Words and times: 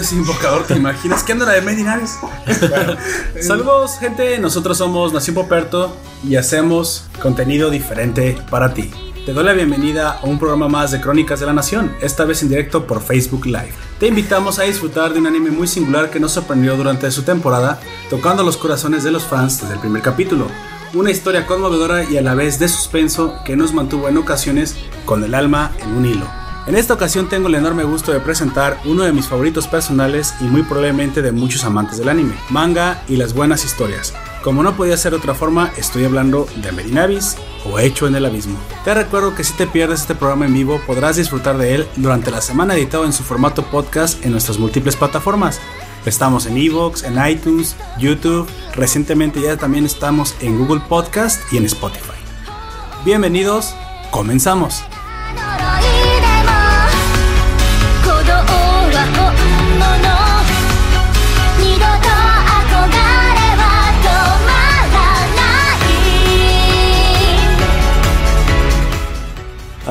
ese 0.00 0.16
invocador, 0.16 0.64
¿te 0.66 0.74
imaginas? 0.74 1.22
¿Qué 1.22 1.32
anda 1.32 1.46
la 1.46 1.52
de 1.52 1.62
Medinares? 1.62 2.18
Saludos, 3.40 3.98
gente. 3.98 4.38
Nosotros 4.38 4.78
somos 4.78 5.12
Nación 5.12 5.34
Poperto 5.34 5.96
y 6.26 6.36
hacemos 6.36 7.04
contenido 7.20 7.70
diferente 7.70 8.36
para 8.50 8.74
ti. 8.74 8.90
Te 9.26 9.34
doy 9.34 9.44
la 9.44 9.52
bienvenida 9.52 10.12
a 10.12 10.24
un 10.24 10.38
programa 10.38 10.68
más 10.68 10.90
de 10.90 11.00
Crónicas 11.00 11.40
de 11.40 11.46
la 11.46 11.52
Nación, 11.52 11.94
esta 12.00 12.24
vez 12.24 12.42
en 12.42 12.48
directo 12.48 12.86
por 12.86 13.02
Facebook 13.02 13.44
Live. 13.44 13.74
Te 13.98 14.06
invitamos 14.06 14.58
a 14.58 14.62
disfrutar 14.62 15.12
de 15.12 15.20
un 15.20 15.26
anime 15.26 15.50
muy 15.50 15.68
singular 15.68 16.10
que 16.10 16.18
nos 16.18 16.32
sorprendió 16.32 16.76
durante 16.76 17.10
su 17.10 17.22
temporada, 17.22 17.78
tocando 18.08 18.42
los 18.42 18.56
corazones 18.56 19.04
de 19.04 19.10
los 19.10 19.24
fans 19.24 19.60
desde 19.60 19.74
el 19.74 19.80
primer 19.80 20.02
capítulo. 20.02 20.46
Una 20.94 21.10
historia 21.10 21.46
conmovedora 21.46 22.04
y 22.04 22.16
a 22.16 22.22
la 22.22 22.34
vez 22.34 22.58
de 22.58 22.68
suspenso 22.68 23.36
que 23.44 23.56
nos 23.56 23.74
mantuvo 23.74 24.08
en 24.08 24.16
ocasiones 24.16 24.76
con 25.04 25.22
el 25.22 25.34
alma 25.34 25.72
en 25.82 25.90
un 25.90 26.06
hilo. 26.06 26.39
En 26.70 26.76
esta 26.76 26.94
ocasión 26.94 27.28
tengo 27.28 27.48
el 27.48 27.56
enorme 27.56 27.82
gusto 27.82 28.12
de 28.12 28.20
presentar 28.20 28.80
uno 28.84 29.02
de 29.02 29.12
mis 29.12 29.26
favoritos 29.26 29.66
personales 29.66 30.34
y 30.40 30.44
muy 30.44 30.62
probablemente 30.62 31.20
de 31.20 31.32
muchos 31.32 31.64
amantes 31.64 31.98
del 31.98 32.08
anime, 32.08 32.36
manga 32.48 33.02
y 33.08 33.16
las 33.16 33.34
buenas 33.34 33.64
historias. 33.64 34.14
Como 34.44 34.62
no 34.62 34.76
podía 34.76 34.96
ser 34.96 35.10
de 35.10 35.18
otra 35.18 35.34
forma, 35.34 35.72
estoy 35.76 36.04
hablando 36.04 36.46
de 36.62 36.70
Medinavis 36.70 37.36
o 37.64 37.80
Hecho 37.80 38.06
en 38.06 38.14
el 38.14 38.24
Abismo. 38.24 38.56
Te 38.84 38.94
recuerdo 38.94 39.34
que 39.34 39.42
si 39.42 39.52
te 39.54 39.66
pierdes 39.66 40.02
este 40.02 40.14
programa 40.14 40.46
en 40.46 40.54
vivo 40.54 40.80
podrás 40.86 41.16
disfrutar 41.16 41.58
de 41.58 41.74
él 41.74 41.88
durante 41.96 42.30
la 42.30 42.40
semana 42.40 42.76
editado 42.76 43.04
en 43.04 43.12
su 43.12 43.24
formato 43.24 43.64
podcast 43.64 44.24
en 44.24 44.30
nuestras 44.30 44.60
múltiples 44.60 44.94
plataformas. 44.94 45.60
Estamos 46.06 46.46
en 46.46 46.56
Evox, 46.56 47.02
en 47.02 47.18
iTunes, 47.28 47.74
YouTube, 47.98 48.48
recientemente 48.76 49.40
ya 49.40 49.56
también 49.56 49.86
estamos 49.86 50.36
en 50.38 50.56
Google 50.56 50.82
Podcast 50.88 51.52
y 51.52 51.56
en 51.56 51.64
Spotify. 51.64 52.20
Bienvenidos, 53.04 53.74
comenzamos. 54.12 54.84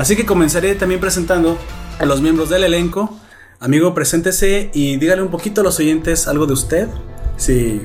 Así 0.00 0.16
que 0.16 0.24
comenzaré 0.24 0.74
también 0.76 0.98
presentando 0.98 1.58
a 1.98 2.06
los 2.06 2.22
miembros 2.22 2.48
del 2.48 2.64
elenco. 2.64 3.20
Amigo, 3.58 3.92
preséntese 3.92 4.70
y 4.72 4.96
dígale 4.96 5.20
un 5.20 5.30
poquito 5.30 5.60
a 5.60 5.64
los 5.64 5.78
oyentes 5.78 6.26
algo 6.26 6.46
de 6.46 6.54
usted. 6.54 6.88
Si 7.36 7.82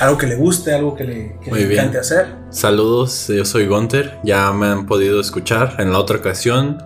algo 0.00 0.16
que 0.16 0.26
le 0.26 0.36
guste, 0.36 0.72
algo 0.72 0.96
que 0.96 1.04
le, 1.04 1.36
que 1.44 1.52
le 1.52 1.74
encante 1.74 1.98
hacer. 1.98 2.28
Saludos, 2.48 3.28
yo 3.28 3.44
soy 3.44 3.66
Gunter. 3.66 4.18
Ya 4.24 4.50
me 4.54 4.68
han 4.68 4.86
podido 4.86 5.20
escuchar 5.20 5.76
en 5.78 5.92
la 5.92 5.98
otra 5.98 6.16
ocasión 6.16 6.78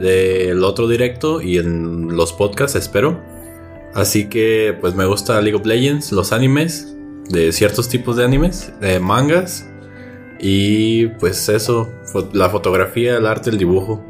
del 0.00 0.64
otro 0.64 0.88
directo 0.88 1.40
y 1.40 1.58
en 1.58 2.16
los 2.16 2.32
podcasts, 2.32 2.74
espero. 2.74 3.22
Así 3.94 4.28
que, 4.28 4.76
pues 4.80 4.96
me 4.96 5.06
gusta 5.06 5.40
League 5.40 5.56
of 5.56 5.64
Legends, 5.64 6.10
los 6.10 6.32
animes, 6.32 6.96
de 7.28 7.52
ciertos 7.52 7.88
tipos 7.88 8.16
de 8.16 8.24
animes, 8.24 8.72
de 8.80 8.98
mangas. 8.98 9.68
Y 10.40 11.06
pues 11.20 11.48
eso, 11.48 11.88
la 12.32 12.50
fotografía, 12.50 13.18
el 13.18 13.26
arte, 13.26 13.50
el 13.50 13.58
dibujo. 13.58 14.04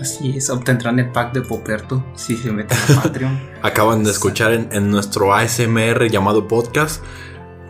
Así 0.00 0.34
es, 0.36 0.48
obtendrán 0.50 0.98
el 1.00 1.10
pack 1.10 1.32
de 1.32 1.42
Poperto 1.42 2.04
si 2.14 2.36
se 2.36 2.52
meten 2.52 2.78
a 2.96 3.02
Patreon. 3.02 3.40
Acaban 3.62 4.04
de 4.04 4.10
escuchar 4.12 4.52
en, 4.52 4.68
en 4.72 4.90
nuestro 4.90 5.34
ASMR 5.34 6.08
llamado 6.08 6.46
podcast 6.46 7.02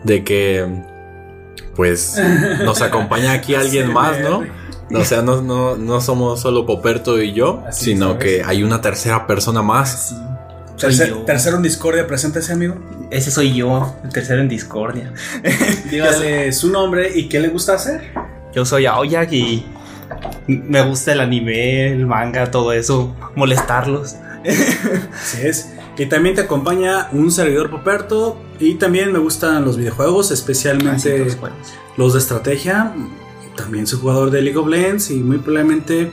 de 0.03 0.23
que 0.23 0.65
pues 1.75 2.19
nos 2.63 2.81
acompaña 2.81 3.31
aquí 3.31 3.55
alguien 3.55 3.91
más, 3.93 4.19
¿no? 4.19 4.43
O 4.93 5.05
sea, 5.05 5.21
no, 5.21 5.41
no, 5.41 5.75
no 5.77 6.01
somos 6.01 6.39
solo 6.41 6.65
Poperto 6.65 7.21
y 7.21 7.33
yo, 7.33 7.63
Así, 7.67 7.85
sino 7.93 8.11
¿sabes? 8.13 8.23
que 8.23 8.43
hay 8.43 8.63
una 8.63 8.81
tercera 8.81 9.27
persona 9.27 9.61
más. 9.61 9.93
Así. 9.93 10.15
Soy 10.77 10.91
Tercer- 10.93 11.09
yo. 11.09 11.17
tercero 11.25 11.57
en 11.57 11.63
Discordia, 11.63 12.07
preséntese, 12.07 12.53
amigo. 12.53 12.75
Ese 13.11 13.31
soy 13.31 13.53
yo, 13.53 13.95
el 14.03 14.09
tercero 14.11 14.39
en 14.41 14.47
discordia. 14.49 15.13
Dígale 15.91 16.51
su 16.53 16.69
nombre 16.71 17.11
y 17.13 17.27
qué 17.27 17.39
le 17.39 17.49
gusta 17.49 17.73
hacer. 17.73 18.11
Yo 18.53 18.65
soy 18.65 18.85
Aoyak 18.85 19.31
y 19.33 19.65
me 20.47 20.81
gusta 20.81 21.13
el 21.13 21.19
anime, 21.19 21.93
el 21.93 22.05
manga, 22.05 22.51
todo 22.51 22.73
eso, 22.73 23.15
molestarlos. 23.35 24.15
Así 25.21 25.47
es. 25.47 25.69
Y 25.97 26.05
también 26.05 26.33
te 26.33 26.41
acompaña 26.41 27.09
un 27.11 27.29
servidor 27.29 27.69
Poperto. 27.69 28.41
Y 28.57 28.75
también 28.75 29.11
me 29.11 29.19
gustan 29.19 29.65
los 29.65 29.77
videojuegos, 29.77 30.31
especialmente 30.31 31.19
los 31.19 31.35
juegos. 31.35 31.57
los 31.97 32.13
de 32.13 32.19
estrategia. 32.19 32.93
También 33.57 33.85
soy 33.85 33.99
jugador 33.99 34.31
de 34.31 34.41
League 34.41 34.57
of 34.57 34.67
Legends. 34.67 35.11
Y 35.11 35.17
muy 35.17 35.39
probablemente, 35.39 36.11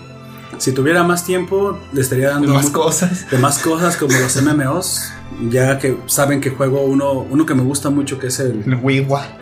si 0.59 0.73
tuviera 0.73 1.05
más 1.05 1.25
tiempo, 1.25 1.79
le 1.93 2.01
estaría 2.01 2.31
dando 2.31 2.53
más 2.53 2.71
cosas. 2.71 3.31
de 3.31 3.39
más 3.39 3.61
cosas 3.61 3.97
como 3.97 4.13
los 4.19 4.43
MMOs. 4.43 5.13
Ya 5.51 5.79
que 5.79 5.97
saben 6.07 6.41
que 6.41 6.51
juego 6.51 6.83
uno, 6.83 7.13
uno 7.13 7.47
que 7.47 7.55
me 7.55 7.63
gusta 7.63 7.89
mucho, 7.89 8.19
que 8.19 8.29
es 8.29 8.41
el, 8.41 8.65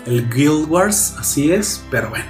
El 0.06 0.28
Guild 0.28 0.68
Wars. 0.68 1.14
Así 1.18 1.52
es, 1.52 1.82
pero 1.90 2.10
bueno, 2.10 2.26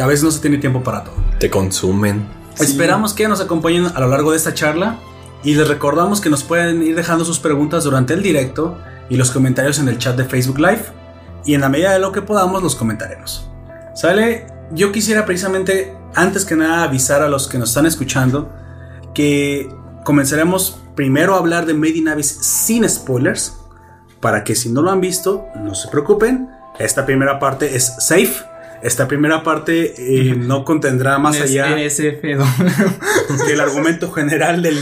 a 0.00 0.06
veces 0.06 0.24
no 0.24 0.30
se 0.30 0.40
tiene 0.40 0.58
tiempo 0.58 0.82
para 0.82 1.04
todo. 1.04 1.14
Te 1.38 1.50
consumen. 1.50 2.26
Sí. 2.54 2.64
Esperamos 2.64 3.14
que 3.14 3.28
nos 3.28 3.40
acompañen 3.40 3.86
a 3.86 4.00
lo 4.00 4.08
largo 4.08 4.32
de 4.32 4.36
esta 4.36 4.54
charla 4.54 4.98
y 5.42 5.54
les 5.54 5.68
recordamos 5.68 6.20
que 6.20 6.30
nos 6.30 6.42
pueden 6.42 6.82
ir 6.82 6.94
dejando 6.94 7.24
sus 7.24 7.38
preguntas 7.38 7.84
durante 7.84 8.14
el 8.14 8.22
directo 8.22 8.78
y 9.08 9.16
los 9.16 9.30
comentarios 9.30 9.78
en 9.78 9.88
el 9.88 9.98
chat 9.98 10.16
de 10.16 10.24
Facebook 10.24 10.58
Live 10.58 10.84
y 11.44 11.54
en 11.54 11.60
la 11.60 11.68
medida 11.68 11.92
de 11.92 11.98
lo 11.98 12.12
que 12.12 12.22
podamos 12.22 12.62
los 12.62 12.76
comentaremos. 12.76 13.48
¿Sale? 13.94 14.46
Yo 14.72 14.92
quisiera 14.92 15.26
precisamente 15.26 15.96
antes 16.14 16.44
que 16.44 16.56
nada 16.56 16.84
avisar 16.84 17.22
a 17.22 17.28
los 17.28 17.48
que 17.48 17.58
nos 17.58 17.70
están 17.70 17.86
escuchando 17.86 18.52
que 19.14 19.68
comenzaremos 20.04 20.80
primero 20.94 21.34
a 21.34 21.38
hablar 21.38 21.66
de 21.66 21.74
Made 21.74 21.96
in 21.96 22.08
Abyss 22.08 22.28
sin 22.28 22.88
spoilers 22.88 23.56
para 24.20 24.44
que 24.44 24.54
si 24.54 24.68
no 24.68 24.82
lo 24.82 24.90
han 24.90 25.00
visto 25.00 25.46
no 25.56 25.74
se 25.74 25.88
preocupen. 25.88 26.50
Esta 26.78 27.04
primera 27.04 27.38
parte 27.38 27.74
es 27.74 27.96
safe. 27.98 28.49
Esta 28.82 29.06
primera 29.08 29.42
parte 29.42 29.94
eh, 30.30 30.34
no 30.36 30.64
contendrá 30.64 31.18
más 31.18 31.36
Es 31.36 31.42
allá 31.42 31.66
del 33.46 33.60
argumento 33.60 34.10
general 34.12 34.62
del- 34.62 34.78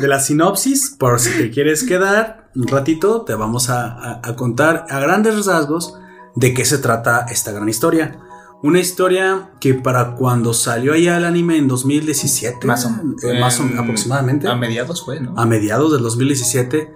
de 0.00 0.08
la 0.08 0.20
sinopsis. 0.20 0.94
Por 0.98 1.18
si 1.20 1.30
te 1.36 1.50
quieres 1.50 1.82
quedar 1.84 2.50
un 2.54 2.66
ratito, 2.68 3.22
te 3.22 3.34
vamos 3.34 3.70
a, 3.70 3.86
a- 3.88 4.20
a 4.22 4.36
contar 4.36 4.86
a 4.88 5.00
grandes 5.00 5.46
rasgos 5.46 5.94
de 6.36 6.54
qué 6.54 6.64
se 6.64 6.78
trata 6.78 7.26
esta 7.30 7.52
gran 7.52 7.68
historia. 7.68 8.18
Una 8.62 8.78
historia 8.78 9.50
que 9.58 9.74
para 9.74 10.14
cuando 10.16 10.52
salió 10.52 10.92
allá 10.92 11.16
el 11.16 11.24
anime 11.24 11.56
en 11.56 11.66
2017, 11.66 12.66
Más 12.66 12.84
o 12.84 12.90
menos. 12.90 13.24
eh, 13.24 13.40
más 13.40 13.58
o- 13.58 13.62
En- 13.64 13.78
aproximadamente, 13.78 14.48
A 14.48 14.54
mediados 14.54 15.04
fue, 15.04 15.18
¿no? 15.20 15.34
a 15.36 15.46
mediados 15.46 15.92
del 15.92 16.02
2017, 16.02 16.92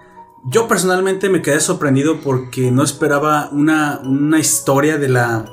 yo 0.47 0.69
personalmente 0.69 1.31
me 1.31 1.41
quedé 1.41 1.59
sorprendido 1.61 2.21
porque 2.21 2.71
no 2.71 2.83
esperaba 2.85 3.49
una, 3.51 4.01
una 4.05 4.39
historia 4.39 4.99
de 4.99 5.09
la 5.09 5.47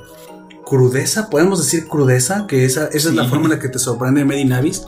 crudeza, 0.65 1.29
podemos 1.29 1.59
decir 1.59 1.87
crudeza, 1.87 2.45
que 2.47 2.65
esa, 2.65 2.87
esa 2.87 3.09
es 3.09 3.15
la 3.15 3.25
forma 3.25 3.45
en 3.45 3.51
la 3.51 3.59
que 3.59 3.69
te 3.69 3.79
sorprende 3.79 4.23
Medinavis, 4.25 4.87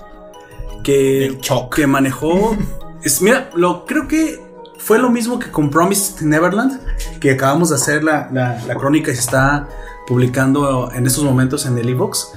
que, 0.83 1.25
El 1.25 1.37
shock. 1.39 1.75
que 1.75 1.87
manejó. 1.87 2.55
es, 3.03 3.21
mira, 3.21 3.49
lo, 3.55 3.85
creo 3.85 4.07
que 4.07 4.41
fue 4.77 4.99
lo 4.99 5.09
mismo 5.09 5.39
que 5.39 5.49
con 5.51 5.69
Promised 5.69 6.21
Neverland, 6.25 6.79
que 7.19 7.31
acabamos 7.31 7.69
de 7.69 7.75
hacer 7.75 8.03
la, 8.03 8.29
la- 8.31 8.61
la 8.67 8.75
crónica 8.75 9.11
y 9.11 9.15
se 9.15 9.21
está 9.21 9.67
publicando 10.07 10.91
en 10.93 11.07
estos 11.07 11.23
momentos 11.23 11.65
en 11.65 11.77
el 11.77 11.89
Evox. 11.89 12.31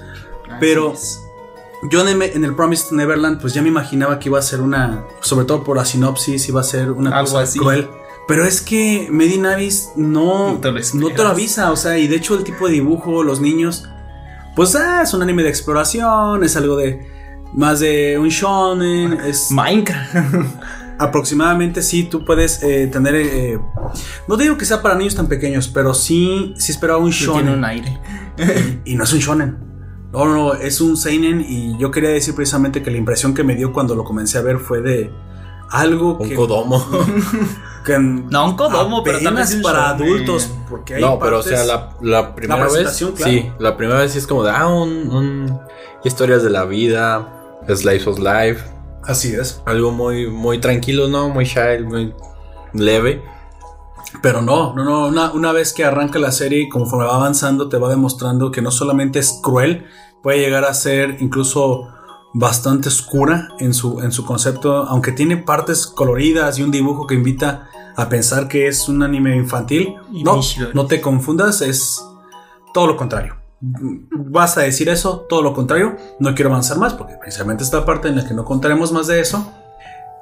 pero- 0.61 0.93
es. 0.93 1.21
Yo 1.91 2.01
en 2.09 2.23
el, 2.23 2.31
en 2.31 2.43
el 2.45 2.55
Promised 2.57 2.93
Neverland, 2.93 3.39
pues 3.41 3.53
ya 3.53 3.61
me 3.61 3.69
imaginaba 3.69 4.19
que 4.19 4.31
iba 4.31 4.39
a 4.39 4.43
ser 4.43 4.63
una, 4.63 5.05
sobre 5.21 5.45
todo 5.45 5.63
por 5.63 5.77
la 5.77 5.85
sinopsis, 5.85 6.49
iba 6.49 6.63
a 6.63 6.65
ser 6.65 6.91
una 6.91 7.11
Algo 7.17 7.33
cosa 7.33 7.43
así. 7.45 7.59
cruel. 7.59 7.87
Pero 8.29 8.45
es 8.45 8.61
que 8.61 9.09
Medinavis 9.11 9.91
no, 9.97 10.53
No 10.53 10.59
te 10.59 10.73
lo 10.73 10.81
no 10.95 11.11
te 11.11 11.23
lo 11.23 11.29
avisa, 11.29 11.71
o 11.71 11.77
sea, 11.77 11.97
y 11.99 12.09
de 12.09 12.17
hecho 12.17 12.35
el 12.35 12.45
tipo 12.45 12.67
de 12.67 12.75
dibujo, 12.75 13.23
los 13.23 13.41
niños, 13.41 13.89
pues 14.57 14.75
ah, 14.75 15.03
es 15.03 15.15
un 15.15 15.23
anime 15.23 15.45
de 15.45 15.49
exploración, 15.49 16.43
es 16.43 16.57
algo 16.57 16.77
de 16.77 17.07
más 17.53 17.81
de 17.81 18.19
un 18.19 18.29
shonen, 18.29 19.13
es 19.21 19.51
Minecraft. 19.51 20.15
aproximadamente 20.99 21.83
sí, 21.83 22.05
tú 22.05 22.25
puedes 22.25 22.63
eh, 22.63 22.89
tener, 22.91 23.15
eh, 23.15 23.61
no 24.27 24.37
digo 24.37 24.57
que 24.57 24.65
sea 24.65 24.83
para 24.83 24.95
niños 24.95 25.15
tan 25.15 25.29
pequeños, 25.29 25.69
pero 25.69 25.95
sí, 25.95 26.55
sí 26.57 26.73
esperaba 26.73 26.99
un 26.99 27.11
Tiene 27.11 27.27
shonen 27.27 27.55
un 27.59 27.65
aire. 27.65 27.99
y 28.85 28.95
no 28.95 29.05
es 29.05 29.13
un 29.13 29.19
shonen. 29.19 29.59
No, 30.13 30.25
no, 30.25 30.35
no, 30.35 30.55
es 30.55 30.81
un 30.81 30.97
seinen 30.97 31.45
y 31.47 31.77
yo 31.79 31.91
quería 31.91 32.11
decir 32.11 32.35
precisamente 32.35 32.83
que 32.83 32.91
la 32.91 32.97
impresión 32.97 33.35
que 33.35 33.45
me 33.45 33.55
dio 33.55 33.73
cuando 33.73 33.95
lo 33.95 34.05
comencé 34.05 34.39
a 34.39 34.43
ver 34.43 34.59
fue 34.59 34.81
de 34.81 35.13
algo 35.71 36.17
Un 36.17 36.29
que, 36.29 36.35
Kodomo. 36.35 36.83
que 37.87 37.99
No, 37.99 38.45
un 38.51 38.57
Kodomo, 38.57 39.03
pero 39.03 39.19
vez 39.33 39.55
un 39.55 39.63
para 39.63 39.91
adultos, 39.91 40.51
porque 40.69 40.97
hay 40.97 41.01
no, 41.01 41.19
pero 41.19 41.39
o 41.39 41.43
partes- 41.43 41.57
sea, 41.59 41.65
la, 41.65 41.91
la 42.03 42.35
primera 42.35 42.65
vez. 42.65 42.99
claro. 43.15 43.15
Sí, 43.33 43.51
la 43.59 43.77
primera 43.77 44.01
vez 44.01 44.13
sí 44.13 44.19
es 44.19 44.27
como 44.27 44.43
de, 44.43 44.51
ah, 44.51 44.67
un, 44.67 44.91
un- 45.11 45.61
historias 46.05 46.43
de 46.43 46.51
la 46.51 46.65
vida, 46.65 47.33
Slice 47.69 48.11
of 48.11 48.19
Life. 48.19 48.63
Así 49.05 49.33
es. 49.35 49.63
Algo 49.65 49.93
muy, 49.93 50.29
muy 50.29 50.59
tranquilo, 50.61 51.07
¿no? 51.09 51.29
Muy 51.31 51.45
shy, 51.45 51.83
muy 51.85 52.13
leve. 52.73 53.23
Pero 54.23 54.41
no, 54.43 54.75
no, 54.75 54.85
no, 54.85 55.07
una, 55.09 55.31
una 55.33 55.53
vez 55.53 55.73
que 55.73 55.85
arranca 55.85 56.19
la 56.19 56.33
serie, 56.33 56.69
conforme 56.69 57.07
va 57.07 57.17
avanzando, 57.17 57.69
te 57.69 57.77
va 57.79 57.89
demostrando 57.89 58.51
que 58.51 58.63
no 58.63 58.71
solamente 58.71 59.19
es 59.19 59.39
cruel, 59.43 59.87
puede 60.23 60.39
llegar 60.39 60.65
a 60.65 60.75
ser 60.75 61.17
incluso 61.21 61.89
bastante 62.35 62.89
oscura 62.89 63.49
en 63.59 63.73
su, 63.75 64.01
en 64.03 64.13
su 64.13 64.25
concepto, 64.25 64.85
aunque 64.85 65.13
tiene 65.13 65.37
partes 65.39 65.87
coloridas 65.87 66.59
y 66.59 66.63
un 66.63 66.71
dibujo 66.71 67.07
que 67.07 67.15
invita 67.15 67.69
a 67.97 68.09
pensar 68.09 68.47
que 68.49 68.69
es 68.69 68.89
un 68.89 69.03
anime 69.03 69.37
infantil. 69.37 69.95
Y 70.13 70.23
No, 70.23 70.41
no 70.75 70.87
te 70.87 71.01
confundas, 71.01 71.63
es 71.63 72.01
todo 72.73 72.87
lo 72.87 72.97
contrario. 72.97 73.37
Vas 73.61 74.59
a 74.59 74.63
decir 74.63 74.89
eso, 74.89 75.27
todo 75.29 75.43
lo 75.43 75.55
contrario. 75.55 75.97
No 76.21 76.35
quiero 76.35 76.51
avanzar 76.51 76.79
más 76.79 76.95
porque 76.95 77.15
precisamente 77.21 77.65
esta 77.65 77.85
parte 77.85 78.09
en 78.09 78.17
la 78.17 78.29
que 78.29 78.35
no 78.35 78.45
contaremos 78.45 78.93
más 78.93 79.07
de 79.07 79.21
eso. 79.21 79.51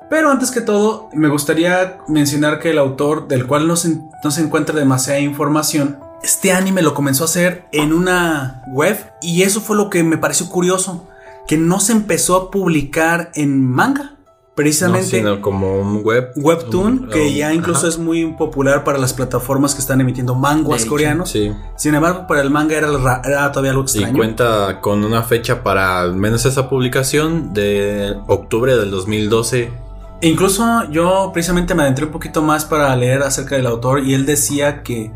Pero 0.09 0.31
antes 0.31 0.51
que 0.51 0.61
todo, 0.61 1.09
me 1.13 1.29
gustaría 1.29 1.99
mencionar 2.09 2.61
que 2.61 2.71
el 2.71 2.79
autor, 2.79 3.27
del 3.27 3.47
cual 3.47 3.67
no 3.67 3.75
se, 3.75 3.99
no 4.23 4.31
se 4.31 4.43
encuentra 4.43 4.79
demasiada 4.79 5.19
información, 5.19 5.99
este 6.23 6.53
anime 6.53 6.83
lo 6.83 6.95
comenzó 6.95 7.25
a 7.25 7.27
hacer 7.27 7.67
en 7.73 7.93
una 7.93 8.63
web 8.69 8.99
y 9.21 9.43
eso 9.43 9.61
fue 9.61 9.77
lo 9.77 9.91
que 9.91 10.03
me 10.05 10.19
pareció 10.19 10.49
curioso, 10.49 11.07
que 11.47 11.59
no 11.59 11.81
se 11.81 11.93
empezó 11.93 12.37
a 12.37 12.51
publicar 12.51 13.31
en 13.35 13.63
manga. 13.67 14.17
No, 14.55 14.63
Precisamente 14.63 15.07
sino 15.19 15.41
como 15.43 15.81
un 15.81 16.05
web. 16.05 16.31
Webtoon, 16.37 16.87
un- 16.87 17.09
que 17.09 17.23
un- 17.27 17.35
ya 17.35 17.53
incluso 17.53 17.81
ajá. 17.81 17.89
es 17.89 17.99
muy 17.99 18.25
popular 18.35 18.85
para 18.85 18.99
las 18.99 19.13
plataformas 19.13 19.75
que 19.75 19.81
están 19.81 20.01
emitiendo 20.01 20.37
manguas 20.37 20.85
coreanos. 20.85 21.31
Sí. 21.31 21.53
Sin 21.77 21.93
embargo, 21.97 22.29
para 22.29 22.41
el 22.41 22.51
manga 22.51 22.77
era, 22.77 22.87
ra- 22.97 23.21
era 23.25 23.51
todavía 23.51 23.73
algo 23.73 23.83
Y 23.83 23.87
extraño. 23.87 24.17
cuenta 24.17 24.81
con 24.81 25.03
una 25.05 25.25
fecha 25.25 25.65
para 25.65 25.99
al 26.01 26.15
menos 26.15 26.45
esa 26.47 26.69
publicación 26.69 27.53
de 27.53 28.15
octubre 28.29 28.77
del 28.77 28.93
2012. 28.93 29.73
E 30.21 30.29
incluso 30.29 30.89
yo 30.89 31.31
precisamente 31.35 31.75
me 31.75 31.83
adentré 31.83 32.05
un 32.05 32.13
poquito 32.13 32.41
más 32.41 32.65
para 32.65 32.95
leer 32.95 33.23
acerca 33.25 33.57
del 33.57 33.67
autor 33.67 34.05
y 34.07 34.15
él 34.15 34.25
decía 34.25 34.85
que, 34.85 35.11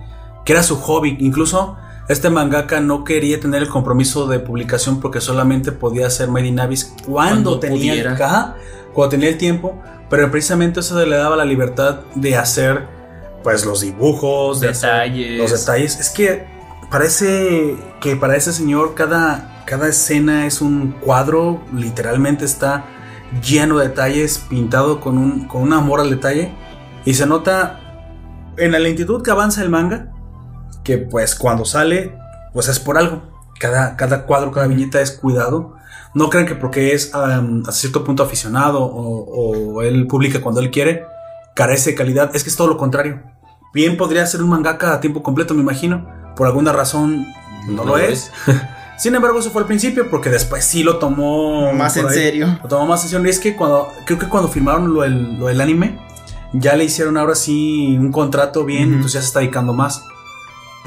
que 0.45 0.53
era 0.53 0.65
su 0.65 0.75
hobby. 0.81 1.17
Incluso 1.21 1.77
este 2.09 2.29
mangaka 2.29 2.81
no 2.81 3.05
quería 3.05 3.39
tener 3.39 3.63
el 3.63 3.69
compromiso 3.69 4.27
de 4.27 4.41
publicación 4.41 4.99
porque 4.99 5.21
solamente 5.21 5.71
podía 5.71 6.09
hacer 6.09 6.29
Made 6.29 6.49
in 6.49 6.59
Abyss 6.59 6.93
cuando, 7.07 7.13
Cuando 7.13 7.61
tenía, 7.61 7.95
cuando 8.93 9.11
tenía 9.11 9.29
el 9.29 9.39
tiempo. 9.39 9.81
Pero 10.11 10.31
precisamente 10.31 10.81
eso 10.81 11.05
le 11.05 11.17
daba 11.17 11.37
la 11.37 11.45
libertad 11.45 12.01
de 12.15 12.37
hacer 12.37 12.87
pues 13.43 13.65
los 13.65 13.83
dibujos, 13.83 14.61
de 14.61 14.69
Detalles. 14.69 15.39
los 15.39 15.53
detalles. 15.53 16.01
Es 16.01 16.11
que 16.11 16.47
parece 16.91 17.77
que 18.01 18.17
para 18.17 18.37
ese 18.37 18.53
señor 18.53 18.95
cada, 18.95 19.63
cada 19.67 19.89
escena 19.89 20.47
es 20.47 20.61
un 20.61 20.93
cuadro, 20.93 21.63
literalmente 21.75 22.45
está 22.45 22.87
lleno 23.43 23.79
de 23.79 23.89
detalles, 23.89 24.39
pintado 24.39 25.01
con 25.01 25.19
un, 25.19 25.47
con 25.47 25.63
un 25.63 25.73
amor 25.73 26.01
al 26.01 26.11
detalle. 26.11 26.53
Y 27.05 27.15
se 27.15 27.27
nota 27.27 27.81
en 28.57 28.73
la 28.73 28.79
lentitud 28.79 29.23
que 29.23 29.31
avanza 29.31 29.63
el 29.63 29.71
manga, 29.71 30.13
que 30.85 30.99
pues 30.99 31.35
cuando 31.35 31.65
sale, 31.65 32.17
pues 32.53 32.69
es 32.69 32.81
por 32.81 32.99
algo. 32.99 33.23
Cada, 33.61 33.97
cada 33.97 34.25
cuadro, 34.25 34.53
cada 34.53 34.67
viñeta 34.67 35.01
es 35.01 35.11
cuidado. 35.11 35.77
No 36.15 36.31
crean 36.31 36.47
que 36.47 36.55
porque 36.55 36.95
es 36.95 37.13
um, 37.15 37.63
a 37.67 37.73
cierto 37.73 38.03
punto 38.05 38.23
aficionado 38.23 38.83
o, 38.83 39.75
o 39.75 39.83
él 39.83 40.07
publica 40.07 40.41
cuando 40.41 40.61
él 40.61 40.71
quiere, 40.71 41.05
carece 41.55 41.91
de 41.91 41.97
calidad. 41.97 42.31
Es 42.35 42.43
que 42.45 42.51
es 42.51 42.57
todo 42.57 42.69
lo 42.69 42.77
contrario. 42.77 43.23
Bien 43.75 43.97
podría 43.97 44.27
ser 44.27 44.43
un 44.43 44.49
mangaka 44.51 44.95
a 44.95 45.01
tiempo 45.01 45.23
completo, 45.23 45.55
me 45.55 45.61
imagino. 45.61 46.09
Por 46.37 46.47
alguna 46.47 46.73
razón 46.73 47.27
no, 47.69 47.85
lo 47.85 47.99
es. 47.99 48.31
Sin 48.99 49.15
embargo, 49.15 49.39
eso 49.39 49.51
fue 49.51 49.61
al 49.63 49.67
principio, 49.69 50.11
porque 50.11 50.29
después 50.31 50.65
sí 50.65 50.83
lo 50.83 50.97
tomó 50.99 51.73
Más 51.73 51.97
en 51.97 52.07
ahí. 52.09 52.15
serio. 52.15 52.59
Lo 52.63 52.69
tomó 52.69 52.87
más 52.87 53.05
en 53.05 53.11
serio. 53.11 53.27
Y 53.27 53.31
es 53.31 53.39
que 53.39 53.55
cuando, 53.55 53.89
creo 54.07 54.19
que 54.19 54.27
cuando 54.29 54.49
firmaron 54.49 54.93
lo 54.93 55.03
del, 55.03 55.39
lo 55.39 55.47
del 55.47 55.61
anime, 55.61 55.99
ya 56.53 56.75
le 56.75 56.85
hicieron 56.85 57.17
ahora 57.17 57.35
sí 57.37 57.97
un 57.97 58.11
contrato 58.11 58.65
bien, 58.65 58.85
Ujú. 58.87 58.95
entonces 58.95 59.13
ya 59.15 59.21
se 59.21 59.27
está 59.29 59.39
dedicando 59.41 59.73
más. 59.73 60.03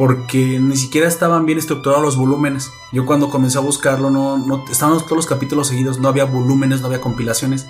Porque 0.01 0.57
ni 0.59 0.77
siquiera 0.77 1.07
estaban 1.07 1.45
bien 1.45 1.59
estructurados 1.59 2.03
los 2.03 2.17
volúmenes. 2.17 2.71
Yo 2.91 3.05
cuando 3.05 3.29
comencé 3.29 3.59
a 3.59 3.61
buscarlo, 3.61 4.09
no, 4.09 4.39
no 4.39 4.65
estaban 4.71 4.97
todos 4.97 5.11
los 5.15 5.27
capítulos 5.27 5.67
seguidos, 5.67 5.99
no 5.99 6.07
había 6.07 6.25
volúmenes, 6.25 6.81
no 6.81 6.87
había 6.87 6.99
compilaciones. 6.99 7.67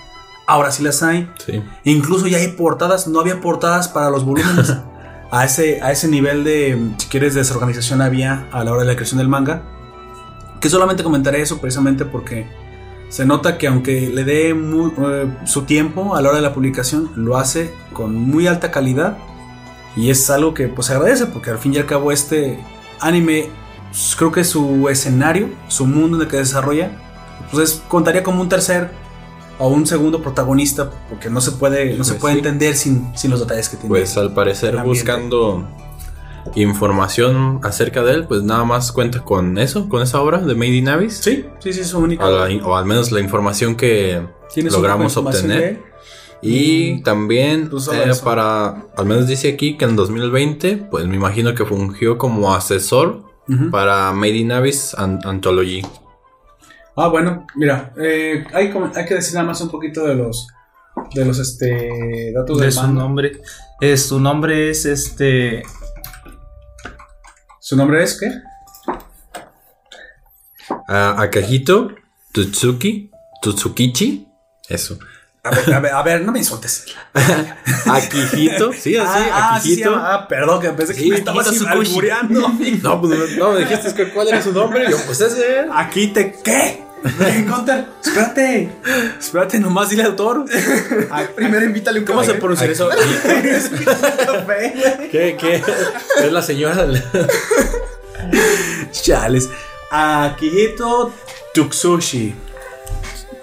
Ahora 0.48 0.72
sí 0.72 0.82
las 0.82 1.04
hay. 1.04 1.30
Sí. 1.46 1.62
Incluso 1.84 2.28
ya 2.28 2.38
hay 2.38 2.48
portadas, 2.54 3.06
no 3.10 3.20
había 3.20 3.42
portadas 3.42 3.90
para 3.90 4.10
los 4.10 4.24
volúmenes. 4.24 4.74
a, 5.30 5.44
ese, 5.44 5.82
a 5.82 5.92
ese 5.92 6.08
nivel 6.08 6.46
de, 6.46 6.94
si 7.00 7.08
quieres, 7.10 7.36
desorganización 7.36 8.02
había 8.02 8.48
a 8.54 8.64
la 8.64 8.72
hora 8.72 8.84
de 8.84 8.88
la 8.88 8.96
creación 8.96 9.18
del 9.18 9.28
manga. 9.28 9.64
Que 10.62 10.70
solamente 10.70 11.04
comentaré 11.04 11.42
eso 11.42 11.60
precisamente 11.60 12.06
porque 12.06 12.48
se 13.10 13.26
nota 13.26 13.58
que 13.58 13.68
aunque 13.68 14.10
le 14.10 14.24
dé 14.24 14.52
eh, 14.52 15.38
su 15.44 15.64
tiempo 15.64 16.16
a 16.16 16.22
la 16.22 16.30
hora 16.30 16.38
de 16.38 16.44
la 16.44 16.54
publicación, 16.54 17.12
lo 17.18 17.36
hace 17.36 17.74
con 17.92 18.16
muy 18.16 18.48
alta 18.48 18.72
calidad. 18.72 19.18
Y 19.96 20.10
es 20.10 20.30
algo 20.30 20.54
que 20.54 20.68
pues 20.68 20.88
se 20.88 20.94
agradece 20.94 21.26
porque 21.26 21.50
al 21.50 21.58
fin 21.58 21.74
y 21.74 21.78
al 21.78 21.86
cabo 21.86 22.12
este 22.12 22.60
anime, 23.00 23.50
pues, 23.90 24.16
creo 24.18 24.32
que 24.32 24.44
su 24.44 24.88
escenario, 24.90 25.50
su 25.68 25.86
mundo 25.86 26.18
en 26.18 26.24
el 26.24 26.28
que 26.30 26.38
desarrolla, 26.38 26.92
pues 27.52 27.70
es- 27.72 27.84
contaría 27.88 28.24
como 28.24 28.42
un 28.42 28.48
tercer 28.50 28.90
o 29.60 29.68
un 29.68 29.86
segundo 29.86 30.22
protagonista 30.24 30.90
porque 31.10 31.30
no 31.30 31.42
se 31.42 31.52
puede, 31.52 31.96
no 31.98 32.04
se 32.04 32.12
Pues 32.14 32.22
puede 32.22 32.34
sí. 32.36 32.40
entender 32.40 32.76
sin, 32.76 33.16
sin 33.18 33.32
los 33.32 33.40
detalles 33.42 33.68
que 33.70 33.78
tiene. 33.78 33.90
Pues 33.90 34.16
al 34.18 34.34
parecer 34.34 34.78
buscando 34.84 35.68
información 36.56 37.60
acerca 37.64 38.02
de 38.04 38.14
él, 38.14 38.26
pues 38.28 38.44
nada 38.44 38.64
más 38.64 38.92
cuenta 38.92 39.20
con 39.24 39.58
eso, 39.58 39.88
con 39.90 40.02
esa 40.02 40.20
obra 40.22 40.40
de 40.40 40.56
Made 40.56 40.70
in 40.76 40.90
Abyss. 40.90 41.18
sí, 41.18 41.46
sí, 41.60 41.74
sí, 41.74 41.82
es 41.82 41.88
su 41.88 42.00
única. 42.00 42.26
O, 42.26 42.32
la- 42.48 42.66
o 42.66 42.76
al 42.76 42.86
menos 42.86 43.12
la 43.12 43.20
información 43.20 43.76
que 43.76 44.26
logramos 44.72 45.16
obtener. 45.18 45.84
Y 46.42 46.94
Mm, 46.96 47.04
también 47.04 47.70
eh, 47.94 48.12
para, 48.24 48.86
al 48.98 49.06
menos 49.06 49.28
dice 49.28 49.50
aquí 49.54 49.78
que 49.78 49.86
en 49.86 49.96
2020, 49.96 50.78
pues 50.90 51.06
me 51.06 51.16
imagino 51.16 51.54
que 51.54 51.66
fungió 51.66 52.18
como 52.18 52.54
asesor 52.54 53.24
para 53.70 54.12
Made 54.14 54.38
in 54.38 54.52
Abyss 54.54 54.94
An- 54.98 55.20
Anthology. 55.26 55.82
Ah, 56.96 57.08
bueno, 57.10 57.46
mira, 57.56 57.94
eh, 58.02 58.46
hay, 58.54 58.74
hay 58.96 59.06
que 59.06 59.14
decir 59.16 59.34
nada 59.36 59.46
más 59.48 59.60
un 59.62 59.70
poquito 59.70 60.04
de 60.06 60.16
los 60.16 60.48
de 61.14 61.26
los 61.26 61.38
este 61.40 62.32
datos 62.34 62.58
De 62.58 62.64
del 62.66 62.72
su 62.74 62.82
manga. 62.82 63.02
nombre. 63.02 63.42
Eh, 63.82 63.98
su 63.98 64.20
nombre 64.20 64.70
es 64.70 64.86
este. 64.86 65.64
¿Su 67.60 67.76
nombre 67.76 68.04
es 68.04 68.18
qué? 68.20 68.32
A 70.88 71.22
Akahito 71.22 71.92
Tutsuki 72.34 73.12
Tutsukichi. 73.42 74.28
Eso. 74.70 74.98
A 75.44 75.50
ver, 75.50 75.74
a 75.74 75.80
ver, 75.80 75.92
a 75.92 76.04
ver, 76.04 76.22
no 76.22 76.32
me 76.32 76.38
insultes. 76.40 76.86
Akihito. 77.88 78.72
Sí, 78.74 78.96
así, 78.96 79.24
ah, 79.34 79.60
se 79.60 79.70
Akihito. 79.70 79.90
llama- 79.92 80.14
ah, 80.14 80.28
perdón, 80.28 80.62
que 80.62 80.70
pensé 80.70 80.94
que 80.94 81.00
Sí, 81.02 81.10
me 81.10 81.16
estabas 81.18 81.48
albureando. 81.66 82.42
No, 82.84 83.02
pues 83.02 83.38
no, 83.38 83.46
no, 83.48 83.52
me 83.54 83.60
dijiste 83.66 83.94
que 83.96 84.10
cuál 84.10 84.28
era 84.28 84.42
su 84.42 84.52
nombre. 84.54 84.86
Yo, 84.90 84.98
pues 85.06 85.20
ese. 85.22 85.66
Aquí 85.74 86.08
te 86.10 86.34
¿qué? 86.44 86.84
Gunter, 87.48 87.86
espérate. 88.06 88.70
Espérate, 89.20 89.60
nomás 89.60 89.90
dile 89.90 90.04
al 90.04 90.10
autor. 90.12 90.46
Primero 91.36 91.66
invítale 91.66 92.00
un 92.02 92.06
¿Cómo 92.06 92.24
se 92.24 92.36
pronuncia 92.36 92.68
eso? 92.68 92.88
¿Qué, 95.12 95.36
qué? 95.40 95.64
Es 96.24 96.32
la 96.32 96.44
señora. 96.44 96.86
Chales. 98.92 99.50
Akihito 99.90 101.12
Tuksushi. 101.56 102.36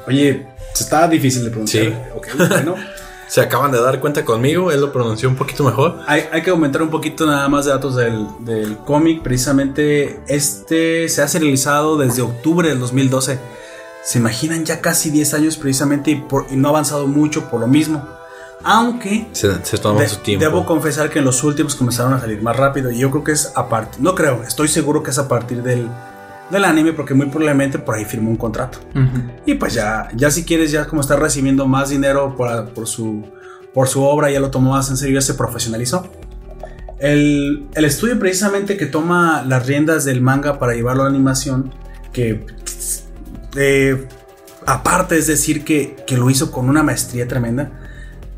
Oye, 0.07 0.47
está 0.85 1.07
difícil 1.09 1.45
de 1.45 1.51
pronunciar. 1.51 1.85
Sí. 1.87 1.93
Ok, 2.15 2.29
bueno. 2.49 2.75
Se 3.29 3.43
acaban 3.43 3.71
de 3.71 3.79
dar 3.79 4.01
cuenta 4.01 4.25
conmigo. 4.25 4.73
Él 4.73 4.81
lo 4.81 4.91
pronunció 4.91 5.29
un 5.29 5.37
poquito 5.37 5.63
mejor. 5.63 6.01
Hay, 6.07 6.25
hay 6.33 6.41
que 6.43 6.49
aumentar 6.49 6.81
un 6.81 6.89
poquito 6.89 7.27
nada 7.27 7.47
más 7.51 7.67
de 7.67 7.73
datos 7.73 7.95
del, 7.95 8.27
del 8.41 8.79
cómic. 8.79 9.23
Precisamente 9.23 10.19
este 10.29 11.11
se 11.11 11.21
ha 11.21 11.29
serializado 11.29 11.99
desde 11.99 12.23
octubre 12.23 12.71
del 12.71 12.81
2012. 12.81 13.39
Se 14.03 14.19
imaginan 14.19 14.65
ya 14.65 14.81
casi 14.81 15.11
10 15.11 15.35
años 15.35 15.59
precisamente 15.59 16.11
y, 16.13 16.17
por- 16.17 16.47
y 16.51 16.57
no 16.57 16.69
ha 16.69 16.71
avanzado 16.71 17.07
mucho 17.07 17.51
por 17.51 17.61
lo 17.61 17.67
mismo. 17.67 18.09
Aunque 18.65 19.27
Se, 19.33 19.63
se 19.63 19.77
toma 19.77 20.01
de- 20.01 20.09
su 20.09 20.17
tiempo. 20.17 20.45
debo 20.47 20.65
confesar 20.65 21.11
que 21.11 21.19
en 21.19 21.27
los 21.27 21.45
últimos 21.45 21.75
comenzaron 21.75 22.15
a 22.15 22.21
salir 22.21 22.41
más 22.43 22.57
rápido. 22.57 22.91
Y 22.91 22.99
yo 22.99 23.11
creo 23.11 23.25
que 23.25 23.33
es 23.33 23.53
a 23.55 23.69
partir, 23.69 24.01
no 24.03 24.15
creo, 24.15 24.43
estoy 24.43 24.69
seguro 24.69 25.03
que 25.03 25.11
es 25.11 25.19
a 25.19 25.29
partir 25.29 25.63
del, 25.63 25.87
del 26.51 26.65
anime 26.65 26.93
porque 26.93 27.15
muy 27.15 27.27
probablemente 27.27 27.79
por 27.79 27.95
ahí 27.95 28.05
firmó 28.05 28.31
un 28.31 28.37
contrato. 28.37 28.79
Y 29.47 29.55
pues 29.55 29.75
ya, 29.75 30.09
ya 30.15 30.31
si 30.31 30.45
quieres, 30.45 30.71
ya 30.71 30.87
como 30.87 31.01
está 31.01 31.17
recibiendo 31.17 31.67
más 31.67 31.91
dinero 31.91 32.35
por, 32.37 32.71
por 32.71 32.87
su, 32.87 33.25
por 33.75 33.89
su 33.89 34.03
obra, 34.03 34.31
ya 34.31 34.41
lo 34.41 34.51
tomó 34.51 34.73
más 34.73 34.91
en 34.91 34.97
serio, 34.97 35.15
ya 35.15 35.21
se 35.21 35.35
profesionalizó. 35.35 36.11
El, 36.99 37.69
el 37.75 37.85
estudio 37.85 38.19
precisamente 38.19 38.77
que 38.77 38.87
toma 38.87 39.45
las 39.47 39.67
riendas 39.67 40.05
del 40.05 40.21
manga 40.21 40.59
para 40.59 40.75
llevarlo 40.75 41.03
a 41.03 41.05
la 41.05 41.11
animación, 41.11 41.73
que 42.13 42.45
eh, 43.57 44.09
aparte 44.67 45.17
es 45.17 45.27
decir 45.27 45.65
que, 45.65 45.97
que 46.07 46.17
lo 46.17 46.29
hizo 46.29 46.51
con 46.51 46.69
una 46.69 46.83
maestría 46.83 47.29
tremenda, 47.29 47.71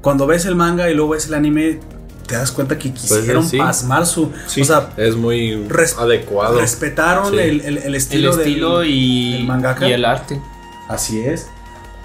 cuando 0.00 0.26
ves 0.26 0.45
el 0.47 0.57
manga 0.57 0.90
y 0.90 0.95
luego 0.95 1.12
ves 1.12 1.26
el 1.26 1.35
anime, 1.35 1.81
te 2.30 2.37
das 2.37 2.52
cuenta 2.52 2.78
que 2.78 2.92
quisieron 2.94 3.44
sí. 3.46 3.58
pasmar 3.58 4.06
su... 4.06 4.30
Sí, 4.46 4.60
O 4.60 4.64
sea, 4.64 4.90
es 4.96 5.16
muy 5.16 5.66
res- 5.68 5.96
adecuado. 5.99 6.60
respetaron 6.60 7.32
Sí. 7.32 7.38
el, 7.40 7.60
el- 7.62 7.78
el 7.78 7.78
El 7.78 7.94
estilo, 7.96 8.30
del- 8.37 8.46
estilo 8.46 8.84
y, 8.84 9.32
del 9.32 9.44
mangaka. 9.46 9.88
y 9.88 9.92
el 9.92 10.04
arte. 10.04 10.40
Así 10.88 11.20
es. 11.20 11.49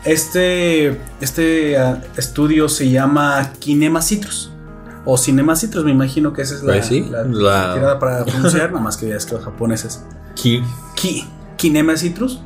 Este, 0.04 1.00
este 1.22 1.78
ah, 1.78 2.02
estudio 2.18 2.70
se 2.70 2.90
llama 2.90 3.52
Kinema 3.60 4.02
Citrus. 4.02 4.52
O 5.06 5.18
Cinema 5.18 5.56
Citrus, 5.56 5.86
me 5.86 5.92
imagino 5.92 6.34
que 6.34 6.42
esa 6.42 6.56
es 6.56 6.64
la, 6.64 6.74
Pues 6.74 6.88
sí, 6.88 7.06
la- 7.10 7.24
la- 7.24 7.68
la 7.68 7.74
tirada 7.76 8.00
para 8.00 8.26
pronunciar, 8.26 8.72
nada 8.72 8.82
más 8.84 8.98
que 8.98 9.08
ya 9.10 9.16
es 9.16 9.26
que 9.26 9.36
los 9.36 9.44
japoneses. 9.46 10.04
Ki. 10.36 10.64
Ki, 10.96 11.28
Kinema 11.58 11.96
Citrus. 11.98 12.40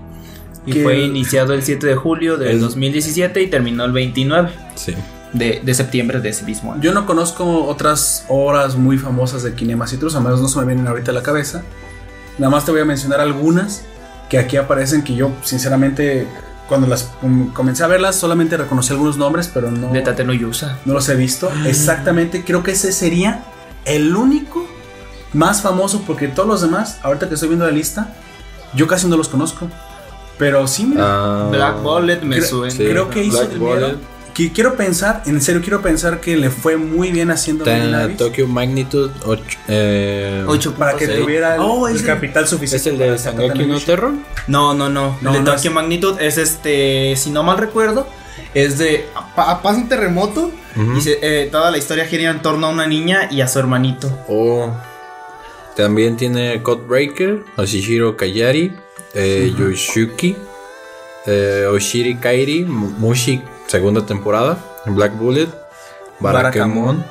Y 0.65 0.73
Que- 0.73 0.83
fue 0.83 0.99
iniciado 0.99 1.53
el 1.53 1.63
7 1.63 1.87
de 1.87 1.95
julio 1.95 2.35
del 2.37 2.49
El- 2.49 2.59
2017 2.61 3.41
y 3.41 3.47
terminó 3.47 3.85
el 3.85 3.93
29. 3.93 4.49
Sí. 4.75 4.93
De, 5.33 5.61
de 5.63 5.73
septiembre 5.73 6.19
de 6.21 6.29
ese 6.29 6.43
mismo 6.45 6.73
año. 6.73 6.81
Yo 6.81 6.93
no 6.93 7.05
conozco 7.05 7.65
otras 7.65 8.25
obras 8.29 8.75
muy 8.75 8.97
famosas 8.97 9.43
de 9.43 9.53
Kinema 9.53 9.87
Citrus, 9.87 10.15
a 10.15 10.19
menos 10.19 10.41
no 10.41 10.47
se 10.47 10.59
me 10.59 10.65
vienen 10.65 10.87
ahorita 10.87 11.11
a 11.11 11.13
la 11.13 11.23
cabeza. 11.23 11.63
Nada 12.37 12.49
más 12.51 12.65
te 12.65 12.71
voy 12.71 12.81
a 12.81 12.85
mencionar 12.85 13.19
algunas 13.21 13.83
que 14.29 14.37
aquí 14.39 14.57
aparecen 14.57 15.03
que 15.03 15.15
yo, 15.15 15.31
sinceramente, 15.43 16.27
cuando 16.67 16.87
las 16.87 17.09
um, 17.21 17.51
comencé 17.51 17.83
a 17.83 17.87
verlas, 17.87 18.15
solamente 18.15 18.55
reconocí 18.57 18.91
algunos 18.93 19.17
nombres, 19.17 19.49
pero 19.53 19.69
no, 19.71 19.91
De 19.91 20.01
Tate 20.01 20.23
no 20.23 20.33
Yusa. 20.33 20.77
no 20.85 20.93
los 20.93 21.09
he 21.09 21.15
visto. 21.15 21.51
Exactamente, 21.65 22.43
creo 22.43 22.63
que 22.63 22.71
ese 22.71 22.91
sería 22.91 23.43
el 23.85 24.15
único 24.15 24.65
más 25.33 25.61
famoso, 25.61 26.03
porque 26.07 26.27
todos 26.27 26.47
los 26.47 26.61
demás, 26.61 26.97
ahorita 27.03 27.27
que 27.27 27.33
estoy 27.35 27.49
viendo 27.49 27.65
la 27.65 27.71
lista, 27.71 28.13
yo 28.73 28.87
casi 28.87 29.07
no 29.07 29.17
los 29.17 29.29
conozco. 29.29 29.67
Pero 30.37 30.65
sí, 30.67 30.85
mira, 30.85 31.03
Ah, 31.05 31.47
Black 31.51 31.81
Bullet 31.81 32.21
me 32.21 32.41
suena. 32.41 32.71
sí. 32.71 32.77
creo 32.77 33.09
que 33.09 33.23
hizo 33.23 33.37
Black 33.39 33.49
primero. 33.49 33.75
Bullet. 33.87 33.97
Que 34.47 34.53
quiero 34.53 34.75
pensar, 34.75 35.23
en 35.25 35.41
serio 35.41 35.61
quiero 35.61 35.81
pensar 35.81 36.21
que 36.21 36.37
le 36.37 36.49
fue 36.49 36.77
muy 36.77 37.11
bien 37.11 37.29
haciendo 37.29 37.65
Está 37.65 38.07
Tokyo 38.15 38.47
Magnitude 38.47 39.11
8. 39.25 39.43
Eh, 39.67 40.43
Ocho 40.47 40.73
para 40.75 40.95
que 40.95 41.07
tuviera 41.07 41.55
el, 41.55 41.61
Oh, 41.61 41.87
el 41.87 41.95
es 41.95 42.01
el- 42.01 42.07
capital 42.07 42.43
¿Es 42.45 42.49
suficiente. 42.49 43.03
el 43.05 43.11
de 43.11 43.17
sacar 43.17 43.55
no. 43.57 43.79
Terror? 43.79 44.13
No, 44.47 44.73
no, 44.73 44.87
no. 44.89 45.17
No, 45.21 45.29
el 45.31 45.37
de 45.37 45.39
no 45.43 45.51
Tokyo 45.55 45.69
es- 45.69 45.75
Magnitude 45.75 46.25
es 46.25 46.37
este, 46.37 47.15
si 47.17 47.31
no 47.31 47.43
mal 47.43 47.57
recuerdo, 47.57 48.07
es 48.53 48.77
de 48.77 49.05
pa- 49.35 49.61
pasa 49.61 49.77
un 49.77 49.89
terremoto 49.89 50.51
y 50.97 51.01
se- 51.01 51.19
eh, 51.21 51.47
toda 51.51 51.69
la 51.71 51.77
historia 51.77 52.05
gira 52.05 52.29
en 52.31 52.41
torno 52.41 52.67
a 52.67 52.69
una 52.69 52.87
niña 52.87 53.27
y 53.29 53.41
a 53.41 53.47
su 53.49 53.59
hermanito. 53.59 54.09
O 54.29 54.71
también 55.75 56.15
tiene 56.15 56.61
Codebreaker, 56.63 57.43
Oshihiro 57.57 58.15
Kayari, 58.15 58.71
eh, 59.13 59.53
Yoshiki, 59.57 60.37
eh, 61.25 61.65
Oshiri 61.69 62.15
Kairi, 62.15 62.63
Mu- 62.63 62.91
Mushi, 62.97 63.41
segunda 63.69 64.05
temporada, 64.05 64.57
Black 64.87 65.17
Bullet, 65.17 65.47
Barakamon, 66.19 67.05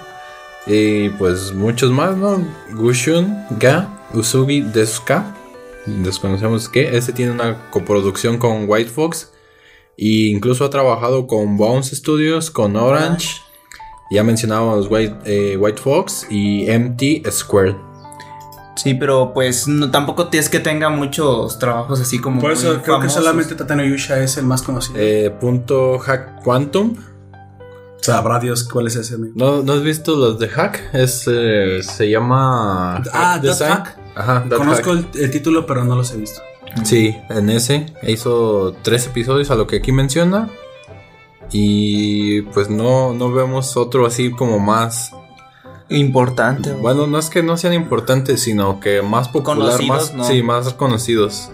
y 0.66 1.08
pues 1.10 1.52
muchos 1.54 1.90
más, 1.90 2.16
¿no? 2.16 2.44
Gushun, 2.74 3.44
Ga, 3.58 3.88
Usugi, 4.12 4.60
Desuka, 4.60 5.34
desconocemos 5.86 6.68
qué, 6.68 6.96
este 6.96 7.12
tiene 7.12 7.32
una 7.32 7.70
coproducción 7.70 8.38
con 8.38 8.68
White 8.68 8.90
Fox, 8.90 9.32
e 9.96 10.28
incluso 10.30 10.64
ha 10.64 10.70
trabajado 10.70 11.26
con 11.26 11.56
Bounce 11.56 11.94
Studios, 11.94 12.50
con 12.50 12.76
Orange. 12.76 13.40
Ya 14.10 14.24
mencionábamos 14.24 14.88
White, 14.90 15.16
eh, 15.26 15.56
White 15.56 15.82
Fox 15.82 16.26
y 16.30 16.66
MT 16.66 17.30
Square. 17.30 17.87
Sí, 18.78 18.94
pero 18.94 19.32
pues 19.34 19.66
no, 19.66 19.90
tampoco 19.90 20.28
es 20.32 20.48
que 20.48 20.60
tenga 20.60 20.88
muchos 20.88 21.58
trabajos 21.58 22.00
así 22.00 22.20
como. 22.20 22.40
Por 22.40 22.52
eso 22.52 22.80
creo 22.82 23.00
que 23.00 23.08
solamente 23.08 23.54
Tatano 23.56 23.84
Yusha 23.84 24.22
es 24.22 24.36
el 24.36 24.46
más 24.46 24.62
conocido. 24.62 24.96
Eh, 24.98 25.30
punto 25.40 25.98
Hack 25.98 26.42
Quantum. 26.44 26.94
Sabrá 28.00 28.38
Dios 28.38 28.62
cuál 28.64 28.86
es 28.86 28.94
ese 28.94 29.16
amigo. 29.16 29.32
¿No, 29.34 29.62
¿no 29.62 29.72
has 29.72 29.82
visto 29.82 30.14
los 30.14 30.38
de 30.38 30.48
Hack? 30.48 30.94
Es, 30.94 31.24
eh, 31.28 31.80
se 31.82 32.08
llama 32.08 33.02
Ah, 33.12 33.40
Design. 33.42 33.70
Hack. 33.72 33.98
Ajá, 34.14 34.44
Dot 34.48 34.58
Conozco 34.58 34.94
Hack. 34.94 35.14
el, 35.16 35.20
el 35.24 35.30
título, 35.32 35.66
pero 35.66 35.84
no 35.84 35.96
los 35.96 36.12
he 36.12 36.16
visto. 36.16 36.40
Sí, 36.84 37.16
en 37.30 37.50
ese 37.50 37.86
hizo 38.04 38.76
tres 38.82 39.06
episodios 39.08 39.50
a 39.50 39.56
lo 39.56 39.66
que 39.66 39.76
aquí 39.78 39.90
menciona. 39.90 40.48
Y 41.50 42.42
pues 42.42 42.70
no, 42.70 43.12
no 43.14 43.32
vemos 43.32 43.76
otro 43.76 44.06
así 44.06 44.30
como 44.30 44.58
más. 44.60 45.12
Importante. 45.88 46.70
güey. 46.70 46.82
Bueno, 46.82 47.06
no 47.06 47.18
es 47.18 47.30
que 47.30 47.42
no 47.42 47.56
sean 47.56 47.72
importantes, 47.74 48.40
sino 48.42 48.78
que 48.80 49.02
más 49.02 49.28
popular, 49.28 49.56
Conocidos, 49.58 49.88
más, 49.88 50.14
¿no? 50.14 50.24
sí, 50.24 50.42
más 50.42 50.72
conocidos. 50.74 51.50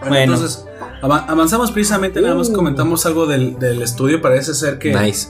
Bueno, 0.00 0.08
Bueno. 0.16 0.34
entonces 0.34 0.64
ava- 1.02 1.24
avanzamos 1.28 1.70
precisamente, 1.70 2.20
nada 2.20 2.34
más 2.34 2.48
Uh. 2.48 2.52
comentamos 2.54 3.06
algo 3.06 3.26
del, 3.26 3.58
del 3.58 3.82
estudio. 3.82 4.20
Parece 4.20 4.54
ser 4.54 4.78
que. 4.78 4.92
Nice. 4.94 5.28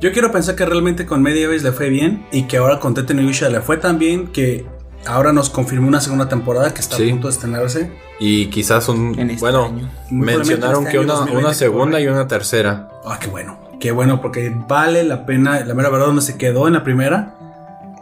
Yo 0.00 0.12
quiero 0.12 0.32
pensar 0.32 0.54
que 0.54 0.64
realmente 0.64 1.04
con 1.04 1.20
Medieval 1.22 1.62
le 1.62 1.72
fue 1.72 1.90
bien 1.90 2.26
y 2.32 2.44
que 2.44 2.56
ahora 2.56 2.78
con 2.78 2.94
Tete 2.94 3.14
Yusha 3.14 3.48
le 3.50 3.60
fue 3.60 3.76
tan 3.76 3.98
bien 3.98 4.28
que 4.28 4.64
ahora 5.06 5.32
nos 5.32 5.50
confirmó 5.50 5.88
una 5.88 6.00
segunda 6.00 6.26
temporada 6.28 6.72
que 6.72 6.80
está 6.80 6.96
Sí. 6.96 7.08
a 7.08 7.10
punto 7.10 7.26
de 7.28 7.34
estrenarse. 7.34 7.92
Y 8.18 8.46
quizás 8.46 8.88
un. 8.88 9.18
Este 9.18 9.40
bueno, 9.40 9.64
año. 9.66 9.90
Mencionaron 10.10 10.84
probablemente 10.84 10.90
que 10.92 10.96
este 10.98 11.04
una, 11.04 11.12
año 11.14 11.18
2020 11.20 11.44
una 11.46 11.54
segunda 11.54 11.90
corre. 11.92 12.02
y 12.02 12.06
una 12.06 12.28
tercera. 12.28 12.90
Ah, 13.04 13.18
qué 13.20 13.26
bueno. 13.28 13.58
Qué 13.80 13.92
bueno, 13.92 14.20
porque 14.20 14.54
vale 14.68 15.04
la 15.04 15.24
pena. 15.26 15.60
La 15.64 15.74
mera 15.74 15.88
verdad, 15.90 16.06
donde 16.06 16.22
se 16.22 16.36
quedó 16.38 16.66
en 16.66 16.74
la 16.74 16.84
primera, 16.84 17.34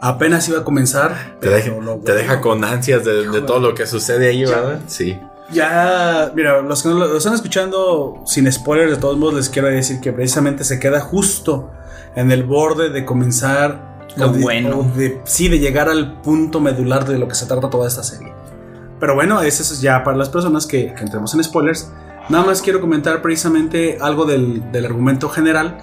apenas 0.01 0.47
iba 0.49 0.59
a 0.59 0.63
comenzar. 0.63 1.37
Te 1.39 1.49
deja, 1.49 1.71
lo 1.71 1.97
te 1.97 2.13
deja 2.13 2.41
con 2.41 2.63
ansias 2.63 3.03
de, 3.05 3.29
de 3.29 3.41
todo 3.41 3.59
lo 3.59 3.73
que 3.75 3.85
sucede 3.87 4.29
ahí, 4.29 4.45
¿verdad? 4.45 4.79
Sí. 4.87 5.19
Ya, 5.51 6.31
mira, 6.35 6.61
los 6.61 6.83
que 6.83 6.89
no 6.89 6.95
lo, 6.95 7.07
lo 7.07 7.17
están 7.17 7.33
escuchando 7.33 8.21
sin 8.25 8.51
spoilers, 8.51 8.91
de 8.91 8.97
todos 8.97 9.17
modos 9.17 9.33
les 9.35 9.49
quiero 9.49 9.67
decir 9.67 9.99
que 9.99 10.13
precisamente 10.13 10.63
se 10.63 10.79
queda 10.79 11.01
justo 11.01 11.71
en 12.15 12.31
el 12.31 12.43
borde 12.43 12.89
de 12.89 13.03
comenzar. 13.05 13.89
Lo 14.15 14.29
de- 14.29 14.39
bueno. 14.41 14.91
de- 14.95 15.21
sí, 15.25 15.47
de 15.49 15.59
llegar 15.59 15.89
al 15.89 16.21
punto 16.21 16.59
medular 16.59 17.05
de 17.05 17.17
lo 17.17 17.27
que 17.27 17.35
se 17.35 17.45
trata 17.45 17.69
toda 17.69 17.87
esta 17.87 18.03
serie. 18.03 18.31
Pero 18.99 19.15
bueno, 19.15 19.41
eso 19.41 19.63
es 19.63 19.81
ya 19.81 20.03
para 20.03 20.17
las 20.17 20.29
personas 20.29 20.65
que, 20.67 20.93
que 20.93 21.03
entremos 21.03 21.33
en 21.33 21.43
spoilers. 21.43 21.91
Nada 22.27 22.45
más 22.45 22.61
quiero 22.61 22.79
comentar 22.81 23.21
precisamente 23.21 23.97
algo 24.01 24.25
del, 24.25 24.71
del 24.71 24.85
argumento 24.85 25.29
general, 25.29 25.77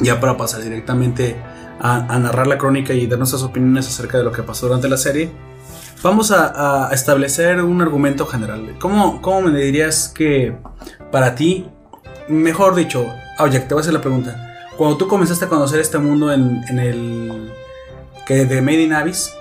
ya 0.00 0.20
para 0.20 0.36
pasar 0.36 0.62
directamente 0.62 1.36
a, 1.80 2.14
a 2.14 2.18
narrar 2.18 2.46
la 2.46 2.58
crónica 2.58 2.92
y 2.92 3.06
dar 3.06 3.18
nuestras 3.18 3.42
opiniones 3.42 3.86
acerca 3.88 4.18
de 4.18 4.24
lo 4.24 4.32
que 4.32 4.42
pasó 4.42 4.66
durante 4.66 4.88
la 4.88 4.96
serie. 4.96 5.30
Vamos 6.02 6.30
a, 6.30 6.88
a 6.88 6.92
establecer 6.92 7.62
un 7.62 7.80
argumento 7.80 8.26
general. 8.26 8.76
¿Cómo, 8.78 9.20
¿Cómo 9.22 9.42
me 9.42 9.58
dirías 9.58 10.08
que 10.08 10.56
para 11.10 11.34
ti, 11.34 11.68
mejor 12.28 12.74
dicho, 12.74 13.06
ah, 13.38 13.44
oye, 13.44 13.60
te 13.60 13.74
voy 13.74 13.80
a 13.80 13.82
hacer 13.82 13.94
la 13.94 14.00
pregunta. 14.00 14.54
Cuando 14.76 14.96
tú 14.98 15.08
comenzaste 15.08 15.46
a 15.46 15.48
conocer 15.48 15.80
este 15.80 15.98
mundo 15.98 16.32
en, 16.32 16.62
en 16.68 16.78
el 16.78 17.52
que 18.26 18.44
de 18.44 18.60
Made 18.60 18.82
in 18.82 18.92
Abyss, 18.92 19.32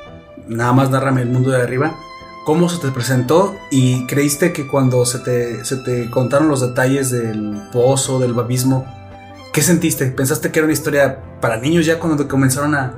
nada 0.48 0.72
más 0.72 0.89
narrame 0.89 1.24
el 1.24 1.30
mundo 1.30 1.51
de 1.51 1.62
arriba, 1.62 1.96
¿cómo 2.46 2.70
se 2.70 2.77
te 2.77 2.89
presentó? 2.89 3.56
¿Y 3.70 4.06
creíste 4.08 4.54
que 4.54 4.68
cuando 4.68 5.06
se 5.06 5.20
te, 5.20 5.65
se 5.65 5.77
te 5.77 6.10
contaron 6.10 6.48
los 6.48 6.62
detalles 6.62 7.12
del 7.12 7.62
pozo, 7.74 8.20
del 8.20 8.34
babismo, 8.34 8.86
qué 9.55 9.62
sentiste? 9.62 10.07
¿Pensaste 10.07 10.51
que 10.51 10.59
era 10.59 10.65
una 10.65 10.74
historia 10.74 11.17
para 11.39 11.55
niños 11.55 11.85
ya 11.85 11.97
cuando 11.97 12.21
te 12.21 12.29
comenzaron 12.29 12.75
a, 12.75 12.91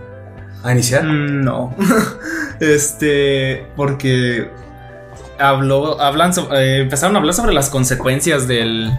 a 0.64 0.72
iniciar? 0.72 1.04
Mm, 1.04 1.44
No. 1.44 1.76
este. 2.60 3.68
Porque. 3.76 4.50
Habló. 5.38 6.02
Hablan 6.02 6.34
so- 6.34 6.52
eh, 6.56 6.82
empezaron 6.82 7.16
a 7.16 7.20
hablar 7.20 7.36
sobre 7.36 7.54
las 7.54 7.70
consecuencias 7.70 8.48
del. 8.48 8.92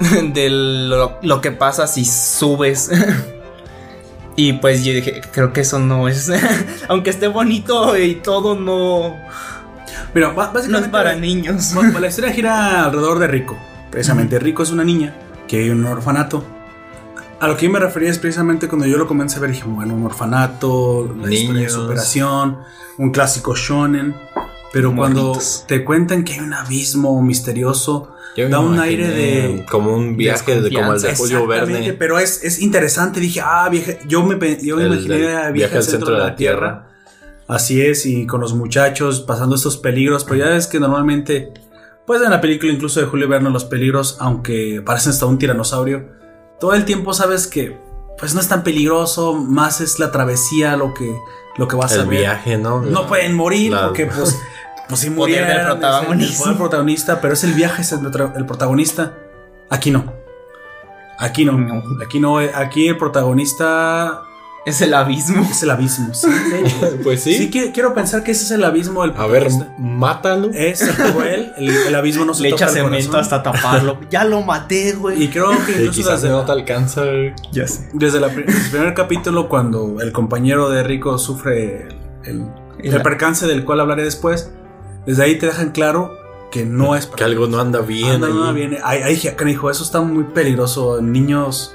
de 0.34 0.50
lo, 0.50 1.18
lo 1.22 1.40
que 1.40 1.52
pasa 1.52 1.86
si 1.86 2.04
subes. 2.04 2.90
y 4.36 4.54
pues 4.54 4.84
yo 4.84 4.92
dije, 4.92 5.20
creo 5.32 5.52
que 5.52 5.60
eso 5.60 5.78
no 5.78 6.08
es. 6.08 6.28
aunque 6.88 7.10
esté 7.10 7.28
bonito 7.28 7.96
y 7.96 8.16
todo, 8.16 8.56
no. 8.56 9.16
Mira, 10.12 10.28
No 10.28 10.34
básicamente 10.34 10.86
es 10.86 10.92
para 10.92 11.14
niños. 11.14 11.72
Bueno, 11.72 12.00
la 12.00 12.08
historia 12.08 12.32
gira 12.32 12.84
alrededor 12.84 13.20
de 13.20 13.28
Rico. 13.28 13.56
Precisamente, 13.92 14.40
Rico 14.40 14.64
es 14.64 14.70
una 14.70 14.82
niña 14.84 15.14
que 15.48 15.66
en 15.66 15.78
un 15.80 15.86
orfanato. 15.86 16.44
A 17.40 17.46
lo 17.46 17.56
que 17.56 17.66
yo 17.66 17.72
me 17.72 17.78
refería 17.78 18.10
es 18.10 18.18
precisamente 18.18 18.68
cuando 18.68 18.86
yo 18.86 18.98
lo 18.98 19.06
comencé 19.06 19.38
a 19.38 19.40
ver, 19.40 19.50
dije, 19.52 19.64
bueno, 19.66 19.94
un 19.94 20.04
orfanato, 20.04 21.14
la 21.20 21.32
historia 21.32 21.62
de 21.62 21.68
superación, 21.70 22.58
un 22.98 23.10
clásico 23.10 23.54
shonen. 23.54 24.14
Pero 24.72 24.94
cuando 24.94 25.38
te 25.66 25.82
cuentan 25.84 26.24
que 26.24 26.34
hay 26.34 26.40
un 26.40 26.52
abismo 26.52 27.20
misterioso, 27.22 28.12
Yo 28.36 28.48
Da 28.48 28.60
un 28.60 28.78
aire 28.78 29.08
de- 29.08 29.66
Como 29.68 29.94
un 29.96 30.16
viaje 30.16 30.60
de, 30.60 30.70
como 30.72 30.92
el 30.92 31.00
de 31.00 31.16
Julio 31.16 31.46
Verne. 31.46 31.92
pero 31.94 32.18
es, 32.20 32.44
es 32.44 32.60
interesante. 32.60 33.18
Dije, 33.18 33.40
ah, 33.42 33.68
viaje, 33.68 33.98
yo 34.06 34.22
me, 34.22 34.34
yo 34.62 34.76
me 34.76 34.84
El 34.84 34.92
imaginé 34.92 35.34
a 35.36 35.50
viaje 35.50 35.76
al 35.78 35.82
centro 35.82 36.12
de 36.12 36.18
la 36.18 36.36
Tierra. 36.36 36.86
Así 37.48 37.80
es, 37.80 38.04
y 38.06 38.26
con 38.26 38.40
los 38.42 38.52
muchachos 38.54 39.20
pasando 39.22 39.56
estos 39.56 39.76
peligros, 39.78 40.22
pero 40.24 40.36
ya 40.44 40.50
ves 40.50 40.66
que 40.66 40.78
normalmente, 40.78 41.50
pues 42.08 42.20
en 42.22 42.30
la 42.30 42.40
película 42.40 42.72
incluso 42.72 42.98
de 42.98 43.06
Julio 43.06 43.28
Verne, 43.28 43.50
los 43.50 43.64
peligros, 43.64 44.16
aunque 44.18 44.82
parecen 44.84 45.10
hasta 45.12 45.26
un 45.26 45.38
tiranosaurio, 45.38 46.08
todo 46.58 46.74
el 46.74 46.84
tiempo 46.84 47.12
sabes 47.14 47.46
que 47.46 47.78
pues 48.18 48.34
no 48.34 48.40
es 48.40 48.48
tan 48.48 48.64
peligroso, 48.64 49.34
más 49.34 49.80
es 49.80 50.00
la 50.00 50.10
travesía 50.10 50.76
lo 50.76 50.92
que, 50.92 51.14
lo 51.56 51.68
que 51.68 51.76
vas 51.76 51.92
a 51.92 52.02
El 52.02 52.08
ver. 52.08 52.18
viaje, 52.18 52.58
¿no? 52.58 52.80
No 52.80 53.06
pueden 53.06 53.34
morir 53.36 53.70
La- 53.72 53.86
porque 53.86 54.06
pues, 54.06 54.36
pues 54.88 55.00
si 55.00 55.10
murieran, 55.10 55.50
es 55.50 55.56
el- 55.58 55.66
protagonista. 55.66 56.42
el 56.42 56.48
del 56.48 56.58
protagonista, 56.58 57.20
pero 57.20 57.34
es 57.34 57.44
el 57.44 57.52
viaje, 57.52 57.82
es 57.82 57.92
el, 57.92 58.00
el 58.36 58.46
protagonista. 58.46 59.14
Aquí 59.70 59.92
no. 59.92 60.12
Aquí 61.18 61.44
no. 61.44 61.82
Aquí 62.04 62.18
no, 62.18 62.38
aquí 62.38 62.88
el 62.88 62.96
protagonista 62.96 64.22
Es 64.68 64.80
el 64.80 64.94
abismo. 64.94 65.46
es 65.50 65.62
el 65.62 65.70
abismo. 65.70 66.12
Sí, 66.14 66.28
de 66.30 66.60
hecho. 66.60 66.98
Pues 67.02 67.22
sí. 67.22 67.34
Sí, 67.34 67.50
qui- 67.50 67.72
quiero 67.72 67.94
pensar 67.94 68.22
que 68.22 68.32
ese 68.32 68.44
es 68.44 68.50
el 68.52 68.64
abismo 68.64 69.02
del 69.02 69.12
A 69.16 69.26
ver, 69.26 69.48
mátalo. 69.78 70.50
Es 70.52 70.82
cruel, 70.82 71.52
el, 71.56 71.68
el 71.68 71.94
abismo 71.94 72.24
no 72.24 72.34
se 72.34 72.42
Le 72.44 72.50
toca 72.50 72.64
echa 72.66 72.72
cemento 72.74 73.18
hasta 73.18 73.42
taparlo. 73.42 73.98
ya 74.10 74.24
lo 74.24 74.42
maté, 74.42 74.92
güey. 74.92 75.24
Y 75.24 75.28
creo 75.28 75.50
que 75.66 75.84
incluso 75.86 76.10
desde, 76.12 76.28
no 76.28 76.44
te 76.44 76.52
alcanza. 76.52 77.04
güey. 77.04 77.32
Ya 77.52 77.66
sé. 77.66 77.88
desde 77.92 78.20
la 78.20 78.28
el 78.28 78.44
primer 78.70 78.94
capítulo, 78.94 79.48
cuando 79.48 80.00
el 80.00 80.12
compañero 80.12 80.68
de 80.70 80.82
Rico 80.82 81.18
sufre 81.18 81.88
el, 82.24 82.46
el 82.78 82.94
El- 82.94 83.02
percance 83.02 83.46
del 83.46 83.64
cual 83.64 83.80
hablaré 83.80 84.04
después, 84.04 84.50
desde 85.06 85.22
ahí 85.24 85.38
te 85.38 85.46
dejan 85.46 85.70
claro 85.70 86.12
que 86.50 86.64
no 86.64 86.96
es 86.96 87.06
para 87.06 87.16
Que 87.16 87.24
algo 87.24 87.46
no 87.46 87.60
anda 87.60 87.80
bien. 87.80 88.10
Anda, 88.16 88.28
no 88.28 88.48
ahí. 88.48 88.54
viene. 88.54 88.78
Ay, 88.82 89.00
ay, 89.04 89.16
ya, 89.16 89.36
canijo, 89.36 89.70
eso 89.70 89.82
está 89.84 90.00
muy 90.00 90.24
peligroso. 90.24 91.00
Niños 91.02 91.74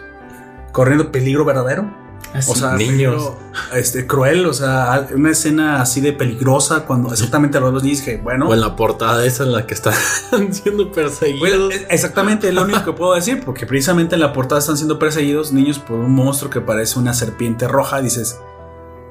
corriendo 0.71 1.12
peligro 1.12 1.45
verdadero. 1.45 2.02
Así. 2.33 2.51
O 2.51 2.55
sea, 2.55 2.73
Niños. 2.73 3.31
este, 3.75 4.07
cruel, 4.07 4.45
o 4.47 4.53
sea, 4.53 5.07
una 5.13 5.29
escena 5.31 5.81
así 5.81 6.01
de 6.01 6.13
peligrosa 6.13 6.85
cuando 6.85 7.11
exactamente 7.11 7.59
a 7.59 7.61
los 7.61 7.73
dos 7.73 7.83
niños 7.83 7.99
dije, 7.99 8.17
bueno, 8.23 8.47
O 8.49 8.53
en 8.55 8.61
la 8.61 8.75
portada 8.75 9.23
esa 9.25 9.43
en 9.43 9.51
la 9.51 9.67
que 9.67 9.75
están 9.75 9.93
siendo 10.51 10.91
perseguidos. 10.91 11.39
Bueno, 11.39 11.69
es- 11.69 11.85
exactamente 11.89 12.47
es 12.47 12.53
lo 12.55 12.63
único 12.63 12.83
que 12.83 12.93
puedo 12.93 13.13
decir, 13.13 13.41
porque 13.45 13.65
precisamente 13.67 14.15
en 14.15 14.21
la 14.21 14.33
portada 14.33 14.59
están 14.59 14.77
siendo 14.77 14.97
perseguidos 14.97 15.51
niños 15.53 15.77
por 15.77 15.99
un 15.99 16.11
monstruo 16.11 16.49
que 16.49 16.59
parece 16.61 16.97
una 16.97 17.13
serpiente 17.13 17.67
roja. 17.67 18.01
Dices, 18.01 18.39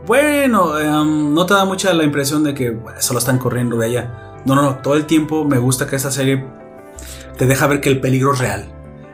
bueno, 0.07 0.79
em, 0.81 1.33
no 1.33 1.47
te 1.47 1.55
da 1.55 1.65
mucha 1.65 1.93
la 1.95 2.03
impresión 2.05 2.43
de 2.43 2.55
que 2.55 2.71
bueno, 2.71 3.01
solo 3.01 3.21
están 3.21 3.39
corriendo 3.39 3.77
de 3.77 3.87
allá. 3.87 4.41
No, 4.45 4.57
no, 4.57 4.63
no, 4.63 4.75
todo 4.77 4.97
el 4.97 5.07
tiempo 5.07 5.45
me 5.45 5.59
gusta 5.59 5.87
que 5.87 5.95
esta 5.95 6.11
serie 6.11 6.45
te 7.39 7.47
deja 7.47 7.69
ver 7.69 7.81
que 7.81 7.89
el 7.89 8.01
peligro 8.01 8.33
es 8.33 8.41
real. 8.41 8.67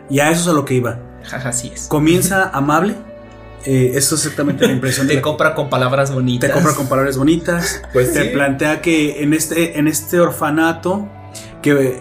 Y 0.09 0.21
a 0.21 0.31
eso 0.31 0.41
es 0.41 0.49
a 0.49 0.53
lo 0.55 0.65
que 0.65 0.73
iba. 0.75 0.99
Así 1.31 1.71
es. 1.75 1.89
Comienza 1.89 2.49
amable. 2.55 2.97
Eh, 3.65 3.93
eso 3.95 4.15
es 4.15 4.23
exactamente 4.23 4.67
la 4.67 4.73
impresión 4.73 5.07
de 5.07 5.15
Te 5.15 5.17
la- 5.17 5.23
compra 5.23 5.55
con 5.55 5.69
palabras 5.69 6.13
bonitas. 6.13 6.49
te 6.49 6.55
compra 6.55 6.75
con 6.75 6.89
palabras 6.89 7.17
bonitas. 7.17 7.83
Pues 7.93 8.13
te 8.13 8.23
sí. 8.25 8.29
plantea 8.31 8.81
que 8.81 9.23
en 9.23 9.33
este, 9.35 9.79
en 9.79 9.89
este 9.89 10.21
orfanato, 10.21 11.09
que 11.63 12.01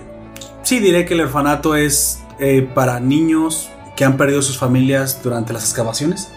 sí 0.63 0.79
diré 0.79 1.05
que 1.05 1.13
el 1.15 1.21
orfanato 1.21 1.75
es 1.75 2.19
eh, 2.39 2.67
para 2.73 2.99
niños 2.99 3.69
que 3.95 4.05
han 4.05 4.15
perdido 4.17 4.41
sus 4.43 4.57
familias 4.57 5.21
durante 5.23 5.53
las 5.53 5.63
excavaciones. 5.63 6.29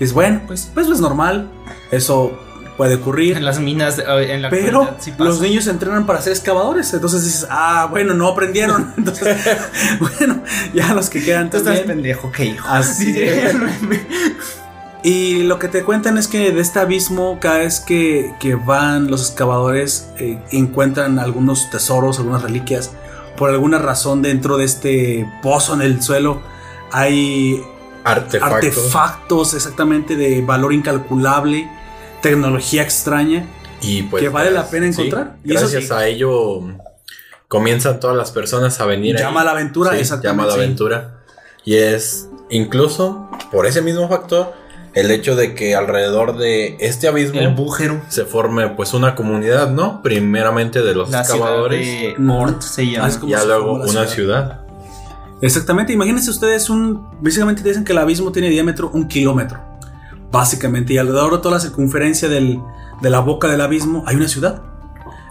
Es 0.00 0.12
bueno, 0.12 0.42
pues, 0.46 0.70
pues 0.74 0.86
es 0.88 1.00
normal. 1.00 1.50
Eso 1.90 2.38
puede 2.76 2.96
ocurrir. 2.96 3.38
En 3.38 3.46
las 3.46 3.58
minas, 3.58 3.98
eh, 3.98 4.04
en 4.34 4.42
la 4.42 4.50
Pero 4.50 4.94
sí 5.00 5.10
los 5.16 5.40
niños 5.40 5.66
entrenan 5.66 6.04
para 6.04 6.20
ser 6.20 6.34
excavadores. 6.34 6.92
Entonces 6.92 7.24
dices, 7.24 7.46
ah, 7.48 7.86
bueno, 7.90 8.12
no 8.12 8.28
aprendieron. 8.28 8.92
Entonces, 8.98 9.34
bueno, 9.98 10.42
ya 10.74 10.92
los 10.92 11.08
que 11.08 11.24
quedan 11.24 11.48
Tú 11.48 11.56
estás 11.56 11.76
también. 11.76 11.96
pendejo, 11.96 12.30
¿qué 12.30 12.44
hijo? 12.44 12.68
Así 12.68 13.06
Dice- 13.12 13.54
Y 15.06 15.44
lo 15.44 15.60
que 15.60 15.68
te 15.68 15.84
cuentan 15.84 16.18
es 16.18 16.26
que 16.26 16.50
de 16.50 16.60
este 16.60 16.80
abismo, 16.80 17.38
cada 17.40 17.58
vez 17.58 17.78
que, 17.78 18.34
que 18.40 18.56
van 18.56 19.08
los 19.08 19.28
excavadores, 19.28 20.08
eh, 20.18 20.42
encuentran 20.50 21.20
algunos 21.20 21.70
tesoros, 21.70 22.18
algunas 22.18 22.42
reliquias. 22.42 22.90
Por 23.36 23.50
alguna 23.50 23.78
razón, 23.78 24.20
dentro 24.20 24.56
de 24.56 24.64
este 24.64 25.24
pozo 25.44 25.74
en 25.74 25.82
el 25.82 26.02
suelo, 26.02 26.42
hay 26.90 27.62
Artefactos. 28.02 28.52
artefactos 28.52 29.54
exactamente 29.54 30.16
de 30.16 30.42
valor 30.42 30.72
incalculable, 30.72 31.70
tecnología 32.20 32.82
extraña. 32.82 33.46
Y 33.82 34.02
pues. 34.02 34.24
que 34.24 34.28
vale 34.28 34.50
la 34.50 34.68
pena 34.68 34.92
sí, 34.92 35.02
encontrar. 35.02 35.36
Y 35.44 35.52
eso 35.52 35.68
gracias 35.68 35.84
sí. 35.84 35.92
a 35.92 36.04
ello 36.08 36.62
comienzan 37.46 38.00
todas 38.00 38.16
las 38.16 38.32
personas 38.32 38.80
a 38.80 38.86
venir. 38.86 39.14
Llama 39.16 39.42
a 39.42 39.44
la 39.44 39.50
aventura, 39.52 39.92
Sí, 39.92 39.98
exactamente. 39.98 40.42
Llama 40.42 40.42
a 40.42 40.56
la 40.56 40.64
aventura. 40.64 41.20
Y 41.64 41.76
es 41.76 42.28
incluso 42.50 43.30
por 43.52 43.66
ese 43.66 43.82
mismo 43.82 44.08
factor 44.08 44.65
el 44.96 45.10
hecho 45.12 45.36
de 45.36 45.54
que 45.54 45.76
alrededor 45.76 46.36
de 46.38 46.76
este 46.80 47.06
abismo 47.06 47.38
El 47.38 47.54
bújero. 47.54 48.00
se 48.08 48.24
forme 48.24 48.68
pues 48.70 48.94
una 48.94 49.14
comunidad, 49.14 49.70
¿no? 49.70 50.02
Primeramente 50.02 50.82
de 50.82 50.94
los 50.94 51.10
La 51.10 51.22
ciudad 51.22 51.38
excavadores. 51.40 51.86
de 51.86 52.14
Mm. 52.18 52.30
Ort 52.30 52.62
se 52.62 52.90
llama. 52.90 53.08
Ah, 53.12 53.26
Ya 53.28 53.44
luego 53.44 53.74
una 53.74 53.86
ciudad. 53.86 54.08
ciudad. 54.08 54.60
Exactamente, 55.42 55.92
imagínense 55.92 56.30
ustedes 56.30 56.70
un. 56.70 57.08
Básicamente 57.20 57.62
dicen 57.62 57.84
que 57.84 57.92
el 57.92 57.98
abismo 57.98 58.32
tiene 58.32 58.48
diámetro 58.48 58.90
un 58.92 59.06
kilómetro. 59.06 59.60
Básicamente, 60.32 60.94
y 60.94 60.98
alrededor 60.98 61.32
de 61.32 61.38
toda 61.38 61.56
la 61.56 61.60
circunferencia 61.60 62.28
del- 62.28 62.58
de 63.02 63.10
la 63.10 63.20
boca 63.20 63.48
del 63.48 63.60
abismo 63.60 64.02
hay 64.06 64.16
una 64.16 64.28
ciudad. 64.28 64.62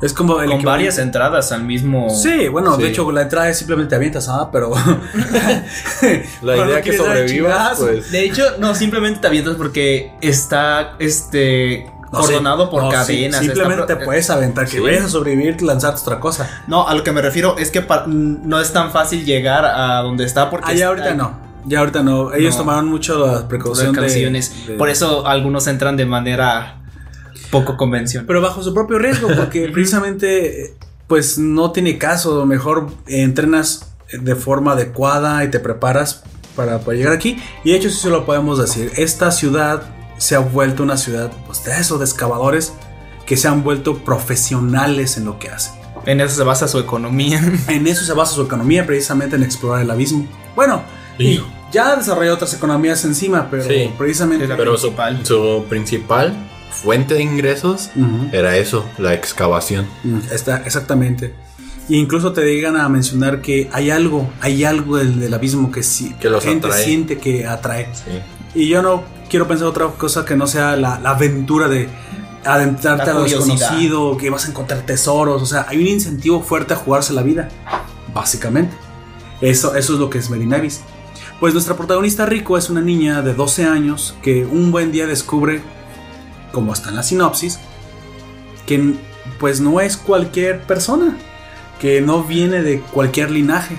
Es 0.02 0.12
como 0.14 0.42
el 0.42 0.50
Con 0.50 0.62
varias 0.64 0.98
entradas 0.98 1.52
al 1.52 1.64
mismo. 1.64 2.10
Sí, 2.10 2.48
bueno, 2.50 2.76
de 2.78 2.90
hecho 2.90 3.10
la 3.12 3.22
entrada 3.24 3.50
es 3.50 3.58
simplemente 3.58 3.92
te 3.92 3.96
avientas, 3.96 4.28
ah, 4.30 4.50
pero. 4.52 4.74
La 6.42 6.58
idea 6.68 6.82
que 6.82 6.98
sobrevivas, 6.98 7.80
pues. 7.80 8.12
De 8.12 8.26
hecho, 8.26 8.44
no, 8.60 8.76
simplemente 8.76 9.20
te 9.22 9.28
avientas 9.28 9.56
porque 9.56 10.12
está 10.22 10.96
este 11.00 11.90
No, 12.12 12.20
cordonado 12.20 12.66
sí, 12.66 12.72
por 12.72 12.84
no, 12.84 12.90
sí, 12.92 12.96
cadenas. 12.98 13.40
simplemente 13.42 13.82
está 13.84 13.98
te 13.98 14.06
puedes 14.06 14.30
aventar, 14.30 14.66
que 14.66 14.72
Sí. 14.72 14.80
vayas 14.80 15.06
a 15.06 15.10
sobrevivir, 15.10 15.62
lanzarte 15.62 16.02
otra 16.02 16.20
cosa. 16.20 16.64
No, 16.68 16.88
a 16.88 16.94
lo 16.94 17.04
que 17.04 17.12
me 17.12 17.22
refiero 17.22 17.58
es 17.58 17.72
que 17.72 17.84
no 18.08 18.60
es 18.60 18.74
tan 18.74 18.92
fácil 18.92 19.26
llegar 19.26 19.66
a 19.66 20.02
donde 20.02 20.26
está 20.26 20.50
porque 20.50 20.72
Ah, 20.72 20.74
ya 20.74 20.88
ahorita 20.88 21.10
hay 21.10 21.16
no. 21.18 21.40
Ya 21.66 21.80
ahorita 21.80 22.04
no. 22.04 22.32
Ellos 22.34 22.54
No. 22.56 22.60
tomaron 22.60 22.88
mucho 22.88 23.26
la 23.26 23.48
precaución 23.48 23.88
de- 23.88 23.94
precauciones. 24.02 24.68
de- 24.68 24.74
Por 24.76 24.90
eso 24.90 25.26
algunos 25.26 25.66
entran 25.68 25.98
de 25.98 26.06
manera 26.06 26.76
poco 27.62 27.78
convencional. 27.78 28.26
Pero 28.28 28.42
bajo 28.42 28.62
su 28.64 28.74
propio 28.74 28.98
riesgo, 29.00 29.28
porque 29.36 29.70
precisamente, 29.74 30.74
pues 31.08 31.38
no 31.38 31.72
tiene 31.72 31.98
caso. 31.98 32.46
Mejor 32.46 32.88
entrenas 33.08 33.92
de 34.12 34.36
forma 34.36 34.74
adecuada 34.74 35.44
y 35.44 35.50
te 35.50 35.60
preparas 35.60 36.24
para, 36.56 36.80
para 36.80 36.98
llegar 36.98 37.14
aquí. 37.14 37.38
Y 37.64 37.72
de 37.72 37.78
hecho, 37.78 37.90
sí 37.90 37.98
se 37.98 38.10
lo 38.10 38.26
podemos 38.26 38.60
decir. 38.60 38.92
Esta 38.98 39.32
ciudad 39.32 39.84
se 40.18 40.36
ha 40.36 40.40
vuelto 40.40 40.84
una 40.84 40.98
ciudad 40.98 41.32
pues, 41.46 41.64
de 41.66 41.74
eso, 41.80 41.98
de 41.98 42.06
excavadores 42.06 42.74
que 43.26 43.36
se 43.38 43.48
han 43.48 43.64
vuelto 43.64 43.98
profesionales 44.04 45.18
en 45.18 45.26
lo 45.26 45.40
que 45.40 45.50
hacen. 45.50 45.74
En 46.06 46.22
eso 46.22 46.36
se 46.36 46.44
basa 46.44 46.68
su 46.68 46.78
economía. 46.80 47.42
En 47.68 47.88
eso 47.88 48.06
se 48.06 48.14
basa 48.14 48.36
su 48.36 48.44
economía, 48.44 48.86
precisamente 48.86 49.36
en 49.36 49.44
explorar 49.44 49.82
el 49.82 49.90
abismo. 49.92 50.28
Bueno, 50.56 50.84
Y- 51.18 51.28
y 51.28 51.46
ya 51.72 51.92
ha 51.92 51.96
desarrollado 51.96 52.36
otras 52.36 52.54
economías 52.54 53.04
encima, 53.06 53.48
pero 53.50 53.64
Sí. 53.64 53.92
precisamente. 53.98 54.48
Pero 54.56 54.78
su, 54.78 54.94
su 55.24 55.66
principal 55.68 56.34
fuente 56.72 57.14
de 57.16 57.24
ingresos 57.24 57.90
era 58.32 58.58
eso, 58.58 58.86
la 58.98 59.14
excavación. 59.14 59.88
Mm, 60.04 60.20
Está, 60.32 60.58
exactamente. 60.66 61.34
Y 61.88 61.98
incluso 61.98 62.34
te 62.34 62.42
llegan 62.46 62.78
a 62.78 62.90
mencionar 62.90 63.42
que 63.42 63.70
hay 63.72 63.92
algo, 63.92 64.28
hay 64.42 64.64
algo 64.64 64.98
del, 64.98 65.20
del 65.20 65.34
abismo 65.34 65.72
que 65.72 65.84
sí, 65.84 66.16
Que 66.20 66.30
la 66.30 66.42
gente 66.42 66.68
atrae. 66.68 66.84
siente 66.84 67.18
que 67.20 67.46
atrae. 67.46 67.88
Sí. 67.94 68.60
Y 68.62 68.68
yo 68.68 68.82
no 68.82 69.04
quiero 69.30 69.48
pensar 69.48 69.68
otra 69.68 69.88
cosa 69.90 70.26
que 70.26 70.36
no 70.36 70.48
sea 70.48 70.76
la, 70.76 71.00
la 71.00 71.12
aventura 71.12 71.68
de 71.68 71.88
adentrarte 72.44 73.10
a 73.10 73.14
lo 73.14 73.24
desconocido, 73.24 74.18
que 74.18 74.30
vas 74.30 74.46
a 74.46 74.50
encontrar 74.50 74.82
tesoros. 74.86 75.42
O 75.42 75.46
sea, 75.46 75.66
hay 75.70 75.78
un 75.78 75.88
incentivo 75.88 76.42
fuerte 76.42 76.74
a 76.74 76.78
jugarse 76.78 77.14
la 77.14 77.22
vida, 77.22 77.50
básicamente. 78.14 78.76
Eso, 79.42 79.76
eso 79.76 79.94
es 79.94 80.00
lo 80.00 80.10
que 80.10 80.18
es 80.18 80.30
Merinavis. 80.30 80.82
Pues 81.40 81.54
nuestra 81.54 81.76
protagonista 81.76 82.26
Rico 82.26 82.58
es 82.58 82.70
una 82.70 82.82
niña 82.82 83.22
de 83.22 83.34
12 83.34 83.66
años 83.66 84.16
que 84.22 84.46
un 84.46 84.72
buen 84.72 84.92
día 84.92 85.06
descubre, 85.06 85.62
como 86.56 86.72
está 86.74 86.90
en 86.90 86.96
la 86.96 87.04
sinopsis, 87.04 87.60
que 88.66 88.94
pues 89.40 89.60
no 89.60 89.82
es 89.82 89.98
cualquier 89.98 90.62
persona, 90.62 91.18
que 91.80 92.00
no 92.02 92.24
viene 92.24 92.62
de 92.64 92.80
cualquier 92.80 93.30
linaje, 93.30 93.78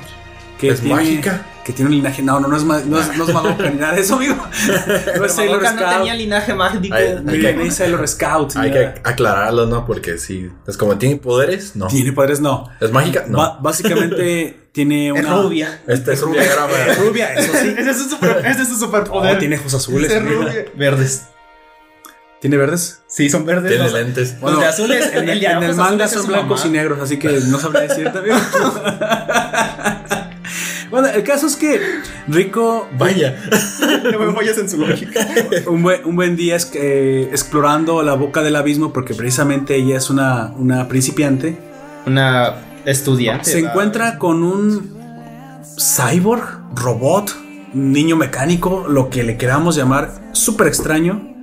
que 0.61 0.69
Es 0.69 0.83
mágica. 0.83 1.47
que 1.65 1.73
tiene 1.73 1.89
un 1.91 1.97
linaje, 1.97 2.23
no, 2.23 2.39
no, 2.39 2.47
no 2.49 2.57
es, 2.57 2.63
ma- 2.65 2.81
no 2.85 3.01
es, 3.01 3.17
no 3.17 3.25
es 3.27 3.75
nada 3.75 3.95
de 3.95 4.01
eso, 4.03 4.17
amigo. 4.17 4.37
No 5.19 5.25
es 5.25 5.33
Sailor 5.33 5.63
Madoka 5.63 5.73
no 5.73 5.79
Scout. 5.81 5.97
tenía 5.99 6.15
linaje 6.15 6.55
mágico. 6.55 6.95
Ay, 6.95 7.05
ay, 7.17 7.23
Ni- 7.25 7.41
que- 7.41 7.71
Sailor 7.71 8.07
Scout. 8.07 8.57
Hay 8.57 8.71
que 8.71 8.85
aclararlo, 9.05 9.67
¿no? 9.67 9.85
Porque 9.87 10.19
sí. 10.19 10.49
Es 10.67 10.77
como, 10.77 10.97
¿tiene 10.99 11.17
poderes? 11.17 11.75
No. 11.75 11.87
Tiene 11.89 12.13
poderes, 12.13 12.41
no. 12.41 12.69
¿Es 12.81 12.93
mágica? 12.93 13.25
No. 13.29 13.39
Ba- 13.39 13.59
básicamente 13.61 14.69
tiene 14.73 15.11
una. 15.13 15.21
Es 15.23 15.29
rubia. 15.43 15.81
este 15.89 16.13
es 16.13 16.21
rubia. 16.21 16.43
Es 16.43 16.99
rubia, 16.99 17.35
eso 17.35 17.53
sí. 17.61 17.75
Ese 17.77 17.91
es 17.91 17.97
su 17.99 18.09
super, 18.11 18.45
ese 18.47 18.63
es 18.63 18.69
su 18.69 18.75
Oh, 18.75 18.79
superpoder. 18.79 19.39
tiene 19.39 19.57
ojos 19.59 19.75
azules. 19.75 20.15
Amigo. 20.15 20.43
rubia. 20.43 20.67
Verdes. 20.77 21.25
¿Tiene 22.49 22.59
verdes? 22.59 23.01
Sí, 23.09 23.29
son 23.29 23.45
verdes. 23.45 23.71
Tiene 23.73 23.83
los- 23.85 23.93
lentes. 23.93 24.37
Los 24.41 24.61
de 24.61 24.67
azules, 24.67 25.11
en, 25.13 25.29
el 25.29 25.45
en 25.45 25.63
el 25.65 25.75
manga 25.75 26.07
son 26.07 26.29
blancos 26.29 26.61
mamá. 26.61 26.71
y 26.71 26.79
negros, 26.79 27.01
así 27.03 27.17
que 27.19 27.29
no 27.49 27.59
sabría 27.59 27.83
decirte, 27.89 28.21
bueno, 30.91 31.09
el 31.09 31.25
caso 31.25 31.49
es 31.49 31.57
que 31.57 31.81
Rico, 32.29 32.89
Vaya. 32.97 33.37
No 34.13 34.19
me 34.21 34.33
fallas 34.33 34.59
en 34.59 34.71
su 34.71 34.77
lógica. 34.79 35.27
un 35.67 35.83
buen, 35.83 36.05
un 36.05 36.15
buen 36.15 36.37
día 36.37 36.55
es 36.55 36.71
eh, 36.75 37.29
explorando 37.33 38.03
la 38.05 38.15
boca 38.15 38.43
del 38.43 38.55
abismo, 38.55 38.93
porque 38.93 39.13
precisamente 39.15 39.75
ella 39.75 39.97
es 39.97 40.09
una, 40.09 40.53
una 40.57 40.87
principiante, 40.87 41.59
Una 42.07 42.55
estudiante. 42.85 43.51
se 43.51 43.59
encuentra 43.59 44.19
con 44.19 44.45
un 44.45 44.95
cyborg, 45.77 46.61
robot, 46.77 47.35
niño 47.75 48.15
mecánico, 48.17 48.87
lo 48.89 49.11
que 49.11 49.25
le 49.25 49.37
queramos 49.37 49.75
llamar, 49.75 50.13
súper 50.33 50.69
extraño, 50.69 51.35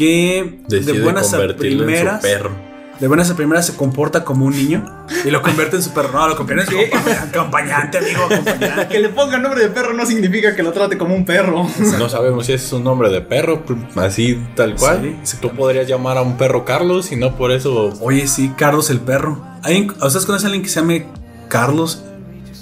que 0.00 0.60
Decide 0.68 0.92
de 0.94 1.02
buenas 1.02 1.32
a 1.34 1.42
en 1.44 1.56
primeras, 1.56 2.22
su 2.22 2.26
perro. 2.28 2.50
de 2.98 3.06
buenas 3.08 3.30
a 3.30 3.36
primeras 3.36 3.66
se 3.66 3.76
comporta 3.76 4.24
como 4.24 4.46
un 4.46 4.52
niño 4.56 5.06
y 5.24 5.30
lo 5.30 5.42
convierte 5.42 5.76
en 5.76 5.82
su 5.82 5.90
perro, 5.92 6.10
no, 6.12 6.28
lo 6.28 6.36
convierte 6.36 6.74
en 6.74 6.90
su 6.90 6.96
acompañante, 7.34 7.98
amigo, 7.98 8.24
acompañante. 8.24 8.86
Que 8.90 8.98
le 8.98 9.08
ponga 9.10 9.36
nombre 9.38 9.60
de 9.60 9.68
perro 9.68 9.92
no 9.92 10.06
significa 10.06 10.54
que 10.56 10.62
lo 10.62 10.72
trate 10.72 10.96
como 10.96 11.14
un 11.14 11.24
perro. 11.26 11.66
No 11.98 12.08
sabemos 12.08 12.46
si 12.46 12.52
ese 12.54 12.64
es 12.66 12.72
un 12.72 12.84
nombre 12.84 13.10
de 13.10 13.20
perro, 13.20 13.62
así 13.96 14.40
tal 14.56 14.74
cual. 14.76 15.18
Sí, 15.22 15.36
Tú 15.40 15.50
podrías 15.50 15.86
llamar 15.86 16.16
a 16.18 16.22
un 16.22 16.36
perro 16.38 16.64
Carlos 16.64 17.12
y 17.12 17.16
no 17.16 17.36
por 17.36 17.52
eso. 17.52 17.92
Oye, 18.00 18.26
sí, 18.26 18.52
Carlos 18.56 18.88
el 18.90 19.00
perro. 19.00 19.44
¿Alguien- 19.62 19.90
¿Ustedes 20.02 20.24
conocen 20.24 20.46
a 20.46 20.48
alguien 20.48 20.62
que 20.62 20.68
se 20.70 20.80
llame 20.80 21.06
Carlos 21.48 22.02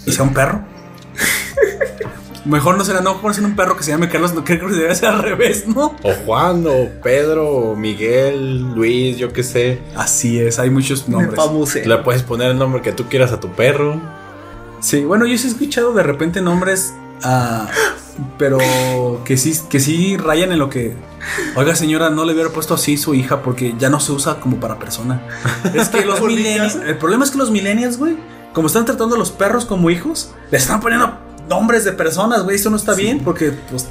y 0.06 0.10
sea 0.12 0.24
un 0.24 0.34
perro? 0.34 0.62
Mejor 2.44 2.76
no 2.76 2.84
será, 2.84 3.00
no 3.00 3.20
ponerse 3.20 3.42
un 3.42 3.56
perro 3.56 3.76
que 3.76 3.82
se 3.82 3.90
llame 3.90 4.08
Carlos, 4.08 4.34
no 4.34 4.44
creo 4.44 4.68
que 4.68 4.74
debe 4.74 4.94
ser 4.94 5.10
al 5.10 5.22
revés, 5.22 5.66
¿no? 5.66 5.94
O 6.02 6.12
Juan, 6.24 6.64
o 6.66 6.88
Pedro, 7.02 7.48
o 7.48 7.76
Miguel, 7.76 8.74
Luis, 8.74 9.16
yo 9.18 9.32
qué 9.32 9.42
sé. 9.42 9.80
Así 9.96 10.38
es, 10.38 10.58
hay 10.58 10.70
muchos 10.70 11.08
nombres. 11.08 11.38
Le 11.86 11.96
puedes 11.98 12.22
poner 12.22 12.50
el 12.50 12.58
nombre 12.58 12.82
que 12.82 12.92
tú 12.92 13.04
quieras 13.08 13.32
a 13.32 13.40
tu 13.40 13.48
perro. 13.50 14.00
Sí, 14.80 15.04
bueno, 15.04 15.26
yo 15.26 15.36
sí 15.36 15.48
he 15.48 15.50
escuchado 15.50 15.92
de 15.92 16.02
repente 16.02 16.40
nombres 16.40 16.94
a 17.22 17.68
pero 18.36 18.58
que 19.24 19.36
sí, 19.36 19.58
que 19.68 19.80
sí 19.80 20.16
rayan 20.16 20.52
en 20.52 20.58
lo 20.58 20.70
que. 20.70 20.96
Oiga, 21.56 21.74
señora, 21.74 22.10
no 22.10 22.24
le 22.24 22.32
hubiera 22.32 22.50
puesto 22.50 22.74
así 22.74 22.96
su 22.96 23.14
hija 23.14 23.42
porque 23.42 23.74
ya 23.78 23.90
no 23.90 24.00
se 24.00 24.12
usa 24.12 24.40
como 24.40 24.58
para 24.58 24.78
persona. 24.78 25.22
Es 25.74 25.88
que 25.88 26.04
los 26.04 26.20
millennials. 26.22 26.76
El 26.76 26.96
problema 26.96 27.24
es 27.24 27.30
que 27.30 27.38
los 27.38 27.50
millennials, 27.50 27.98
güey, 27.98 28.16
como 28.52 28.66
están 28.66 28.84
tratando 28.84 29.14
a 29.14 29.18
los 29.18 29.30
perros 29.30 29.64
como 29.64 29.90
hijos, 29.90 30.32
les 30.50 30.62
están 30.62 30.80
poniendo 30.80 31.18
nombres 31.48 31.84
de 31.84 31.92
personas, 31.92 32.42
güey. 32.42 32.56
Eso 32.56 32.70
no 32.70 32.76
está 32.76 32.94
bien 32.94 33.20
porque, 33.20 33.52
pues, 33.70 33.88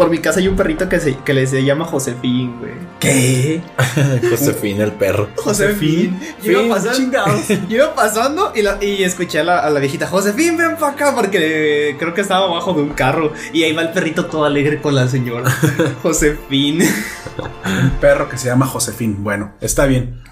por 0.00 0.08
mi 0.08 0.18
casa 0.18 0.40
hay 0.40 0.48
un 0.48 0.56
perrito 0.56 0.88
que 0.88 0.98
se, 0.98 1.14
que 1.18 1.34
le 1.34 1.46
se 1.46 1.62
llama 1.62 1.84
Josefín, 1.84 2.58
güey. 2.58 2.72
¿Qué? 2.98 3.60
Josefín, 4.30 4.80
el 4.80 4.92
perro. 4.92 5.28
Josefín. 5.36 6.18
Yo 6.42 6.52
iba 6.52 6.74
pasando, 6.74 7.18
iba 7.68 7.94
pasando 7.94 8.52
y, 8.54 8.62
la, 8.62 8.82
y 8.82 9.02
escuché 9.02 9.40
a 9.40 9.44
la, 9.44 9.58
a 9.58 9.68
la, 9.68 9.78
viejita, 9.78 10.06
Josefín, 10.06 10.56
ven 10.56 10.76
para 10.76 10.92
acá, 10.92 11.14
porque 11.14 11.96
creo 11.98 12.14
que 12.14 12.22
estaba 12.22 12.46
abajo 12.46 12.72
de 12.72 12.80
un 12.80 12.94
carro. 12.94 13.34
Y 13.52 13.62
ahí 13.62 13.74
va 13.74 13.82
el 13.82 13.90
perrito 13.90 14.24
todo 14.24 14.46
alegre 14.46 14.80
con 14.80 14.94
la 14.94 15.06
señora. 15.06 15.50
Josefín. 16.02 16.80
un 16.80 17.90
perro 18.00 18.26
que 18.30 18.38
se 18.38 18.46
llama 18.46 18.64
Josefín. 18.64 19.22
Bueno, 19.22 19.52
está 19.60 19.84
bien. 19.84 20.22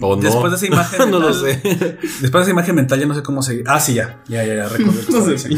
O 0.00 0.14
no. 0.14 0.22
Después 0.22 0.52
de 0.52 0.56
esa 0.58 0.66
imagen 0.66 0.98
mental, 1.00 1.10
no 1.10 1.18
lo 1.18 1.34
sé. 1.34 1.60
Después 2.20 2.32
de 2.32 2.40
esa 2.42 2.50
imagen 2.50 2.74
mental 2.76 3.00
ya 3.00 3.06
no 3.06 3.16
sé 3.16 3.22
cómo 3.24 3.42
seguir. 3.42 3.64
Ah, 3.66 3.80
sí, 3.80 3.94
ya. 3.94 4.22
Ya, 4.28 4.44
ya, 4.44 4.54
ya. 4.54 4.68
Recuerdo 4.68 5.04
que 5.04 5.12
No 5.12 5.38
sé. 5.38 5.50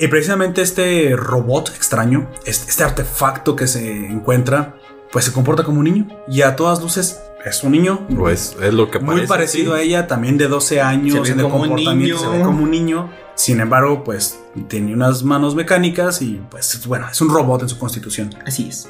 Y 0.00 0.06
precisamente 0.06 0.62
este 0.62 1.16
robot 1.16 1.70
extraño, 1.74 2.30
este, 2.44 2.84
artefacto 2.84 3.56
que 3.56 3.66
se 3.66 4.06
encuentra, 4.06 4.76
pues 5.10 5.24
se 5.24 5.32
comporta 5.32 5.64
como 5.64 5.80
un 5.80 5.84
niño. 5.86 6.06
Y 6.28 6.42
a 6.42 6.54
todas 6.54 6.80
luces 6.80 7.20
es 7.44 7.64
un 7.64 7.72
niño. 7.72 8.06
Pues 8.16 8.56
es 8.62 8.72
lo 8.72 8.92
que 8.92 9.00
muy 9.00 9.16
parece, 9.16 9.28
parecido 9.28 9.74
sí. 9.74 9.80
a 9.80 9.82
ella, 9.82 10.06
también 10.06 10.38
de 10.38 10.46
12 10.46 10.80
años. 10.80 11.14
Se 11.14 11.20
ve 11.20 11.28
en 11.30 11.40
el 11.40 11.44
como 11.46 11.56
un 11.56 11.68
comportamiento 11.70 12.16
niño. 12.16 12.30
se 12.30 12.38
ve 12.38 12.44
como 12.44 12.62
un 12.62 12.70
niño. 12.70 13.10
Sin 13.34 13.60
embargo, 13.60 14.04
pues 14.04 14.38
tiene 14.68 14.94
unas 14.94 15.24
manos 15.24 15.56
mecánicas 15.56 16.22
y 16.22 16.40
pues 16.48 16.86
bueno, 16.86 17.08
es 17.10 17.20
un 17.20 17.30
robot 17.30 17.62
en 17.62 17.68
su 17.68 17.78
constitución. 17.78 18.30
Así 18.46 18.68
es. 18.68 18.88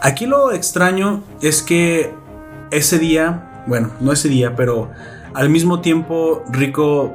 Aquí 0.00 0.24
lo 0.24 0.52
extraño 0.52 1.22
es 1.42 1.62
que 1.62 2.14
ese 2.70 2.98
día, 2.98 3.64
bueno, 3.66 3.90
no 4.00 4.12
ese 4.12 4.28
día, 4.28 4.56
pero 4.56 4.90
al 5.34 5.48
mismo 5.50 5.80
tiempo 5.80 6.42
Rico 6.50 7.12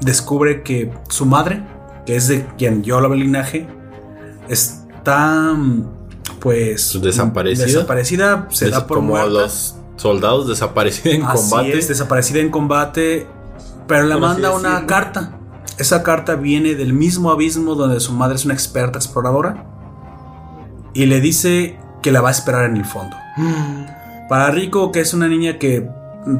descubre 0.00 0.62
que 0.62 0.92
su 1.08 1.26
madre, 1.26 1.62
que 2.04 2.16
es 2.16 2.28
de 2.28 2.46
quien 2.58 2.82
yo 2.82 2.96
hablaba 2.96 3.14
el 3.14 3.20
linaje, 3.20 3.66
está 4.48 5.56
pues 6.40 6.98
Desaparecida. 7.00 7.66
Desaparecida, 7.66 8.48
se 8.50 8.70
da 8.70 8.86
por 8.86 8.98
como 8.98 9.10
muerta. 9.12 9.30
los 9.30 9.76
soldados 9.96 10.48
desaparecidos 10.48 11.14
en 11.16 11.24
Así 11.24 11.50
combate. 11.50 11.78
es, 11.78 11.88
desaparecida 11.88 12.40
en 12.40 12.50
combate, 12.50 13.26
pero 13.86 14.04
le 14.04 14.16
manda 14.16 14.50
una 14.52 14.68
decirlo. 14.70 14.86
carta. 14.86 15.32
Esa 15.78 16.02
carta 16.02 16.36
viene 16.36 16.74
del 16.74 16.92
mismo 16.92 17.30
abismo 17.30 17.74
donde 17.74 18.00
su 18.00 18.12
madre 18.12 18.36
es 18.36 18.44
una 18.44 18.54
experta 18.54 18.98
exploradora 18.98 19.66
y 20.94 21.06
le 21.06 21.20
dice 21.20 21.78
que 22.02 22.12
la 22.12 22.20
va 22.20 22.28
a 22.28 22.32
esperar 22.32 22.64
en 22.64 22.76
el 22.76 22.84
fondo. 22.84 23.16
Para 24.28 24.50
Rico, 24.50 24.90
que 24.92 25.00
es 25.00 25.14
una 25.14 25.28
niña 25.28 25.58
que 25.58 25.88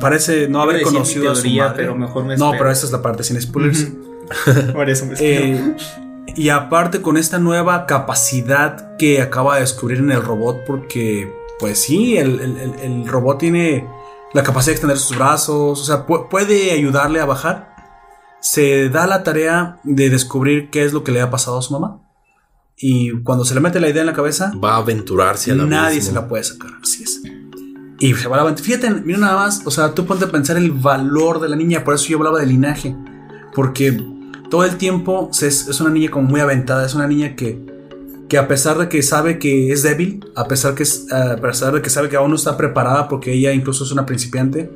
parece 0.01 0.49
no 0.49 0.61
haber 0.62 0.83
conocido 0.83 1.31
a 1.31 1.35
su 1.35 1.49
madre. 1.49 1.75
pero 1.77 1.94
mejor 1.96 2.25
me 2.25 2.37
no, 2.37 2.51
pero 2.53 2.70
esa 2.70 2.87
es 2.87 2.92
la 2.92 3.03
parte 3.03 3.22
sin 3.25 3.40
spoilers. 3.40 3.88
Por 4.72 4.90
eso 4.90 5.07
me. 5.07 5.14
Eh, 5.20 5.77
y 6.35 6.49
aparte 6.49 7.01
con 7.01 7.16
esta 7.16 7.38
nueva 7.38 7.87
capacidad 7.87 8.96
que 8.96 9.22
acaba 9.22 9.55
de 9.55 9.61
descubrir 9.62 9.99
en 9.99 10.11
el 10.11 10.22
robot, 10.22 10.59
porque 10.66 11.33
pues 11.61 11.79
sí, 11.79 12.16
el, 12.18 12.40
el- 12.40 12.57
el- 12.59 12.81
el 12.81 13.07
robot 13.09 13.38
tiene 13.38 13.87
la 14.35 14.42
capacidad 14.42 14.72
de 14.72 14.72
extender 14.72 14.99
sus 14.99 15.16
brazos, 15.16 15.81
o 15.81 15.85
sea, 15.85 16.07
pu- 16.07 16.29
puede 16.29 16.72
ayudarle 16.72 17.20
a 17.20 17.25
bajar. 17.25 17.75
Se 18.40 18.88
da 18.90 19.07
la 19.07 19.22
tarea 19.22 19.79
de 19.85 20.11
descubrir 20.11 20.68
qué 20.70 20.85
es 20.85 20.92
lo 20.92 21.03
que 21.05 21.12
le 21.12 21.20
ha 21.22 21.31
pasado 21.31 21.59
a 21.59 21.62
su 21.62 21.72
mamá. 21.72 22.03
Y 22.77 23.22
cuando 23.22 23.44
se 23.46 23.55
le 23.55 23.61
mete 23.61 23.81
la 23.81 23.88
idea 23.88 24.03
en 24.03 24.07
la 24.07 24.12
cabeza, 24.12 24.53
Va 24.62 24.75
a 24.75 24.79
aventurarse 24.79 25.53
a 25.53 25.55
la 25.55 25.64
nadie 25.64 26.03
se 26.03 26.12
la 26.12 26.29
puede 26.29 26.44
sacar, 26.44 26.72
así 26.83 27.03
es. 27.05 27.22
Y 27.98 28.12
se 28.14 28.28
va 28.28 28.42
a 28.48 28.54
Fíjate, 28.56 28.90
mira 28.90 29.18
nada 29.18 29.37
más, 29.37 29.62
o 29.64 29.70
sea, 29.70 29.92
tú 29.94 30.04
ponte 30.04 30.26
a 30.26 30.30
pensar 30.30 30.56
el 30.56 30.70
valor 30.72 31.40
de 31.40 31.48
la 31.48 31.56
niña, 31.56 31.82
por 31.85 31.94
eso 31.94 32.09
yo 32.09 32.18
hablaba 32.18 32.38
de 32.40 32.46
linaje. 32.46 32.94
Porque 33.54 33.98
todo 34.50 34.64
el 34.64 34.76
tiempo 34.76 35.30
se- 35.32 35.46
es, 35.48 35.66
es 35.68 35.80
una 35.80 35.90
niña 35.90 36.11
como 36.11 36.28
muy 36.28 36.40
aventada, 36.40 36.85
es 36.85 36.94
una 36.94 37.06
niña 37.06 37.35
que, 37.37 37.59
que 38.28 38.37
a 38.38 38.48
pesar 38.48 38.76
de 38.76 38.88
que 38.88 39.02
sabe 39.02 39.38
que 39.38 39.72
es 39.72 39.82
débil, 39.82 40.24
a 40.35 40.46
pesar, 40.46 40.74
que 40.74 40.82
es- 40.82 41.11
a 41.11 41.37
pesar 41.37 41.72
de 41.72 41.80
que 41.80 41.88
sabe 41.90 42.09
que 42.11 42.16
aún 42.16 42.30
no 42.30 42.37
está 42.37 42.56
preparada 42.56 43.09
porque 43.09 43.32
ella 43.32 43.52
incluso 43.52 43.85
es 43.85 43.92
una 43.92 44.04
principiante, 44.04 44.70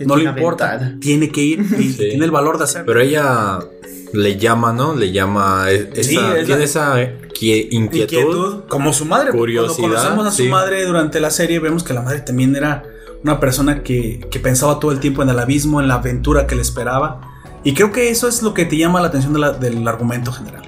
Es 0.00 0.06
no 0.06 0.16
le 0.16 0.24
importa, 0.24 0.70
aventada. 0.72 0.96
tiene 1.00 1.30
que 1.30 1.40
ir 1.42 1.60
y 1.78 1.92
Sí. 1.92 1.98
tiene 2.10 2.24
el 2.24 2.30
valor 2.32 2.58
de 2.58 2.64
hacerlo. 2.64 2.86
Pero 2.86 3.00
ella 3.00 3.60
le 4.12 4.36
llama, 4.36 4.72
¿no? 4.72 4.94
Le 4.94 5.12
llama. 5.12 5.66
e- 5.70 5.90
Esa, 5.94 6.08
Sí, 6.10 6.16
es 6.16 6.44
tiene 6.46 6.58
la- 6.58 6.64
esa 6.64 6.94
qui- 7.34 7.68
inquietud. 7.70 8.16
inquietud, 8.16 8.64
como 8.68 8.92
su 8.92 9.04
madre. 9.04 9.30
curiosidad, 9.32 9.76
Cuando 9.78 9.96
conocemos 9.96 10.26
a 10.26 10.30
su 10.30 10.42
sí. 10.44 10.48
madre 10.48 10.84
durante 10.84 11.20
la 11.20 11.30
serie, 11.30 11.58
vemos 11.58 11.82
que 11.84 11.94
la 11.94 12.02
madre 12.02 12.20
también 12.20 12.56
era 12.56 12.84
una 13.22 13.40
persona 13.40 13.82
que, 13.82 14.20
que 14.30 14.38
pensaba 14.40 14.78
todo 14.78 14.92
el 14.92 15.00
tiempo 15.00 15.22
en 15.22 15.28
el 15.28 15.38
abismo, 15.38 15.80
en 15.80 15.88
la 15.88 15.94
aventura 15.94 16.46
que 16.46 16.54
le 16.54 16.62
esperaba. 16.62 17.20
Y 17.64 17.74
creo 17.74 17.90
que 17.92 18.10
eso 18.10 18.28
es 18.28 18.42
lo 18.42 18.54
que 18.54 18.64
te 18.64 18.76
llama 18.76 19.00
la 19.00 19.08
atención 19.08 19.32
de 19.32 19.40
la- 19.40 19.52
del 19.52 19.86
argumento 19.88 20.32
general. 20.32 20.62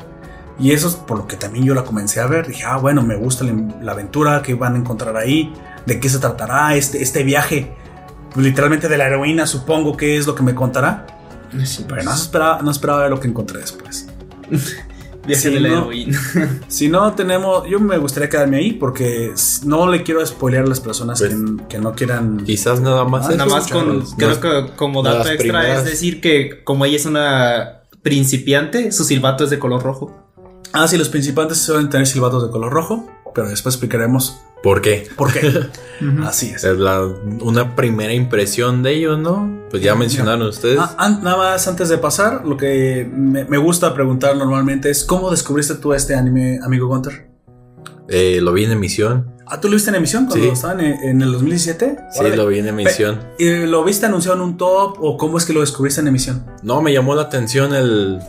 Y 0.59 0.73
eso 0.73 0.89
es 0.89 0.95
por 0.97 1.17
lo 1.17 1.27
que 1.27 1.37
también 1.37 1.65
yo 1.65 1.75
la 1.75 1.85
comencé 1.85 2.21
a 2.21 2.27
ver. 2.27 2.47
Dije, 2.49 2.65
ah, 2.67 2.77
bueno, 2.77 3.03
me 3.03 3.17
gusta 3.17 3.45
la, 3.45 3.53
la 3.81 3.93
aventura 3.93 4.43
que 4.43 4.55
van 4.55 4.75
a 4.75 4.79
encontrar 4.79 5.17
ahí, 5.17 5.53
de 5.87 5.99
qué 6.01 6.09
se 6.11 6.19
tratará 6.19 6.75
este, 6.75 7.01
este 7.03 7.23
viaje. 7.23 7.73
Literalmente 8.37 8.89
de 8.89 8.99
la 8.99 9.07
heroína, 9.07 9.47
supongo 9.47 9.97
que 9.97 10.17
es 10.19 10.27
lo 10.27 10.35
que 10.35 10.43
me 10.43 10.55
contará. 10.55 11.07
Sí, 11.65 11.85
Pero 11.89 12.03
no 12.05 12.15
esperaba, 12.15 12.63
no 12.63 12.71
esperaba 12.71 13.03
ver 13.03 13.11
lo 13.11 13.21
que 13.21 13.29
encontré 13.29 13.61
después. 13.61 14.07
Viaje 15.27 15.49
Sí, 15.49 15.55
de 15.55 15.61
la 15.61 15.69
no. 15.69 15.79
heroína. 15.83 16.19
Si 16.69 16.89
no 16.89 17.13
tenemos, 17.15 17.65
yo 17.69 17.79
me 17.79 17.99
gustaría 17.99 18.29
quedarme 18.31 18.57
ahí 18.59 18.73
porque 18.73 19.33
no 19.67 19.87
le 19.91 20.03
quiero 20.03 20.25
spoilear 20.25 20.65
a 20.65 20.67
las 20.69 20.81
personas 20.81 21.19
Pues, 21.19 21.35
que, 21.35 21.67
que 21.69 21.79
no 21.79 21.93
quieran. 21.93 22.43
Quizás 22.45 22.81
nada 22.81 23.05
más. 23.05 23.27
Ah, 23.29 23.33
Nada 23.33 23.47
más 23.51 23.69
con. 23.69 24.03
Creo 24.17 24.41
que 24.41 24.73
como 24.77 25.03
dato 25.03 25.19
extra 25.29 25.37
primeras- 25.37 25.79
es 25.81 25.85
decir 25.85 26.21
que, 26.23 26.65
como 26.65 26.87
ella 26.87 26.97
es 26.97 27.05
una 27.07 27.83
principiante, 28.03 28.93
su 28.93 29.05
silbato 29.05 29.45
es 29.45 29.51
de 29.51 29.59
color 29.59 29.83
rojo. 29.83 30.17
Ah, 30.73 30.89
sí, 30.89 30.97
los 30.97 31.09
principantes 31.11 31.59
suelen 31.59 31.91
tener 31.91 32.07
silbatos 32.07 32.43
de 32.45 32.51
color 32.51 32.73
rojo, 32.73 33.07
pero 33.35 33.49
después 33.49 33.75
explicaremos 33.75 34.41
¿Por 34.63 34.83
qué? 34.83 35.09
por 35.17 35.33
qué. 35.33 35.53
Así 36.25 36.51
es. 36.51 36.65
Es 36.65 36.79
la, 36.79 37.01
una 37.41 37.75
primera 37.77 38.13
impresión 38.13 38.83
de 38.83 38.95
ellos, 38.95 39.19
¿no? 39.19 39.59
Pues 39.71 39.83
ya 39.83 39.95
mencionaron 39.95 40.43
ustedes. 40.49 40.79
Ah, 40.81 41.19
nada 41.23 41.37
más 41.39 41.67
antes 41.67 41.89
de 41.89 41.97
pasar, 41.97 42.45
lo 42.45 42.57
que 42.59 43.09
me, 43.11 43.45
me 43.47 43.57
gusta 43.57 43.95
preguntar 43.95 44.37
normalmente 44.37 44.91
es: 44.91 45.05
¿Cómo 45.05 45.31
descubriste 45.31 45.77
tú 45.77 45.95
este 45.95 46.15
anime, 46.15 46.59
amigo 46.63 46.89
Gunter? 46.89 47.31
Eh, 48.09 48.41
lo 48.43 48.53
vi 48.53 48.65
en 48.65 48.73
emisión. 48.73 49.33
Ah, 49.47 49.61
¿tú 49.61 49.69
lo 49.69 49.75
viste 49.75 49.91
en 49.91 49.97
emisión 49.97 50.27
cuando 50.27 50.45
Sí. 50.45 50.51
estaban 50.53 50.81
en, 50.81 50.93
en 51.09 51.23
el 51.23 51.33
2017? 51.33 51.97
Sí, 52.13 52.21
Órale. 52.21 52.37
lo 52.37 52.47
vi 52.47 52.59
en 52.59 52.69
emisión. 52.69 53.19
¿Y 53.39 53.67
¿Lo 53.67 53.83
viste 53.85 54.07
anunciado 54.07 54.37
en 54.37 54.43
un 54.45 54.57
top 54.57 54.97
o 55.01 55.17
cómo 55.17 55.39
es 55.39 55.45
que 55.45 55.53
lo 55.53 55.61
descubriste 55.61 56.01
en 56.01 56.09
emisión? 56.09 56.45
No, 56.63 56.83
me 56.83 56.93
llamó 56.93 57.15
la 57.15 57.23
atención 57.23 57.75
el. 57.75 58.21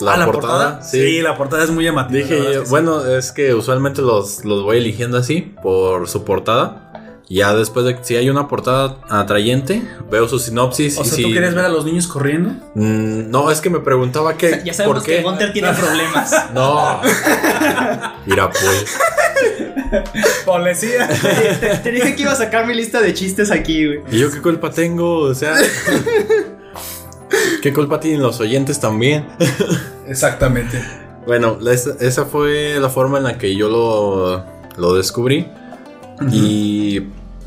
La, 0.00 0.14
Ah, 0.14 0.24
portada. 0.26 0.82
Sí. 0.82 1.20
la 1.20 1.36
portada 1.36 1.64
es 1.64 1.70
muy 1.70 1.84
llamativa. 1.84 2.18
Dije, 2.20 2.38
es 2.38 2.58
que 2.58 2.64
sí. 2.64 2.70
bueno, 2.70 3.04
es 3.06 3.32
que 3.32 3.54
usualmente 3.54 4.02
los, 4.02 4.44
los 4.44 4.62
voy 4.62 4.78
eligiendo 4.78 5.18
así 5.18 5.54
por 5.62 6.08
su 6.08 6.24
portada. 6.24 6.86
Ya 7.28 7.54
después 7.54 7.86
de 7.86 7.94
que 7.94 8.02
si 8.02 8.16
hay 8.16 8.28
una 8.28 8.48
portada 8.48 8.96
atrayente, 9.08 9.82
veo 10.10 10.26
su 10.26 10.40
sinopsis. 10.40 10.98
O 10.98 11.02
y 11.02 11.04
sea, 11.04 11.14
si- 11.16 11.22
¿tú 11.22 11.32
querías 11.32 11.54
ver 11.54 11.64
a 11.64 11.68
los 11.68 11.84
niños 11.84 12.08
corriendo? 12.08 12.50
Mm, 12.74 13.30
no, 13.30 13.52
es 13.52 13.60
que 13.60 13.70
me 13.70 13.78
preguntaba 13.78 14.36
que. 14.36 14.62
Ya 14.64 14.74
sabemos 14.74 14.98
¿por 14.98 15.06
qué? 15.06 15.18
que 15.18 15.22
Gunter 15.22 15.52
tiene 15.52 15.72
problemas. 15.72 16.32
No. 16.54 17.00
Mira, 18.26 18.50
pues. 18.50 18.96
Policía. 20.44 21.08
te, 21.60 21.68
te 21.84 21.90
dije 21.92 22.16
que 22.16 22.22
iba 22.22 22.32
a 22.32 22.36
sacar 22.36 22.66
mi 22.66 22.74
lista 22.74 23.00
de 23.00 23.14
chistes 23.14 23.50
aquí, 23.52 23.86
güey. 23.86 24.00
¿Y 24.10 24.18
yo 24.18 24.30
qué 24.32 24.40
culpa 24.42 24.70
tengo? 24.70 25.18
O 25.20 25.34
sea. 25.34 25.54
¿Qué 27.62 27.72
culpa 27.72 28.00
tienen 28.00 28.22
los 28.22 28.40
oyentes 28.40 28.80
también? 28.80 29.26
Exactamente. 30.06 30.82
Bueno, 31.26 31.58
esa, 31.70 31.94
esa 32.00 32.24
fue 32.24 32.78
la 32.80 32.88
forma 32.88 33.18
en 33.18 33.24
la 33.24 33.38
que 33.38 33.54
yo 33.54 33.68
lo, 33.68 34.44
lo 34.76 34.94
descubrí. 34.94 35.46
Y 36.32 37.00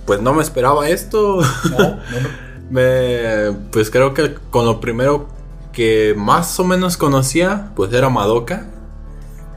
pues 0.05 0.21
no 0.21 0.33
me 0.33 0.41
esperaba 0.41 0.89
esto. 0.89 1.41
No, 1.69 1.77
no, 1.79 1.87
no. 1.87 2.43
Me, 2.69 3.51
pues 3.71 3.89
creo 3.89 4.13
que 4.13 4.35
con 4.49 4.65
lo 4.65 4.79
primero 4.79 5.27
que 5.71 6.13
más 6.17 6.59
o 6.59 6.63
menos 6.63 6.97
conocía, 6.97 7.71
pues 7.75 7.91
era 7.93 8.09
Madoka. 8.09 8.67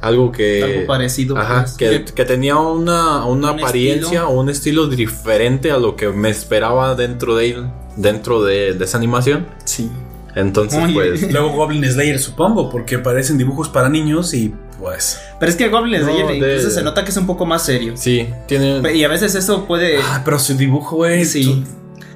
Algo 0.00 0.32
que... 0.32 0.62
Algo 0.62 0.86
parecido. 0.86 1.36
Ajá, 1.38 1.62
pues. 1.62 1.74
que, 1.74 2.04
que 2.04 2.24
tenía 2.24 2.56
una, 2.56 3.24
una 3.24 3.52
Un 3.52 3.60
apariencia 3.60 4.20
estilo. 4.20 4.28
o 4.28 4.40
un 4.40 4.50
estilo 4.50 4.86
diferente 4.88 5.70
a 5.70 5.78
lo 5.78 5.96
que 5.96 6.08
me 6.08 6.28
esperaba 6.30 6.94
dentro 6.94 7.36
de 7.36 7.50
él, 7.50 7.66
dentro 7.96 8.42
de, 8.44 8.74
de 8.74 8.84
esa 8.84 8.98
animación. 8.98 9.46
Sí. 9.64 9.90
Entonces, 10.36 10.78
Oye. 10.80 10.94
pues... 10.94 11.32
Luego 11.32 11.50
Goblin 11.50 11.84
Slayer, 11.84 12.18
supongo, 12.20 12.70
porque 12.70 12.98
parecen 13.00 13.38
dibujos 13.38 13.68
para 13.68 13.88
niños 13.88 14.32
y 14.34 14.54
pues. 14.78 15.18
Pero 15.40 15.50
es 15.50 15.56
que 15.56 15.68
Goblin 15.68 16.00
No, 16.02 16.06
Slayer 16.06 16.26
de- 16.28 16.36
incluso 16.36 16.70
se 16.70 16.82
nota 16.84 17.02
que 17.02 17.10
es 17.10 17.16
un 17.16 17.26
poco 17.26 17.44
más 17.46 17.64
serio. 17.64 17.94
Sí, 17.96 18.28
tiene 18.46 18.80
Y 18.94 19.02
a 19.02 19.08
veces 19.08 19.34
eso 19.34 19.64
puede. 19.66 19.98
Ah, 20.00 20.22
pero 20.24 20.38
su 20.38 20.54
dibujo, 20.54 20.96
güey. 20.96 21.24
Sí. 21.24 21.64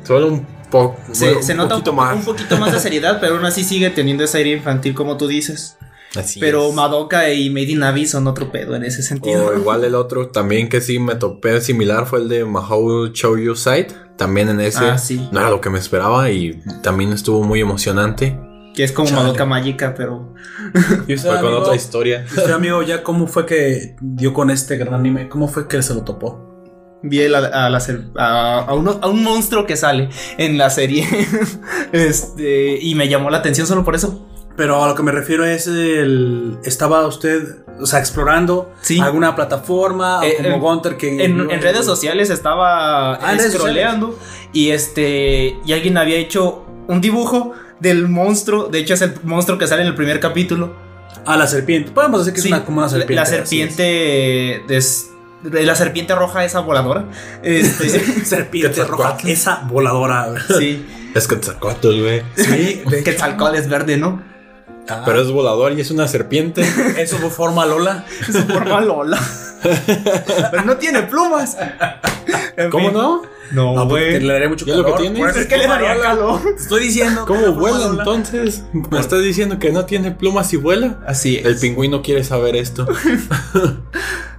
solo 0.05 0.29
un 0.29 0.47
po- 0.71 0.97
Se, 1.13 1.25
bueno, 1.27 1.43
se 1.43 1.55
nota 1.55 1.75
un, 1.77 1.81
poquito 1.81 1.91
poco- 1.93 2.03
más. 2.05 2.17
un 2.17 2.25
poquito 2.25 2.57
más 2.59 2.73
de 2.73 2.79
seriedad, 2.79 3.19
pero 3.21 3.35
aún 3.37 3.45
así 3.47 3.65
sigue 3.65 3.91
teniendo 3.91 4.23
ese 4.25 4.39
aire 4.39 4.51
infantil, 4.51 4.95
como 4.95 5.17
tú 5.17 5.27
dices. 5.27 5.79
Así 6.17 6.41
pero 6.41 6.69
es. 6.69 6.75
Madoka 6.75 7.33
y 7.33 7.51
Made 7.51 7.71
in 7.71 7.83
Abyss 7.85 8.11
son 8.11 8.27
otro 8.27 8.51
pedo 8.51 8.75
en 8.75 8.85
ese 8.85 9.01
sentido. 9.03 9.47
O 9.47 9.57
igual 9.57 9.85
el 9.85 9.95
otro 9.95 10.29
también 10.29 10.69
que 10.69 10.81
sí 10.81 10.99
me 10.99 11.15
topé 11.15 11.61
similar 11.61 12.05
fue 12.07 12.19
el 12.19 12.29
de 12.29 12.45
Mahou 12.45 13.09
Show 13.13 13.39
You 13.39 13.55
Sight. 13.55 13.93
También 14.21 14.51
en 14.51 14.61
ese 14.61 14.85
Ah, 14.85 14.99
sí. 14.99 15.29
no 15.33 15.41
era 15.41 15.49
lo 15.51 15.61
que 15.61 15.71
me 15.71 15.79
esperaba 15.79 16.31
y 16.31 16.63
también 16.83 17.13
estuvo 17.13 17.43
muy 17.43 17.61
emocionante. 17.61 18.39
Que 18.75 18.85
es 18.85 18.93
como. 18.93 19.11
Madoka 19.11 19.47
Mágica, 19.47 19.95
pero. 19.97 20.35
Y 21.09 21.15
usted, 21.15 21.31
Fue 21.31 21.41
con 21.41 21.55
otra 21.55 21.75
historia. 21.75 22.25
y 22.31 22.39
usted, 22.39 22.53
amigo, 22.53 22.83
ya 22.83 23.03
cómo 23.03 23.27
fue 23.27 23.47
que 23.47 23.97
dio 24.01 24.33
con 24.35 24.51
este 24.51 24.77
gran 24.77 24.93
anime? 24.95 25.29
¿Cómo 25.29 25.49
fue 25.49 25.67
que 25.67 25.83
se 25.83 25.95
lo 25.95 26.03
topó? 26.03 26.47
Vi 27.03 27.21
el- 27.23 27.35
a, 27.35 27.71
la 27.71 27.79
a, 28.19 28.59
a 28.61 28.75
uno- 28.75 28.99
a 29.01 29.09
un 29.09 29.25
monstruo 29.25 29.65
que 29.67 29.75
sale 29.77 30.11
en 30.37 30.59
la 30.59 30.69
serie. 30.71 31.07
este. 31.93 32.79
Y 32.81 32.95
me 32.95 33.09
llamó 33.09 33.31
la 33.31 33.39
atención 33.39 33.67
solo 33.67 33.85
por 33.85 33.95
eso. 33.95 34.29
Pero 34.61 34.85
a 34.85 34.89
lo 34.89 34.95
que 34.95 35.03
me 35.03 35.11
refiero 35.11 35.47
es 35.47 35.67
el... 35.67 36.59
¿Estaba 36.65 37.07
usted, 37.07 37.65
o 37.81 37.87
sea, 37.87 37.99
explorando 37.99 38.71
Sí. 38.83 39.01
alguna 39.01 39.35
plataforma 39.35 40.21
Eh, 40.23 40.35
o 40.39 40.43
como 40.43 40.55
en- 40.57 40.61
Gunter 40.61 40.97
que... 40.99 41.25
En, 41.25 41.51
en 41.51 41.63
redes 41.63 41.87
sociales 41.87 42.29
estaba 42.29 43.15
Ah, 43.15 43.39
scrolleando 43.39 44.19
y 44.53 44.69
este 44.73 45.57
y 45.65 45.73
alguien 45.73 45.97
había 45.97 46.17
hecho 46.19 46.67
un 46.89 47.01
dibujo 47.01 47.55
del 47.79 48.07
monstruo, 48.09 48.65
de 48.69 48.81
hecho 48.81 48.93
es 48.93 49.01
el 49.01 49.15
monstruo 49.23 49.57
que 49.57 49.67
sale 49.67 49.81
en 49.81 49.89
el 49.89 49.95
primer 49.95 50.21
capítulo. 50.21 50.75
Ah, 51.25 51.39
la 51.39 51.47
serpiente. 51.47 51.91
Podemos 51.93 52.21
decir 52.21 52.35
que 52.35 52.43
Sí, 52.43 52.49
es 52.49 52.53
una, 52.55 52.65
como 52.67 52.81
una 52.81 52.89
serpiente. 52.91 53.15
La 53.15 53.25
serpiente 53.25 54.77
es- 54.77 55.07
de 55.43 55.63
la 55.65 55.75
serpiente 55.75 56.15
roja 56.15 56.45
esa 56.45 56.61
voladora. 56.61 57.07
Este, 57.43 57.87
es. 57.87 58.03
Serpiente 58.29 58.85
roja. 58.85 59.17
Esa 59.25 59.63
voladora. 59.67 60.35
sí, 60.59 60.85
Es 61.15 61.27
Quetzalcóatl, 61.27 61.99
güey. 62.03 62.23
Sí, 62.37 62.83
es 63.55 63.69
verde, 63.71 63.97
¿no? 63.97 64.29
Ah, 64.89 65.03
Pero 65.05 65.21
es 65.23 65.31
volador 65.31 65.73
y 65.73 65.81
es 65.81 65.91
una 65.91 66.09
serpiente. 66.09 66.63
Eso 66.99 67.17
fue 67.19 67.31
forma 67.31 67.65
Lola. 67.67 68.05
Su 68.27 68.43
forma 68.45 68.81
Lola. 68.81 69.19
Pero 70.51 70.65
no 70.65 70.77
tiene 70.79 71.03
plumas. 71.03 71.57
En 72.57 72.71
¿Cómo 72.71 72.89
fin. 72.91 72.99
no? 72.99 73.23
No, 73.53 73.75
No, 73.75 73.87
güey. 73.87 74.21
le 74.21 74.33
daría 74.33 74.49
mucho 74.49 74.65
¿Ya 74.65 74.77
lo 74.77 74.83
calor. 74.85 74.97
que 74.99 75.03
tiene? 75.03 75.19
por 75.21 75.31
eso 75.31 75.41
Es 75.41 75.47
que 75.47 75.57
le 75.57 75.63
forma 75.69 75.75
daría 75.83 75.95
Lola. 75.95 76.09
calor. 76.09 76.41
Te 76.57 76.63
estoy 76.63 76.83
diciendo. 76.85 77.25
¿Cómo 77.27 77.53
vuela 77.53 77.87
entonces? 77.87 78.65
¿Me 78.73 78.99
estás 79.01 79.23
diciendo 79.23 79.59
que 79.59 79.71
no 79.71 79.85
tiene 79.87 80.11
plumas 80.13 80.53
y 80.53 80.57
vuela? 80.57 80.99
Así 81.07 81.37
es. 81.37 81.45
El 81.47 81.57
pingüino 81.59 82.03
quiere 82.03 82.25
saber 82.25 82.57
esto. 82.57 82.87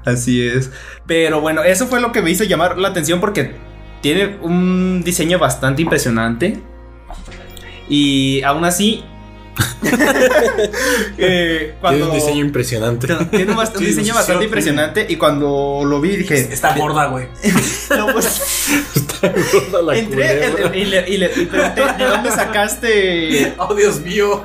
Así 0.06 0.46
es. 0.48 0.72
Pero 1.06 1.40
bueno, 1.42 1.64
eso 1.64 1.88
fue 1.88 2.00
lo 2.02 2.12
que 2.12 2.22
me 2.22 2.32
hizo 2.32 2.44
llamar 2.44 2.78
la 2.78 2.88
atención 2.90 3.20
porque 3.20 3.56
tiene 4.02 4.38
un 4.42 5.02
diseño 5.04 5.38
bastante 5.40 5.82
impresionante. 5.82 6.62
Y 7.90 8.42
aún 8.44 8.66
así. 8.66 9.04
eh, 11.18 11.76
cuando, 11.82 11.98
Tiene 12.06 12.12
un 12.12 12.16
diseño 12.26 12.46
impresionante. 12.46 13.08
tiene 13.32 13.54
un, 13.54 13.68
Sí, 13.78 13.86
diseño 13.86 14.14
bastante 14.14 14.42
sí. 14.42 14.46
impresionante. 14.46 15.06
Y 15.10 15.16
cuando 15.18 15.82
lo 15.86 16.00
vi 16.02 16.18
dije. 16.18 16.40
Está 16.52 16.76
gorda, 16.76 17.08
güey. 17.08 17.28
"No, 17.98 18.08
pues", 18.14 18.42
Está 18.96 19.30
gorda 19.30 19.82
la 19.82 19.98
entré 19.98 20.46
en- 20.46 20.76
y, 20.76 20.86
le, 20.86 21.10
y 21.10 21.18
le- 21.18 21.32
y 21.36 21.46
pregunté: 21.46 21.82
¿de 21.98 22.06
dónde 22.06 22.32
sacaste? 22.32 23.54
Oh, 23.58 23.74
Dios 23.74 24.00
mío. 24.02 24.44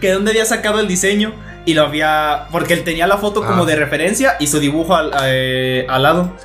que 0.00 0.10
dónde 0.12 0.30
había 0.32 0.44
sacado 0.44 0.80
el 0.80 0.88
diseño 0.88 1.32
y 1.66 1.74
lo 1.74 1.82
había 1.82 2.46
porque 2.52 2.74
él 2.74 2.84
tenía 2.84 3.06
la 3.06 3.16
foto 3.18 3.44
como 3.44 3.62
Ah. 3.62 3.66
de 3.66 3.76
referencia 3.76 4.36
y 4.38 4.46
su 4.48 4.60
dibujo 4.60 4.94
al, 4.94 5.12
eh, 5.24 5.86
al 5.88 6.02
lado 6.02 6.36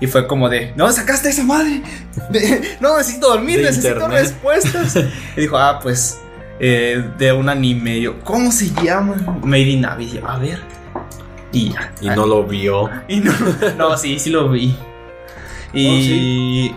y 0.00 0.06
fue 0.06 0.26
como 0.28 0.48
de 0.48 0.72
no 0.76 0.90
sacaste 0.92 1.28
esa 1.30 1.42
madre 1.42 1.82
De- 2.30 2.76
no 2.80 2.96
necesito 2.96 3.28
dormir 3.30 3.56
De 3.58 3.64
necesito 3.64 3.88
internet. 3.94 4.20
respuestas 4.20 4.96
y 5.36 5.40
dijo 5.40 5.58
ah 5.58 5.80
pues 5.82 6.18
eh, 6.60 7.02
de 7.18 7.32
un 7.32 7.48
anime 7.48 8.00
yo 8.00 8.20
cómo 8.20 8.52
se 8.52 8.70
llama 8.82 9.16
Made 9.42 9.60
in 9.62 9.84
Abyss 9.86 10.12
Yo, 10.12 10.28
a 10.28 10.38
ver 10.38 10.60
y 11.52 11.72
ya 11.72 11.92
Y 12.00 12.06
no 12.10 12.26
lo 12.26 12.44
vio. 12.44 12.88
Y 13.08 13.16
no, 13.20 13.32
no 13.76 13.96
sí 13.96 14.18
sí 14.18 14.30
lo 14.30 14.48
vi 14.50 14.76
y 15.72 16.70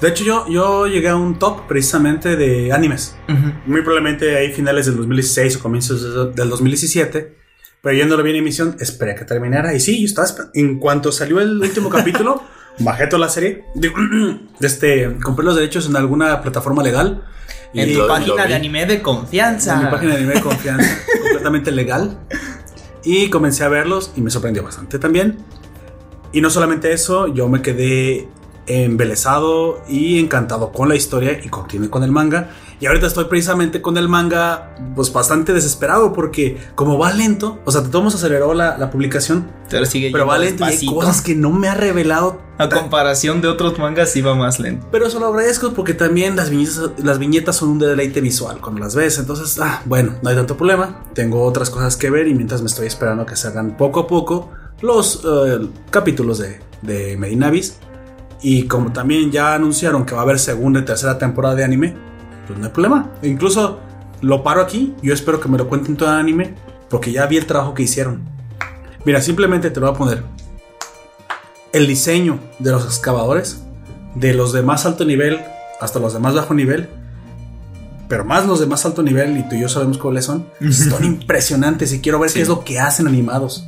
De 0.00 0.08
hecho, 0.08 0.24
yo, 0.24 0.46
yo 0.48 0.86
llegué 0.86 1.08
a 1.08 1.16
un 1.16 1.38
top 1.38 1.66
precisamente 1.68 2.36
de 2.36 2.72
animes. 2.72 3.16
Muy 3.66 3.82
probablemente 3.82 4.36
ahí 4.36 4.52
finales 4.52 4.86
del 4.86 4.96
2016 4.96 5.56
o 5.56 5.60
comienzos 5.60 6.02
de- 6.02 6.32
del 6.32 6.50
2017. 6.50 7.36
Pero 7.80 7.96
yo 7.96 8.06
no 8.06 8.16
lo 8.16 8.22
vi 8.22 8.30
en 8.30 8.36
emisión, 8.36 8.76
esperé 8.80 9.12
a 9.12 9.14
que 9.14 9.24
terminara. 9.24 9.74
Y 9.74 9.80
sí, 9.80 10.00
yo 10.00 10.06
estaba 10.06 10.50
En 10.54 10.78
cuanto 10.78 11.12
salió 11.12 11.40
el 11.40 11.60
último 11.60 11.88
capítulo, 11.90 12.42
bajé 12.80 13.06
toda 13.06 13.20
la 13.20 13.28
serie. 13.28 13.64
Digo, 13.74 13.94
este, 14.60 15.16
compré 15.22 15.44
los 15.44 15.54
derechos 15.54 15.86
en 15.86 15.96
alguna 15.96 16.42
plataforma 16.42 16.82
legal. 16.82 17.22
En 17.74 17.94
tu 17.94 18.06
página 18.06 18.46
de 18.46 18.54
anime 18.54 18.86
de 18.86 19.02
confianza 19.02 19.74
En 19.74 19.84
mi 19.84 19.90
página 19.90 20.12
de 20.12 20.18
anime 20.18 20.34
de 20.34 20.40
confianza, 20.40 20.98
completamente 21.22 21.70
legal. 21.70 22.18
Y 23.04 23.30
comencé 23.30 23.64
a 23.64 23.68
verlos 23.68 24.12
y 24.16 24.20
me 24.20 24.30
sorprendió 24.30 24.62
bastante 24.62 24.98
también. 24.98 25.38
Y 26.32 26.40
no 26.40 26.50
solamente 26.50 26.92
eso, 26.92 27.28
yo 27.28 27.48
me 27.48 27.62
quedé 27.62 28.28
embelesado 28.66 29.82
y 29.88 30.18
encantado 30.18 30.72
con 30.72 30.88
la 30.88 30.94
historia 30.94 31.40
y 31.42 31.48
continué 31.48 31.88
con 31.88 32.02
el 32.02 32.10
manga. 32.10 32.50
Y 32.80 32.86
ahorita 32.86 33.08
estoy 33.08 33.24
precisamente 33.24 33.82
con 33.82 33.96
el 33.96 34.08
manga, 34.08 34.74
pues 34.94 35.12
bastante 35.12 35.52
desesperado 35.52 36.12
porque 36.12 36.58
como 36.76 36.96
va 36.96 37.12
lento, 37.12 37.58
o 37.64 37.72
sea, 37.72 37.80
de 37.80 37.88
todos 37.88 38.04
modos 38.04 38.14
aceleró 38.14 38.54
la, 38.54 38.78
la 38.78 38.90
publicación, 38.90 39.50
pero 39.68 39.84
sigue 39.84 40.10
pero 40.12 40.26
va 40.26 40.38
lento 40.38 40.64
y 40.64 40.68
hay 40.68 40.86
cosas 40.86 41.20
que 41.20 41.34
no 41.34 41.50
me 41.50 41.68
ha 41.68 41.74
revelado. 41.74 42.40
A 42.58 42.68
comparación 42.68 43.40
de 43.40 43.46
otros 43.46 43.78
mangas, 43.78 44.14
iba 44.16 44.34
más 44.34 44.58
lento. 44.58 44.86
Pero 44.90 45.06
eso 45.06 45.20
lo 45.20 45.26
agradezco 45.26 45.72
porque 45.74 45.94
también 45.94 46.34
las 46.34 46.50
viñetas, 46.50 46.90
las 47.02 47.18
viñetas 47.18 47.56
son 47.56 47.70
un 47.70 47.78
deleite 47.78 48.20
visual 48.20 48.60
cuando 48.60 48.80
las 48.80 48.96
ves. 48.96 49.18
Entonces, 49.18 49.60
ah, 49.60 49.82
bueno, 49.84 50.14
no 50.22 50.30
hay 50.30 50.34
tanto 50.34 50.56
problema. 50.56 51.04
Tengo 51.14 51.44
otras 51.44 51.70
cosas 51.70 51.96
que 51.96 52.10
ver 52.10 52.26
y 52.26 52.34
mientras 52.34 52.60
me 52.60 52.66
estoy 52.66 52.88
esperando 52.88 53.26
que 53.26 53.36
se 53.36 53.46
hagan 53.46 53.76
poco 53.76 54.00
a 54.00 54.06
poco 54.08 54.50
los 54.80 55.22
eh, 55.24 55.68
capítulos 55.90 56.38
de, 56.38 56.60
de 56.82 57.16
Medinavis. 57.16 57.78
Y 58.42 58.64
como 58.64 58.92
también 58.92 59.30
ya 59.30 59.54
anunciaron 59.54 60.04
que 60.04 60.14
va 60.14 60.20
a 60.20 60.24
haber 60.24 60.38
segunda 60.40 60.80
y 60.80 60.84
tercera 60.84 61.18
temporada 61.18 61.54
de 61.54 61.64
anime, 61.64 61.96
pues 62.48 62.58
no 62.58 62.64
hay 62.66 62.72
problema. 62.72 63.10
E 63.22 63.28
incluso 63.28 63.78
lo 64.22 64.42
paro 64.42 64.60
aquí. 64.62 64.94
Yo 65.02 65.14
espero 65.14 65.38
que 65.40 65.48
me 65.48 65.56
lo 65.58 65.68
cuenten 65.68 65.96
todo 65.96 66.08
en 66.08 66.16
anime 66.16 66.54
porque 66.90 67.12
ya 67.12 67.26
vi 67.26 67.36
el 67.36 67.46
trabajo 67.46 67.74
que 67.74 67.84
hicieron. 67.84 68.22
Mira, 69.04 69.20
simplemente 69.20 69.70
te 69.70 69.78
lo 69.78 69.86
voy 69.86 69.94
a 69.94 69.98
poner. 69.98 70.22
El 71.72 71.86
diseño 71.86 72.40
de 72.58 72.72
los 72.72 72.84
excavadores, 72.84 73.62
de 74.14 74.34
los 74.34 74.52
de 74.52 74.62
más 74.62 74.86
alto 74.86 75.04
nivel 75.04 75.40
hasta 75.80 75.98
los 76.00 76.12
de 76.14 76.18
más 76.18 76.34
bajo 76.34 76.54
nivel, 76.54 76.88
pero 78.08 78.24
más 78.24 78.46
los 78.46 78.58
de 78.58 78.66
más 78.66 78.84
alto 78.86 79.02
nivel, 79.02 79.36
y 79.36 79.48
tú 79.48 79.54
y 79.54 79.60
yo 79.60 79.68
sabemos 79.68 79.98
cuáles 79.98 80.24
son, 80.24 80.46
son 80.72 81.04
impresionantes 81.04 81.92
y 81.92 82.00
quiero 82.00 82.18
ver 82.18 82.30
Sí. 82.30 82.36
qué 82.36 82.42
es 82.42 82.48
lo 82.48 82.64
que 82.64 82.80
hacen 82.80 83.06
animados. 83.06 83.66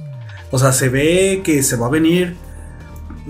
O 0.51 0.59
sea, 0.59 0.73
se 0.73 0.89
ve 0.89 1.43
que 1.45 1.63
se 1.63 1.77
va 1.77 1.87
a 1.87 1.91
venir. 1.91 2.37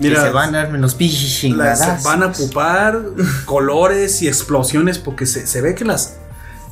Mira, 0.09 0.21
se 0.23 0.29
van 0.31 0.55
a 0.55 0.59
dar 0.59 0.71
menos 0.71 0.95
las- 0.99 2.03
van 2.03 2.23
a 2.23 2.27
ocupar 2.27 2.99
colores 3.45 4.21
y 4.21 4.27
explosiones 4.27 4.97
porque 4.99 5.25
se, 5.25 5.45
se 5.47 5.61
ve 5.61 5.75
que 5.75 5.85
las 5.85 6.17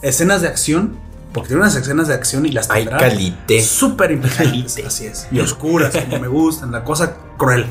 escenas 0.01 0.41
de 0.41 0.47
acción, 0.47 0.95
porque 1.33 1.49
tiene 1.49 1.61
unas 1.61 1.75
escenas 1.75 2.07
de 2.07 2.13
acción 2.13 2.45
y 2.45 2.51
las 2.51 2.69
Hay 2.69 2.85
calité. 2.85 3.61
súper 3.61 4.11
impresionantes, 4.11 4.85
así 4.85 5.05
es, 5.05 5.27
y 5.31 5.39
oscuras 5.39 5.95
como 5.95 6.19
me 6.19 6.27
gustan, 6.27 6.71
la 6.71 6.83
cosa 6.83 7.15
cruel. 7.37 7.65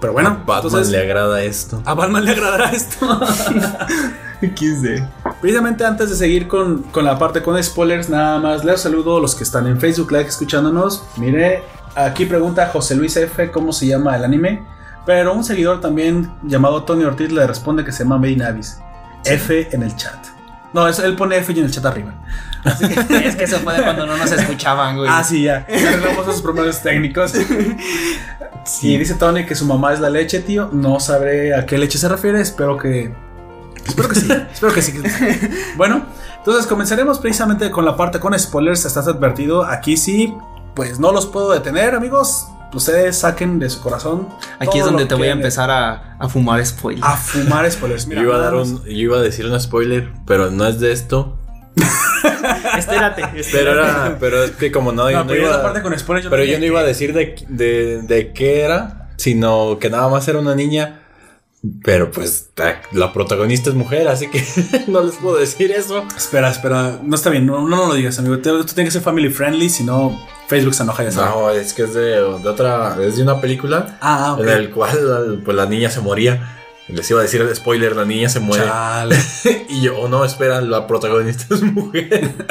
Pero 0.00 0.12
bueno, 0.14 0.30
a 0.30 0.32
Batman 0.32 0.56
entonces 0.64 0.88
le 0.90 0.98
agrada 0.98 1.42
esto. 1.44 1.80
a 1.84 1.94
Batman 1.94 2.24
le 2.24 2.32
agradará 2.32 2.70
esto. 2.72 3.20
XD. 4.42 5.04
Precisamente 5.40 5.84
antes 5.84 6.10
de 6.10 6.16
seguir 6.16 6.48
con, 6.48 6.82
con 6.84 7.04
la 7.04 7.18
parte 7.18 7.42
con 7.42 7.62
spoilers, 7.62 8.08
nada 8.08 8.38
más 8.40 8.64
les 8.64 8.80
saludo 8.80 9.18
a 9.18 9.20
los 9.20 9.34
que 9.36 9.44
están 9.44 9.66
en 9.68 9.78
Facebook 9.78 10.10
Live 10.10 10.26
escuchándonos. 10.28 11.04
Mire, 11.16 11.62
aquí 11.94 12.24
pregunta 12.26 12.68
José 12.72 12.96
Luis 12.96 13.16
F. 13.16 13.50
cómo 13.52 13.72
se 13.72 13.86
llama 13.86 14.16
el 14.16 14.24
anime. 14.24 14.62
Pero 15.04 15.34
un 15.34 15.44
seguidor 15.44 15.80
también 15.80 16.30
llamado 16.42 16.84
Tony 16.84 17.04
Ortiz 17.04 17.32
le 17.32 17.46
responde 17.46 17.84
que 17.84 17.92
se 17.92 18.04
llama 18.04 18.26
in 18.28 18.42
Abyss. 18.42 18.78
F 19.24 19.68
en 19.72 19.82
el 19.82 19.94
chat. 19.96 20.16
No, 20.72 20.88
es- 20.88 20.98
él 21.00 21.16
pone 21.16 21.36
F 21.36 21.52
y 21.52 21.58
en 21.58 21.64
el 21.66 21.70
chat 21.70 21.84
arriba. 21.84 22.14
es 23.24 23.36
que 23.36 23.44
eso 23.44 23.58
fue 23.58 23.74
de 23.76 23.82
cuando 23.82 24.06
no 24.06 24.16
nos 24.16 24.30
escuchaban, 24.30 24.96
güey. 24.96 25.08
Ah, 25.12 25.24
sí, 25.24 25.42
ya. 25.42 25.66
Arreglamos 25.68 26.28
esos 26.28 26.42
problemas 26.42 26.82
técnicos. 26.82 27.32
Y 28.82 28.96
dice 28.96 29.14
Tony 29.14 29.44
que 29.44 29.56
su 29.56 29.66
mamá 29.66 29.92
es 29.92 29.98
la 29.98 30.08
leche, 30.08 30.38
tío. 30.40 30.68
No 30.72 31.00
sabré 31.00 31.52
a 31.52 31.66
qué 31.66 31.78
leche 31.78 31.98
se 31.98 32.08
refiere. 32.08 32.40
Espero 32.40 32.76
que. 32.76 33.12
Espero 33.84 34.08
que 34.08 34.14
sí. 34.14 34.28
espero 34.52 34.72
que 34.72 34.82
sí. 34.82 34.92
Bueno, 35.76 36.06
entonces 36.38 36.66
comenzaremos 36.68 37.18
precisamente 37.18 37.72
con 37.72 37.84
la 37.84 37.96
parte 37.96 38.20
con 38.20 38.38
spoilers. 38.38 38.84
Estás 38.84 39.08
advertido. 39.08 39.64
Aquí 39.64 39.96
sí, 39.96 40.32
pues 40.74 41.00
no 41.00 41.10
los 41.10 41.26
puedo 41.26 41.50
detener, 41.50 41.96
amigos. 41.96 42.51
Ustedes 42.74 43.18
saquen 43.18 43.58
de 43.58 43.68
su 43.68 43.80
corazón. 43.82 44.28
Aquí 44.58 44.78
es 44.78 44.84
donde 44.84 45.04
te 45.06 45.14
voy 45.14 45.28
a 45.28 45.32
empezar 45.32 45.70
a, 45.70 46.16
a 46.18 46.28
fumar 46.28 46.64
spoilers. 46.64 47.06
A 47.06 47.16
fumar 47.16 47.70
spoilers. 47.70 48.06
Mira, 48.08 48.22
yo, 48.22 48.28
iba 48.28 48.36
a 48.36 48.40
dar 48.40 48.52
nada 48.52 48.64
más. 48.64 48.72
un, 48.72 48.84
yo 48.84 48.90
iba 48.92 49.18
a 49.18 49.20
decir 49.22 49.46
un 49.46 49.60
spoiler, 49.60 50.10
pero 50.26 50.50
no 50.50 50.66
es 50.66 50.80
de 50.80 50.92
esto. 50.92 51.38
espérate, 52.78 53.22
Pero 53.50 53.72
era, 53.72 54.16
pero 54.20 54.44
es 54.44 54.52
que 54.52 54.70
como 54.72 54.92
no, 54.92 55.10
yo 55.10 55.18
No, 55.18 55.26
pero 55.26 55.40
yo 55.42 55.46
iba- 55.48 55.56
la 55.56 55.62
parte 55.62 55.82
con 55.82 55.98
spoilers. 55.98 56.28
pero 56.28 56.42
no 56.42 56.46
yo 56.46 56.52
no 56.54 56.56
dije 56.60 56.66
iba 56.66 56.80
a 56.80 56.84
decir 56.84 57.12
de, 57.14 57.34
de, 57.48 58.02
de 58.02 58.32
qué 58.32 58.60
era, 58.62 59.10
sino 59.16 59.78
que 59.78 59.88
nada 59.90 60.08
más 60.08 60.26
era 60.28 60.38
una 60.38 60.54
niña 60.54 61.01
Pero 61.84 62.10
pues 62.10 62.50
la, 62.92 63.12
protagonista 63.12 63.70
es 63.70 63.76
mujer, 63.76 64.08
así 64.08 64.28
que 64.28 64.44
no 64.88 65.02
les 65.02 65.14
puedo 65.14 65.36
decir 65.38 65.70
eso. 65.70 66.04
Espera, 66.16 66.50
espera, 66.50 66.98
no 67.02 67.14
está 67.14 67.30
bien, 67.30 67.46
no, 67.46 67.68
no, 67.68 67.76
no 67.76 67.86
lo 67.86 67.94
digas, 67.94 68.18
amigo. 68.18 68.38
Tú, 68.38 68.64
tú 68.64 68.74
tienes 68.74 68.92
que 68.92 68.98
ser 68.98 69.02
family 69.02 69.30
friendly, 69.30 69.70
si 69.70 69.84
no, 69.84 70.20
Facebook 70.48 70.74
se 70.74 70.82
enoja 70.82 71.04
ya. 71.08 71.24
No, 71.24 71.50
es 71.50 71.72
que 71.72 71.84
es 71.84 71.94
de, 71.94 72.02
de 72.02 72.48
otra, 72.48 72.96
es 73.00 73.16
de 73.16 73.22
una 73.22 73.40
película 73.40 73.96
Ah, 74.00 74.34
ok. 74.34 74.40
en 74.40 74.48
el 74.48 74.70
cual 74.70 75.40
pues 75.44 75.56
la 75.56 75.66
niña 75.66 75.88
se 75.88 76.00
moría. 76.00 76.58
Les 76.88 77.08
iba 77.10 77.20
a 77.20 77.22
decir 77.22 77.40
el 77.40 77.54
spoiler, 77.54 77.94
la 77.94 78.04
niña 78.04 78.28
se 78.28 78.40
muere. 78.40 78.64
Chale. 78.64 79.16
y 79.68 79.82
yo, 79.82 80.00
oh, 80.00 80.08
no, 80.08 80.24
espera, 80.24 80.60
la 80.60 80.86
protagonista 80.88 81.54
es 81.54 81.62
mujer. 81.62 82.34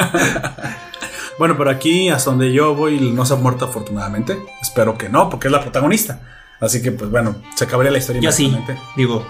Bueno, 1.38 1.56
pero 1.56 1.70
aquí, 1.70 2.10
hasta 2.10 2.30
donde 2.30 2.52
yo 2.52 2.74
voy, 2.74 3.00
no 3.00 3.24
se 3.24 3.32
ha 3.32 3.36
muerto 3.36 3.64
afortunadamente. 3.64 4.38
Espero 4.60 4.96
que 4.98 5.08
no, 5.08 5.30
porque 5.30 5.48
es 5.48 5.52
la 5.52 5.62
protagonista. 5.62 6.20
Así 6.62 6.80
que, 6.80 6.92
pues 6.92 7.10
bueno, 7.10 7.36
se 7.56 7.64
acabaría 7.64 7.92
la 7.92 7.98
historia 7.98 8.22
Yo 8.22 8.32
sí, 8.32 8.56
digo. 8.96 9.26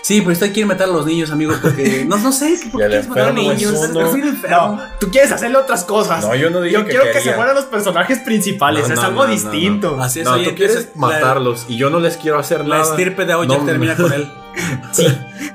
Sí, 0.00 0.20
pero 0.20 0.32
usted 0.32 0.52
quiere 0.52 0.66
meter 0.66 0.84
a 0.88 0.92
los 0.92 1.06
niños, 1.06 1.30
amigo, 1.30 1.54
porque 1.62 2.04
no, 2.08 2.16
no 2.18 2.32
sé. 2.32 2.58
¿por 2.72 2.80
qué 2.80 2.88
quieres 2.88 3.08
matar 3.08 3.28
a 3.28 3.32
niños? 3.32 3.90
No, 3.90 4.80
tú 4.98 5.10
quieres 5.10 5.30
hacerle 5.30 5.58
otras 5.58 5.84
cosas. 5.84 6.24
No, 6.24 6.34
yo 6.34 6.50
no 6.50 6.60
dije 6.60 6.74
Yo 6.74 6.84
que 6.84 6.90
quiero 6.90 7.04
que 7.12 7.20
se 7.20 7.36
mueran 7.36 7.54
los 7.54 7.66
personajes 7.66 8.18
principales, 8.20 8.88
No, 8.88 8.94
es 8.94 9.00
no, 9.00 9.06
algo 9.06 9.20
no, 9.22 9.26
no, 9.26 9.32
distinto. 9.32 10.00
Así 10.00 10.20
es, 10.20 10.24
no, 10.24 10.32
oye, 10.34 10.48
tú 10.48 10.54
quieres 10.56 10.88
la- 10.94 11.00
matarlos 11.00 11.66
y 11.68 11.76
yo 11.76 11.90
no 11.90 12.00
les 12.00 12.16
quiero 12.16 12.38
hacer 12.38 12.60
La 12.66 12.78
nada. 12.78 12.90
estirpe 12.90 13.26
de 13.26 13.32
Aoyak 13.32 13.58
No, 13.60 13.64
termina 13.66 13.94
con 13.96 14.12
él. 14.12 14.30
Sí, 14.92 15.06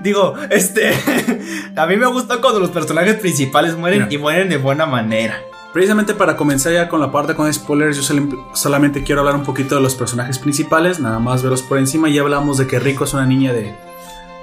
digo, 0.01 0.33
este. 0.49 0.91
a 1.75 1.85
mí 1.85 1.97
me 1.97 2.07
gusta 2.07 2.41
cuando 2.41 2.59
los 2.59 2.71
personajes 2.71 3.15
principales 3.15 3.75
mueren 3.77 3.99
Mira. 4.03 4.13
y 4.13 4.17
mueren 4.17 4.49
de 4.49 4.57
buena 4.57 4.85
manera. 4.85 5.39
Precisamente 5.77 6.15
para 6.15 6.35
comenzar 6.35 6.73
ya 6.73 6.89
con 6.89 6.99
la 6.99 7.11
parte 7.11 7.35
con 7.35 7.53
spoilers, 7.53 7.97
yo 7.97 8.15
solamente 8.53 9.03
quiero 9.03 9.21
hablar 9.21 9.35
un 9.35 9.43
poquito 9.43 9.75
de 9.75 9.81
los 9.81 9.93
personajes 9.93 10.39
principales, 10.39 10.99
nada 10.99 11.19
más 11.19 11.43
verlos 11.43 11.61
por 11.61 11.77
encima. 11.77 12.09
Ya 12.09 12.21
hablamos 12.21 12.57
de 12.57 12.65
que 12.65 12.79
Rico 12.79 13.03
es 13.03 13.13
una 13.13 13.27
niña 13.27 13.53
de, 13.53 13.75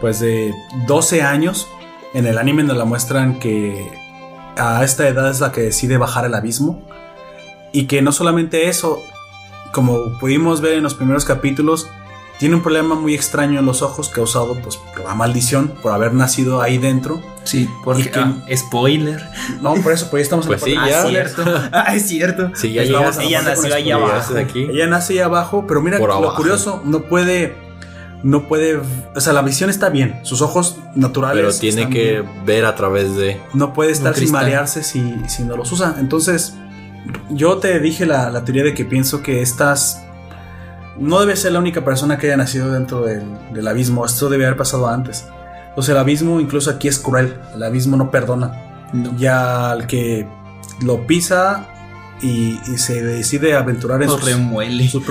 pues 0.01 0.20
de 0.20 0.55
12 0.87 1.23
años. 1.23 1.66
En 2.12 2.29
el 2.29 2.38
anime 2.38 2.62
nos 2.62 2.77
la 2.77 2.85
muestran 2.85 3.40
que 3.40 3.90
a 4.57 4.85
esta 4.85 5.09
edad 5.09 5.29
es 5.29 5.40
la 5.40 5.51
que 5.51 5.62
decide 5.62 5.97
bajar 5.97 6.25
al 6.25 6.35
abismo. 6.35 6.81
Y 7.73 7.87
que 7.87 8.01
no 8.01 8.12
solamente 8.12 8.68
eso, 8.68 9.01
como 9.73 10.16
pudimos 10.20 10.61
ver 10.61 10.75
en 10.75 10.85
los 10.85 10.94
primeros 10.94 11.25
capítulos, 11.25 11.88
tiene 12.38 12.57
un 12.57 12.62
problema 12.62 12.94
muy 12.94 13.14
extraño 13.14 13.61
en 13.61 13.66
los 13.66 13.81
ojos 13.83 14.09
causado 14.09 14.55
pues, 14.62 14.77
por 14.77 15.05
la 15.05 15.14
maldición, 15.14 15.73
por 15.83 15.92
haber 15.92 16.12
nacido 16.14 16.61
ahí 16.62 16.79
dentro. 16.79 17.20
Sí, 17.44 17.68
porque- 17.85 18.05
porque. 18.05 18.18
ah, 18.20 18.37
spoiler. 18.57 19.23
No, 19.61 19.75
por 19.77 19.92
eso, 19.92 20.09
pues 20.11 20.23
ya 20.23 20.25
estamos 20.25 20.47
en 20.47 20.49
Pues 20.51 20.62
la 20.62 20.66
sí, 20.66 20.90
ya. 20.90 21.03
Ah, 21.03 21.09
cierto. 21.09 21.44
Ah, 21.73 21.94
es 21.94 22.09
cierto. 22.09 22.51
Sí, 22.55 22.73
ya 22.73 22.83
la 22.85 23.11
Ella 23.23 23.42
nació 23.42 23.75
ahí 23.75 23.90
abajo. 23.90 24.35
Aquí. 24.37 24.62
Ella 24.70 24.87
nace 24.87 25.12
ahí 25.14 25.18
abajo, 25.20 25.64
pero 25.68 25.81
mira 25.81 25.99
Por 25.99 26.09
lo 26.09 26.14
abajo. 26.16 26.37
curioso, 26.37 26.83
no 26.85 27.03
puede, 27.03 27.55
no 28.23 28.49
puede, 28.49 28.81
o 29.14 29.20
sea, 29.20 29.33
la 29.33 29.42
visión 29.42 29.68
está 29.70 29.90
bien, 29.90 30.20
sus 30.23 30.40
ojos 30.42 30.79
naturales. 30.94 31.44
Pero 31.44 31.59
tiene 31.59 31.90
que 31.90 32.23
bien. 32.23 32.44
ver 32.47 32.64
a 32.64 32.75
través 32.75 33.14
de. 33.16 33.40
no 33.53 33.73
puede 33.75 33.92
estar 33.92 34.14
sin 34.16 34.33
marearse 34.33 34.83
si, 34.83 35.14
si 35.29 35.44
no 35.44 35.57
los 35.57 35.70
usa. 35.70 35.97
Entonces, 36.01 36.55
yo 37.31 37.59
te 37.59 37.79
dije 37.81 38.07
la, 38.07 38.31
la 38.31 38.44
teoría 38.44 38.64
de 38.64 38.73
que 38.75 38.85
pienso 38.87 39.23
que 39.23 39.42
estas 39.42 40.01
no 40.99 41.21
debe 41.21 41.37
ser 41.37 41.53
la 41.53 41.59
única 41.59 41.85
persona 41.85 42.19
que 42.19 42.29
haya 42.29 42.37
nacido 42.37 42.71
dentro 42.71 43.03
del, 43.05 43.25
del 43.53 43.67
abismo. 43.69 44.05
Esto 44.05 44.29
debe 44.29 44.47
haber 44.47 44.57
pasado 44.57 44.89
antes. 44.89 45.27
O 45.77 45.83
sea, 45.83 45.95
el 45.95 46.01
abismo 46.01 46.41
incluso 46.41 46.71
aquí 46.71 46.89
es 46.89 46.99
cruel. 46.99 47.37
El 47.55 47.63
abismo 47.63 47.97
no 47.97 48.11
perdona. 48.11 48.53
Ya 49.17 49.73
al 49.73 49.87
que 49.87 50.29
lo 50.83 51.07
pisa 51.07 51.67
y, 52.25 52.61
y 52.73 52.79
se 52.79 53.03
decide 53.03 53.55
aventurar 53.55 54.03
en 54.03 54.09
sus, 54.09 54.21
sus, 54.91 55.05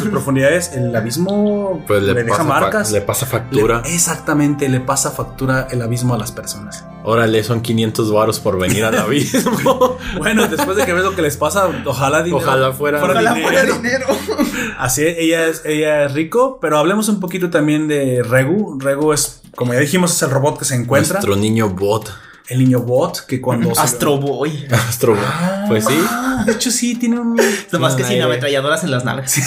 sus 0.00 0.08
profundidades, 0.10 0.72
el 0.74 0.94
abismo 0.94 1.82
Pues 1.86 2.02
le, 2.02 2.12
le, 2.14 2.24
deja 2.24 2.44
marcas. 2.44 2.92
le 2.92 3.00
pasa 3.00 3.26
factura. 3.26 3.82
Le- 3.84 3.94
exactamente, 3.94 4.68
le 4.68 4.80
pasa 4.80 5.10
factura 5.10 5.66
el 5.70 5.80
abismo 5.82 6.14
a 6.14 6.18
las 6.18 6.32
personas. 6.32 6.84
Órale, 7.02 7.42
son 7.44 7.60
500 7.60 8.12
varos 8.12 8.40
por 8.40 8.58
venir 8.58 8.84
al 8.84 8.96
abismo. 8.98 9.98
Bueno, 10.18 10.46
después 10.46 10.76
de 10.76 10.84
que 10.86 10.92
ves 10.92 11.02
lo 11.04 11.14
que 11.14 11.22
les 11.22 11.36
pasa, 11.36 11.68
ojalá 11.84 12.22
dinero. 12.22 12.42
Ojalá 12.44 12.72
fuera- 12.72 13.02
Ojalá 13.02 13.34
dinero. 13.34 13.48
fuera 13.48 13.76
dinero. 13.76 14.06
Así 14.78 15.02
es, 15.04 15.16
ella 15.18 15.46
es, 15.46 15.62
ella 15.64 16.04
es 16.04 16.12
rico, 16.12 16.58
pero 16.60 16.78
hablemos 16.78 17.08
un 17.08 17.20
poquito 17.20 17.50
también 17.50 17.88
de 17.88 18.22
Regu. 18.22 18.78
Regu 18.80 19.12
es, 19.12 19.40
como 19.54 19.72
ya 19.74 19.80
dijimos, 19.80 20.12
es 20.14 20.22
el 20.22 20.30
robot 20.30 20.58
que 20.58 20.64
se 20.64 20.74
encuentra. 20.76 21.14
Nuestro 21.14 21.36
niño 21.36 21.68
bot. 21.70 22.10
El 22.48 22.58
niño 22.58 22.80
bot 22.80 23.24
que 23.26 23.40
cuando... 23.40 23.72
Astro 23.78 24.18
Boy. 24.18 24.66
Astro 24.70 25.14
Bot. 25.14 25.24
Pues 25.68 25.84
sí. 25.86 25.94
Ah, 26.10 26.42
de 26.46 26.52
hecho 26.52 26.70
sí, 26.70 26.94
tiene 26.96 27.18
un... 27.18 27.40
Nomás 27.72 27.94
que 27.94 28.04
sin 28.04 28.20
ametralladoras 28.20 28.84
en 28.84 28.90
las 28.90 29.04
nalgas. 29.04 29.34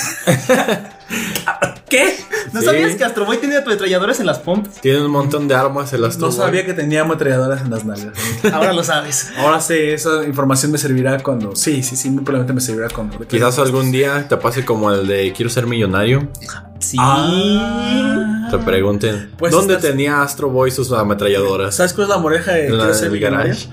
¿Qué? 1.90 2.18
¿No 2.52 2.60
Sí. 2.60 2.66
sabías 2.66 2.96
que 2.96 3.04
Astro 3.04 3.26
Boy 3.26 3.38
tiene 3.38 3.58
ametralladoras 3.58 4.20
en 4.20 4.26
las 4.26 4.40
pompas? 4.40 4.82
Tiene 4.82 5.02
un 5.06 5.12
montón 5.12 5.48
de 5.48 5.56
armas 5.56 5.94
el 5.94 6.04
Astro 6.04 6.28
No 6.28 6.34
Boy. 6.36 6.38
sabía 6.46 6.66
que 6.66 6.74
tenía 6.74 7.02
ametralladoras 7.02 7.62
en 7.62 7.70
las 7.70 7.86
nalgas. 7.86 8.14
Ahora 8.52 8.74
lo 8.74 8.84
sabes. 8.84 9.30
Ahora 9.38 9.62
sé, 9.62 9.94
esa 9.94 10.26
información 10.26 10.72
me 10.72 10.78
servirá 10.78 11.18
cuando... 11.22 11.56
Sí, 11.56 11.84
sí, 11.84 11.96
sí, 11.96 12.10
muy 12.10 12.24
probablemente 12.24 12.54
me 12.54 12.62
servirá 12.62 12.90
cuando... 12.90 13.20
Quizás 13.28 13.60
algún 13.60 13.92
día 13.92 14.28
te 14.28 14.36
pase 14.38 14.66
como 14.66 14.92
el 14.92 15.08
de 15.08 15.32
Quiero 15.34 15.50
ser 15.50 15.66
millonario. 15.68 16.30
Sí. 16.88 16.98
Ah. 17.00 18.48
Te 18.50 18.58
pregunten 18.60 19.32
Pues 19.38 19.52
¿Dónde 19.52 19.74
estás- 19.76 19.92
tenía 19.92 20.22
Astro 20.22 20.50
Boy 20.50 20.72
sus 20.72 20.92
ametralladoras? 20.94 21.76
¿Sabes 21.76 21.92
cuál 21.94 22.06
es 22.06 22.10
la 22.10 22.18
moreja 22.18 22.54
de 22.54 22.70
la 22.70 22.88
garage. 23.20 23.68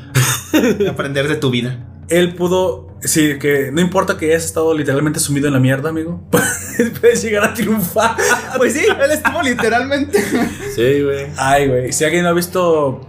Aprender 0.90 1.28
de 1.28 1.36
tu 1.36 1.50
vida. 1.50 1.78
Él 2.08 2.34
pudo... 2.34 2.88
Sí, 3.00 3.38
que 3.38 3.70
no 3.70 3.80
importa 3.80 4.16
que 4.16 4.26
hayas 4.30 4.44
estado 4.46 4.72
literalmente 4.74 5.20
sumido 5.20 5.46
en 5.46 5.52
la 5.52 5.60
mierda, 5.60 5.90
amigo. 5.90 6.26
Puedes 7.00 7.22
llegar 7.22 7.44
a 7.44 7.54
triunfar. 7.54 8.16
Pues 8.56 8.72
sí, 8.72 8.80
él 8.86 9.10
estuvo 9.10 9.42
literalmente. 9.42 10.20
Sí, 10.74 11.02
güey. 11.02 11.26
Ay, 11.36 11.68
güey. 11.68 11.92
Si 11.92 12.04
alguien 12.04 12.22
no 12.24 12.30
ha 12.30 12.32
visto. 12.32 13.06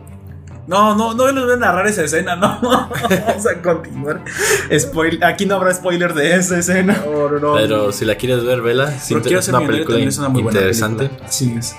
No, 0.67 0.95
no, 0.95 1.13
no 1.13 1.31
les 1.31 1.43
voy 1.43 1.53
a 1.53 1.57
narrar 1.57 1.85
esa 1.87 2.03
escena, 2.03 2.35
no. 2.35 2.59
Vamos 2.61 3.47
a 3.47 3.61
continuar. 3.61 4.23
Spoil- 4.71 5.23
Aquí 5.23 5.45
no 5.45 5.55
habrá 5.55 5.73
spoiler 5.73 6.13
de 6.13 6.35
esa 6.35 6.57
escena. 6.57 7.03
No, 7.05 7.29
no, 7.29 7.39
no. 7.39 7.53
Pero 7.53 7.91
si 7.91 8.03
la 8.05 8.15
quieres 8.15 8.43
ver, 8.43 8.61
vela. 8.61 8.91
Pero 9.07 9.21
Quiero 9.21 9.39
es 9.39 9.47
una 9.47 9.59
película 9.59 9.85
también 9.89 10.09
es 10.09 10.17
una 10.17 10.29
muy 10.29 10.41
buena 10.41 10.59
interesante. 10.59 11.05
película. 11.05 11.27
Así 11.27 11.55
es. 11.57 11.75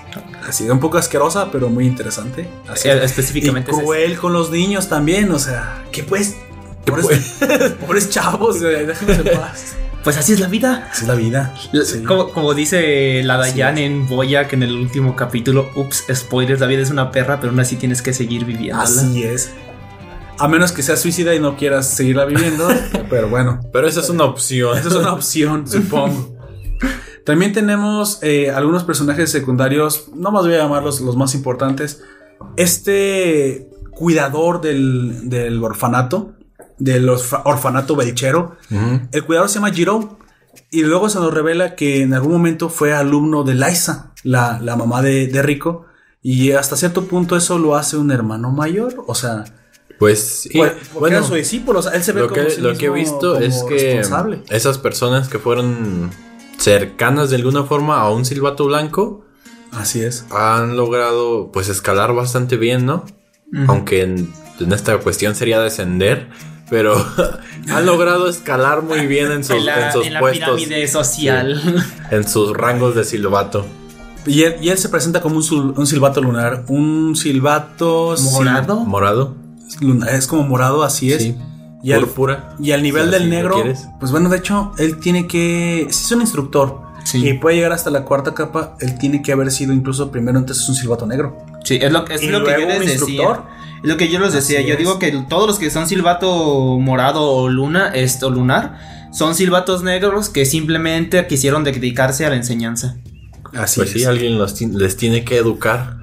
Así, 0.49 0.71
un 0.71 0.79
poco 0.79 0.99
asquerosa, 0.99 1.51
pero 1.51 1.69
muy 1.69 1.87
interesante. 1.87 2.49
Así. 2.69 2.89
Eh, 2.89 2.97
y 3.01 3.05
Específicamente 3.05 3.73
es 3.73 3.77
cruel 3.77 4.17
con 4.19 4.33
los 4.33 4.51
niños 4.53 4.89
también, 4.89 5.33
o 5.33 5.39
sea, 5.41 5.83
¿qué 5.91 6.05
pues? 6.05 6.37
Pobres, 6.85 7.39
pobres 7.85 8.11
chavos, 8.11 8.61
déjenlos 8.61 9.19
en 9.19 9.25
paz. 9.41 9.75
Pues 10.07 10.19
así 10.19 10.35
es 10.35 10.39
la 10.39 10.47
vida. 10.47 10.89
Así 10.89 11.03
es 11.03 11.09
la 11.09 11.17
vida. 11.17 11.53
Sí. 11.85 12.05
Como, 12.05 12.29
como 12.29 12.55
dice 12.55 13.25
la 13.25 13.39
Dayan 13.39 13.77
en 13.77 14.07
Boya 14.07 14.47
que 14.47 14.55
en 14.55 14.63
el 14.63 14.77
último 14.77 15.17
capítulo, 15.17 15.69
ups, 15.75 16.05
spoilers, 16.15 16.61
la 16.61 16.69
vida 16.69 16.83
es 16.83 16.91
una 16.91 17.11
perra, 17.11 17.41
pero 17.41 17.51
aún 17.51 17.59
así 17.59 17.75
tienes 17.75 18.03
que 18.03 18.13
seguir 18.13 18.45
viviendo. 18.45 18.81
Así 18.81 19.25
es. 19.25 19.53
A 20.39 20.47
menos 20.47 20.71
que 20.71 20.85
seas 20.85 21.01
suicida 21.01 21.35
y 21.35 21.41
no 21.41 21.57
quieras 21.57 21.89
seguirla 21.89 22.25
viviendo, 22.25 22.69
pero 23.11 23.29
bueno. 23.29 23.59
Pero 23.73 23.89
esa 23.89 23.99
es 23.99 24.09
una 24.09 24.27
opción. 24.27 24.79
Esa 24.79 24.91
es 24.91 24.95
una 24.95 25.13
opción, 25.13 25.67
supongo. 25.69 26.37
También 27.25 27.53
tenemos 27.53 28.21
eh, 28.23 28.53
algunos 28.53 28.85
personajes 28.85 29.33
secundarios, 29.33 30.11
no 30.15 30.31
más 30.31 30.45
voy 30.45 30.55
a 30.55 30.59
llamarlos 30.59 31.01
los 31.01 31.17
más 31.17 31.35
importantes. 31.35 32.05
Este 32.57 33.69
cuidador 33.91 34.61
del, 34.61 35.29
del 35.29 35.65
orfanato, 35.65 36.36
del 36.79 37.09
orfa- 37.09 37.43
orfanato 37.45 37.97
belchero, 37.97 38.57
el 39.13 39.25
cuidador 39.25 39.49
se 39.49 39.57
llama 39.57 39.71
Jiro. 39.73 40.19
Y 40.71 40.83
luego 40.83 41.09
se 41.11 41.19
nos 41.21 41.33
revela 41.35 41.75
que 41.77 42.03
en 42.03 42.15
algún 42.15 42.33
momento 42.33 42.69
fue 42.71 42.93
alumno 42.95 43.45
de 43.45 43.55
Liza, 43.55 44.13
la, 44.25 44.59
la 44.63 44.75
mamá 44.77 45.03
de, 45.03 45.27
de 45.27 45.43
Rico. 45.43 45.85
Y 46.23 46.53
hasta 46.53 46.77
cierto 46.77 47.05
punto 47.05 47.37
eso 47.37 47.59
lo 47.59 47.77
hace 47.77 47.97
un 47.99 48.11
hermano 48.11 48.51
mayor. 48.51 49.05
O 49.07 49.15
sea, 49.15 49.45
Pues 49.99 50.49
bueno, 50.95 51.19
era 51.19 51.23
su 51.27 51.35
discípulo. 51.35 51.81
O 51.81 51.83
sea, 51.83 51.93
él 51.93 52.03
se 52.03 52.13
ve 52.13 52.23
lo 52.23 52.29
como 52.29 52.43
que, 52.43 52.51
sí 52.51 52.61
lo 52.63 52.75
que 52.77 52.87
he 52.87 52.91
visto 52.91 53.39
es 53.39 53.63
que 53.69 54.03
esas 54.51 54.79
personas 54.79 55.29
que 55.29 55.39
fueron 55.39 56.11
cercanas 56.59 57.31
de 57.31 57.37
alguna 57.37 57.65
forma 57.65 58.01
a 58.01 58.11
un 58.11 58.25
silbato 58.25 58.65
blanco 58.67 59.25
Así 59.73 60.01
es. 60.03 60.25
han 60.31 60.77
logrado 60.77 61.51
pues 61.53 61.69
escalar 61.69 62.15
bastante 62.15 62.57
bien, 62.57 62.87
¿no? 62.87 63.05
Aunque 63.69 64.03
en, 64.03 64.33
en 64.59 64.73
esta 64.73 64.99
cuestión 64.99 65.35
sería 65.35 65.61
descender, 65.61 66.29
pero 66.69 66.95
han 67.71 67.87
logrado 67.87 68.29
escalar 68.29 68.83
muy 68.83 69.07
bien 69.07 69.31
en 69.33 69.45
sus, 69.45 69.57
en 69.57 69.67
la, 69.67 69.87
en 69.87 69.93
sus 69.93 70.07
en 70.07 70.15
la 70.15 70.21
puestos, 70.21 70.57
pirámide 70.57 70.89
social. 70.89 71.85
en 72.11 72.29
sus 72.29 72.57
rangos 72.57 72.95
de 72.95 73.05
silbato. 73.05 73.65
Y 74.27 74.43
él, 74.43 74.57
y 74.61 74.71
él 74.71 74.79
se 74.79 74.89
presenta 74.89 75.21
como 75.21 75.37
un, 75.37 75.43
sul- 75.43 75.75
un 75.77 75.87
silbato 75.87 76.21
lunar. 76.21 76.65
Un 76.69 77.15
silbato. 77.15 78.17
sil- 78.19 78.33
¿Morado? 78.33 78.77
Morado, 78.81 79.37
luna- 79.81 80.11
es 80.11 80.27
como 80.27 80.43
morado, 80.43 80.83
así 80.83 81.13
es. 81.13 81.23
sí. 81.23 81.37
Y 81.83 81.93
al, 81.93 82.01
Púrpura. 82.01 82.57
y 82.59 82.73
al 82.73 82.83
nivel 82.83 83.03
O 83.07 83.11
sea, 83.11 83.19
del 83.21 83.29
si 83.29 83.35
negro. 83.37 83.55
quieres. 83.55 83.87
Pues 84.01 84.11
bueno, 84.11 84.29
de 84.29 84.39
hecho, 84.39 84.73
él 84.79 84.99
tiene 84.99 85.29
que. 85.29 85.87
Si 85.91 86.05
es 86.07 86.11
un 86.13 86.21
instructor 86.23 86.81
Sí. 87.05 87.25
y 87.25 87.35
puede 87.35 87.55
llegar 87.55 87.71
hasta 87.71 87.89
la 87.91 88.03
cuarta 88.05 88.35
capa, 88.35 88.75
él 88.81 88.99
tiene 88.99 89.23
que 89.23 89.31
haber 89.31 89.53
sido 89.53 89.73
incluso 89.73 90.11
primero 90.11 90.37
antes 90.39 90.69
un 90.69 90.75
silbato 90.75 91.07
negro. 91.07 91.39
Sí, 91.63 91.79
es 91.81 91.93
lo, 91.93 92.05
es 92.09 92.21
Y 92.21 92.27
lo 92.31 92.43
que 92.43 92.57
les 92.59 92.77
un 92.79 92.83
instructor. 92.83 93.45
Lo 93.83 93.97
que 93.97 94.09
yo 94.09 94.19
les 94.21 94.33
decía. 94.33 94.59
Así 94.61 94.69
yo 94.69 94.73
es. 94.75 94.79
digo 94.79 94.99
que 94.99 95.13
todos 95.29 95.47
los 95.47 95.59
que 95.59 95.71
son 95.71 95.87
silbato 95.89 96.79
morado 96.81 97.23
o 97.31 97.49
luna, 97.49 97.89
esto 97.95 98.31
lunar, 98.31 99.09
son 99.13 99.35
silbatos 99.35 99.83
negros 99.83 100.29
que 100.29 100.45
simplemente 100.47 101.27
quisieron 101.27 101.65
dedicarse 101.65 102.27
a 102.27 102.31
la 102.31 102.37
enseñanza. 102.37 102.97
Así 103.55 103.81
Pues 103.81 103.93
sí, 103.93 104.05
alguien 104.05 104.39
los 104.39 104.61
les 104.61 104.97
tiene 104.97 105.25
que 105.25 105.37
educar. 105.37 105.97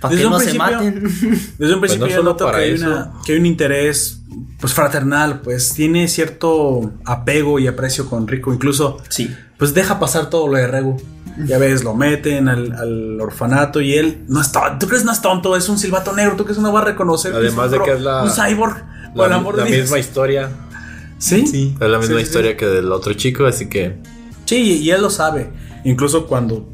Para 0.00 0.10
Desde 0.14 0.22
que 0.22 0.26
un 0.26 0.32
no 0.32 0.38
se 0.38 0.44
principio- 0.46 0.76
maten. 0.76 1.02
Desde 1.58 1.74
un 1.74 1.80
Pues 1.80 1.92
principio 1.92 1.98
no 1.98 2.06
yo 2.08 2.16
solo 2.16 2.30
noto 2.30 2.46
que 2.46 2.52
para 2.52 2.64
hay, 2.64 2.70
eso. 2.72 2.86
una- 2.86 3.12
que 3.24 3.32
hay 3.32 3.38
un 3.38 3.46
interés 3.46 4.20
pues 4.60 4.72
fraternal, 4.72 5.40
pues 5.40 5.74
tiene 5.74 6.08
cierto 6.08 6.92
apego 7.04 7.58
y 7.58 7.66
aprecio 7.66 8.08
con 8.08 8.26
Rico, 8.26 8.52
incluso 8.52 8.98
Sí. 9.08 9.34
pues 9.58 9.74
deja 9.74 9.98
pasar 9.98 10.30
todo 10.30 10.48
lo 10.48 10.56
de 10.56 10.66
Regu. 10.66 10.96
Ya 11.46 11.58
ves, 11.58 11.82
lo 11.82 11.94
meten 11.94 12.48
al, 12.48 12.72
al 12.72 13.20
orfanato 13.20 13.80
y 13.80 13.94
él 13.94 14.24
no 14.28 14.40
es 14.40 14.52
tonto. 14.52 14.78
¿Tú 14.78 14.86
crees 14.86 15.04
no 15.04 15.10
es 15.12 15.20
tonto? 15.20 15.56
Es 15.56 15.68
un 15.68 15.78
silbato 15.78 16.12
negro. 16.12 16.36
¿Tú 16.36 16.44
crees 16.44 16.58
no 16.60 16.72
va 16.72 16.80
a 16.80 16.84
reconocer? 16.84 17.34
Además 17.34 17.66
un 17.66 17.78
de 17.78 17.84
que 17.84 17.92
es 17.94 18.00
la- 18.00 18.22
Un 18.22 18.30
cyborg. 18.30 18.84
La, 19.16 19.28
la 19.28 19.64
misma 19.64 19.98
historia. 19.98 20.48
¿Sí? 21.18 21.46
Sí. 21.46 21.74
Es 21.80 21.88
la 21.88 21.98
misma 21.98 22.02
Sí, 22.02 22.08
sí, 22.12 22.16
sí. 22.16 22.22
historia 22.22 22.56
que 22.56 22.66
del 22.66 22.90
otro 22.92 23.14
chico, 23.14 23.46
así 23.46 23.68
que. 23.68 23.98
Sí, 24.44 24.78
y 24.82 24.90
él 24.90 25.00
lo 25.02 25.10
sabe. 25.10 25.50
Incluso 25.84 26.26
cuando 26.26 26.68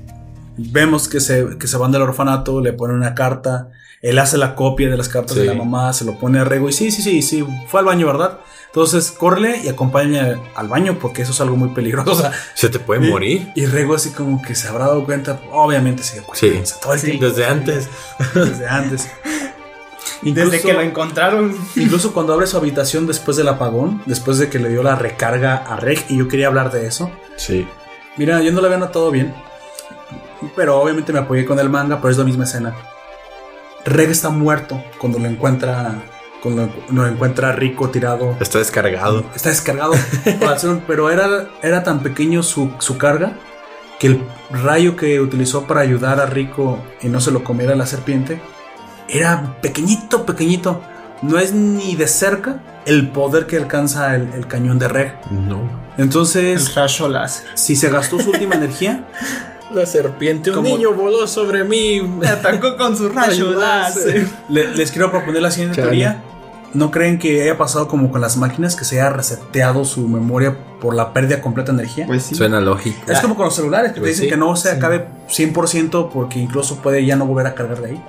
vemos 0.58 1.08
que 1.08 1.20
se, 1.20 1.56
que 1.58 1.66
se 1.66 1.76
van 1.78 1.92
del 1.92 2.02
orfanato, 2.02 2.61
le 2.61 2.72
ponen 2.74 2.96
una 2.96 3.14
carta. 3.14 3.68
Él 4.03 4.18
hace 4.18 4.38
la 4.38 4.55
copia 4.55 4.88
de 4.88 4.96
las 4.96 5.09
cartas 5.09 5.34
Sí. 5.34 5.40
de 5.40 5.46
la 5.46 5.55
mamá, 5.55 5.92
se 5.92 6.05
lo 6.07 6.18
pone 6.18 6.38
a 6.38 6.44
Rego 6.44 6.68
y 6.68 6.72
sí, 6.72 6.90
sí, 6.90 7.03
sí, 7.03 7.20
sí, 7.22 7.46
fue 7.68 7.80
al 7.80 7.86
baño, 7.86 8.07
¿verdad? 8.07 8.38
Entonces, 8.66 9.11
córrele 9.11 9.61
y 9.64 9.68
acompaña 9.68 10.38
al 10.55 10.68
baño 10.68 10.96
porque 11.01 11.22
eso 11.22 11.32
es 11.32 11.40
algo 11.40 11.57
muy 11.57 11.70
peligroso. 11.70 12.11
O 12.12 12.14
sea, 12.14 12.32
Se 12.55 12.68
te 12.70 12.78
puede 12.78 13.07
y- 13.07 13.11
morir. 13.11 13.53
Y 13.57 13.66
Rego 13.66 13.94
así 13.94 14.11
como 14.11 14.40
que 14.40 14.55
se 14.55 14.68
habrá 14.68 14.86
dado 14.86 15.05
cuenta, 15.05 15.40
obviamente 15.53 16.03
se 16.03 16.14
dio 16.14 16.24
cuenta. 16.24 16.40
Sí. 16.46 16.59
o 16.62 16.66
sea, 16.66 16.78
todo 16.80 16.92
el 16.94 16.98
Sí, 17.01 17.07
tiempo. 17.09 17.26
Desde 17.26 17.44
antes. 17.46 17.88
Desde 18.34 18.68
antes. 18.68 19.09
Desde 20.22 20.30
Incluso- 20.44 20.66
que 20.66 20.72
lo 20.72 20.80
encontraron. 20.82 21.57
Incluso 21.76 22.12
cuando 22.12 22.32
abre 22.34 22.46
su 22.46 22.57
habitación 22.57 23.07
después 23.07 23.36
del 23.36 23.48
apagón, 23.48 24.03
después 24.07 24.38
de 24.38 24.48
que 24.48 24.59
le 24.59 24.68
dio 24.68 24.82
la 24.82 24.94
recarga 24.94 25.57
a 25.57 25.76
Reg, 25.76 26.05
y 26.09 26.16
yo 26.18 26.28
quería 26.28 26.46
hablar 26.46 26.70
de 26.72 26.86
eso. 26.86 27.11
Sí. 27.36 27.66
Mira, 28.16 28.40
yo 28.42 28.53
no 28.53 28.61
lo 28.61 28.66
había 28.66 28.78
notado 28.78 29.11
bien. 29.11 29.34
Pero 30.57 30.80
obviamente 30.80 31.12
me 31.12 31.18
apoyé 31.18 31.44
con 31.44 31.59
el 31.59 31.68
manga, 31.68 31.96
pero 32.01 32.11
es 32.12 32.18
la 32.18 32.24
misma 32.24 32.44
escena. 32.44 32.74
Reg 33.85 34.11
está 34.11 34.31
muerto 34.31 34.83
cuando 34.99 35.18
lo 35.18 35.26
encuentra. 35.26 35.95
Cuando 36.43 36.70
lo 36.91 37.07
encuentra 37.07 37.53
Rico 37.53 37.91
tirado. 37.91 38.37
Está 38.41 38.59
descargado. 38.59 39.24
Está 39.35 39.51
descargado. 39.51 39.93
pero 40.87 41.11
era, 41.11 41.49
era 41.62 41.83
tan 41.83 42.03
pequeño 42.03 42.43
su, 42.43 42.70
su 42.78 42.97
carga 42.97 43.33
que 43.99 44.07
el 44.07 44.22
rayo 44.51 44.97
que 44.97 45.20
utilizó 45.20 45.66
para 45.66 45.81
ayudar 45.83 46.18
a 46.20 46.26
Rico 46.26 46.78
y 47.03 47.09
no 47.09 47.20
se 47.20 47.31
lo 47.31 47.45
comiera 47.45 47.74
la 47.74 47.85
serpiente 47.85 48.41
era 49.09 49.57
pequeñito, 49.61 50.24
pequeñito. 50.24 50.81
No 51.20 51.39
es 51.39 51.53
ni 51.53 51.97
de 51.97 52.09
cerca 52.09 52.62
el 52.87 53.11
poder 53.11 53.47
que 53.47 53.59
alcanza 53.59 54.14
el, 54.16 54.33
el 54.33 54.47
cañón 54.47 54.78
de 54.78 54.89
Reg. 54.89 55.14
No. 55.31 55.61
El 55.99 56.05
Entonces, 56.05 56.74
rayo 56.74 57.09
láser. 57.09 57.47
si 57.55 57.76
se 57.76 57.91
gastó 57.91 58.18
su 58.18 58.31
última 58.31 58.55
energía, 58.55 59.05
La 59.73 59.87
serpiente, 59.87 60.51
un 60.51 60.57
Como- 60.57 60.68
niño 60.68 60.93
voló 60.93 61.27
sobre 61.27 61.64
mí. 61.64 62.01
Me 62.01 62.27
atacó 62.29 62.77
con 62.77 62.97
su 62.97 63.09
rayo 63.12 63.53
láser. 63.53 64.27
Le- 64.49 64.75
les 64.77 64.91
quiero 64.91 65.11
proponer 65.11 65.43
la 65.43 65.51
siguiente 65.51 65.77
Chale. 65.77 65.89
teoría. 65.91 66.23
¿No 66.73 66.91
creen 66.93 67.18
que 67.18 67.43
haya 67.43 67.59
pasado 67.59 67.89
como 67.89 68.11
con 68.12 68.21
las 68.21 68.37
máquinas 68.37 68.77
que 68.77 68.85
se 68.85 69.01
haya 69.01 69.11
reseteado 69.11 69.85
su 69.85 70.07
memoria 70.07 70.57
por 70.81 70.95
la 70.95 71.12
pérdida 71.12 71.41
completa 71.41 71.73
de 71.73 71.79
energía? 71.83 72.07
Pues 72.07 72.23
sí. 72.25 72.35
Suena 72.37 72.61
lógico. 72.61 72.97
es 73.11 73.18
como 73.21 73.35
con 73.35 73.47
los 73.47 73.55
celulares 73.57 73.91
que 73.91 73.95
te 73.97 74.01
Pues 74.01 74.12
dicen 74.12 74.25
sí, 74.27 74.31
que 74.31 74.37
no 74.37 74.55
se 74.55 74.71
sí. 74.71 74.77
acabe 74.77 75.07
100% 75.29 76.11
porque 76.12 76.39
incluso 76.39 76.77
puede 76.77 77.05
ya 77.05 77.16
no 77.16 77.27
volver 77.27 77.47
a 77.49 77.55
cargar 77.55 77.81
de 77.81 77.89
ahí. 77.91 78.05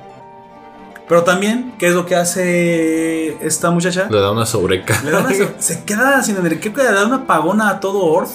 Pero 1.07 1.23
también, 1.23 1.73
¿qué 1.77 1.87
es 1.87 1.93
lo 1.93 2.05
que 2.05 2.15
hace 2.15 3.35
esta 3.45 3.69
muchacha? 3.71 4.07
Le 4.09 4.19
da 4.19 4.31
una 4.31 4.45
sobrecarga. 4.45 5.03
Le 5.03 5.11
da 5.11 5.19
una- 5.21 5.33
se, 5.33 5.49
se 5.57 5.83
queda 5.83 6.21
sin 6.23 6.37
energía, 6.37 6.61
creo 6.61 6.73
que 6.73 6.83
le 6.83 6.91
da 6.91 7.05
una 7.05 7.17
apagona 7.17 7.69
a 7.69 7.79
todo 7.79 7.99
Orth. 8.03 8.29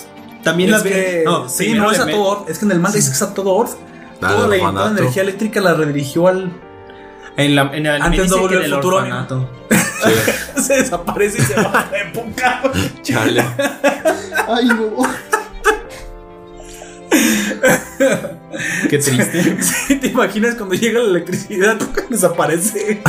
También 0.47 0.73
Es 0.73 0.77
la 0.79 0.83
que, 0.85 1.23
No, 1.25 1.49
sí, 1.49 1.73
no 1.75 1.91
es 1.91 1.99
a 1.99 2.07
me- 2.07 2.13
todo 2.13 2.23
Orth, 2.23 2.49
es 2.51 2.59
que 2.59 2.65
en 2.65 2.71
el 2.71 2.79
manga 2.81 2.97
dice 2.97 3.11
que 3.11 3.15
es 3.17 3.23
a 3.23 3.35
todo. 3.35 3.63
Al 3.63 3.69
Toda 3.69 4.31
la, 4.33 4.37
toda 4.37 4.49
la 4.49 4.55
orfanato. 4.57 4.99
energía 4.99 5.23
eléctrica 5.23 5.61
la 5.61 5.75
redirigió 5.75 6.29
al. 6.29 6.53
En, 7.37 7.55
la, 7.57 7.63
en 7.75 7.85
el 7.85 8.01
anime 8.01 8.07
Antes 8.23 8.31
no 8.31 8.39
volvió 8.39 8.61
al 8.61 8.71
futuro. 8.75 9.05
Sí. 9.69 10.11
se 10.63 10.75
desaparece 10.75 11.39
y 11.39 11.43
se 11.43 11.55
va 11.57 11.81
a 11.81 11.91
la 11.91 11.99
época. 12.01 12.63
Chale. 13.03 13.45
Ay, 14.49 14.67
no. 14.67 15.03
Qué 18.89 18.99
triste. 18.99 19.59
Sí, 19.63 19.97
¿Te 19.97 20.07
imaginas 20.09 20.55
cuando 20.55 20.75
llega 20.75 21.01
la 21.01 21.11
electricidad? 21.11 21.77
Desaparece. 22.09 23.03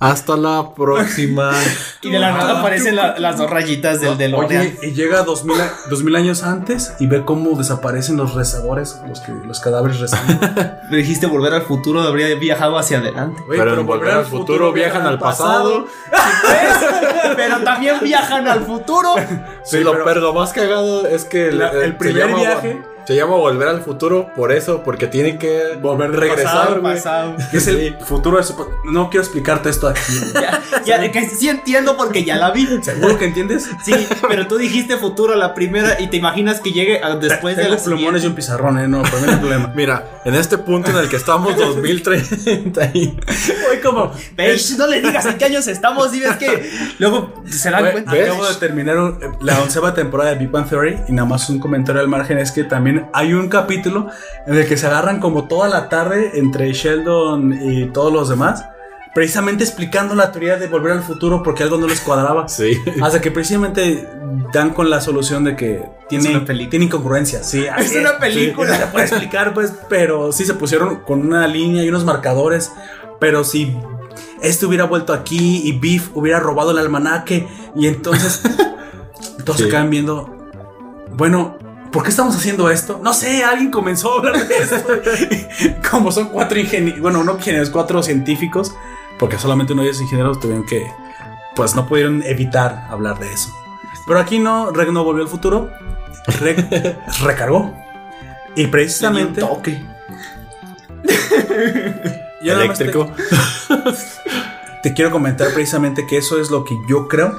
Hasta 0.00 0.36
la 0.36 0.70
próxima. 0.74 1.52
Y 2.02 2.10
de 2.10 2.18
la 2.18 2.32
nada 2.32 2.60
aparecen 2.60 2.96
la- 2.96 3.18
las 3.18 3.36
dos 3.36 3.50
rayitas 3.50 4.00
del 4.00 4.16
DeLorean. 4.16 4.62
Oye, 4.62 4.78
y 4.88 4.92
llega 4.92 5.22
dos 5.22 5.44
mil, 5.44 5.60
a- 5.60 5.70
dos 5.90 6.02
mil 6.02 6.16
años 6.16 6.42
antes 6.42 6.94
y 6.98 7.06
ve 7.06 7.26
cómo 7.26 7.50
desaparecen 7.58 8.16
los 8.16 8.32
rezadores, 8.34 8.98
los, 9.06 9.20
que, 9.20 9.32
los 9.32 9.60
cadáveres 9.60 10.00
rezando. 10.00 10.40
Me 10.90 10.96
dijiste 10.96 11.26
volver 11.26 11.52
al 11.52 11.62
futuro, 11.62 12.00
habría 12.00 12.34
viajado 12.36 12.78
hacia 12.78 12.98
adelante. 13.00 13.42
Pero 13.46 13.78
en 13.78 13.84
Volver 13.86 14.12
al 14.12 14.24
Futuro 14.24 14.72
viajan 14.72 15.06
al 15.06 15.18
pasado. 15.18 15.84
Pero 17.36 17.58
también 17.58 17.96
viajan 18.02 18.48
al 18.48 18.64
futuro. 18.64 19.14
Sí, 19.16 19.76
Sí, 19.76 19.84
lo, 19.84 19.92
pero- 19.92 20.04
pero 20.06 20.20
lo 20.22 20.32
más 20.32 20.52
cagado 20.54 21.06
es 21.06 21.24
que 21.26 21.52
La- 21.52 21.70
el 21.72 21.96
primer 21.96 22.26
llama- 22.28 22.38
viaje- 22.38 22.82
se 23.10 23.16
llama 23.16 23.34
Volver 23.34 23.66
al 23.66 23.80
Futuro 23.82 24.30
por 24.36 24.52
eso, 24.52 24.82
porque 24.84 25.08
tienen 25.08 25.36
que 25.36 25.76
Volver 25.82 26.12
regresar, 26.12 26.80
pasado, 26.80 26.82
pasado. 26.82 27.36
Es 27.52 27.66
el 27.66 27.96
futuro 28.04 28.36
de 28.36 28.44
su... 28.44 28.54
No 28.84 29.10
quiero 29.10 29.24
explicarte 29.24 29.68
esto 29.68 29.88
aquí. 29.88 30.00
Ya, 30.86 31.02
ya, 31.02 31.10
que 31.12 31.28
sí 31.28 31.48
entiendo 31.48 31.96
porque 31.96 32.24
ya 32.24 32.36
la 32.36 32.52
vi. 32.52 32.66
¿Seguro 32.82 33.18
que 33.18 33.24
entiendes? 33.24 33.68
Sí, 33.84 33.92
pero 34.28 34.46
tú 34.46 34.56
dijiste 34.58 34.96
futuro 34.96 35.34
la 35.34 35.54
primera 35.54 36.00
y 36.00 36.06
te 36.06 36.16
imaginas 36.16 36.60
que 36.60 36.70
llegue 36.72 37.02
a- 37.02 37.16
después 37.16 37.56
de 37.56 37.64
Tengo 37.64 37.76
la 37.76 37.82
plumones 37.82 38.22
y 38.24 38.28
un 38.28 38.34
pizarrón, 38.34 38.78
¿eh? 38.78 38.86
No, 38.88 39.02
pero 39.02 39.18
no 39.26 39.32
hay 39.32 39.38
problema. 39.38 39.72
Mira, 39.76 40.20
en 40.24 40.34
este 40.36 40.56
punto 40.58 40.90
en 40.90 40.96
el 40.98 41.08
que 41.08 41.16
estamos 41.16 41.56
2030 42.14 42.84
y- 42.94 43.18
Voy 43.68 43.78
como... 43.82 44.12
No 44.78 44.86
le 44.86 45.00
digas 45.02 45.26
en 45.26 45.36
qué 45.36 45.46
años 45.46 45.66
estamos 45.66 46.14
y 46.14 46.20
ves 46.20 46.36
que 46.36 46.70
luego 46.98 47.42
se 47.48 47.70
dan 47.70 47.90
cuenta. 47.90 48.12
acabo 48.12 48.46
de 48.48 48.54
terminar 48.54 48.98
un- 48.98 49.18
la 49.40 49.60
onceava 49.60 49.92
temporada 49.94 50.30
de 50.30 50.36
Big 50.36 50.50
Bang 50.50 50.68
Theory 50.68 50.96
y 51.08 51.12
nada 51.12 51.26
más 51.28 51.48
un 51.50 51.58
comentario 51.58 52.00
al 52.00 52.08
margen 52.08 52.38
es 52.38 52.52
que 52.52 52.64
también 52.64 52.99
hay 53.12 53.32
un 53.34 53.48
capítulo 53.48 54.08
en 54.46 54.54
el 54.56 54.66
que 54.66 54.76
se 54.76 54.86
agarran 54.86 55.20
como 55.20 55.48
toda 55.48 55.68
la 55.68 55.88
tarde 55.88 56.32
entre 56.38 56.72
Sheldon 56.72 57.52
y 57.62 57.86
todos 57.92 58.12
los 58.12 58.28
demás, 58.28 58.64
precisamente 59.14 59.64
explicando 59.64 60.14
la 60.14 60.30
teoría 60.32 60.56
de 60.56 60.66
volver 60.68 60.92
al 60.92 61.02
futuro 61.02 61.42
porque 61.42 61.62
algo 61.64 61.76
no 61.78 61.86
les 61.86 62.00
cuadraba. 62.00 62.48
Sí. 62.48 62.78
Hasta 63.02 63.20
que 63.20 63.30
precisamente 63.30 64.08
dan 64.52 64.70
con 64.70 64.88
la 64.90 65.00
solución 65.00 65.44
de 65.44 65.56
que 65.56 65.82
tiene, 66.08 66.30
una 66.30 66.44
película. 66.44 66.70
tiene 66.70 66.84
incongruencia. 66.86 67.42
Sí, 67.42 67.66
así 67.66 67.98
una 67.98 68.18
película. 68.18 68.74
Sí, 68.74 68.80
se 68.80 68.86
puede 68.88 69.06
explicar, 69.06 69.52
pues, 69.54 69.72
pero 69.88 70.32
sí 70.32 70.44
se 70.44 70.54
pusieron 70.54 71.00
con 71.00 71.26
una 71.26 71.46
línea 71.46 71.82
y 71.84 71.88
unos 71.88 72.04
marcadores. 72.04 72.72
Pero 73.18 73.44
si 73.44 73.76
este 74.40 74.64
hubiera 74.66 74.84
vuelto 74.84 75.12
aquí 75.12 75.60
y 75.64 75.72
Beef 75.78 76.08
hubiera 76.14 76.40
robado 76.40 76.70
el 76.70 76.78
almanaque 76.78 77.46
y 77.76 77.86
entonces 77.86 78.42
todos 79.44 79.58
se 79.58 79.64
Sí. 79.64 79.70
quedan 79.70 79.90
viendo. 79.90 80.36
Bueno, 81.16 81.58
¿por 81.92 82.02
qué 82.02 82.10
estamos 82.10 82.36
haciendo 82.36 82.70
esto? 82.70 83.00
No 83.02 83.12
sé, 83.12 83.44
alguien 83.44 83.70
comenzó 83.70 84.12
a 84.14 84.18
hablar 84.18 84.46
de 84.48 84.56
esto. 84.56 84.86
Como 85.90 86.12
son 86.12 86.28
cuatro 86.28 86.58
ingenieros, 86.58 87.00
bueno, 87.00 87.24
no 87.24 87.34
ingenieros, 87.36 87.70
cuatro 87.70 88.02
científicos, 88.02 88.74
porque 89.18 89.38
solamente 89.38 89.72
uno 89.72 89.82
de 89.82 89.88
ellos 89.88 89.96
es 89.98 90.02
ingeniero, 90.02 90.34
tuvieron 90.36 90.64
que, 90.66 90.86
pues 91.56 91.74
no 91.74 91.86
pudieron 91.86 92.22
evitar 92.22 92.86
hablar 92.90 93.18
de 93.18 93.32
eso. 93.32 93.50
Pero 94.06 94.18
aquí 94.20 94.38
no, 94.38 94.70
Reg 94.70 94.92
no 94.92 95.04
volvió 95.04 95.22
al 95.22 95.28
futuro, 95.28 95.70
Reg 96.40 96.98
recargó. 97.22 97.74
Y 98.56 98.66
precisamente... 98.66 99.42
Un 99.42 99.48
toque. 99.50 99.80
yo 102.42 102.56
más 102.56 102.78
te- 102.78 102.84
Eléctrico. 102.84 103.10
te 104.82 104.92
quiero 104.94 105.10
comentar 105.10 105.52
precisamente 105.52 106.06
que 106.06 106.18
eso 106.18 106.40
es 106.40 106.50
lo 106.50 106.64
que 106.64 106.76
yo 106.88 107.06
creo 107.08 107.38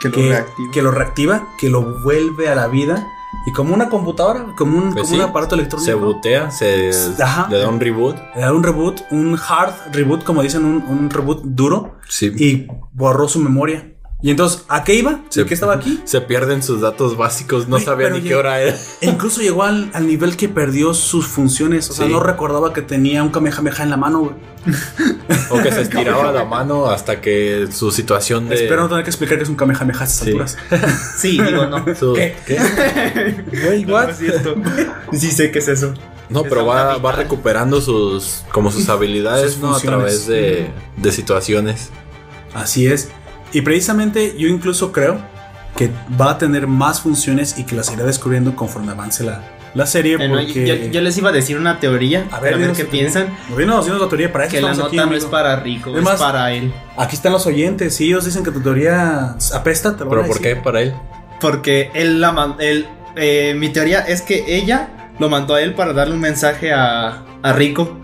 que 0.00 0.82
lo 0.82 0.90
reactiva, 0.90 1.46
que 1.58 1.68
lo 1.68 2.00
vuelve 2.00 2.48
a 2.48 2.54
la 2.56 2.66
vida 2.66 3.06
y 3.46 3.52
como 3.52 3.74
una 3.74 3.88
computadora, 3.88 4.46
como 4.56 4.78
un, 4.78 4.92
Pues 4.92 5.02
como 5.02 5.06
sí, 5.06 5.14
un 5.16 5.22
aparato 5.22 5.54
electrónico. 5.54 5.84
Se 5.86 5.94
bootea, 5.94 6.50
se 6.50 6.90
Ajá. 7.20 7.48
le 7.50 7.58
da 7.58 7.68
un 7.68 7.80
reboot. 7.80 8.16
Le 8.34 8.40
da 8.40 8.52
un 8.52 8.62
reboot, 8.62 9.00
un 9.10 9.36
hard 9.48 9.74
reboot, 9.92 10.22
como 10.24 10.42
dicen, 10.42 10.64
un, 10.64 10.82
un 10.88 11.10
reboot 11.10 11.42
duro 11.44 11.96
Sí. 12.08 12.32
y 12.36 12.66
borró 12.92 13.26
su 13.28 13.40
memoria. 13.40 13.91
Y 14.24 14.30
entonces, 14.30 14.64
¿a 14.68 14.84
qué 14.84 14.94
iba? 14.94 15.14
¿De 15.14 15.20
Se- 15.30 15.44
qué 15.46 15.52
estaba 15.54 15.74
aquí? 15.74 16.00
Se 16.04 16.20
pierden 16.20 16.62
sus 16.62 16.80
datos 16.80 17.16
básicos, 17.16 17.66
no 17.66 17.76
Güey, 17.76 17.84
sabía 17.84 18.08
ni 18.10 18.20
ya- 18.22 18.28
qué 18.28 18.34
hora 18.36 18.60
era. 18.60 18.76
E 19.00 19.08
incluso 19.08 19.40
llegó 19.40 19.64
al, 19.64 19.90
al 19.94 20.06
nivel 20.06 20.36
que 20.36 20.48
perdió 20.48 20.94
sus 20.94 21.26
funciones. 21.26 21.90
O 21.90 21.92
sea, 21.92 22.06
Sí. 22.06 22.12
no 22.12 22.20
recordaba 22.20 22.72
que 22.72 22.82
tenía 22.82 23.22
un 23.24 23.30
Kamehameha 23.30 23.82
en 23.82 23.90
la 23.90 23.96
mano, 23.96 24.20
güey. 24.20 24.34
O 25.50 25.60
que 25.60 25.72
se 25.72 25.80
estiraba 25.82 26.30
la 26.30 26.44
mano 26.44 26.86
hasta 26.86 27.20
que 27.20 27.66
su 27.72 27.90
situación 27.90 28.48
de. 28.48 28.54
Espero 28.54 28.82
no 28.82 28.88
tener 28.88 29.02
que 29.02 29.10
explicar 29.10 29.38
que 29.38 29.42
es 29.42 29.50
un 29.50 29.56
Kamehameha 29.56 30.00
a 30.00 30.04
estas 30.04 30.20
Sí. 30.20 30.26
alturas. 30.28 30.56
Sí, 31.18 31.30
digo 31.42 31.66
no. 31.66 31.84
su- 31.96 32.12
¿Qué? 32.14 32.36
Güey, 33.64 33.84
No, 33.84 33.94
what? 33.94 34.08
no 34.08 34.14
cierto. 34.14 34.54
Sí 35.12 35.30
sé 35.32 35.50
qué 35.50 35.58
es 35.58 35.66
eso. 35.68 35.94
No, 36.28 36.44
pero 36.44 36.64
va, 36.64 36.96
va 36.98 37.12
recuperando 37.12 37.80
sus 37.80 38.44
como 38.52 38.70
sus 38.70 38.88
habilidades, 38.88 39.54
Sus 39.54 39.62
¿no? 39.62 39.74
A 39.74 39.80
través 39.80 40.26
de, 40.28 40.70
de 40.96 41.12
situaciones. 41.12 41.90
Así 42.54 42.86
es. 42.86 43.08
Y 43.52 43.60
precisamente 43.62 44.34
yo 44.38 44.48
incluso 44.48 44.92
creo 44.92 45.20
que 45.76 45.90
va 46.20 46.32
a 46.32 46.38
tener 46.38 46.66
más 46.66 47.00
funciones 47.00 47.58
y 47.58 47.64
que 47.64 47.74
las 47.74 47.92
irá 47.92 48.04
descubriendo 48.04 48.54
conforme 48.56 48.92
avance 48.92 49.24
la, 49.24 49.42
la 49.74 49.86
serie 49.86 50.16
Bueno, 50.18 50.34
porque... 50.36 50.66
yo, 50.66 50.74
yo 50.90 51.00
les 51.00 51.16
iba 51.16 51.30
a 51.30 51.32
decir 51.32 51.56
una 51.58 51.80
teoría. 51.80 52.26
A 52.30 52.40
ver, 52.40 52.54
a 52.54 52.56
ver 52.56 52.66
dinos 52.66 52.76
qué 52.76 52.84
piensan. 52.84 53.28
Dinos, 53.56 53.84
dinos 53.86 54.00
la 54.00 54.08
teoría 54.08 54.32
para 54.32 54.44
eso 54.44 54.54
Que 54.56 54.60
la 54.60 54.74
nota 54.74 54.86
aquí, 54.88 54.96
no 54.96 55.14
es 55.14 55.24
para 55.24 55.56
Rico, 55.60 55.96
Es 55.96 56.08
para 56.18 56.52
él. 56.52 56.72
Aquí 56.96 57.16
están 57.16 57.32
los 57.32 57.46
oyentes, 57.46 57.94
si 57.96 58.04
ellos 58.06 58.24
dicen 58.24 58.42
que 58.44 58.50
tu 58.50 58.60
teoría 58.60 59.36
apesta, 59.54 59.96
te 59.96 60.04
lo 60.04 60.10
van 60.10 60.18
¿Pero 60.20 60.22
a 60.22 60.26
por 60.26 60.40
qué 60.40 60.56
para 60.56 60.82
él? 60.82 60.94
Porque 61.40 61.90
él 61.94 62.20
la 62.20 62.32
man- 62.32 62.56
él, 62.58 62.86
eh, 63.16 63.54
mi 63.56 63.70
teoría 63.70 64.00
es 64.00 64.22
que 64.22 64.44
ella 64.56 65.10
lo 65.18 65.28
mandó 65.28 65.54
a 65.54 65.60
él 65.62 65.74
para 65.74 65.92
darle 65.92 66.14
un 66.14 66.20
mensaje 66.20 66.72
a, 66.72 67.22
a 67.42 67.52
Rico. 67.52 67.98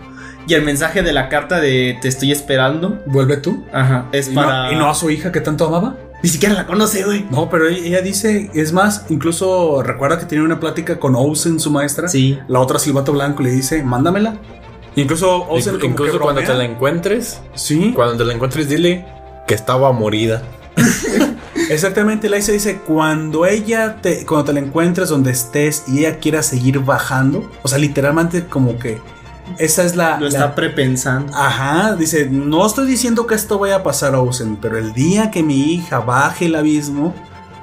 Y 0.49 0.55
el 0.55 0.63
mensaje 0.63 1.03
de 1.03 1.13
la 1.13 1.29
carta 1.29 1.59
de 1.59 1.99
te 2.01 2.07
estoy 2.07 2.31
esperando, 2.31 3.03
¿Vuelve 3.05 3.37
tú? 3.37 3.67
ajá, 3.71 4.07
es 4.11 4.29
¿Y, 4.29 4.33
para. 4.33 4.63
no, 4.63 4.71
y 4.71 4.75
no 4.77 4.89
a 4.89 4.95
su 4.95 5.11
hija 5.11 5.31
que 5.31 5.41
tanto 5.41 5.67
amaba? 5.67 5.95
Ni 6.23 6.29
siquiera 6.29 6.55
la 6.55 6.65
conoce, 6.65 7.03
güey. 7.03 7.23
No, 7.29 7.51
pero 7.51 7.67
ella 7.67 8.01
dice, 8.01 8.49
es 8.55 8.73
más, 8.73 9.05
incluso 9.09 9.83
recuerda 9.83 10.17
que 10.17 10.25
tiene 10.25 10.43
una 10.43 10.59
plática 10.59 10.99
con 10.99 11.13
Olsen, 11.15 11.59
su 11.59 11.69
maestra. 11.69 12.07
Sí. 12.07 12.39
La 12.47 12.61
otra 12.61 12.79
Silbato 12.79 13.13
Blanco 13.13 13.43
le 13.43 13.51
dice, 13.51 13.83
mándamela. 13.83 14.37
Incluso 14.95 15.43
Olsen 15.43 15.75
como 15.75 15.85
Incluso 15.91 16.13
que 16.13 16.19
cuando 16.19 16.41
te 16.41 16.53
la 16.55 16.65
encuentres, 16.65 17.39
Sí, 17.53 17.93
cuando 17.95 18.17
te 18.17 18.25
la 18.25 18.33
encuentres, 18.33 18.67
dile 18.67 19.05
que 19.45 19.53
estaba 19.53 19.91
morida. 19.93 20.41
exactamente. 21.69 22.27
Laisa 22.27 22.51
dice, 22.53 22.79
cuando 22.87 23.45
ella 23.45 23.97
te, 24.01 24.25
cuando 24.25 24.45
te 24.45 24.53
la 24.53 24.61
encuentres 24.61 25.09
donde 25.09 25.29
estés 25.29 25.83
y 25.87 25.99
ella 25.99 26.17
quiera 26.17 26.41
seguir 26.41 26.79
bajando, 26.79 27.49
o 27.61 27.67
sea, 27.67 27.77
literalmente 27.77 28.45
como 28.45 28.79
que 28.79 28.97
esa 29.57 29.83
es 29.83 29.95
la... 29.95 30.15
Lo 30.17 30.21
la- 30.23 30.27
está 30.27 30.55
prepensando. 30.55 31.33
Ajá, 31.35 31.95
dice, 31.95 32.27
no 32.29 32.65
estoy 32.65 32.85
diciendo 32.87 33.25
que 33.27 33.35
esto 33.35 33.57
vaya 33.59 33.77
a 33.77 33.83
pasar 33.83 34.15
a 34.15 34.19
Olsen, 34.21 34.55
pero 34.57 34.77
el 34.77 34.93
día 34.93 35.31
que 35.31 35.43
mi 35.43 35.73
hija 35.73 35.99
baje 35.99 36.45
el 36.45 36.55
abismo, 36.55 37.13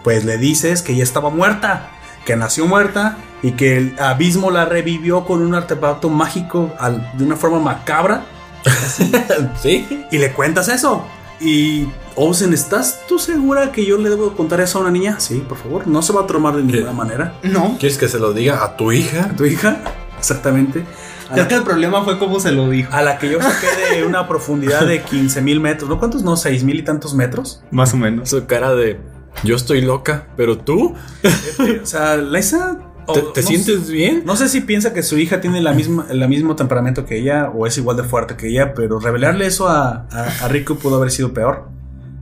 pues 0.05 0.25
le 0.25 0.39
dices 0.39 0.83
que 0.83 0.93
ella 0.93 1.03
estaba 1.05 1.31
muerta, 1.31 1.89
que 2.25 2.37
nació 2.37 2.67
muerta 2.67 3.17
y 3.43 3.53
que 3.53 3.77
el 3.77 3.97
abismo 3.99 4.51
la 4.51 4.65
revivió 4.65 5.25
con 5.25 5.43
un 5.43 5.55
artefacto 5.55 6.09
mágico 6.09 6.73
al- 6.79 7.11
de 7.17 7.25
una 7.25 7.37
forma 7.37 7.59
macabra 7.61 8.25
¿Sí? 9.63 9.87
y 10.11 10.19
le 10.19 10.33
cuentas 10.33 10.69
eso. 10.69 11.05
Y 11.41 11.87
Olsen, 12.15 12.55
¿estás 12.55 13.01
tú 13.07 13.19
segura 13.19 13.71
que 13.73 13.85
yo 13.85 13.99
le 13.99 14.09
debo 14.09 14.35
contar 14.35 14.61
eso 14.61 14.79
a 14.79 14.83
una 14.83 14.91
niña? 14.91 15.21
Sí, 15.21 15.45
por 15.47 15.59
favor, 15.59 15.87
no 15.87 16.01
se 16.03 16.13
va 16.13 16.23
a 16.23 16.27
tomar 16.27 16.57
de 16.57 16.63
ninguna 16.63 16.93
manera. 16.93 17.35
No. 17.43 17.77
¿Quieres 17.79 17.99
que 17.99 18.09
se 18.09 18.19
lo 18.19 18.33
diga 18.33 18.65
a 18.65 18.77
tu 18.77 18.91
hija? 18.91 19.25
¿A 19.25 19.37
tu 19.37 19.45
hija? 19.45 19.77
Exactamente. 20.19 20.85
Creo 21.33 21.43
la, 21.45 21.49
que 21.49 21.55
el 21.57 21.63
problema 21.63 22.03
fue 22.05 22.19
cómo 22.19 22.39
se 22.41 22.53
lo 22.53 22.69
dijo. 22.71 22.93
a 22.95 23.03
la 23.03 23.19
que 23.19 23.31
yo 23.31 23.41
saqué 23.43 23.97
de 23.97 24.05
una 24.07 24.29
profundidad 24.29 24.87
de 24.87 25.03
15 25.03 25.41
mil 25.43 25.61
metros, 25.61 25.89
¿no? 25.91 25.99
¿Cuántos? 25.99 26.23
No, 26.23 26.37
6 26.37 26.65
mil 26.65 26.79
y 26.79 26.83
tantos 26.83 27.15
metros. 27.15 27.63
Más 27.71 27.93
o 27.95 27.97
menos. 27.97 28.29
Su 28.31 28.47
cara 28.47 28.75
de 28.75 29.01
yo 29.45 29.57
estoy 29.57 29.81
loca, 29.83 30.29
pero 30.37 30.57
tú 30.59 30.95
O 31.83 31.87
sea, 31.87 32.17
Laisa. 32.17 32.79
te, 33.13 33.21
o- 33.21 33.33
te 33.33 33.43
no 33.43 33.47
sientes 33.49 33.87
sé- 33.87 33.93
bien. 33.93 34.23
No 34.25 34.37
sé 34.37 34.49
si 34.49 34.61
piensa 34.61 34.93
que 34.95 35.03
su 35.03 35.19
hija 35.19 35.41
tiene 35.41 35.61
la 35.61 35.73
misma, 35.73 36.07
el 36.11 36.27
mismo 36.29 36.57
temperamento 36.57 37.05
que 37.05 37.19
ella 37.19 37.51
o 37.55 37.67
es 37.67 37.77
igual 37.79 37.97
de 37.97 38.05
fuerte 38.05 38.37
que 38.37 38.49
ella, 38.49 38.73
pero 38.75 38.99
revelarle 38.99 39.47
eso 39.47 39.69
a, 39.69 40.07
a, 40.11 40.45
a 40.45 40.49
Rico 40.49 40.77
pudo 40.77 40.97
haber 40.97 41.11
sido 41.11 41.33
peor. 41.35 41.69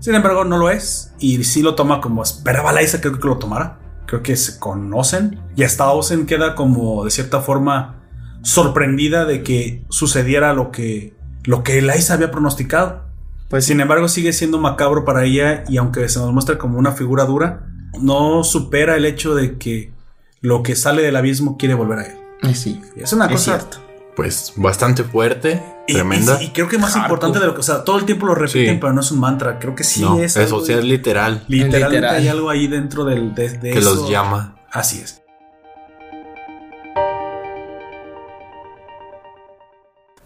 Sin 0.01 0.15
embargo, 0.15 0.45
no 0.45 0.59
lo 0.59 0.71
es 0.71 1.13
y 1.19 1.43
sí 1.45 1.63
lo 1.63 1.75
toma 1.77 2.01
como 2.01 2.23
esperaba 2.23 2.73
Laisa, 2.73 3.01
creo 3.01 3.19
que 3.19 3.27
lo 3.29 3.39
tomara. 3.39 3.79
Creo 4.07 4.23
que 4.23 4.37
se 4.37 4.59
conocen 4.59 5.41
y 5.57 5.63
hasta 5.63 5.91
Ozen 5.91 6.27
queda 6.27 6.55
como 6.55 7.05
de 7.07 7.11
cierta 7.11 7.41
forma 7.41 8.03
sorprendida 8.45 9.25
de 9.25 9.43
que 9.43 9.83
sucediera 9.89 10.53
lo 10.53 10.71
que, 10.71 11.15
lo 11.45 11.63
que 11.65 11.83
Laisa 11.83 12.15
había 12.15 12.31
pronosticado. 12.31 13.03
Pues 13.49 13.65
sin 13.67 13.81
embargo 13.81 14.09
sigue 14.09 14.33
siendo 14.33 14.59
macabro 14.59 15.05
para 15.05 15.25
ella 15.25 15.65
y 15.69 15.77
aunque 15.77 16.09
se 16.09 16.19
nos 16.19 16.33
muestra 16.33 16.59
como 16.59 16.79
una 16.79 16.93
figura 16.93 17.25
dura, 17.25 17.67
no 18.01 18.45
supera 18.45 18.97
el 18.97 19.05
hecho 19.05 19.35
de 19.35 19.59
que 19.59 19.93
lo 20.41 20.63
que 20.63 20.77
sale 20.77 21.03
del 21.03 21.17
abismo 21.17 21.57
quiere 21.57 21.75
volver 21.75 21.99
a 21.99 22.03
él. 22.07 22.55
Sí. 22.55 22.81
Es 22.97 23.13
una 23.13 23.27
Es 23.27 23.33
cosa 23.33 23.59
cierto. 23.59 23.79
Pues 24.17 24.53
bastante 24.57 25.03
fuerte, 25.03 25.61
y- 25.89 25.95
tremenda. 25.95 26.41
Y, 26.41 26.47
y 26.47 26.49
creo 26.51 26.69
que 26.69 26.79
más 26.79 26.91
Hardcore. 26.93 27.07
importante 27.07 27.41
de 27.41 27.47
lo 27.47 27.55
que, 27.55 27.61
o 27.61 27.65
sea, 27.65 27.83
todo 27.83 27.99
el 27.99 28.05
tiempo 28.05 28.27
lo 28.27 28.35
repiten, 28.35 28.75
Sí. 28.75 28.79
pero 28.81 28.93
no 28.93 29.01
es 29.01 29.11
un 29.11 29.19
mantra. 29.21 29.59
Creo 29.59 29.75
que 29.75 29.83
sí 29.85 30.03
no, 30.03 30.19
es. 30.19 30.37
eso 30.37 30.57
algo 30.57 30.67
sí 30.67 30.73
es 30.73 30.85
literal. 30.85 31.45
literalmente 31.49 31.89
Literal. 31.97 32.15
hay 32.17 32.29
algo 32.29 32.51
ahí 32.51 32.67
dentro 32.69 33.05
del, 33.05 33.35
de, 33.35 33.49
de 33.59 33.71
que 33.73 33.79
eso. 33.79 33.95
los 33.95 34.11
llama. 34.11 34.57
Así 34.71 35.01
es. 35.01 35.21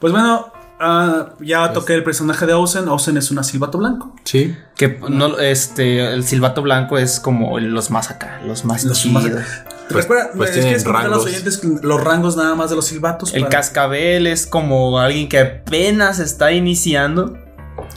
Pues 0.00 0.12
bueno, 0.12 0.52
ah, 0.80 1.30
ya 1.40 1.72
toqué 1.72 1.94
el 1.94 2.04
personaje 2.04 2.46
de 2.46 2.52
Ozen. 2.54 2.88
Ozen 2.88 3.16
es 3.16 3.30
una 3.30 3.42
silbato 3.42 3.78
blanco. 3.78 4.14
Sí. 4.24 4.56
Que 4.76 4.98
no, 5.08 5.38
este, 5.38 6.12
el 6.12 6.24
silbato 6.24 6.62
blanco 6.62 6.98
es 6.98 7.18
como 7.20 7.58
los 7.58 7.90
más 7.90 8.10
acá, 8.10 8.40
los 8.46 8.64
más 8.64 8.84
Los 8.84 8.98
chidos. 9.00 9.24
más- 9.24 9.32
Pues- 9.88 10.02
Recuerda, 10.02 10.30
pues 10.36 10.50
¿les 10.50 10.52
tienen 10.52 10.68
quieres 10.68 10.84
comentar 10.84 11.06
a 11.06 11.08
los 11.14 11.24
rangos. 11.24 11.32
oyentes 11.32 11.82
los 11.82 12.04
rangos 12.04 12.36
nada 12.36 12.54
más 12.54 12.68
de 12.68 12.76
los 12.76 12.84
silbatos? 12.84 13.32
El 13.32 13.40
Para- 13.44 13.50
cascabel 13.56 14.26
es 14.26 14.46
como 14.46 14.98
alguien 14.98 15.30
que 15.30 15.38
apenas 15.40 16.18
está 16.18 16.52
iniciando. 16.52 17.38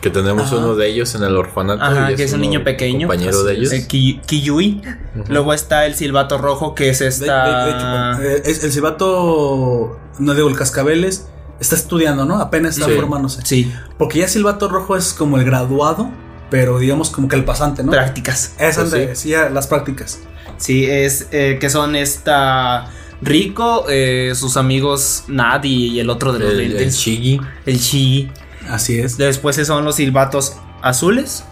Que 0.02 0.10
tenemos 0.10 0.44
Ajá. 0.48 0.56
uno 0.58 0.76
de 0.76 0.88
ellos 0.88 1.14
en 1.16 1.24
el 1.24 1.36
orfanato. 1.36 1.84
Ajá, 1.84 2.12
y 2.12 2.16
que 2.16 2.24
es 2.24 2.32
un 2.34 2.40
niño 2.42 2.64
pequeño. 2.64 3.08
Compañero 3.10 3.44
de 3.44 3.56
ellos. 3.56 3.74
El 3.74 3.88
ki- 3.88 4.22
Kiyui. 4.26 4.82
Luego 5.28 5.54
está 5.54 5.86
el 5.86 5.96
silbato 5.96 6.38
rojo, 6.38 6.76
que 6.76 6.90
es 6.90 7.02
esta. 7.02 7.66
de- 7.66 7.66
de 7.66 7.78
hecho, 7.78 7.88
bueno, 7.90 8.22
eh, 8.22 8.42
es- 8.46 8.64
el 8.64 8.72
silbato, 8.72 10.00
no 10.20 10.34
digo, 10.34 10.48
el 10.48 10.56
cascabeles, 10.56 11.28
está 11.62 11.76
estudiando, 11.76 12.26
¿no? 12.26 12.40
Apenas 12.42 12.76
está 12.76 12.88
Sí. 12.90 12.96
formándose. 12.96 13.42
sí, 13.46 13.72
Porque 13.98 14.20
ya 14.20 14.28
silbato 14.28 14.68
rojo 14.68 14.98
es 14.98 15.14
como 15.14 15.38
el 15.38 15.46
graduado, 15.46 16.10
pero 16.50 16.80
digamos 16.80 17.10
como 17.12 17.30
que 17.30 17.38
el 17.38 17.46
pasante, 17.46 17.84
¿no? 17.84 17.92
prácticas. 17.92 18.54
Es 18.60 18.76
Pues 18.76 18.92
donde 18.92 19.16
sí, 19.16 19.30
ya 19.30 19.50
las 19.50 19.68
prácticas. 19.68 20.20
Sí, 20.58 20.86
es 20.86 21.28
eh, 21.32 21.58
que 21.62 21.70
son 21.70 21.96
esta. 21.96 22.88
Rico, 23.24 23.86
eh, 23.88 24.34
sus 24.36 24.58
amigos 24.58 25.26
Nad 25.28 25.64
y 25.64 26.00
el 26.00 26.10
otro 26.10 26.34
de 26.34 26.40
los 26.40 26.54
El, 26.54 26.60
el 26.62 26.70
lentes. 26.74 26.98
Shigi. 26.98 27.40
El 27.68 27.78
Shi. 27.78 28.32
Así 28.68 29.00
es. 29.00 29.16
Después 29.18 29.56
son 29.68 29.86
los 29.86 29.96
silbatos 29.98 30.56
azules. 30.82 31.44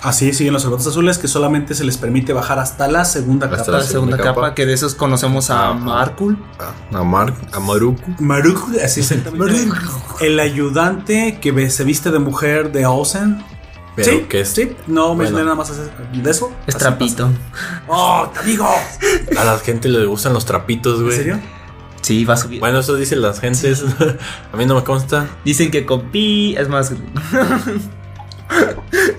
Así 0.00 0.32
siguen 0.32 0.52
los 0.52 0.62
silbatos 0.62 0.86
azules 0.86 1.18
que 1.18 1.26
solamente 1.26 1.74
se 1.74 1.82
les 1.84 1.96
permite 1.96 2.32
bajar 2.32 2.58
hasta 2.60 2.86
la 2.86 3.04
segunda 3.04 3.46
Hasta 3.46 3.58
capa. 3.58 3.72
La 3.72 3.78
la 3.78 3.84
segunda 3.84 4.16
segunda 4.16 4.16
capa, 4.16 4.40
capa. 4.42 4.54
que 4.54 4.64
de 4.66 4.72
esos 4.74 4.94
conocemos 4.94 5.50
a. 5.50 5.72
Markul. 5.74 6.38
A 6.92 7.02
Mark, 7.02 7.34
a 7.52 7.58
Maruku. 7.58 8.14
Maruku, 8.20 8.70
así 8.84 9.00
exactamente. 9.00 9.66
el 10.20 10.38
ayudante 10.38 11.38
que 11.40 11.70
se 11.70 11.82
viste 11.84 12.10
de 12.12 12.20
mujer 12.20 12.70
de 12.70 12.86
Ozen. 12.86 13.42
Pero 13.96 14.12
sí, 14.12 14.18
que 14.28 14.42
es. 14.42 14.48
sí. 14.50 14.76
No 14.86 15.16
me 15.16 15.24
Bueno. 15.24 15.42
nada 15.42 15.56
más 15.56 15.72
de 15.76 16.30
eso. 16.30 16.52
Es 16.68 16.76
Así 16.76 16.84
trapito. 16.84 17.26
pasa. 17.26 17.82
¡Oh, 17.88 18.30
te 18.32 18.46
digo! 18.46 18.68
A 19.36 19.42
la 19.44 19.58
gente 19.58 19.88
le 19.88 20.06
gustan 20.06 20.32
los 20.32 20.44
trapitos, 20.46 20.98
¿En 21.00 21.04
güey. 21.06 21.16
serio? 21.16 21.40
Sí, 22.02 22.24
va 22.24 22.34
a 22.34 22.36
subir. 22.36 22.60
Bueno, 22.60 22.78
eso 22.78 22.94
dicen 22.94 23.20
las 23.20 23.40
gentes. 23.40 23.84
a 24.52 24.56
mí 24.56 24.64
no 24.66 24.76
me 24.76 24.84
consta. 24.84 25.26
Dicen 25.44 25.72
que 25.72 25.84
con 25.84 26.10
pi 26.12 26.54
es 26.56 26.68
más. 26.68 26.92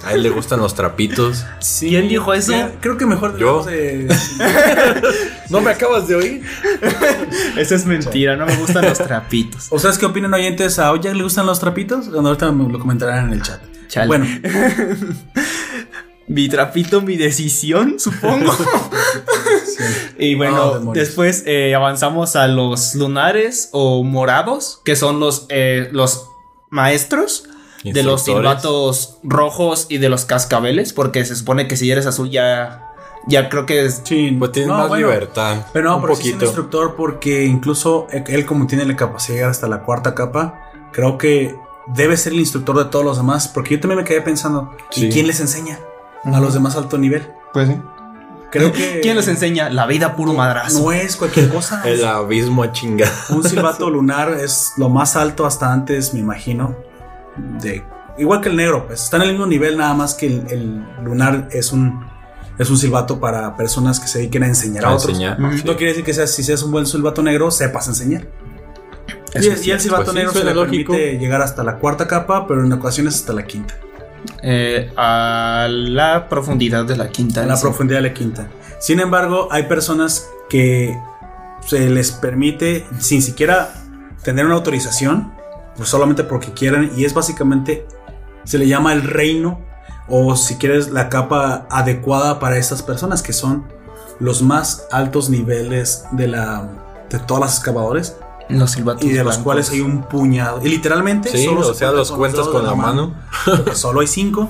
A 0.06 0.14
él 0.14 0.24
le 0.24 0.30
gustan 0.30 0.60
los 0.60 0.76
trapitos. 0.76 1.46
Sí. 1.60 1.90
¿Quién 1.90 2.08
dijo 2.08 2.34
eso? 2.34 2.54
Creo 2.82 2.98
que 2.98 3.06
mejor 3.06 3.38
Yo. 3.38 3.64
de- 3.64 4.08
¿No 5.50 5.62
me 5.62 5.72
acabas 5.72 6.08
de 6.08 6.16
oír? 6.16 6.44
Eso 7.58 7.76
es 7.76 7.86
mentira, 7.86 8.36
no 8.36 8.46
me 8.46 8.56
gustan 8.56 8.86
los 8.86 8.98
trapitos. 8.98 9.68
¿Ustedes 9.72 9.98
qué 9.98 10.06
opinan, 10.06 10.34
oyentes? 10.34 10.80
¿A 10.80 10.92
Oya 10.92 11.14
le 11.14 11.24
gustan 11.24 11.46
los 11.46 11.60
trapitos? 11.60 12.10
Bueno, 12.12 12.30
ahorita 12.30 12.52
me 12.52 12.72
lo 12.72 12.80
comentarán 12.80 13.28
en 13.28 13.34
el 13.34 13.42
chat. 13.42 13.62
Chale. 13.88 14.08
Bueno, 14.08 14.26
Mi 16.28 16.48
trapito, 16.48 17.02
mi 17.02 17.18
decisión, 17.18 18.00
supongo. 18.00 18.56
Y 20.20 20.36
bueno, 20.36 20.92
después 20.94 21.42
eh, 21.48 21.74
avanzamos 21.74 22.36
a 22.36 22.48
los 22.48 22.94
lunares 22.94 23.70
o 23.72 24.04
morados, 24.04 24.80
que 24.86 24.96
son 24.96 25.20
los, 25.20 25.48
eh, 25.50 25.90
los 25.92 26.28
maestros 26.70 27.46
de 27.84 28.04
los 28.04 28.24
silbatos 28.24 29.18
rojos 29.24 29.86
y 29.90 29.98
de 30.00 30.10
los 30.10 30.26
cascabeles, 30.26 30.94
porque 30.94 31.24
se 31.26 31.36
supone 31.36 31.68
que 31.68 31.78
si 31.78 31.90
eres 31.92 32.06
azul 32.06 32.30
ya, 32.30 32.86
ya 33.28 33.50
creo 33.50 33.66
que 33.66 33.86
es... 33.86 34.02
sí. 34.04 34.36
Pues 34.38 34.52
tienes 34.52 34.70
No, 34.70 34.78
más 34.78 34.90
bueno, 34.90 35.08
libertad. 35.08 35.66
Pero 35.74 35.90
no, 35.90 35.96
un 35.98 36.02
pero 36.04 36.16
sí 36.16 36.30
es 36.30 36.36
un 36.36 36.42
instructor 36.42 36.96
porque 36.96 37.46
incluso 37.46 38.08
él 38.12 38.46
como 38.46 38.68
tiene 38.68 38.86
la 38.86 38.96
capacidad 38.96 39.30
de 39.30 39.36
llegar 39.40 39.52
hasta 39.52 39.68
la 39.68 39.84
cuarta 39.84 40.14
capa, 40.16 40.72
creo 40.92 41.18
que 41.18 41.56
debe 41.88 42.18
ser 42.18 42.34
el 42.34 42.40
instructor 42.40 42.78
de 42.78 42.86
todos 42.86 43.04
los 43.06 43.18
demás, 43.18 43.48
porque 43.48 43.76
yo 43.76 43.80
también 43.80 44.00
me 44.00 44.04
quedé 44.04 44.22
pensando, 44.22 44.76
¿y 44.96 45.02
Sí. 45.02 45.10
quién 45.10 45.28
les 45.28 45.40
enseña 45.40 45.80
a 46.26 46.40
los 46.40 46.54
demás 46.54 46.76
alto 46.76 46.98
nivel? 46.98 47.28
Pues 47.54 47.70
Creo 48.52 48.72
que 48.74 49.00
¿Quién 49.02 49.16
les 49.16 49.28
enseña? 49.28 49.70
La 49.70 49.86
vida 49.86 50.16
puro 50.16 50.34
madrazo. 50.34 50.80
no 50.82 50.92
es 50.92 51.16
cualquier 51.16 51.50
cosa. 51.50 51.82
El 51.88 52.04
abismo 52.04 52.64
a 52.64 52.72
chingar. 52.72 53.10
Un 53.30 53.44
silbato 53.44 53.90
lunar 53.92 54.34
es 54.34 54.72
lo 54.78 54.90
más 54.90 55.16
alto 55.16 55.46
hasta 55.46 55.72
antes, 55.72 56.14
me 56.14 56.20
imagino. 56.20 56.76
De, 57.62 57.84
igual 58.18 58.42
que 58.42 58.50
el 58.50 58.56
negro, 58.56 58.88
pues 58.88 59.04
está 59.04 59.18
en 59.18 59.24
el 59.24 59.30
mismo 59.32 59.46
nivel, 59.46 59.78
nada 59.78 59.94
más 59.94 60.14
que 60.14 60.28
el, 60.28 60.44
el 60.50 60.84
lunar 61.04 61.48
es 61.52 61.72
un, 61.72 62.06
es 62.58 62.70
un 62.70 62.78
silbato 62.78 63.20
para 63.20 63.56
personas 63.56 64.00
que 64.00 64.08
se 64.08 64.20
dediquen 64.20 64.44
a 64.44 64.48
enseñar 64.48 64.86
a, 64.86 64.90
A 64.90 64.94
otros. 64.96 65.10
enseñar. 65.10 65.40
Mm. 65.40 65.58
Sí. 65.58 65.64
No 65.66 65.76
quiere 65.76 65.92
decir 65.92 66.04
que 66.04 66.14
seas, 66.14 66.32
si 66.32 66.44
seas 66.44 66.62
un 66.64 66.72
buen 66.72 66.86
silbato 66.86 67.22
negro, 67.24 67.52
sepas 67.52 67.88
enseñar. 67.88 68.28
Y, 69.36 69.48
es 69.48 69.66
y 69.66 69.72
el 69.72 69.80
silbato 69.80 70.06
Pues 70.06 70.12
sí, 70.12 70.18
negro 70.18 70.32
se 70.32 70.38
suena 70.40 70.52
le 70.54 70.56
lógico. 70.66 70.94
permite 70.94 71.20
llegar 71.20 71.42
hasta 71.42 71.64
la 71.64 71.78
cuarta 71.78 72.08
capa, 72.08 72.48
pero 72.48 72.66
en 72.66 72.74
ocasiones 72.74 73.16
hasta 73.16 73.34
la 73.34 73.44
quinta. 73.46 73.76
Eh, 74.44 74.92
a 74.98 75.68
la 75.70 76.28
profundidad 76.28 76.84
de 76.86 76.98
la 76.98 77.10
quinta. 77.10 77.44
A 77.44 77.46
la 77.46 77.56
sí. 77.56 77.62
profundidad 77.62 78.00
de 78.02 78.10
la 78.10 78.14
quinta. 78.14 78.48
Sin 78.80 79.00
embargo, 79.00 79.48
hay 79.52 79.64
personas 79.64 80.28
que 80.50 80.98
se 81.66 81.90
les 81.90 82.12
permite 82.12 82.86
sin 83.00 83.22
siquiera 83.22 83.72
tener 84.24 84.46
una 84.46 84.56
autorización, 84.56 85.32
pues 85.80 85.90
solamente 85.90 86.24
porque 86.26 86.52
quieren 86.52 86.92
y 86.98 87.06
es 87.06 87.14
básicamente 87.14 87.88
se 88.44 88.58
le 88.58 88.68
llama 88.68 88.92
el 88.94 89.02
reino 89.04 89.62
o 90.10 90.36
si 90.36 90.56
quieres 90.58 90.90
la 90.92 91.08
capa 91.08 91.66
adecuada 91.72 92.38
para 92.40 92.58
estas 92.58 92.82
personas 92.84 93.22
que 93.24 93.32
son 93.32 93.66
los 94.20 94.42
más 94.42 94.88
altos 94.92 95.30
niveles 95.30 96.04
de 96.12 96.28
la 96.28 96.68
de 97.10 97.18
todas 97.20 97.42
las 97.42 97.56
excavadores 97.58 98.18
Los 98.50 98.72
silbatos. 98.72 99.04
y 99.06 99.10
de 99.10 99.16
los 99.20 99.26
blancos. 99.28 99.44
cuales 99.44 99.70
hay 99.72 99.80
un 99.82 100.04
puñado 100.04 100.60
y 100.62 100.68
literalmente 100.68 101.30
Sí, 101.30 101.46
solo 101.46 101.62
o 101.62 101.64
se 101.74 101.76
sea, 101.80 101.88
cuenta 101.92 101.98
los 102.00 102.12
cuentas 102.12 102.48
con 102.50 102.66
la 102.66 102.76
mano. 102.76 103.16
solo 103.74 104.02
hay 104.02 104.08
cinco 104.08 104.50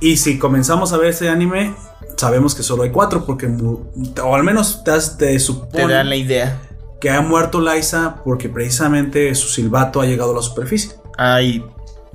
y 0.00 0.16
si 0.16 0.38
comenzamos 0.38 0.92
a 0.94 0.96
ver 0.96 1.08
este 1.08 1.28
anime 1.28 1.74
sabemos 2.16 2.54
que 2.54 2.62
solo 2.62 2.82
hay 2.84 2.90
cuatro 2.90 3.26
porque 3.26 3.46
mu- 3.46 3.80
o 4.24 4.34
al 4.34 4.42
menos 4.42 4.82
te, 4.84 4.90
has- 4.92 5.18
te 5.18 5.26
Te 5.26 5.38
supone 5.38 5.92
dan 5.92 6.08
la 6.08 6.16
idea. 6.16 6.58
Que 7.00 7.10
ha 7.10 7.20
muerto 7.20 7.60
Liza 7.60 8.16
porque 8.24 8.48
precisamente 8.48 9.34
su 9.34 9.48
silbato 9.48 10.00
ha 10.00 10.06
llegado 10.06 10.32
a 10.32 10.36
la 10.36 10.42
superficie. 10.42 10.92
Ay. 11.18 11.64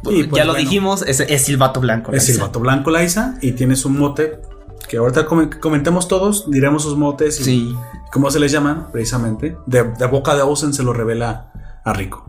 Y, 0.10 0.24
pues, 0.24 0.32
ya 0.32 0.46
lo 0.46 0.54
bueno. 0.54 0.54
dijimos, 0.56 1.04
es, 1.08 1.20
es 1.20 1.42
silbato 1.44 1.80
blanco. 1.80 2.12
Es 2.12 2.24
Liza. 2.24 2.34
silbato 2.34 2.60
blanco 2.60 2.90
Liza 2.92 3.36
y 3.42 3.52
tiene 3.52 3.76
su 3.76 3.90
mote 3.90 4.40
que 4.90 4.98
ahorita 4.98 5.26
come- 5.26 5.50
comentemos 5.50 6.08
todos, 6.08 6.50
diremos 6.50 6.84
sus 6.84 6.98
motes 6.98 7.40
y 7.40 7.44
Sí. 7.44 7.76
cómo 8.12 8.30
se 8.32 8.40
les 8.40 8.52
llaman 8.52 8.92
precisamente. 8.92 9.56
De, 9.68 9.84
de 9.84 10.06
boca 10.08 10.36
de 10.36 10.42
Ozen 10.42 10.74
se 10.74 10.84
lo 10.84 10.92
revela 10.94 11.52
a 11.86 11.94
Rico. 11.94 12.26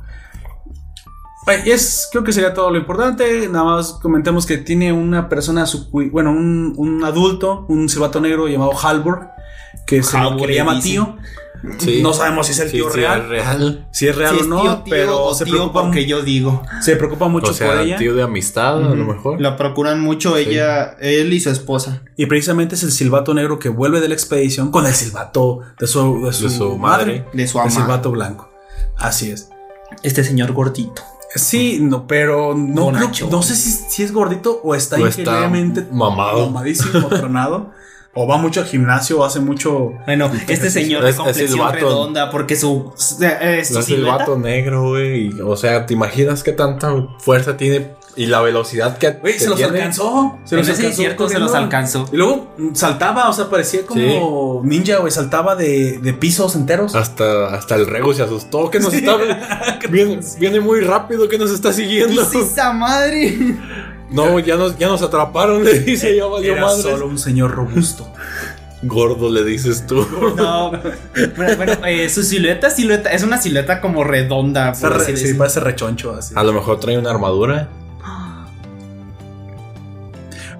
Es, 1.67 2.09
creo 2.13 2.23
que 2.23 2.33
sería 2.33 2.55
todo 2.55 2.71
lo 2.71 2.79
importante. 2.79 3.49
Nada 3.49 3.65
más 3.65 3.95
comentemos 3.95 4.47
que 4.47 4.59
tiene 4.59 4.93
una 4.93 5.29
persona, 5.29 5.65
bueno, 6.13 6.31
un, 6.31 6.73
un 6.77 7.03
adulto, 7.05 7.65
un 7.69 7.89
silbato 7.89 8.21
negro 8.21 8.47
llamado 8.47 8.73
Halvor, 8.81 9.31
que, 9.85 10.05
se, 10.05 10.17
le 10.21 10.55
llama 10.55 10.75
dicen. 10.77 10.91
Sí. 11.79 12.03
No 12.03 12.13
sabemos 12.13 12.47
si 12.47 12.53
es 12.53 12.59
el 12.59 12.71
Sí, 12.71 12.77
tío 12.79 12.91
sí, 12.91 12.97
real, 13.01 13.21
es 13.23 13.29
real. 13.29 13.87
si 13.93 14.09
es 14.09 14.17
real 14.17 14.35
Sí, 14.37 14.43
o 14.45 14.49
no, 14.49 14.63
tío, 14.63 14.71
tío, 14.79 14.85
pero 14.91 15.25
o 15.27 15.35
se 15.35 15.45
tío 15.45 15.55
preocupa, 15.55 15.83
porque 15.83 16.07
yo 16.07 16.23
digo. 16.23 16.63
se 16.81 16.97
preocupa 16.97 17.29
mucho 17.29 17.53
o 17.53 17.55
sea, 17.55 17.71
por 17.73 17.81
ella. 17.81 17.97
tío 17.99 18.15
de 18.15 18.23
amistad, 18.23 18.79
a 18.79 18.95
lo 18.95 19.05
mejor. 19.05 19.41
La 19.41 19.57
procuran 19.57 20.01
mucho 20.01 20.37
ella, 20.37 20.97
él 21.01 21.33
y 21.33 21.39
su 21.41 21.51
esposa. 21.51 22.03
Y 22.17 22.27
precisamente 22.27 22.75
es 22.75 22.83
el 22.83 22.91
silbato 22.91 23.33
negro 23.33 23.59
que 23.61 23.69
vuelve 23.69 24.01
de 24.01 24.09
la 24.09 24.15
expedición 24.15 24.71
con 24.73 24.87
el 24.87 24.95
silbato 24.95 25.61
de 25.79 25.87
su, 25.87 26.25
de 26.25 26.33
su, 26.33 26.45
De 26.45 26.51
su 26.51 26.77
madre, 26.79 27.21
madre. 27.21 27.25
De 27.33 27.47
su 27.47 27.59
el 27.59 27.63
ama. 27.63 27.71
silbato 27.71 28.11
blanco. 28.11 28.51
Así 28.97 29.31
es. 29.31 29.49
Este 30.03 30.25
señor 30.25 30.53
gordito. 30.53 31.03
Sí, 31.35 31.79
no, 31.81 32.07
pero 32.07 32.55
no, 32.55 32.93
creo- 32.93 33.31
no 33.31 33.41
sé 33.43 33.55
si, 33.57 33.71
si 33.71 34.03
es 34.03 34.13
gordito 34.13 34.61
o 34.65 34.75
está 34.75 34.97
O 34.97 35.07
está 35.07 35.21
increíblemente 35.23 35.87
mamado. 35.91 36.47
mamadísimo, 36.51 37.09
tronado. 37.09 37.71
O 38.15 38.27
va 38.27 38.37
mucho 38.37 38.61
al 38.61 38.67
gimnasio 38.67 39.21
o 39.21 39.25
hace 39.25 39.41
mucho. 39.41 39.93
Bueno, 40.05 40.31
este 40.49 40.71
señor 40.71 41.01
Es- 41.01 41.05
de 41.05 41.11
es 41.11 41.17
complexión 41.17 41.73
redonda 41.73 42.31
porque 42.31 42.57
su, 42.57 42.93
eh, 43.23 43.65
su 43.65 43.75
No 43.75 43.81
es 43.81 43.89
el 43.89 43.97
silueta- 43.97 44.19
vato 44.19 44.39
negro, 44.39 44.89
güey. 44.91 45.31
O 45.41 45.57
sea, 45.57 45.87
¿te 45.87 45.95
imaginas 45.95 46.43
qué 46.43 46.53
tanta 46.53 46.93
fuerza 47.19 47.57
tiene 47.57 47.93
y 48.15 48.27
la 48.27 48.43
velocidad 48.43 48.99
que, 48.99 49.13
Güey, 49.13 49.39
se 49.39 49.49
los 49.49 49.57
tiene? 49.57 49.79
alcanzó. 49.79 50.39
Se 50.45 50.57
los 50.57 50.69
es 50.69 50.77
alcanzó. 50.77 50.97
cierto, 50.99 51.29
se 51.31 51.39
los 51.39 51.55
alcanzó. 51.55 52.07
Y 52.13 52.17
luego 52.19 52.55
saltaba, 52.75 53.31
o 53.31 53.33
sea, 53.33 53.49
parecía 53.49 53.87
como 53.87 54.61
ninja, 54.63 54.99
güey. 54.99 55.11
Saltaba 55.11 55.57
de, 55.57 55.99
de 55.99 56.13
pisos 56.13 56.55
enteros. 56.55 56.95
Hasta, 56.95 57.47
hasta 57.55 57.75
el 57.77 57.87
Rego 57.87 58.13
se 58.13 58.23
asustó 58.25 58.71
que 58.71 58.81
nos 58.81 58.91
Sí. 58.93 58.99
está 58.99 59.17
viene, 59.89 60.21
viene 60.39 60.61
muy 60.61 60.81
rápido 60.83 61.27
que 61.31 61.39
nos 61.39 61.51
está 61.51 61.73
siguiendo. 61.73 62.29
¿Qué 62.31 62.39
es 62.41 62.45
esa 62.53 62.75
madre? 62.75 63.39
No, 64.13 64.39
ya 64.39 64.57
nos, 64.57 64.79
ya 64.79 64.89
nos 64.89 65.03
atraparon, 65.03 65.65
le 65.65 65.81
dice, 65.81 66.15
ya 66.17 66.27
valió 66.27 66.53
Era 66.53 66.63
madre. 66.67 66.83
solo 66.83 67.07
un 67.07 67.19
señor 67.19 67.51
robusto. 67.53 68.07
Gordo 68.85 69.31
le 69.31 69.45
dices 69.45 69.87
tú. 69.87 70.05
No, 70.37 70.73
bueno, 71.37 71.57
bueno, 71.57 71.73
eh, 71.87 72.09
su 72.09 72.23
silueta, 72.25 72.69
silueta, 72.69 73.11
es 73.13 73.23
una 73.23 73.41
silueta 73.41 73.81
como 73.81 74.03
redonda. 74.03 74.73
Por 74.73 74.99
re- 74.99 75.17
sí, 75.17 75.35
parece 75.35 75.61
rechoncho 75.61 76.13
así. 76.17 76.35
A 76.37 76.43
lo 76.43 76.53
mejor 76.53 76.81
trae 76.81 76.99
una 76.99 77.11
armadura. 77.11 77.69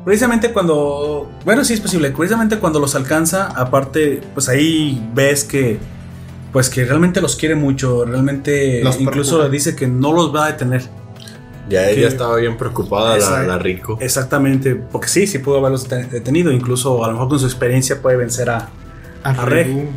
Precisamente 0.05 0.53
cuando. 0.53 1.31
Bueno, 1.45 1.65
sí 1.65 1.75
es 1.75 1.81
posible. 1.81 2.11
Precisamente 2.11 2.59
cuando 2.59 2.81
los 2.81 2.95
alcanza, 2.95 3.47
aparte, 3.49 4.21
pues 4.35 4.49
ahí 4.49 5.05
ves 5.15 5.45
que. 5.45 5.79
Pues 6.53 6.69
que 6.69 6.85
realmente 6.85 7.21
los 7.21 7.37
quiere 7.37 7.55
mucho. 7.55 8.05
Realmente. 8.05 8.83
Los 8.83 9.01
incluso 9.01 9.37
preocupa. 9.37 9.53
dice 9.53 9.77
que 9.77 9.87
no 9.87 10.13
los 10.13 10.35
va 10.35 10.47
a 10.47 10.53
detener. 10.53 10.83
Ya 11.69 11.85
Que- 11.87 11.93
ella 11.99 12.09
estaba 12.09 12.37
bien 12.37 12.57
preocupada, 12.57 13.17
la, 13.19 13.43
la 13.45 13.59
Rico. 13.59 13.99
Exactamente. 14.01 14.75
Porque 14.75 15.09
sí, 15.09 15.27
sí 15.27 15.39
pudo 15.39 15.59
haberlos 15.59 15.89
deten- 15.89 16.09
detenido. 16.11 16.51
Incluso 16.53 17.05
a 17.05 17.09
lo 17.09 17.13
mejor 17.15 17.29
con 17.29 17.39
su 17.39 17.47
experiencia 17.47 18.01
puede 18.03 18.17
vencer 18.17 18.51
a. 18.51 18.69
A 19.23 19.33
Reg. 19.45 19.89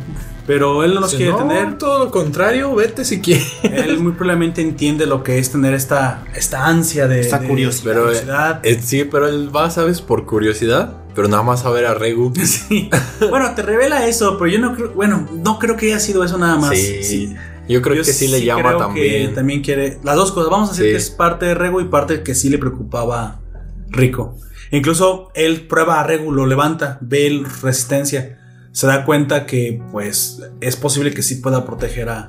Pero 0.46 0.84
él 0.84 0.94
no 0.94 1.00
los 1.00 1.10
Dice, 1.10 1.24
quiere 1.24 1.32
no, 1.32 1.38
tener. 1.48 1.76
todo 1.78 2.04
lo 2.04 2.10
contrario, 2.12 2.72
vete 2.76 3.04
si 3.04 3.20
quieres. 3.20 3.44
Él 3.64 3.98
muy 3.98 4.12
probablemente 4.12 4.62
entiende 4.62 5.04
lo 5.04 5.24
que 5.24 5.38
es 5.40 5.50
tener 5.50 5.74
esta, 5.74 6.22
esta 6.36 6.66
ansia 6.66 7.08
de. 7.08 7.18
Esta 7.20 7.40
de- 7.40 7.48
curiosidad. 7.48 7.84
Pero, 7.92 8.00
eh, 8.02 8.04
curiosidad. 8.06 8.60
Eh, 8.62 8.80
sí, 8.80 9.02
pero 9.02 9.26
él 9.26 9.50
va, 9.54 9.68
¿sabes? 9.70 10.00
Por 10.00 10.24
curiosidad. 10.24 10.98
Pero 11.16 11.26
nada 11.26 11.42
más 11.42 11.64
a 11.64 11.70
ver 11.70 11.86
a 11.86 11.94
Regu. 11.94 12.32
Sí. 12.44 12.88
Bueno, 13.28 13.52
te 13.56 13.62
revela 13.62 14.06
eso, 14.06 14.38
pero 14.38 14.48
yo 14.48 14.60
no 14.60 14.76
creo. 14.76 14.92
Bueno, 14.94 15.28
no 15.32 15.58
creo 15.58 15.76
que 15.76 15.86
haya 15.86 15.98
sido 15.98 16.22
eso 16.22 16.38
nada 16.38 16.54
más. 16.56 16.78
Sí. 16.78 17.34
Yo 17.68 17.82
creo 17.82 17.96
Yo 17.96 18.02
que 18.04 18.12
sí 18.12 18.28
le 18.28 18.44
llama 18.44 18.62
creo 18.62 18.78
también. 18.78 19.28
Que 19.28 19.34
también 19.34 19.62
quiere. 19.62 19.98
Las 20.04 20.16
dos 20.16 20.32
cosas. 20.32 20.50
Vamos 20.50 20.68
a 20.68 20.72
decir 20.72 20.86
Sí. 20.86 20.90
que 20.92 20.96
es 20.98 21.10
parte 21.10 21.46
de 21.46 21.54
Regu 21.54 21.80
y 21.80 21.84
parte 21.86 22.22
que 22.22 22.34
sí 22.34 22.48
le 22.48 22.58
preocupaba 22.58 23.40
Rico. 23.88 24.36
Incluso 24.70 25.30
él 25.34 25.66
prueba 25.68 26.00
a 26.00 26.04
Regu, 26.04 26.32
lo 26.32 26.46
levanta, 26.46 26.98
ve 27.00 27.26
el 27.26 27.44
resistencia. 27.62 28.38
Se 28.72 28.86
da 28.86 29.04
cuenta 29.04 29.46
que, 29.46 29.82
pues, 29.90 30.42
es 30.60 30.76
posible 30.76 31.12
que 31.14 31.22
sí 31.22 31.36
pueda 31.36 31.64
proteger 31.64 32.08
a, 32.08 32.28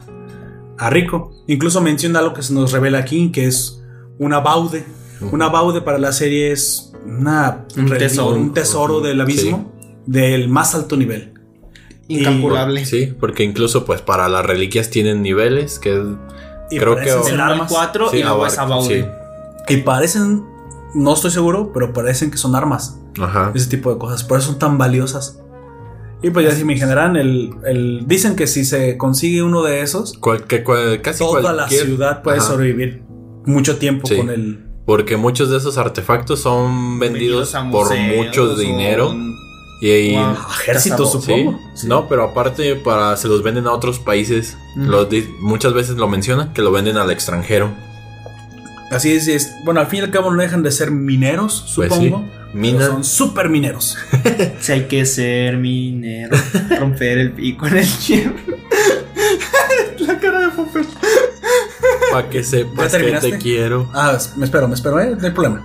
a 0.78 0.90
Rico. 0.90 1.32
Incluso 1.48 1.82
menciona 1.82 2.20
algo 2.20 2.34
que 2.34 2.42
se 2.44 2.54
nos 2.54 2.72
revela 2.72 3.00
aquí, 3.00 3.32
que 3.32 3.46
es 3.46 3.84
una 4.18 4.40
baude. 4.40 4.86
Una 5.32 5.50
baude 5.50 5.82
para 5.82 5.98
la 5.98 6.12
serie 6.14 6.52
es 6.52 6.94
una 7.06 7.66
Un 7.76 7.90
tesoro. 7.90 8.36
un 8.36 8.54
tesoro 8.54 9.02
del 9.02 9.20
abismo 9.20 9.74
del 10.06 10.48
más 10.48 10.74
alto 10.76 10.96
nivel. 10.96 11.34
Incalculable. 12.08 12.86
Sí, 12.86 13.14
porque 13.20 13.44
incluso 13.44 13.86
pues 13.86 14.02
para 14.02 14.30
las 14.30 14.46
reliquias 14.46 14.90
tienen 14.90 15.22
niveles 15.22 15.80
que 15.80 15.98
es- 15.98 16.06
Y 16.70 16.80
Creo 16.80 16.96
que- 16.98 17.10
ser 17.24 17.40
armas. 17.40 17.72
4 17.72 18.10
sí, 18.12 18.18
y 18.18 18.24
luego 18.24 18.40
baude. 18.68 19.06
sí. 19.68 19.74
Y 19.74 19.78
parecen, 19.82 20.44
no 20.94 21.14
estoy 21.14 21.32
seguro, 21.32 21.72
pero 21.74 21.94
parecen 21.94 22.30
que 22.32 22.38
son 22.38 22.56
armas. 22.56 23.00
Ajá. 23.20 23.52
Ese 23.56 23.70
tipo 23.70 23.92
de 23.94 23.98
cosas. 24.00 24.24
Por 24.24 24.38
eso 24.40 24.48
son 24.52 24.60
tan 24.60 24.78
valiosas. 24.78 25.40
Y 26.22 26.30
pues 26.32 26.46
ya 26.46 26.52
si 26.54 26.64
me 26.66 26.76
generan 26.78 27.16
el, 27.16 27.52
el- 27.66 28.04
Dicen 28.08 28.36
que 28.36 28.48
si 28.48 28.66
se 28.66 28.98
consigue 28.98 29.44
uno 29.44 29.62
de 29.64 29.82
esos, 29.82 30.18
Cual- 30.18 30.46
que 30.46 30.64
cual- 30.64 31.02
casi 31.02 31.20
toda 31.20 31.54
la 31.54 31.70
ciudad 31.70 32.22
puede 32.24 32.38
Ajá. 32.40 32.48
sobrevivir 32.48 33.04
mucho 33.46 33.78
tiempo 33.78 34.08
Sí. 34.08 34.18
con 34.18 34.30
el. 34.30 34.66
Porque 34.86 35.16
muchos 35.18 35.50
de 35.50 35.58
esos 35.58 35.78
artefactos 35.78 36.40
son 36.42 36.98
vendidos 37.00 37.54
por 37.72 37.96
mucho 37.98 38.56
dinero. 38.56 39.14
Y- 39.82 40.16
Wow. 40.16 40.36
Ejército, 40.60 41.06
Sí, 41.06 41.12
supongo. 41.12 41.60
Sí. 41.76 41.88
No, 41.88 42.08
pero 42.08 42.24
aparte 42.24 42.76
para 42.76 43.16
se 43.18 43.28
los 43.28 43.44
venden 43.44 43.68
a 43.68 43.72
otros 43.74 44.00
países. 44.00 44.58
Los 44.76 45.08
muchas 45.40 45.74
veces 45.74 45.96
lo 45.98 46.08
mencionan 46.08 46.54
que 46.54 46.62
lo 46.62 46.72
venden 46.72 46.98
al 46.98 47.12
extranjero. 47.12 47.72
Así 48.92 49.12
es, 49.14 49.28
es- 49.28 49.52
Bueno, 49.66 49.80
al 49.82 49.88
fin 49.88 50.00
y 50.00 50.04
al 50.04 50.12
cabo 50.12 50.32
no 50.32 50.42
dejan 50.42 50.64
de 50.64 50.72
ser 50.72 50.92
mineros, 50.92 51.74
Pues 51.76 51.94
supongo. 51.94 52.20
sí. 52.20 52.26
pero 52.32 52.38
Mina. 52.54 52.88
Son 52.88 53.04
super 53.04 53.50
mineros. 53.50 53.98
Si 54.62 54.72
hay 54.72 54.86
que 54.88 55.06
ser 55.06 55.58
minero, 55.58 56.36
romper 56.80 57.18
el 57.18 57.32
pico 57.34 57.68
en 57.68 57.78
el 57.78 57.86
hielo. 57.88 58.34
La 60.00 60.20
cara 60.20 60.42
de 60.42 60.50
Popper. 60.50 60.86
Para 62.12 62.30
que 62.30 62.44
sepas 62.44 62.94
que 62.96 63.12
te 63.20 63.38
quiero. 63.38 63.90
Ah, 63.94 64.18
me 64.38 64.46
espero, 64.46 64.68
me 64.68 64.76
espero, 64.76 65.00
¿eh? 65.02 65.16
No 65.20 65.26
hay 65.28 65.34
problema. 65.34 65.64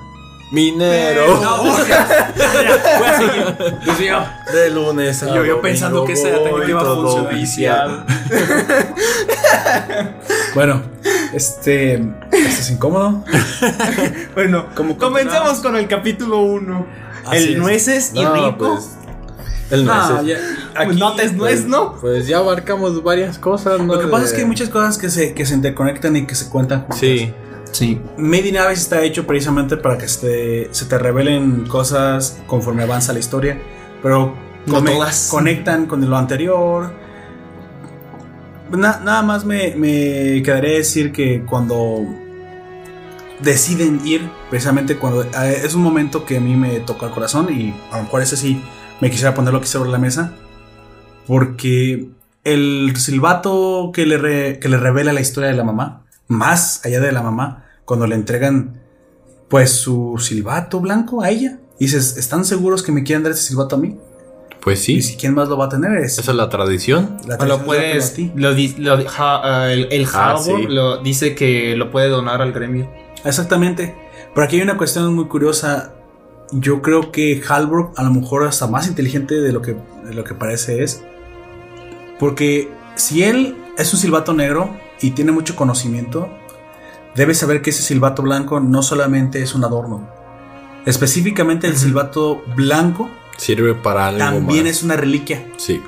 Minero. 0.52 1.36
Voy 1.38 3.08
a 3.08 3.16
seguir. 3.18 3.78
Dios 3.84 3.98
mío. 3.98 4.18
De 4.52 4.70
lunes 4.70 5.22
a 5.22 5.34
Yo- 5.34 5.44
yo 5.44 5.60
pensando 5.62 6.04
que 6.04 6.12
esa 6.12 6.28
técnica 6.28 6.68
iba 6.68 6.80
a 6.82 6.84
funcionar. 6.84 7.34
viciado. 7.34 8.04
Bueno, 10.54 10.82
este. 11.32 11.94
Esto 11.94 12.10
es 12.32 12.70
incómodo. 12.70 13.24
Bueno, 14.34 14.66
¿Cómo 14.74 14.96
comencemos 14.98 15.58
continuamos? 15.58 15.60
con 15.60 15.76
el 15.76 15.88
capítulo 15.88 16.38
1. 16.40 16.86
Así 17.26 17.36
El 17.36 17.52
es. 17.52 17.58
nueces 17.58 18.10
y 18.14 18.22
No, 18.22 18.34
rico. 18.34 18.56
pues, 18.58 18.90
el 19.70 19.88
Ah, 19.88 20.08
nueces. 20.10 20.26
ya- 20.26 20.38
Pues 20.74 20.88
aquí- 20.88 20.98
no 20.98 21.14
te 21.14 21.24
es 21.24 21.32
nuez, 21.32 21.64
¿no? 21.64 21.94
Pues 22.00 22.26
ya 22.26 22.38
abarcamos 22.38 23.02
varias 23.02 23.38
cosas, 23.38 23.80
¿no? 23.80 23.94
Lo 23.94 24.00
que 24.00 24.06
pasa 24.08 24.24
De- 24.24 24.26
es 24.28 24.32
que 24.34 24.40
hay 24.42 24.46
muchas 24.46 24.68
cosas 24.68 24.98
que 24.98 25.08
se, 25.08 25.32
que 25.32 25.46
se 25.46 25.54
interconectan 25.54 26.14
y 26.16 26.26
que 26.26 26.34
se 26.34 26.48
cuentan 26.50 26.80
juntas. 26.82 26.98
Sí, 26.98 27.32
Sí. 27.72 28.00
Made 28.18 28.48
in 28.48 28.58
Abyss 28.58 28.80
está 28.80 29.02
hecho 29.02 29.26
precisamente 29.26 29.76
para 29.76 29.98
que 29.98 30.06
se 30.06 30.20
te, 30.68 30.74
se 30.74 30.84
te 30.84 30.98
revelen 30.98 31.66
cosas 31.66 32.40
conforme 32.46 32.82
avanza 32.84 33.12
la 33.12 33.18
historia, 33.18 33.58
pero 34.02 34.34
No 34.66 34.74
come- 34.74 34.92
todas. 34.92 35.28
conectan 35.30 35.86
con 35.86 36.08
lo 36.08 36.16
anterior. 36.16 36.92
Na- 38.70 39.00
nada 39.04 39.22
más 39.22 39.44
me, 39.44 39.74
me 39.76 40.42
quedaré 40.42 40.76
decir 40.78 41.12
que 41.12 41.42
cuando 41.48 42.04
deciden 43.40 44.00
ir, 44.06 44.28
precisamente 44.50 44.96
cuando 44.96 45.22
eh, 45.22 45.62
es 45.64 45.74
un 45.74 45.82
momento 45.82 46.24
que 46.24 46.36
a 46.36 46.40
mí 46.40 46.56
me 46.56 46.80
toca 46.80 47.06
el 47.06 47.12
corazón 47.12 47.48
y 47.52 47.74
a 47.90 47.96
lo 47.98 48.04
mejor 48.04 48.22
ese 48.22 48.36
sí 48.36 48.62
me 49.00 49.10
quisiera 49.10 49.34
ponerlo 49.34 49.58
aquí 49.58 49.66
sobre 49.68 49.90
la 49.90 49.98
mesa, 49.98 50.32
porque 51.26 52.06
el 52.44 52.92
silbato 52.96 53.90
que 53.92 54.06
le, 54.06 54.18
re- 54.18 54.58
que 54.58 54.68
le 54.68 54.76
revela 54.76 55.12
la 55.12 55.20
historia 55.20 55.50
de 55.50 55.56
la 55.56 55.64
mamá, 55.64 56.01
más 56.32 56.84
allá 56.84 57.00
de 57.00 57.12
la 57.12 57.22
mamá, 57.22 57.66
cuando 57.84 58.06
le 58.06 58.14
entregan 58.14 58.80
pues 59.48 59.70
su 59.70 60.16
silbato 60.18 60.80
blanco 60.80 61.22
a 61.22 61.30
ella. 61.30 61.58
Y 61.78 61.84
dices, 61.86 62.16
¿están 62.16 62.44
seguros 62.44 62.82
que 62.82 62.92
me 62.92 63.02
quieren 63.02 63.22
dar 63.22 63.32
ese 63.32 63.42
silbato 63.48 63.76
a 63.76 63.78
mí? 63.78 63.98
Pues 64.62 64.88
Y 64.88 65.02
sí, 65.02 65.02
si 65.02 65.16
quién 65.16 65.34
más 65.34 65.48
lo 65.48 65.56
va 65.58 65.64
a 65.64 65.68
tener 65.68 65.96
es 65.98 66.18
esa 66.18 66.30
es 66.30 66.36
la 66.36 66.48
tradición. 66.48 67.16
la 67.26 67.36
tradición 67.36 67.48
lo 67.48 67.58
de 67.58 67.64
puedes. 67.64 68.04
dártelo 68.16 68.48
a 68.50 68.54
ti. 68.54 68.72
Lo, 68.80 68.96
lo 68.96 69.08
ja- 69.08 69.40
ah, 69.64 69.72
el 69.72 69.88
el 69.90 70.06
Ah, 70.14 70.36
sí. 70.42 70.52
lo, 70.68 71.02
dice 71.02 71.34
que 71.34 71.74
lo 71.76 71.90
puede 71.90 72.08
donar 72.08 72.40
al 72.40 72.52
gremio. 72.52 72.88
Exactamente. 73.24 73.94
Pero 74.34 74.44
aquí 74.46 74.56
hay 74.56 74.62
una 74.62 74.78
cuestión 74.78 75.12
muy 75.14 75.26
curiosa. 75.26 75.94
Yo 76.52 76.80
creo 76.80 77.10
que 77.10 77.42
Halbrook 77.46 77.98
a 77.98 78.04
lo 78.04 78.12
mejor 78.12 78.46
hasta 78.46 78.66
más 78.68 78.86
inteligente 78.86 79.34
de 79.40 79.52
lo 79.52 79.62
que, 79.62 79.76
de 80.04 80.14
lo 80.14 80.22
que 80.22 80.34
parece 80.34 80.82
es. 80.84 81.02
Porque 82.18 82.70
si 82.94 83.24
él 83.24 83.56
es 83.78 83.92
un 83.92 83.98
silbato 83.98 84.32
negro 84.32 84.70
y 85.02 85.10
tiene 85.10 85.32
mucho 85.32 85.56
conocimiento, 85.56 86.28
debe 87.14 87.34
saber 87.34 87.60
que 87.62 87.70
ese 87.70 87.82
silbato 87.82 88.22
blanco 88.22 88.60
no 88.60 88.82
solamente 88.82 89.42
es 89.42 89.54
un 89.54 89.64
adorno. 89.64 90.08
Específicamente 90.86 91.66
el 91.66 91.76
silbato 91.76 92.42
blanco 92.56 93.08
Sirve 93.36 93.74
para 93.74 94.08
algo 94.08 94.18
también 94.18 94.64
más. 94.64 94.72
es 94.76 94.82
una 94.82 94.96
reliquia. 94.96 95.46
Sí. 95.56 95.80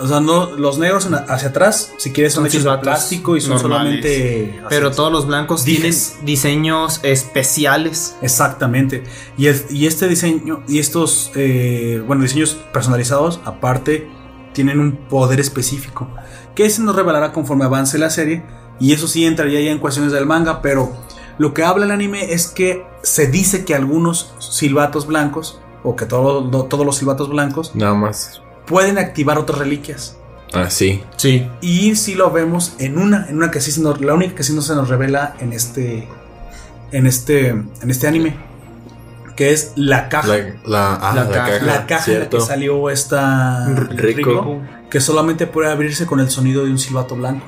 O 0.00 0.06
sea, 0.06 0.20
no, 0.20 0.52
los 0.56 0.78
negros 0.78 1.08
hacia 1.28 1.48
atrás, 1.48 1.92
si 1.98 2.12
quieres, 2.12 2.32
son 2.32 2.42
Son 2.48 2.60
hechos 2.60 2.64
de 2.72 2.78
plástico 2.78 3.36
y 3.36 3.40
son 3.40 3.54
normales. 3.60 4.00
solamente. 4.04 4.60
Pero 4.68 4.92
todos 4.92 5.10
los 5.10 5.26
blancos 5.26 5.64
Dijes. 5.64 6.12
tienen 6.12 6.26
diseños 6.26 7.00
especiales. 7.02 8.14
Exactamente. 8.22 9.02
Y, 9.36 9.46
el- 9.46 9.60
y 9.70 9.86
este 9.88 10.06
diseño 10.08 10.62
y 10.68 10.78
estos, 10.78 11.32
eh, 11.34 12.00
bueno, 12.06 12.22
diseños 12.22 12.56
personalizados, 12.72 13.40
aparte, 13.44 14.08
tienen 14.52 14.78
un 14.78 14.92
poder 14.92 15.40
específico. 15.40 16.08
Que 16.58 16.68
se 16.70 16.82
nos 16.82 16.96
revelará 16.96 17.32
conforme 17.32 17.64
avance 17.66 17.98
la 17.98 18.10
serie. 18.10 18.42
Y 18.80 18.92
eso 18.92 19.06
sí 19.06 19.24
entraría 19.24 19.60
ya 19.60 19.70
en 19.70 19.78
cuestiones 19.78 20.12
del 20.12 20.26
manga, 20.26 20.60
pero 20.60 20.92
lo 21.38 21.54
que 21.54 21.62
habla 21.62 21.84
el 21.84 21.92
anime 21.92 22.32
es 22.32 22.48
que 22.48 22.84
se 23.02 23.28
dice 23.28 23.64
que 23.64 23.76
algunos 23.76 24.34
silbatos 24.40 25.06
blancos, 25.06 25.60
o 25.84 25.94
que 25.94 26.04
todo- 26.04 26.48
no- 26.50 26.64
todos 26.64 26.84
los 26.84 26.96
silbatos 26.96 27.28
blancos, 27.28 27.76
Nada 27.76 27.94
más. 27.94 28.42
pueden 28.66 28.98
activar 28.98 29.38
otras 29.38 29.60
reliquias. 29.60 30.16
Ah, 30.52 30.68
sí. 30.68 31.00
Sí. 31.16 31.46
Y 31.60 31.94
sí 31.94 32.16
lo 32.16 32.32
vemos 32.32 32.74
en 32.80 32.98
una, 32.98 33.26
en 33.28 33.36
una 33.36 33.52
que 33.52 33.60
sí 33.60 33.70
se 33.70 33.80
nos, 33.80 34.00
la 34.00 34.14
única 34.14 34.34
que 34.34 34.42
sí 34.42 34.52
no 34.52 34.62
se 34.62 34.74
nos 34.74 34.88
revela 34.88 35.34
en 35.38 35.52
este, 35.52 36.08
en 36.90 37.06
este, 37.06 37.50
en 37.50 37.90
este 37.90 38.08
anime, 38.08 38.34
que 39.36 39.52
es 39.52 39.72
la 39.76 40.08
caja. 40.08 40.26
La, 40.26 40.36
la, 40.64 40.94
ah, 40.94 41.14
La 41.14 41.24
la 41.24 41.30
caja. 41.30 41.50
caja. 41.52 41.64
La 41.66 41.86
caja 41.86 42.12
en 42.12 42.18
la 42.20 42.28
que 42.30 42.40
salió 42.40 42.90
esta 42.90 43.66
Rico. 43.90 44.30
Rico, 44.30 44.60
que 44.90 45.00
solamente 45.00 45.46
puede 45.46 45.70
abrirse 45.70 46.06
con 46.06 46.20
el 46.20 46.30
sonido 46.30 46.64
de 46.64 46.70
un 46.70 46.78
silbato 46.78 47.14
blanco. 47.16 47.44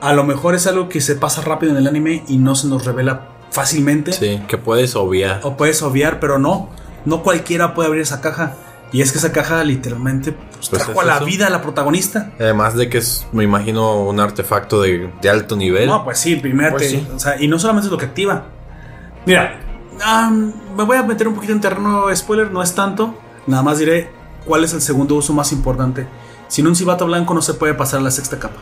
A 0.00 0.12
lo 0.14 0.24
mejor 0.24 0.54
es 0.54 0.66
algo 0.66 0.88
que 0.88 1.00
se 1.00 1.14
pasa 1.14 1.42
rápido 1.42 1.72
en 1.72 1.78
el 1.78 1.86
anime 1.86 2.24
y 2.26 2.38
no 2.38 2.54
se 2.56 2.66
nos 2.66 2.84
revela 2.84 3.28
fácilmente. 3.50 4.12
Sí, 4.12 4.42
que 4.48 4.58
puedes 4.58 4.96
obviar. 4.96 5.40
O 5.44 5.56
puedes 5.56 5.80
obviar, 5.82 6.18
pero 6.18 6.38
no. 6.38 6.70
No 7.04 7.22
cualquiera 7.22 7.74
puede 7.74 7.88
abrir 7.88 8.02
esa 8.02 8.20
caja. 8.20 8.54
Y 8.92 9.00
es 9.00 9.12
que 9.12 9.18
esa 9.18 9.32
caja 9.32 9.62
literalmente 9.64 10.32
pues, 10.32 10.68
Pues 10.68 10.82
trajo 10.82 10.92
es 10.92 10.98
a 10.98 11.04
la 11.04 11.16
eso. 11.16 11.24
vida 11.24 11.46
a 11.46 11.50
la 11.50 11.62
protagonista. 11.62 12.32
Además 12.38 12.74
de 12.74 12.88
que 12.90 12.98
es, 12.98 13.26
me 13.32 13.44
imagino, 13.44 14.02
un 14.02 14.18
artefacto 14.20 14.82
de, 14.82 15.10
de 15.22 15.30
alto 15.30 15.56
nivel. 15.56 15.86
No, 15.86 16.04
pues 16.04 16.18
sí, 16.18 16.36
primero 16.36 16.72
Pues 16.72 16.90
sí. 16.90 17.06
o 17.14 17.18
sea, 17.18 17.40
y 17.40 17.46
no 17.48 17.58
solamente 17.58 17.86
es 17.86 17.92
lo 17.92 17.96
que 17.98 18.06
activa. 18.06 18.44
Mira, 19.24 19.60
am, 20.04 20.52
me 20.76 20.82
voy 20.84 20.96
a 20.96 21.02
meter 21.04 21.28
un 21.28 21.34
poquito 21.34 21.52
en 21.52 21.60
terreno 21.60 22.04
spoiler, 22.14 22.50
no 22.50 22.62
es 22.62 22.74
tanto. 22.74 23.14
Nada 23.46 23.62
más 23.62 23.78
diré 23.78 24.10
cuál 24.44 24.64
es 24.64 24.72
el 24.72 24.80
segundo 24.80 25.14
uso 25.14 25.32
más 25.32 25.52
importante. 25.52 26.06
Sin 26.48 26.66
un 26.66 26.74
silbato 26.76 27.06
blanco 27.06 27.34
no 27.34 27.42
se 27.42 27.54
puede 27.54 27.74
pasar 27.74 28.00
a 28.00 28.02
la 28.02 28.10
sexta 28.10 28.38
capa. 28.38 28.60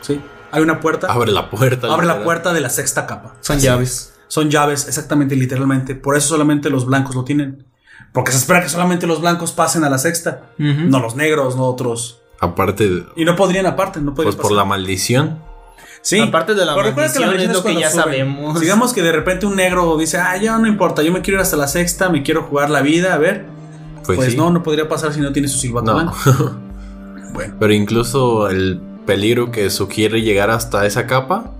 ¿Sí? 0.00 0.20
Hay 0.50 0.62
una 0.62 0.80
puerta. 0.80 1.08
Abre 1.08 1.30
la 1.32 1.50
puerta. 1.50 1.92
abre 1.92 2.06
la 2.06 2.22
puerta 2.24 2.52
de 2.52 2.60
la 2.60 2.70
sexta 2.70 3.06
capa. 3.06 3.34
Son 3.40 3.56
Así 3.58 3.66
llaves. 3.66 3.90
es. 3.90 4.14
Son 4.28 4.50
llaves, 4.50 4.86
exactamente, 4.88 5.36
literalmente. 5.36 5.94
Por 5.94 6.16
eso 6.16 6.28
solamente 6.28 6.70
los 6.70 6.86
blancos 6.86 7.14
lo 7.14 7.24
tienen. 7.24 7.64
Porque 8.12 8.32
se 8.32 8.38
espera 8.38 8.62
que 8.62 8.68
solamente 8.68 9.06
los 9.06 9.20
blancos 9.20 9.52
pasen 9.52 9.84
a 9.84 9.90
la 9.90 9.98
sexta. 9.98 10.42
No 10.58 11.00
los 11.00 11.16
negros, 11.16 11.56
no 11.56 11.64
otros. 11.64 12.20
Aparte, 12.40 13.04
Y 13.16 13.24
no 13.24 13.36
podrían 13.36 13.66
aparte, 13.66 14.00
no 14.00 14.14
podrían 14.14 14.34
pues 14.36 14.42
por 14.42 14.52
la 14.56 14.64
maldición. 14.64 15.40
Sí. 16.02 16.20
Aparte 16.20 16.54
de 16.54 16.64
la 16.64 16.74
Pero 16.74 16.94
que 16.94 17.00
la 17.02 17.26
maldición, 17.26 17.50
es 17.50 17.52
lo 17.56 17.64
que 17.64 17.74
ya 17.74 17.90
suben. 17.90 18.04
sabemos. 18.04 18.60
Digamos 18.60 18.92
que 18.92 19.02
de 19.02 19.12
repente 19.12 19.44
un 19.46 19.56
negro 19.56 19.96
dice, 19.98 20.18
ah, 20.18 20.36
ya 20.36 20.56
no 20.58 20.66
importa, 20.66 21.02
yo 21.02 21.12
me 21.12 21.20
quiero 21.20 21.38
ir 21.38 21.42
hasta 21.42 21.56
la 21.56 21.66
sexta, 21.68 22.08
me 22.08 22.22
quiero 22.22 22.44
jugar 22.44 22.70
la 22.70 22.80
vida, 22.82 23.14
a 23.14 23.18
ver. 23.18 23.46
Pues, 24.08 24.16
Pues, 24.16 24.30
sí. 24.32 24.36
no, 24.38 24.50
no 24.50 24.62
podría 24.62 24.88
pasar 24.88 25.12
si 25.12 25.20
no 25.20 25.32
tiene 25.32 25.48
su 25.48 25.58
silbato 25.58 25.86
No. 25.92 25.94
blanco. 25.94 26.14
Bueno, 27.34 27.54
Pero 27.60 27.72
incluso 27.74 28.48
el 28.48 28.80
peligro 29.04 29.50
que 29.50 29.68
sugiere 29.70 30.22
llegar 30.22 30.48
hasta 30.50 30.86
esa 30.86 31.06
capa, 31.06 31.52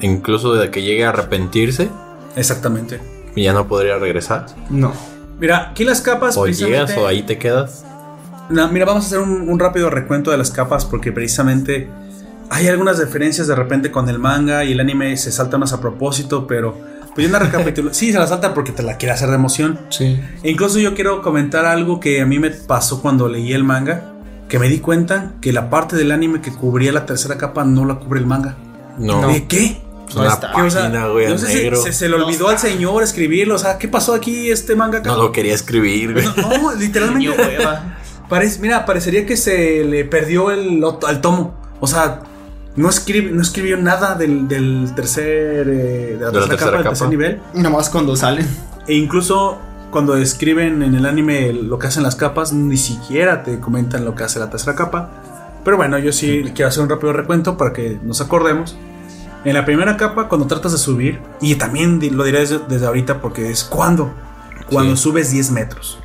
incluso 0.00 0.54
de 0.54 0.70
que 0.70 0.82
llegue 0.82 1.04
a 1.04 1.10
arrepentirse, 1.10 1.88
exactamente. 2.36 3.00
y 3.34 3.42
ya 3.44 3.52
no 3.52 3.68
podría 3.68 3.98
regresar. 3.98 4.46
No. 4.70 4.92
Mira, 5.38 5.70
aquí 5.70 5.84
las 5.84 6.00
capas. 6.00 6.36
O 6.38 6.42
precisamente- 6.44 6.86
llegas 6.94 6.98
o 6.98 7.06
ahí 7.06 7.22
te 7.22 7.36
quedas. 7.38 7.84
No, 8.48 8.66
mira, 8.68 8.86
vamos 8.86 9.04
a 9.04 9.06
hacer 9.08 9.18
un, 9.18 9.48
un 9.48 9.58
rápido 9.58 9.90
recuento 9.90 10.30
de 10.30 10.38
las 10.38 10.50
capas 10.50 10.84
porque 10.86 11.12
precisamente 11.12 11.88
hay 12.48 12.68
algunas 12.68 12.98
diferencias 12.98 13.46
de 13.48 13.54
repente 13.54 13.90
con 13.90 14.08
el 14.08 14.18
manga 14.18 14.64
y 14.64 14.72
el 14.72 14.80
anime 14.80 15.16
se 15.18 15.30
saltan 15.32 15.60
más 15.60 15.72
a 15.74 15.80
propósito, 15.80 16.46
pero 16.46 16.78
pues 17.16 17.26
yo 17.26 17.34
una 17.34 17.38
recapitulación. 17.38 17.94
sí, 17.94 18.12
se 18.12 18.18
la 18.18 18.26
saltan 18.26 18.52
porque 18.52 18.72
te 18.72 18.82
la 18.82 18.98
quiere 18.98 19.12
hacer 19.12 19.30
de 19.30 19.36
emoción. 19.36 19.80
Sí. 19.88 20.20
E 20.42 20.50
incluso 20.50 20.78
yo 20.78 20.94
quiero 20.94 21.22
comentar 21.22 21.64
algo 21.64 21.98
que 21.98 22.20
a 22.20 22.26
mí 22.26 22.38
me 22.38 22.50
pasó 22.50 23.00
cuando 23.00 23.26
leí 23.26 23.54
el 23.54 23.64
manga, 23.64 24.12
que 24.50 24.58
me 24.58 24.68
di 24.68 24.80
cuenta 24.80 25.32
que 25.40 25.50
la 25.50 25.70
parte 25.70 25.96
del 25.96 26.12
anime 26.12 26.42
que 26.42 26.52
cubría 26.52 26.92
la 26.92 27.06
tercera 27.06 27.38
capa 27.38 27.64
no 27.64 27.86
la 27.86 27.94
cubre 27.94 28.20
el 28.20 28.26
manga. 28.26 28.56
No. 28.98 29.26
¿De 29.28 29.46
qué? 29.46 29.80
es 30.08 30.14
no 30.14 30.20
una 30.20 30.30
está. 30.34 30.52
¿Qué, 30.52 30.60
o 30.60 30.70
sea, 30.70 30.82
página, 30.82 31.06
güey, 31.08 31.26
no 31.26 31.34
a 31.34 31.38
sé 31.38 31.46
si 31.46 31.54
negro. 31.54 31.82
se, 31.82 31.92
se 31.94 32.08
le 32.08 32.16
olvidó 32.16 32.50
al 32.50 32.58
señor 32.58 33.02
escribirlo, 33.02 33.54
o 33.54 33.58
sea, 33.58 33.78
¿qué 33.78 33.88
pasó 33.88 34.14
aquí 34.14 34.50
este 34.50 34.76
manga? 34.76 35.00
No 35.00 35.16
lo 35.16 35.32
quería 35.32 35.54
escribir, 35.54 36.12
güey. 36.12 36.26
No, 36.36 36.58
no, 36.58 36.74
literalmente. 36.74 37.34
Parece, 38.28 38.60
mira, 38.60 38.84
parecería 38.84 39.24
que 39.24 39.38
se 39.38 39.84
le 39.84 40.04
perdió 40.04 40.50
el 40.50 40.84
al 41.06 41.20
tomo. 41.22 41.54
O 41.80 41.86
sea, 41.86 42.20
no, 42.76 42.88
escribe, 42.88 43.30
no 43.32 43.42
escribió 43.42 43.76
nada 43.76 44.14
del, 44.14 44.46
del 44.48 44.92
tercer. 44.94 45.68
eh, 45.68 46.16
de 46.18 46.18
la 46.20 46.30
tercera, 46.30 46.48
tercera 46.48 46.56
capa, 46.58 46.70
del 46.76 46.82
tercer 46.84 46.98
capa. 47.06 47.10
nivel. 47.10 47.40
Nomás 47.54 47.90
cuando 47.90 48.14
salen. 48.16 48.46
E 48.86 48.94
incluso 48.94 49.58
cuando 49.90 50.16
escriben 50.16 50.82
en 50.82 50.94
el 50.94 51.06
anime 51.06 51.52
lo 51.52 51.78
que 51.78 51.86
hacen 51.86 52.02
las 52.02 52.16
capas, 52.16 52.52
ni 52.52 52.76
siquiera 52.76 53.42
te 53.42 53.58
comentan 53.60 54.04
lo 54.04 54.14
que 54.14 54.24
hace 54.24 54.38
la 54.38 54.50
tercera 54.50 54.74
capa. 54.76 55.10
Pero 55.64 55.76
bueno, 55.76 55.98
yo 55.98 56.12
sí 56.12 56.44
quiero 56.54 56.68
hacer 56.68 56.82
un 56.82 56.88
rápido 56.88 57.12
recuento 57.12 57.56
para 57.56 57.72
que 57.72 57.98
nos 58.02 58.20
acordemos. 58.20 58.76
En 59.44 59.54
la 59.54 59.64
primera 59.64 59.96
capa, 59.96 60.28
cuando 60.28 60.46
tratas 60.46 60.72
de 60.72 60.78
subir, 60.78 61.20
y 61.40 61.54
también 61.54 62.00
lo 62.16 62.24
diré 62.24 62.40
desde, 62.40 62.58
desde 62.68 62.86
ahorita 62.86 63.20
porque 63.20 63.50
es 63.50 63.64
cuando. 63.64 64.12
Cuando 64.70 64.96
Sí. 64.96 65.02
subes 65.04 65.30
10 65.30 65.50
metros. 65.52 65.98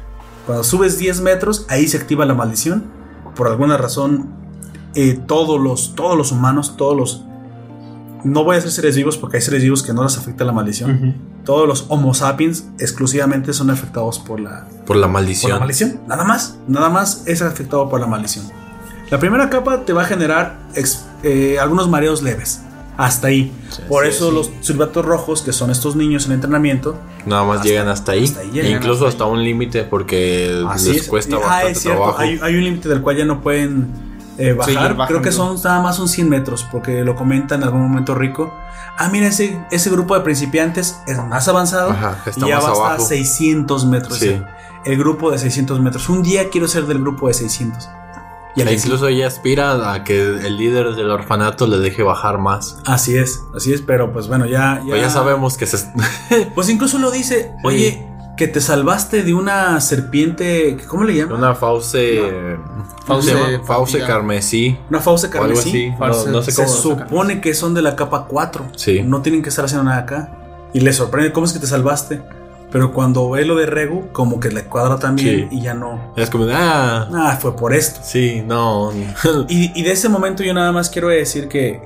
Cuando 0.45 0.63
subes 0.63 0.97
10 0.99 1.21
metros, 1.21 1.65
ahí 1.69 1.87
se 1.87 1.97
activa 1.97 2.25
la 2.25 2.33
maldición. 2.35 2.83
Por 3.35 3.47
alguna 3.47 3.77
razón, 3.77 4.29
eh, 4.95 5.19
todos, 5.27 5.59
los, 5.61 5.95
todos 5.95 6.17
los 6.17 6.31
humanos, 6.31 6.75
todos 6.77 6.95
los... 6.97 7.23
No 8.23 8.43
voy 8.43 8.53
a 8.53 8.55
decir 8.57 8.71
seres 8.71 8.95
vivos 8.95 9.17
porque 9.17 9.37
hay 9.37 9.41
seres 9.41 9.63
vivos 9.63 9.81
que 9.81 9.93
no 9.93 10.03
les 10.03 10.15
afecta 10.17 10.43
la 10.45 10.51
maldición. 10.51 11.15
Todos 11.43 11.67
los 11.67 11.85
Homo 11.89 12.13
sapiens 12.13 12.65
exclusivamente 12.79 13.51
son 13.51 13.71
afectados 13.71 14.19
por 14.19 14.39
la, 14.39 14.67
Por 14.85 14.95
la 14.97 15.07
por 15.07 15.13
maldición. 15.13 15.53
la 15.53 15.59
maldición. 15.59 16.01
Nada 16.07 16.23
más. 16.23 16.57
Nada 16.67 16.89
más 16.89 17.23
es 17.25 17.41
afectado 17.41 17.89
por 17.89 17.99
la 17.99 18.05
maldición. 18.05 18.45
La 19.09 19.19
primera 19.19 19.49
capa 19.49 19.85
te 19.85 19.93
va 19.93 20.03
a 20.03 20.05
generar 20.05 20.59
ex- 20.75 21.03
eh, 21.23 21.57
algunos 21.59 21.89
mareos 21.89 22.21
leves. 22.21 22.61
Hasta 22.95 23.27
ahí. 23.27 23.51
Sí, 23.71 23.81
por 23.89 24.03
sí, 24.03 24.09
eso 24.11 24.29
sí. 24.29 24.35
los 24.35 24.51
silbatos 24.61 25.03
rojos, 25.03 25.41
que 25.41 25.51
son 25.51 25.71
estos 25.71 25.95
niños 25.95 26.27
en 26.27 26.33
entrenamiento, 26.33 26.95
Nada 27.25 27.43
más 27.43 27.57
Hasta- 27.57 27.67
llegan 27.69 27.87
hasta 27.87 28.11
ahí. 28.11 28.25
hasta 28.25 28.41
ahí 28.41 28.51
llegan, 28.51 28.71
E 28.71 28.75
incluso 28.75 29.07
hasta 29.07 29.23
hasta 29.23 29.25
un 29.25 29.43
límite 29.43 29.83
porque 29.83 30.63
Así 30.69 30.89
les 30.93 31.01
es. 31.03 31.07
cuesta 31.07 31.37
Ah, 31.37 31.39
bastante 31.39 31.71
es 31.71 31.79
cierto. 31.81 31.99
trabajo. 32.01 32.19
Hay, 32.19 32.39
hay 32.41 32.55
un 32.55 32.63
límite 32.65 32.87
del 32.89 33.01
cual 33.01 33.17
ya 33.17 33.25
no 33.25 33.41
pueden 33.41 33.87
eh, 34.37 34.53
bajar. 34.53 34.97
Creo 35.07 35.21
que 35.21 35.31
son 35.31 35.57
nada 35.63 35.81
más 35.81 35.95
son 35.95 36.07
100 36.07 36.29
metros, 36.29 36.67
porque 36.71 37.03
lo 37.03 37.15
comenta 37.15 37.55
en 37.55 37.63
algún 37.63 37.81
momento 37.81 38.15
rico. 38.15 38.53
Ah, 38.97 39.09
mira, 39.09 39.27
ese, 39.27 39.59
ese 39.71 39.89
grupo 39.89 40.15
de 40.15 40.21
principiantes 40.21 40.99
es 41.07 41.17
más 41.17 41.47
avanzado. 41.47 41.91
Ajá, 41.91 42.17
y 42.35 42.39
ya 42.41 42.59
va 42.59 42.69
hasta 42.69 42.85
abajo. 42.85 43.05
600 43.05 43.85
metros. 43.85 44.17
Sí. 44.19 44.27
El, 44.29 44.45
el 44.85 44.97
grupo 44.97 45.31
de 45.31 45.37
600 45.37 45.79
metros. 45.79 46.09
Un 46.09 46.23
día 46.23 46.49
quiero 46.49 46.67
ser 46.67 46.85
del 46.85 46.99
grupo 46.99 47.27
de 47.27 47.33
600. 47.33 47.89
Y 48.55 48.61
E 48.61 48.73
incluso 48.73 49.07
ella 49.07 49.27
aspira 49.27 49.93
a 49.93 50.03
que 50.03 50.21
el 50.21 50.57
líder 50.57 50.93
del 50.95 51.09
orfanato 51.09 51.67
le 51.67 51.77
deje 51.77 52.03
bajar 52.03 52.37
más. 52.37 52.79
Así 52.85 53.17
es, 53.17 53.41
así 53.55 53.71
es, 53.71 53.81
pero 53.81 54.11
pues 54.11 54.27
bueno, 54.27 54.45
ya. 54.45 54.81
Pues 54.85 55.01
ya 55.01 55.09
sabemos 55.09 55.57
que 55.57 55.65
se. 55.65 55.77
Pues 56.55 56.69
incluso 56.69 56.97
lo 56.97 57.11
dice, 57.11 57.53
oye, 57.63 58.10
que 58.37 58.47
te 58.47 58.59
salvaste 58.61 59.23
de 59.23 59.33
una 59.33 59.79
serpiente. 59.81 60.77
¿Cómo 60.87 61.03
le 61.03 61.15
llaman? 61.15 61.37
Una 61.37 61.55
fauce. 61.55 62.19
Fauce 63.05 63.29
se 63.29 63.35
llama? 63.35 63.63
Fauce 63.65 63.97
partida. 63.99 64.07
carmesí. 64.15 64.77
Una 64.89 64.99
fauce 64.99 65.27
O 65.27 65.29
algo 65.31 65.41
carmesí. 65.55 65.69
así. 65.69 65.89
No, 65.91 65.97
Fauce- 65.99 66.27
no 66.31 66.41
sé 66.41 66.51
Se 66.51 66.63
cómo. 66.63 66.75
supone 66.75 67.41
que 67.41 67.53
son 67.53 67.73
de 67.73 67.81
la 67.81 67.95
capa 67.95 68.25
4. 68.27 68.65
Sí. 68.75 69.01
No 69.03 69.21
tienen 69.21 69.41
que 69.43 69.49
estar 69.49 69.65
haciendo 69.65 69.83
nada 69.85 70.01
acá. 70.01 70.37
Y 70.73 70.79
le 70.79 70.93
sorprende, 70.93 71.31
¿cómo 71.33 71.45
es 71.45 71.53
que 71.53 71.59
te 71.59 71.67
salvaste? 71.67 72.21
Pero 72.71 72.93
cuando 72.93 73.29
ve 73.31 73.43
lo 73.43 73.55
de 73.57 73.65
Regu, 73.65 74.11
como 74.13 74.39
que 74.39 74.49
le 74.49 74.63
cuadra 74.63 74.97
también 74.97 75.49
Sí. 75.49 75.57
y 75.57 75.61
ya 75.61 75.73
no. 75.73 76.13
Es 76.15 76.29
como, 76.29 76.45
ah, 76.51 77.09
Ah, 77.13 77.37
fue 77.39 77.53
por 77.55 77.73
esto. 77.73 77.99
sí, 78.01 78.41
no. 78.47 78.91
Y, 79.49 79.77
y 79.77 79.83
de 79.83 79.91
ese 79.91 80.07
momento 80.07 80.41
yo 80.41 80.53
nada 80.53 80.71
más 80.71 80.89
quiero 80.89 81.09
decir 81.09 81.49
que 81.49 81.81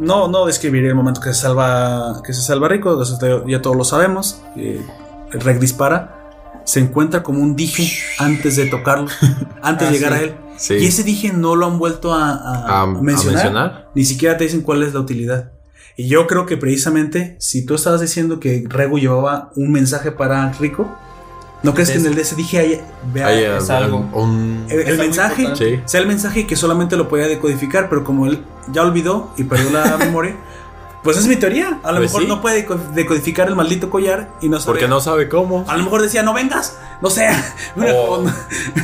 no, 0.00 0.26
no 0.26 0.46
describiré 0.46 0.88
el 0.88 0.94
momento 0.96 1.20
que 1.20 1.28
se 1.32 1.42
salva, 1.42 2.20
que 2.24 2.32
se 2.32 2.42
salva 2.42 2.66
Rico, 2.68 3.00
ya 3.46 3.62
todos 3.62 3.76
lo 3.76 3.84
sabemos. 3.84 4.42
eh, 4.56 4.84
el 5.32 5.40
Reg 5.40 5.58
dispara, 5.58 6.18
se 6.64 6.80
encuentra 6.80 7.22
como 7.22 7.40
un 7.40 7.56
dije 7.56 7.90
antes 8.18 8.56
de 8.56 8.66
tocarlo, 8.66 9.08
antes 9.62 9.88
Ah, 9.88 9.90
de 9.90 9.98
llegar 9.98 10.12
sí. 10.12 10.18
a 10.18 10.22
él. 10.22 10.34
Sí. 10.56 10.74
Y 10.74 10.86
ese 10.86 11.02
dije 11.02 11.32
no 11.32 11.56
lo 11.56 11.66
han 11.66 11.78
vuelto 11.78 12.12
a, 12.14 12.82
a- 12.82 12.86
mencionar. 12.86 13.30
a 13.30 13.32
mencionar. 13.42 13.90
Ni 13.94 14.04
siquiera 14.04 14.36
te 14.36 14.44
dicen 14.44 14.60
cuál 14.62 14.82
es 14.82 14.94
la 14.94 15.00
utilidad. 15.00 15.50
Y 15.96 16.08
yo 16.08 16.26
creo 16.26 16.46
que 16.46 16.56
precisamente 16.56 17.36
si 17.40 17.66
tú 17.66 17.74
estabas 17.74 18.00
diciendo 18.00 18.38
que 18.40 18.64
Regu 18.68 18.98
llevaba 18.98 19.50
un 19.56 19.72
mensaje 19.72 20.10
para 20.12 20.50
Rico, 20.52 20.90
¿no 21.62 21.74
crees 21.74 21.90
que 21.90 21.98
en 21.98 22.06
el 22.06 22.14
de 22.14 22.22
ese 22.22 22.34
dije 22.36 22.58
hay, 22.58 22.80
vea- 23.12 23.56
es 23.58 23.68
algo. 23.70 24.08
un. 24.14 24.66
el, 24.70 24.98
mensaje. 24.98 25.48
Sí. 25.56 25.80
sea 25.84 26.00
el 26.00 26.06
mensaje 26.06 26.46
que 26.46 26.54
solamente 26.56 26.96
lo 26.96 27.08
podía 27.08 27.26
decodificar, 27.26 27.88
pero 27.88 28.04
como 28.04 28.26
él 28.26 28.42
ya 28.72 28.82
olvidó 28.82 29.32
y 29.36 29.44
perdió 29.44 29.70
la 29.70 29.96
memoria, 29.98 30.36
pues 31.02 31.16
es 31.16 31.26
mi 31.26 31.36
teoría. 31.36 31.78
A 31.82 31.90
lo 31.92 31.98
Pues 31.98 32.10
mejor 32.10 32.22
sí. 32.22 32.28
no 32.28 32.40
puede 32.40 32.66
deco- 32.66 32.78
decodificar 32.92 33.48
el 33.48 33.56
maldito 33.56 33.90
collar 33.90 34.30
y 34.40 34.48
no 34.48 34.58
sabe. 34.60 34.66
Porque 34.72 34.88
no 34.88 35.00
sabe 35.00 35.28
cómo. 35.28 35.64
A 35.68 35.76
lo 35.76 35.84
mejor 35.84 36.02
decía, 36.02 36.22
no 36.22 36.32
vengas, 36.32 36.78
no 37.00 37.10
sé. 37.10 37.28
O- 37.94 38.24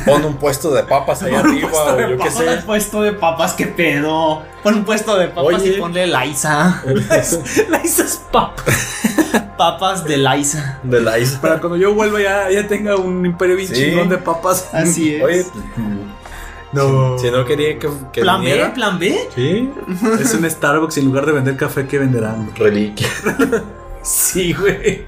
pon- 0.05 0.25
un 0.25 0.35
puesto 0.37 0.71
de 0.73 0.83
papas 0.83 1.21
un 1.23 1.33
arriba, 1.33 1.69
o 1.71 1.99
yo 1.99 2.07
qué 2.07 2.17
papas. 2.17 2.33
Pon 2.33 2.47
un 2.49 2.55
sé. 2.55 2.61
puesto 2.65 3.01
de 3.01 3.13
papas, 3.13 3.53
qué 3.53 3.67
pedo. 3.67 4.43
Pon 4.63 4.73
un 4.75 4.83
puesto 4.85 5.17
de 5.17 5.27
papas 5.29 5.61
Oye. 5.61 5.77
y 5.77 5.79
ponle 5.79 6.07
Liza. 6.07 6.83
la 7.69 7.77
dices 7.81 8.21
pap. 8.31 8.59
Papas 9.57 10.03
de 10.05 10.17
Liza. 10.17 10.79
De 10.83 11.01
la 11.01 11.19
isla. 11.19 11.39
Para 11.41 11.59
cuando 11.59 11.77
yo 11.77 11.93
vuelva 11.93 12.21
ya, 12.21 12.49
ya 12.49 12.67
tenga 12.67 12.95
un 12.95 13.25
imperio 13.25 13.55
bien 13.55 13.67
Sí. 13.67 13.75
chingón 13.75 14.09
de 14.09 14.17
papas. 14.17 14.69
Así 14.73 15.15
es. 15.15 15.23
Oye, 15.23 15.45
No. 16.71 17.17
si 17.17 17.31
no 17.31 17.45
quería 17.45 17.79
que, 17.79 17.89
que 18.13 18.21
¿Plan 18.21 18.41
B? 18.41 18.47
viniera. 18.49 18.73
¿Plan 18.73 18.99
B? 18.99 19.17
Sí, 19.35 19.69
Es 20.21 20.33
un 20.35 20.49
Starbucks 20.49 20.97
y 20.97 20.99
en 20.99 21.05
lugar 21.07 21.25
de 21.25 21.31
vender 21.31 21.57
café, 21.57 21.87
¿qué 21.87 21.97
venderán? 21.99 22.51
reliquia. 22.55 23.07
Sí, 24.01 24.53
güey. 24.53 25.03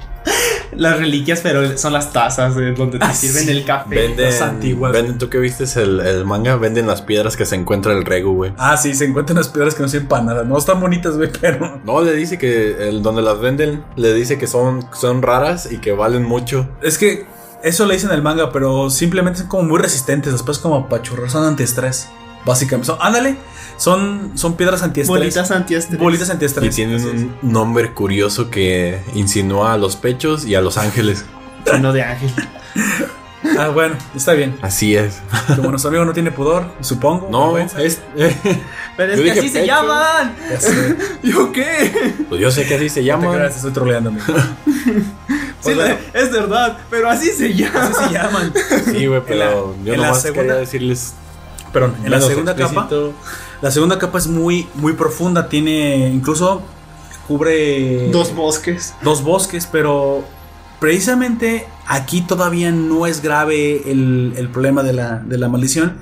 Las 0.76 0.99
reliquias, 0.99 1.41
pero 1.41 1.78
son 1.78 1.93
las 1.93 2.14
tazas 2.14 2.55
eh, 2.57 2.74
donde 2.78 2.97
te 2.99 3.05
Ah, 3.05 3.14
sirven 3.14 3.43
sí. 3.45 3.51
el 3.51 3.66
café. 3.66 3.95
Venden, 3.95 4.26
las 4.26 4.41
antiguas. 4.41 4.91
venden, 4.93 5.18
tú 5.18 5.30
que 5.30 5.38
viste 5.38 5.66
el, 5.82 5.99
el 5.99 6.26
manga, 6.26 6.55
venden 6.57 6.88
las 6.88 7.01
piedras 7.01 7.36
que 7.36 7.45
se 7.45 7.55
encuentra 7.55 7.93
el 7.93 8.05
Regu, 8.05 8.34
güey. 8.36 8.53
Ah, 8.57 8.78
sí, 8.78 8.93
se 8.93 9.05
encuentran 9.05 9.38
las 9.38 9.49
piedras 9.49 9.76
que 9.76 9.82
no 9.82 9.89
sirven 9.89 10.07
para 10.07 10.24
nada. 10.24 10.43
No 10.43 10.57
están 10.57 10.80
bonitas, 10.80 11.18
güey, 11.18 11.30
pero. 11.41 11.82
No, 11.84 12.01
le 12.01 12.14
dice 12.14 12.38
que 12.38 12.88
el 12.89 13.01
donde 13.01 13.22
las 13.22 13.39
venden, 13.41 13.84
le 13.95 14.14
dice 14.14 14.38
que 14.38 14.47
son, 14.47 14.86
son 14.93 15.22
raras 15.22 15.70
y 15.72 15.80
que 15.80 15.91
valen 15.93 16.24
mucho. 16.24 16.68
Es 16.82 16.97
que 16.97 17.26
eso 17.64 17.86
le 17.86 17.93
dicen 17.95 18.09
en 18.09 18.16
el 18.16 18.22
manga, 18.22 18.51
pero 18.51 18.89
simplemente 18.89 19.39
son 19.39 19.47
como 19.47 19.64
muy 19.64 19.80
resistentes. 19.80 20.32
Después, 20.34 20.59
como 20.59 20.88
pachurros, 20.89 21.32
son 21.32 21.45
antiestrés. 21.45 22.09
Básicamente. 22.45 22.88
Son, 22.88 22.97
ándale, 23.01 23.38
son, 23.78 24.32
son 24.36 24.55
piedras 24.55 24.82
antiestrés. 24.82 25.20
Bolitas 25.20 25.51
antiestrés. 25.51 25.99
Bolitas 25.99 26.28
Y 26.30 26.32
antiestrés. 26.32 26.76
tienen 26.76 26.95
así 26.95 27.07
es. 27.07 27.14
un 27.14 27.36
nombre 27.43 27.93
curioso 27.93 28.49
que 28.49 29.01
insinúa 29.14 29.74
a 29.74 29.78
los 29.78 29.95
pechos 29.95 30.45
y 30.45 30.55
a 30.55 30.62
los 30.62 30.78
ángeles. 30.78 31.26
Lleno 31.72 31.93
de 31.93 32.01
ángel. 32.03 32.32
Ah, 33.58 33.70
bueno, 33.70 33.96
está 34.16 34.34
bien. 34.34 34.58
Así 34.62 34.96
es. 34.96 35.20
Como 35.56 35.70
nuestro 35.72 35.89
amigo 35.89 36.06
no 36.06 36.14
tiene 36.14 36.32
pudor, 36.32 36.66
supongo. 36.82 37.28
No, 37.32 37.58
es. 37.58 37.74
Pero 38.98 39.14
es 39.14 39.18
Yo 39.20 39.24
que 39.26 39.32
así 39.32 39.50
se 39.50 39.66
llaman. 39.66 40.36
¿Yo 41.24 41.52
qué? 41.52 42.14
Pues 42.30 42.39
yo 42.39 42.52
sé 42.52 42.66
que 42.68 42.76
así 42.76 42.89
se 42.89 43.00
No 43.02 43.04
te 43.04 43.08
llama. 43.08 43.34
creas, 43.36 43.56
estoy 43.56 43.72
troleando. 43.72 44.12
Sí, 45.64 45.76
bueno. 45.76 45.96
es 46.14 46.32
verdad, 46.32 46.80
pero 46.89 47.08
así 47.08 47.30
se 47.30 47.54
llama. 47.54 47.84
Así 47.84 47.94
se 47.94 48.14
llaman. 48.14 48.52
Sí, 48.86 49.06
güey, 49.06 49.22
pero 49.28 49.34
En 49.34 49.39
la- 49.39 49.52
yo 49.86 49.94
en 49.94 50.02
la 50.02 50.08
nomás 50.08 50.22
segunda- 50.24 50.42
quería 50.42 50.56
decirles. 50.56 51.14
Perdón, 51.72 51.96
en 52.04 52.10
la 52.12 52.20
segunda 52.20 52.56
capa. 52.56 52.89
La 53.62 53.70
segunda 53.70 54.00
capa 54.00 54.18
es 54.18 54.26
muy, 54.26 54.68
muy 54.74 54.94
profunda. 54.94 55.48
Tiene. 55.50 56.10
Incluso 56.10 56.64
cubre. 57.28 58.10
Dos 58.10 58.34
bosques. 58.34 58.96
dos 59.04 59.22
bosques, 59.24 59.68
pero 59.72 60.24
precisamente 60.82 61.66
aquí 61.88 62.22
todavía 62.22 62.72
no 62.72 63.06
es 63.08 63.22
grave 63.22 63.90
el, 63.90 64.34
el 64.36 64.50
problema 64.50 64.84
de 64.84 64.92
la, 64.94 65.20
de 65.20 65.38
la 65.38 65.48
maldición. 65.48 65.98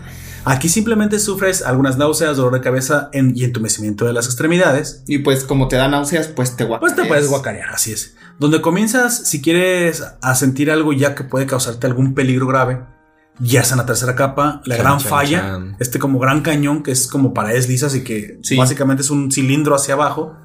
Aquí 0.45 0.69
simplemente 0.69 1.19
sufres 1.19 1.61
algunas 1.63 1.97
náuseas, 1.97 2.37
dolor 2.37 2.53
de 2.53 2.61
cabeza 2.61 3.09
en- 3.11 3.33
y 3.35 3.43
entumecimiento 3.43 4.05
de 4.05 4.13
las 4.13 4.25
extremidades. 4.25 5.03
Y 5.05 5.19
pues 5.19 5.43
como 5.43 5.67
te 5.67 5.75
da 5.75 5.87
náuseas, 5.89 6.29
pues 6.29 6.55
te 6.55 6.63
guapas. 6.63 6.79
Pues 6.93 6.95
te 6.95 7.07
puedes 7.07 7.27
guacarear, 7.27 7.69
así 7.69 7.91
es. 7.91 8.15
Donde 8.39 8.61
comienzas, 8.61 9.27
si 9.27 9.41
quieres 9.41 10.01
a 10.21 10.33
sentir 10.35 10.71
algo 10.71 10.93
ya 10.93 11.13
que 11.13 11.25
puede 11.25 11.45
causarte 11.45 11.85
algún 11.85 12.13
peligro 12.15 12.47
grave, 12.47 12.81
ya 13.41 13.61
es 13.61 13.71
en 13.71 13.77
la 13.79 13.85
tercera 13.85 14.15
capa, 14.15 14.61
la 14.65 14.75
Chan, 14.77 14.85
gran 14.85 14.97
chan, 14.97 15.09
falla, 15.09 15.39
chan. 15.41 15.75
este 15.79 15.99
como 15.99 16.19
gran 16.19 16.41
cañón 16.41 16.83
que 16.83 16.91
es 16.91 17.07
como 17.07 17.33
paredes 17.33 17.67
lisas 17.67 17.93
y 17.95 18.03
que 18.03 18.39
Sí. 18.41 18.55
básicamente 18.55 19.01
es 19.03 19.09
un 19.11 19.31
cilindro 19.31 19.75
hacia 19.75 19.93
abajo. 19.95 20.35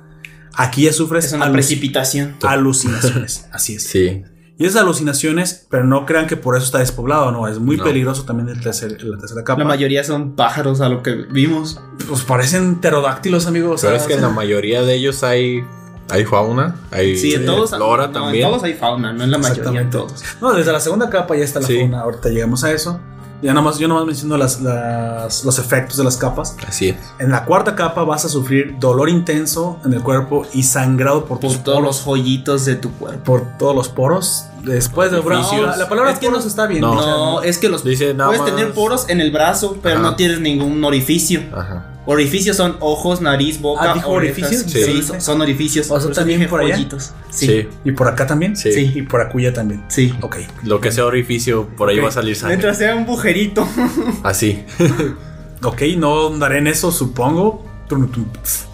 Aquí 0.57 0.82
ya 0.84 0.92
sufres 0.92 1.26
Es 1.26 1.32
una 1.32 1.50
precipitación. 1.52 2.36
alucinaciones, 2.42 3.46
así 3.52 3.76
es. 3.76 3.84
Sí. 3.86 4.22
Y 4.57 4.66
esas 4.66 4.82
alucinaciones, 4.82 5.66
pero 5.68 5.82
no 5.84 6.07
crean 6.07 6.28
que 6.28 6.36
por 6.36 6.57
eso 6.57 6.64
está 6.64 6.78
despoblado, 6.78 7.32
no, 7.32 7.48
es 7.48 7.59
muy 7.59 7.76
No. 7.76 7.82
peligroso 7.84 8.24
también 8.24 8.48
el 8.48 8.61
tercer- 8.62 9.00
la 9.02 9.18
tercera 9.18 9.42
capa. 9.42 9.59
La 9.61 9.64
mayoría 9.66 10.05
son 10.05 10.36
pájaros 10.36 10.80
a 10.80 10.88
lo 10.88 11.02
que 11.02 11.12
vimos. 11.30 11.80
Pues 12.09 12.22
parecen 12.22 12.76
pterodáctilos, 12.76 13.46
amigos. 13.46 13.80
Pero 13.80 13.96
o 13.96 13.98
sea, 13.98 14.02
es 14.02 14.07
que 14.09 14.14
en 14.14 14.22
la 14.22 14.28
mayoría 14.28 14.82
de 14.82 14.94
ellos 14.94 15.24
hay. 15.24 15.64
Hay 16.11 16.26
fauna, 16.26 16.76
hay 16.90 17.16
Sí, 17.16 17.32
en 17.32 17.46
todos. 17.46 17.70
flora 17.70 18.09
no, 18.09 18.12
también. 18.12 18.44
En 18.44 18.50
todos 18.50 18.62
hay 18.64 18.74
fauna, 18.74 19.12
no 19.14 19.24
en 19.24 19.30
la 19.30 19.38
mayoría, 19.38 19.62
en 19.62 19.68
Exactamente. 19.86 19.96
todos. 19.98 20.22
No, 20.40 20.52
desde 20.52 20.70
la 20.70 20.78
segunda 20.78 21.09
capa 21.09 21.34
ya 21.34 21.44
está 21.44 21.61
la 21.61 21.66
Sí. 21.66 21.78
fauna, 21.78 22.00
ahorita 22.02 22.28
llegamos 22.28 22.62
a 22.62 22.70
eso. 22.72 23.00
Ya 23.43 23.53
nomás, 23.53 23.78
yo 23.78 23.89
nomás 23.89 24.07
menciono 24.07 24.39
las, 24.39 24.61
las- 24.62 25.45
los 25.45 25.59
efectos 25.59 25.97
de 25.99 26.05
las 26.05 26.16
capas. 26.16 26.57
Así 26.66 26.89
es. 26.89 26.97
En 27.18 27.30
la 27.30 27.45
cuarta 27.45 27.74
capa 27.74 28.03
vas 28.05 28.24
a 28.24 28.28
sufrir 28.30 28.78
dolor 28.78 29.09
intenso 29.11 29.78
en 29.85 29.93
el 29.93 30.03
cuerpo 30.03 30.47
y 30.55 30.62
sangrado 30.62 31.26
por, 31.26 31.41
Por 31.41 31.51
tus 31.51 31.62
todos 31.62 31.78
poros, 31.78 31.97
los 31.97 32.05
joyitos 32.05 32.64
de 32.64 32.76
tu 32.76 32.91
cuerpo. 32.93 33.22
por 33.24 33.59
todos 33.59 33.74
los 33.76 33.89
poros. 33.89 34.47
Después 34.62 35.11
de 35.11 35.18
Orificios. 35.18 35.66
la, 35.66 35.76
la 35.76 35.89
palabra 35.91 36.12
Es 36.12 36.18
que 36.18 36.26
poros 36.26 36.45
no- 36.45 36.49
está 36.49 36.66
bien. 36.66 36.80
no. 36.80 37.43
es 37.43 37.59
que 37.59 37.68
los 37.68 37.85
Dice 37.85 38.14
nada 38.14 38.28
puedes 38.30 38.43
más- 38.43 38.51
tener 38.51 38.72
poros 38.72 39.09
en 39.11 39.20
el 39.20 39.30
brazo, 39.30 39.76
pero 39.82 39.97
Ajá. 40.01 40.11
no 40.11 40.16
tienes 40.16 40.41
ningún 40.41 40.82
orificio. 40.85 41.43
Ajá. 41.55 41.91
Orificios 42.07 42.57
son 42.59 42.76
ojos, 42.80 43.20
nariz, 43.22 43.61
boca. 43.61 43.90
Ah, 43.92 43.94
¿dijo 43.94 44.11
orejas. 44.11 44.38
orificios? 44.52 44.70
Sí, 44.70 45.02
Sí. 45.02 45.20
son- 45.20 45.40
orificios. 45.40 45.90
O 45.90 45.98
sea, 45.98 46.07
Por 46.09 46.14
también 46.14 46.46
por 46.48 46.61
allá. 46.61 46.76
Sí. 46.76 47.46
Sí. 47.46 47.68
¿Y 47.84 47.92
por 47.92 48.09
acá 48.09 48.26
también? 48.26 48.57
Sí. 48.57 48.72
Sí. 48.72 48.92
Y 48.94 49.02
por 49.02 49.20
acuya 49.22 49.52
también. 49.52 49.84
Sí. 49.88 50.12
Ok. 50.20 50.36
Lo 50.64 50.80
que 50.80 50.92
sea 50.92 51.07
orificio, 51.07 51.66
por 51.76 51.88
ahí 51.88 51.98
va 51.98 52.09
a 52.09 52.12
salir 52.12 52.36
sangre. 52.36 52.57
Mientras 52.57 52.76
sea 52.78 52.94
un 52.94 53.07
bujerito. 53.07 53.66
Así. 54.22 54.64
Ok, 55.62 55.80
no 55.96 56.26
andaré 56.26 56.59
en 56.59 56.66
eso, 56.66 56.92
supongo. 56.92 57.64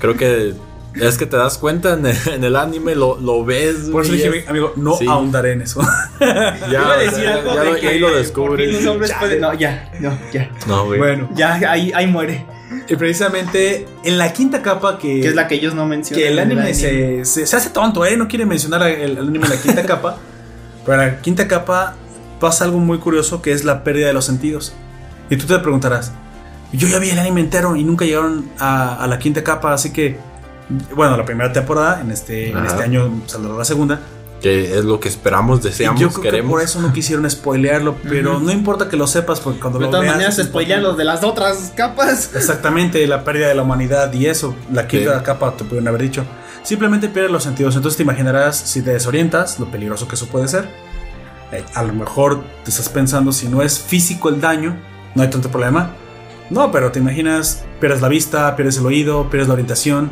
Creo 0.01 0.16
que 0.16 0.55
es 1.01 1.18
que 1.18 1.26
te 1.26 1.37
das 1.37 1.57
cuenta 1.57 1.95
en 1.95 2.05
el, 2.07 2.16
en 2.35 2.43
el 2.43 2.57
anime, 2.57 2.97
lo, 2.97 3.16
lo 3.20 3.45
ves. 3.45 3.89
Por 3.93 4.03
eso 4.03 4.12
dije, 4.12 4.39
es- 4.39 4.49
amigo, 4.49 4.72
no 4.74 4.97
Sí. 4.97 5.07
ahondaré 5.07 5.53
en 5.53 5.62
eso. 5.62 5.81
Ya, 6.20 6.57
Iba 6.68 6.93
a 6.95 6.97
decir 6.99 7.22
ya- 7.22 7.35
algo 7.35 7.55
ya 7.55 7.61
de 7.62 7.70
lo- 7.70 7.76
que 7.81 7.89
ahí 7.89 7.99
lo 8.01 8.11
descubres. 8.16 8.72
los 8.72 8.87
hombres 8.87 9.11
Ya. 9.11 9.18
pueden- 9.20 9.41
No, 9.41 9.55
ya, 9.55 9.93
no, 10.01 10.18
ya. 10.33 10.51
No, 10.66 10.87
güey. 10.87 10.99
bueno, 10.99 11.28
Ya, 11.37 11.55
ahí, 11.70 11.93
ahí 11.95 12.09
muere. 12.09 12.45
Y 12.89 12.97
precisamente 12.97 13.87
en 14.05 14.18
la 14.18 14.33
quinta 14.33 14.62
capa 14.62 14.99
que, 14.99 15.21
Que 15.21 15.29
es 15.29 15.35
la 15.35 15.49
que 15.49 15.57
ellos 15.57 15.75
no 15.75 15.87
mencionan. 15.87 16.23
que 16.23 16.29
el 16.29 16.39
anime 16.39 16.73
se, 16.75 17.25
se, 17.25 17.47
se 17.47 17.57
hace 17.57 17.71
tonto, 17.71 18.05
¿eh? 18.05 18.16
No 18.16 18.29
quiere 18.29 18.47
mencionar 18.47 18.83
el, 18.89 19.12
el 19.12 19.18
anime 19.18 19.47
en 19.47 19.51
la 19.51 19.61
quinta 19.61 19.85
capa. 19.85 20.16
Pero 20.87 21.03
en 21.03 21.09
la 21.09 21.21
quinta 21.21 21.47
capa 21.49 21.97
pasa 22.39 22.64
algo 22.64 22.79
muy 22.79 22.99
curioso 22.99 23.43
que 23.43 23.53
es 23.53 23.64
la 23.64 23.85
pérdida 23.85 24.07
de 24.07 24.12
los 24.12 24.25
sentidos. 24.25 24.73
Y 25.29 25.37
tú 25.37 25.47
te 25.47 25.59
preguntarás, 25.59 26.12
yo 26.73 26.89
ya 26.89 26.99
vi 26.99 27.11
el 27.11 27.18
anime 27.18 27.41
entero 27.41 27.77
y 27.77 27.85
nunca 27.85 28.05
llegaron 28.05 28.49
a, 28.59 28.95
a 29.03 29.07
la 29.07 29.18
quinta 29.18 29.43
capa, 29.45 29.73
así 29.73 29.93
que, 29.93 30.16
bueno, 30.95 31.16
la 31.16 31.25
primera 31.25 31.53
temporada, 31.53 32.01
en 32.01 32.11
este, 32.11 32.51
en 32.51 32.64
este 32.64 32.83
año 32.83 33.21
saldrá 33.27 33.53
la 33.55 33.64
segunda. 33.64 34.01
Que 34.41 34.78
es 34.78 34.84
lo 34.84 35.01
que 35.01 35.09
esperamos, 35.09 35.62
deseamos, 35.62 36.01
yo 36.01 36.09
creo 36.09 36.22
queremos. 36.22 36.49
que 36.49 36.51
por 36.53 36.62
eso 36.62 36.80
no 36.80 36.93
quisieron 36.95 37.28
spoilearlo, 37.30 37.97
pero 38.09 38.41
no 38.41 38.51
importa 38.51 38.88
que 38.88 38.97
lo 38.97 39.07
sepas, 39.07 39.38
porque 39.41 39.61
cuando 39.61 39.78
De 39.78 39.84
lo 39.84 39.91
todas 39.91 40.03
veas. 40.05 40.14
maneras, 40.14 40.38
es 40.38 40.45
se 40.45 40.51
spoilean 40.51 40.82
los 40.82 40.97
de 40.97 41.05
las 41.05 41.22
otras 41.24 41.72
capas. 41.76 42.30
Exactamente, 42.34 43.07
la 43.07 43.22
pérdida 43.22 43.49
de 43.49 43.55
la 43.55 43.62
humanidad 43.62 44.11
y 44.14 44.26
eso. 44.26 44.55
La 44.72 44.88
quinta 44.88 45.18
Sí. 45.18 45.24
capa 45.24 45.55
te 45.57 45.64
pudieron 45.64 45.88
haber 45.88 46.01
dicho. 46.03 46.24
Simplemente 46.62 47.09
pierdes 47.09 47.30
los 47.32 47.43
sentidos. 47.43 47.76
Entonces 47.76 47.97
te 47.99 48.03
imaginarás 48.03 48.57
si 48.57 48.80
te 48.82 48.93
desorientas, 48.93 49.59
lo 49.61 49.66
peligroso 49.70 50.09
que 50.09 50.14
eso 50.14 50.26
puede 50.26 50.49
ser. 50.49 50.68
Eh, 51.53 51.64
a 51.74 51.82
lo 51.82 51.93
mejor 51.93 52.43
te 52.64 52.70
estás 52.70 52.88
pensando 52.88 53.32
si 53.32 53.49
no 53.49 53.61
es 53.61 53.78
físico 53.78 54.28
el 54.30 54.41
daño, 54.41 54.76
no 55.14 55.22
hay 55.22 55.28
tanto 55.30 55.51
problema. 55.51 55.91
No, 56.49 56.72
pero 56.72 56.91
te 56.93 56.99
imaginas, 56.99 57.64
pierdes 57.78 58.01
la 58.01 58.09
vista, 58.09 58.57
pierdes 58.57 58.78
el 58.78 58.86
oído, 58.86 59.28
pierdes 59.30 59.49
la 59.49 59.55
orientación. 59.55 60.11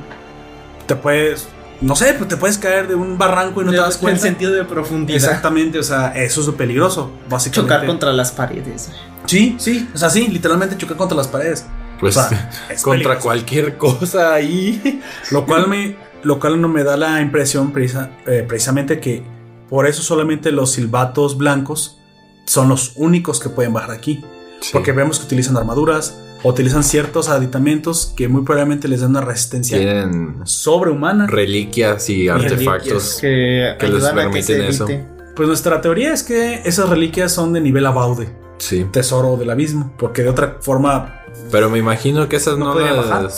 Te 0.87 0.97
puedes, 0.97 1.49
no 1.81 1.95
sé, 1.97 2.15
pues 2.15 2.29
te 2.29 2.37
puedes 2.37 2.59
caer 2.59 2.89
de 2.89 2.95
un 2.95 3.19
barranco 3.19 3.63
y 3.63 3.65
no 3.65 3.71
te 3.71 3.77
das 3.77 3.95
En 3.97 4.01
cuenta. 4.01 4.21
sentido 4.23 4.53
de 4.53 4.65
profundidad. 4.65 5.17
Exactamente, 5.17 5.79
o 5.79 5.83
sea, 5.83 6.09
eso 6.17 6.41
es 6.41 6.47
lo 6.47 6.57
peligroso, 6.57 7.11
básicamente. 7.29 7.73
Chocar 7.75 7.87
contra 7.87 8.13
las 8.13 8.33
paredes. 8.33 8.91
Sí, 9.27 9.57
sí, 9.59 9.89
o 9.95 9.99
sea, 9.99 10.11
sí, 10.11 10.27
literalmente 10.29 10.77
chocar 10.77 10.97
contra 10.97 11.17
las 11.17 11.29
paredes. 11.29 11.67
Pues 12.01 12.17
O 12.17 12.23
sea, 12.29 12.51
es 12.71 12.83
contra 12.83 12.99
peligroso. 13.01 13.21
cualquier 13.23 13.77
cosa 13.77 14.35
ahí. 14.35 15.01
Lo 15.31 15.45
cual 15.47 15.69
me, 15.69 15.97
lo 16.23 16.39
cual 16.41 16.61
no 16.61 16.69
me 16.69 16.83
da 16.85 16.97
la 16.97 17.21
impresión 17.21 17.73
precisa- 17.73 18.11
eh, 18.27 18.45
precisamente 18.47 18.99
que 19.01 19.23
Por 19.69 19.87
eso 19.87 20.03
solamente 20.03 20.51
los 20.51 20.73
silbatos 20.73 21.37
blancos 21.37 21.99
son 22.47 22.69
los 22.71 22.93
únicos 22.97 23.39
que 23.39 23.51
pueden 23.51 23.73
bajar 23.75 23.91
aquí. 23.91 24.25
Sí. 24.61 24.71
Porque 24.73 24.93
vemos 24.93 25.19
que 25.21 25.27
utilizan 25.27 25.57
armaduras, 25.57 26.19
utilizan 26.45 26.85
ciertos 26.85 27.29
aditamentos 27.29 28.13
que 28.17 28.29
muy 28.29 28.43
probablemente 28.43 28.87
les 28.89 29.01
dan 29.01 29.11
una 29.11 29.21
resistencia 29.23 29.77
tienen 29.79 30.41
sobrehumana. 30.45 31.27
reliquias 31.27 32.09
y 32.11 32.29
artefactos. 32.29 33.19
que, 33.21 33.75
que 33.79 33.89
les 33.89 34.05
que 34.05 34.15
permiten 34.15 34.63
eso. 34.63 34.87
Pues 35.35 35.47
nuestra 35.49 35.81
teoría 35.81 36.13
es 36.13 36.23
que 36.23 36.63
esas 36.65 36.89
reliquias 36.89 37.33
son 37.33 37.53
de 37.53 37.61
nivel 37.61 37.87
abaude, 37.87 38.29
Sí. 38.59 38.85
tesoro 38.91 39.37
del 39.37 39.51
abismo, 39.51 39.93
porque 39.99 40.23
de 40.23 40.29
otra 40.31 40.57
forma 40.61 41.15
Pero 41.53 41.71
me 41.71 41.79
imagino 41.79 42.29
que 42.29 42.37
esas 42.37 42.59
No 42.59 42.75
no, 42.75 42.81
las. 42.81 42.97
bajar. 42.97 43.29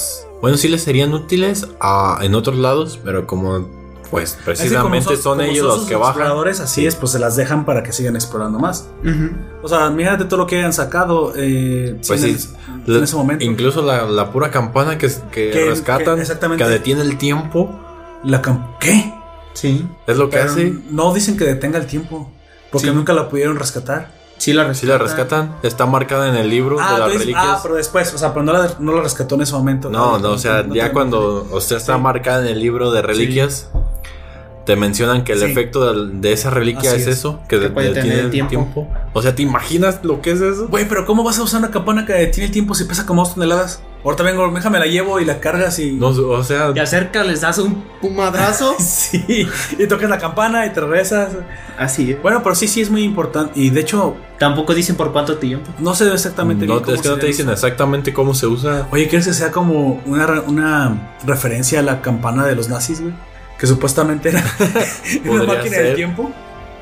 Bueno, 0.41 0.57
sí 0.57 0.69
les 0.69 0.83
serían 0.83 1.13
útiles 1.13 1.69
a- 1.81 2.19
en 2.23 2.35
otros 2.35 2.57
lados, 2.57 2.99
pero 3.05 3.27
como. 3.27 3.80
Pues 4.11 4.37
precisamente 4.45 5.17
son- 5.17 5.41
ellos 5.41 5.65
los 5.79 5.87
que 5.87 5.95
bajan. 5.95 6.11
exploradores, 6.15 6.59
así 6.61 6.87
es, 6.87 6.97
pues 6.97 7.13
se 7.13 7.19
las 7.21 7.37
dejan 7.37 7.65
para 7.65 7.83
que 7.83 7.93
sigan 7.93 8.17
explorando 8.17 8.59
más. 8.59 8.89
Ujú. 9.03 9.31
O 9.63 9.69
sea, 9.69 9.87
imagínate 9.87 10.25
todo 10.25 10.39
lo 10.41 10.47
que 10.47 10.59
hayan 10.59 10.73
sacado 10.73 11.33
eh, 11.37 11.97
Pues 12.07 12.21
sin 12.21 12.39
sí, 12.39 12.49
el- 12.87 12.97
en 12.97 13.05
ese 13.05 13.15
momento. 13.17 13.45
Incluso 13.45 13.83
la, 13.83 14.03
la 14.05 14.33
pura 14.33 14.51
campana 14.51 14.99
que, 14.99 15.09
que 15.31 15.51
Que- 15.51 15.65
rescatan, 15.71 16.05
que- 16.07 16.15
que, 16.17 16.21
exactamente. 16.23 16.69
detiene 16.69 17.03
el 17.03 17.17
tiempo, 17.19 17.71
La 18.23 18.43
cam- 18.43 18.77
¿Qué? 18.81 19.15
Sí, 19.55 19.87
es 20.07 20.17
lo 20.19 20.29
que 20.29 20.37
Pero 20.37 20.51
hace. 20.51 20.75
No 20.91 21.15
dicen 21.15 21.37
que 21.39 21.45
detenga 21.45 21.79
el 21.79 21.87
tiempo, 21.87 22.31
porque 22.71 22.89
Sí. 22.89 22.95
nunca 22.95 23.13
la 23.15 23.29
pudieron 23.29 23.57
rescatar. 23.57 24.19
sí 24.37 24.53
la 24.55 24.73
Si 24.75 24.87
la 24.87 24.97
rescatan, 24.99 25.57
está 25.63 25.85
marcada 25.85 26.27
en 26.29 26.35
el 26.35 26.49
libro 26.49 26.79
Ah, 26.81 26.95
de 26.95 26.99
las 26.99 27.09
dices- 27.09 27.21
reliquias. 27.21 27.45
ah, 27.47 27.59
pero 27.63 27.75
después, 27.75 28.13
o 28.15 28.17
sea, 28.19 28.33
pero 28.33 28.43
no 28.43 28.53
la, 28.55 28.71
no 28.79 28.93
la 28.95 29.03
rescató 29.03 29.35
en 29.35 29.43
ese 29.43 29.53
momento. 29.53 29.91
No, 29.91 30.19
no, 30.19 30.31
o 30.31 30.39
sea, 30.39 30.63
no 30.63 30.75
ya 30.75 30.93
cuando 30.95 31.47
o 31.51 31.61
sea, 31.61 31.77
está 31.77 31.97
Sí. 31.97 32.01
marcada 32.01 32.41
en 32.41 32.47
el 32.49 32.59
libro 32.61 32.91
de 32.91 33.03
reliquias, 33.03 33.69
te 34.67 34.77
mencionan 34.77 35.25
que 35.25 35.33
el 35.33 35.39
Sí. 35.41 35.45
efecto 35.47 35.93
del- 35.93 36.21
de, 36.21 36.33
esa 36.33 36.51
reliquia 36.51 36.95
es, 36.95 37.03
es. 37.03 37.19
eso, 37.19 37.41
que, 37.49 37.59
Que 37.59 37.69
puede 37.71 37.89
detiene 37.89 38.09
tener 38.11 38.25
el 38.27 38.31
tiempo. 38.31 38.51
tiempo. 38.51 38.89
O 39.13 39.23
sea, 39.23 39.35
¿te 39.35 39.43
imaginas 39.43 40.01
lo 40.05 40.21
que 40.21 40.33
es 40.33 40.41
eso? 40.41 40.69
Güey, 40.69 40.87
pero 40.89 41.07
¿cómo 41.07 41.25
vas 41.25 41.39
a 41.39 41.43
usar 41.43 41.61
una 41.61 41.71
campana 41.71 42.05
que 42.07 42.13
detiene 42.13 42.47
el 42.47 42.53
tiempo 42.53 42.75
si 42.75 42.85
pesa 42.85 43.07
como 43.07 43.23
dos 43.25 43.35
toneladas? 43.35 43.83
Ahorita 44.05 44.23
vengo, 44.23 44.51
déjame 44.51 44.79
la 44.79 44.87
llevo 44.87 45.21
y 45.21 45.25
la 45.27 45.41
cargas 45.41 45.79
y. 45.79 45.93
No, 45.93 46.09
o 46.09 46.43
sea, 46.45 46.73
Te 46.73 46.81
acercas, 46.81 47.27
les 47.27 47.41
das 47.43 47.59
un, 47.59 47.85
un 48.03 48.17
madrazo. 48.17 48.75
Sí, 48.79 49.47
y 49.79 49.87
tocas 49.87 50.09
la 50.09 50.19
campana 50.19 50.65
y 50.67 50.71
te 50.71 50.81
regresas. 50.81 51.33
Así. 51.79 52.15
Bueno, 52.23 52.43
pero 52.43 52.55
sí, 52.55 52.69
sí 52.69 52.81
es 52.81 52.91
muy 52.91 53.03
importante. 53.03 53.59
Y 53.59 53.71
de 53.71 53.81
hecho, 53.81 54.17
Tampoco 54.39 54.73
dicen 54.75 54.97
por 54.97 55.13
cuánto 55.13 55.37
tiempo. 55.37 55.71
no 55.81 55.95
sé 55.95 56.11
exactamente 56.11 56.67
no, 56.67 56.75
bien 56.75 56.85
cómo 56.85 56.97
es 56.97 57.03
que 57.03 57.09
no 57.11 57.17
te 57.17 57.27
dicen 57.27 57.45
usa. 57.47 57.53
exactamente 57.55 58.15
cómo 58.15 58.33
se 58.35 58.47
usa. 58.47 58.87
Oye, 58.91 59.07
¿quieres 59.09 59.27
que 59.27 59.35
sea 59.35 59.51
como 59.51 60.01
una, 60.07 60.27
re- 60.27 60.41
una 60.41 61.13
referencia 61.27 61.81
a 61.81 61.83
la 61.83 62.01
campana 62.01 62.47
de 62.47 62.55
los 62.57 62.71
nazis, 62.71 63.03
güey? 63.03 63.13
Que 63.61 63.67
supuestamente 63.67 64.31
era 64.31 64.43
una 65.27 65.45
máquina 65.45 65.77
ser. 65.77 65.85
del 65.87 65.95
tiempo. 65.97 66.33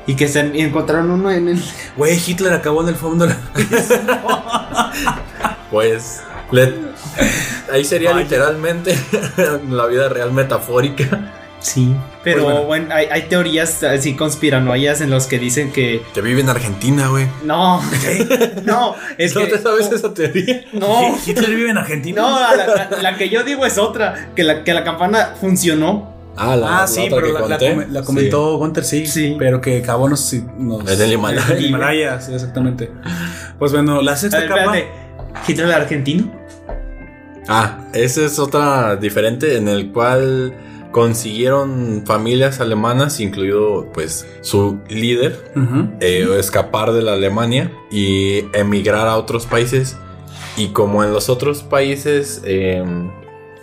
Y 0.07 0.15
que 0.15 0.27
se 0.27 0.39
encontraron 0.39 1.11
uno 1.11 1.29
en 1.29 1.49
el. 1.49 1.63
Güey, 1.97 2.17
Hitler 2.25 2.53
acabó 2.53 2.81
en 2.81 2.87
el 2.89 2.95
fondo 2.95 3.27
de 3.27 3.35
la. 3.35 4.91
Pues, 5.71 6.21
le- 6.51 6.73
ahí 7.71 7.85
sería 7.85 8.11
Vaya. 8.11 8.23
literalmente 8.23 8.97
la 9.69 9.85
vida 9.85 10.09
real 10.09 10.31
metafórica. 10.31 11.33
Sí. 11.59 11.93
Pero 12.23 12.43
Pues 12.43 12.53
bueno. 12.55 12.67
bueno, 12.67 12.95
hay, 12.95 13.07
hay 13.11 13.21
teorías 13.23 13.83
así 13.83 14.15
conspiranoicas 14.15 15.01
en 15.01 15.09
los 15.11 15.27
que 15.27 15.37
dicen 15.37 15.71
que. 15.71 16.01
Que 16.13 16.21
vive 16.21 16.41
en 16.41 16.49
Argentina, 16.49 17.07
güey. 17.09 17.27
No. 17.43 17.81
no. 18.63 18.95
Es 19.17 19.35
¿No 19.35 19.41
que. 19.41 19.47
te 19.47 19.59
sabes 19.59 19.91
esa 19.91 20.13
teoría? 20.13 20.63
No. 20.73 21.17
Hitler 21.23 21.49
vive 21.53 21.69
en 21.69 21.77
Argentina. 21.77 22.21
No, 22.21 22.39
la, 22.39 22.65
la- 22.89 22.89
la 23.01 23.17
que 23.17 23.29
yo 23.29 23.43
digo 23.43 23.65
es 23.65 23.77
otra. 23.77 24.29
Que 24.35 24.43
la, 24.43 24.63
que 24.63 24.73
la 24.73 24.83
campana 24.83 25.35
funcionó. 25.39 26.17
Ah, 26.37 26.55
la, 26.55 26.83
Ah, 26.83 26.87
sí, 26.87 27.01
otra 27.01 27.15
pero 27.21 27.27
que 27.27 27.33
la, 27.33 27.39
conté. 27.57 27.87
la 27.91 28.01
comentó 28.03 28.57
Gunter, 28.57 28.83
sí, 28.85 29.05
Sí. 29.07 29.35
Pero 29.37 29.59
que 29.59 29.79
acabó 29.79 30.07
nos, 30.07 30.33
nos- 30.57 30.89
En 30.89 31.01
el 31.01 31.13
Himalaya. 31.13 31.45
en 31.51 31.57
el 31.57 31.65
Himalaya, 31.65 32.21
sí, 32.21 32.33
exactamente. 32.33 32.89
Pues 33.57 33.71
bueno, 33.73 34.01
la 34.01 34.15
sexta 34.15 34.39
ver, 34.39 34.47
capa. 34.49 34.61
espérate. 34.77 34.87
Hitler 35.47 35.71
argentino. 35.73 36.31
Ah, 37.47 37.79
esa 37.93 38.25
es 38.25 38.37
otra 38.39 38.95
diferente 38.95 39.57
en 39.57 39.67
el 39.67 39.91
cual 39.91 40.53
consiguieron 40.91 42.03
familias 42.05 42.59
alemanas, 42.59 43.19
incluido 43.19 43.87
pues 43.93 44.25
su 44.41 44.79
líder, 44.89 45.51
eh, 45.99 46.27
escapar 46.39 46.93
de 46.93 47.01
la 47.01 47.13
Alemania 47.13 47.71
y 47.91 48.45
emigrar 48.53 49.07
a 49.07 49.17
otros 49.17 49.45
países. 49.45 49.97
Y 50.57 50.69
como 50.69 51.03
en 51.03 51.11
los 51.13 51.29
otros 51.29 51.63
países 51.63 52.41
eh, 52.45 52.83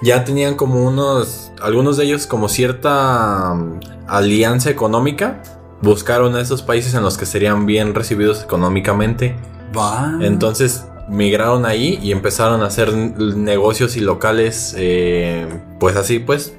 ya 0.02 0.24
tenían 0.24 0.54
como 0.56 0.86
unos, 0.86 1.52
algunos 1.62 1.96
de 1.96 2.04
ellos 2.04 2.26
como 2.26 2.48
cierta 2.48 3.54
mm, 3.54 3.80
alianza 4.08 4.70
económica, 4.70 5.42
buscaron 5.82 6.34
a 6.36 6.40
esos 6.40 6.62
países 6.62 6.94
en 6.94 7.02
los 7.02 7.16
que 7.18 7.26
serían 7.26 7.66
bien 7.66 7.94
recibidos 7.94 8.42
económicamente. 8.42 9.36
Va. 9.76 10.18
Entonces 10.20 10.86
migraron 11.08 11.66
ahí 11.66 11.98
y 12.02 12.10
empezaron 12.12 12.62
a 12.62 12.66
hacer 12.66 12.92
negocios 12.92 13.96
y 13.96 14.00
locales, 14.00 14.74
eh, 14.76 15.46
pues 15.78 15.96
así, 15.96 16.18
pues, 16.18 16.54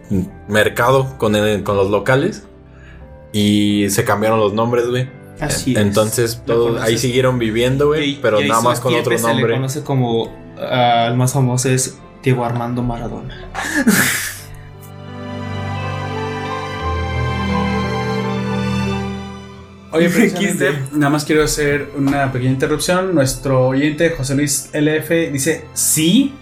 mercado 0.47 1.17
con, 1.17 1.35
el- 1.35 1.63
con 1.63 1.75
los 1.77 1.89
locales. 1.89 2.43
Y 3.33 3.89
se 3.89 4.03
cambiaron 4.05 4.39
los 4.39 4.53
nombres, 4.53 4.87
güey. 4.89 5.09
Así 5.39 5.73
es. 5.73 5.77
Entonces, 5.79 6.41
todo- 6.45 6.81
ahí 6.81 6.97
siguieron 6.97 7.37
viviendo, 7.39 7.87
güey, 7.87 8.19
pero 8.21 8.39
nada 8.41 8.61
más 8.61 8.79
con 8.79 8.93
otro 8.95 9.15
Se 9.17 9.23
le 9.27 9.33
nombre. 9.33 9.53
conoce 9.55 9.83
como. 9.83 10.33
ah, 10.59 11.07
el 11.09 11.15
más 11.17 11.33
famoso 11.33 11.69
es 11.69 11.97
Diego 12.21 12.43
Armando 12.45 12.81
Maradona. 12.83 13.49
Oye, 19.91 20.09
precisamente, 20.09 20.79
nada 20.91 21.09
más 21.09 21.23
quiero 21.25 21.43
hacer 21.43 21.89
una 21.97 22.31
pequeña 22.31 22.51
interrupción. 22.51 23.15
Nuestro 23.15 23.67
oyente 23.69 24.09
José 24.11 24.35
Luis 24.35 24.69
LF 24.73 25.09
dice 25.31 25.65
sí. 25.73 26.33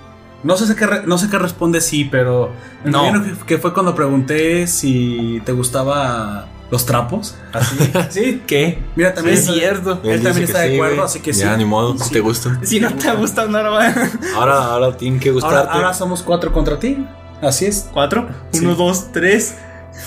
No 0.43 0.57
sé 0.57 0.75
qué, 0.75 0.85
re- 0.85 1.07
no 1.07 1.17
sé 1.17 1.29
qué 1.29 1.37
responde 1.39 1.79
sí, 1.81 2.07
pero 2.09 2.51
me 2.83 2.91
No. 2.91 3.11
que 3.47 3.57
fue 3.57 3.73
cuando 3.73 3.95
pregunté 3.95 4.67
si 4.67 5.41
te 5.45 5.51
gustaba 5.53 6.47
los 6.71 6.85
trapos. 6.85 7.35
Así. 7.53 7.91
sí. 8.09 8.43
¿Qué? 8.47 8.83
Mira, 8.95 9.13
también 9.13 9.37
es 9.37 9.45
cierto. 9.45 9.99
Él 10.03 10.21
también 10.21 10.45
está 10.45 10.61
de 10.61 10.69
sí, 10.69 10.75
acuerdo, 10.75 11.03
así 11.03 11.19
que 11.19 11.33
sí. 11.33 11.41
Ya, 11.41 11.55
ni 11.57 11.65
modo, 11.65 11.97
si 11.97 12.11
te 12.11 12.19
gustan. 12.19 12.59
Si 12.65 12.79
no 12.79 12.93
te 12.93 13.11
gusta, 13.15 13.45
no 13.45 13.71
va. 13.71 13.93
Ahora, 14.35 14.65
ahora 14.65 14.97
tienen 14.97 15.19
que 15.19 15.29
Ahora, 15.29 15.41
gustarte. 15.41 15.71
ahora 15.71 15.93
somos 15.93 16.23
cuatro 16.23 16.51
contra 16.51 16.79
ti. 16.79 17.05
Así 17.41 17.65
es. 17.65 17.89
¿Cuatro? 17.93 18.27
Sí. 18.51 18.65
Uno, 18.65 18.75
dos, 18.75 19.11
tres. 19.11 19.55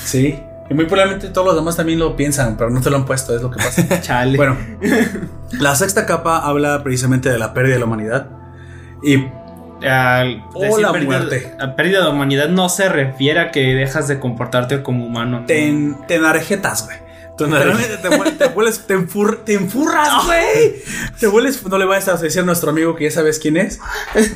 Sí. 0.04 0.40
Y 0.70 0.74
muy 0.74 0.84
probablemente 0.84 1.28
todos 1.28 1.46
los 1.46 1.56
demás 1.56 1.76
también 1.76 1.98
lo 1.98 2.14
piensan, 2.14 2.56
pero 2.56 2.68
no 2.68 2.80
te 2.80 2.90
lo 2.90 2.96
han 2.96 3.06
puesto, 3.06 3.34
es 3.34 3.40
lo 3.40 3.50
que 3.50 3.56
pasa. 3.56 4.00
Chale. 4.02 4.36
Bueno, 4.36 4.56
la 5.52 5.74
sexta 5.74 6.04
capa 6.04 6.38
habla 6.38 6.82
precisamente 6.82 7.30
de 7.30 7.38
la 7.38 7.54
pérdida 7.54 7.74
de 7.74 7.80
la 7.80 7.86
humanidad. 7.86 8.28
Y 9.02 9.24
Al 9.86 10.44
O 10.54 10.60
decir 10.62 10.80
la 10.80 10.92
pérdida- 10.92 11.06
muerte. 11.18 11.52
a 11.60 11.76
pérdida 11.76 12.02
de 12.04 12.10
humanidad 12.10 12.48
no 12.48 12.68
se 12.68 12.88
refiere 12.88 13.40
a 13.40 13.50
que 13.50 13.60
dejas 13.74 14.08
de 14.08 14.18
comportarte 14.18 14.82
como 14.82 15.06
humano. 15.06 15.40
¿no? 15.40 15.46
te, 15.46 15.66
en- 15.68 15.96
te 16.06 16.16
enarejetas, 16.16 16.84
güey. 16.86 16.96
No 17.40 17.56
te, 17.56 17.96
te 18.36 18.48
vuelves, 18.48 18.84
te, 18.88 18.96
enfur- 18.98 19.44
te 19.44 19.54
enfurras, 19.54 20.26
güey. 20.26 20.82
Te 21.20 21.28
vuelves, 21.28 21.64
no 21.64 21.78
le 21.78 21.84
vayas 21.84 22.08
a 22.08 22.16
decir 22.16 22.40
a 22.42 22.44
nuestro 22.44 22.70
amigo 22.70 22.96
que 22.96 23.04
ya 23.04 23.12
sabes 23.12 23.38
quién 23.38 23.56
es, 23.56 23.78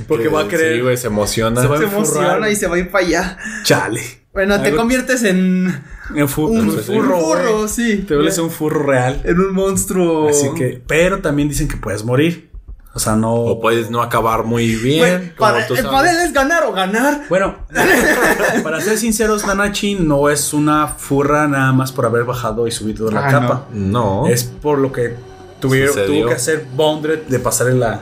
porque 0.07 0.29
va 0.29 0.43
a 0.43 0.49
querer. 0.49 0.77
Sí, 0.77 0.81
güey, 0.83 0.97
se 0.97 1.09
emociona. 1.09 1.61
Se 1.61 1.67
va 1.67 1.75
a 1.75 1.79
se 1.79 1.85
enfurrar. 1.87 2.07
emociona 2.27 2.51
y 2.51 2.55
se 2.55 2.69
va 2.69 2.77
a 2.77 2.79
ir 2.79 2.91
para 2.93 3.05
allá. 3.05 3.39
Chale. 3.65 4.03
Bueno, 4.33 4.63
te 4.63 4.73
conviertes 4.77 5.25
en 5.25 5.83
En 6.15 6.29
fu- 6.29 6.47
un 6.47 6.71
furro, 6.79 7.67
sí. 7.67 8.05
Te 8.07 8.15
vuelves 8.15 8.39
un 8.39 8.53
furro 8.53 8.85
real. 8.85 9.21
en 9.25 9.37
un 9.41 9.53
monstruo. 9.53 10.29
Así 10.29 10.51
que, 10.57 10.81
pero 10.87 11.19
también 11.21 11.49
dicen 11.49 11.67
que 11.67 11.77
puedes 11.79 12.05
morir. 12.05 12.52
O 12.95 12.99
sea, 12.99 13.17
no. 13.17 13.33
O 13.35 13.61
puedes 13.61 13.91
no 13.91 14.03
acabar 14.03 14.45
muy 14.45 14.75
bien. 14.77 15.35
Para- 15.39 15.67
el 15.67 15.85
padel 15.85 16.17
es 16.27 16.33
ganar 16.33 16.65
o 16.65 16.73
ganar. 16.73 17.23
Bueno, 17.29 17.57
para 18.63 18.81
ser 18.81 18.99
sinceros, 18.99 19.47
Nanachi 19.47 19.95
no 19.95 20.29
es 20.29 20.53
una 20.53 20.89
furra 20.89 21.49
nada 21.49 21.73
más 21.73 21.91
por 21.93 22.05
haber 22.07 22.25
bajado 22.25 22.67
y 22.67 22.71
subido 22.71 23.11
la 23.11 23.27
Ah, 23.29 23.31
capa. 23.31 23.67
No. 23.73 24.27
Es 24.27 24.45
por 24.45 24.79
lo 24.79 24.93
que 24.93 25.17
tuvieron, 25.61 25.95
tuvo 26.07 26.27
que 26.29 26.35
hacer 26.35 26.67
Bondred 26.77 27.23
de 27.29 27.39
pasarle 27.39 27.75
la, 27.75 28.01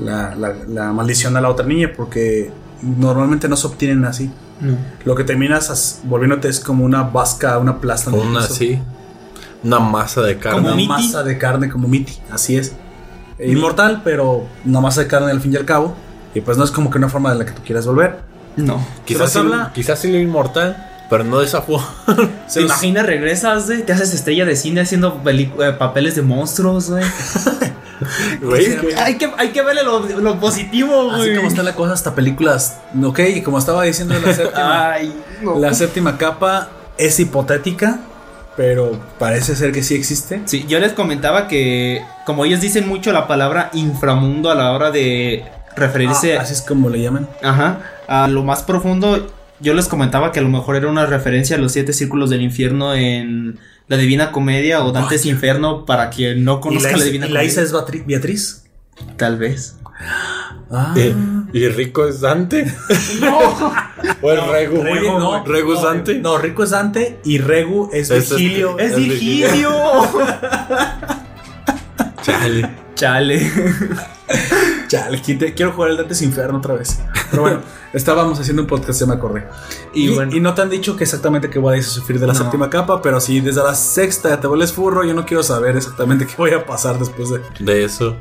la, 0.00 0.34
la- 0.36 0.54
la 0.68 0.92
maldición 0.92 1.36
a 1.36 1.40
la 1.40 1.48
otra 1.50 1.66
niña 1.66 1.90
porque 1.96 2.50
normalmente 2.82 3.48
no 3.48 3.56
se 3.56 3.66
obtienen 3.66 4.04
así. 4.04 4.30
No. 4.60 4.76
Lo 5.04 5.14
que 5.16 5.24
terminas 5.24 5.68
as- 5.70 6.00
volviéndote 6.04 6.48
es 6.48 6.60
como 6.60 6.84
una 6.84 7.02
vasca, 7.02 7.58
una 7.58 7.80
plasta. 7.80 8.10
Una 8.10 8.40
así. 8.40 8.80
Una 9.64 9.80
masa 9.80 10.22
de 10.22 10.38
carne. 10.38 10.58
Como 10.58 10.68
una 10.68 10.76
Miti. 10.76 10.88
masa 10.88 11.24
de 11.24 11.38
carne 11.38 11.68
como 11.68 11.88
Miti, 11.88 12.18
así 12.30 12.56
es. 12.56 12.74
E 13.38 13.50
Inmortal, 13.50 14.02
pero 14.04 14.46
masa 14.64 15.02
de 15.02 15.06
carne 15.08 15.30
al 15.30 15.40
fin 15.40 15.52
y 15.52 15.56
al 15.56 15.64
cabo. 15.64 15.94
Y 16.34 16.40
pues 16.40 16.56
no 16.58 16.64
es 16.64 16.70
como 16.70 16.90
que 16.90 16.98
una 16.98 17.08
forma 17.08 17.32
de 17.32 17.38
la 17.38 17.46
que 17.46 17.52
tú 17.52 17.62
quieras 17.64 17.86
volver. 17.86 18.18
No. 18.56 18.84
Quizás, 19.04 19.32
Se 19.32 19.40
sí, 19.40 19.46
quizás 19.74 19.98
sí 19.98 20.10
lo 20.12 20.18
inmortal, 20.18 20.90
pero 21.10 21.24
no 21.24 21.38
de 21.40 21.46
esa 21.46 21.62
forma. 21.62 21.86
Se 22.06 22.14
¿Te 22.60 22.60
los- 22.62 22.70
imaginas, 22.72 23.06
regresas, 23.06 23.66
güey? 23.66 23.82
Te 23.84 23.92
haces 23.92 24.12
estrella 24.14 24.44
de 24.44 24.56
cine 24.56 24.80
haciendo 24.82 25.22
eh, 25.26 25.72
papeles 25.78 26.14
de 26.16 26.22
monstruos, 26.22 26.90
güey. 26.90 27.04
Güey, 28.42 28.76
que- 28.78 28.94
hay, 28.96 29.16
que, 29.16 29.30
hay 29.38 29.48
que 29.52 29.62
verle 29.62 29.82
lo, 29.82 30.00
lo 30.00 30.38
positivo, 30.38 31.06
güey. 31.10 31.30
Así 31.30 31.36
como 31.36 31.48
está 31.48 31.62
la 31.62 31.74
cosa, 31.74 31.94
hasta 31.94 32.14
películas. 32.14 32.76
Ok, 33.02 33.20
y 33.36 33.42
como 33.42 33.56
estaba 33.58 33.84
diciendo 33.84 34.14
la 34.22 34.34
séptima, 34.34 34.90
Ay, 34.92 35.14
no. 35.42 35.58
la 35.58 35.72
séptima 35.72 36.18
capa 36.18 36.68
es 36.98 37.18
hipotética. 37.20 38.00
Pero 38.56 38.98
parece 39.18 39.54
ser 39.54 39.72
que 39.72 39.82
sí 39.82 39.94
existe. 39.94 40.40
Sí, 40.46 40.64
yo 40.68 40.78
les 40.78 40.92
comentaba 40.92 41.46
que 41.48 42.02
como 42.24 42.44
ellos 42.44 42.60
dicen 42.60 42.88
mucho 42.88 43.12
la 43.12 43.26
palabra 43.26 43.70
inframundo 43.74 44.50
a 44.50 44.54
la 44.54 44.72
hora 44.72 44.90
de 44.90 45.44
referirse 45.76 46.38
Ah, 46.38 46.42
así 46.42 46.54
es 46.54 46.62
como 46.62 46.88
le 46.88 47.02
llaman. 47.02 47.28
ajá, 47.42 47.80
a 48.08 48.28
lo 48.28 48.42
más 48.44 48.62
profundo, 48.62 49.26
yo 49.60 49.74
les 49.74 49.88
comentaba 49.88 50.32
que 50.32 50.40
a 50.40 50.42
lo 50.42 50.48
mejor 50.48 50.76
era 50.76 50.88
una 50.88 51.06
referencia 51.06 51.56
a 51.56 51.58
los 51.58 51.72
siete 51.72 51.92
círculos 51.92 52.30
del 52.30 52.40
infierno 52.42 52.94
en 52.94 53.58
la 53.88 53.96
Divina 53.96 54.32
Comedia 54.32 54.84
o 54.84 54.92
Dantes 54.92 55.26
Inferno 55.26 55.84
para 55.84 56.10
quien 56.10 56.44
no 56.44 56.58
¿Y 56.58 56.60
conozca 56.60 56.92
la, 56.92 56.98
la, 56.98 57.04
Divina 57.04 57.26
y 57.26 57.30
la 57.32 57.44
Isa 57.44 57.62
Comedia. 57.70 58.00
es 58.00 58.06
Beatriz? 58.06 58.64
Tal 59.16 59.36
vez. 59.38 59.76
Ah. 60.70 60.94
Eh, 60.96 61.14
¿Y 61.52 61.68
Rico 61.68 62.06
es 62.06 62.20
Dante? 62.20 62.66
¿O 64.22 64.30
el 64.32 64.40
Regu? 64.50 64.82
Regu, 64.82 65.18
no. 65.18 65.44
¿Regu 65.44 65.74
es 65.74 65.82
Dante? 65.82 66.18
No, 66.18 66.38
Rico 66.38 66.64
es 66.64 66.70
Dante 66.70 67.20
y 67.24 67.38
Regu 67.38 67.88
es 67.92 68.10
Es 68.10 68.30
Virgilio. 68.30 68.70
este- 68.78 68.84
¡Es 68.86 68.96
Virgilio! 68.96 69.70
Chale. 72.22 72.70
Chale. 72.94 73.38
Chale, 74.88 75.20
quite- 75.22 75.54
quiero 75.54 75.72
jugar 75.72 75.90
el 75.90 75.96
Dantes 75.96 76.22
Inferno 76.22 76.58
otra 76.58 76.74
vez. 76.74 76.98
Pero 77.30 77.42
bueno, 77.42 77.60
estábamos 77.92 78.38
haciendo 78.40 78.62
un 78.62 78.68
podcast, 78.68 78.98
se 78.98 79.06
me 79.06 79.14
acordé. 79.14 79.46
Y, 79.94 80.08
Y 80.10 80.14
bueno. 80.14 80.34
y 80.34 80.40
no 80.40 80.54
te 80.54 80.62
han 80.62 80.70
dicho 80.70 80.96
que 80.96 81.04
exactamente 81.04 81.50
qué 81.50 81.58
voy 81.58 81.78
a 81.78 81.82
sufrir 81.82 82.18
de 82.20 82.26
la 82.26 82.32
No. 82.32 82.38
séptima 82.38 82.70
capa, 82.70 83.02
pero 83.02 83.20
si 83.20 83.40
desde 83.40 83.62
la 83.62 83.74
sexta 83.74 84.40
te 84.40 84.46
vuelves 84.46 84.72
furro, 84.72 85.04
yo 85.04 85.14
no 85.14 85.26
quiero 85.26 85.42
saber 85.42 85.76
exactamente 85.76 86.26
qué 86.26 86.34
voy 86.36 86.52
a 86.52 86.64
pasar 86.64 86.98
después 86.98 87.30
de. 87.30 87.40
De 87.60 87.84
eso. 87.84 88.16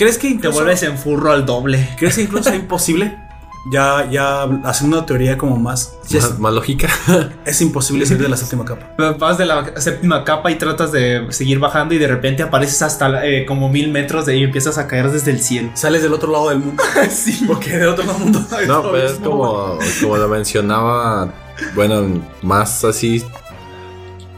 ¿Crees 0.00 0.16
que 0.16 0.32
Te 0.32 0.48
vuelves 0.48 0.82
en 0.82 0.96
furro 0.96 1.30
al 1.30 1.44
doble. 1.44 1.86
¿crees 1.98 2.16
que 2.16 2.22
incluso 2.22 2.48
es 2.48 2.56
imposible? 2.56 3.18
Ya, 3.70 4.08
ya 4.10 4.44
haciendo 4.64 4.96
una 4.96 5.04
teoría 5.04 5.36
como 5.36 5.58
más. 5.58 5.94
Más, 6.10 6.38
más 6.38 6.54
lógica. 6.54 6.88
es 7.44 7.60
imposible 7.60 8.06
salir 8.06 8.22
de 8.22 8.30
la 8.30 8.38
séptima 8.38 8.64
capa. 8.64 8.94
Vas 9.18 9.36
de 9.36 9.44
la 9.44 9.78
séptima 9.78 10.24
capa 10.24 10.50
y 10.50 10.54
tratas 10.54 10.92
de 10.92 11.26
seguir 11.28 11.58
bajando 11.58 11.92
y 11.92 11.98
de 11.98 12.06
repente 12.06 12.42
apareces 12.42 12.80
hasta 12.80 13.26
eh, 13.26 13.44
como 13.44 13.68
mil 13.68 13.90
metros 13.90 14.24
de 14.24 14.32
ahí 14.32 14.40
y 14.40 14.44
empiezas 14.44 14.78
a 14.78 14.86
caer 14.86 15.10
desde 15.10 15.30
el 15.30 15.42
cielo. 15.42 15.68
Sales 15.74 16.02
del 16.02 16.14
otro 16.14 16.32
lado 16.32 16.48
del 16.48 16.60
mundo. 16.60 16.82
sí. 17.10 17.44
Porque 17.46 17.76
del 17.76 17.88
otro 17.88 18.06
lado 18.06 18.18
del 18.18 18.24
mundo. 18.30 18.46
No, 18.66 18.82
pero 18.90 19.06
es 19.06 19.12
como, 19.18 19.78
como 20.00 20.16
lo 20.16 20.28
mencionaba, 20.28 21.30
bueno, 21.74 22.22
más 22.40 22.82
así, 22.82 23.22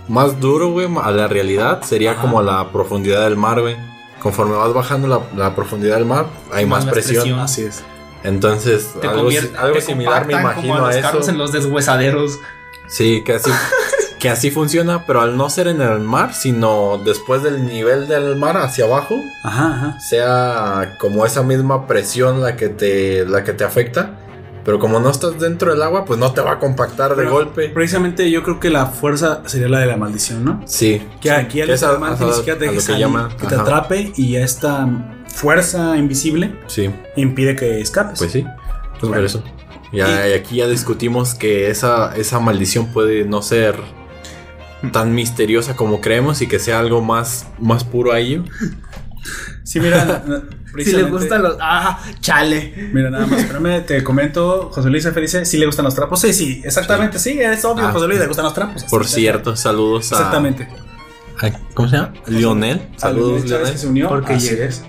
más 0.09 0.41
duro, 0.41 0.73
güey, 0.73 0.89
a 1.01 1.13
la 1.13 1.29
realidad, 1.29 1.83
sería 1.85 2.11
Ajá. 2.11 2.23
como 2.23 2.43
la 2.43 2.73
profundidad 2.73 3.23
del 3.23 3.37
mar, 3.37 3.61
güey. 3.61 3.92
Conforme 4.23 4.55
vas 4.57 4.73
bajando 4.73 5.09
la, 5.09 5.21
la 5.37 5.55
profundidad 5.55 5.97
del 5.97 6.05
mar, 6.07 6.27
hay 6.53 6.65
más, 6.65 6.85
presión. 6.87 7.23
presión. 7.23 7.41
Así 7.41 7.65
es. 7.65 7.83
Entonces, 8.23 8.91
Te 9.01 9.09
algo, 9.09 9.23
convierte- 9.25 9.57
algo 9.59 9.75
te 9.75 9.81
similar 9.81 10.27
me 10.27 10.35
imagino 10.35 10.75
como 10.75 10.77
a, 10.77 10.87
los 10.89 10.97
eso. 10.97 11.03
carros 11.03 11.29
en 11.29 11.39
los 11.39 11.51
deshuesaderos. 11.53 12.39
Sí, 12.87 13.25
que 13.25 13.33
así, 13.35 13.51
que 14.21 14.29
así 14.31 14.53
funciona, 14.53 15.05
pero 15.07 15.23
al 15.23 15.37
no 15.37 15.51
ser 15.51 15.67
en 15.67 15.81
el 15.81 15.99
mar, 16.01 16.35
sino 16.35 17.01
después 17.05 17.43
del 17.43 17.67
nivel 17.67 18.07
del 18.07 18.37
mar 18.37 18.57
hacia 18.59 18.85
abajo, 18.85 19.17
Ajá, 19.43 19.75
ajá. 19.75 20.01
sea 20.01 20.97
como 21.01 21.27
esa 21.27 21.43
misma 21.43 21.89
presión 21.89 22.41
la 22.43 22.55
que 22.57 22.69
te, 22.69 23.25
la 23.27 23.43
que 23.43 23.53
te 23.55 23.65
afecta. 23.65 24.19
Pero 24.65 24.79
como 24.79 25.01
no 25.01 25.11
estás 25.11 25.39
dentro 25.41 25.73
del 25.73 25.83
agua, 25.83 26.05
pues 26.05 26.19
no 26.21 26.33
te 26.33 26.41
va 26.41 26.53
a 26.53 26.59
compactar 26.59 27.11
de 27.11 27.17
Pero 27.17 27.31
golpe. 27.33 27.69
Precisamente 27.71 28.31
yo 28.31 28.43
creo 28.45 28.61
que 28.61 28.71
la 28.71 28.87
fuerza 28.87 29.43
sería 29.47 29.69
la 29.69 29.81
de 29.81 29.87
la 29.87 29.97
maldición, 29.97 30.45
¿no? 30.45 30.63
Sí. 30.67 31.03
Que 31.21 31.31
aquí 31.33 31.61
al 31.61 31.71
a- 31.71 31.73
ni 31.73 32.33
siquiera 32.33 32.59
te 32.59 32.67
dejes 32.67 32.87
que 32.87 33.47
te 33.49 33.55
atrape 33.57 34.13
y 34.17 34.37
esta 34.37 34.89
fuerza 35.29 35.97
invisible 35.97 36.55
Sí, 36.69 36.91
impide 37.17 37.57
que 37.57 37.81
escapes. 37.81 38.19
pues 38.19 38.31
sí. 38.33 38.43
Pues 38.45 39.01
Bueno. 39.01 39.15
por 39.17 39.25
eso. 39.25 39.43
Ya, 39.93 40.29
y 40.29 40.33
aquí 40.33 40.57
ya 40.57 40.69
discutimos 40.69 41.35
que 41.35 41.69
esa, 41.69 42.15
esa 42.17 42.39
maldición 42.41 42.87
puede 42.87 43.25
no 43.25 43.43
ser 43.43 43.77
tan 44.93 45.15
misteriosa 45.15 45.77
como 45.77 46.01
creemos 46.01 46.41
y 46.41 46.47
que 46.47 46.59
sea 46.59 46.79
algo 46.79 47.03
más, 47.03 47.47
más 47.59 47.85
puro 47.85 48.13
a 48.13 48.19
ello. 48.21 48.45
Sí, 49.65 49.79
mira, 49.79 50.25
Si 50.79 50.93
le 50.93 51.03
gustan 51.05 51.43
los. 51.43 51.57
¡Ah! 51.61 52.01
¡Chale! 52.21 52.91
Mira, 52.93 53.11
nada 53.11 53.27
más, 53.27 53.41
espérame, 53.41 53.85
te 53.85 54.03
comento, 54.03 54.71
José 54.73 54.89
Luis 54.91 55.05
F. 55.05 55.21
dice, 55.21 55.45
sí 55.45 55.59
le 55.59 55.67
gustan 55.67 55.85
los 55.85 55.95
trapos. 55.95 56.21
Sí, 56.21 56.33
sí, 56.33 56.63
exactamente, 56.65 57.19
sí, 57.19 57.39
es 57.41 57.65
obvio, 57.65 57.87
Ah. 57.89 57.93
José 57.93 58.07
Luis 58.07 58.19
le 58.21 58.27
gustan 58.27 58.45
los 58.45 58.55
trapos. 58.55 58.85
Por 58.85 59.07
cierto, 59.07 59.55
saludos 59.57 60.13
a, 60.13 60.17
Exactamente. 60.17 60.69
a- 61.41 61.51
¿Cómo 61.75 61.89
se 61.89 61.97
llama? 61.97 62.13
Lionel. 62.27 62.89
Saludos, 62.97 63.45
Lionel. 63.45 63.73
que 63.73 63.79
se 63.79 63.87
unió. 63.87 64.09
Porque 64.09 64.35
Así 64.35 64.51
llega. 64.51 64.67
es. 64.67 64.83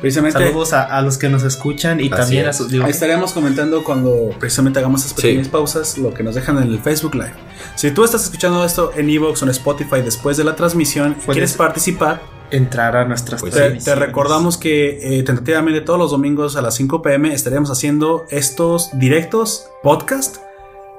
Precisamente 0.00 0.38
Saludos 0.38 0.72
a, 0.72 0.84
a 0.84 1.02
los 1.02 1.18
que 1.18 1.28
nos 1.28 1.42
escuchan 1.42 2.00
y 2.00 2.08
también 2.08 2.46
a 2.46 2.50
es. 2.50 2.56
sus. 2.56 2.70
digo, 2.70 2.84
Ahí 2.86 2.90
estaremos 2.90 3.32
comentando 3.32 3.84
cuando 3.84 4.30
precisamente 4.40 4.78
hagamos 4.78 5.00
esas 5.04 5.10
Sí. 5.16 5.20
pequeñas 5.22 5.48
pausas 5.48 5.98
lo 5.98 6.14
que 6.14 6.22
nos 6.22 6.34
dejan 6.34 6.56
en 6.56 6.64
el 6.72 6.78
Facebook 6.80 7.14
Live. 7.14 7.34
Si 7.76 7.90
tú 7.90 8.02
estás 8.02 8.24
escuchando 8.24 8.64
esto 8.64 8.92
en 8.96 9.10
Evox 9.10 9.42
o 9.42 9.44
en 9.44 9.50
Spotify 9.50 10.00
después 10.02 10.38
de 10.38 10.44
la 10.44 10.56
transmisión 10.56 11.10
y 11.10 11.14
Puedes- 11.16 11.32
quieres 11.34 11.52
participar, 11.52 12.22
entrar 12.50 12.96
a 12.96 13.04
nuestras 13.04 13.40
Pues 13.40 13.84
te, 13.84 13.94
recordamos 13.94 14.56
que 14.58 15.18
eh, 15.18 15.22
tentativamente 15.22 15.80
todos 15.80 15.98
los 15.98 16.10
domingos 16.10 16.56
a 16.56 16.62
las 16.62 16.74
5 16.74 17.02
pm 17.02 17.32
estaremos 17.32 17.70
haciendo 17.70 18.24
estos 18.30 18.90
directos, 18.94 19.68
podcast. 19.82 20.36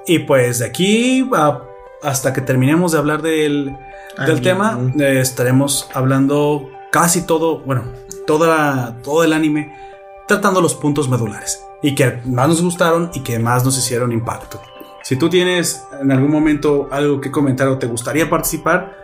Y 0.08 0.20
pues 0.20 0.60
de 0.60 0.66
aquí 0.66 1.30
a- 1.34 1.62
hasta 2.02 2.34
que 2.34 2.41
terminemos 2.41 2.91
de 2.93 2.97
hablar 2.97 3.22
del, 3.22 3.66
del 3.66 3.76
Anime. 4.18 4.41
tema, 4.41 4.80
eh, 4.99 5.20
estaremos 5.20 5.88
hablando 5.93 6.70
casi 6.91 7.22
todo, 7.26 7.60
bueno, 7.60 7.84
toda, 8.28 8.97
todo 9.04 9.24
el 9.24 9.34
anime, 9.34 9.76
tratando 10.28 10.62
los 10.62 10.74
puntos 10.76 11.08
medulares 11.10 11.64
y 11.84 11.93
que 11.95 12.20
más 12.26 12.47
nos 12.49 12.62
gustaron 12.62 13.12
y 13.14 13.22
que 13.22 13.38
más 13.39 13.64
nos 13.64 13.78
hicieron 13.78 14.12
impacto. 14.12 14.60
Si 15.04 15.16
tú 15.16 15.30
tienes 15.30 15.84
en 16.02 16.12
algún 16.12 16.32
momento 16.32 16.88
algo 16.91 17.20
que 17.22 17.32
comentar 17.32 17.68
o 17.68 17.78
te 17.78 17.88
gustaría 17.88 18.30
participar, 18.30 18.95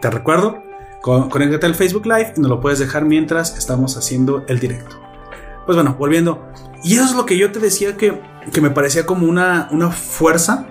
te 0.00 0.10
recuerdo, 0.10 0.62
con- 1.02 1.28
conéctate 1.30 1.66
al 1.66 1.74
Facebook 1.74 2.06
Live 2.06 2.34
y 2.36 2.40
nos 2.40 2.50
lo 2.50 2.60
puedes 2.60 2.78
dejar 2.78 3.04
mientras 3.04 3.56
estamos 3.56 3.96
haciendo 3.96 4.44
el 4.48 4.58
directo. 4.60 4.96
Pues 5.66 5.76
bueno, 5.76 5.96
volviendo. 5.98 6.44
Y 6.82 6.94
eso 6.94 7.04
es 7.04 7.14
lo 7.14 7.26
que 7.26 7.36
yo 7.38 7.52
te 7.52 7.58
decía 7.58 7.96
que, 7.96 8.20
que 8.52 8.60
me 8.60 8.70
parecía 8.70 9.06
como 9.06 9.26
una, 9.26 9.68
una 9.70 9.90
fuerza 9.90 10.66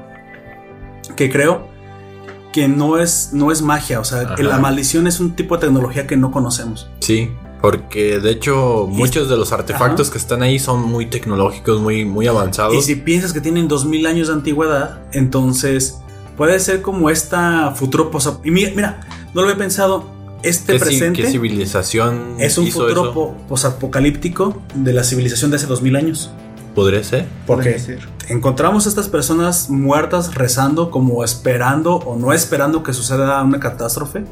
que 1.16 1.30
creo 1.32 1.68
que 2.52 2.68
no 2.68 2.98
es, 2.98 3.30
no 3.34 3.52
es 3.52 3.62
magia. 3.62 4.00
O 4.00 4.04
sea, 4.04 4.22
Ajá. 4.22 4.42
la 4.42 4.58
maldición 4.60 5.08
es 5.08 5.20
un 5.20 5.36
tipo 5.36 5.56
de 5.58 5.62
tecnología 5.68 6.08
que 6.08 6.18
no 6.18 6.32
conocemos. 6.32 6.90
Sí, 7.00 7.30
porque 7.62 8.20
de 8.20 8.32
hecho 8.32 8.88
muchos 8.90 9.30
de 9.30 9.38
los 9.38 9.52
artefactos 9.52 10.08
Ajá. 10.08 10.12
que 10.14 10.18
están 10.18 10.42
ahí 10.42 10.58
son 10.60 10.82
muy 10.82 11.06
tecnológicos, 11.08 11.80
muy, 11.82 12.06
muy 12.06 12.26
avanzados. 12.28 12.76
Y 12.76 12.82
si 12.82 12.96
piensas 12.96 13.34
que 13.34 13.42
tienen 13.42 13.68
2000 13.68 14.06
años 14.08 14.28
de 14.30 14.34
antigüedad, 14.34 15.02
entonces 15.12 16.00
puede 16.38 16.60
ser 16.60 16.82
como 16.82 17.10
esta 17.10 17.72
futuro 17.76 18.10
posa- 18.10 18.40
Y 18.44 18.50
mira, 18.52 18.72
mira, 18.76 19.00
no 19.34 19.42
lo 19.42 19.48
había 19.48 19.58
pensado. 19.58 20.06
Este 20.42 20.74
¿Qué, 20.74 20.80
presente 20.80 21.22
qué 21.24 21.30
civilización 21.30 22.36
es 22.40 22.58
un 22.58 22.68
hizo 22.68 22.82
futuro 22.82 23.14
po- 23.14 23.36
posapocalíptico 23.50 24.62
de 24.76 24.94
la 24.94 25.04
civilización 25.04 25.52
de 25.52 25.58
hace 25.58 25.68
2000 25.68 25.96
años. 25.96 26.32
¿Podría 26.76 27.04
ser? 27.04 27.26
Porque 27.46 27.78
ser. 27.80 28.00
encontramos 28.30 28.86
a 28.86 28.90
estas 28.90 29.10
personas 29.10 29.70
muertas 29.70 30.36
rezando 30.36 30.92
como 30.92 31.24
esperando 31.26 31.96
o 31.96 32.16
no 32.18 32.32
esperando 32.32 32.84
que 32.84 32.94
suceda 32.94 33.42
una 33.44 33.60
catástrofe. 33.60 34.24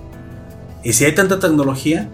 Y 0.84 0.94
si 0.94 1.04
hay 1.04 1.14
tanta 1.14 1.40
tecnología, 1.40 2.10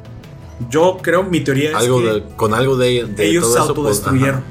yo 0.70 0.98
creo, 1.02 1.24
mi 1.24 1.41
teoría 1.41 1.70
es 1.72 1.76
Algo 1.76 1.99
que 2.02 2.06
de- 2.07 2.24
con 2.36 2.53
algo 2.53 2.78
de, 2.78 3.06
de 3.06 3.28
ellos 3.28 3.44
todo 3.44 3.53
se 3.53 3.60
eso, 3.60 3.68
pues, 3.76 3.78
autodestruyeron. 3.98 4.40
ajá. 4.40 4.48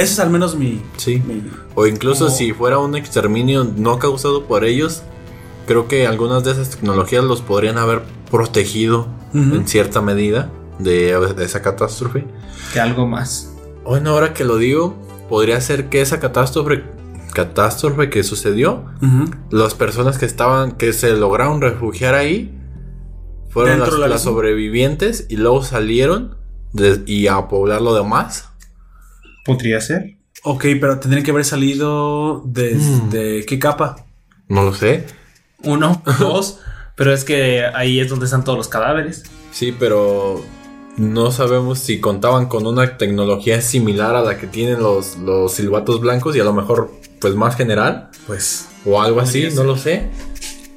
Ese 0.00 0.12
es 0.14 0.18
al 0.18 0.28
menos 0.30 0.56
mi... 0.56 0.82
Sí. 0.96 1.22
mi- 1.26 1.42
O 1.74 1.86
incluso 1.86 2.24
Como- 2.26 2.36
si 2.36 2.52
fuera 2.52 2.78
un 2.78 2.96
exterminio 2.96 3.64
no 3.64 3.98
causado 3.98 4.44
por 4.44 4.64
ellos, 4.64 5.02
creo 5.66 5.86
que 5.88 6.06
algunas 6.06 6.42
de 6.44 6.50
esas 6.50 6.68
tecnologías 6.70 7.24
los 7.24 7.40
podrían 7.40 7.78
haber 7.78 8.02
protegido 8.34 9.06
en 9.32 9.64
cierta 9.68 10.00
medida 10.00 10.50
de, 10.80 11.16
de 11.36 11.44
esa 11.44 11.62
catástrofe. 11.62 12.24
Que 12.72 12.80
algo 12.80 13.06
más. 13.06 13.54
Bueno, 13.84 14.10
ahora 14.10 14.34
que 14.34 14.42
lo 14.42 14.56
digo, 14.56 14.96
podría 15.28 15.60
ser 15.60 15.88
que 15.88 16.00
esa 16.00 16.18
catástrofe, 16.18 16.82
catástrofe 17.32 18.10
que 18.10 18.24
sucedió, 18.24 18.86
las 19.50 19.74
personas 19.74 20.18
que 20.18 20.26
estaban, 20.26 20.72
que 20.72 20.92
se 20.92 21.12
lograron 21.12 21.60
refugiar 21.60 22.16
ahí, 22.16 22.52
fueron 23.50 23.78
las, 24.10 24.22
sobrevivientes 24.22 25.26
y 25.28 25.36
luego 25.36 25.62
salieron 25.62 26.36
de- 26.72 27.04
y 27.06 27.28
a 27.28 27.46
poblar 27.46 27.82
lo 27.82 27.94
demás. 27.94 28.48
Podría 29.44 29.80
ser. 29.80 30.16
Ok, 30.42 30.64
pero 30.80 30.98
tendrían 30.98 31.24
que 31.24 31.30
haber 31.30 31.44
salido 31.44 32.42
desde... 32.46 33.46
¿Qué 33.46 33.60
capa? 33.60 34.04
No 34.48 34.64
lo 34.64 34.74
sé. 34.74 35.06
Uno, 35.62 36.02
dos. 36.18 36.58
Pero 36.96 37.12
es 37.12 37.24
que 37.24 37.64
ahí 37.74 37.98
es 38.00 38.08
donde 38.08 38.26
están 38.26 38.44
todos 38.44 38.56
los 38.58 38.68
cadáveres. 38.68 39.24
Sí, 39.50 39.74
pero 39.78 40.44
no 40.96 41.32
sabemos 41.32 41.80
si 41.80 42.00
contaban 42.00 42.46
con 42.46 42.66
una 42.66 42.96
tecnología 42.96 43.60
similar 43.60 44.14
a 44.14 44.22
la 44.22 44.38
que 44.38 44.46
tienen 44.46 44.80
los, 44.80 45.16
los 45.16 45.52
silbatos 45.52 46.00
blancos 46.00 46.36
y 46.36 46.40
a 46.40 46.44
lo 46.44 46.52
mejor 46.52 46.90
pues 47.20 47.34
más 47.34 47.56
general 47.56 48.10
Pues... 48.28 48.68
o 48.84 49.00
algo 49.02 49.20
así, 49.20 49.48
no 49.54 49.64
lo 49.64 49.76
sé. 49.76 50.08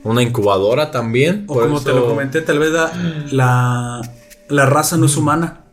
Una 0.03 0.21
incubadora 0.23 0.89
también. 0.91 1.43
O 1.47 1.53
por 1.55 1.63
como 1.67 1.81
te 1.81 1.93
lo 1.93 2.07
comenté, 2.07 2.41
tal 2.41 2.59
vez 2.59 2.71
la, 2.71 2.91
la, 3.31 4.01
la 4.49 4.65
raza 4.65 4.97
no 4.97 5.05
es 5.07 5.17
humana. 5.17 5.65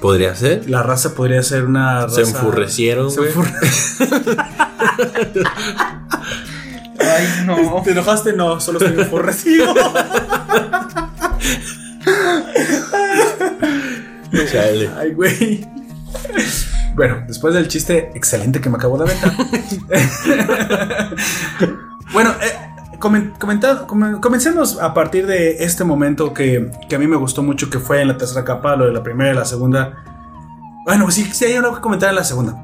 Podría 0.00 0.34
ser. 0.34 0.68
La 0.68 0.82
raza 0.82 1.14
podría 1.14 1.42
ser 1.42 1.64
una 1.66 2.06
raza... 2.06 2.14
Se 2.24 2.30
enfurrecieron, 2.30 3.10
Se 3.10 3.20
enfurre- 3.20 3.52
Ay, 7.00 7.26
no. 7.46 7.82
¿Te 7.84 7.92
enojaste? 7.92 8.32
No, 8.34 8.60
solo 8.60 8.78
estoy 8.78 9.02
aborrecido. 9.02 9.74
Chale. 14.50 14.90
Ay, 14.98 15.12
güey. 15.12 15.66
Bueno, 16.94 17.22
después 17.26 17.54
del 17.54 17.68
chiste 17.68 18.10
excelente 18.14 18.60
que 18.60 18.68
me 18.70 18.76
acabo 18.76 18.98
de 18.98 19.04
aventar. 19.04 19.32
bueno, 22.12 22.30
eh, 22.42 22.98
comen- 22.98 23.32
comencemos 24.20 24.78
a 24.80 24.92
partir 24.92 25.26
de 25.26 25.62
este 25.64 25.84
momento 25.84 26.34
que, 26.34 26.70
que 26.88 26.96
a 26.96 26.98
mí 26.98 27.06
me 27.06 27.16
gustó 27.16 27.42
mucho, 27.42 27.70
que 27.70 27.78
fue 27.78 28.02
en 28.02 28.08
la 28.08 28.16
tercera 28.16 28.44
capa, 28.44 28.76
lo 28.76 28.86
de 28.86 28.92
la 28.92 29.02
primera 29.02 29.32
y 29.32 29.34
la 29.34 29.44
segunda. 29.44 30.04
Bueno, 30.84 31.10
sí, 31.10 31.24
sí 31.32 31.44
hay 31.44 31.54
algo 31.54 31.74
que 31.74 31.80
comentar 31.80 32.10
en 32.10 32.16
la 32.16 32.24
segunda. 32.24 32.54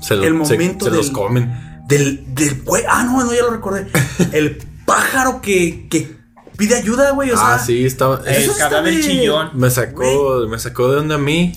Se, 0.00 0.14
lo- 0.14 0.22
El 0.22 0.28
se- 0.46 0.54
momento 0.54 0.84
se 0.86 0.90
los 0.92 1.06
del- 1.06 1.12
comen. 1.14 1.75
Del, 1.86 2.24
del 2.34 2.62
güey. 2.62 2.82
Ah, 2.88 3.04
no, 3.04 3.22
no, 3.24 3.32
ya 3.32 3.42
lo 3.42 3.50
recordé. 3.50 3.86
El 4.32 4.58
pájaro 4.84 5.40
que, 5.40 5.86
que 5.88 6.16
pide 6.56 6.74
ayuda, 6.76 7.10
güey. 7.12 7.30
O 7.30 7.36
sea, 7.36 7.54
ah, 7.54 7.58
sí, 7.58 7.86
estaba. 7.86 8.20
El 8.26 8.34
Eso 8.42 8.52
está 8.52 8.68
cadáver 8.70 8.94
de- 8.94 9.00
chillón. 9.02 9.50
Me 9.54 9.70
sacó, 9.70 10.46
me 10.48 10.58
sacó 10.58 10.90
de 10.90 10.98
onda 10.98 11.14
a 11.14 11.18
mí. 11.18 11.52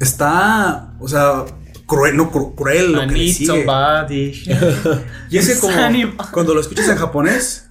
está, 0.00 0.92
o 1.00 1.08
sea, 1.08 1.44
cruel, 1.86 2.16
no 2.16 2.32
cru- 2.32 2.54
cruel 2.54 2.92
lo 2.92 3.02
I 3.04 3.06
que 3.08 3.12
le 3.12 3.18
need 3.24 3.34
sigue. 3.34 3.46
somebody. 3.46 4.42
Y 5.30 5.38
es 5.38 5.48
que 5.48 5.58
como 5.58 5.74
cuando 6.32 6.54
lo 6.54 6.60
escuchas 6.60 6.88
en 6.88 6.96
japonés, 6.96 7.66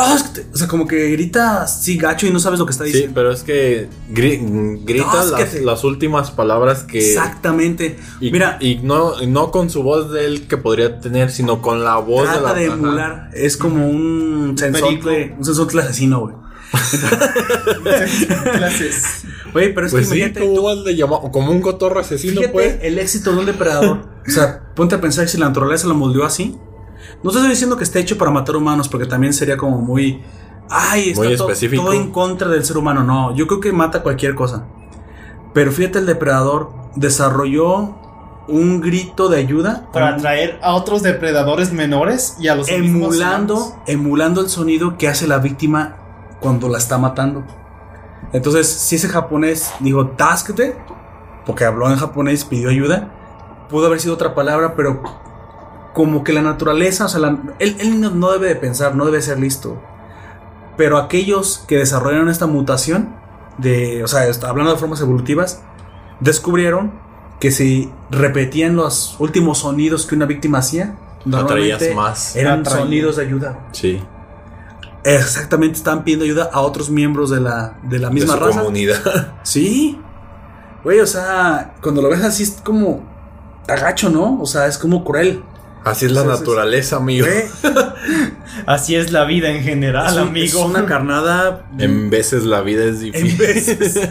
O 0.00 0.56
sea, 0.56 0.66
como 0.68 0.86
que 0.86 1.10
grita 1.10 1.62
así 1.62 1.96
gacho 1.96 2.26
y 2.26 2.30
no 2.30 2.38
sabes 2.40 2.58
lo 2.58 2.66
que 2.66 2.72
está 2.72 2.84
Sí, 2.84 2.92
diciendo. 2.92 3.14
pero 3.14 3.32
es 3.32 3.42
que 3.42 3.88
gri- 4.12 4.80
grita 4.84 5.24
las, 5.24 5.32
que 5.32 5.44
te- 5.44 5.60
las 5.62 5.84
últimas 5.84 6.30
palabras 6.30 6.82
que. 6.84 6.98
Exactamente. 6.98 7.98
Y, 8.20 8.30
Mira, 8.30 8.58
y 8.60 8.76
no, 8.82 9.20
y 9.22 9.26
no 9.26 9.50
con 9.50 9.70
su 9.70 9.82
voz 9.82 10.10
de 10.10 10.26
él 10.26 10.46
que 10.48 10.56
podría 10.56 11.00
tener, 11.00 11.30
sino 11.30 11.60
con 11.62 11.84
la 11.84 11.96
voz 11.96 12.22
de 12.28 12.34
trata 12.34 12.48
la 12.48 12.54
de 12.54 12.66
ajá. 12.66 12.74
emular. 12.74 13.30
Es 13.34 13.56
como 13.56 13.88
un 13.88 14.54
sensontle, 14.58 15.34
un 15.38 15.44
sensontle 15.44 15.82
asesino, 15.82 16.20
güey. 16.20 16.34
Clases. 18.52 19.24
Güey, 19.52 19.72
pero 19.74 19.86
es 19.86 19.92
Pues 19.92 20.08
que 20.08 20.14
sí, 20.14 20.18
imagínate 20.20 20.40
¿cómo 20.40 20.54
tú- 20.56 20.62
vas 20.64 20.84
de? 20.84 21.00
Como 21.32 21.50
un 21.52 21.60
cotorro 21.60 22.00
asesino, 22.00 22.40
Fíjate 22.40 22.52
pues. 22.52 22.78
el 22.82 22.98
éxito 22.98 23.32
de 23.32 23.38
un 23.38 23.46
depredador. 23.46 24.08
O 24.26 24.30
sea, 24.30 24.60
ponte 24.74 24.94
a 24.96 25.00
pensar 25.00 25.28
si 25.28 25.38
la 25.38 25.46
naturaleza 25.46 25.86
lo 25.86 25.94
moldeó 25.94 26.24
así. 26.24 26.56
No 27.22 27.30
te 27.30 27.36
estoy 27.38 27.50
diciendo 27.50 27.76
que 27.76 27.84
esté 27.84 28.00
hecho 28.00 28.18
para 28.18 28.30
matar 28.30 28.56
humanos, 28.56 28.88
porque 28.88 29.06
también 29.06 29.32
sería 29.32 29.56
como 29.56 29.78
muy. 29.78 30.22
Ay, 30.70 31.10
está 31.10 31.22
Muy 31.24 31.36
to- 31.36 31.44
específico. 31.44 31.82
todo 31.84 31.92
en 31.92 32.10
contra 32.10 32.48
del 32.48 32.64
ser 32.64 32.76
humano. 32.78 33.04
No, 33.04 33.34
yo 33.34 33.46
creo 33.46 33.60
que 33.60 33.72
mata 33.72 34.02
cualquier 34.02 34.34
cosa. 34.34 34.64
Pero 35.52 35.70
fíjate, 35.72 35.98
el 36.00 36.06
depredador 36.06 36.70
desarrolló 36.96 37.96
un 38.48 38.80
grito 38.80 39.28
de 39.28 39.38
ayuda. 39.38 39.88
Para 39.92 40.08
atraer 40.16 40.58
a 40.62 40.74
otros 40.74 41.02
depredadores 41.02 41.72
menores 41.72 42.36
y 42.38 42.48
a 42.48 42.54
los 42.54 42.68
mismos 42.70 42.86
humanos. 42.86 43.14
emulando, 43.16 43.76
emulando 43.86 44.40
el 44.42 44.48
sonido 44.48 44.98
que 44.98 45.08
hace 45.08 45.26
la 45.26 45.38
víctima 45.38 45.96
cuando 46.40 46.68
la 46.68 46.78
está 46.78 46.98
matando. 46.98 47.44
Entonces, 48.32 48.66
si 48.66 48.96
ese 48.96 49.08
japonés 49.08 49.72
dijo 49.80 50.08
Taskete, 50.08 50.76
porque 51.46 51.64
habló 51.64 51.88
en 51.90 51.96
japonés, 51.96 52.44
pidió 52.44 52.68
ayuda, 52.70 53.12
pudo 53.70 53.86
haber 53.86 54.00
sido 54.00 54.14
otra 54.14 54.34
palabra, 54.34 54.74
pero 54.74 55.02
como 55.94 56.22
que 56.24 56.32
la 56.34 56.42
naturaleza, 56.42 57.06
o 57.06 57.08
sea, 57.08 57.20
la- 57.20 57.38
él, 57.60 57.76
él 57.80 58.00
no, 58.00 58.10
no 58.10 58.30
debe 58.32 58.48
de 58.48 58.56
pensar, 58.56 58.94
no 58.94 59.06
debe 59.06 59.22
ser 59.22 59.38
listo. 59.40 59.80
Pero 60.76 60.98
aquellos 60.98 61.64
que 61.66 61.78
desarrollaron 61.78 62.28
esta 62.28 62.46
mutación, 62.46 63.14
de, 63.58 64.04
o 64.04 64.08
sea, 64.08 64.26
está- 64.26 64.48
hablando 64.50 64.72
de 64.72 64.78
formas 64.78 65.00
evolutivas, 65.00 65.62
descubrieron 66.20 66.92
que 67.40 67.50
si 67.50 67.90
repetían 68.10 68.76
los 68.76 69.16
últimos 69.20 69.58
sonidos 69.58 70.04
que 70.06 70.14
una 70.16 70.26
víctima 70.26 70.58
hacía, 70.58 70.96
normalmente 71.24 71.94
más. 71.94 72.36
eran 72.36 72.60
Atraía. 72.60 72.80
sonidos 72.82 73.16
de 73.16 73.22
ayuda. 73.22 73.58
Sí. 73.72 74.02
Exactamente, 75.04 75.76
estaban 75.76 76.02
pidiendo 76.02 76.24
ayuda 76.24 76.48
a 76.52 76.60
otros 76.60 76.88
miembros 76.90 77.28
de 77.30 77.40
la, 77.40 77.74
de 77.82 77.98
la 77.98 78.10
misma 78.10 78.34
de 78.34 78.38
su 78.40 78.44
raza. 78.46 78.58
comunidad. 78.60 79.34
Sí. 79.42 80.00
Güey, 80.82 81.00
o 81.00 81.06
sea, 81.06 81.74
cuando 81.82 82.02
lo 82.02 82.08
ves 82.10 82.22
así 82.24 82.42
es 82.42 82.58
como 82.64 83.02
agacho, 83.68 84.10
¿no? 84.10 84.40
O 84.40 84.46
sea, 84.46 84.66
es 84.66 84.76
como 84.78 85.04
cruel. 85.04 85.42
Así 85.84 86.06
es 86.06 86.12
la 86.12 86.22
Sí, 86.22 86.26
sí, 86.28 86.32
sí. 86.34 86.38
naturaleza, 86.40 86.96
amigo. 86.96 87.26
Así 88.66 88.94
es 88.94 89.12
la 89.12 89.24
vida 89.24 89.50
en 89.50 89.62
general, 89.62 90.06
es, 90.06 90.12
un- 90.14 90.28
amigo. 90.28 90.46
es 90.60 90.64
una 90.66 90.86
carnada 90.86 91.66
En 91.78 92.10
veces 92.10 92.44
la 92.44 92.60
vida 92.62 92.84
es 92.84 92.96
en 92.96 93.12
difícil. 93.12 93.36
veces. 93.38 94.08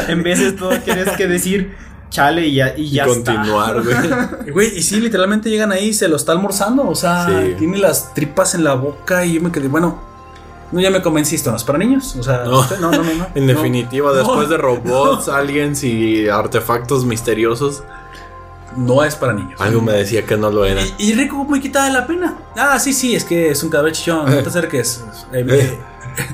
En 0.08 0.22
veces 0.22 0.56
todo 0.56 0.70
tienes 0.80 1.10
que 1.16 1.26
decir 1.26 1.74
chale 2.10 2.46
y 2.46 2.54
ya, 2.54 2.74
y 2.76 2.82
Y 2.82 2.90
ya 2.90 3.04
está. 3.06 3.34
continuar, 3.34 3.82
güey. 3.82 4.50
Güey, 4.52 4.78
y 4.78 4.82
sí, 4.82 5.00
literalmente 5.00 5.50
llegan 5.50 5.72
ahí 5.72 5.88
y 5.88 5.92
se 5.94 6.08
lo 6.08 6.16
está 6.16 6.32
almorzando. 6.32 6.88
O 6.88 6.94
sea, 6.94 7.26
tiene 7.58 7.78
las 7.78 8.14
tripas 8.14 8.54
en 8.54 8.64
la 8.64 8.74
boca 8.74 9.24
y 9.24 9.34
yo 9.34 9.40
me 9.40 9.50
quedé, 9.52 9.68
bueno, 9.68 10.00
no 10.72 10.80
ya 10.80 10.90
me 10.90 11.02
convencí, 11.02 11.34
esto 11.36 11.50
no 11.50 11.56
es 11.56 11.64
para 11.64 11.78
niños. 11.78 12.14
O 12.18 12.22
sea, 12.22 12.44
No. 12.44 12.60
usted- 12.60 12.78
no, 12.78 12.90
no, 12.92 13.02
no. 13.02 13.14
no. 13.14 13.26
En 13.34 13.46
definitiva, 13.46 14.12
después 14.12 14.48
de 14.48 14.56
robots, 14.56 15.28
aliens 15.28 15.82
y 15.84 16.28
artefactos 16.28 17.04
misteriosos, 17.04 17.82
No 18.76 19.02
es 19.04 19.16
para 19.16 19.32
niños. 19.32 19.60
algo 19.60 19.80
me 19.82 19.92
decía 19.92 20.24
que 20.24 20.36
no 20.36 20.50
lo 20.50 20.64
era. 20.64 20.80
Y, 20.82 20.94
y 20.98 21.14
Rico 21.14 21.36
muy 21.44 21.60
quitada 21.60 21.86
de 21.86 21.92
la 21.92 22.06
pena. 22.06 22.38
Ah, 22.56 22.78
sí, 22.78 22.92
sí, 22.92 23.14
es 23.16 23.24
que 23.24 23.50
es 23.50 23.62
un 23.62 23.70
cadáver 23.70 23.92
chichón. 23.92 24.26
No 24.30 24.42
te 24.42 24.48
acerques. 24.48 25.04
Eh, 25.32 25.44
eh, 25.48 25.78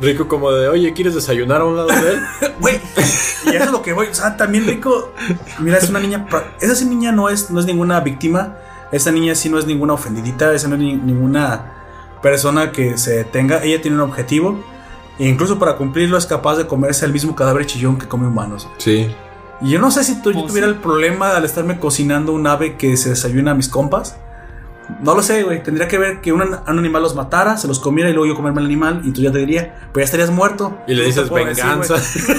Rico 0.00 0.28
como 0.28 0.50
de, 0.52 0.68
oye, 0.68 0.92
¿quieres 0.92 1.14
desayunar 1.14 1.60
a 1.60 1.64
un 1.64 1.76
lado 1.76 1.88
de 1.88 2.12
él? 2.12 2.20
Güey, 2.60 2.80
y 3.46 3.48
eso 3.50 3.64
es 3.64 3.70
lo 3.70 3.82
que 3.82 3.92
voy. 3.92 4.06
O 4.08 4.14
sea, 4.14 4.36
también 4.36 4.66
Rico. 4.66 5.12
Mira, 5.60 5.78
es 5.78 5.88
una 5.90 6.00
niña. 6.00 6.26
Esa 6.60 6.84
niña 6.84 7.12
no 7.12 7.28
es, 7.28 7.50
no 7.50 7.60
es 7.60 7.66
ninguna 7.66 8.00
víctima. 8.00 8.56
Esa 8.92 9.10
niña 9.12 9.34
sí 9.34 9.48
no 9.48 9.58
es 9.58 9.66
ninguna 9.66 9.94
ofendidita. 9.94 10.52
Esa 10.54 10.68
no 10.68 10.74
es 10.76 10.80
ni- 10.80 10.96
ninguna 10.96 11.72
persona 12.22 12.72
que 12.72 12.96
se 12.98 13.12
detenga. 13.16 13.62
Ella 13.62 13.80
tiene 13.82 13.96
un 13.96 14.02
objetivo. 14.02 14.58
E 15.18 15.26
incluso 15.26 15.58
para 15.58 15.76
cumplirlo 15.76 16.18
es 16.18 16.26
capaz 16.26 16.56
de 16.56 16.66
comerse 16.66 17.04
el 17.06 17.12
mismo 17.12 17.34
cadáver 17.34 17.64
chillón 17.66 17.98
que 17.98 18.06
come 18.06 18.26
humanos. 18.26 18.68
Sí. 18.78 19.14
Y 19.62 19.70
yo 19.70 19.78
no 19.80 19.90
sé 19.90 20.04
si 20.04 20.20
tú, 20.22 20.30
yo 20.32 20.40
Pues 20.40 20.48
tuviera 20.48 20.68
sí. 20.68 20.74
el 20.74 20.80
problema 20.80 21.36
al 21.36 21.44
estarme 21.44 21.78
cocinando 21.78 22.32
un 22.32 22.46
ave 22.46 22.76
que 22.76 22.96
se 22.96 23.10
desayuna 23.10 23.52
a 23.52 23.54
mis 23.54 23.68
compas. 23.68 24.16
No 25.02 25.14
lo 25.16 25.22
sé, 25.22 25.42
güey. 25.42 25.62
Tendría 25.64 25.88
que 25.88 25.98
ver 25.98 26.20
que 26.20 26.32
un, 26.32 26.42
an- 26.42 26.60
un 26.68 26.78
animal 26.78 27.02
los 27.02 27.16
matara, 27.16 27.56
se 27.56 27.66
los 27.66 27.80
comiera 27.80 28.08
y 28.08 28.12
luego 28.12 28.26
yo 28.26 28.36
comerme 28.36 28.60
el 28.60 28.66
animal. 28.66 29.00
Y 29.04 29.10
tú 29.12 29.20
ya 29.20 29.32
te 29.32 29.38
diría, 29.38 29.74
pero 29.92 30.02
ya 30.02 30.04
estarías 30.04 30.30
muerto. 30.30 30.78
Y 30.86 30.94
le 30.94 31.00
No 31.02 31.06
dices 31.08 31.28
decir, 31.28 31.44
venganza. 31.46 31.94
güey. 31.94 32.38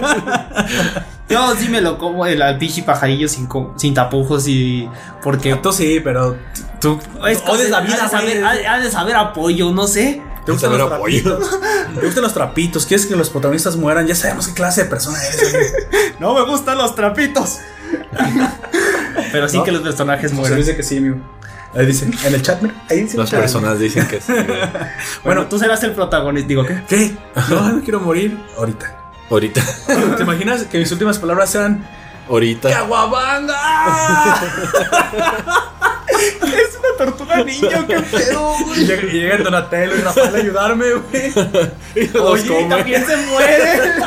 Yo 1.28 1.54
sí 1.56 1.68
me 1.68 1.80
lo 1.80 1.96
como 1.96 2.26
el 2.26 2.42
al 2.42 2.58
pinche 2.58 2.82
pajarillo 2.82 3.28
sin, 3.28 3.48
sin 3.76 3.94
tapujos 3.94 4.46
y. 4.48 4.88
Porque. 5.22 5.54
Tú 5.56 5.72
sí, 5.72 6.00
pero 6.02 6.36
tú 6.80 6.98
Es 7.28 7.40
que 7.40 7.50
odias 7.50 7.70
la 7.70 7.78
ha 7.78 7.80
de 7.82 7.86
vida, 7.86 8.08
saber- 8.08 8.44
ha 8.44 8.78
de 8.80 8.90
saber 8.90 9.16
apoyo, 9.16 9.70
no 9.72 9.86
sé. 9.86 10.22
Te 10.44 10.52
gustan 10.52 10.76
los 10.76 10.88
trapitos. 10.88 11.60
Te 12.00 12.06
gustan 12.06 12.22
los 12.22 12.34
trapitos. 12.34 12.86
Quieres 12.86 13.06
que 13.06 13.16
los 13.16 13.30
protagonistas 13.30 13.76
mueran. 13.76 14.06
Ya 14.06 14.14
sabemos 14.14 14.48
qué 14.48 14.54
clase 14.54 14.84
de 14.84 14.90
persona 14.90 15.18
eres. 15.22 15.74
No 16.20 16.34
me 16.34 16.42
gustan 16.44 16.76
los 16.78 16.94
trapitos. 16.94 17.58
Pero 19.32 19.48
sí 19.48 19.56
¿No? 19.58 19.64
que 19.64 19.72
los 19.72 19.82
personajes 19.82 20.30
Se 20.30 20.36
mueran. 20.36 20.58
dice 20.58 20.76
que 20.76 20.82
sí, 20.82 20.98
amigo. 20.98 21.16
Ahí 21.74 21.86
dice, 21.86 22.04
en 22.24 22.34
el 22.34 22.42
chat, 22.42 22.60
mira. 22.60 22.74
Ahí 22.90 23.02
dice. 23.02 23.14
en 23.16 23.20
el 23.20 23.24
Las 23.24 23.30
personas 23.30 23.78
dicen 23.78 24.06
que 24.08 24.20
sí. 24.20 24.32
Bueno, 25.24 25.46
tú 25.46 25.58
serás 25.58 25.82
el 25.84 25.92
protagonista. 25.92 26.48
Digo, 26.48 26.66
¿qué? 26.66 26.82
¿Qué? 26.88 27.16
No, 27.48 27.68
no 27.72 27.80
quiero 27.82 28.00
morir. 28.00 28.38
Ahorita. 28.58 28.96
Ahorita, 29.30 29.62
¿Te 30.16 30.22
imaginas 30.24 30.64
que 30.64 30.78
mis 30.78 30.90
últimas 30.90 31.18
palabras 31.18 31.50
sean 31.50 31.86
ahorita. 32.28 32.68
¡Caguabanga! 32.70 33.56
Tortuga 37.04 37.44
niño, 37.44 37.86
qué 37.86 38.00
pedo, 38.00 38.54
Y 38.60 38.64
güey. 38.64 38.86
llega, 38.86 39.02
y 39.02 39.06
llega 39.12 39.34
el 39.36 39.44
Donatello 39.44 39.96
y 39.96 40.00
Rafael 40.00 40.34
a 40.34 40.38
ayudarme, 40.38 40.86
güey. 40.92 41.32
Y 41.96 42.16
Oye, 42.18 42.46
come. 42.46 42.64
también 42.68 43.06
se 43.06 43.16
muere. 43.16 43.80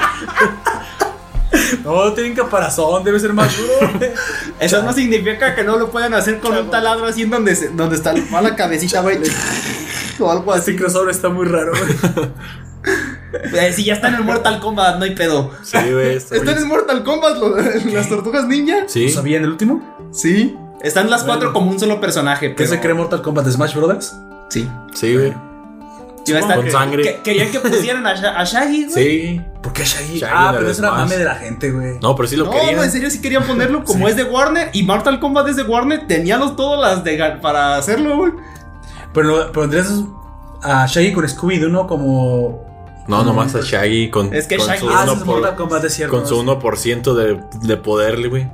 No, 1.84 2.12
tienen 2.14 2.34
caparazón, 2.34 3.04
debe 3.04 3.20
ser 3.20 3.32
más 3.34 3.56
duro. 3.56 3.92
güey. 4.00 4.12
Eso 4.60 4.82
no 4.82 4.92
significa 4.92 5.54
que 5.54 5.64
no 5.64 5.78
lo 5.78 5.92
puedan 5.92 6.14
hacer 6.16 6.40
con 6.40 6.58
un 6.58 6.70
taladro 6.72 7.06
así 7.06 7.24
en 7.24 7.30
donde, 7.30 7.56
se- 7.56 7.70
donde 7.70 7.96
está 7.96 8.14
la 8.14 8.56
cabecita, 8.56 9.02
güey. 9.02 9.20
O 10.20 10.32
algo 10.32 10.56
Este 10.56 10.72
así. 10.72 10.80
crossover 10.80 11.10
está 11.14 11.30
muy 11.30 11.46
raro, 11.48 11.72
güey. 11.72 12.30
Eh, 13.54 13.74
si 13.74 13.84
ya 13.84 13.94
está 13.96 14.10
en 14.10 14.16
el 14.16 14.24
Mortal 14.24 14.60
Kombat, 14.60 14.98
no 14.98 15.06
hay 15.06 15.16
pedo. 15.16 15.52
Sí, 15.64 15.78
güey. 15.92 16.16
está 16.18 16.36
¿Están 16.36 16.58
en 16.58 16.68
Mortal 16.68 17.04
Kombat 17.04 17.38
lo- 17.38 17.56
las 17.58 18.10
tortugas 18.10 18.46
ninja? 18.46 18.84
Sí. 18.88 19.08
¿Lo 19.08 19.12
sabía 19.14 19.38
en 19.38 19.44
el 19.46 19.50
último? 19.52 20.10
Sí. 20.12 20.56
Están 20.82 21.10
las 21.10 21.24
cuatro 21.24 21.50
Bueno. 21.52 21.54
como 21.54 21.72
un 21.72 21.80
solo 21.80 22.02
personaje. 22.02 22.50
¿Qué 22.50 22.56
Pero... 22.56 22.70
se 22.70 22.80
cree 22.82 22.94
Mortal 22.94 23.22
Kombat 23.22 23.46
de 23.46 23.52
Smash 23.52 23.76
Brothers? 23.76 24.16
Sí. 24.50 24.70
Sí, 24.94 25.14
güey. 25.16 25.34
Iba 26.26 26.38
a 26.38 26.42
estar- 26.42 26.56
Con 26.58 26.72
sangre. 26.72 27.04
que- 27.04 27.22
querían 27.22 27.52
que 27.52 27.60
pusieran 27.60 28.06
a, 28.08 28.16
Sha- 28.16 28.40
a 28.40 28.44
Shaggy, 28.46 28.86
güey. 28.88 28.94
Sí. 29.36 29.42
¿Por 29.62 29.74
qué 29.74 29.84
Shaggy? 29.84 30.20
Shaggy 30.20 30.34
ah, 30.36 30.54
pero 30.58 30.70
eso 30.70 30.82
era 30.82 30.90
Smash. 30.92 31.00
mame 31.04 31.18
de 31.18 31.26
la 31.26 31.36
gente, 31.36 31.72
güey. 31.72 32.00
No, 32.02 32.16
pero 32.16 32.28
sí 32.30 32.36
lo 32.38 32.46
No, 32.46 32.52
querían. 32.52 32.76
no, 32.78 32.84
en 32.84 32.92
serio 32.92 33.10
sí 33.10 33.22
querían 33.22 33.44
ponerlo. 33.44 33.84
Como 33.84 34.08
es 34.08 34.16
de 34.16 34.24
Warner 34.24 34.70
y 34.74 34.84
Mortal 34.84 35.20
Kombat 35.20 35.50
es 35.50 35.56
de 35.58 35.64
Warner, 35.64 36.08
tenían 36.08 36.40
los, 36.40 36.56
todas 36.56 36.80
las 36.80 37.04
de 37.04 37.18
para 37.42 37.76
hacerlo, 37.78 38.16
güey. 38.18 38.32
Pero 39.14 39.28
no, 39.46 39.52
pondrías 39.52 39.92
a 40.62 40.86
Shaggy 40.88 41.12
con 41.14 41.26
Scooby-Doo, 41.26 41.70
¿no? 41.70 41.88
Como... 41.88 42.64
No, 43.08 43.22
nomás 43.26 43.54
a 43.56 43.60
Shaggy 43.62 44.10
con, 44.10 44.34
Es 44.34 44.48
que 44.48 44.56
con 44.56 44.66
Shaggy 44.68 44.80
su 44.80 44.90
es 44.90 44.96
Ah, 44.96 45.04
1%, 45.06 45.12
ese 45.12 45.20
es 45.20 45.26
Mortal 45.26 45.56
Kombat, 45.56 45.84
es 45.84 45.94
cierto. 45.94 46.16
con 46.18 46.26
su 46.26 46.42
1% 46.42 47.14
de, 47.14 47.44
de 47.68 47.78
poder, 47.78 48.30
güey. 48.30 48.50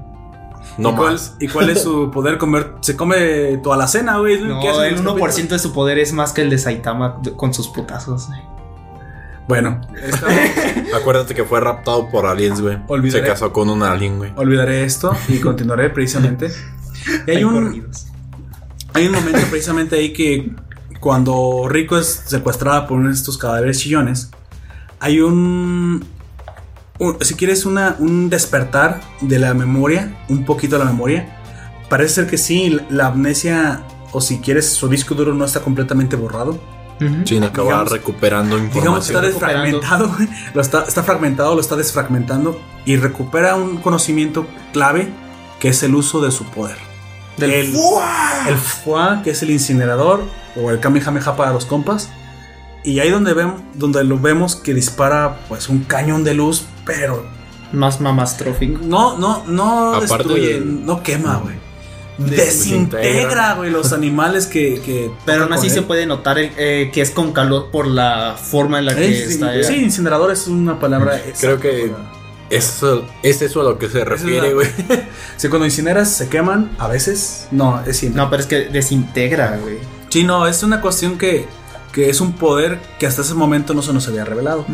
No 0.77 0.91
¿Y 0.91 0.95
cuál, 0.95 1.11
más. 1.13 1.35
¿Y 1.39 1.47
cuál 1.47 1.69
es 1.69 1.81
su 1.83 2.09
poder 2.11 2.37
comer? 2.37 2.73
Se 2.81 2.95
come 2.95 3.57
toda 3.63 3.75
la 3.77 3.87
cena, 3.87 4.17
güey. 4.19 4.39
No, 4.41 4.59
¿Qué 4.61 4.69
hace 4.69 4.87
el 4.89 4.95
los 5.03 5.15
1% 5.15 5.19
capítulos? 5.19 5.49
de 5.49 5.59
su 5.59 5.73
poder 5.73 5.99
es 5.99 6.13
más 6.13 6.31
que 6.33 6.41
el 6.41 6.49
de 6.49 6.57
Saitama 6.57 7.21
con 7.35 7.53
sus 7.53 7.67
putazos. 7.69 8.27
güey. 8.27 8.39
Bueno, 9.47 9.81
esta- 10.01 10.27
Acuérdate 10.97 11.33
que 11.33 11.43
fue 11.43 11.59
raptado 11.59 12.07
por 12.09 12.25
aliens, 12.27 12.61
güey. 12.61 12.77
Olvidaré. 12.87 13.25
Se 13.25 13.31
casó 13.31 13.51
con 13.51 13.69
un 13.69 13.81
alien, 13.83 14.17
güey. 14.17 14.31
olvidaré 14.35 14.83
esto 14.83 15.11
y 15.27 15.39
continuaré 15.39 15.89
precisamente. 15.89 16.51
Y 17.27 17.31
hay 17.31 17.37
Hay 17.37 17.43
un, 17.45 17.63
corridos. 17.65 18.07
hay 18.93 19.07
un 19.07 19.13
momento 19.13 19.39
precisamente 19.49 19.95
ahí 19.95 20.11
que 20.11 20.51
cuando 20.99 21.67
Rico 21.69 21.97
es 21.97 22.23
secuestrada 22.25 22.87
por 22.87 22.97
uno 22.99 23.07
de 23.07 23.13
estos 23.15 23.37
cadáveres 23.37 23.79
chillones, 23.79 24.29
hay 24.99 25.21
un, 25.21 26.05
un- 26.99 27.17
si 27.21 27.33
quieres, 27.35 27.65
una, 27.65 27.95
un 27.99 28.29
despertar 28.29 29.01
de 29.21 29.39
la 29.39 29.53
memoria, 29.53 30.13
un 30.29 30.45
poquito 30.45 30.77
de 30.77 30.85
la 30.85 30.91
memoria. 30.91 31.35
Parece 31.89 32.13
ser 32.15 32.27
que 32.27 32.37
sí, 32.37 32.77
la 32.89 33.07
amnesia, 33.07 33.81
o 34.11 34.21
si 34.21 34.39
quieres, 34.39 34.69
su 34.69 34.87
disco 34.89 35.15
duro 35.15 35.33
no 35.33 35.45
está 35.45 35.61
completamente 35.61 36.15
borrado. 36.15 36.59
Sí, 37.23 37.37
acaba 37.37 37.67
Digamos- 37.69 37.91
recuperando 37.93 38.57
Digamos 38.57 39.07
que 39.07 39.13
está 39.13 39.25
información. 39.25 39.79
desfragmentado. 39.81 40.15
Lo 40.53 40.61
está, 40.61 40.83
está 40.83 41.01
fragmentado, 41.03 41.55
lo 41.55 41.61
está 41.61 41.77
desfragmentando 41.77 42.61
y 42.85 42.97
recupera 42.97 43.55
un 43.55 43.77
conocimiento 43.77 44.45
clave 44.73 45.09
que 45.61 45.69
es 45.69 45.81
el 45.83 45.95
uso 45.95 46.19
de 46.21 46.29
su 46.31 46.43
poder. 46.45 46.75
Del 47.37 47.51
el, 47.51 47.73
el 48.49 48.57
FUA, 48.57 49.21
que 49.23 49.29
es 49.29 49.41
el 49.43 49.51
incinerador, 49.51 50.25
o 50.61 50.71
el 50.71 50.81
Kamehameha 50.81 51.37
para 51.37 51.53
los 51.53 51.63
compas. 51.65 52.09
Y 52.83 52.99
ahí 52.99 53.09
donde, 53.09 53.33
ven, 53.33 53.53
donde 53.75 54.03
lo 54.03 54.17
vemos 54.19 54.55
que 54.55 54.73
dispara 54.73 55.39
pues 55.49 55.69
un 55.69 55.83
cañón 55.83 56.23
de 56.23 56.33
luz, 56.33 56.63
pero 56.85 57.25
Más 57.73 57.99
mamastrófico. 58.01 58.79
no, 58.83 59.17
no, 59.17 59.43
no 59.47 59.95
Aparte 59.95 60.15
destruye, 60.17 60.53
del- 60.53 60.85
no 60.85 61.03
quema, 61.03 61.37
güey. 61.37 61.55
Desintegra. 62.17 63.05
Desintegra, 63.05 63.53
güey, 63.55 63.71
los 63.71 63.93
animales 63.93 64.45
que... 64.47 64.81
que 64.81 65.09
Pero 65.25 65.43
aún 65.43 65.53
así 65.53 65.69
se 65.69 65.81
puede 65.83 66.05
notar 66.05 66.37
el, 66.39 66.51
eh, 66.57 66.89
que 66.93 67.01
es 67.01 67.11
con 67.11 67.31
calor 67.31 67.69
por 67.71 67.87
la 67.87 68.35
forma 68.41 68.79
en 68.79 68.85
la 68.85 68.95
que 68.95 69.09
Es- 69.23 69.31
está. 69.31 69.51
sí, 69.63 69.75
incinerador 69.75 70.31
es 70.31 70.47
una 70.47 70.79
palabra. 70.79 71.21
Creo 71.39 71.59
que 71.59 71.91
eso, 72.49 73.05
es 73.23 73.41
eso 73.41 73.61
a 73.61 73.63
lo 73.63 73.77
que 73.77 73.89
se 73.89 74.03
refiere, 74.03 74.53
güey. 74.53 74.67
Si 75.37 75.47
cuando 75.47 75.65
incineras 75.65 76.09
se 76.11 76.27
queman, 76.27 76.71
a 76.79 76.87
veces. 76.89 77.47
No, 77.51 77.81
es 77.85 77.97
siempre. 77.97 78.21
No, 78.21 78.29
pero 78.29 78.41
es 78.41 78.47
que 78.47 78.65
desintegra, 78.65 79.57
güey. 79.61 79.77
Sí, 80.09 80.23
no, 80.23 80.45
es 80.47 80.63
una 80.63 80.81
cuestión 80.81 81.17
que, 81.17 81.45
que 81.91 82.09
es 82.09 82.21
un 82.21 82.33
poder 82.33 82.79
que 82.99 83.07
hasta 83.07 83.21
ese 83.21 83.33
momento 83.33 83.73
no 83.73 83.81
se 83.81 83.93
nos 83.93 84.07
había 84.07 84.25
revelado. 84.25 84.65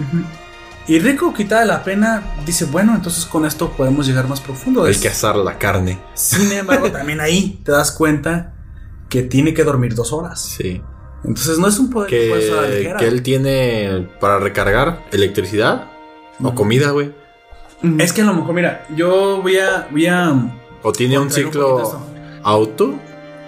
Y 0.87 0.99
Rico, 0.99 1.33
quitada 1.33 1.65
la 1.65 1.83
pena, 1.83 2.21
dice: 2.45 2.65
Bueno, 2.65 2.93
entonces 2.93 3.25
con 3.25 3.45
esto 3.45 3.71
podemos 3.71 4.05
llegar 4.05 4.27
más 4.27 4.39
profundo. 4.41 4.83
Hay 4.83 4.91
Es- 4.91 4.99
que 5.01 5.07
asar 5.07 5.35
la 5.37 5.57
carne. 5.57 5.99
Sin 6.13 6.51
embargo, 6.51 6.91
también 6.91 7.21
ahí 7.21 7.59
te 7.63 7.71
das 7.71 7.91
cuenta 7.91 8.53
que 9.09 9.23
tiene 9.23 9.53
que 9.53 9.63
dormir 9.63 9.95
dos 9.95 10.13
horas. 10.13 10.41
Sí. 10.57 10.81
Entonces 11.23 11.57
no 11.57 11.67
es 11.67 11.79
un 11.79 11.89
poder 11.89 12.09
que, 12.09 12.67
ligera. 12.77 12.97
que 12.99 13.07
él 13.07 13.23
tiene 13.23 14.07
para 14.19 14.37
recargar 14.37 15.01
electricidad 15.11 15.85
o 16.41 16.53
comida, 16.53 16.91
güey. 16.91 17.13
Es 17.99 18.13
que 18.13 18.21
a 18.21 18.25
lo 18.25 18.33
mejor, 18.33 18.53
mira, 18.53 18.85
yo 18.95 19.41
voy 19.41 19.57
a. 19.57 19.87
Voy 19.89 20.05
a 20.05 20.33
O 20.83 20.91
tiene 20.91 21.17
un 21.17 21.31
ciclo 21.31 21.99
auto. 22.43 22.93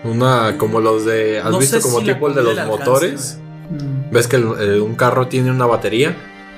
Una 0.04 0.58
como 0.58 0.80
los 0.80 1.06
de. 1.06 1.40
¿Has 1.40 1.52
No 1.52 1.60
visto 1.60 1.80
como 1.82 2.00
si 2.00 2.06
tipo 2.06 2.28
el 2.30 2.34
de 2.36 2.42
los 2.44 2.58
alcance, 2.58 2.78
motores? 2.80 3.40
Ves 4.12 4.28
que 4.28 4.36
el- 4.38 4.60
el- 4.60 4.82
un 4.82 4.96
carro 4.96 5.28
tiene 5.28 5.52
una 5.52 5.66
batería 5.66 6.16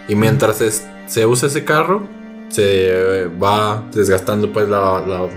y 0.08 0.16
mientras 0.16 0.62
es- 0.62 0.86
se 1.08 1.26
usa 1.26 1.48
ese 1.48 1.64
carro 1.66 2.08
se 2.50 2.64
eh, 3.24 3.28
va 3.28 3.84
desgastando 3.94 4.52
pues 4.52 4.68
la, 4.70 5.00
la- 5.06 5.28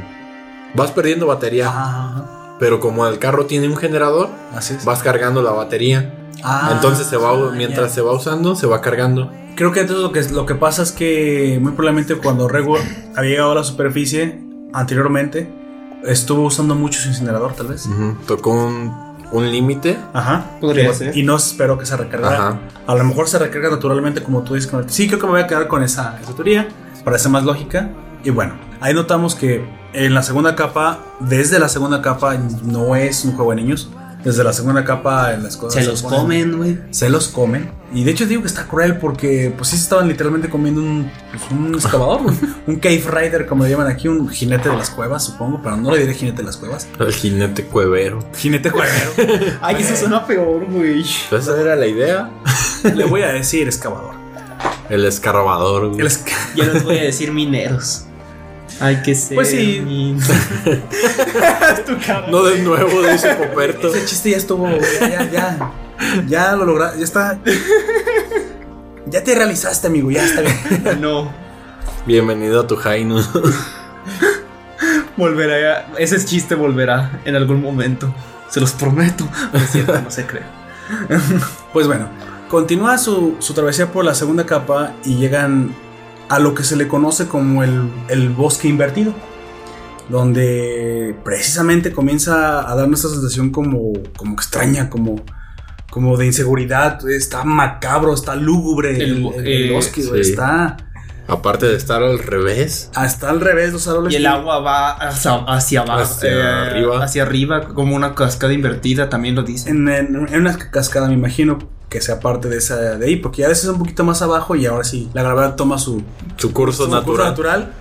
vas 0.74 0.90
perdiendo 0.92 1.26
batería 1.26 1.68
Ajá, 1.68 2.56
pero 2.58 2.80
como 2.80 3.06
el 3.06 3.18
carro 3.18 3.44
tiene 3.46 3.68
un 3.68 3.76
generador 3.76 4.28
así 4.54 4.76
vas 4.84 5.02
cargando 5.02 5.42
la 5.42 5.50
batería 5.52 6.14
Ah, 6.44 6.70
entonces 6.74 7.06
se 7.06 7.16
va 7.16 7.34
ya. 7.38 7.50
mientras 7.56 7.92
se 7.92 8.00
va 8.00 8.12
usando 8.12 8.56
se 8.56 8.66
va 8.66 8.80
cargando 8.80 9.30
Creo 9.54 9.70
que 9.72 9.80
entonces 9.80 10.02
lo 10.02 10.12
que, 10.12 10.22
lo 10.32 10.46
que 10.46 10.54
pasa 10.54 10.82
es 10.82 10.92
que 10.92 11.58
muy 11.60 11.72
probablemente 11.72 12.14
cuando 12.16 12.48
Rego 12.48 12.76
había 13.14 13.30
llegado 13.32 13.52
a 13.52 13.54
la 13.56 13.64
superficie 13.64 14.40
anteriormente, 14.72 15.46
estuvo 16.04 16.44
usando 16.46 16.74
mucho 16.74 16.98
su 17.00 17.08
incinerador, 17.08 17.52
tal 17.52 17.66
vez. 17.68 17.84
Ujú. 17.86 18.16
tocó 18.26 18.50
un, 18.50 19.11
un 19.32 19.50
límite 19.50 19.98
Ajá. 20.12 20.44
Podría 20.60 20.92
ser. 20.94 21.16
Y 21.16 21.22
no 21.22 21.36
espero 21.36 21.78
que 21.78 21.86
se 21.86 21.96
recargara. 21.96 22.36
Ajá. 22.48 22.58
A 22.86 22.94
lo 22.94 23.04
mejor 23.04 23.28
se 23.28 23.38
recarga 23.38 23.70
naturalmente, 23.70 24.22
como 24.22 24.42
tú 24.42 24.54
dices. 24.54 24.70
con 24.70 24.84
el- 24.84 24.90
Sí, 24.90 25.06
creo 25.08 25.18
que 25.18 25.26
me 25.26 25.32
voy 25.32 25.40
a 25.40 25.46
quedar 25.46 25.68
con 25.68 25.82
esa, 25.82 26.18
esa 26.22 26.32
teoría. 26.34 26.68
Parece 27.04 27.28
más 27.28 27.44
lógica. 27.44 27.90
Y 28.24 28.30
bueno, 28.30 28.54
ahí 28.80 28.94
notamos 28.94 29.34
que 29.34 29.64
en 29.94 30.14
la 30.14 30.22
segunda 30.22 30.54
capa, 30.54 30.98
desde 31.20 31.58
la 31.58 31.68
segunda 31.68 32.00
capa, 32.02 32.36
no 32.64 32.94
es 32.94 33.24
un 33.24 33.32
juego 33.34 33.50
de 33.50 33.56
niños. 33.56 33.90
Desde 34.24 34.44
la 34.44 34.52
segunda 34.52 34.84
capa 34.84 35.32
en 35.34 35.42
las 35.42 35.56
cosas 35.56 35.82
Se 35.84 35.90
los 35.90 36.02
ponen- 36.04 36.16
comen, 36.20 36.56
güey. 36.56 36.78
se 36.90 37.10
los 37.10 37.28
comen. 37.28 37.70
Y 37.92 38.04
de 38.04 38.12
hecho 38.12 38.26
digo 38.26 38.42
que 38.42 38.48
está 38.48 38.66
cruel 38.66 38.96
porque 38.98 39.52
pues 39.56 39.70
sí 39.70 39.76
se 39.76 39.82
estaban 39.82 40.08
literalmente 40.08 40.48
comiendo 40.48 40.80
un, 40.80 41.10
pues, 41.30 41.42
un 41.50 41.74
excavador, 41.74 42.20
un, 42.22 42.38
un 42.66 42.76
cave 42.76 43.02
rider 43.06 43.46
como 43.46 43.64
le 43.64 43.70
llaman 43.70 43.88
aquí, 43.88 44.08
un 44.08 44.28
jinete 44.28 44.68
de 44.68 44.76
las 44.76 44.90
cuevas, 44.90 45.24
supongo, 45.24 45.60
pero 45.62 45.76
no 45.76 45.90
le 45.90 45.98
diré 46.00 46.14
jinete 46.14 46.38
de 46.38 46.44
las 46.46 46.56
cuevas. 46.56 46.86
el 46.98 47.12
jinete 47.12 47.64
cuevero 47.64 48.20
Jinete 48.36 48.70
cuevero. 48.70 49.10
Ay, 49.60 49.76
eso 49.80 49.96
suena 49.96 50.26
peor, 50.26 50.64
güey. 50.70 51.02
esa 51.30 51.60
era 51.60 51.76
la 51.76 51.86
idea 51.86 52.30
le 52.94 53.04
voy 53.04 53.22
a 53.22 53.28
decir 53.32 53.66
excavador. 53.66 54.14
el 54.88 55.04
escarbador 55.04 55.88
güey. 55.88 56.00
El 56.00 56.06
esca- 56.06 56.54
Yo 56.54 56.64
les 56.64 56.84
voy 56.84 56.98
a 56.98 57.02
decir 57.02 57.32
mineros. 57.32 58.04
Hay 58.82 59.02
que 59.02 59.14
ser. 59.14 59.36
Pues 59.36 59.50
sí. 59.50 59.80
min- 59.84 60.18
no 62.30 62.42
de 62.42 62.58
nuevo 62.62 63.02
dice 63.02 63.34
Poperto 63.34 63.88
Ese 63.94 64.04
chiste 64.04 64.30
ya 64.30 64.36
estuvo, 64.38 64.68
ya, 65.00 65.08
ya, 65.08 65.30
ya, 65.30 65.72
ya 66.26 66.56
lo 66.56 66.64
lograste, 66.64 66.98
ya 66.98 67.04
está. 67.04 67.38
Ya 69.06 69.22
te 69.22 69.34
realizaste, 69.34 69.86
amigo, 69.86 70.10
ya 70.10 70.24
está 70.24 70.40
bien. 70.40 71.00
no. 71.00 71.30
bienvenido 72.06 72.60
a 72.60 72.66
tu 72.66 72.76
Jainu 72.76 73.20
Volverá. 75.16 75.86
Ese 75.98 76.24
chiste 76.24 76.54
volverá 76.54 77.20
en 77.24 77.36
algún 77.36 77.60
momento. 77.62 78.12
Se 78.50 78.60
los 78.60 78.72
prometo. 78.72 79.26
No 79.52 79.58
es 79.58 79.70
cierto, 79.70 80.00
no 80.00 80.10
se 80.10 80.26
cree. 80.26 80.42
Pues 81.72 81.86
bueno, 81.86 82.08
continúa 82.48 82.98
su, 82.98 83.36
su 83.38 83.54
travesía 83.54 83.90
por 83.92 84.04
la 84.04 84.14
segunda 84.14 84.44
capa 84.46 84.92
y 85.04 85.16
llegan 85.16 85.74
a 86.34 86.38
lo 86.38 86.54
que 86.54 86.64
se 86.64 86.76
le 86.76 86.88
conoce 86.88 87.26
como 87.28 87.62
el, 87.62 87.90
el 88.08 88.28
bosque 88.30 88.68
invertido. 88.68 89.12
Donde 90.08 91.14
precisamente 91.24 91.92
comienza 91.92 92.70
a 92.70 92.74
darnos 92.74 93.00
esta 93.04 93.14
sensación 93.14 93.50
como, 93.50 93.92
como 94.16 94.34
extraña, 94.34 94.90
como, 94.90 95.22
como 95.90 96.16
de 96.16 96.26
inseguridad. 96.26 97.08
Está 97.08 97.44
macabro, 97.44 98.12
está 98.12 98.34
lúgubre 98.34 98.96
el, 99.02 99.26
eh, 99.44 99.70
bosque, 99.72 100.02
sí. 100.02 100.10
Está 100.16 100.76
aparte 101.28 101.66
de 101.66 101.76
estar 101.76 102.02
al 102.02 102.18
revés 102.18 102.90
hasta 102.94 103.30
al 103.30 103.40
revés 103.40 103.72
los 103.72 103.86
árboles. 103.88 104.12
Y 104.12 104.16
el 104.16 104.26
agua 104.26 104.58
va 104.58 104.90
hacia, 104.92 105.34
hacia 105.46 105.80
abajo. 105.82 106.00
Hacia 106.02 106.30
eh, 106.30 106.42
arriba. 106.42 107.04
Hacia 107.04 107.22
arriba, 107.22 107.68
como 107.68 107.94
una 107.96 108.14
cascada 108.14 108.52
invertida, 108.52 109.08
también 109.08 109.34
lo 109.36 109.44
dicen. 109.44 109.88
En, 109.88 110.16
en- 110.16 110.28
en 110.28 110.40
una 110.40 110.58
cascada, 110.58 111.06
me 111.08 111.14
imagino 111.14 111.58
que 111.92 112.00
sea 112.00 112.18
parte 112.20 112.48
de 112.48 112.56
esa 112.56 112.76
de 112.96 113.06
ahí, 113.06 113.16
porque 113.16 113.42
ya 113.42 113.46
a 113.46 113.48
veces 113.50 113.64
es 113.64 113.70
un 113.70 113.78
poquito 113.78 114.02
más 114.02 114.22
abajo 114.22 114.56
y 114.56 114.64
ahora 114.66 114.82
sí, 114.84 115.10
la 115.14 115.22
gravedad 115.22 115.54
toma 115.56 115.78
su, 115.78 116.02
su 116.36 116.52
curso 116.52 116.86
su 116.86 116.90
natural 116.90 117.04
curso 117.04 117.24
natural. 117.24 117.72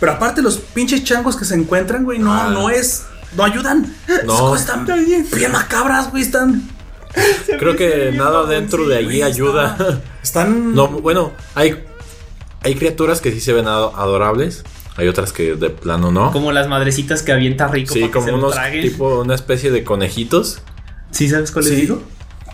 Pero 0.00 0.12
aparte 0.12 0.40
los 0.42 0.56
pinches 0.56 1.04
changos 1.04 1.36
que 1.36 1.44
se 1.44 1.54
encuentran, 1.54 2.04
güey, 2.04 2.18
no, 2.18 2.32
Ah. 2.32 2.50
no 2.52 2.70
es, 2.70 3.04
no 3.36 3.44
ayudan. 3.44 3.94
No. 4.24 4.56
Están 4.56 4.86
bien 4.86 5.52
macabras, 5.52 6.10
güey, 6.10 6.22
están, 6.22 6.68
creo 7.58 7.76
que 7.76 8.12
nada 8.16 8.44
dentro 8.46 8.88
de 8.88 8.96
allí 8.96 9.04
güey, 9.18 9.22
ayuda 9.22 10.00
están. 10.22 10.74
No, 10.74 10.88
bueno, 10.88 11.32
hay, 11.54 11.84
hay 12.62 12.74
criaturas 12.76 13.20
que 13.20 13.30
sí 13.30 13.40
se 13.40 13.52
ven 13.52 13.66
ado- 13.68 13.92
adorables. 13.96 14.64
Hay 14.96 15.08
otras 15.08 15.32
que 15.32 15.56
de 15.56 15.70
plano 15.70 16.12
no. 16.12 16.30
Como 16.30 16.52
las 16.52 16.68
madrecitas 16.68 17.22
que 17.24 17.32
avienta 17.32 17.66
rico 17.66 17.92
Sí, 17.94 18.00
para 18.00 18.08
que 18.08 18.12
como 18.12 18.24
se 18.26 18.30
lo 18.32 18.38
unos 18.38 18.52
traguen. 18.54 18.82
tipo 18.82 19.20
una 19.20 19.34
especie 19.34 19.72
de 19.72 19.82
conejitos. 19.82 20.60
¿Sí 21.10 21.28
sabes 21.28 21.50
cuál 21.50 21.64
les 21.64 21.74
Sí. 21.74 21.80
digo? 21.80 22.00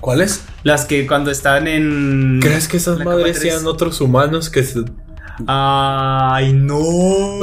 ¿Cuáles? 0.00 0.42
Las 0.62 0.84
que 0.86 1.06
cuando 1.06 1.30
están 1.30 1.66
en. 1.68 2.40
¿Crees 2.42 2.68
que 2.68 2.78
esas 2.78 2.98
madres 3.04 3.38
sean 3.38 3.66
otros 3.66 4.00
humanos 4.00 4.48
que 4.50 4.62
se- 4.64 4.84
Ay, 5.46 6.52
no. 6.52 6.78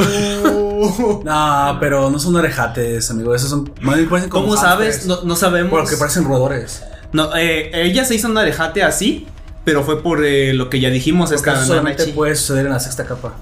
No, 1.23 1.77
pero 1.79 2.09
no 2.09 2.19
son 2.19 2.35
orejates, 2.35 3.09
amigo. 3.11 3.33
Esos 3.35 3.49
son. 3.49 3.65
como 3.67 4.29
¿Cómo 4.29 4.57
sabes? 4.57 5.05
No, 5.05 5.23
no 5.23 5.35
sabemos. 5.35 5.71
Porque 5.71 5.97
parecen 5.97 6.23
roedores. 6.23 6.83
No, 7.11 7.35
eh, 7.35 7.71
ella 7.73 8.05
se 8.05 8.15
hizo 8.15 8.27
un 8.27 8.37
alejate 8.37 8.83
así, 8.83 9.25
pero 9.65 9.83
fue 9.83 10.01
por 10.03 10.23
eh, 10.23 10.53
lo 10.53 10.69
que 10.69 10.79
ya 10.79 10.89
dijimos. 10.89 11.29
Porque 11.31 11.49
Esta 11.49 11.59
eso 11.59 11.67
solamente 11.67 12.07
puede 12.07 12.35
suceder 12.35 12.67
en 12.67 12.73
la 12.73 12.79
sexta 12.79 13.05
capa. 13.05 13.35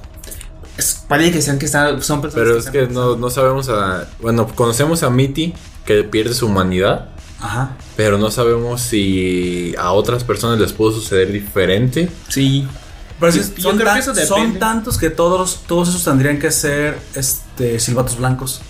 Es- 0.78 1.04
Parece 1.08 1.32
que 1.34 1.42
sean 1.42 1.60
que 1.60 1.66
están, 1.66 2.02
son 2.02 2.22
personas. 2.22 2.48
Pero 2.48 2.58
es 2.58 2.70
que 2.70 2.88
no, 2.88 3.16
no 3.16 3.30
sabemos 3.30 3.70
a... 3.70 4.08
Bueno, 4.22 4.48
conocemos 4.56 5.04
a 5.04 5.10
Mitty 5.10 5.54
que 5.86 6.04
pierde 6.04 6.34
su 6.34 6.48
humanidad. 6.48 7.10
Ajá. 7.46 7.72
Pero 7.96 8.18
no 8.18 8.32
sabemos 8.32 8.82
si 8.82 9.74
a 9.78 9.92
otras 9.92 10.24
personas 10.24 10.60
les 10.60 10.74
pudo 10.74 10.92
suceder 10.92 11.32
diferente. 11.32 12.10
Sí. 12.28 12.68
Pero 13.20 13.32
son, 13.62 13.78
tan- 13.80 13.96
son 14.28 14.60
tantos 14.60 14.98
que 14.98 15.10
todos, 15.10 15.62
todos 15.68 15.90
esos 15.90 16.04
tendrían 16.04 16.38
que 16.40 16.52
ser 16.52 16.98
es- 17.16 17.42
este, 17.56 17.80
silbatos 17.80 18.18
blancos. 18.18 18.62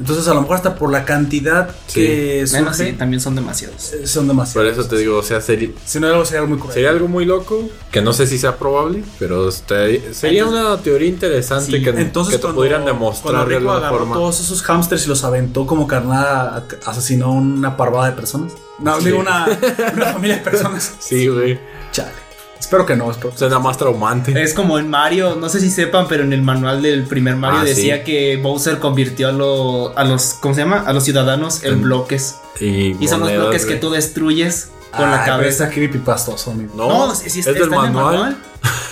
Entonces, 0.00 0.28
a 0.28 0.34
lo 0.34 0.42
mejor 0.42 0.56
hasta 0.56 0.74
por 0.76 0.92
la 0.92 1.04
cantidad 1.04 1.70
Sí. 1.86 2.00
que 2.00 2.46
Bueno, 2.50 2.72
surge, 2.72 2.90
sí, 2.90 2.96
también 2.96 3.20
son 3.20 3.34
demasiados. 3.34 3.92
eh, 3.94 4.06
son 4.06 4.26
Por 4.26 4.34
demasiados. 4.36 4.72
eso 4.78 4.86
te 4.88 4.96
digo, 4.96 5.18
o 5.18 5.22
sea, 5.22 5.40
sería, 5.40 5.70
Si 5.84 5.98
no, 5.98 6.06
algo 6.06 6.24
sería 6.24 6.46
muy 6.46 6.58
cruel. 6.58 6.72
sería 6.74 6.90
algo 6.90 7.08
muy 7.08 7.24
loco, 7.24 7.68
que 7.90 8.00
no 8.00 8.12
sé 8.12 8.26
si 8.26 8.38
sea 8.38 8.56
probable, 8.56 9.02
pero 9.18 9.48
este- 9.48 10.14
sería 10.14 10.46
una 10.46 10.76
teoría 10.78 11.08
interesante 11.08 11.66
Sí, 11.78 11.82
que, 11.82 11.90
Entonces, 11.90 12.32
que 12.32 12.38
te 12.38 12.42
cuando, 12.42 12.56
pudieran 12.60 12.82
cuando 12.82 12.98
demostrar 13.00 13.48
de 13.48 13.56
alguna 13.56 13.88
forma. 13.88 14.14
todos 14.14 14.40
esos 14.40 14.62
hamsters 14.62 15.06
y 15.06 15.08
los 15.08 15.24
aventó 15.24 15.66
como 15.66 15.86
carnada, 15.88 16.64
asesinó 16.86 17.32
una 17.32 17.76
parvada 17.76 18.10
de 18.10 18.12
personas. 18.16 18.52
No, 18.78 18.98
Sí. 19.00 19.06
digo 19.06 19.18
una, 19.18 19.46
una 19.94 20.06
familia 20.12 20.36
de 20.36 20.42
personas. 20.42 20.92
Sí, 21.00 21.26
güey. 21.26 21.58
Chale. 21.90 22.27
Espero 22.58 22.84
que 22.84 22.96
no, 22.96 23.10
espero. 23.10 23.32
Suena 23.36 23.58
más 23.58 23.78
traumante. 23.78 24.42
Es 24.42 24.52
como 24.52 24.78
en 24.78 24.90
Mario, 24.90 25.36
no 25.36 25.48
sé 25.48 25.58
si 25.60 25.70
sepan, 25.70 26.06
pero 26.08 26.22
en 26.24 26.32
el 26.32 26.42
manual 26.42 26.82
del 26.82 27.04
primer 27.04 27.36
Mario 27.36 27.60
Ah, 27.60 27.64
decía 27.64 27.98
sí. 27.98 28.04
que 28.04 28.36
Bowser 28.36 28.78
convirtió 28.78 29.28
a, 29.28 29.32
lo- 29.32 29.96
a 29.96 30.04
los, 30.04 30.34
¿cómo 30.34 30.54
se 30.54 30.60
llama? 30.62 30.80
A 30.86 30.92
los 30.92 31.04
ciudadanos 31.04 31.62
en 31.64 31.74
En- 31.74 31.82
bloques. 31.82 32.36
Y, 32.60 33.02
Y 33.02 33.08
son 33.08 33.20
los 33.20 33.32
bloques 33.32 33.64
que 33.64 33.76
tú 33.76 33.90
destruyes 33.90 34.70
con 34.94 35.02
la 35.10 35.18
Ay, 35.18 35.20
pero 35.24 35.36
cabeza. 35.38 35.64
Está 35.64 35.74
creepypastoso, 35.74 36.50
amigo. 36.50 36.72
No, 36.76 37.06
No, 37.08 37.14
sí, 37.14 37.30
sí, 37.30 37.40
es 37.40 37.46
está, 37.46 37.52
del 37.52 37.62
está 37.62 37.76
en 37.76 37.84
el 37.86 37.92
manual. 37.92 38.14
manual. 38.16 38.38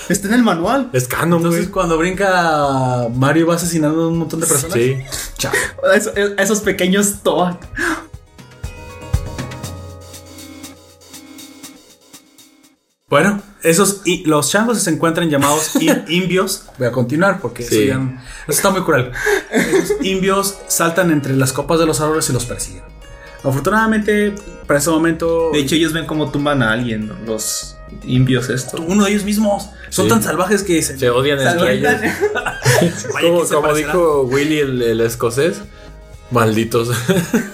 Está 0.08 0.28
en 0.28 0.34
el 0.34 0.42
manual. 0.42 0.90
Es 0.94 1.08
canon, 1.08 1.38
Entonces, 1.38 1.62
güey. 1.62 1.72
cuando 1.72 1.98
brinca 1.98 3.08
Mario 3.14 3.48
va 3.48 3.56
asesinando 3.56 4.04
a 4.04 4.08
un 4.08 4.18
montón 4.18 4.40
de 4.40 4.46
personas. 4.46 4.74
Sí. 4.74 4.96
Esos, 5.94 6.12
a 6.16 6.42
esos 6.42 6.60
pequeños 6.60 7.22
Toad. 7.22 7.56
Bueno, 13.08 13.40
esos 13.66 14.02
y 14.04 14.24
los 14.24 14.50
changos 14.50 14.80
se 14.82 14.90
encuentran 14.90 15.28
llamados 15.30 15.76
in- 15.80 16.04
imbios. 16.08 16.64
Voy 16.78 16.86
a 16.88 16.92
continuar 16.92 17.40
porque 17.40 17.62
eso, 17.62 17.70
Sí. 17.74 17.86
ya- 17.86 18.22
eso 18.48 18.56
está 18.58 18.70
muy 18.70 18.82
cruel. 18.82 19.10
Esos 19.50 19.92
imbios 20.02 20.58
saltan 20.68 21.10
entre 21.10 21.36
las 21.36 21.52
copas 21.52 21.78
de 21.78 21.86
los 21.86 22.00
árboles 22.00 22.28
y 22.30 22.32
los 22.32 22.44
persiguen. 22.46 22.82
Afortunadamente, 23.44 24.34
para 24.66 24.78
ese 24.80 24.90
momento, 24.90 25.50
De 25.52 25.60
hecho, 25.60 25.74
ellos 25.76 25.92
ven 25.92 26.06
cómo 26.06 26.30
tumban 26.32 26.62
a 26.62 26.72
alguien, 26.72 27.12
los 27.26 27.76
impios 28.04 28.48
estos. 28.50 28.80
uno 28.80 29.04
de 29.04 29.12
ellos 29.12 29.22
mismos 29.24 29.68
son 29.90 30.06
Sí. 30.06 30.08
tan 30.10 30.22
salvajes 30.22 30.64
que 30.64 30.82
se, 30.82 30.98
Se 30.98 31.10
odian 31.10 31.38
entre 31.40 31.74
ellos. 31.74 31.92
Vaya, 32.34 32.92
Como, 33.22 33.36
¿quién 33.36 33.46
se 33.46 33.54
como 33.54 33.74
dijo 33.74 34.22
Willy 34.22 34.58
el, 34.58 34.82
el 34.82 35.00
escocés. 35.00 35.58
Malditos. 36.32 36.90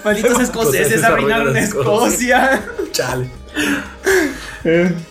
Malditos 0.03 0.39
escoceses 0.41 1.03
arruinaron 1.03 1.55
Escocia. 1.55 2.63
Chale. 2.91 3.29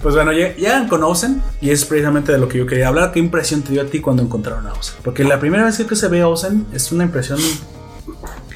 Pues 0.02 0.14
bueno, 0.14 0.32
ya, 0.32 0.56
ya 0.56 0.88
conocen 0.88 1.42
y 1.60 1.70
es 1.70 1.84
precisamente 1.84 2.32
de 2.32 2.38
lo 2.38 2.48
que 2.48 2.58
yo 2.58 2.66
quería 2.66 2.88
hablar. 2.88 3.12
¿Qué 3.12 3.18
impresión 3.18 3.62
te 3.62 3.72
dio 3.72 3.82
a 3.82 3.84
ti 3.84 4.00
cuando 4.00 4.22
encontraron 4.22 4.66
a 4.66 4.72
Ozen? 4.72 4.94
Porque 5.04 5.24
la 5.24 5.38
primera 5.38 5.64
vez 5.64 5.76
que 5.86 5.94
se 5.94 6.08
ve 6.08 6.22
a 6.22 6.28
Ozen 6.28 6.66
es 6.72 6.90
una 6.90 7.04
impresión 7.04 7.38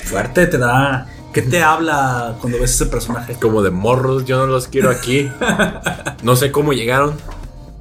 fuerte, 0.05 0.47
te 0.47 0.59
da... 0.59 1.07
¿Qué 1.35 1.43
te 1.43 1.63
habla 1.63 2.37
cuando 2.41 2.59
ves 2.59 2.71
ese 2.75 2.87
personaje? 2.87 3.35
Como 3.39 3.61
de 3.61 3.71
morros, 3.71 4.25
yo 4.25 4.39
no 4.39 4.47
los 4.47 4.69
quiero 4.69 4.89
aquí. 4.89 5.31
No 6.23 6.35
sé 6.35 6.51
cómo 6.51 6.73
llegaron, 6.73 7.13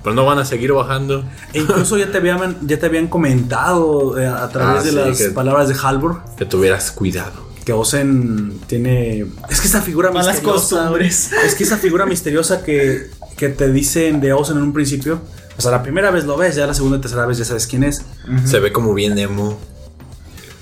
pero 0.04 0.14
no 0.14 0.26
van 0.26 0.40
a 0.40 0.44
seguir 0.44 0.74
bajando. 0.74 1.24
E 1.54 1.60
incluso 1.60 1.98
ya 1.98 2.12
te 2.12 2.18
habían, 2.18 2.68
ya 2.68 2.78
te 2.78 2.86
habían 2.88 3.08
comentado 3.08 4.20
eh, 4.20 4.28
a 4.28 4.50
través 4.50 4.82
Ah, 4.82 4.84
de 4.84 5.16
sí, 5.16 5.24
las 5.24 5.34
palabras 5.34 5.70
de 5.70 5.76
Halvor 5.82 6.22
Que 6.38 6.44
tuvieras 6.44 6.92
cuidado. 6.92 7.45
Que 7.66 7.74
Ozen 7.74 8.60
tiene... 8.68 9.26
Es 9.50 9.60
que 9.60 9.68
esa 9.68 9.82
figura 9.82 10.12
Malas 10.12 10.36
misteriosa... 10.36 10.76
costumbres. 10.78 11.32
Es 11.46 11.56
que 11.56 11.64
esa 11.64 11.78
figura 11.78 12.06
misteriosa 12.06 12.64
que, 12.64 13.10
que 13.38 13.50
te 13.50 13.72
dicen 13.72 14.22
de 14.22 14.34
Ozen 14.34 14.58
en 14.58 14.64
un 14.64 14.74
principio... 14.74 15.20
O 15.58 15.62
sea, 15.62 15.72
la 15.72 15.82
primera 15.82 16.12
vez 16.12 16.26
lo 16.26 16.36
ves, 16.38 16.56
ya 16.56 16.68
la 16.68 16.74
segunda 16.74 16.98
y 16.98 17.02
tercera 17.02 17.26
vez 17.26 17.38
ya 17.38 17.46
sabes 17.46 17.66
quién 17.66 17.84
es. 17.86 18.04
Se 18.46 18.60
ve 18.60 18.74
como 18.74 18.94
bien 18.94 19.18
emo. 19.18 19.58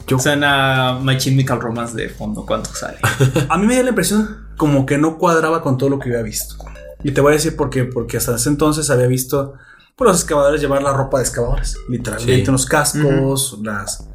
Yo, 0.06 0.20
Suena 0.20 1.00
My 1.02 1.18
Chemical 1.18 1.60
Romance 1.60 1.96
de 1.96 2.10
fondo 2.10 2.46
cuando 2.46 2.70
sale. 2.74 3.00
a 3.50 3.58
mí 3.58 3.66
me 3.66 3.74
dio 3.74 3.84
la 3.84 3.90
impresión 3.90 4.46
como 4.56 4.86
que 4.86 5.00
no 5.00 5.18
cuadraba 5.18 5.64
con 5.64 5.80
todo 5.80 5.90
lo 5.90 5.98
que 6.00 6.10
había 6.10 6.22
visto. 6.22 6.56
Y 7.04 7.12
te 7.12 7.22
voy 7.22 7.32
a 7.32 7.36
decir 7.38 7.56
por 7.56 7.72
qué. 7.72 7.86
Porque 7.86 8.18
hasta 8.18 8.36
ese 8.36 8.50
entonces 8.50 8.90
había 8.92 9.08
visto 9.08 9.56
pues, 9.96 10.08
los 10.12 10.22
excavadores 10.22 10.62
llevar 10.62 10.84
la 10.84 10.94
ropa 10.94 11.18
de 11.18 11.24
excavadores. 11.24 11.76
Literalmente 11.90 12.44
Sí. 12.44 12.50
unos 12.50 12.66
cascos, 12.68 13.58
las, 13.64 14.08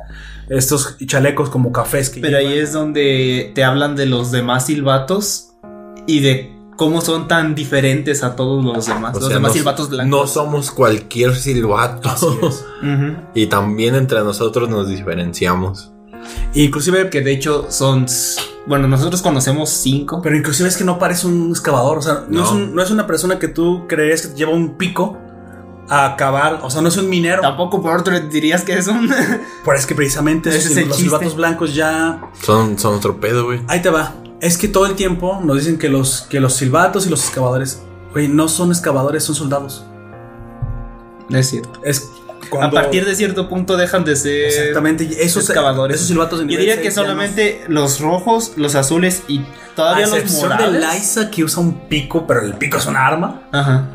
estos 0.50 0.96
chalecos 1.06 1.50
como 1.50 1.72
cafés 1.72 2.10
que 2.10 2.20
Pero 2.20 2.38
ahí 2.38 2.48
llevan. 2.48 2.62
es 2.64 2.72
donde 2.72 3.52
te 3.54 3.64
hablan 3.64 3.96
de 3.96 4.06
los 4.06 4.30
demás 4.30 4.66
silbatos 4.66 5.50
y 6.06 6.20
de 6.20 6.54
cómo 6.76 7.00
son 7.00 7.26
tan 7.28 7.54
diferentes 7.54 8.22
a 8.22 8.36
todos 8.36 8.64
los 8.64 8.86
demás. 8.86 9.16
O 9.16 9.20
los 9.20 9.28
sea, 9.28 9.36
demás 9.38 9.50
no, 9.50 9.54
silbatos 9.58 9.88
no 9.90 9.94
blancos. 9.96 10.30
somos 10.32 10.70
cualquier 10.70 11.34
silbato. 11.34 12.08
Así 12.08 12.26
es. 12.42 12.64
Ujú. 12.82 13.16
y 13.34 13.46
también 13.46 13.94
entre 13.96 14.20
nosotros 14.20 14.68
nos 14.68 14.88
diferenciamos. 14.88 15.92
Inclusive, 16.54 17.10
Que 17.10 17.20
de 17.20 17.32
hecho 17.32 17.66
son. 17.70 18.06
Bueno, 18.66 18.86
nosotros 18.86 19.22
conocemos 19.22 19.70
cinco. 19.70 20.20
pero 20.22 20.36
inclusive 20.36 20.68
es 20.68 20.76
que 20.76 20.84
no 20.84 20.98
parece 20.98 21.26
un 21.26 21.50
excavador. 21.50 21.98
O 21.98 22.02
sea, 22.02 22.24
no, 22.28 22.40
No. 22.40 22.44
Es, 22.44 22.50
un- 22.50 22.74
no 22.74 22.82
es 22.82 22.90
una 22.90 23.06
persona 23.06 23.38
que 23.38 23.48
tú 23.48 23.86
creerías 23.88 24.26
que 24.26 24.36
lleva 24.36 24.52
un 24.52 24.76
pico 24.76 25.16
a 25.88 26.16
cavar. 26.16 26.60
O 26.62 26.70
sea, 26.70 26.82
no 26.82 26.88
es 26.88 26.96
un 26.96 27.08
minero. 27.08 27.40
Tampoco 27.42 27.80
por 27.82 27.96
otro 27.98 28.18
dirías 28.20 28.62
que 28.62 28.74
es 28.78 28.86
un. 28.88 29.08
Pero 29.64 29.76
es 29.78 29.86
que 29.86 29.94
precisamente 29.94 30.50
esos- 30.50 30.70
es 30.76 30.86
los 30.86 30.96
chiste. 30.96 31.02
silbatos 31.10 31.36
blancos 31.36 31.74
ya 31.74 32.20
Son, 32.42 32.78
son 32.78 32.94
otro 32.96 33.20
pedo, 33.20 33.44
güey. 33.46 33.60
Ahí 33.68 33.80
te 33.82 33.90
va. 33.90 34.14
Es 34.40 34.56
que 34.58 34.68
todo 34.68 34.86
el 34.86 34.94
tiempo 34.94 35.40
nos 35.42 35.56
dicen 35.58 35.78
que 35.78 35.88
los, 35.88 36.22
que 36.22 36.38
los 36.40 36.54
silbatos 36.54 37.06
y 37.06 37.10
los 37.10 37.24
excavadores, 37.24 37.82
güey, 38.12 38.28
no 38.28 38.48
son 38.48 38.70
excavadores, 38.70 39.24
son 39.24 39.34
soldados. 39.34 39.84
es 41.30 41.48
cierto. 41.48 41.80
Es 41.84 42.08
A 42.60 42.70
partir 42.70 43.04
de 43.04 43.14
cierto 43.16 43.48
punto 43.48 43.76
dejan 43.76 44.04
de 44.04 44.14
ser. 44.16 44.44
Exactamente, 44.46 45.08
esos 45.24 45.44
excavadores. 45.48 45.96
Esos 45.96 46.08
silbatos 46.08 46.38
de 46.40 46.46
Yo 46.52 46.58
diría 46.58 46.80
que 46.80 46.90
solamente 46.90 47.64
los 47.68 48.00
rojos, 48.00 48.52
los 48.56 48.74
azules 48.76 49.22
y 49.26 49.40
a 49.40 49.46
todavía 49.74 50.06
los 50.06 50.18
excepción 50.18 50.50
de 50.56 50.66
morados. 50.68 50.94
Liza 50.94 51.30
que 51.30 51.42
usa 51.44 51.60
un 51.62 51.88
pico, 51.88 52.24
pero 52.26 52.40
el 52.42 52.54
pico 52.54 52.78
es 52.78 52.86
un 52.86 52.96
arma. 52.96 53.42
Ajá. 53.52 53.88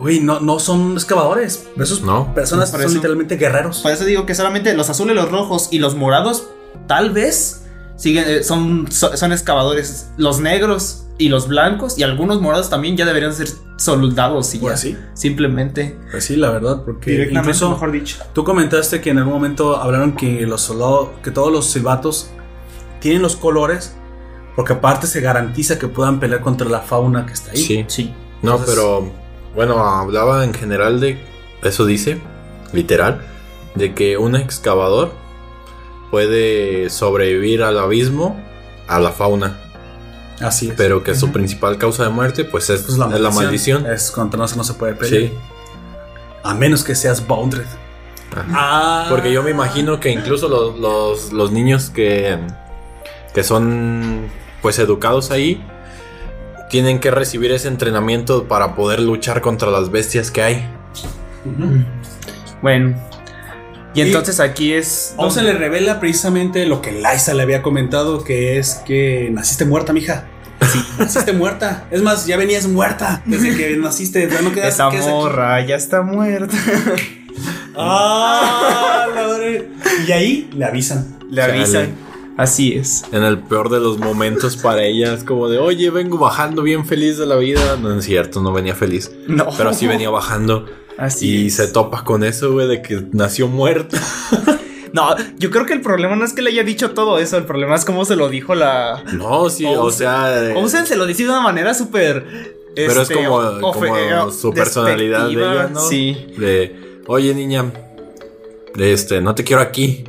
Güey, 0.00 0.20
no, 0.20 0.40
no 0.40 0.58
son 0.58 0.94
excavadores. 0.94 1.68
Esos 1.78 2.02
No. 2.02 2.34
personas 2.34 2.70
son 2.70 2.80
eso- 2.80 2.94
literalmente 2.94 3.36
guerreros. 3.36 3.80
Por 3.80 3.92
eso 3.92 4.04
digo 4.04 4.26
que 4.26 4.34
solamente 4.34 4.74
los 4.74 4.88
azules, 4.90 5.14
los 5.14 5.30
rojos 5.30 5.68
y 5.70 5.78
los 5.78 5.94
morados, 5.94 6.48
tal 6.86 7.10
vez, 7.10 7.64
siguen, 7.96 8.24
eh, 8.26 8.42
son, 8.42 8.90
so- 8.90 9.14
son 9.16 9.32
excavadores. 9.32 10.08
Los 10.16 10.40
negros 10.40 11.04
y 11.18 11.28
los 11.28 11.48
blancos 11.48 11.98
y 11.98 12.02
algunos 12.02 12.40
morados 12.40 12.70
también 12.70 12.96
ya 12.96 13.04
deberían 13.04 13.34
ser 13.34 13.48
soldados 13.76 14.54
y 14.54 14.58
ya. 14.58 14.62
Pues 14.62 14.80
sí. 14.80 14.96
Simplemente. 15.12 15.98
Pues 16.10 16.24
sí, 16.24 16.36
la 16.36 16.50
verdad, 16.50 16.82
porque 16.84 17.10
Directamente, 17.10 17.50
incluso 17.50 17.70
mejor 17.70 17.92
dicho. 17.92 18.16
tú 18.32 18.42
comentaste 18.44 19.00
que 19.02 19.10
en 19.10 19.18
algún 19.18 19.34
momento 19.34 19.76
hablaron 19.76 20.12
que 20.16 20.46
los 20.46 20.62
soldados, 20.62 21.10
que 21.22 21.30
todos 21.30 21.52
los 21.52 21.66
silbatos 21.66 22.30
tienen 23.00 23.20
los 23.22 23.36
colores, 23.36 23.94
porque 24.56 24.72
aparte 24.74 25.06
se 25.06 25.20
garantiza 25.20 25.78
que 25.78 25.88
puedan 25.88 26.20
pelear 26.20 26.40
contra 26.40 26.68
la 26.68 26.80
fauna 26.80 27.26
que 27.26 27.32
está 27.34 27.50
ahí. 27.52 27.58
Sí. 27.58 27.84
Sí. 27.88 28.14
No, 28.42 28.52
Entonces- 28.52 28.74
pero 28.74 29.12
bueno, 29.54 29.84
hablaba 29.84 30.44
en 30.44 30.54
general 30.54 31.00
de 31.00 31.18
eso 31.62 31.84
dice, 31.84 32.20
literal, 32.72 33.20
de 33.74 33.94
que 33.94 34.16
un 34.16 34.36
excavador 34.36 35.12
puede 36.10 36.90
sobrevivir 36.90 37.62
al 37.62 37.78
abismo, 37.78 38.40
a 38.88 38.98
la 38.98 39.12
fauna, 39.12 39.58
Así 40.40 40.70
es. 40.70 40.74
pero 40.76 41.02
que 41.02 41.14
su 41.14 41.30
principal 41.30 41.78
causa 41.78 42.04
de 42.04 42.10
muerte 42.10 42.44
pues 42.44 42.70
es, 42.70 42.82
Pues 42.82 42.92
es 42.92 42.98
la 42.98 43.30
maldición. 43.30 43.86
Es 43.86 44.10
contra 44.10 44.38
nosotros 44.38 44.56
no 44.56 44.72
se 44.72 44.78
puede 44.78 44.94
pelear. 44.94 45.30
Sí. 45.30 45.38
A 46.42 46.54
menos 46.54 46.82
que 46.82 46.94
seas 46.94 47.26
Boundred. 47.26 47.66
Ajá. 48.32 48.46
Ah. 48.52 49.06
Porque 49.10 49.32
yo 49.32 49.42
me 49.42 49.50
imagino 49.50 50.00
que 50.00 50.10
incluso 50.10 50.48
los, 50.48 50.78
los, 50.78 51.32
los 51.32 51.52
niños 51.52 51.90
que, 51.90 52.38
que 53.34 53.44
son 53.44 54.30
pues 54.62 54.78
educados 54.78 55.30
ahí 55.30 55.62
tienen 56.70 57.00
que 57.00 57.10
recibir 57.10 57.52
ese 57.52 57.68
entrenamiento 57.68 58.44
para 58.48 58.74
poder 58.74 59.00
luchar 59.00 59.40
contra 59.40 59.70
las 59.70 59.90
bestias 59.90 60.30
que 60.30 60.42
hay. 60.42 60.68
Bueno. 62.62 62.94
Y 63.94 64.00
Y- 64.00 64.02
entonces 64.02 64.38
aquí 64.40 64.72
es. 64.72 65.14
O 65.16 65.30
se 65.30 65.42
le 65.42 65.52
revela 65.52 65.98
precisamente 66.00 66.64
lo 66.66 66.80
que 66.80 66.92
Liza 66.92 67.34
le 67.34 67.42
había 67.42 67.60
comentado, 67.62 68.22
que 68.22 68.58
es 68.58 68.76
que 68.86 69.28
naciste 69.32 69.64
muerta, 69.64 69.92
mija. 69.92 70.26
Sí, 70.72 70.78
naciste 70.98 71.32
muerta. 71.32 71.86
Es 71.90 72.02
más, 72.02 72.26
ya 72.26 72.36
venías 72.36 72.66
muerta 72.68 73.22
desde 73.26 73.56
que 73.56 73.76
naciste. 73.76 74.28
Ya 74.30 74.42
no 74.42 74.52
quedas. 74.52 74.74
Esa 74.74 74.90
quedas 74.90 75.06
aquí. 75.06 75.14
morra 75.14 75.60
ya 75.66 75.74
está 75.74 76.02
muerta. 76.02 76.56
Ah, 77.76 79.06
la 79.14 79.22
madre. 79.26 79.68
Y 80.06 80.12
ahí 80.12 80.50
le 80.54 80.64
avisan. 80.64 81.18
Le 81.30 81.40
Chale. 81.42 81.52
avisan. 81.54 81.94
Así 82.40 82.72
es. 82.72 83.04
En 83.12 83.22
el 83.22 83.38
peor 83.38 83.68
de 83.68 83.80
los 83.80 83.98
momentos 83.98 84.56
para 84.56 84.82
ella 84.82 85.12
es 85.12 85.24
como 85.24 85.50
de, 85.50 85.58
oye, 85.58 85.90
vengo 85.90 86.16
bajando 86.16 86.62
bien 86.62 86.86
feliz 86.86 87.18
de 87.18 87.26
la 87.26 87.36
vida. 87.36 87.76
No 87.76 87.98
es 87.98 88.06
cierto, 88.06 88.40
no 88.40 88.50
venía 88.50 88.74
feliz. 88.74 89.14
No. 89.28 89.48
Pero 89.58 89.74
sí 89.74 89.86
venía 89.86 90.08
bajando. 90.08 90.64
Así 90.96 91.42
Y 91.42 91.46
es. 91.48 91.56
se 91.56 91.68
topa 91.68 92.02
con 92.02 92.24
eso, 92.24 92.50
güey, 92.50 92.66
de 92.66 92.80
que 92.80 93.04
nació 93.12 93.46
muerta. 93.48 94.00
No, 94.92 95.14
yo 95.38 95.52
creo 95.52 95.66
que 95.66 95.72
el 95.72 95.82
problema 95.82 96.16
no 96.16 96.24
es 96.24 96.32
que 96.32 96.42
le 96.42 96.50
haya 96.50 96.64
dicho 96.64 96.90
todo 96.90 97.20
eso, 97.20 97.36
el 97.36 97.44
problema 97.44 97.76
es 97.76 97.84
cómo 97.84 98.04
se 98.04 98.16
lo 98.16 98.28
dijo 98.28 98.56
la. 98.56 99.04
No, 99.12 99.48
sí, 99.48 99.64
o 99.64 99.82
Olsen. 99.82 99.98
sea... 99.98 100.50
eh, 100.50 100.54
Olsen 100.56 100.84
se 100.84 100.96
lo 100.96 101.06
dice 101.06 101.22
de 101.22 101.28
una 101.28 101.42
manera 101.42 101.74
súper. 101.74 102.56
Pero 102.74 103.02
es 103.02 103.08
este, 103.08 103.24
como, 103.24 104.32
su 104.32 104.52
personalidad 104.52 105.28
de 105.28 105.32
ella, 105.34 105.70
¿no? 105.72 105.78
Sí. 105.78 106.26
De, 106.36 107.02
oye, 107.06 107.32
niña, 107.34 107.66
este, 108.76 109.20
no 109.20 109.36
te 109.36 109.44
quiero 109.44 109.62
aquí. 109.62 110.02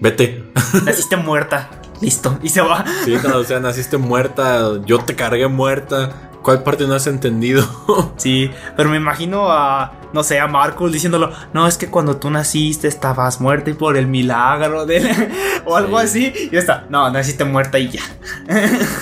Vete. 0.00 0.44
Naciste 0.84 1.16
muerta. 1.16 1.68
Listo. 2.00 2.38
Y 2.42 2.48
se 2.50 2.60
va. 2.60 2.84
Sí, 3.04 3.14
no, 3.26 3.38
o 3.38 3.44
sea, 3.44 3.58
naciste 3.60 3.96
muerta, 3.96 4.80
yo 4.84 4.98
te 5.00 5.14
cargué 5.16 5.48
muerta. 5.48 6.30
¿Cuál 6.42 6.62
parte 6.62 6.86
no 6.86 6.94
has 6.94 7.06
entendido? 7.06 7.64
Sí, 8.18 8.50
pero 8.76 8.88
me 8.90 8.96
imagino 8.96 9.50
a, 9.50 9.92
no 10.12 10.22
sé, 10.22 10.38
a 10.40 10.46
Marcus 10.46 10.92
diciéndolo, 10.92 11.32
no, 11.52 11.66
es 11.66 11.76
que 11.76 11.88
cuando 11.88 12.16
tú 12.18 12.30
naciste 12.30 12.86
estabas 12.88 13.40
muerta 13.40 13.70
y 13.70 13.74
por 13.74 13.96
el 13.96 14.06
milagro 14.06 14.86
de... 14.86 15.30
o 15.64 15.76
algo 15.76 15.98
Sí. 16.00 16.26
así, 16.26 16.48
y 16.52 16.56
está, 16.56 16.86
no, 16.88 17.10
naciste 17.10 17.44
muerta 17.44 17.78
y 17.78 17.90
ya. 17.90 18.02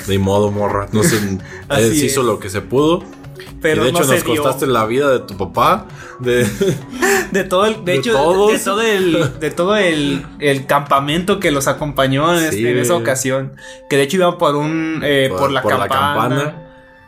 De 0.07 0.19
modo, 0.19 0.51
morra. 0.51 0.89
No 0.93 1.03
sé, 1.03 1.17
él 1.71 1.93
sí 1.95 2.07
hizo 2.07 2.21
es. 2.21 2.27
lo 2.27 2.39
que 2.39 2.49
se 2.51 2.61
pudo. 2.61 3.05
Pero 3.65 3.81
y 3.81 3.85
de 3.87 3.91
hecho 3.93 4.01
no 4.01 4.05
se 4.05 4.15
nos 4.17 4.25
dio. 4.25 4.43
costaste 4.43 4.67
la 4.67 4.85
vida 4.85 5.11
de 5.11 5.21
tu 5.21 5.37
papá. 5.39 5.87
De... 6.21 6.47
De 7.33 7.43
todo 7.43 7.65
el, 7.67 7.85
de, 7.85 7.93
de 7.93 7.99
hecho, 7.99 8.13
todos. 8.13 8.53
de 8.53 8.59
todo 8.61 8.81
el, 8.83 9.41
de 9.41 9.51
todo 9.51 9.77
el, 9.77 10.25
el 10.39 10.67
campamento 10.67 11.41
que 11.41 11.51
los 11.51 11.67
acompañó 11.67 12.33
en, 12.33 12.39
Sí, 12.53 12.59
este- 12.59 12.71
en 12.71 12.79
esa 12.79 12.95
ocasión. 12.95 13.53
Que 13.91 13.97
de 13.97 14.03
hecho 14.05 14.19
iban 14.19 14.39
por 14.39 14.55
un, 14.55 15.01
eh, 15.03 15.33
por, 15.37 15.51
la, 15.51 15.61
campana, 15.63 16.55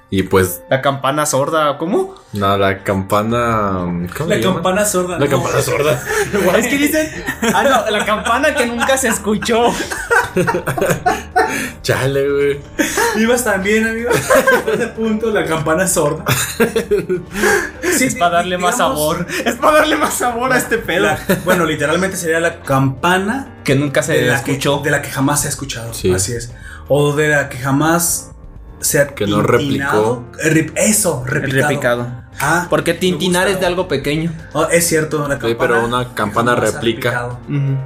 Y 0.09 0.23
pues, 0.23 0.63
La 0.71 0.81
campana 0.83 1.27
sorda, 1.27 1.79
¿cómo? 1.79 2.15
nada, 2.33 2.59
la 2.59 2.85
campana. 2.85 4.07
¿Cómo 4.17 4.29
La 4.31 4.41
campana 4.41 4.85
sorda. 4.85 5.19
La 5.19 5.25
no. 5.25 5.31
campana 5.31 5.61
sorda. 5.63 6.01
Es 6.57 6.67
que 6.69 6.77
dicen, 6.79 7.11
ah, 7.55 7.65
no, 7.65 7.91
la 7.91 8.05
campana 8.05 8.55
que 8.55 8.67
nunca 8.67 8.97
se 8.97 9.09
escuchó. 9.09 9.73
Chale, 11.83 12.29
güey. 12.31 12.61
Ibas 13.17 13.45
también, 13.45 13.87
amigo. 13.87 14.11
A 14.11 14.71
ese 14.73 14.87
punto, 14.89 15.31
la 15.31 15.45
campana 15.45 15.87
sorda. 15.87 16.25
Sí, 17.97 18.05
Es 18.05 18.15
para 18.17 18.37
darle 18.37 18.59
más 18.59 18.77
sabor. 18.79 19.27
Es 19.45 19.55
para 19.57 19.79
darle 19.79 19.97
más 19.97 20.15
sabor 20.15 20.53
a 20.53 20.59
este 20.59 20.79
pedo. 20.79 21.05
la- 21.05 21.19
bueno, 21.45 21.65
literalmente 21.65 22.17
sería 22.17 22.41
la 22.41 22.61
campana 22.61 23.55
que 23.65 23.75
nunca 23.75 24.03
se 24.03 24.13
de 24.15 24.23
la, 24.27 24.43
que, 24.43 24.53
escuchó. 24.53 24.81
de 24.83 24.91
la 24.91 25.03
que 25.03 25.11
jamás 25.11 25.41
se 25.43 25.47
ha 25.49 25.51
escuchado. 25.51 25.93
Sí. 25.95 26.13
Así 26.13 26.33
es. 26.33 26.53
O 26.89 27.15
de 27.15 27.29
la 27.29 27.49
que 27.49 27.59
jamás 27.59 28.33
se 28.81 29.01
ha 29.01 29.09
Que 29.09 29.27
no 29.27 29.43
tintinado. 29.45 30.25
Eh, 30.43 30.51
rep- 30.51 30.73
Eso, 30.77 31.23
El 31.27 31.33
replicado. 31.33 31.69
repicado. 31.69 32.27
Ah, 32.39 32.67
Porque 32.69 32.93
tintinar 32.93 33.49
es 33.49 33.61
de 33.61 33.67
algo 33.67 33.89
pequeño. 33.89 34.31
Oh, 34.53 34.67
es 34.71 34.87
cierto, 34.87 35.27
la 35.27 35.37
Sí, 35.37 35.41
campana. 35.41 35.57
pero 35.59 35.85
una 35.87 36.13
campana 36.15 36.55
replica. 36.55 37.11
replicado. 37.11 37.39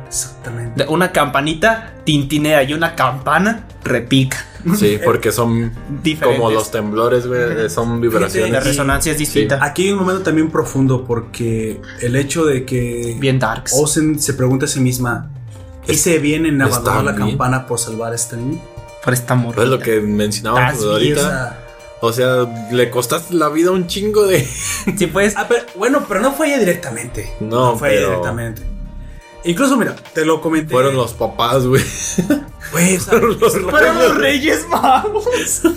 Exactamente. 0.09 0.85
De- 0.85 0.91
Una 0.91 1.13
campanita 1.13 1.93
tintinea 2.05 2.63
y 2.65 2.73
una 2.75 2.97
campana 2.97 3.67
repica. 3.85 4.45
Sí, 4.77 4.99
porque 5.05 5.31
son 5.33 5.73
Diferentes. 6.03 6.41
como 6.41 6.51
los 6.51 6.71
temblores, 6.73 7.27
güey. 7.29 7.71
Son 7.71 7.91
La 7.95 7.97
vibraciones. 8.01 8.65
resonancia 8.65 9.13
es 9.13 9.19
distinta. 9.19 9.59
Aquí 9.63 9.87
hay 9.87 9.93
un 9.93 10.01
momento 10.01 10.23
también 10.23 10.51
profundo 10.51 11.05
porque 11.05 11.81
el 12.01 12.17
hecho 12.17 12.45
de 12.45 12.65
que 12.65 13.17
Bien 13.21 13.39
darks. 13.39 13.73
Ozen 13.75 14.19
se 14.21 14.35
pregunta 14.35 14.65
a 14.65 14.69
sí 14.69 14.81
misma, 14.81 15.31
¿hice 15.87 16.19
bien 16.19 16.45
en 16.47 16.61
¿Está 16.61 16.75
abandonar 16.77 17.05
la 17.05 17.13
bien? 17.13 17.29
campana 17.29 17.67
por 17.69 17.79
salvar 17.79 18.13
a 18.13 18.17
este 18.17 18.37
niño? 18.37 18.61
Por 19.05 19.15
esta 19.15 19.35
morrita. 19.35 19.63
Es 19.65 19.69
lo 19.69 19.79
que 19.79 20.01
mencionábamos 20.01 20.83
o 20.85 20.93
ahorita. 20.93 21.21
sea, 21.21 21.67
O 22.03 22.13
sea, 22.13 22.47
le 22.71 22.91
costaste 22.91 23.35
la 23.35 23.49
vida 23.49 23.69
a 23.71 23.73
un 23.73 23.87
chingo 23.87 24.27
de. 24.27 24.45
Sí, 24.97 25.07
pues. 25.07 25.35
ah, 25.37 25.47
pero- 25.49 25.65
bueno, 25.77 26.05
pero 26.09 26.21
no 26.21 26.33
fue 26.33 26.49
ella 26.49 26.59
directamente. 26.59 27.33
No, 27.41 27.77
fue 27.77 27.89
pero- 27.91 28.01
ella 28.01 28.09
directamente. 28.09 28.63
Incluso, 29.43 29.77
mira, 29.79 29.97
te 30.13 30.25
lo 30.27 30.43
comenté. 30.43 30.71
Fueron 30.71 30.95
los 30.97 31.15
papás, 31.15 31.65
güey. 31.67 31.83
Güey, 32.73 32.97
o 32.97 33.01
sea, 33.01 33.19
Fueron 33.71 33.99
los 33.99 34.17
Reyes 34.19 34.67
Magos. 34.69 35.25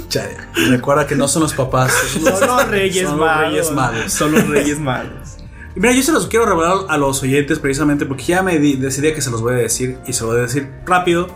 chale, 0.09 0.35
recuerda 0.69 1.07
que 1.07 1.15
no 1.15 1.29
son 1.29 1.43
los 1.43 1.53
papás. 1.53 1.93
Son 2.13 2.23
los, 2.25 2.39
Son 2.39 2.47
los 2.49 2.67
Reyes 2.67 3.07
son 3.07 3.17
los 3.17 3.25
Magos. 3.25 3.49
Reyes 3.49 3.71
Magos. 3.71 4.13
Son 4.13 4.31
los 4.33 4.47
Reyes 4.49 4.79
Magos. 4.79 5.37
Y 5.75 5.79
Mira, 5.79 5.93
yo 5.93 6.03
se 6.03 6.11
los 6.11 6.27
quiero 6.27 6.45
revelar 6.45 6.77
a 6.89 6.97
los 6.97 7.23
oyentes 7.23 7.57
precisamente 7.59 8.05
porque 8.05 8.25
ya 8.25 8.43
me 8.43 8.59
di- 8.59 8.75
decidí 8.75 9.13
que 9.13 9.21
se 9.21 9.31
los 9.31 9.41
voy 9.41 9.53
a 9.53 9.57
decir 9.57 9.97
y 10.05 10.11
se 10.13 10.21
los 10.23 10.31
voy 10.33 10.39
a 10.39 10.43
decir 10.43 10.69
rápido. 10.85 11.27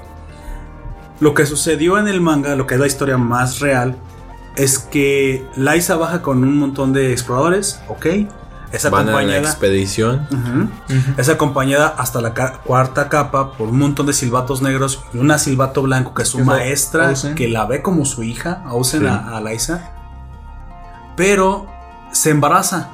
Lo 1.19 1.33
que 1.33 1.45
sucedió 1.45 1.97
en 1.97 2.07
el 2.07 2.21
manga, 2.21 2.55
lo 2.55 2.67
que 2.67 2.75
es 2.75 2.79
la 2.79 2.87
historia 2.87 3.17
más 3.17 3.59
real, 3.59 3.95
es 4.55 4.79
que 4.79 5.45
Liza 5.55 5.95
baja 5.95 6.21
con 6.21 6.43
un 6.43 6.57
montón 6.57 6.93
de 6.93 7.11
exploradores, 7.11 7.79
¿ok? 7.87 8.05
Es 8.71 8.83
Van 8.91 9.07
a 9.07 9.11
la 9.11 9.17
acompañada, 9.17 9.39
expedición. 9.49 10.27
Es 11.17 11.29
acompañada 11.29 11.87
hasta 11.97 12.19
la 12.21 12.33
ca- 12.33 12.59
cuarta 12.65 13.07
capa 13.07 13.53
por 13.53 13.69
un 13.69 13.79
montón 13.79 14.05
de 14.07 14.13
silbatos 14.13 14.61
negros 14.61 15.03
y 15.13 15.19
una 15.19 15.37
silbato 15.39 15.81
blanco 15.83 16.13
que 16.13 16.23
es 16.23 16.29
su 16.29 16.39
maestra 16.43 17.13
que 17.35 17.47
la 17.47 17.65
ve 17.65 17.81
como 17.81 18.03
su 18.03 18.23
hija, 18.23 18.63
Sí. 18.83 18.97
a, 19.05 19.37
a 19.37 19.41
Liza. 19.41 19.91
Pero 21.15 21.65
se 22.11 22.29
embaraza 22.31 22.89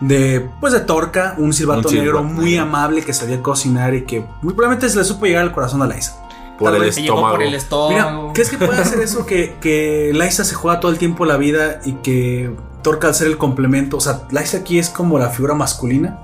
de 0.00 0.50
pues 0.60 0.72
de 0.72 0.80
Torca, 0.80 1.34
un 1.38 1.52
silbato 1.52 1.88
Un 1.88 1.94
negro 1.94 2.18
silbato 2.18 2.34
muy 2.34 2.50
negro. 2.52 2.62
amable 2.64 3.02
que 3.04 3.12
sabía 3.14 3.40
cocinar 3.40 3.94
y 3.94 4.02
que 4.04 4.26
muy 4.42 4.54
probablemente 4.54 4.88
se 4.90 4.98
le 4.98 5.04
supo 5.04 5.26
llegar 5.26 5.42
al 5.42 5.52
corazón 5.52 5.82
a 5.82 5.86
Liza. 5.86 6.16
Por 6.62 6.70
Tal 6.72 6.80
el 6.80 6.86
vez 6.86 6.94
Se 6.94 7.02
llegó 7.02 7.14
estómago. 7.14 7.34
por 7.34 7.42
el 7.42 7.48
Mira, 7.48 7.58
estómago. 7.58 8.32
¿crees 8.32 8.50
que 8.50 8.58
puede 8.58 8.78
hacer 8.80 9.00
eso 9.00 9.26
que, 9.26 9.56
que 9.60 10.10
Liza 10.14 10.44
se 10.44 10.54
juega 10.54 10.80
todo 10.80 10.90
el 10.90 10.98
tiempo 10.98 11.24
la 11.26 11.36
vida 11.36 11.80
y 11.84 11.92
que 11.94 12.50
Torca 12.82 13.06
al 13.06 13.14
ser 13.14 13.28
el 13.28 13.38
complemento, 13.38 13.98
o 13.98 14.00
sea, 14.00 14.22
Liza 14.32 14.58
aquí 14.58 14.78
es 14.78 14.88
como 14.88 15.16
la 15.18 15.28
figura 15.28 15.54
masculina 15.54 16.18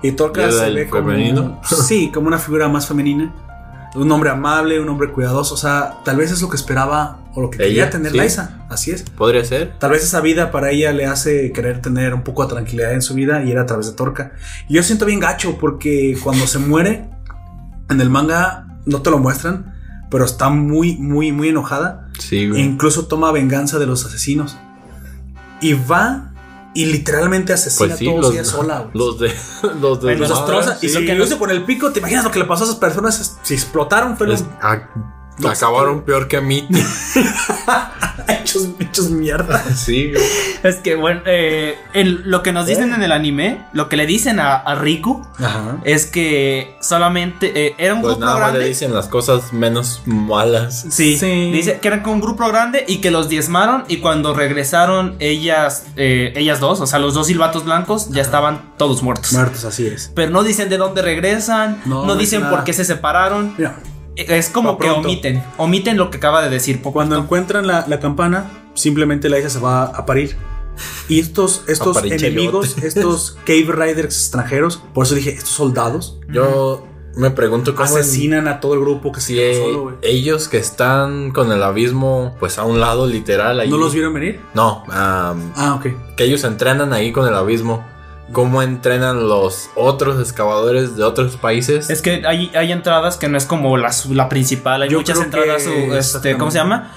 y 0.00 0.12
Torca 0.12 0.42
¿Y 0.42 0.44
el 0.44 0.52
se 0.52 0.70
ve 0.70 0.88
como 0.88 1.06
femenino? 1.10 1.60
sí, 1.64 2.10
como 2.14 2.28
una 2.28 2.38
figura 2.38 2.68
más 2.68 2.86
femenina, 2.86 3.34
un 3.96 4.12
hombre 4.12 4.30
amable, 4.30 4.78
un 4.78 4.88
hombre 4.88 5.10
cuidadoso, 5.10 5.54
o 5.54 5.58
sea, 5.58 5.98
tal 6.04 6.18
vez 6.18 6.30
es 6.30 6.40
lo 6.40 6.48
que 6.48 6.54
esperaba 6.56 7.18
o 7.34 7.40
lo 7.42 7.50
que 7.50 7.58
quería 7.58 7.90
tener 7.90 8.12
sí. 8.12 8.20
Liza, 8.20 8.60
así 8.68 8.90
es. 8.92 9.02
Podría 9.02 9.44
ser. 9.44 9.74
Tal 9.80 9.90
vez 9.90 10.04
esa 10.04 10.20
vida 10.20 10.52
para 10.52 10.70
ella 10.70 10.92
le 10.92 11.06
hace 11.06 11.50
querer 11.50 11.80
tener 11.82 12.14
un 12.14 12.22
poco 12.22 12.44
de 12.44 12.50
tranquilidad 12.52 12.92
en 12.92 13.02
su 13.02 13.14
vida 13.14 13.42
y 13.42 13.50
era 13.50 13.62
a 13.62 13.66
través 13.66 13.86
de 13.88 13.94
Torca. 13.94 14.32
Y 14.68 14.74
yo 14.74 14.84
siento 14.84 15.04
bien 15.04 15.18
gacho 15.18 15.58
porque 15.58 16.16
cuando 16.22 16.46
se 16.46 16.60
muere 16.60 17.08
en 17.90 18.00
el 18.00 18.08
manga 18.10 18.67
no 18.86 19.02
te 19.02 19.10
lo 19.10 19.18
muestran, 19.18 19.74
pero 20.10 20.24
está 20.24 20.48
muy, 20.50 20.96
muy, 20.96 21.32
muy 21.32 21.48
enojada. 21.48 22.08
Sí, 22.18 22.42
E 22.42 22.48
güey. 22.48 22.62
incluso 22.62 23.06
toma 23.06 23.30
venganza 23.32 23.78
de 23.78 23.86
los 23.86 24.04
asesinos. 24.04 24.56
Y 25.60 25.74
va 25.74 26.32
y 26.74 26.86
literalmente 26.86 27.52
asesina 27.52 27.88
Pues 27.88 27.98
sí, 27.98 28.04
todos 28.04 28.20
los, 28.20 28.32
ella 28.32 28.44
sola. 28.44 28.78
güey. 28.92 29.06
los 29.06 29.18
de. 29.18 29.34
Los 29.80 30.02
de. 30.02 30.16
Los 30.16 30.28
destroza. 30.28 30.78
Y 30.80 30.88
lo 30.88 31.00
que 31.00 31.14
lo 31.14 31.24
hizo 31.24 31.38
con 31.38 31.50
el 31.50 31.64
pico, 31.64 31.90
¿te 31.90 31.98
imaginas 31.98 32.24
lo 32.24 32.30
que 32.30 32.38
le 32.38 32.44
pasó 32.44 32.64
a 32.64 32.66
esas 32.66 32.78
personas? 32.78 33.38
Si 33.42 33.54
explotaron, 33.54 34.16
ah, 34.62 34.88
Los- 35.40 35.52
acabaron 35.62 36.02
peor 36.02 36.28
que 36.28 36.36
a 36.38 36.40
mí. 36.40 36.66
hechos, 38.28 38.68
hechos 38.78 39.10
mierda. 39.10 39.62
sí, 39.76 40.10
güey. 40.12 40.22
Es 40.62 40.76
que, 40.76 40.94
bueno, 40.96 41.20
eh, 41.26 41.76
en 41.94 42.28
lo 42.30 42.42
que 42.42 42.52
nos 42.52 42.66
dicen 42.66 42.92
en 42.92 43.02
el 43.02 43.12
anime, 43.12 43.64
lo 43.72 43.88
que 43.88 43.96
le 43.96 44.06
dicen 44.06 44.40
a, 44.40 44.56
a 44.56 44.74
Riku 44.74 45.24
Ajá. 45.38 45.78
es 45.84 46.06
que 46.06 46.76
solamente 46.80 47.66
eh, 47.66 47.74
era 47.78 47.94
un 47.94 48.00
Pues 48.02 48.14
grupo 48.14 48.24
nada 48.26 48.38
más 48.38 48.48
grande. 48.48 48.60
le 48.60 48.68
dicen 48.68 48.92
las 48.94 49.06
cosas 49.08 49.52
menos 49.52 50.02
malas. 50.06 50.86
Sí, 50.90 51.16
Sí. 51.16 51.50
dice 51.52 51.78
que 51.80 51.88
eran 51.88 52.00
con 52.02 52.14
un 52.14 52.20
grupo 52.20 52.46
grande 52.48 52.84
y 52.88 52.98
que 53.00 53.10
los 53.10 53.28
diezmaron 53.28 53.84
y 53.88 53.98
cuando 53.98 54.34
regresaron 54.34 55.16
ellas, 55.20 55.84
eh, 55.96 56.32
ellas 56.36 56.60
dos, 56.60 56.80
o 56.80 56.86
sea, 56.86 56.98
los 56.98 57.14
dos 57.14 57.28
silbatos 57.28 57.64
blancos 57.64 58.08
ya 58.10 58.22
estaban 58.22 58.72
todos 58.76 59.02
muertos. 59.02 59.32
Muertos, 59.32 59.64
así 59.64 59.86
es. 59.86 60.10
Pero 60.14 60.30
no 60.30 60.42
dicen 60.42 60.68
de 60.68 60.76
dónde 60.78 61.02
regresan, 61.02 61.80
No, 61.86 62.02
dicen 62.16 62.40
dice 62.40 62.50
por 62.50 62.64
qué 62.64 62.72
se 62.72 62.84
separaron. 62.84 63.54
Mira, 63.56 63.76
Es 64.26 64.48
como 64.50 64.78
que 64.78 64.90
omiten, 64.90 65.42
omiten 65.56 65.96
lo 65.96 66.10
que 66.10 66.16
acaba 66.18 66.42
de 66.42 66.50
decir 66.50 66.82
cuando 66.82 67.16
encuentran 67.16 67.66
la, 67.66 67.84
la 67.86 68.00
campana, 68.00 68.50
simplemente 68.74 69.28
la 69.28 69.38
hija 69.38 69.48
se 69.50 69.60
va 69.60 69.84
a 69.84 70.04
parir. 70.06 70.36
Y 71.08 71.18
estos, 71.20 71.64
estos 71.68 72.02
enemigos, 72.04 72.76
estos 72.82 73.36
cave 73.44 73.66
riders 73.72 74.16
extranjeros, 74.16 74.82
por 74.94 75.06
eso 75.06 75.14
dije, 75.16 75.30
estos 75.30 75.50
soldados 75.50 76.18
Yo 76.28 76.86
me 77.16 77.30
pregunto 77.30 77.74
cómo. 77.74 77.88
en- 77.88 77.94
asesinan 78.00 78.46
a 78.46 78.60
todo 78.60 78.74
el 78.74 78.80
grupo 78.80 79.10
que 79.10 79.20
se 79.20 79.26
Si 79.28 79.34
quedó 79.34 79.64
solo, 79.64 79.82
güey. 79.82 79.94
ellos 80.02 80.46
que 80.48 80.58
están 80.58 81.32
con 81.32 81.50
el 81.50 81.62
abismo, 81.64 82.36
pues 82.38 82.58
a 82.58 82.64
un 82.64 82.78
lado 82.78 83.06
literal 83.08 83.58
ahí. 83.58 83.68
¿No 83.70 83.76
los 83.76 83.92
vieron 83.92 84.14
venir? 84.14 84.40
No, 84.54 84.84
Ah, 84.88 85.34
ok. 85.76 86.14
que 86.16 86.24
ellos 86.24 86.44
entrenan 86.44 86.92
ahí 86.92 87.10
con 87.12 87.26
el 87.26 87.34
abismo. 87.34 87.84
¿Cómo 88.32 88.62
entrenan 88.62 89.26
los 89.28 89.70
otros 89.74 90.20
excavadores 90.20 90.96
de 90.96 91.04
otros 91.04 91.36
países? 91.36 91.88
Es 91.88 92.02
que 92.02 92.22
hay, 92.26 92.50
hay 92.54 92.72
entradas 92.72 93.16
que 93.16 93.28
no 93.28 93.38
es 93.38 93.46
como 93.46 93.76
la, 93.78 93.90
principal, 94.28 94.82
hay 94.82 94.90
Yo 94.90 94.98
muchas 94.98 95.18
entradas, 95.18 95.62
que 95.62 95.96
este, 95.98 96.36
¿cómo 96.36 96.50
se 96.50 96.58
llama? 96.58 96.92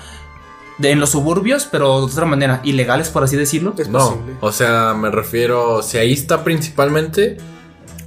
De, 0.77 0.91
en 0.91 0.99
los 0.99 1.11
suburbios, 1.11 1.67
pero 1.71 1.99
de 1.99 2.11
otra 2.11 2.25
manera, 2.25 2.59
ilegales 2.63 3.09
por 3.09 3.23
así 3.23 3.37
decirlo. 3.37 3.73
Es 3.77 3.87
no, 3.87 3.99
posible. 3.99 4.35
o 4.41 4.51
sea, 4.51 4.93
me 4.93 5.09
refiero, 5.11 5.81
si 5.83 5.97
ahí 5.97 6.11
está 6.13 6.43
principalmente, 6.43 7.37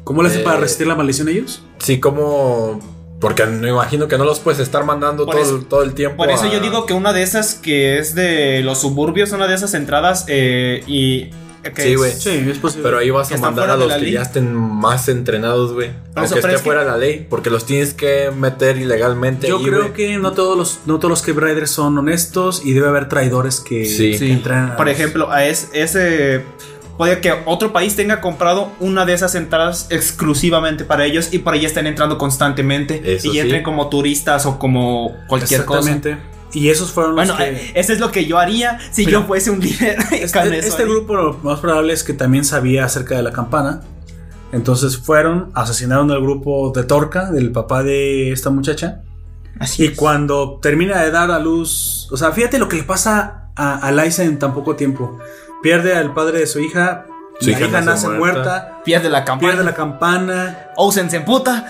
¿Cómo 0.04 0.22
le 0.22 0.28
hacen 0.28 0.42
Eh, 0.42 0.44
para 0.44 0.60
resistir 0.60 0.86
la 0.86 0.94
maldición 0.94 1.28
ellos? 1.30 1.62
sí 1.78 1.98
como... 2.00 2.78
Porque 3.20 3.46
me 3.46 3.70
imagino 3.70 4.06
que 4.06 4.18
no 4.18 4.24
los 4.24 4.38
puedes 4.40 4.60
estar 4.60 4.84
mandando 4.84 5.24
todo, 5.24 5.38
eso- 5.38 5.64
todo 5.66 5.82
el 5.82 5.94
tiempo. 5.94 6.18
Por 6.18 6.30
eso 6.30 6.44
a- 6.44 6.50
yo 6.52 6.60
digo 6.60 6.84
que 6.84 6.92
una 6.92 7.14
de 7.14 7.22
esas 7.22 7.54
que 7.54 7.98
es 7.98 8.14
de 8.14 8.60
los 8.62 8.82
suburbios, 8.82 9.32
una 9.32 9.46
de 9.46 9.54
esas 9.54 9.72
entradas 9.72 10.26
eh, 10.28 10.84
y... 10.86 11.30
que 11.72 11.82
Sí, 11.82 11.94
güey. 11.94 12.12
Sí, 12.12 12.30
es 12.50 12.58
posible. 12.58 12.84
Pero 12.84 12.98
ahí 12.98 13.10
vas 13.10 13.28
Que 13.28 13.34
a 13.34 13.38
mandar 13.38 13.70
a 13.70 13.76
los 13.76 13.92
que 13.92 14.00
ley. 14.00 14.12
ya 14.12 14.22
estén 14.22 14.54
más 14.54 15.08
entrenados, 15.08 15.72
güey. 15.72 15.90
Aunque 16.14 16.34
esté 16.38 16.48
es 16.52 16.56
que- 16.58 16.64
fuera 16.64 16.80
de 16.84 16.86
la 16.90 16.96
ley. 16.96 17.26
Porque 17.30 17.50
los 17.50 17.64
tienes 17.66 17.94
que 17.94 18.30
meter 18.36 18.76
ilegalmente. 18.76 19.48
Yo 19.48 19.58
ahí, 19.58 19.64
creo 19.64 19.92
que 19.92 20.18
no 20.18 20.32
todos 20.32 20.56
los 20.58 20.80
no 20.86 20.98
todos 20.98 21.10
los 21.10 21.22
Cave 21.22 21.40
Riders 21.52 21.70
son 21.70 21.96
honestos 21.98 22.62
y 22.64 22.72
debe 22.72 22.88
haber 22.88 23.08
traidores 23.08 23.60
que, 23.60 23.84
Sí. 23.86 24.12
que 24.12 24.18
Sí. 24.18 24.30
entrenan 24.30 24.72
a 24.72 24.76
Por 24.76 24.86
los- 24.86 24.94
ejemplo, 24.94 25.30
a 25.30 25.44
es- 25.46 25.68
ese 25.72 26.42
puede 26.96 27.20
que 27.20 27.34
otro 27.46 27.72
país 27.72 27.96
tenga 27.96 28.20
comprado 28.20 28.70
una 28.78 29.04
de 29.04 29.14
esas 29.14 29.34
entradas 29.34 29.88
exclusivamente 29.90 30.84
para 30.84 31.04
ellos 31.04 31.28
y 31.32 31.38
por 31.40 31.54
ahí 31.54 31.64
estén 31.64 31.86
entrando 31.88 32.18
constantemente 32.18 33.02
Eso 33.16 33.28
y 33.28 33.32
sí. 33.32 33.38
entren 33.40 33.62
como 33.64 33.88
turistas 33.88 34.46
o 34.46 34.58
como 34.60 35.12
cualquier 35.28 35.64
cosa. 35.64 35.90
Y 36.54 36.68
esos 36.70 36.90
fueron 36.92 37.14
Bueno, 37.16 37.32
los 37.32 37.42
que... 37.42 37.50
eh, 37.50 37.72
eso 37.74 37.92
es 37.92 38.00
lo 38.00 38.10
que 38.12 38.26
yo 38.26 38.38
haría 38.38 38.78
si 38.92 39.04
Mira, 39.06 39.20
yo 39.20 39.26
fuese 39.26 39.50
un 39.50 39.60
líder. 39.60 39.98
Este, 40.12 40.58
este 40.58 40.82
ahí. 40.82 40.88
grupo 40.88 41.14
lo 41.16 41.38
más 41.42 41.60
probable 41.60 41.92
es 41.92 42.04
que 42.04 42.12
también 42.12 42.44
sabía 42.44 42.84
acerca 42.84 43.16
de 43.16 43.22
la 43.22 43.32
campana. 43.32 43.82
Entonces 44.52 44.96
fueron, 44.98 45.50
asesinaron 45.54 46.10
al 46.12 46.20
grupo 46.22 46.70
de 46.74 46.84
Torca, 46.84 47.30
del 47.32 47.50
papá 47.50 47.82
de 47.82 48.30
esta 48.32 48.50
muchacha. 48.50 49.02
Así 49.58 49.84
Y 49.84 49.86
es. 49.88 49.96
cuando 49.96 50.58
termina 50.62 51.02
de 51.02 51.10
dar 51.10 51.30
a 51.30 51.38
luz, 51.38 52.08
o 52.12 52.16
sea, 52.16 52.30
fíjate 52.32 52.58
lo 52.58 52.68
que 52.68 52.76
le 52.76 52.82
pasa 52.84 53.50
a, 53.56 53.78
a 53.78 53.92
Liza 53.92 54.22
en 54.24 54.38
tan 54.38 54.54
poco 54.54 54.76
tiempo. 54.76 55.18
Pierde 55.62 55.96
al 55.96 56.14
padre 56.14 56.40
de 56.40 56.46
su 56.46 56.60
hija, 56.60 57.06
Su 57.40 57.50
la 57.50 57.56
hija 57.58 57.66
hija 57.68 57.80
nace 57.80 58.06
muerta. 58.08 58.18
muerta, 58.18 58.80
pierde 58.84 59.10
la 59.10 59.24
campana. 59.24 59.50
pierde 59.52 59.64
la 59.64 59.74
campana. 59.74 60.58
Olsen 60.76 61.10
se 61.10 61.16
emputa. 61.16 61.66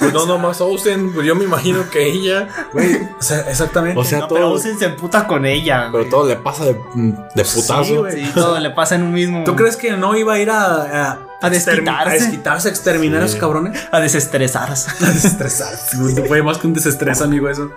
Pues 0.00 0.12
no 0.12 0.26
nomás 0.26 0.60
Austin, 0.60 1.12
pues 1.14 1.26
yo 1.26 1.34
me 1.34 1.44
imagino 1.44 1.88
que 1.90 2.06
ella. 2.06 2.48
Güey, 2.72 2.96
o 2.96 3.22
sea, 3.22 3.40
exactamente. 3.48 3.98
O 3.98 4.04
sea, 4.04 4.20
No, 4.20 4.28
pero 4.28 4.40
todo. 4.42 4.52
Olsen 4.54 4.78
se 4.78 4.84
emputa 4.86 5.26
con 5.26 5.46
ella. 5.46 5.88
Pero 5.92 6.06
todo 6.06 6.28
le 6.28 6.36
pasa 6.36 6.64
de, 6.64 6.74
de 6.74 7.44
putazo. 7.44 8.10
Sí, 8.10 8.30
todo 8.34 8.58
le 8.58 8.70
pasa 8.70 8.96
en 8.96 9.04
un 9.04 9.12
mismo. 9.12 9.44
¿Tú 9.44 9.54
crees 9.56 9.76
que 9.76 9.92
no 9.96 10.16
iba 10.16 10.34
a 10.34 10.38
ir 10.40 10.50
a, 10.50 11.10
a, 11.10 11.18
A 11.40 11.50
desquitarse. 11.50 12.10
a 12.10 12.12
desquitarse, 12.12 12.68
a 12.68 12.70
exterminar 12.70 13.22
a 13.22 13.26
esos 13.26 13.38
cabrones? 13.38 13.78
A 13.92 14.00
desestresarse. 14.00 14.90
A 15.04 15.10
desestresarse. 15.10 15.96
güey. 15.96 16.14
Fue 16.26 16.42
más 16.42 16.58
que 16.58 16.66
un 16.66 16.74
desestrés, 16.74 17.20
amigo, 17.22 17.48
eso. 17.48 17.70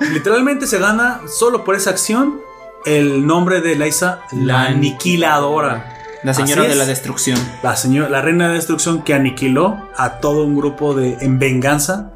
Literalmente 0.00 0.66
se 0.66 0.78
gana 0.78 1.20
solo 1.28 1.62
por 1.64 1.76
esa 1.76 1.90
acción 1.90 2.40
el 2.84 3.26
nombre 3.26 3.60
de 3.60 3.76
Liza, 3.76 4.20
la 4.32 4.54
La 4.54 4.62
aniquiladora. 4.66 5.98
La 6.22 6.34
señora 6.34 6.62
de 6.62 6.74
la 6.76 6.84
destrucción. 6.86 7.38
La, 7.62 7.74
señora, 7.76 8.08
la 8.08 8.22
reina 8.22 8.48
de 8.48 8.54
destrucción 8.54 9.02
que 9.02 9.14
aniquiló 9.14 9.88
a 9.96 10.20
todo 10.20 10.44
un 10.44 10.56
grupo 10.56 10.94
de, 10.94 11.16
en 11.20 11.38
venganza 11.38 12.12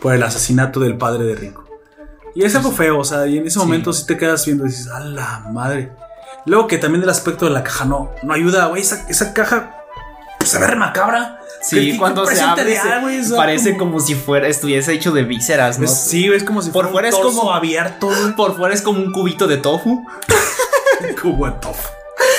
por 0.00 0.14
el 0.14 0.22
asesinato 0.22 0.78
del 0.80 0.96
padre 0.98 1.24
de 1.24 1.34
Rico. 1.36 1.64
Y 2.34 2.44
es 2.44 2.54
algo 2.54 2.70
feo, 2.70 2.98
o 2.98 3.04
sea, 3.04 3.26
y 3.26 3.38
en 3.38 3.46
ese 3.46 3.58
momento 3.58 3.94
si 3.94 4.04
te 4.06 4.18
quedas 4.18 4.44
viendo 4.44 4.64
y 4.66 4.68
dices, 4.68 4.88
a 4.88 5.00
la 5.00 5.38
madre. 5.50 5.92
Luego 6.44 6.66
que 6.66 6.76
también 6.76 7.02
el 7.02 7.08
aspecto 7.08 7.46
de 7.46 7.50
la 7.52 7.64
caja 7.64 7.86
no, 7.86 8.10
no 8.22 8.34
ayuda, 8.34 8.66
güey, 8.66 8.82
esa, 8.82 9.06
esa 9.08 9.32
caja 9.32 9.74
pues, 10.38 10.50
se 10.50 10.58
ve 10.58 10.76
macabra. 10.76 11.40
Sí, 11.62 11.76
¿Qué- 11.76 11.92
qué 11.92 11.98
cuando 11.98 12.26
se 12.26 12.40
abre 12.40 12.78
güey? 13.00 13.20
O 13.20 13.24
sea, 13.24 13.36
parece 13.38 13.76
como... 13.78 13.98
si 14.00 14.14
fuera 14.14 14.46
estuviese 14.48 14.92
hecho 14.92 15.12
de 15.12 15.24
vísceras, 15.24 15.78
¿no? 15.78 15.88
Sí, 15.88 16.26
es 16.32 16.44
como 16.44 16.60
si 16.60 16.70
Por 16.70 16.90
fuera 16.92 17.08
es 17.08 17.14
como- 17.14 17.52
abierto. 17.52 18.10
Por 18.36 18.54
fuera 18.54 18.74
es 18.74 18.82
como 18.82 19.00
un 19.00 19.12
cubito 19.12 19.46
de 19.46 19.56
tofu 19.56 20.04
what 21.24 21.54
the 21.60 21.68
fuck. 21.68 21.90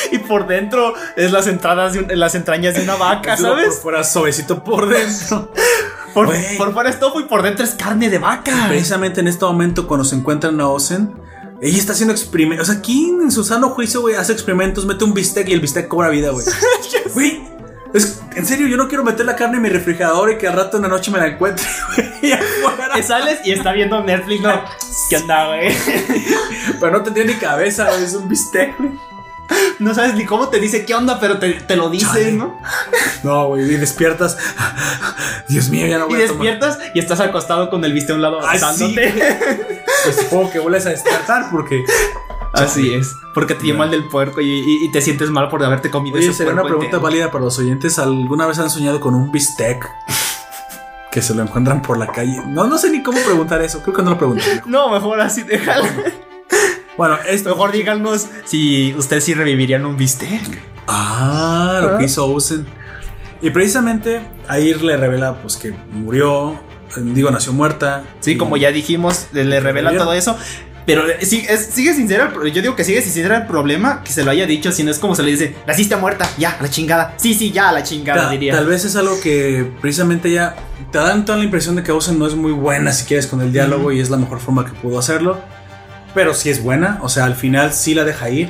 y 0.11 0.17
por 0.19 0.47
dentro 0.47 0.93
es 1.15 1.31
las 1.31 1.47
entradas 1.47 1.93
de 1.93 1.99
un- 1.99 2.07
las 2.19 2.35
entrañas 2.35 2.75
de 2.75 2.81
una 2.83 2.95
vaca, 2.95 3.33
Es 3.33 3.39
duro 3.39 3.51
Por 3.53 3.61
¿sabes? 3.63 3.79
fuera 3.79 4.03
suavecito 4.03 4.63
por 4.63 4.87
dentro. 4.89 5.51
Por, 6.13 6.33
por 6.57 6.73
fuera 6.73 6.89
es 6.89 6.99
tofu 6.99 7.19
y 7.19 7.25
por 7.25 7.43
dentro 7.43 7.63
es 7.63 7.75
carne 7.75 8.09
de 8.09 8.17
vaca. 8.17 8.65
Precisamente 8.69 9.19
en 9.19 9.27
este 9.27 9.45
momento, 9.45 9.85
cuando 9.87 10.03
se 10.03 10.15
encuentran 10.15 10.59
a 10.61 10.67
Ozen, 10.67 11.13
ella 11.61 11.77
está 11.77 11.91
haciendo 11.93 12.11
experimentos. 12.11 12.67
O 12.67 12.71
sea, 12.73 12.81
¿quién 12.81 13.21
en 13.21 13.29
su 13.31 13.43
sano 13.43 13.69
juicio, 13.69 14.01
güey, 14.01 14.15
hace 14.15 14.31
experimentos, 14.33 14.87
mete 14.87 15.03
un 15.03 15.13
bistec 15.13 15.47
y 15.47 15.53
el 15.53 15.59
bistec 15.59 15.87
cobra 15.87 16.09
vida, 16.09 16.31
güey? 16.31 16.43
Güey, 17.13 17.43
es- 17.93 18.19
en 18.35 18.47
serio, 18.47 18.65
yo 18.67 18.77
no 18.77 18.87
quiero 18.87 19.03
meter 19.03 19.27
la 19.27 19.35
carne 19.35 19.57
en 19.57 19.61
mi 19.61 19.69
refrigerador 19.69 20.31
y 20.31 20.37
que 20.39 20.47
al 20.47 20.55
rato 20.55 20.77
en 20.77 20.83
la 20.83 20.89
noche 20.89 21.11
me 21.11 21.19
la 21.19 21.27
encuentre, 21.27 21.65
güey. 21.95 22.33
Te 22.95 23.03
sales 23.03 23.39
y 23.45 23.51
está 23.51 23.71
viendo 23.73 24.01
Netflix, 24.03 24.41
¿no? 24.41 24.59
¿Qué 25.11 25.17
onda, 25.17 25.47
güey? 25.49 25.75
Pero 26.79 26.91
no 26.93 27.03
tendría 27.03 27.25
ni 27.25 27.35
cabeza, 27.35 27.89
güey, 27.91 28.03
es 28.05 28.13
un 28.15 28.27
bistec, 28.27 28.75
güey. 28.79 28.89
No 29.79 29.93
sabes 29.93 30.15
ni 30.15 30.25
cómo 30.25 30.49
te 30.49 30.59
dice 30.59 30.85
qué 30.85 30.95
onda, 30.95 31.19
pero 31.19 31.37
te, 31.37 31.51
te 31.53 31.75
lo 31.75 31.89
dice. 31.89 32.31
¿no? 32.31 32.59
No, 33.23 33.47
güey, 33.49 33.63
y 33.71 33.77
despiertas. 33.77 34.35
Dios 35.47 35.69
mío, 35.69 35.85
ya 35.85 35.99
no 35.99 36.05
Y 36.05 36.13
voy 36.15 36.23
a 36.23 36.27
tomar. 36.27 36.43
despiertas 36.47 36.79
y 36.95 36.99
estás 36.99 37.19
acostado 37.19 37.69
con 37.69 37.85
el 37.85 37.93
viste 37.93 38.11
a 38.11 38.15
un 38.15 38.21
lado 38.23 38.39
Ay, 38.41 38.57
sí, 38.57 38.65
abrazándote. 38.65 39.83
Pues 40.03 40.15
supongo 40.15 40.49
que 40.51 40.59
vuelves 40.59 40.85
a 40.87 40.89
despertar 40.89 41.49
porque. 41.51 41.83
Así 42.53 42.93
es. 42.93 43.13
Porque 43.35 43.53
te 43.53 43.63
dio 43.65 43.75
mal 43.75 43.91
del 43.91 44.07
puerco 44.07 44.41
y, 44.41 44.49
y- 44.49 44.85
y 44.85 44.91
te 44.91 44.99
sientes 45.01 45.29
mal 45.29 45.47
por 45.49 45.63
haberte 45.63 45.91
comido 45.91 46.17
Oye, 46.17 46.25
ese 46.27 46.37
sería 46.37 46.53
una 46.53 46.61
puerco 46.63 46.79
pregunta 46.79 46.97
entero. 46.97 47.03
válida 47.03 47.31
para 47.31 47.43
los 47.45 47.59
oyentes. 47.59 47.99
¿Alguna 47.99 48.47
vez 48.47 48.57
han 48.57 48.69
soñado 48.71 48.99
con 48.99 49.13
un 49.13 49.31
bistec? 49.31 49.87
Que 51.11 51.21
se 51.21 51.35
lo 51.35 51.43
encuentran 51.43 51.81
por 51.83 51.97
la 51.99 52.07
calle. 52.07 52.41
No, 52.47 52.65
no 52.65 52.77
sé 52.79 52.89
ni 52.89 53.03
cómo 53.03 53.19
preguntar 53.19 53.61
eso. 53.61 53.83
Creo 53.83 53.95
que 53.95 54.01
no 54.01 54.11
lo 54.11 54.17
pregunté. 54.17 54.61
No, 54.65 54.89
mejor 54.89 55.21
así, 55.21 55.43
déjalo. 55.43 55.85
Bueno, 56.97 57.17
esto. 57.27 57.49
Mejor 57.49 57.71
díganos 57.71 58.27
si 58.45 58.93
ustedes 58.97 59.23
sí 59.23 59.33
revivirían 59.33 59.85
un 59.85 59.97
bistec. 59.97 60.41
Ah, 60.87 61.79
lo 61.81 61.97
que 61.97 62.05
hizo 62.05 62.25
Ozen. 62.25 62.65
Y 63.41 63.51
precisamente 63.51 64.21
ahí 64.47 64.73
le 64.73 64.97
revela 64.97 65.35
pues 65.41 65.57
que 65.57 65.71
murió. 65.91 66.59
Digo, 66.95 67.29
nació 67.29 67.53
muerta. 67.53 68.03
Sí, 68.21 68.31
Y- 68.31 68.37
como 68.37 68.57
ya 68.57 68.71
dijimos, 68.71 69.27
le, 69.33 69.45
le 69.45 69.59
revela 69.59 69.95
todo 69.95 70.13
eso. 70.13 70.35
Pero 70.87 71.05
eh, 71.07 71.17
sí, 71.25 71.45
es- 71.49 71.65
sigue 71.65 71.93
sincero, 71.93 72.23
el 72.23 72.29
pro- 72.31 72.47
yo 72.47 72.61
digo 72.61 72.73
que 72.77 72.85
sigue 72.85 73.01
sincero 73.01 73.35
el 73.35 73.45
problema 73.45 74.01
que 74.05 74.11
se 74.13 74.23
lo 74.23 74.31
haya 74.31 74.45
dicho, 74.47 74.71
si 74.71 74.83
no 74.83 74.89
es 74.91 74.99
como 74.99 75.15
se 75.15 75.21
le 75.23 75.31
dice, 75.31 75.53
naciste 75.67 75.97
muerta, 75.97 76.29
ya, 76.37 76.51
a 76.57 76.63
la 76.63 76.69
chingada. 76.69 77.13
Sí, 77.17 77.33
sí, 77.33 77.51
ya, 77.51 77.67
a 77.69 77.71
la 77.73 77.83
chingada, 77.83 78.23
Ta- 78.23 78.29
diría. 78.31 78.53
Tal 78.53 78.67
vez 78.67 78.85
es 78.85 78.95
algo 78.95 79.19
que 79.19 79.69
precisamente 79.81 80.31
ya 80.31 80.55
te 80.89 80.97
dan 80.97 81.25
toda 81.25 81.39
la 81.39 81.43
impresión 81.43 81.75
de 81.75 81.83
que 81.83 81.91
Ozen 81.91 82.17
no 82.17 82.25
es 82.25 82.35
muy 82.35 82.53
buena 82.53 82.93
si 82.93 83.03
quieres 83.05 83.27
con 83.27 83.41
el 83.41 83.51
diálogo 83.51 83.91
y 83.91 83.99
es 83.99 84.09
la 84.09 84.15
mejor 84.15 84.39
forma 84.39 84.63
que 84.65 84.71
pudo 84.71 84.97
hacerlo. 84.97 85.41
Pero 86.17 86.33
sí 86.33 86.49
es 86.49 86.63
buena, 86.63 86.97
o 87.03 87.09
sea, 87.09 87.25
al 87.25 87.35
final 87.35 87.73
sí 87.73 87.93
la 87.93 88.03
deja 88.03 88.31
ir. 88.31 88.49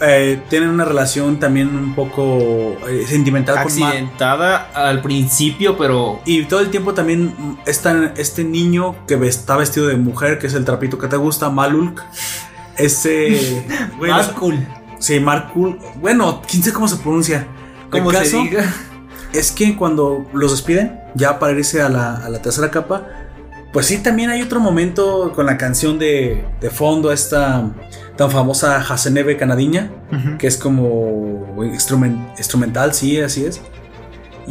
Eh, 0.00 0.40
tienen 0.48 0.68
una 0.68 0.84
relación 0.84 1.40
también 1.40 1.76
un 1.76 1.96
poco 1.96 2.76
eh, 2.88 3.04
sentimental 3.08 3.56
con 3.56 3.64
Accidentada 3.64 4.70
al 4.72 5.02
principio, 5.02 5.76
pero 5.76 6.20
Y 6.24 6.44
todo 6.44 6.60
el 6.60 6.70
tiempo 6.70 6.94
también 6.94 7.58
está 7.66 8.12
este 8.16 8.44
niño 8.44 8.94
que 9.08 9.14
está 9.26 9.56
vestido 9.56 9.88
de 9.88 9.96
mujer, 9.96 10.38
que 10.38 10.46
es 10.46 10.54
el 10.54 10.64
trapito 10.64 10.96
que 10.96 11.08
te 11.08 11.16
gusta, 11.16 11.50
Malulk. 11.50 12.04
Ese. 12.76 13.66
los- 14.00 14.28
cool. 14.28 14.64
Sí, 15.00 15.18
Markul. 15.18 15.76
Bueno, 15.96 16.40
quién 16.48 16.62
sé 16.62 16.72
cómo 16.72 16.86
se 16.86 16.98
pronuncia. 16.98 17.48
El 17.86 17.90
Como 17.90 18.12
se 18.12 18.36
diga. 18.36 18.72
Es 19.32 19.50
que 19.50 19.74
cuando 19.74 20.24
los 20.32 20.52
despiden, 20.52 21.00
ya 21.16 21.40
para 21.40 21.50
irse 21.52 21.82
a 21.82 21.88
la, 21.88 22.14
a 22.14 22.28
la 22.28 22.40
tercera 22.40 22.70
capa, 22.70 23.08
pues 23.72 23.86
sí, 23.86 23.98
también 23.98 24.30
hay 24.30 24.42
otro 24.42 24.60
momento 24.60 25.32
con 25.34 25.46
la 25.46 25.56
canción 25.56 25.98
de, 25.98 26.44
de 26.60 26.70
fondo, 26.70 27.12
esta 27.12 27.70
tan 28.16 28.30
famosa 28.30 28.76
Hasenebe 28.78 29.36
canadiña, 29.36 29.90
que 30.38 30.46
es 30.46 30.56
como 30.56 31.56
instrumen- 31.58 32.32
instrumental, 32.36 32.92
sí, 32.94 33.18
así 33.20 33.44
es. 33.44 33.60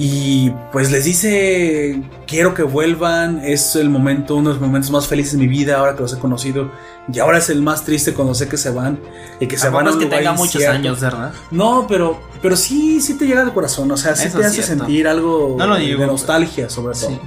Y 0.01 0.51
pues 0.71 0.91
les 0.91 1.03
dice, 1.03 2.01
quiero 2.25 2.53
que 2.53 2.63
vuelvan, 2.63 3.41
es 3.43 3.75
el 3.75 3.89
momento, 3.89 4.35
uno 4.35 4.49
de 4.49 4.55
los 4.55 4.61
momentos 4.61 4.91
más 4.91 5.07
felices 5.07 5.33
de 5.33 5.39
mi 5.39 5.47
vida 5.47 5.77
ahora 5.77 5.95
que 5.95 6.01
los 6.01 6.13
he 6.13 6.19
conocido. 6.19 6.71
Y 7.11 7.19
ahora 7.19 7.39
es 7.39 7.49
el 7.49 7.61
más 7.61 7.83
triste 7.83 8.13
cuando 8.13 8.33
sé 8.33 8.47
que 8.47 8.55
se 8.55 8.69
van 8.69 8.99
y 9.41 9.47
que 9.47 9.57
se 9.57 9.67
van 9.69 9.87
a 9.87 9.91
un 9.91 9.99
que 9.99 10.05
lugar 10.05 10.19
tenga 10.19 10.33
muchos 10.33 10.55
incierto". 10.55 10.77
años, 10.77 11.01
¿verdad? 11.01 11.33
No, 11.51 11.85
pero, 11.87 12.21
pero 12.41 12.55
sí, 12.55 13.01
sí 13.01 13.15
te 13.15 13.25
llega 13.25 13.41
al 13.41 13.53
corazón, 13.53 13.91
o 13.91 13.97
sea, 13.97 14.15
sí 14.15 14.27
Eso 14.27 14.37
te 14.39 14.45
hace 14.45 14.63
cierto. 14.63 14.85
sentir 14.85 15.07
algo 15.07 15.55
No 15.57 15.75
de 15.75 15.97
nostalgia, 15.97 16.69
sobre 16.69 16.97
todo. 16.97 17.09
Sí. 17.09 17.19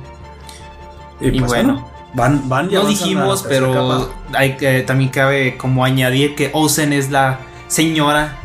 Y, 1.23 1.29
Y 1.29 1.39
pues, 1.39 1.51
bueno. 1.51 1.75
bueno, 1.75 1.89
van, 2.15 2.49
van 2.49 2.71
y 2.71 2.75
No 2.75 2.83
a 2.83 2.87
dijimos, 2.87 3.45
pero 3.49 4.13
hay 4.35 4.57
que 4.57 4.83
también 4.83 5.11
cabe 5.11 5.57
como 5.57 5.85
añadir 5.85 6.35
que 6.35 6.51
Ozen 6.53 6.93
es 6.93 7.11
la 7.11 7.39
señora 7.69 8.37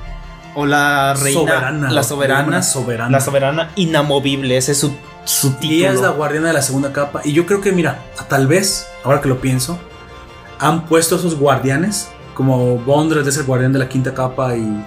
o 0.56 0.66
la 0.66 1.14
reina, 1.14 1.40
Soberana, 1.40 1.92
la 1.92 2.04
soberana, 2.04 2.64
soberana. 2.64 3.10
la 3.12 3.20
soberana 3.20 3.72
inamovible, 3.76 4.58
ese 4.58 4.72
es 4.72 4.80
su, 4.80 4.92
su 5.26 5.52
título. 5.54 5.80
Ella 5.80 5.92
es 5.94 6.02
la 6.02 6.10
guardiana 6.10 6.48
de 6.48 6.54
la 6.54 6.62
segunda 6.64 6.92
capa. 6.94 7.22
Y 7.24 7.34
yo 7.34 7.46
creo 7.46 7.62
que, 7.62 7.72
mira, 7.72 8.00
tal 8.28 8.48
vez, 8.48 8.88
ahora 9.04 9.22
que 9.22 9.30
lo 9.30 9.40
pienso, 9.40 9.78
han 10.60 10.86
puesto 10.86 11.16
esos 11.18 11.38
guardianes, 11.38 12.10
como 12.34 12.78
Bondres 12.78 13.26
de 13.26 13.32
ser 13.32 13.44
guardián 13.46 13.72
de 13.74 13.80
la 13.80 13.88
quinta 13.90 14.14
capa 14.16 14.56
y, 14.56 14.84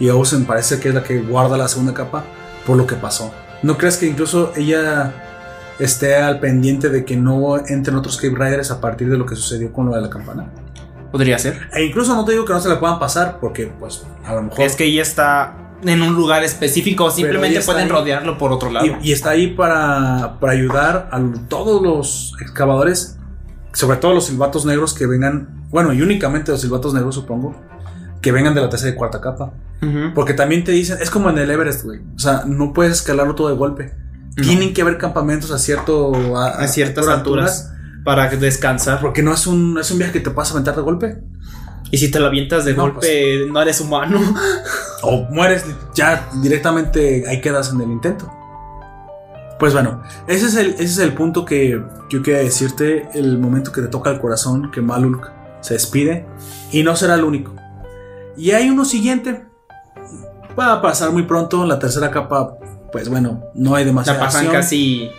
y 0.00 0.08
Ozen 0.08 0.44
parece 0.46 0.80
que 0.80 0.88
es 0.88 0.94
la 0.94 1.04
que 1.04 1.20
guarda 1.20 1.56
la 1.56 1.68
segunda 1.68 1.94
capa, 1.94 2.24
por 2.66 2.76
lo 2.76 2.86
que 2.86 2.96
pasó. 2.96 3.32
¿No 3.62 3.78
crees 3.78 3.96
que 3.98 4.06
incluso 4.06 4.52
ella 4.56 5.23
esté 5.78 6.16
al 6.16 6.40
pendiente 6.40 6.88
de 6.88 7.04
que 7.04 7.16
no 7.16 7.58
entren 7.66 7.96
otros 7.96 8.16
Cape 8.16 8.34
Riders 8.34 8.70
a 8.70 8.80
partir 8.80 9.10
de 9.10 9.18
lo 9.18 9.26
que 9.26 9.36
sucedió 9.36 9.72
con 9.72 9.86
lo 9.86 9.94
de 9.94 10.02
la 10.02 10.10
campana? 10.10 10.50
Podría 11.10 11.38
ser. 11.38 11.68
E 11.72 11.84
incluso 11.84 12.14
no 12.14 12.24
te 12.24 12.32
digo 12.32 12.44
que 12.44 12.52
no 12.52 12.60
se 12.60 12.68
la 12.68 12.80
puedan 12.80 12.98
pasar, 12.98 13.38
porque 13.40 13.72
pues 13.78 14.04
a 14.24 14.34
lo 14.34 14.42
mejor... 14.42 14.60
Es 14.60 14.76
que 14.76 14.84
ella 14.84 15.02
está 15.02 15.56
en 15.82 16.02
un 16.02 16.14
lugar 16.14 16.42
específico, 16.42 17.10
simplemente 17.10 17.60
pueden 17.60 17.84
ahí. 17.84 17.88
rodearlo 17.88 18.38
por 18.38 18.52
otro 18.52 18.70
lado. 18.70 18.86
Y, 18.86 19.10
y 19.10 19.12
está 19.12 19.30
ahí 19.30 19.48
para, 19.48 20.38
para 20.40 20.52
ayudar 20.52 21.08
a 21.12 21.20
todos 21.48 21.82
los 21.82 22.34
excavadores, 22.40 23.18
sobre 23.72 23.98
todo 23.98 24.14
los 24.14 24.26
silbatos 24.26 24.64
negros 24.64 24.94
que 24.94 25.06
vengan, 25.06 25.64
bueno, 25.70 25.92
y 25.92 26.02
únicamente 26.02 26.52
los 26.52 26.60
silbatos 26.60 26.94
negros 26.94 27.14
supongo, 27.14 27.54
que 28.20 28.32
vengan 28.32 28.54
de 28.54 28.62
la 28.62 28.68
tercera 28.68 28.92
y 28.92 28.94
cuarta 28.94 29.20
capa. 29.20 29.52
Porque 30.14 30.32
también 30.32 30.64
te 30.64 30.72
dicen, 30.72 30.96
es 31.02 31.10
como 31.10 31.28
en 31.28 31.36
el 31.36 31.50
Everest, 31.50 31.84
güey. 31.84 32.00
O 32.16 32.18
sea, 32.18 32.44
no 32.46 32.72
puedes 32.72 32.94
escalarlo 32.94 33.34
todo 33.34 33.50
de 33.50 33.54
golpe. 33.54 33.92
No. 34.36 34.42
Tienen 34.42 34.74
que 34.74 34.82
haber 34.82 34.98
campamentos 34.98 35.50
a 35.50 35.58
cierto 35.58 36.36
a, 36.36 36.48
a 36.50 36.68
ciertas 36.68 37.06
alturas 37.08 37.72
para 38.04 38.28
descansar. 38.28 39.00
Porque 39.00 39.22
no 39.22 39.32
es 39.32 39.46
un, 39.46 39.78
es 39.78 39.90
un 39.90 39.98
viaje 39.98 40.12
que 40.14 40.20
te 40.20 40.30
puedas 40.30 40.50
aventar 40.52 40.74
de 40.74 40.82
golpe. 40.82 41.18
Y 41.90 41.98
si 41.98 42.10
te 42.10 42.18
lo 42.18 42.26
avientas 42.26 42.64
de 42.64 42.74
No, 42.74 42.82
golpe, 42.82 43.46
no 43.50 43.62
eres 43.62 43.80
humano. 43.80 44.18
o 45.02 45.22
mueres, 45.30 45.64
ya 45.94 46.28
directamente 46.42 47.24
ahí 47.28 47.40
quedas 47.40 47.70
en 47.72 47.80
el 47.80 47.90
intento. 47.90 48.30
Pues 49.60 49.72
bueno, 49.72 50.02
ese 50.26 50.46
es 50.46 50.56
el, 50.56 50.70
ese 50.70 50.82
es 50.84 50.98
el 50.98 51.14
punto 51.14 51.44
que 51.44 51.80
yo 52.10 52.22
quería 52.22 52.40
decirte, 52.40 53.08
el 53.14 53.38
momento 53.38 53.70
que 53.70 53.82
te 53.82 53.86
toca 53.88 54.10
el 54.10 54.20
corazón, 54.20 54.72
que 54.72 54.80
Malulk 54.80 55.30
se 55.60 55.74
despide, 55.74 56.26
y 56.72 56.82
no 56.82 56.96
será 56.96 57.14
el 57.14 57.22
único. 57.22 57.54
Y 58.36 58.50
hay 58.50 58.68
uno 58.68 58.84
siguiente, 58.84 59.44
va 60.58 60.72
a 60.72 60.82
pasar 60.82 61.12
muy 61.12 61.22
pronto, 61.22 61.64
la 61.64 61.78
tercera 61.78 62.10
capa, 62.10 62.56
pues 62.94 63.08
bueno, 63.08 63.42
no 63.54 63.74
hay 63.74 63.84
demasiada 63.84 64.20
La 64.20 64.24
pasan 64.26 64.42
acción. 64.46 64.62
casi. 64.62 65.10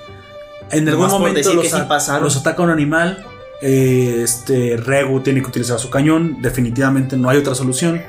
En 0.71 0.87
algún 0.87 1.09
momento 1.09 1.53
los, 1.53 1.73
a- 1.73 2.19
los 2.21 2.37
ataca 2.37 2.63
un 2.63 2.69
animal. 2.69 3.25
eh, 3.61 4.21
este 4.23 4.77
Regu 4.77 5.19
tiene 5.19 5.41
que 5.41 5.47
utilizar 5.49 5.77
su 5.77 5.89
cañón. 5.89 6.37
Definitivamente 6.41 7.17
no 7.17 7.29
hay 7.29 7.37
otra 7.37 7.53
solución. 7.53 8.01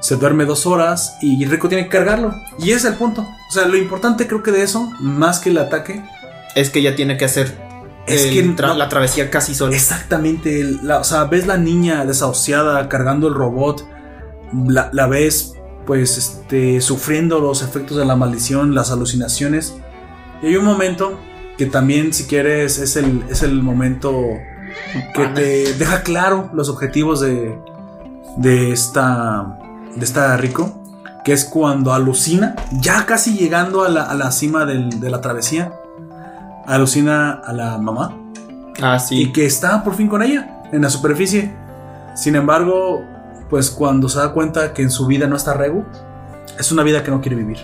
Se 0.00 0.16
duerme 0.16 0.46
dos 0.46 0.64
horas 0.64 1.16
y 1.20 1.44
Rico 1.44 1.68
tiene 1.68 1.84
que 1.84 1.90
cargarlo. 1.90 2.34
Y 2.58 2.70
ese 2.70 2.76
es 2.78 2.84
el 2.86 2.94
punto. 2.94 3.20
O 3.22 3.52
sea, 3.52 3.66
lo 3.66 3.76
importante 3.76 4.26
creo 4.26 4.42
que 4.42 4.52
de 4.52 4.62
eso, 4.62 4.90
más 5.00 5.38
que 5.38 5.50
el 5.50 5.58
ataque, 5.58 6.02
Es 6.54 6.70
que 6.70 6.80
ya 6.80 6.94
tiene 6.96 7.18
que 7.18 7.26
hacer. 7.26 7.52
Es 8.06 8.24
el 8.24 8.32
que 8.32 8.44
tra- 8.56 8.68
no- 8.68 8.74
la 8.76 8.88
travesía 8.88 9.30
casi 9.30 9.54
sola. 9.54 9.76
exactamente. 9.76 10.62
la- 10.82 10.98
o 11.00 11.04
sea, 11.04 11.24
ves 11.24 11.46
la 11.46 11.58
niña 11.58 12.06
desahuciada 12.06 12.88
cargando 12.88 13.28
el 13.28 13.34
robot. 13.34 13.86
La, 14.68 14.88
la 14.92 15.06
ves, 15.06 15.53
pues, 15.86 16.16
este, 16.18 16.80
sufriendo 16.80 17.40
los 17.40 17.62
efectos 17.62 17.96
de 17.96 18.04
la 18.04 18.16
maldición, 18.16 18.74
las 18.74 18.90
alucinaciones. 18.90 19.76
Y 20.42 20.46
hay 20.48 20.56
un 20.56 20.64
momento 20.64 21.18
que 21.58 21.66
también, 21.66 22.12
si 22.12 22.24
quieres, 22.24 22.78
es 22.78 22.96
el, 22.96 23.24
es 23.30 23.42
el 23.42 23.62
momento 23.62 24.12
que 25.14 25.26
te 25.28 25.74
deja 25.74 26.02
claro 26.02 26.50
los 26.52 26.68
objetivos 26.68 27.20
de, 27.20 27.58
de 28.38 28.72
esta 28.72 29.58
de 29.94 30.04
esta 30.04 30.36
Rico, 30.36 30.82
que 31.24 31.32
es 31.32 31.44
cuando 31.44 31.92
alucina, 31.92 32.56
ya 32.72 33.06
casi 33.06 33.36
llegando 33.38 33.84
a 33.84 33.88
la, 33.88 34.02
a 34.02 34.14
la 34.14 34.32
cima 34.32 34.64
del- 34.66 34.98
de 35.00 35.08
la 35.10 35.20
travesía, 35.20 35.72
alucina 36.66 37.30
a 37.32 37.52
la 37.52 37.78
mamá 37.78 38.16
Ah, 38.82 38.96
y 38.96 39.00
sí. 39.26 39.32
que 39.32 39.46
está 39.46 39.84
por 39.84 39.94
fin 39.94 40.08
con 40.08 40.22
ella 40.22 40.62
en 40.72 40.82
la 40.82 40.90
superficie. 40.90 41.54
Sin 42.16 42.34
embargo, 42.34 43.04
pues 43.54 43.70
cuando 43.70 44.08
se 44.08 44.18
da 44.18 44.32
cuenta 44.32 44.72
que 44.72 44.82
en 44.82 44.90
su 44.90 45.06
vida 45.06 45.28
no 45.28 45.36
está 45.36 45.54
Regu, 45.54 45.84
es 46.58 46.72
una 46.72 46.82
vida 46.82 47.04
que 47.04 47.12
no 47.12 47.20
quiere 47.20 47.36
vivir. 47.36 47.58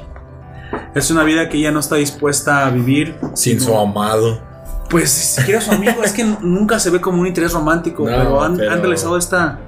Es 0.94 1.10
una 1.10 1.24
vida 1.24 1.48
que 1.48 1.56
ella 1.58 1.72
no 1.72 1.80
está 1.80 1.96
dispuesta 1.96 2.64
a 2.64 2.70
vivir 2.70 3.16
Sin 3.34 3.60
su 3.60 3.76
amado. 3.76 4.40
pues 4.88 5.10
si 5.10 5.40
siquiera 5.40 5.60
su 5.60 5.72
amigo, 5.72 6.04
es 6.04 6.12
que 6.12 6.22
nunca 6.22 6.78
se 6.78 6.90
ve 6.90 7.00
como 7.00 7.20
un 7.20 7.26
interés 7.26 7.54
romántico, 7.54 8.04
No, 8.08 8.16
pero, 8.16 8.40
han, 8.40 8.56
pero- 8.56 8.70
han 8.70 8.78
realizado 8.78 9.16
esta 9.18 9.58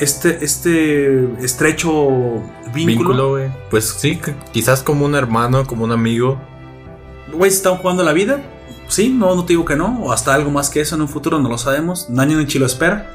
este 0.00 0.44
este 0.44 1.24
estrecho 1.44 2.42
vínculo. 2.74 2.74
Vínculo, 2.74 3.28
güey. 3.30 3.52
Pues 3.70 3.90
sí, 3.96 4.20
quizás 4.50 4.82
como 4.82 5.04
un 5.06 5.14
hermano, 5.14 5.64
como 5.68 5.84
un 5.84 5.92
amigo. 5.92 6.36
Güey, 7.32 7.48
se 7.52 7.58
están 7.58 7.76
jugando 7.76 8.02
la 8.02 8.12
vida. 8.12 8.40
Sí, 8.88 9.08
no, 9.08 9.36
no 9.36 9.44
te 9.44 9.52
digo 9.52 9.64
que 9.64 9.76
no, 9.76 10.00
o 10.02 10.10
hasta 10.12 10.34
algo 10.34 10.50
más 10.50 10.68
que 10.68 10.80
eso 10.80 10.96
en 10.96 11.02
un 11.02 11.08
futuro, 11.08 11.38
no 11.38 11.48
lo 11.48 11.58
sabemos. 11.58 12.10
Nadie 12.10 12.34
en 12.34 12.44
Chile 12.48 12.62
lo 12.62 12.66
espera. 12.66 13.06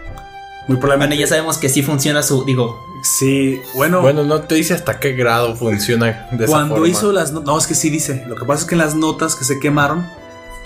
Muy 0.68 0.76
Bueno, 0.76 0.80
probablemente. 0.82 1.18
ya 1.18 1.28
sabemos 1.28 1.58
que 1.58 1.70
sí 1.70 1.82
funciona 1.84 2.22
su. 2.24 2.44
Digo, 2.46 2.86
Sí, 3.04 3.62
bueno, 3.76 4.02
Bueno, 4.02 4.24
no 4.24 4.42
te 4.42 4.56
dice 4.56 4.74
hasta 4.74 5.00
qué 5.00 5.14
grado 5.14 5.56
funciona 5.56 6.28
de 6.32 6.44
esa 6.46 6.48
cuando 6.52 6.76
forma. 6.76 6.88
hizo 6.90 7.12
las 7.14 7.32
no- 7.32 7.42
no, 7.42 7.58
es 7.58 7.68
que 7.68 7.76
sí 7.76 7.90
dice. 7.90 8.24
Lo 8.28 8.36
que 8.36 8.44
pasa 8.46 8.62
es 8.64 8.68
que 8.68 8.76
en 8.76 8.80
las 8.80 8.96
notas 8.96 9.36
que 9.36 9.46
se 9.46 9.60
quemaron, 9.60 10.06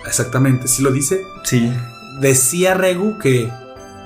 exactamente, 0.07 0.67
sí 0.67 0.81
lo 0.81 0.91
dice. 0.91 1.23
sí. 1.43 1.71
Decía 2.19 2.73
Regu 2.75 3.17
que 3.19 3.49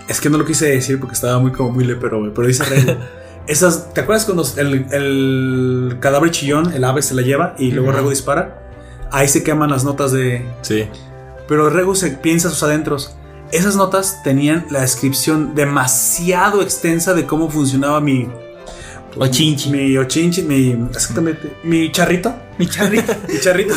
es 0.08 0.22
que 0.22 0.30
no 0.30 0.38
lo 0.38 0.46
quise 0.46 0.68
decir 0.70 1.00
porque 1.00 1.16
estaba 1.16 1.40
muy 1.40 1.52
como 1.52 1.72
muy 1.72 1.84
lepero, 1.86 2.32
pero 2.34 2.48
dice 2.48 2.64
Regu. 2.64 2.98
Esas, 3.48 3.94
¿te 3.94 4.02
acuerdas 4.02 4.26
cuando 4.26 4.44
el, 4.58 4.86
el 4.92 5.98
cadáver 6.00 6.32
chillón, 6.32 6.74
el 6.74 6.84
ave 6.84 7.02
se 7.04 7.14
la 7.14 7.22
lleva 7.22 7.56
y 7.60 7.72
luego. 7.72 7.92
Regu 7.92 8.10
dispara? 8.10 8.62
Ahí 9.12 9.28
se 9.28 9.44
queman 9.44 9.70
las 9.70 9.84
notas 9.84 10.12
de, 10.12 10.46
Sí. 10.62 10.88
Pero 11.48 11.70
Regu 11.70 11.94
se 11.96 12.10
piensa 12.12 12.50
sus 12.50 12.64
adentros. 12.64 13.16
Esas 13.52 13.76
notas 13.76 14.22
tenían 14.24 14.66
la 14.70 14.82
descripción 14.82 15.56
demasiado 15.56 16.62
extensa 16.62 17.14
de 17.14 17.26
cómo 17.26 17.50
funcionaba 17.50 18.02
mi. 18.02 18.28
Ochinchi. 19.18 19.70
Mi 19.70 19.98
ochinchi, 19.98 20.42
mi. 20.44 20.72
Exactamente. 20.92 21.52
Mi 21.64 21.92
charrito. 21.92 22.34
Mi 22.58 22.68
charrito. 22.68 23.14
Mi 23.28 23.40
charrito. 23.40 23.74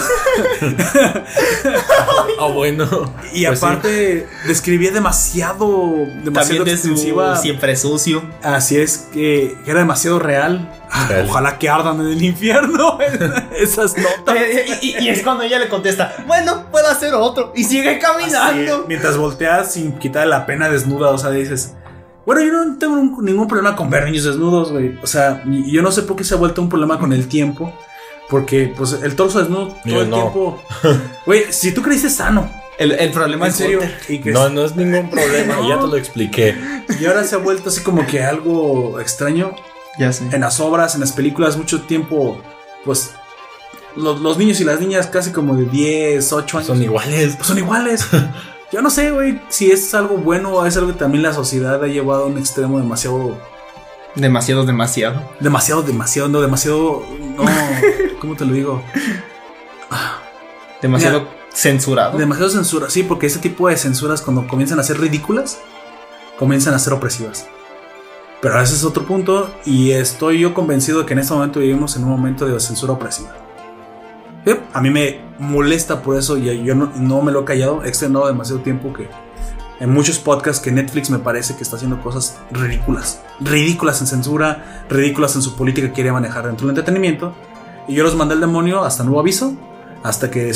Ah, 2.38 2.46
bueno. 2.54 3.12
Y 3.32 3.44
Pues 3.46 3.58
sí. 3.60 3.64
aparte, 3.66 4.26
describía 4.46 4.90
demasiado. 4.90 6.06
Demasiado 6.22 6.64
También 6.64 6.64
de 6.64 6.76
su 6.76 7.36
siempre 7.40 7.76
sucio. 7.76 8.22
Así 8.42 8.78
es 8.78 9.08
que, 9.12 9.56
era 9.66 9.80
demasiado 9.80 10.18
real. 10.18 10.72
Ah, 10.90 11.06
Real. 11.08 11.26
Ojalá 11.28 11.58
que 11.58 11.68
ardan 11.68 12.00
en 12.00 12.06
el 12.08 12.22
infierno 12.22 12.98
esas 13.58 13.94
notas. 13.98 14.36
y, 14.80 14.86
y- 14.98 15.04
y 15.04 15.08
es 15.10 15.22
cuando 15.22 15.42
ella 15.44 15.58
le 15.58 15.68
contesta, 15.68 16.14
bueno, 16.26 16.66
puedo 16.70 16.86
hacer 16.88 17.12
otro. 17.14 17.52
Y 17.54 17.64
sigue 17.64 17.98
caminando. 17.98 18.84
mientras 18.88 19.16
volteas 19.16 19.72
sin 19.74 19.98
quitar 19.98 20.26
la 20.26 20.46
pena 20.46 20.68
desnuda, 20.70 21.10
o 21.10 21.18
sea, 21.18 21.30
dices, 21.30 21.74
bueno, 22.28 22.42
yo 22.42 22.52
no 22.52 22.76
tengo 22.76 22.94
un- 22.94 23.24
ningún 23.24 23.48
problema 23.48 23.74
con 23.74 23.88
ver 23.88 24.04
niños 24.04 24.24
desnudos, 24.24 24.70
güey. 24.70 24.98
O 25.02 25.06
sea, 25.06 25.42
yo 25.46 25.80
no 25.80 25.90
sé 25.90 26.02
por 26.02 26.14
qué 26.16 26.24
se 26.24 26.34
ha 26.34 26.36
vuelto 26.36 26.60
un 26.60 26.68
problema 26.68 26.98
con 26.98 27.14
el 27.14 27.26
tiempo. 27.26 27.72
Porque, 28.28 28.74
pues, 28.76 28.92
el 29.02 29.16
torso 29.16 29.38
desnudo 29.38 29.68
todo 29.68 29.78
Yo 29.86 30.02
el 30.02 30.10
no. 30.10 30.16
tiempo. 30.16 30.62
Güey, 31.24 31.44
si 31.50 31.72
tú 31.72 31.80
creíste 31.80 32.10
sano, 32.10 32.50
El, 32.76 32.92
el 32.92 33.10
problema 33.10 33.46
en 33.46 33.50
es 33.52 33.56
serio, 33.56 33.80
y, 34.06 34.18
que 34.18 34.30
No, 34.32 34.50
no 34.50 34.66
es 34.66 34.76
ningún 34.76 35.08
problema, 35.16 35.56
No. 35.56 35.66
ya 35.70 35.80
te 35.80 35.86
lo 35.86 35.96
expliqué. 35.96 36.54
y 37.00 37.06
ahora 37.06 37.24
se 37.24 37.36
ha 37.36 37.38
vuelto 37.38 37.70
así 37.70 37.80
como 37.82 38.06
que 38.06 38.22
algo 38.22 39.00
extraño. 39.00 39.52
Ya 39.98 40.12
sé. 40.12 40.24
En 40.30 40.42
las 40.42 40.60
obras, 40.60 40.94
en 40.94 41.00
las 41.00 41.12
películas, 41.12 41.56
mucho 41.56 41.80
tiempo, 41.80 42.42
pues, 42.84 43.12
los, 43.96 44.20
los 44.20 44.36
niños 44.36 44.60
y 44.60 44.64
las 44.64 44.78
niñas 44.78 45.06
casi 45.06 45.32
como 45.32 45.56
de 45.56 45.64
10, 45.64 46.30
8 46.30 46.58
años. 46.58 46.66
Son 46.66 46.82
iguales. 46.82 47.34
pues 47.36 47.48
son 47.48 47.56
iguales. 47.56 48.06
Yo 48.70 48.82
no 48.82 48.90
sé, 48.90 49.10
güey, 49.10 49.40
si 49.48 49.70
es 49.70 49.94
algo 49.94 50.18
bueno 50.18 50.50
o 50.52 50.66
es 50.66 50.76
algo 50.76 50.92
que 50.92 50.98
también 50.98 51.22
la 51.22 51.32
sociedad 51.32 51.82
ha 51.82 51.86
llevado 51.86 52.24
a 52.24 52.26
un 52.26 52.36
extremo 52.38 52.78
demasiado, 52.78 53.38
Demasiado, 54.14 54.64
demasiado. 54.64 55.22
demasiado, 55.40 55.82
demasiado, 55.82 56.28
no, 56.28 56.40
demasiado, 56.40 57.02
no, 57.36 57.44
¿cómo 58.20 58.34
te 58.36 58.44
lo 58.44 58.52
digo? 58.52 58.82
Demasiado 60.82 61.28
censurado. 61.52 62.18
Demasiado 62.18 62.50
censura, 62.50 62.90
sí, 62.90 63.02
porque 63.04 63.26
ese 63.26 63.38
tipo 63.38 63.68
de 63.68 63.76
censuras 63.76 64.20
cuando 64.22 64.46
comienzan 64.46 64.78
a 64.80 64.82
ser 64.82 65.00
ridículas, 65.00 65.60
comienzan 66.38 66.74
a 66.74 66.78
ser 66.78 66.92
opresivas. 66.92 67.46
Pero 68.40 68.60
ese 68.60 68.74
es 68.74 68.84
otro 68.84 69.04
punto 69.04 69.50
y 69.64 69.90
estoy 69.92 70.40
yo 70.40 70.54
convencido 70.54 71.00
de 71.00 71.06
que 71.06 71.14
en 71.14 71.18
este 71.20 71.34
momento 71.34 71.58
vivimos 71.60 71.96
en 71.96 72.04
un 72.04 72.10
momento 72.10 72.46
de 72.46 72.58
censura 72.60 72.92
opresiva. 72.92 73.34
A 74.72 74.80
mí 74.80 74.90
me 74.90 75.27
molesta 75.38 76.02
por 76.02 76.16
eso 76.16 76.36
y 76.36 76.64
yo 76.64 76.74
no, 76.74 76.90
no 76.96 77.22
me 77.22 77.32
lo 77.32 77.42
he 77.42 77.44
callado, 77.44 77.84
he 77.84 77.88
extendido 77.88 78.26
demasiado 78.26 78.60
tiempo 78.60 78.92
que 78.92 79.08
en 79.80 79.90
muchos 79.90 80.18
podcasts 80.18 80.60
que 80.62 80.72
Netflix 80.72 81.08
me 81.10 81.18
parece 81.20 81.54
que 81.54 81.62
está 81.62 81.76
haciendo 81.76 82.00
cosas 82.02 82.36
ridículas, 82.50 83.20
ridículas 83.40 84.00
en 84.00 84.08
censura, 84.08 84.84
ridículas 84.88 85.36
en 85.36 85.42
su 85.42 85.54
política 85.54 85.86
que 85.88 85.92
quiere 85.94 86.10
manejar 86.12 86.46
dentro 86.46 86.66
del 86.66 86.70
entretenimiento. 86.76 87.32
Y 87.86 87.94
yo 87.94 88.02
los 88.02 88.16
mandé 88.16 88.34
al 88.34 88.40
demonio 88.40 88.82
hasta 88.84 89.04
nuevo 89.04 89.20
aviso, 89.20 89.54
hasta 90.02 90.30
que 90.30 90.46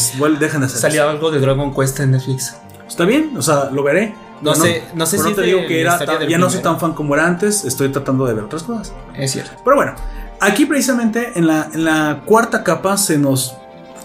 dejen 0.40 0.60
de 0.60 0.66
hacer 0.66 0.66
eso. 0.66 0.80
Salió 0.80 1.08
algo 1.08 1.30
de 1.30 1.38
Dragon 1.40 1.72
Quest 1.72 2.00
en 2.00 2.10
Netflix. 2.10 2.56
Está 2.88 3.04
bien, 3.04 3.32
o 3.38 3.42
sea, 3.42 3.70
lo 3.70 3.82
veré. 3.84 4.14
No 4.42 4.50
sé- 4.64 4.82
no 4.96 5.06
sé 5.06 5.18
si 5.18 5.34
te 5.34 5.42
digo 5.42 5.60
que 5.68 5.80
era 5.80 5.98
tan- 6.04 6.28
ya 6.28 6.36
no 6.38 6.50
soy 6.50 6.60
tan 6.62 6.80
fan 6.80 6.92
como 6.92 7.14
era 7.14 7.24
antes, 7.26 7.64
estoy 7.64 7.90
tratando 7.90 8.26
de 8.26 8.34
ver 8.34 8.44
otras 8.44 8.64
cosas. 8.64 8.92
Es 9.16 9.30
cierto. 9.30 9.52
Pero 9.64 9.76
bueno, 9.76 9.94
aquí 10.40 10.66
precisamente 10.66 11.30
en 11.36 11.46
la, 11.46 11.68
en 11.72 11.84
la 11.84 12.22
cuarta 12.26 12.64
capa 12.64 12.96
se 12.96 13.18
nos 13.18 13.56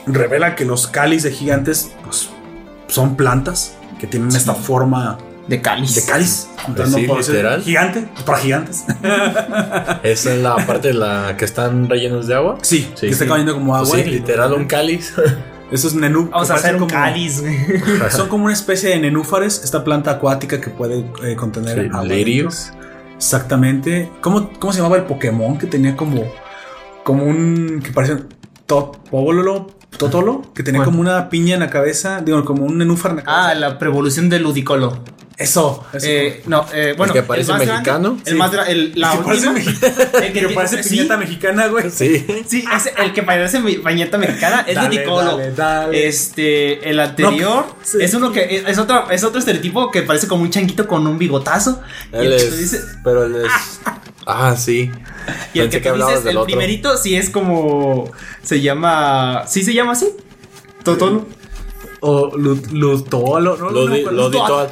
revela 0.08 0.56
que 0.56 0.66
los 0.66 0.88
cáliz 0.88 1.24
de 1.24 1.32
gigantes 1.32 1.92
pues, 2.04 2.30
son 2.88 3.16
plantas 3.16 3.76
que 4.00 4.08
tienen 4.08 4.32
Sí. 4.32 4.38
esta 4.38 4.54
forma 4.54 5.18
De 5.48 5.62
cáliz. 5.62 5.96
de 5.96 6.06
cáliz. 6.06 6.50
Pues 6.76 6.92
sí, 6.94 7.04
puedo 7.04 7.18
decir 7.20 7.36
literal. 7.36 7.62
Gigante, 7.64 8.08
pues, 8.14 8.24
para 8.24 8.38
gigantes. 8.40 8.86
Esa 10.04 10.34
es 10.34 10.42
la 10.42 10.56
parte 10.66 10.90
de 10.90 10.94
la 10.94 11.36
que 11.38 11.46
están 11.46 11.90
rellenos 11.90 12.28
de 12.28 12.36
agua. 12.36 12.58
Sí, 12.62 12.90
Sí, 12.96 13.08
que 13.08 13.14
está 13.14 13.26
cayendo 13.28 13.54
como 13.54 13.76
agua. 13.76 13.90
Pues 13.90 14.04
sí, 14.04 14.10
literal, 14.12 14.54
un 14.54 14.66
cáliz. 14.66 15.14
Eso 15.72 15.88
es 15.90 15.96
nenú. 15.96 16.30
Vamos 16.32 16.50
a 16.50 16.56
hacer 16.56 16.74
un 16.76 16.80
como- 16.82 16.92
cáliz. 16.92 17.44
Son 18.12 18.30
como 18.30 18.46
una 18.46 18.54
especie 18.54 18.90
de 18.90 19.00
nenúfares, 19.00 19.62
esta 19.64 19.84
planta 19.84 20.12
acuática 20.12 20.62
que 20.62 20.70
puede 20.70 21.06
eh, 21.24 21.36
contener 21.36 21.80
Sí, 21.82 21.88
agua. 21.92 22.04
lirios. 22.06 22.72
Exactamente. 23.18 24.10
¿Cómo, 24.22 24.50
¿Cómo 24.60 24.72
se 24.72 24.80
llamaba 24.80 24.96
el 24.98 25.04
Pokémon 25.04 25.58
que 25.58 25.68
tenía 25.68 25.98
como, 25.98 26.24
como 27.04 27.24
un. 27.26 27.82
que 27.84 27.92
parecía 27.92 28.20
Topolo, 28.66 29.68
Totolo? 29.98 30.52
Que 30.54 30.64
tenía 30.64 30.84
como 30.84 31.00
una 31.00 31.30
piña 31.30 31.56
en 31.56 31.62
la 31.62 31.70
cabeza, 31.70 32.22
digo, 32.24 32.44
como 32.46 32.66
un 32.66 32.78
nenúfar 32.78 33.12
en 33.12 33.18
la 33.18 33.24
cabeza. 33.24 33.50
Ah, 33.50 33.56
la 33.56 33.80
prevolución 33.80 34.30
del 34.30 34.44
ludicolo. 34.44 35.00
eso. 35.38 35.86
eso. 35.94 36.06
Eh, 36.08 36.42
no, 36.48 36.66
eh, 36.74 36.94
bueno. 36.98 37.14
que 37.14 37.22
parece 37.24 37.54
mexicano. 37.54 37.84
grande, 37.84 38.22
el 38.26 38.32
Sí. 38.34 38.36
más 38.40 38.52
gra- 38.52 38.68
el, 38.68 38.92
la 38.96 39.12
que 39.12 39.18
parece, 39.20 39.48
el 40.28 40.34
que 40.34 40.50
parece 40.50 40.84
sí, 40.84 40.90
piñata 40.98 41.18
mexicana, 41.18 41.68
güey. 41.68 41.90
Sí. 41.92 42.26
Sí, 42.48 42.66
ese- 42.76 42.94
el 43.04 43.14
que 43.14 43.22
parece 43.24 43.60
pañeta 43.84 44.18
mexicana 44.18 44.66
es 44.68 44.76
Dale, 44.76 44.88
ludicolo. 44.96 45.38
dale, 45.38 45.52
dale. 45.52 46.08
Este, 46.08 46.90
el 46.90 47.00
anterior 47.00 47.66
No, 47.68 47.76
sí. 47.84 47.98
es 48.02 48.14
uno 48.16 48.32
que 48.32 48.64
es 48.68 48.78
otro, 48.80 49.10
es 49.12 49.24
otro 49.24 49.40
estereotipo 49.40 49.90
que 49.92 50.02
parece 50.02 50.28
como 50.28 50.42
un 50.44 50.50
changuito 50.50 50.88
con 50.88 51.06
un 51.08 51.18
bigotazo. 51.20 51.82
Y 52.12 52.16
Él 52.18 52.24
entonces 52.34 52.54
es, 52.54 52.58
dice, 52.60 52.82
pero 53.04 53.24
él 53.26 53.36
es 53.46 53.52
Ah, 54.28 54.56
sí. 54.58 54.92
Y 55.54 55.60
el 55.60 55.66
Pensé 55.66 55.82
que, 55.82 55.90
hablabas 55.90 56.14
dices, 56.16 56.24
del 56.26 56.32
el 56.32 56.38
otro. 56.38 56.46
primerito, 56.48 56.98
sí 56.98 57.16
es 57.16 57.30
como. 57.30 58.12
Se 58.44 58.62
llama. 58.62 59.44
¿Sí 59.48 59.64
se 59.64 59.74
llama 59.74 59.94
así? 59.94 60.10
Totolo. 60.84 61.26
O 62.00 62.32
Lu- 62.38 62.62
Lutolo, 62.72 63.58
¿no? 63.58 63.72
Lo 63.72 63.88
di- 63.88 64.04
no, 64.04 64.12
lo 64.12 64.30
di- 64.30 64.38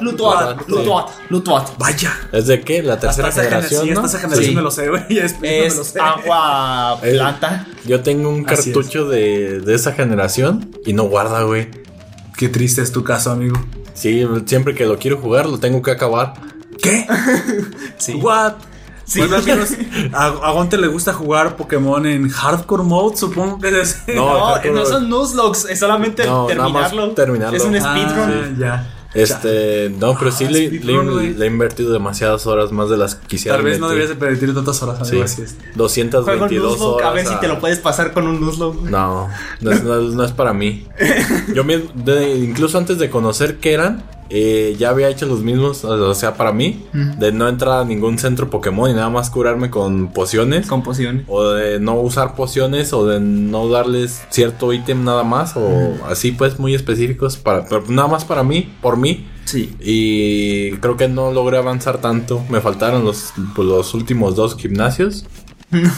Lutuat, 0.68 1.10
Lutuat. 1.28 1.76
Vaya. 1.78 2.12
¿Es 2.32 2.46
de 2.46 2.60
qué? 2.60 2.82
¿La 2.84 3.00
tercera 3.00 3.28
Hasta 3.28 3.40
esa 3.42 3.50
generación? 3.50 3.82
Sí, 3.82 3.90
¿no? 3.90 4.08
generación 4.08 4.44
Sí. 4.44 4.54
me 4.54 4.62
lo 4.62 4.70
sé, 4.70 4.88
güey. 4.88 5.02
Ya 5.10 5.22
después 5.24 5.42
no 5.42 5.58
me 5.58 5.74
lo 5.74 5.82
Es 5.82 5.86
sé. 5.88 6.00
agua 6.00 7.00
Eh, 7.02 7.12
planta. 7.14 7.66
Yo 7.84 8.00
tengo 8.02 8.30
un 8.30 8.48
Así 8.48 8.70
cartucho 8.72 9.08
de, 9.08 9.58
de 9.60 9.74
esa 9.74 9.92
generación 9.92 10.70
y 10.86 10.92
no 10.92 11.02
guarda, 11.04 11.42
güey. 11.42 11.68
Qué 12.36 12.48
triste 12.48 12.80
es 12.82 12.92
tu 12.92 13.02
caso, 13.02 13.32
amigo. 13.32 13.56
Sí, 13.94 14.24
siempre 14.46 14.74
que 14.74 14.86
lo 14.86 14.96
quiero 14.98 15.16
jugar 15.18 15.46
lo 15.46 15.58
tengo 15.58 15.82
que 15.82 15.90
acabar. 15.90 16.34
¿Qué? 16.80 17.06
Sí. 17.98 18.14
What? 18.14 18.54
Bueno, 19.16 19.36
amigos, 19.36 19.70
a, 20.12 20.26
a 20.26 20.50
Gonte 20.52 20.78
le 20.78 20.88
gusta 20.88 21.12
jugar 21.12 21.56
Pokémon 21.56 22.04
en 22.06 22.28
hardcore 22.28 22.82
mode, 22.82 23.16
supongo 23.16 23.58
que 23.60 23.68
es. 23.80 24.02
No, 24.14 24.56
No, 24.72 24.84
son 24.86 25.08
nuzlogs, 25.08 25.66
es 25.66 25.78
solamente 25.78 26.24
No, 26.26 26.48
más 26.48 26.56
terminarlo. 26.56 27.10
terminarlo. 27.12 27.56
Es 27.56 27.64
un 27.64 27.76
Ah, 27.76 27.80
speedrun. 27.80 28.30
Ah, 28.32 28.56
ya. 28.58 28.92
Este, 29.14 29.88
no, 29.98 30.14
pero 30.18 30.30
sí 30.30 30.44
Ah, 30.44 30.50
le, 30.50 30.64
he 30.66 31.46
invertido 31.46 31.90
demasiadas 31.90 32.46
horas 32.46 32.70
más 32.72 32.90
de 32.90 32.98
las 32.98 33.14
que 33.14 33.26
quisiera. 33.28 33.56
Tal 33.56 33.64
vez 33.64 33.78
no 33.78 33.86
invertir. 33.86 34.08
debías 34.08 34.08
de 34.10 34.26
permitir 34.26 34.54
tantas 34.54 34.82
horas, 34.82 35.08
Sí, 35.08 35.20
así 35.22 35.40
es. 35.42 35.52
Juega 35.54 35.70
un 35.72 35.78
222 35.78 36.72
nuzlocke, 36.72 36.94
horas. 36.96 37.08
a 37.08 37.12
ver 37.14 37.26
si 37.26 37.32
a- 37.34 37.40
te 37.40 37.48
lo 37.48 37.58
puedes 37.58 37.78
pasar 37.78 38.12
con 38.12 38.26
un 38.26 38.40
nuzlocke. 38.40 38.82
No, 38.90 39.28
no 39.62 39.70
es, 39.70 39.82
no 39.84 40.00
es- 40.00 40.12
no 40.14 40.24
es 40.24 40.32
para 40.32 40.52
mí. 40.52 40.86
Yo 41.54 41.64
mismo, 41.64 41.90
de- 41.94 42.36
incluso 42.36 42.76
antes 42.76 42.98
de 42.98 43.08
conocer 43.08 43.56
qué 43.58 43.72
eran, 43.72 44.02
eh, 44.30 44.76
ya 44.78 44.90
había 44.90 45.08
hecho 45.08 45.26
los 45.26 45.40
mismos, 45.42 45.84
o 45.84 46.14
sea, 46.14 46.34
para 46.34 46.52
mí, 46.52 46.84
de 46.92 47.32
no 47.32 47.48
entrar 47.48 47.80
a 47.80 47.84
ningún 47.84 48.18
centro 48.18 48.50
Pokémon 48.50 48.90
y 48.90 48.94
nada 48.94 49.08
más 49.10 49.30
curarme 49.30 49.70
con 49.70 50.08
pociones. 50.12 50.66
Con 50.66 50.82
pociones. 50.82 51.24
O 51.28 51.50
de 51.52 51.78
no 51.80 51.94
usar 52.00 52.34
pociones 52.34 52.92
o 52.92 53.06
de 53.06 53.20
no 53.20 53.68
darles 53.68 54.22
cierto 54.30 54.72
ítem 54.72 55.04
nada 55.04 55.22
más 55.24 55.56
o 55.56 55.94
así 56.08 56.32
pues 56.32 56.58
muy 56.58 56.74
específicos 56.74 57.36
para 57.36 57.64
pero 57.66 57.84
nada 57.88 58.08
más 58.08 58.24
para 58.24 58.42
mí, 58.42 58.72
por 58.82 58.96
mí 58.96 59.26
Sí. 59.44 59.74
y 59.80 60.72
creo 60.78 60.96
que 60.96 61.06
no 61.08 61.30
logré 61.32 61.58
avanzar 61.58 62.00
tanto. 62.00 62.42
Me 62.50 62.60
faltaron 62.60 63.04
los, 63.04 63.32
los 63.56 63.94
últimos 63.94 64.34
dos 64.34 64.56
gimnasios 64.56 65.24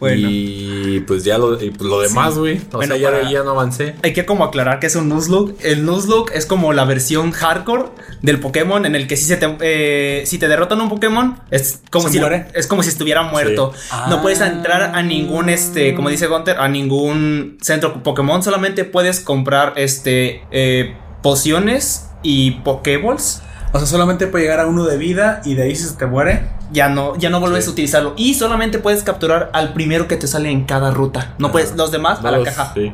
Bueno. 0.00 0.28
y 0.30 1.04
pues 1.06 1.24
ya 1.24 1.36
lo, 1.36 1.62
y, 1.62 1.70
pues, 1.70 1.82
lo 1.88 2.00
demás, 2.00 2.38
güey. 2.38 2.58
O 2.72 2.76
Bueno, 2.78 2.94
sea, 2.94 3.02
ya, 3.02 3.10
para- 3.18 3.30
ya 3.30 3.42
no 3.42 3.50
avancé. 3.50 3.96
Hay 4.02 4.14
que 4.14 4.24
como 4.24 4.44
aclarar 4.44 4.80
que 4.80 4.86
es 4.86 4.96
un 4.96 5.10
Nuzlocke. 5.10 5.54
El 5.62 5.84
Nuzlocke 5.84 6.34
es 6.34 6.46
como 6.46 6.72
la 6.72 6.86
versión 6.86 7.32
hardcore 7.32 7.84
del 8.22 8.40
Pokémon 8.40 8.86
en 8.86 8.94
el 8.94 9.06
que 9.06 9.18
si 9.18 9.26
se 9.26 9.36
te, 9.36 9.54
eh, 9.60 10.22
si 10.24 10.38
te 10.38 10.48
derrotan 10.48 10.80
un 10.80 10.88
Pokémon 10.88 11.38
es 11.50 11.80
como 11.90 12.06
¿Se 12.06 12.14
si 12.14 12.18
muere? 12.18 12.46
es 12.54 12.66
como 12.66 12.82
si 12.82 12.88
estuviera 12.88 13.24
muerto. 13.24 13.74
No 14.08 14.22
puedes 14.22 14.40
entrar 14.40 14.94
a 14.94 15.02
ningún 15.02 15.50
este, 15.50 15.94
como 15.94 16.08
dice 16.08 16.28
Gunter, 16.28 16.56
a 16.58 16.68
ningún 16.68 17.58
centro 17.60 18.02
Pokémon. 18.02 18.42
Solamente 18.42 18.84
puedes 18.86 19.20
comprar 19.20 19.74
este 19.76 20.44
eh, 20.50 20.96
pociones 21.22 22.06
y 22.22 22.52
Pokéballs. 22.62 23.42
O 23.74 23.78
sea, 23.78 23.86
solamente 23.86 24.26
puede 24.28 24.44
llegar 24.44 24.60
a 24.60 24.66
uno 24.66 24.84
de 24.86 24.96
vida 24.96 25.42
y 25.44 25.56
de 25.56 25.64
ahí 25.64 25.76
si 25.76 25.84
se 25.88 25.94
te 25.96 26.06
muere. 26.06 26.48
Ya 26.72 26.88
no, 26.88 27.16
ya 27.16 27.30
no 27.30 27.40
vuelves 27.40 27.64
Sí. 27.64 27.70
a 27.70 27.72
utilizarlo. 27.72 28.14
Y 28.16 28.34
solamente 28.34 28.78
puedes 28.78 29.02
capturar 29.02 29.50
al 29.52 29.72
primero 29.72 30.06
que 30.08 30.16
te 30.16 30.26
sale 30.26 30.50
en 30.50 30.64
cada 30.64 30.90
ruta. 30.92 31.34
No 31.38 31.50
puedes, 31.52 31.74
los 31.76 31.90
demás 31.90 32.20
a 32.24 32.30
la 32.30 32.38
Los- 32.38 32.44
caja. 32.48 32.72
sí. 32.74 32.92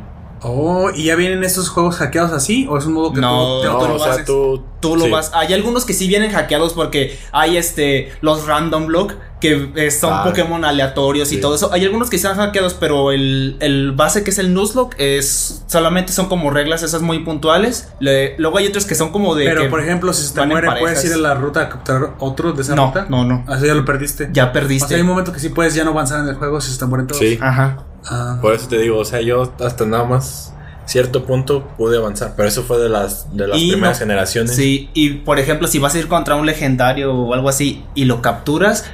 Oh, 0.48 0.90
¿y 0.94 1.04
ya 1.04 1.16
vienen 1.16 1.42
estos 1.42 1.68
juegos 1.68 1.96
hackeados 1.96 2.30
así? 2.32 2.66
¿O 2.70 2.78
es 2.78 2.86
un 2.86 2.92
modo 2.92 3.12
que 3.12 3.20
No, 3.20 3.56
tú, 3.56 3.62
te 3.62 3.66
No, 3.68 3.72
auto 3.74 3.88
lo 3.88 3.94
o 3.96 3.98
sea, 3.98 4.12
haces? 4.12 4.26
tú, 4.26 4.62
Tú 4.80 4.94
lo 4.96 5.06
sí. 5.06 5.10
vas. 5.10 5.32
Hay 5.34 5.52
algunos 5.52 5.84
que 5.84 5.92
sí 5.92 6.06
vienen 6.06 6.30
hackeados 6.30 6.72
porque 6.74 7.18
hay 7.32 7.56
este 7.56 8.12
los 8.20 8.46
random 8.46 8.86
block 8.86 9.14
que 9.40 9.70
eh, 9.74 9.90
son 9.90 10.12
Ah. 10.12 10.22
Pokémon 10.24 10.64
aleatorios 10.64 11.32
y 11.32 11.40
todo 11.40 11.56
eso. 11.56 11.72
Hay 11.72 11.84
algunos 11.84 12.08
que 12.10 12.16
están 12.16 12.36
hackeados, 12.36 12.74
pero 12.74 13.10
el, 13.10 13.56
el 13.60 13.90
base 13.92 14.22
que 14.22 14.30
es 14.30 14.38
el 14.38 14.54
Nuzlocke 14.54 14.94
es 14.98 15.64
solamente 15.66 16.12
son 16.12 16.26
como 16.26 16.50
reglas 16.50 16.82
esas 16.84 17.02
muy 17.02 17.18
puntuales. 17.24 17.88
Le- 17.98 18.36
luego 18.38 18.58
hay 18.58 18.66
otros 18.68 18.86
que 18.86 18.94
son 18.94 19.10
como 19.10 19.34
de 19.34 19.44
Pero, 19.46 19.62
que 19.62 19.68
por 19.68 19.80
ejemplo, 19.80 20.12
si 20.12 20.26
se 20.26 20.34
te 20.34 20.46
muere, 20.46 20.68
¿puedes 20.78 21.04
ir 21.04 21.12
a 21.12 21.16
la 21.16 21.34
ruta 21.34 21.62
a 21.62 21.68
capturar 21.68 22.14
otro 22.20 22.52
de 22.52 22.62
esa 22.62 22.74
No, 22.76 22.86
ruta? 22.88 23.06
no, 23.08 23.24
no. 23.24 23.44
Así 23.48 23.66
ya 23.66 23.74
lo 23.74 23.84
perdiste. 23.84 24.28
ya 24.32 24.46
O 24.46 24.52
perdiste. 24.52 24.88
sea, 24.88 24.96
hay 24.96 25.02
un 25.02 25.08
momento 25.08 25.32
que 25.32 25.40
sí 25.40 25.48
puedes 25.48 25.74
ya 25.74 25.82
no 25.84 25.90
avanzar 25.90 26.20
en 26.20 26.28
el 26.28 26.36
juego 26.36 26.60
si 26.60 26.70
se 26.72 26.78
te 26.78 26.86
mueren 26.86 27.06
todos. 27.08 27.18
Sí, 27.20 27.38
Ajá. 27.42 27.78
Ah. 28.08 28.38
por 28.40 28.54
eso 28.54 28.68
te 28.68 28.78
digo, 28.78 28.98
o 28.98 29.04
sea, 29.04 29.20
yo 29.20 29.52
hasta 29.60 29.84
nada 29.86 30.04
más 30.04 30.52
cierto 30.84 31.24
punto 31.24 31.66
pude 31.76 31.96
avanzar, 31.98 32.34
pero 32.36 32.48
eso 32.48 32.62
fue 32.62 32.78
de 32.78 32.88
las 32.88 33.36
de 33.36 33.48
las 33.48 33.58
Y 33.58 33.70
primeras 33.72 33.96
no- 33.96 34.00
generaciones. 34.06 34.54
Sí, 34.54 34.88
y 34.94 35.10
por 35.14 35.38
ejemplo, 35.40 35.66
si 35.66 35.78
vas 35.80 35.94
a 35.94 35.98
ir 35.98 36.06
contra 36.08 36.36
un 36.36 36.46
legendario 36.46 37.12
o 37.14 37.34
algo 37.34 37.48
así 37.48 37.84
y 37.96 38.04
lo 38.04 38.22
capturas, 38.22 38.84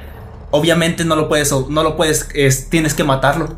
obviamente 0.50 1.04
no 1.04 1.16
lo 1.16 1.28
puedes, 1.28 1.52
no 1.68 1.82
lo 1.82 1.96
puedes, 1.96 2.28
es- 2.34 2.70
tienes 2.70 2.94
que 2.94 3.04
matarlo. 3.04 3.56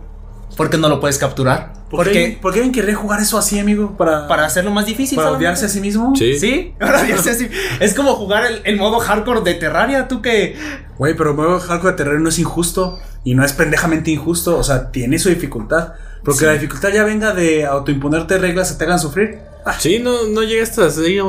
Porque 0.56 0.78
no 0.78 0.88
lo 0.88 1.00
puedes 1.00 1.18
capturar. 1.18 1.72
¿Por 1.96 2.04
qué, 2.10 2.12
Porque 2.12 2.38
¿Por 2.42 2.52
qué 2.52 2.58
alguien 2.60 2.72
querría 2.74 2.94
jugar 2.96 3.20
eso 3.20 3.38
así, 3.38 3.58
amigo? 3.58 3.96
Para, 3.96 4.26
para 4.28 4.44
hacerlo 4.46 4.70
más 4.70 4.86
difícil. 4.86 5.16
para 5.16 5.28
solamente. 5.28 5.46
odiarse 5.46 5.66
a 5.66 5.68
sí 5.68 5.80
mismo. 5.80 6.14
Sí. 6.16 6.38
Sí, 6.38 6.74
para 6.80 7.02
odiarse 7.02 7.30
así. 7.30 7.48
Es 7.80 7.94
como 7.94 8.14
jugar 8.14 8.44
el, 8.46 8.60
el 8.64 8.76
modo 8.76 8.98
hardcore 8.98 9.40
de 9.42 9.54
Terraria, 9.54 10.08
tú 10.08 10.20
que. 10.22 10.56
Güey, 10.98 11.14
pero 11.16 11.34
modo 11.34 11.58
hardcore 11.60 11.92
de 11.92 11.96
terreno 11.98 12.20
no 12.20 12.28
es 12.28 12.38
injusto 12.38 12.98
y 13.24 13.34
no 13.34 13.44
es 13.44 13.52
pendejamente 13.52 14.10
injusto. 14.10 14.56
O 14.58 14.64
sea, 14.64 14.90
tiene 14.90 15.18
su 15.18 15.28
dificultad. 15.28 15.94
Porque 16.24 16.40
Sí. 16.40 16.44
la 16.46 16.52
dificultad 16.52 16.88
ya 16.90 17.04
venga 17.04 17.32
de 17.34 17.66
autoimponerte 17.66 18.38
reglas 18.38 18.72
que 18.72 18.78
te 18.78 18.84
hagan 18.84 18.98
sufrir. 18.98 19.38
Sí, 19.78 19.98
no, 19.98 20.24
no 20.24 20.42
llegaste 20.42 20.82
así 20.82 21.18
a 21.18 21.22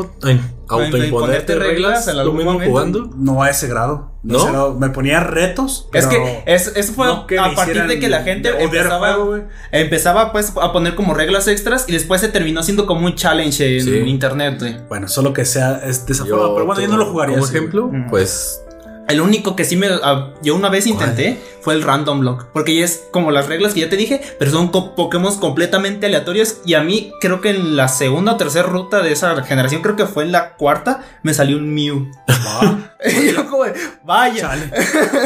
autoimponerte 0.67 1.07
imponerte 1.07 1.55
reglas, 1.55 1.69
reglas 1.69 2.07
en 2.07 2.17
mismo 2.33 2.53
momento. 2.53 2.71
jugando. 2.71 3.09
no 3.15 3.43
a 3.43 3.49
ese 3.49 3.67
grado. 3.67 4.11
¿No? 4.23 4.37
ese 4.39 4.49
grado. 4.49 4.73
Me 4.73 4.89
ponía 4.89 5.19
retos. 5.19 5.87
Es 5.93 6.07
que 6.07 6.43
es- 6.47 6.73
eso 6.75 6.93
fue 6.93 7.05
no 7.07 7.27
que 7.27 7.37
a 7.39 7.53
partir 7.53 7.85
de 7.85 7.99
que 7.99 8.09
la 8.09 8.23
gente 8.23 8.49
empezaba, 8.63 9.13
juego, 9.13 9.43
empezaba 9.71 10.31
pues 10.31 10.51
a 10.59 10.73
poner 10.73 10.95
como 10.95 11.13
reglas 11.13 11.47
extras 11.47 11.85
y 11.87 11.91
después 11.91 12.19
se 12.21 12.29
terminó 12.29 12.63
siendo 12.63 12.85
como 12.87 13.05
un 13.05 13.15
challenge 13.15 13.77
en 13.77 13.83
Sí. 13.85 13.91
internet, 13.99 14.57
güey. 14.59 14.77
Bueno, 14.89 15.07
solo 15.07 15.31
que 15.33 15.45
sea 15.45 15.81
es 15.85 16.05
de 16.07 16.13
esa 16.13 16.25
Yo, 16.25 16.35
forma. 16.35 16.53
Pero 16.55 16.65
bueno, 16.65 16.81
yo 16.81 16.87
no 16.87 16.97
lo 16.97 17.05
jugaría. 17.11 17.37
Así, 17.37 17.55
ejemplo, 17.55 17.91
pues 18.09 18.61
El 19.07 19.21
único 19.21 19.55
que 19.55 19.65
sí 19.65 19.75
me. 19.75 19.87
ah, 20.03 20.33
yo 20.41 20.55
una 20.55 20.69
vez 20.69 20.87
intenté 20.87 21.39
fue 21.61 21.73
el 21.75 21.83
Random 21.83 22.19
Block. 22.21 22.45
Porque 22.53 22.75
ya 22.75 22.85
es 22.85 23.03
como 23.11 23.31
las 23.31 23.47
reglas 23.47 23.73
que 23.73 23.81
ya 23.81 23.89
te 23.89 23.97
dije, 23.97 24.21
pero 24.39 24.51
son 24.51 24.69
co- 24.69 24.95
Pokémon 24.95 25.35
completamente 25.37 26.07
aleatorios. 26.07 26.57
Y 26.65 26.73
a 26.73 26.81
mí, 26.81 27.11
creo 27.21 27.39
que 27.41 27.51
en 27.51 27.75
la 27.75 27.87
segunda 27.87 28.33
o 28.33 28.37
tercera 28.37 28.67
ruta 28.67 29.01
de 29.01 29.11
esa 29.11 29.41
generación, 29.43 29.81
creo 29.81 29.95
que 29.95 30.05
fue 30.07 30.23
en 30.23 30.31
la 30.31 30.55
cuarta, 30.55 31.03
me 31.23 31.33
salió 31.33 31.57
un 31.57 31.73
Mew. 31.73 32.11
Va. 32.29 32.91
Y 33.05 33.31
yo 33.33 33.47
como, 33.47 33.63
vaya. 34.03 34.41
Chale. 34.41 34.71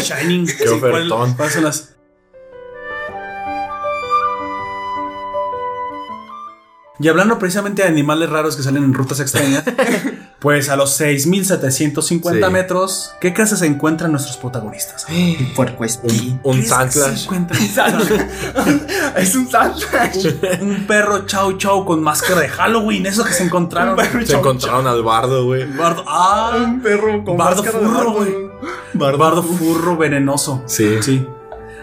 Shining. 0.02 0.46
Qué 0.58 0.66
¿cuál- 0.66 0.74
ofertón. 0.94 1.34
¿Cuáles 1.36 1.90
Y 7.02 7.08
hablando 7.08 7.40
precisamente 7.40 7.82
de 7.82 7.88
animales 7.88 8.30
raros 8.30 8.58
que 8.58 8.64
salen 8.64 8.84
en 8.84 8.94
rutas 8.94 9.20
extrañas, 9.22 9.64
pues 10.40 10.68
a 10.70 10.76
los 10.76 10.92
6750 10.96 12.48
Sí. 12.48 12.54
metros, 12.54 13.12
¿qué 13.22 13.34
casas 13.34 13.60
se 13.60 13.68
encuentran 13.68 14.12
nuestros 14.12 14.36
protagonistas? 14.38 15.06
Puercoespín. 15.56 16.40
un 16.44 16.56
¿Qué 16.56 16.60
es 16.60 16.66
que 16.74 16.92
se 16.92 17.00
Sandslash. 17.00 17.24
encuentran? 17.24 17.62
es 19.16 19.36
un 19.36 19.50
Sandslash. 19.50 20.28
un 20.62 20.86
perro 20.88 21.26
chau 21.26 21.58
chau 21.58 21.86
con 21.86 22.04
máscara 22.04 22.42
de 22.42 22.50
Halloween, 22.50 23.06
eso 23.06 23.24
que 23.24 23.34
se 23.34 23.44
encontraron. 23.44 23.98
Se 24.26 24.36
encontraron 24.36 24.86
al 24.88 25.02
bardo, 25.04 25.46
güey. 25.46 25.66
Bardo, 25.72 26.04
ah, 26.08 26.52
Un 26.66 26.82
perro 26.82 27.24
con 27.24 27.38
Bardo 27.38 27.64
máscara 27.64 27.80
de 27.80 27.86
furro, 27.86 27.98
bardo. 27.98 28.14
güey. 28.14 29.18
Bardo 29.18 29.44
furro 29.44 29.96
venenoso. 29.98 30.64
Sí. 30.66 30.98
Sí. 31.02 31.26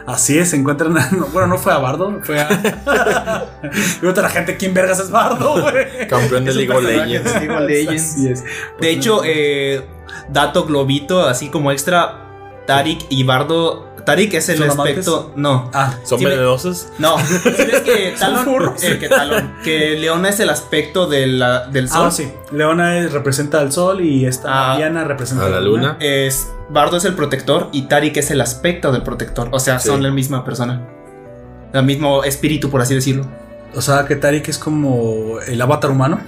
Así 0.07 0.39
es, 0.39 0.51
se 0.51 0.57
encuentran. 0.57 0.97
a- 0.97 1.11
no, 1.12 1.27
bueno, 1.27 1.49
no 1.49 1.59
fue 1.59 1.73
a 1.73 1.78
Bardo, 1.78 2.20
fue 2.23 2.41
a. 2.41 2.49
y 4.03 4.07
otra 4.07 4.23
la 4.24 4.28
gente, 4.31 4.57
¿quién 4.57 4.73
vergas 4.74 5.01
es 5.01 5.11
Bardo, 5.11 5.61
güey? 5.61 6.07
Campeón 6.09 6.45
de 6.45 6.51
Es 6.51 6.57
un 6.57 6.62
League 6.66 6.73
of 6.77 6.85
personaje 6.85 7.07
Legends. 7.11 7.33
de 7.35 7.41
League 7.41 7.55
of 7.57 7.69
Legends. 7.69 8.12
Así 8.12 8.28
es. 8.28 8.45
De 8.81 8.91
hecho, 8.91 9.23
eh, 9.24 9.85
dato 10.28 10.65
globito, 10.65 11.27
así 11.27 11.49
como 11.49 11.73
extra, 11.73 12.23
Tarik 12.66 13.07
y 13.09 13.24
Bardo. 13.24 13.95
Tarik 14.07 14.33
es 14.35 14.49
el 14.49 14.59
¿Son 14.59 14.70
aspecto. 14.70 15.33
No. 15.37 15.70
Ah, 15.74 15.95
¿Son 16.05 16.23
me- 16.23 16.31
venenosos? 16.31 16.89
No, 16.99 17.19
¿sabes 17.27 17.81
que 17.83 18.15
Talon, 18.19 18.74
eh, 18.83 18.97
que 18.99 19.09
Talon, 19.09 19.55
que 19.62 19.91
Leona 19.99 20.28
es 20.31 20.41
el 20.41 20.49
aspecto 20.49 21.07
de 21.09 21.27
la- 21.27 21.66
del 21.66 21.89
sol. 21.91 22.05
ah, 22.07 22.11
sí. 22.11 22.33
Leona 22.53 22.99
es- 22.99 23.12
representa 23.12 23.61
al 23.61 23.73
sol 23.73 24.01
y 24.01 24.24
esta 24.24 24.73
Ah. 24.73 24.77
Diana 24.78 25.05
representa 25.05 25.47
A 25.47 25.49
la 25.51 25.61
luna. 25.61 25.97
Es 26.01 26.51
Bardo 26.70 26.97
es 26.97 27.05
el 27.05 27.15
protector 27.15 27.69
y 27.73 27.83
Tarik 27.83 28.16
es 28.16 28.31
el 28.31 28.41
aspecto 28.41 28.91
del 28.93 29.03
protector. 29.03 29.49
O 29.53 29.59
sea, 29.59 29.78
Sí. 29.81 29.89
son 29.89 30.03
la 30.03 30.11
misma 30.11 30.45
persona. 30.45 30.87
El 31.73 31.83
mismo 31.85 32.24
espíritu, 32.24 32.70
por 32.70 32.81
así 32.81 32.95
decirlo. 32.95 33.27
O 33.74 33.83
sea, 33.83 34.07
que 34.07 34.16
Tarik 34.16 34.49
es 34.49 34.57
como 34.59 35.41
el 35.47 35.61
avatar 35.61 35.91
humano. 35.91 36.20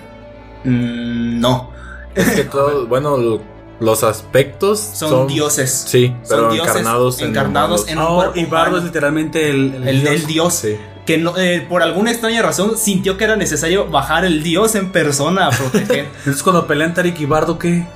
Mm, 0.65 1.41
no, 1.41 1.71
Es 2.15 2.31
que 2.33 2.43
todos, 2.45 2.89
bueno, 2.89 3.17
lo- 3.17 3.58
los 3.81 4.03
aspectos 4.05 4.81
son, 4.81 5.27
dioses. 5.29 5.85
Sí, 5.89 6.09
Son 6.25 6.29
pero 6.29 6.53
dioses 6.53 6.71
encarnados 6.73 7.21
en 7.21 7.29
encarnados 7.31 7.89
en 7.89 7.99
un 7.99 8.05
Ah, 8.05 8.15
cuerpo 8.15 8.39
y 8.41 8.45
Bardo 8.47 8.79
es 8.79 8.85
literalmente 8.85 9.51
el, 9.51 9.87
El, 9.87 10.07
el 10.07 10.27
dios. 10.27 10.55
Sí. 10.55 10.77
Que 11.07 11.17
no, 11.17 11.37
eh, 11.39 11.65
por 11.69 11.83
alguna 11.83 12.11
extraña 12.11 12.43
razón 12.43 12.77
sintió 12.77 13.17
que 13.17 13.25
era 13.25 13.37
necesario 13.37 13.87
bajar 13.89 14.25
el 14.25 14.43
dios 14.43 14.75
en 14.75 14.93
persona 14.93 15.47
a 15.47 15.51
proteger. 15.51 16.07
Entonces, 16.19 16.43
cuando 16.43 16.67
pelean 16.67 16.93
Tarik 16.93 17.19
y 17.21 17.25
Bardo, 17.25 17.59
¿qué? 17.59 17.87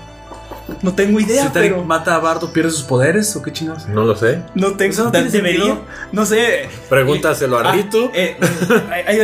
No 0.80 0.94
tengo 0.94 1.20
idea, 1.20 1.42
Si 1.44 1.50
pero 1.52 1.84
mata 1.84 2.14
a 2.14 2.18
Bardo, 2.20 2.52
¿pierde 2.52 2.70
sus 2.70 2.84
poderes 2.84 3.34
o 3.36 3.42
qué 3.42 3.52
chingados? 3.52 3.86
No 3.88 4.04
lo 4.04 4.16
sé. 4.16 4.40
no 4.54 4.72
tengo. 4.74 4.92
Eso 4.92 5.04
no 5.04 5.10
tiene 5.10 5.28
debería. 5.28 5.59
sentido. 5.64 5.82
No 6.12 6.24
sé. 6.24 6.68
Pregúntaselo 6.88 7.59
a 7.59 7.68
Ah, 7.68 7.72
Ritu. 7.72 8.10
eh, 8.14 8.38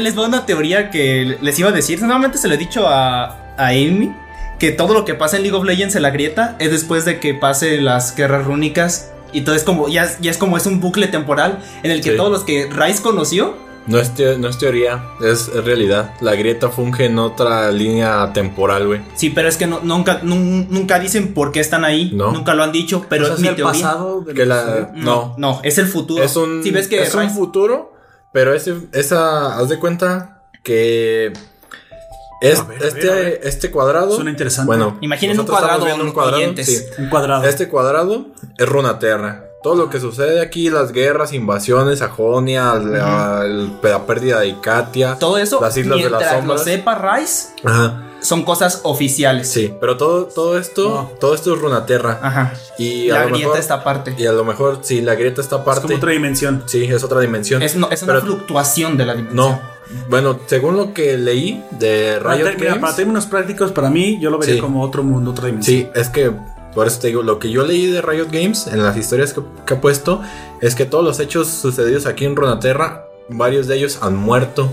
les 0.00 0.14
voy 0.14 0.24
a 0.24 0.28
una 0.28 0.44
teoría 0.44 0.90
que 0.90 1.38
les 1.40 1.58
iba 1.58 1.68
a 1.70 1.72
decir. 1.72 2.00
Normalmente 2.00 2.36
se 2.36 2.48
lo 2.48 2.54
he 2.54 2.58
dicho 2.58 2.86
a, 2.86 3.54
a 3.56 3.68
Amy. 3.68 4.12
Que 4.58 4.72
todo 4.72 4.92
lo 4.94 5.04
que 5.04 5.14
pasa 5.14 5.36
en 5.36 5.42
League 5.42 5.56
of 5.56 5.64
Legends 5.64 5.94
en 5.96 6.02
la 6.02 6.10
grieta 6.10 6.56
es 6.58 6.70
después 6.70 7.04
de 7.04 7.20
que 7.20 7.34
pase 7.34 7.80
las 7.80 8.14
guerras 8.16 8.44
rúnicas. 8.44 9.12
Y 9.32 9.42
todo 9.42 9.54
es 9.54 9.62
como, 9.62 9.88
ya, 9.88 10.10
ya 10.20 10.30
es 10.30 10.38
como 10.38 10.56
es 10.56 10.66
un 10.66 10.80
bucle 10.80 11.06
temporal 11.06 11.58
en 11.82 11.90
el 11.90 12.00
que 12.02 12.10
Sí. 12.12 12.16
todos 12.16 12.30
los 12.32 12.44
que 12.44 12.68
Rice 12.70 13.02
conoció 13.02 13.54
No 13.86 13.98
es, 13.98 14.14
teo- 14.14 14.36
no 14.36 14.48
es 14.48 14.58
teoría, 14.58 15.02
es 15.24 15.48
realidad. 15.64 16.12
La 16.20 16.34
grieta 16.34 16.68
funge 16.68 17.06
en 17.06 17.18
otra 17.18 17.70
línea 17.72 18.32
temporal, 18.34 18.86
güey. 18.86 19.00
Sí, 19.14 19.30
pero 19.30 19.48
es 19.48 19.56
que 19.56 19.66
no- 19.66 19.80
nunca, 19.82 20.20
nun- 20.22 20.66
nunca 20.68 20.98
dicen 20.98 21.32
por 21.32 21.52
qué 21.52 21.60
están 21.60 21.86
ahí. 21.86 22.10
No. 22.14 22.32
Nunca 22.32 22.52
lo 22.54 22.64
han 22.64 22.72
dicho, 22.72 23.06
pero 23.08 23.24
sea, 23.26 23.34
es 23.36 23.40
mi 23.40 23.48
el 23.48 23.56
teoría. 23.56 23.72
pasado 23.82 24.20
de 24.22 24.34
Que 24.34 24.44
la. 24.44 24.90
No, 24.94 25.34
no, 25.38 25.60
es 25.62 25.78
el 25.78 25.86
futuro. 25.86 26.22
Es 26.22 26.36
un, 26.36 26.62
Si 26.62 26.70
ves 26.70 26.86
que 26.88 27.00
es 27.02 27.14
un 27.14 27.30
futuro, 27.30 27.94
pero 28.32 28.52
ese, 28.54 28.74
esa, 28.92 29.56
haz 29.58 29.70
de 29.70 29.78
cuenta 29.78 30.42
que 30.62 31.32
es, 32.40 32.60
A 32.60 32.64
ver, 32.64 32.82
a 32.82 32.86
este, 32.86 33.00
ver, 33.00 33.10
a 33.10 33.14
ver. 33.14 33.40
este 33.44 33.70
cuadrado. 33.70 34.14
Suena 34.14 34.30
interesante. 34.30 34.66
Bueno, 34.66 34.98
Imaginen 35.00 35.38
un 35.40 35.46
cuadrado, 35.46 35.84
un 36.02 36.12
cuadrado. 36.12 36.42
sí. 36.62 36.78
Un 36.98 37.08
cuadrado. 37.08 37.44
Este 37.44 37.68
cuadrado 37.68 38.26
es 38.56 38.68
Runaterra. 38.68 39.44
Todo 39.62 39.74
lo 39.74 39.90
que 39.90 39.98
sucede 39.98 40.40
aquí, 40.40 40.70
las 40.70 40.92
guerras, 40.92 41.32
invasiones, 41.32 41.98
Sajonia, 41.98 42.74
la, 42.74 43.44
la 43.44 44.06
pérdida 44.06 44.38
de 44.40 44.48
Icatia. 44.48 45.16
Todo 45.18 45.36
eso, 45.36 45.60
Las 45.60 45.76
Islas 45.76 45.98
de 45.98 46.08
las 46.10 46.20
mientras 46.20 46.32
lo 46.44 46.56
Sombras. 46.58 46.64
sepa 46.64 47.16
Rice, 47.16 47.48
Ajá, 47.64 48.02
son 48.20 48.42
cosas 48.44 48.80
oficiales. 48.84 49.48
sí, 49.48 49.72
pero 49.80 49.96
todo, 49.96 50.24
todo 50.26 50.58
esto, 50.58 50.88
No. 50.88 51.10
todo 51.20 51.34
esto 51.34 51.54
es 51.54 51.60
Runaterra. 51.60 52.18
Aja. 52.22 52.52
Y 52.78 53.08
La 53.08 53.16
a 53.16 53.24
lo 53.24 53.26
grieta 53.28 53.46
mejor, 53.48 53.58
esta 53.60 53.84
parte. 53.84 54.14
y 54.18 54.26
a 54.26 54.32
lo 54.32 54.44
mejor, 54.44 54.78
sí, 54.82 55.00
la 55.00 55.14
grieta 55.14 55.40
está 55.40 55.56
Es 55.56 55.62
parte. 55.62 55.82
como 55.82 55.96
otra 55.96 56.10
dimensión. 56.12 56.62
Sí, 56.66 56.84
es 56.84 57.04
otra 57.04 57.20
dimensión. 57.20 57.62
Es, 57.62 57.76
no- 57.76 57.90
es 57.90 58.02
una 58.02 58.14
Pero- 58.14 58.26
fluctuación 58.26 58.96
de 58.96 59.06
la 59.06 59.14
dimensión. 59.14 59.36
No, 59.36 59.60
bueno, 60.08 60.38
según 60.46 60.76
lo 60.76 60.92
que 60.92 61.16
leí 61.16 61.62
de 61.70 62.18
Para, 62.22 62.34
Riot 62.36 62.54
mira, 62.56 62.68
Games, 62.70 62.80
para 62.82 62.96
términos 62.96 63.26
prácticos, 63.26 63.72
para 63.72 63.88
mí, 63.88 64.18
yo 64.20 64.30
lo 64.30 64.38
vería 64.38 64.56
Sí. 64.56 64.60
como 64.60 64.82
otro 64.82 65.02
mundo, 65.02 65.30
otra 65.30 65.46
dimensión. 65.46 65.76
sí, 65.82 65.88
es 65.94 66.08
que 66.08 66.30
por 66.74 66.86
eso 66.86 67.00
te 67.00 67.06
digo, 67.08 67.22
lo 67.22 67.38
que 67.38 67.50
yo 67.50 67.64
leí 67.64 67.86
de 67.86 68.02
Riot 68.02 68.28
Games 68.30 68.66
en 68.66 68.82
las 68.82 68.96
historias 68.96 69.32
que, 69.32 69.40
que 69.66 69.74
ha 69.74 69.80
puesto 69.80 70.20
es 70.60 70.74
que 70.74 70.84
todos 70.84 71.02
los 71.04 71.18
hechos 71.20 71.48
sucedidos 71.48 72.04
aquí 72.06 72.24
en 72.24 72.36
Runaterra, 72.36 73.06
varios 73.28 73.66
de 73.66 73.76
ellos 73.76 73.98
han 74.02 74.16
muerto. 74.16 74.70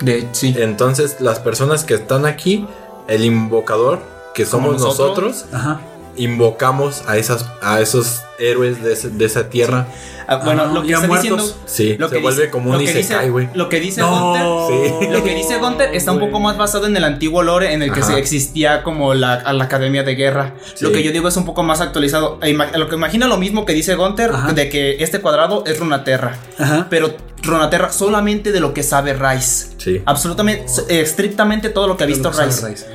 De, 0.00 0.28
sí. 0.32 0.54
Entonces, 0.58 1.16
las 1.20 1.38
personas 1.40 1.84
que 1.84 1.94
están 1.94 2.24
aquí, 2.26 2.66
el 3.08 3.24
invocador, 3.24 4.00
que 4.34 4.44
Como 4.44 4.68
somos 4.68 4.82
nosotros. 4.82 5.44
nosotros, 5.44 5.44
Ajá. 5.52 5.80
invocamos 6.16 7.02
a 7.06 7.16
esas 7.16 7.46
a 7.62 7.80
esos 7.80 8.22
héroes 8.38 8.82
de, 8.82 8.92
ese- 8.92 9.10
de 9.10 9.24
esa 9.24 9.48
tierra. 9.48 9.86
Ah, 10.26 10.36
bueno, 10.44 10.62
Ah, 10.66 10.72
lo 10.72 10.82
que 10.82 10.88
ya 10.88 10.96
está 10.96 11.08
muertos. 11.08 11.22
diciendo. 11.38 11.62
Sí, 11.66 11.96
Lo 11.98 12.08
se 12.08 12.14
que 12.16 12.22
vuelve 12.22 12.42
dice- 12.42 12.50
como 12.52 12.70
lo 12.72 12.78
un 12.78 12.84
que 12.84 12.86
dice- 12.92 13.00
isekai, 13.00 13.30
güey. 13.30 13.48
Lo 13.54 13.68
que 13.68 13.80
dice. 13.80 14.00
Sí. 14.00 15.06
Lo 15.10 15.24
que 15.24 15.34
dice 15.34 15.58
Gunter 15.58 15.92
está 15.94 16.12
un 16.12 16.18
Güey. 16.20 16.30
poco 16.30 16.40
más 16.40 16.56
basado 16.56 16.86
en 16.86 16.96
el 16.96 17.02
antiguo 17.04 17.42
lore 17.42 17.72
en 17.72 17.82
el 17.82 17.92
que 17.92 18.00
Ajá. 18.00 18.12
se 18.12 18.18
existía 18.18 18.82
como 18.84 19.12
la, 19.14 19.34
a 19.34 19.52
la 19.52 19.64
Academia 19.64 20.04
de 20.04 20.14
Guerra. 20.14 20.54
Sí. 20.74 20.84
Lo 20.84 20.92
que 20.92 21.02
yo 21.02 21.10
digo 21.10 21.26
es 21.28 21.36
un 21.36 21.44
poco 21.44 21.62
más 21.64 21.80
actualizado. 21.80 22.38
E 22.42 22.50
ima- 22.50 22.70
Lo 22.76 22.88
que 22.88 22.94
imagina 22.94 23.26
lo 23.26 23.38
mismo 23.38 23.64
que 23.66 23.72
dice 23.72 23.96
Gunter 23.96 24.30
Ajá. 24.32 24.52
de 24.52 24.68
que 24.68 25.02
este 25.02 25.20
cuadrado 25.20 25.64
es 25.66 25.80
Runaterra. 25.80 26.36
Ajá. 26.58 26.86
Pero 26.88 27.12
Runaterra 27.42 27.90
solamente 27.92 28.52
de 28.52 28.60
lo 28.60 28.74
que 28.74 28.82
sabe 28.82 29.14
Rice. 29.14 29.68
Sí. 29.78 30.02
Absolutamente, 30.04 30.66
eh, 30.88 31.00
estrictamente 31.00 31.68
todo 31.70 31.86
lo 31.86 31.96
que 31.96 32.04
ha 32.04 32.06
visto 32.06 32.30
que 32.30 32.42
Rice. 32.44 32.86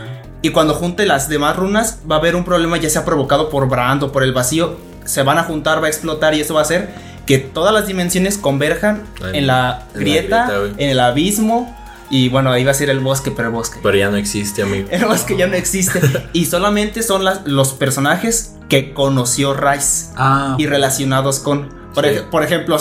Y 0.42 0.52
cuando 0.52 0.74
junte 0.76 1.06
las 1.06 1.28
demás 1.30 1.56
runas, 1.56 2.00
va 2.10 2.16
a 2.18 2.20
haber 2.20 2.36
un 2.36 2.44
problema, 2.46 2.78
ya 2.78 2.90
sea 2.90 3.04
provocado 3.06 3.50
por 3.50 3.68
Brand 3.68 4.04
o 4.04 4.12
por 4.12 4.24
el 4.24 4.34
vacío. 4.34 4.78
Se 5.04 5.24
van 5.24 5.38
a 5.40 5.44
juntar, 5.44 5.82
va 5.82 5.88
a 5.88 5.90
explotar 5.90 6.34
y 6.36 6.42
eso 6.42 6.54
va 6.54 6.60
a 6.62 6.64
hacer 6.64 6.90
que 7.26 7.40
todas 7.40 7.74
las 7.74 7.88
dimensiones 7.88 8.38
converjan 8.38 9.04
En- 9.22 9.36
en, 9.36 9.48
la 9.48 9.86
en 9.94 9.94
la 9.94 10.00
grieta, 10.00 10.52
en 10.78 10.90
el 10.90 11.00
abismo. 11.00 11.76
Y 12.12 12.30
bueno, 12.30 12.52
ahí 12.52 12.64
va 12.64 12.70
a 12.70 12.76
ser 12.76 12.92
el 12.92 13.00
bosque, 13.00 13.32
pero 13.32 13.48
el 13.48 13.54
bosque. 13.56 13.80
Pero 13.82 13.98
ya 13.98 14.10
no 14.12 14.18
existe, 14.18 14.62
amigo. 14.62 14.88
El 14.92 15.06
bosque 15.06 15.36
ya 15.36 15.48
no 15.48 15.56
existe. 15.56 16.00
y 16.34 16.46
solamente 16.46 17.02
son 17.02 17.24
las- 17.24 17.42
los 17.48 17.74
personajes 17.74 18.54
que 18.70 18.94
conoció 18.94 19.56
Rice 19.56 20.08
Ah, 20.16 20.56
y 20.60 20.68
relacionados 20.68 21.40
con. 21.40 21.70
Por, 21.96 22.04
Sí. 22.06 22.12
ej- 22.12 22.30
por 22.30 22.44
ejemplo, 22.44 22.78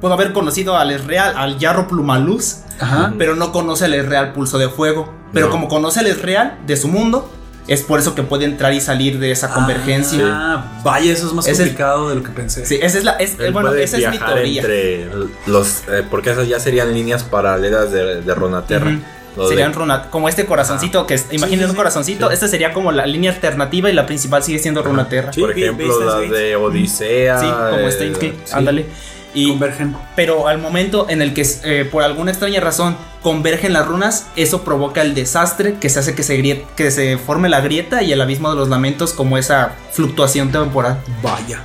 puedo 0.00 0.14
haber 0.14 0.32
conocido 0.32 0.76
al 0.76 0.90
Esreal, 0.90 1.34
al 1.36 1.58
Yarro 1.58 1.88
Plumaluz, 1.88 2.58
ajá. 2.80 3.12
pero 3.18 3.34
no 3.34 3.52
conoce 3.52 3.86
el 3.86 3.94
Esreal 3.94 4.32
Pulso 4.32 4.58
de 4.58 4.68
Fuego. 4.68 5.12
Pero 5.32 5.46
No. 5.46 5.52
como 5.52 5.68
conoce 5.68 6.00
el 6.00 6.06
Esreal 6.06 6.58
de 6.66 6.76
su 6.76 6.88
mundo, 6.88 7.30
es 7.66 7.82
por 7.82 8.00
eso 8.00 8.14
que 8.14 8.22
puede 8.22 8.46
entrar 8.46 8.72
y 8.72 8.80
salir 8.80 9.18
de 9.18 9.30
esa 9.30 9.52
convergencia. 9.52 10.24
Ah, 10.26 10.80
vaya, 10.82 11.12
eso 11.12 11.26
es 11.26 11.32
más 11.34 11.44
Ese 11.46 11.52
es- 11.64 11.68
complicado 11.68 12.08
de 12.08 12.14
lo 12.14 12.22
que 12.22 12.30
pensé. 12.30 12.64
Sí, 12.64 12.78
esa 12.80 12.96
es 12.98 13.04
la. 13.04 13.12
es- 13.12 13.38
Él 13.38 13.52
bueno, 13.52 13.68
puede 13.68 13.84
esa 13.84 13.98
es 13.98 14.08
mi 14.10 14.18
teoría. 14.18 14.62
entre 14.62 15.06
los. 15.46 15.82
eh, 15.88 16.02
porque 16.10 16.30
esas 16.30 16.48
ya 16.48 16.58
serían 16.60 16.94
líneas 16.94 17.24
paralelas 17.24 17.92
de, 17.92 18.22
de 18.22 18.34
Ronaterra. 18.34 18.96
Lo 19.36 19.42
de- 19.44 19.50
Serían 19.50 19.72
runa- 19.74 20.08
como 20.10 20.28
este 20.30 20.46
corazoncito 20.46 21.06
que 21.06 21.14
es, 21.14 21.26
imaginen 21.30 21.60
sí, 21.60 21.64
un 21.66 21.70
sí. 21.72 21.76
corazoncito, 21.76 22.28
Sí. 22.28 22.34
esta 22.34 22.48
sería 22.48 22.72
como 22.72 22.90
la 22.90 23.04
línea 23.06 23.30
alternativa 23.30 23.88
y 23.90 23.92
la 23.92 24.06
principal 24.06 24.42
sigue 24.42 24.58
siendo 24.58 24.82
Runaterra. 24.82 25.32
Sí. 25.32 25.40
por 25.42 25.52
ejemplo, 25.52 25.92
Steins 26.10 26.32
de 26.32 26.56
Odisea. 26.56 27.38
Sí, 27.38 27.46
como 27.46 27.76
eh, 27.76 28.10
Gate, 28.12 28.34
sí. 28.46 28.50
ándale. 28.52 28.86
Y 29.34 29.50
Convergen. 29.50 29.94
Pero 30.16 30.48
al 30.48 30.58
momento 30.58 31.06
en 31.08 31.20
el 31.22 31.34
que 31.34 31.46
eh, 31.64 31.86
por 31.90 32.02
alguna 32.02 32.30
extraña 32.30 32.60
razón 32.60 32.96
convergen 33.22 33.72
las 33.72 33.86
runas, 33.86 34.26
eso 34.36 34.62
provoca 34.64 35.02
el 35.02 35.14
desastre 35.14 35.74
que 35.80 35.88
se 35.90 35.98
hace 35.98 36.14
que 36.14 36.22
se, 36.22 36.64
que 36.76 36.90
se 36.90 37.18
forme 37.18 37.48
la 37.48 37.60
grieta 37.60 38.02
y 38.02 38.12
el 38.12 38.20
abismo 38.20 38.50
de 38.50 38.56
los 38.56 38.68
lamentos 38.68 39.12
como 39.12 39.36
esa 39.36 39.74
fluctuación 39.92 40.50
temporal. 40.50 40.98
Vaya. 41.22 41.60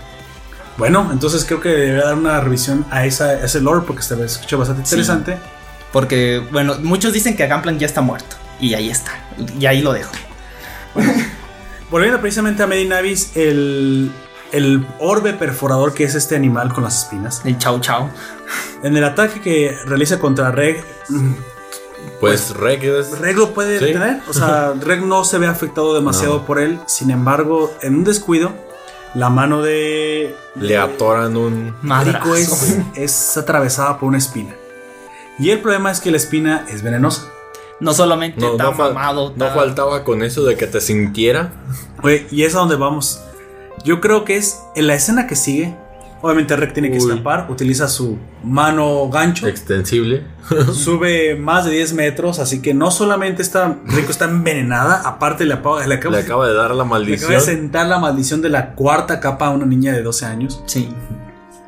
Bueno, 0.78 1.10
entonces 1.12 1.46
creo 1.46 1.62
que 1.62 1.70
debería 1.70 2.06
dar 2.06 2.16
una 2.16 2.42
revisión 2.42 2.86
a, 2.90 3.06
esa, 3.06 3.26
a 3.26 3.46
ese 3.46 3.62
lore 3.62 3.86
porque 3.86 4.02
se 4.02 4.22
escucha 4.24 4.58
bastante 4.58 4.84
Sí. 4.86 4.96
interesante. 4.96 5.38
Porque, 5.92 6.42
bueno, 6.52 6.76
muchos 6.82 7.14
dicen 7.14 7.36
que 7.38 7.48
Gunplan 7.48 7.78
ya 7.80 7.86
está 7.86 8.02
muerto. 8.02 8.36
Y 8.60 8.74
ahí 8.74 8.90
está. 8.90 9.12
Y 9.60 9.66
ahí 9.68 9.82
lo 9.82 9.94
dejo. 9.94 10.12
Volviendo 11.92 12.20
precisamente 12.20 12.64
a 12.64 12.68
Medinavis, 12.68 13.32
el, 13.36 14.12
el 14.54 14.88
orbe 15.00 15.34
perforador 15.34 15.94
que 15.94 16.04
es 16.06 16.16
este 16.16 16.36
animal 16.36 16.74
con 16.74 16.84
las 16.86 17.04
espinas. 17.04 17.42
El 17.44 17.58
chau 17.58 17.80
chau. 17.82 18.10
En 18.84 18.96
el 18.96 19.04
ataque 19.04 19.42
que 19.42 19.76
realiza 19.86 20.20
contra 20.20 20.52
Reg, 20.52 20.84
mm, 21.10 21.32
Pues 22.20 22.52
Reg 22.56 22.84
es. 22.86 23.18
Reg 23.20 23.38
lo 23.38 23.54
puede 23.54 23.80
Sí. 23.80 23.86
detener. 23.86 24.22
O 24.30 24.34
sea, 24.34 24.74
Reg 24.82 25.02
no 25.06 25.26
se 25.26 25.38
ve 25.38 25.48
afectado 25.48 25.94
demasiado 25.94 26.36
No. 26.38 26.46
por 26.46 26.60
él. 26.60 26.80
Sin 26.86 27.12
embargo, 27.12 27.74
en 27.82 27.96
un 27.96 28.04
descuido, 28.04 28.54
la 29.14 29.30
mano 29.30 29.62
de. 29.62 30.36
Le 30.56 30.78
atoran 30.78 31.36
un. 31.36 31.68
Rico 31.68 31.78
Madrazo. 31.82 32.36
es, 32.36 32.78
es 32.96 33.38
atravesada 33.38 33.98
por 34.00 34.08
una 34.10 34.18
espina. 34.18 34.54
Y 35.40 35.50
el 35.50 35.60
problema 35.60 35.92
es 35.92 36.00
que 36.00 36.12
la 36.12 36.18
espina 36.18 36.66
es 36.70 36.84
venenosa. 36.84 37.24
No 37.80 37.94
solamente 37.94 38.40
No, 38.40 38.52
está 38.52 38.64
no, 38.66 38.74
fal- 38.74 38.94
mamado. 38.94 39.34
no 39.36 39.50
faltaba 39.50 40.04
con 40.04 40.24
eso 40.24 40.44
de 40.44 40.56
que 40.56 40.68
te 40.68 40.80
sintiera. 40.80 41.52
Güey, 42.02 42.28
y 42.32 42.44
es 42.44 42.54
a 42.56 42.60
donde 42.60 42.76
vamos. 42.76 43.20
Yo 43.84 44.00
creo 44.02 44.24
que 44.26 44.38
es 44.38 44.64
en 44.76 44.88
la 44.88 44.96
escena 44.96 45.28
que 45.28 45.36
sigue. 45.36 45.76
Obviamente 46.22 46.56
Reg 46.56 46.72
tiene 46.72 46.90
que 46.90 47.00
Uy. 47.00 47.10
escapar, 47.12 47.48
utiliza 47.50 47.90
su 47.90 48.18
mano 48.46 49.10
gancho, 49.10 49.46
Extensible. 49.46 50.24
sube 50.74 51.36
más 51.36 51.66
de 51.66 51.72
10 51.72 51.94
metros, 51.96 52.40
así 52.40 52.62
que 52.62 52.74
no 52.74 52.92
solamente 52.92 53.42
está 53.42 53.78
Rico 53.86 54.10
está 54.12 54.26
envenenada, 54.26 55.02
aparte 55.06 55.44
le, 55.46 55.54
apaga- 55.56 55.86
le 55.86 55.96
acaba, 55.96 56.16
Le 56.16 56.22
acaba 56.24 56.48
de 56.48 56.54
dar 56.54 56.70
la 56.70 56.76
le 56.76 56.82
acaba 56.84 56.90
maldición. 56.92 57.32
de 57.32 57.40
sentar 57.42 57.88
la 57.88 58.00
maldición 58.00 58.42
de 58.42 58.48
la 58.48 58.74
cuarta 58.74 59.20
capa 59.20 59.48
a 59.48 59.50
una 59.50 59.66
niña 59.66 59.92
de 59.92 60.02
12 60.02 60.26
años. 60.26 60.64
Sí. 60.66 60.88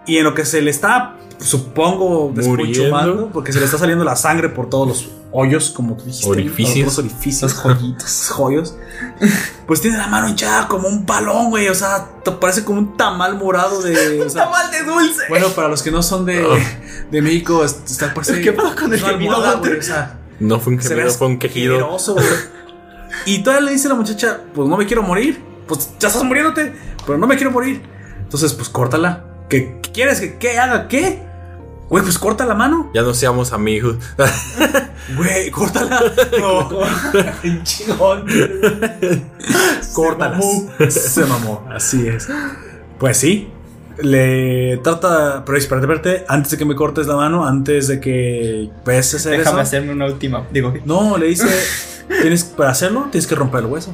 Y 0.06 0.18
en 0.18 0.24
lo 0.24 0.34
que 0.34 0.46
se 0.46 0.62
le 0.62 0.72
está, 0.72 1.16
supongo, 1.40 2.32
despuchumando, 2.34 3.12
Muriendo. 3.14 3.30
porque 3.34 3.52
se 3.54 3.60
le 3.60 3.66
está 3.66 3.78
saliendo 3.78 4.04
la 4.04 4.16
sangre 4.16 4.50
por 4.50 4.70
todos 4.70 4.88
los 4.88 5.10
hoyos, 5.32 5.70
como 5.72 5.96
tú 5.98 6.06
dijiste. 6.06 6.30
Orificios. 6.30 6.86
Los 6.86 7.00
orificios. 7.00 7.54
Los 7.66 8.30
joyos. 8.30 8.78
Pues 9.68 9.82
tiene 9.82 9.98
la 9.98 10.08
mano 10.08 10.30
hinchada 10.30 10.68
como 10.68 10.88
un 10.88 11.06
palón, 11.06 11.50
güey. 11.50 11.68
O 11.68 11.76
sea, 11.76 12.08
te 12.24 12.32
parece 12.32 12.64
como 12.64 12.80
un 12.80 12.98
tamal 12.98 13.38
morado 13.38 13.82
de. 13.82 14.22
o 14.26 14.30
sea, 14.30 14.50
mal 14.50 14.72
de 14.72 14.84
dulce. 14.84 15.24
bueno, 15.30 15.48
para 15.50 15.68
los 15.68 15.82
que 15.84 15.92
no 15.92 16.02
son 16.04 16.26
de, 16.26 16.46
de 17.12 17.22
México, 17.22 17.64
es- 17.64 17.80
está 17.86 18.14
parece. 18.14 18.42
¿Qué 18.42 18.54
pedo 18.54 18.76
con 18.76 18.94
el 18.94 19.00
gemido, 19.00 19.38
O 19.38 19.82
sea, 19.82 20.20
No 20.40 20.60
fue 20.60 20.74
un 20.74 20.80
gemido, 20.80 21.10
fue 21.12 21.28
un 21.28 21.38
quejido. 21.40 21.98
güey. 22.08 22.26
Y 23.26 23.40
todavía 23.40 23.66
le 23.68 23.72
dice 23.72 23.88
la 23.90 23.96
muchacha, 23.96 24.42
pues 24.54 24.68
no 24.70 24.78
me 24.78 24.86
quiero 24.86 25.02
morir. 25.02 25.42
Pues 25.68 25.90
ya 26.00 26.10
estás 26.10 26.24
muriéndote, 26.24 26.74
pero 27.06 27.18
no 27.18 27.26
me 27.28 27.36
quiero 27.36 27.50
morir. 27.52 27.82
Entonces, 28.20 28.54
pues 28.54 28.70
córtala. 28.70 29.26
¿Qué, 29.50 29.80
qué 29.82 29.92
quieres 29.92 30.20
que 30.20 30.38
qué 30.38 30.60
haga? 30.60 30.88
¿Qué? 30.88 31.25
Güey, 31.90 32.04
pues 32.04 32.18
corta 32.18 32.46
la 32.46 32.56
mano. 32.56 32.90
Ya 32.94 33.02
no 33.04 33.14
seamos 33.14 33.54
amigos. 33.54 33.98
Güey, 35.16 35.52
córtala. 35.52 36.02
No, 36.40 36.68
chingón. 37.64 38.26
Córtalas. 39.94 40.44
Se 40.90 41.26
mamó. 41.26 41.64
Así 41.72 42.08
es. 42.08 42.28
Pues 42.98 43.18
sí. 43.18 43.50
Le 44.00 44.78
trata. 44.78 45.44
Pero 45.46 45.58
espérate, 45.58 45.86
espérate. 45.94 46.26
Antes 46.28 46.52
de 46.52 46.58
que 46.58 46.66
me 46.66 46.76
cortes 46.76 47.06
la 47.08 47.16
mano, 47.16 47.46
antes 47.46 47.88
de 47.88 48.00
que 48.00 48.70
puedes 48.84 49.14
hacer 49.14 49.38
Déjame 49.38 49.58
eso. 49.62 49.62
hacerme 49.62 49.92
una 49.94 50.06
última. 50.06 50.48
Digo, 50.52 50.74
No, 50.86 51.18
le 51.18 51.28
dice. 51.28 51.46
Tienes, 52.22 52.44
para 52.44 52.72
hacerlo, 52.72 53.08
tienes 53.12 53.28
que 53.28 53.36
romper 53.36 53.62
el 53.62 53.68
hueso. 53.68 53.94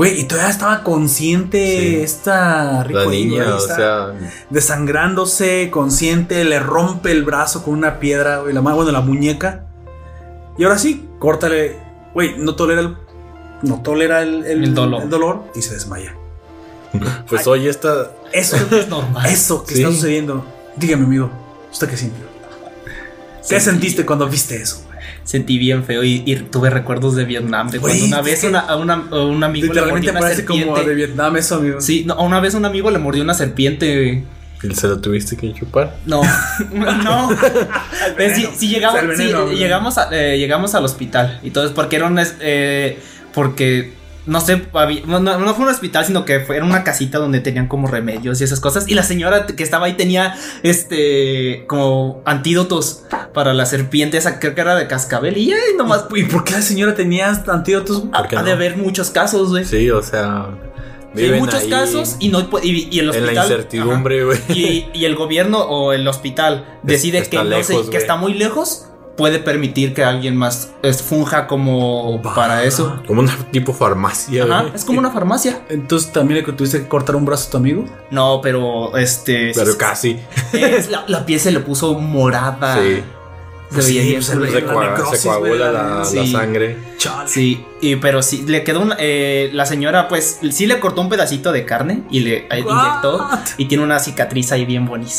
Güey, 0.00 0.18
y 0.18 0.24
todavía 0.24 0.50
estaba 0.50 0.82
consciente 0.82 1.58
Sí. 1.78 1.96
esta 1.96 2.82
rico 2.84 3.00
La 3.00 3.04
niña, 3.06 3.54
o 3.54 3.58
está 3.58 3.76
sea, 3.76 4.14
desangrándose, 4.48 5.68
consciente, 5.70 6.42
le 6.46 6.58
rompe 6.58 7.12
el 7.12 7.22
brazo 7.22 7.62
con 7.62 7.74
una 7.74 7.98
piedra, 8.00 8.38
güey, 8.38 8.54
la 8.54 8.62
mano, 8.62 8.76
bueno, 8.76 8.92
la 8.92 9.02
muñeca. 9.02 9.66
Y 10.56 10.64
ahora 10.64 10.78
sí, 10.78 11.06
córtale, 11.18 11.76
güey, 12.14 12.38
no 12.38 12.54
tolera 12.54 12.80
el, 12.80 12.96
no 13.60 13.82
tolera 13.82 14.22
el, 14.22 14.46
El 14.46 14.74
dolor. 14.74 15.06
dolor 15.06 15.44
y 15.54 15.60
se 15.60 15.74
desmaya. 15.74 16.14
pues 17.28 17.46
hoy 17.46 17.68
esta. 17.68 18.12
Eso, 18.32 18.56
Es 18.70 18.88
normal. 18.88 19.26
eso 19.26 19.64
que 19.64 19.74
Sí. 19.74 19.82
está 19.82 19.94
sucediendo. 19.94 20.46
Dígame, 20.76 21.04
amigo, 21.04 21.30
¿usted 21.70 21.90
qué 21.90 21.98
sintió? 21.98 22.24
¿Qué 23.46 23.60
Sí. 23.60 23.66
sentiste 23.66 24.06
cuando 24.06 24.26
viste 24.26 24.56
eso? 24.62 24.82
Sentí 25.30 25.58
bien 25.58 25.84
feo 25.84 26.02
y, 26.02 26.24
y 26.26 26.34
tuve 26.36 26.70
recuerdos 26.70 27.14
de 27.14 27.24
Vietnam. 27.24 27.70
De 27.70 27.78
cuando 27.78 27.96
Güey, 27.96 28.08
una 28.08 28.20
vez 28.20 28.42
una, 28.42 28.58
a 28.58 28.74
una- 28.74 29.04
a 29.12 29.22
un 29.22 29.44
amigo 29.44 29.72
le 29.72 29.80
mordió 29.82 30.10
una 30.10 30.18
parece 30.20 30.44
como 30.44 30.58
serpiente. 30.64 30.88
de 30.90 30.94
Vietnam 30.96 31.36
eso, 31.36 31.54
amigo. 31.54 31.80
Sí, 31.80 32.02
no, 32.04 32.16
una 32.20 32.40
vez 32.40 32.54
un 32.54 32.64
amigo 32.64 32.90
le 32.90 32.98
mordió 32.98 33.22
una 33.22 33.34
serpiente. 33.34 34.24
güey. 34.60 34.74
¿Se 34.74 34.88
lo 34.88 34.98
tuviste 35.00 35.36
que 35.36 35.54
chupar? 35.54 35.96
No, 36.04 36.20
no. 36.72 37.28
Pero 38.16 38.34
sí, 38.34 38.48
sí 38.56 38.68
llegamos, 38.70 39.00
sí, 39.00 39.06
veneno, 39.06 39.44
güey. 39.44 39.56
llegamos, 39.56 39.98
a- 39.98 40.08
eh, 40.12 40.36
llegamos 40.36 40.74
al 40.74 40.84
hospital. 40.84 41.38
Y 41.44 41.50
todo 41.50 41.64
es 41.64 41.70
porque 41.70 41.94
era 41.94 42.06
un. 42.08 42.18
eh, 42.40 42.98
porque. 43.32 43.99
No 44.26 44.40
sé, 44.40 44.62
no, 45.06 45.18
no- 45.20 45.54
fue 45.54 45.64
un 45.64 45.70
hospital, 45.70 46.04
sino 46.04 46.24
que 46.24 46.40
fue, 46.40 46.56
era 46.56 46.64
una 46.64 46.84
casita 46.84 47.18
donde 47.18 47.40
tenían 47.40 47.68
como 47.68 47.88
remedios 47.88 48.40
y 48.40 48.44
esas 48.44 48.60
cosas. 48.60 48.86
Y 48.86 48.94
la 48.94 49.02
señora 49.02 49.46
que 49.46 49.62
estaba 49.62 49.86
ahí 49.86 49.94
tenía 49.94 50.34
este 50.62 51.64
como 51.66 52.22
antídotos 52.24 53.04
para 53.32 53.54
la 53.54 53.66
serpiente, 53.66 54.16
esa 54.18 54.38
creo 54.38 54.54
que 54.54 54.60
era 54.60 54.76
de 54.76 54.86
cascabel. 54.86 55.36
Y 55.38 55.52
ay, 55.52 55.58
nomás. 55.76 56.04
¿Y 56.14 56.24
por 56.24 56.44
qué 56.44 56.52
la 56.52 56.62
señora 56.62 56.94
tenía 56.94 57.30
antídotos? 57.48 58.04
Ha, 58.12 58.18
¿Por 58.18 58.28
qué 58.28 58.36
ha 58.36 58.42
de 58.42 58.52
haber 58.52 58.76
muchos 58.76 59.10
casos, 59.10 59.50
güey. 59.50 59.64
Sí, 59.64 59.90
o 59.90 60.02
sea. 60.02 60.48
Hay 61.16 61.32
muchos 61.40 61.64
casos 61.64 62.14
y 62.20 62.28
no 62.28 62.48
y, 62.62 62.88
y 62.88 63.00
el 63.00 63.06
En 63.06 63.10
hospital. 63.10 63.34
la 63.34 63.42
incertidumbre, 63.42 64.24
güey. 64.24 64.38
y, 64.50 64.86
y 64.94 65.04
el 65.06 65.16
gobierno 65.16 65.58
o 65.58 65.92
el 65.92 66.06
hospital 66.06 66.78
decide 66.84 67.24
que, 67.24 67.42
no 67.42 67.62
sé, 67.64 67.76
que 67.90 67.96
está 67.96 68.14
muy 68.14 68.34
lejos, 68.34 68.86
puede 69.20 69.38
permitir 69.38 69.92
que 69.92 70.02
alguien 70.02 70.34
más 70.34 70.70
es- 70.82 71.02
funja 71.02 71.46
como 71.46 72.18
Bah. 72.22 72.34
para 72.34 72.64
eso. 72.64 73.02
Como 73.06 73.20
una 73.20 73.36
tipo 73.52 73.74
farmacia, 73.74 74.44
Ajá, 74.44 74.64
es 74.74 74.84
como 74.86 74.98
una 74.98 75.10
farmacia. 75.10 75.60
Entonces 75.68 76.10
también 76.10 76.44
le 76.44 76.52
tuviste 76.54 76.80
que 76.80 76.88
cortar 76.88 77.16
un 77.16 77.26
brazo 77.26 77.48
a 77.48 77.50
tu 77.50 77.56
amigo. 77.58 77.84
No, 78.10 78.40
pero 78.42 78.96
este. 78.96 79.52
Pero 79.54 79.72
sí, 79.72 79.78
casi. 79.78 80.18
es- 80.54 80.88
la, 80.90 81.04
la 81.06 81.26
piel 81.26 81.38
se 81.38 81.52
le 81.52 81.60
puso 81.60 81.92
morada. 81.98 82.76
Sí. 82.82 83.02
Se 83.68 83.74
Pues 83.76 83.86
veía 83.86 84.20
sí, 84.22 84.32
culero. 84.32 84.50
Se, 84.58 84.74
la 84.74 84.80
necrosis, 84.90 85.20
se 85.20 85.28
coagula 85.28 85.70
la, 85.70 85.82
la 85.98 86.04
sí. 86.04 86.32
sangre. 86.32 86.76
Chale. 86.98 87.28
Sí, 87.28 87.64
y, 87.80 87.94
pero 87.96 88.20
sí, 88.22 88.42
le 88.48 88.64
quedó 88.64 88.80
una. 88.80 88.96
eh, 88.98 89.50
la 89.52 89.64
señora, 89.64 90.08
pues, 90.08 90.40
sí 90.50 90.66
le 90.66 90.80
cortó 90.80 91.02
un 91.02 91.08
pedacito 91.08 91.52
de 91.52 91.64
carne 91.64 92.02
y 92.10 92.18
le 92.20 92.36
eh, 92.50 92.58
inyectó. 92.58 93.28
Y 93.58 93.66
tiene 93.66 93.84
una 93.84 94.00
cicatriz 94.00 94.50
ahí 94.50 94.64
bien 94.64 94.86
bonita. 94.86 95.12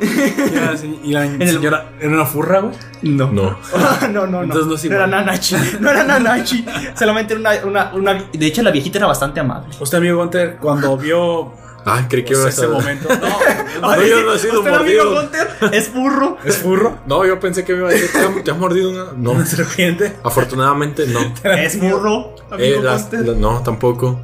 Sí, 0.80 1.00
Y 1.04 1.12
la 1.12 1.24
el- 1.26 1.48
señora 1.50 1.90
era 2.00 2.08
una 2.10 2.24
furra, 2.24 2.60
güey. 2.60 2.74
No. 3.02 3.30
No. 3.32 3.56
no, 4.12 4.26
no, 4.26 4.26
no. 4.26 4.42
Entonces 4.44 4.66
no 4.66 4.74
es 4.74 4.84
era 4.84 4.94
igual. 5.06 5.10
Nanachi. 5.10 5.56
No 5.80 5.90
era 5.90 6.04
Nanachi. 6.04 6.64
Solamente 6.96 7.34
era 7.34 7.40
una, 7.40 7.64
una, 7.64 7.94
una. 7.94 8.24
De 8.32 8.46
hecho, 8.46 8.62
la 8.62 8.70
viejita 8.70 8.98
era 8.98 9.06
bastante 9.06 9.40
amable. 9.40 9.74
Usted, 9.80 9.98
amigo 9.98 10.18
Gunter, 10.18 10.56
cuando 10.60 10.96
vio 10.96 11.52
Ah, 11.86 12.04
creí 12.08 12.22
que 12.22 12.34
pues, 12.34 12.38
iba 12.38 12.46
a 12.46 12.50
ese 12.50 12.60
ser- 12.60 12.68
momento. 12.68 13.08
No, 13.08 13.90
No, 13.96 14.02
yo 14.04 14.22
no 14.22 14.34
he 14.34 14.38
sido 14.38 14.58
¿Usted, 14.60 14.74
amigo 14.74 15.04
mordido. 15.04 15.22
Gunter, 15.22 15.48
es 15.72 15.94
burro. 15.94 16.36
¿Es 16.44 16.56
furro? 16.58 16.98
No, 17.06 17.24
yo 17.24 17.40
pensé 17.40 17.64
que 17.64 17.72
me 17.72 17.78
iba 17.78 17.88
a 17.88 17.92
decir, 17.92 18.10
¿te 18.12 18.18
ha, 18.18 18.44
te 18.44 18.50
ha 18.50 18.54
mordido 18.54 18.90
una? 18.90 19.04
No. 19.16 19.30
¿Una 19.30 19.46
serpiente? 19.46 20.16
Afortunadamente, 20.22 21.06
no. 21.06 21.20
Es 21.50 21.80
burro. 21.80 22.34
Eh, 22.36 22.74
Amigo 22.74 22.82
las- 22.82 23.10
Gunter. 23.10 23.28
la- 23.28 23.34
no, 23.40 23.62
tampoco. 23.62 24.20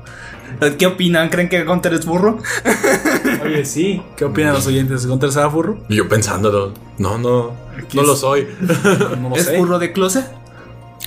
¿Qué 0.79 0.87
opinan? 0.87 1.29
¿Creen 1.29 1.49
que 1.49 1.65
Gunter 1.65 1.95
es 1.95 2.05
burro? 2.07 2.39
Oye, 3.45 3.65
sí. 3.65 4.03
¿Qué 4.17 4.25
opinan 4.25 4.55
los 4.55 4.67
oyentes? 4.67 5.07
¿Gunter 5.07 5.33
será 5.33 5.51
furro? 5.51 5.79
Y 5.89 5.97
yo 5.97 6.09
pensándolo. 6.09 6.73
No, 6.99 7.19
no. 7.19 7.53
No 7.93 8.03
lo 8.03 8.17
soy. 8.17 8.49
No 9.21 9.31
lo 9.31 9.37
¿Es 9.37 9.47
sé. 9.47 9.59
burro 9.59 9.79
de 9.79 9.93
closet? 9.93 10.27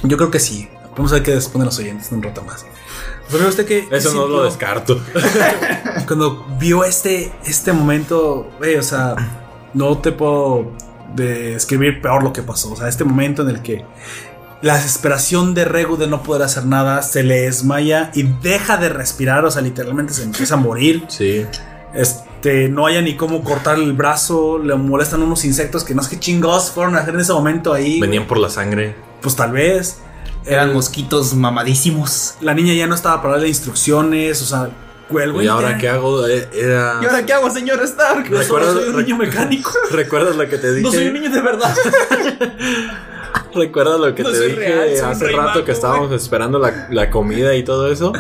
Yo 0.03 0.18
creo 0.18 0.32
que 0.32 0.40
sí. 0.40 0.68
Vamos 0.95 1.11
a 1.11 1.15
ver 1.15 1.24
qué 1.24 1.36
responden 1.36 1.65
los 1.68 1.78
oyentes 1.80 2.11
en 2.11 2.18
un 2.18 2.24
rato 2.24 2.41
más. 2.44 2.65
Pero 3.30 3.48
usted 3.48 3.65
que 3.65 3.88
Eso 3.91 4.14
no 4.14 4.28
lo 4.28 4.44
descarto. 4.44 4.99
Cuando 6.07 6.45
vio 6.60 6.84
este, 6.84 7.32
este 7.45 7.74
momento, 7.74 8.49
güey, 8.57 8.76
o 8.78 8.84
sea, 8.84 9.15
no 9.74 9.98
te 9.98 10.11
puedo 10.11 10.72
describir 11.14 12.02
peor 12.02 12.24
lo 12.24 12.32
que 12.34 12.41
pasó. 12.41 12.72
O 12.72 12.76
sea, 12.76 12.88
este 12.88 13.03
momento 13.03 13.41
en 13.44 13.49
el 13.49 13.61
que 13.61 13.84
la 14.61 14.75
desesperación 14.75 15.53
de 15.53 15.65
Regu 15.65 15.97
de 15.97 16.07
no 16.07 16.23
poder 16.23 16.41
hacer 16.43 16.65
nada 16.65 17.01
se 17.03 17.23
le 17.23 17.41
desmaya 17.41 18.11
y 18.15 18.23
deja 18.23 18.77
de 18.77 18.89
respirar. 18.89 19.45
O 19.45 19.51
sea, 19.51 19.61
literalmente 19.61 20.13
se 20.13 20.23
empieza 20.23 20.55
a 20.55 20.57
morir. 20.57 21.03
Sí. 21.09 21.45
Este, 21.93 22.67
no 22.69 22.85
haya 22.88 23.01
ni 23.01 23.15
cómo 23.15 23.43
cortar 23.43 23.77
el 23.77 23.93
brazo. 23.93 24.59
Le 24.59 24.75
molestan 24.75 25.21
unos 25.21 25.45
insectos 25.45 25.84
que 25.84 25.93
no 25.95 26.03
sé 26.03 26.11
qué 26.11 26.19
chingados 26.19 26.71
fueron 26.71 26.95
a 26.95 26.99
hacer 26.99 27.13
en 27.13 27.21
ese 27.21 27.34
momento 27.34 27.73
ahí. 27.73 27.99
Venían 27.99 28.25
por 28.27 28.38
la 28.39 28.49
sangre. 28.49 28.95
Pues 29.21 29.35
tal 29.35 29.51
vez. 29.51 29.99
Eran 30.45 30.69
El- 30.69 30.75
mosquitos 30.75 31.34
mamadísimos. 31.34 32.35
La 32.41 32.53
niña 32.53 32.73
ya 32.73 32.88
no 32.88 32.95
estaba 32.95 33.21
para 33.21 33.34
darle 33.35 33.49
instrucciones. 33.49 34.41
O 34.41 34.45
sea, 34.45 34.69
güey 35.09 35.45
¿Y 35.45 35.47
ahora 35.47 35.71
ya- 35.71 35.77
qué 35.77 35.89
hago? 35.89 36.25
Eh, 36.27 36.47
Era... 36.53 36.99
¿Y 37.01 37.05
ahora 37.05 37.25
qué 37.25 37.34
hago, 37.34 37.49
señor 37.51 37.81
Stark? 37.84 38.27
¿Recuerdas- 38.29 38.73
soy 38.73 38.89
un 38.89 38.97
niño 38.97 39.17
mecánico. 39.17 39.71
¿Recuerdas 39.91 40.35
lo 40.35 40.47
que 40.49 40.57
te 40.57 40.73
dije? 40.73 40.84
No 40.84 40.91
soy 40.91 41.07
un 41.07 41.13
niño 41.13 41.29
de 41.29 41.41
verdad. 41.41 41.75
¿Recuerdas 43.53 43.99
lo 43.99 44.13
que 44.15 44.23
No 44.23 44.31
te 44.31 44.47
dije 44.47 44.55
real, 44.55 45.11
hace 45.11 45.25
rey 45.25 45.35
rato 45.35 45.47
mago, 45.49 45.65
que 45.65 45.71
estábamos 45.71 46.11
esperando 46.11 46.59
la, 46.59 46.87
la 46.91 47.09
comida 47.09 47.55
y 47.55 47.63
todo 47.63 47.91
eso? 47.91 48.13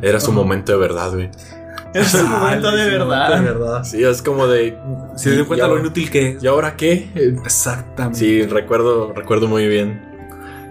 Era 0.00 0.20
su 0.20 0.32
momento 0.32 0.72
de 0.72 0.78
verdad, 0.78 1.12
güey. 1.12 1.30
Es 1.94 2.14
un 2.14 2.30
momento 2.30 2.70
de 2.70 2.98
verdad. 2.98 3.84
Sí, 3.84 4.02
es 4.02 4.22
como 4.22 4.46
de. 4.46 4.78
Se 5.16 5.32
dio 5.32 5.46
cuenta 5.46 5.66
¿y 5.66 5.68
lo 5.68 5.78
inútil 5.78 6.10
que 6.10 6.30
es. 6.30 6.42
¿Y 6.42 6.46
ahora 6.46 6.74
qué? 6.74 7.10
Exactamente. 7.44 8.18
Sí, 8.18 8.42
recuerdo, 8.46 9.12
recuerdo 9.12 9.46
muy 9.46 9.68
bien 9.68 10.00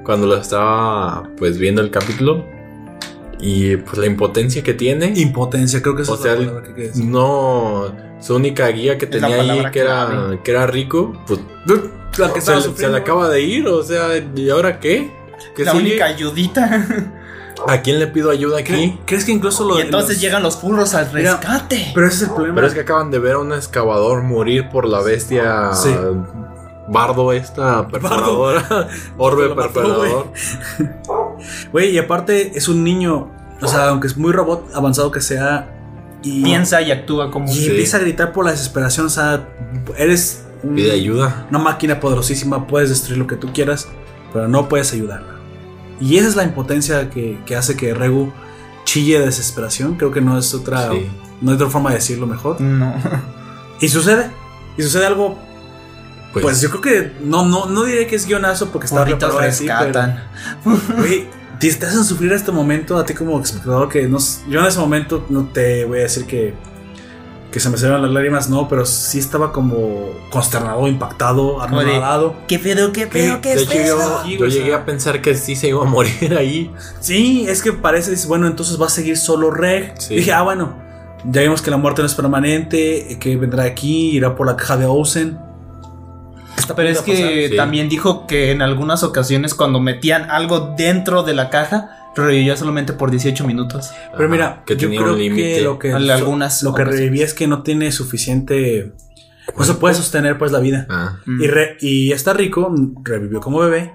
cuando 0.04 0.26
lo 0.26 0.36
estaba 0.36 1.30
pues 1.38 1.60
viendo 1.60 1.82
el 1.82 1.92
capítulo 1.92 2.44
y 3.40 3.78
pues 3.78 3.98
la 3.98 4.08
impotencia 4.08 4.64
que 4.64 4.74
tiene. 4.74 5.14
Impotencia, 5.16 5.82
creo 5.82 5.96
que 5.96 6.02
esa 6.02 6.14
O 6.14 6.16
es 6.16 6.22
sea, 6.22 6.34
la 6.34 6.40
palabra 6.40 6.64
que 6.64 6.74
quieres 6.74 6.94
decir. 6.94 7.10
no 7.10 7.96
su 8.20 8.36
única 8.36 8.68
guía 8.70 8.98
que 8.98 9.06
Es 9.06 9.12
tenía 9.12 9.42
ahí 9.42 9.66
que 9.72 9.80
era 9.80 10.40
que 10.44 10.52
era 10.52 10.68
rico, 10.68 11.14
pues 11.28 11.40
La 12.18 12.28
que 12.28 12.34
se, 12.34 12.40
estaba 12.40 12.58
le- 12.58 12.64
se 12.64 12.70
sufriendo. 12.70 12.98
le 12.98 13.02
acaba 13.04 13.30
de 13.30 13.42
ir, 13.42 13.68
o 13.68 13.84
sea, 13.84 14.08
¿y 14.36 14.50
ahora 14.50 14.80
qué? 14.80 15.12
¿Qué 15.56 15.64
La 15.66 15.72
sigue? 15.72 15.84
única 15.84 16.06
ayudita. 16.06 16.88
¿A 17.68 17.82
quién 17.82 18.00
le 18.00 18.08
pido 18.08 18.32
ayuda 18.32 18.60
¿Cre- 18.60 18.62
aquí? 18.74 19.00
¿Crees 19.06 19.24
que 19.26 19.32
incluso 19.32 19.64
lo 19.68 19.78
Y 19.78 19.82
entonces 19.82 20.16
los- 20.16 20.22
llegan 20.22 20.42
los 20.44 20.58
furros 20.58 20.94
al 20.96 21.12
Mira, 21.14 21.38
rescate. 21.38 21.92
Pero 21.94 22.08
ese 22.08 22.16
es 22.16 22.22
el 22.24 22.30
problema. 22.36 22.56
Pero 22.56 22.68
es 22.68 22.74
que 22.74 22.80
acaban 22.80 23.12
de 23.12 23.20
ver 23.20 23.34
a 23.34 23.38
un 23.40 23.54
excavador 23.54 24.24
morir 24.24 24.70
por 24.70 24.88
la 24.88 25.02
bestia 25.02 25.72
Sí. 25.74 25.94
bardo 26.88 27.32
esta 27.34 27.88
perforadora, 27.88 28.88
orbe 29.18 29.50
mató, 29.50 29.62
perforador. 29.62 30.28
Güey, 31.72 31.92
y 31.92 31.98
aparte 32.00 32.52
es 32.58 32.68
un 32.68 32.84
niño. 32.84 33.30
O 33.62 33.68
sea, 33.68 33.90
aunque 33.90 34.08
es 34.08 34.18
muy 34.18 34.32
robot 34.32 34.70
avanzado 34.74 35.12
que 35.12 35.22
sea. 35.22 35.78
Y, 36.24 36.44
Piensa 36.44 36.82
y 36.84 36.92
actúa 36.92 37.32
como 37.32 37.52
y 37.52 37.56
Sí. 37.56 37.68
empieza 37.70 37.98
a 37.98 38.00
gritar 38.00 38.32
por 38.32 38.46
la 38.46 38.52
desesperación. 38.52 39.08
O 39.08 39.10
sea, 39.10 39.48
eres 39.98 40.44
un- 40.64 40.76
Pide 40.76 40.92
ayuda. 40.92 41.48
una 41.50 41.60
máquina 41.60 42.00
poderosísima. 42.00 42.68
Puedes 42.68 42.90
destruir 42.90 43.18
lo 43.20 43.28
que 43.28 43.36
tú 43.36 43.52
quieras, 43.54 43.88
pero 44.34 44.48
no 44.48 44.68
puedes 44.70 44.94
ayudar. 44.94 45.24
Y 46.00 46.18
esa 46.18 46.28
es 46.30 46.36
la 46.36 46.44
impotencia 46.44 47.10
que, 47.10 47.40
que 47.46 47.56
hace 47.56 47.76
que 47.78 47.94
Regu 47.94 48.32
chille 48.86 49.20
de 49.20 49.26
desesperación. 49.26 49.96
Creo 49.96 50.12
que 50.12 50.22
no 50.22 50.38
es 50.38 50.54
otra, 50.54 50.90
Sí. 50.92 51.08
no 51.42 51.52
hay 51.52 51.56
otra 51.56 51.70
forma 51.70 51.90
de 51.92 51.98
decirlo 51.98 52.26
mejor. 52.28 52.60
No. 52.62 52.94
Y 53.80 53.90
sucede. 53.90 54.30
Y 54.78 54.84
sucede 54.84 55.06
algo. 55.06 55.38
Pues, 56.34 56.44
Pues, 56.44 56.62
yo 56.62 56.70
creo 56.70 56.82
que 56.82 57.12
no, 57.24 57.46
no, 57.46 57.66
no 57.66 57.84
diré 57.84 58.08
que 58.08 58.16
es 58.16 58.26
guionazo 58.26 58.70
porque 58.70 58.86
está 58.86 59.00
Burritos 59.00 59.30
preparado 59.36 59.50
así, 59.52 59.66
pero- 59.66 59.80
rescatan. 59.80 60.24
Te 61.60 61.86
hacen 61.86 62.04
sufrir 62.04 62.32
este 62.34 62.52
momento 62.52 62.98
a 62.98 63.06
ti 63.06 63.14
como 63.14 63.40
espectador 63.40 63.88
que 63.90 64.08
no, 64.08 64.18
yo 64.50 64.62
en 64.62 64.66
ese 64.66 64.80
momento 64.80 65.26
no 65.30 65.46
te 65.46 65.86
voy 65.86 66.00
a 66.00 66.04
decir 66.04 66.26
que, 66.26 66.54
que 67.52 67.60
se 67.60 67.70
me 67.70 67.78
salieron 67.78 68.02
las 68.02 68.12
lágrimas, 68.12 68.50
no, 68.50 68.68
pero 68.70 68.86
sí 68.86 69.20
estaba 69.20 69.52
como 69.52 70.12
consternado, 70.30 70.88
impactado, 70.88 71.62
anonadado. 71.62 72.36
¿Qué 72.48 72.58
pedo, 72.58 72.92
qué 72.94 73.08
pedo, 73.08 73.42
qué 73.42 73.54
es 73.54 73.64
hecho, 73.64 74.24
yo, 74.26 74.48
llegué 74.48 74.74
a 74.74 74.86
pensar 74.86 75.22
que 75.22 75.36
sí 75.36 75.56
se 75.56 75.68
iba 75.68 75.82
a 75.82 75.86
morir 75.90 76.36
ahí. 76.38 76.72
Sí, 77.02 77.46
es 77.48 77.62
que 77.62 77.74
parece, 77.74 78.16
bueno, 78.28 78.48
entonces 78.48 78.82
va 78.82 78.86
a 78.86 78.90
seguir 78.90 79.18
solo 79.18 79.52
Reg. 79.52 79.94
Sí. 80.00 80.16
Dije, 80.16 80.32
ah, 80.32 80.44
bueno, 80.44 80.76
ya 81.26 81.42
vimos 81.42 81.62
que 81.62 81.70
la 81.70 81.78
muerte 81.78 82.02
no 82.02 82.06
es 82.08 82.16
permanente, 82.16 83.18
que 83.20 83.36
vendrá 83.36 83.64
aquí, 83.64 84.12
irá 84.12 84.36
por 84.36 84.48
la 84.48 84.56
caja 84.56 84.78
de. 84.78 84.88
Está 86.58 86.76
Pero 86.76 86.90
es 86.90 87.02
que 87.02 87.50
Sí. 87.50 87.56
también 87.58 87.90
dijo 87.90 88.28
que 88.28 88.52
en 88.52 88.62
algunas 88.62 89.04
ocasiones 89.04 89.54
cuando 89.54 89.80
metían 89.80 90.30
algo 90.30 90.74
dentro 90.78 91.24
de 91.24 91.34
la 91.34 91.50
caja, 91.50 92.01
revivía 92.16 92.56
solamente 92.58 92.94
por 92.94 93.10
18 93.12 93.46
minutos. 93.46 93.92
Pero 94.12 94.24
Ajá, 94.26 94.28
mira, 94.32 94.64
que 94.66 94.76
yo 94.76 94.90
creo 94.90 95.16
que 95.16 95.62
lo 95.62 95.80
que, 95.80 95.94
Al- 95.94 96.10
algunas 96.10 96.62
lo 96.64 96.74
que 96.74 96.84
revivía 96.84 97.26
es 97.26 97.34
que 97.34 97.48
no 97.48 97.64
tiene 97.64 97.92
suficiente. 97.92 98.94
No 99.58 99.64
se 99.66 99.74
puede 99.76 99.96
sostener 99.96 100.38
pues 100.38 100.52
la 100.52 100.60
vida. 100.60 100.86
Ah, 100.90 101.20
Mm. 101.26 101.42
Y, 101.44 101.48
re- 101.48 101.78
y 101.82 102.12
está 102.12 102.34
rico, 102.34 102.74
revivió 103.04 103.40
como 103.42 103.60
bebé, 103.60 103.94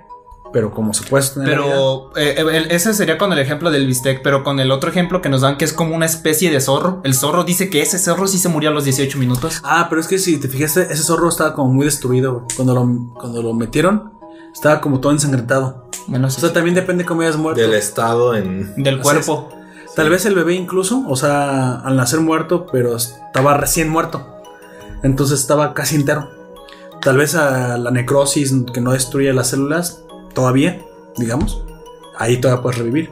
pero 0.52 0.70
como 0.72 0.92
se 0.92 1.04
puede 1.04 1.22
sostener 1.22 1.58
la 1.58 1.64
vida. 1.64 1.74
Pero 1.74 2.10
eh, 2.16 2.34
eh, 2.38 2.66
ese 2.70 2.92
sería 2.94 3.16
con 3.16 3.32
el 3.32 3.38
ejemplo 3.38 3.70
del 3.70 3.86
bistec, 3.86 4.22
pero 4.22 4.42
con 4.44 4.60
el 4.60 4.70
otro 4.70 4.90
ejemplo 4.90 5.22
que 5.22 5.28
nos 5.28 5.40
dan 5.42 5.56
que 5.56 5.64
es 5.64 5.72
como 5.72 5.94
una 5.94 6.04
especie 6.06 6.50
de 6.50 6.60
zorro. 6.60 7.00
El 7.04 7.14
zorro 7.14 7.44
dice 7.44 7.70
que 7.70 7.80
ese 7.80 7.98
zorro 7.98 8.26
sí 8.26 8.38
se 8.38 8.48
murió 8.48 8.70
a 8.70 8.72
los 8.72 8.84
18 8.84 9.18
minutos. 9.18 9.60
Ah, 9.64 9.86
pero 9.88 10.00
es 10.00 10.08
que 10.08 10.18
si 10.18 10.38
te 10.38 10.48
fijaste, 10.48 10.82
ese 10.82 11.02
zorro 11.02 11.28
estaba 11.28 11.54
como 11.54 11.72
muy 11.72 11.84
destruido. 11.86 12.46
Cuando 12.56 12.74
lo, 12.74 13.14
cuando 13.14 13.42
lo 13.42 13.54
metieron, 13.54 14.12
estaba 14.52 14.80
como 14.80 15.00
todo 15.00 15.12
ensangrentado. 15.12 15.85
Bueno, 16.06 16.28
O 16.28 16.30
sea, 16.30 16.52
también 16.52 16.74
depende 16.74 17.04
cómo 17.04 17.22
hayas 17.22 17.36
muerto. 17.36 17.60
Del 17.60 17.74
estado 17.74 18.34
en. 18.34 18.82
del 18.82 19.00
cuerpo. 19.00 19.50
Tal 19.94 20.10
vez 20.10 20.26
el 20.26 20.34
bebé 20.34 20.54
incluso, 20.54 21.04
o 21.08 21.16
sea, 21.16 21.76
al 21.80 21.96
nacer 21.96 22.20
muerto, 22.20 22.66
pero 22.70 22.96
estaba 22.96 23.56
recién 23.56 23.88
muerto. 23.88 24.42
Entonces 25.02 25.40
estaba 25.40 25.72
casi 25.72 25.96
entero. 25.96 26.30
Tal 27.00 27.16
vez 27.16 27.34
a 27.34 27.78
la 27.78 27.90
necrosis 27.90 28.54
que 28.74 28.80
no 28.80 28.92
destruye 28.92 29.32
las 29.32 29.48
células, 29.48 30.02
todavía, 30.34 30.82
digamos, 31.16 31.62
ahí 32.18 32.40
todavía 32.40 32.62
puedes 32.62 32.78
revivir. 32.78 33.10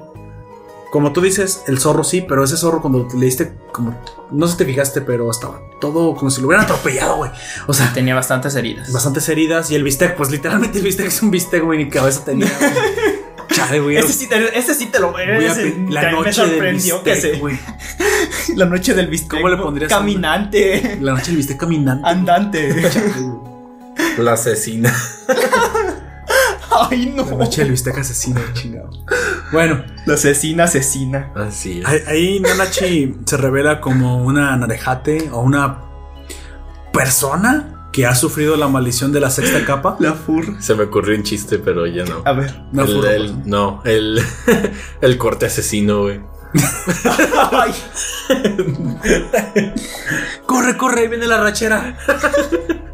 Como 0.95 1.13
tú 1.13 1.21
dices, 1.23 1.65
el 1.67 1.81
zorro 1.81 2.05
sí, 2.05 2.21
pero 2.21 2.45
ese 2.45 2.57
zorro 2.57 2.81
cuando 2.81 3.09
le 3.19 3.27
diste, 3.27 3.53
como, 3.73 4.01
no 4.31 4.47
sé 4.47 4.53
si 4.53 4.59
te 4.59 4.65
fijaste, 4.65 5.01
pero 5.01 5.29
estaba 5.29 5.61
todo 5.81 6.15
como 6.15 6.31
si 6.31 6.41
lo 6.41 6.47
hubieran 6.47 6.67
atropellado, 6.67 7.17
güey. 7.17 7.33
O 7.67 7.75
sea, 7.75 7.93
Tenía 7.93 8.15
bastantes 8.15 8.55
heridas. 8.55 8.93
bastantes 8.93 9.29
heridas 9.29 9.73
y 9.73 9.75
el 9.75 9.83
bistec, 9.83 10.15
pues 10.15 10.31
literalmente 10.31 10.79
el 10.79 10.85
bistec 10.85 11.07
es 11.09 11.21
un 11.21 11.33
bistec, 11.33 11.65
güey, 11.65 11.83
ni 11.83 11.91
cabeza 11.91 12.25
tenía. 12.25 12.47
güey. 12.47 12.71
Chale, 13.49 13.81
güey. 13.81 13.97
Ese 13.97 14.13
sí 14.13 14.29
te, 14.29 14.57
ese 14.57 14.73
sí 14.73 14.87
te 14.87 15.01
lo 15.01 15.11
Voy 15.11 15.23
a 15.23 15.27
la 15.27 16.03
me 16.03 16.13
noche 16.13 16.47
del 16.47 16.75
bistec, 16.75 17.21
se- 17.21 17.39
güey. 17.41 17.59
La 18.55 18.67
noche 18.67 18.95
del 18.95 19.09
bistec. 19.09 19.31
¿Cómo 19.41 19.49
le 19.49 19.57
pondrías 19.57 19.89
Caminante. 19.91 20.97
La 21.01 21.13
noche 21.15 21.27
del 21.27 21.39
bistec 21.39 21.57
caminante. 21.59 22.09
Andante. 22.09 22.83
La 24.19 24.35
asesina. 24.35 24.95
Ay, 26.91 27.13
no. 27.15 27.25
La 27.25 27.37
noche 27.37 27.63
del 27.63 27.71
bistec 27.73 27.99
asesino, 27.99 28.41
chingado. 28.53 28.91
Bueno, 29.55 29.85
La 30.07 30.15
asesina, 30.15 30.65
asesina. 30.65 31.33
Así 31.35 31.81
es. 31.81 31.87
ahí- 31.87 32.03
ahí 32.07 32.41
Nanachi 32.41 33.17
se 33.25 33.37
revela 33.39 33.81
como 33.81 34.23
una 34.23 34.55
narejate 34.57 35.31
o 35.33 35.41
una 35.41 35.79
persona 36.93 37.89
que 37.93 38.07
ha 38.07 38.15
sufrido 38.15 38.57
la 38.57 38.67
maldición 38.69 39.13
de 39.13 39.21
la 39.21 39.31
sexta 39.31 39.65
capa. 39.65 39.97
La 40.01 40.13
fur. 40.15 40.61
Se 40.61 40.75
me 40.75 40.85
ocurrió 40.85 41.17
un 41.17 41.23
chiste, 41.23 41.59
pero 41.59 41.87
ya 41.87 42.05
no. 42.05 42.23
A 42.25 42.33
ver. 42.33 42.61
Una 42.73 42.83
el, 42.83 42.89
furro, 42.89 43.09
el- 43.11 43.49
no, 43.49 43.81
el, 43.85 44.21
el 45.01 45.17
corte 45.19 45.47
asesino, 45.47 46.03
güey. 46.03 46.21
Ay, 47.53 47.73
Corre, 50.47 50.77
corre, 50.77 51.01
ahí 51.03 51.09
viene 51.09 51.27
la 51.27 51.39
rachera. 51.41 51.97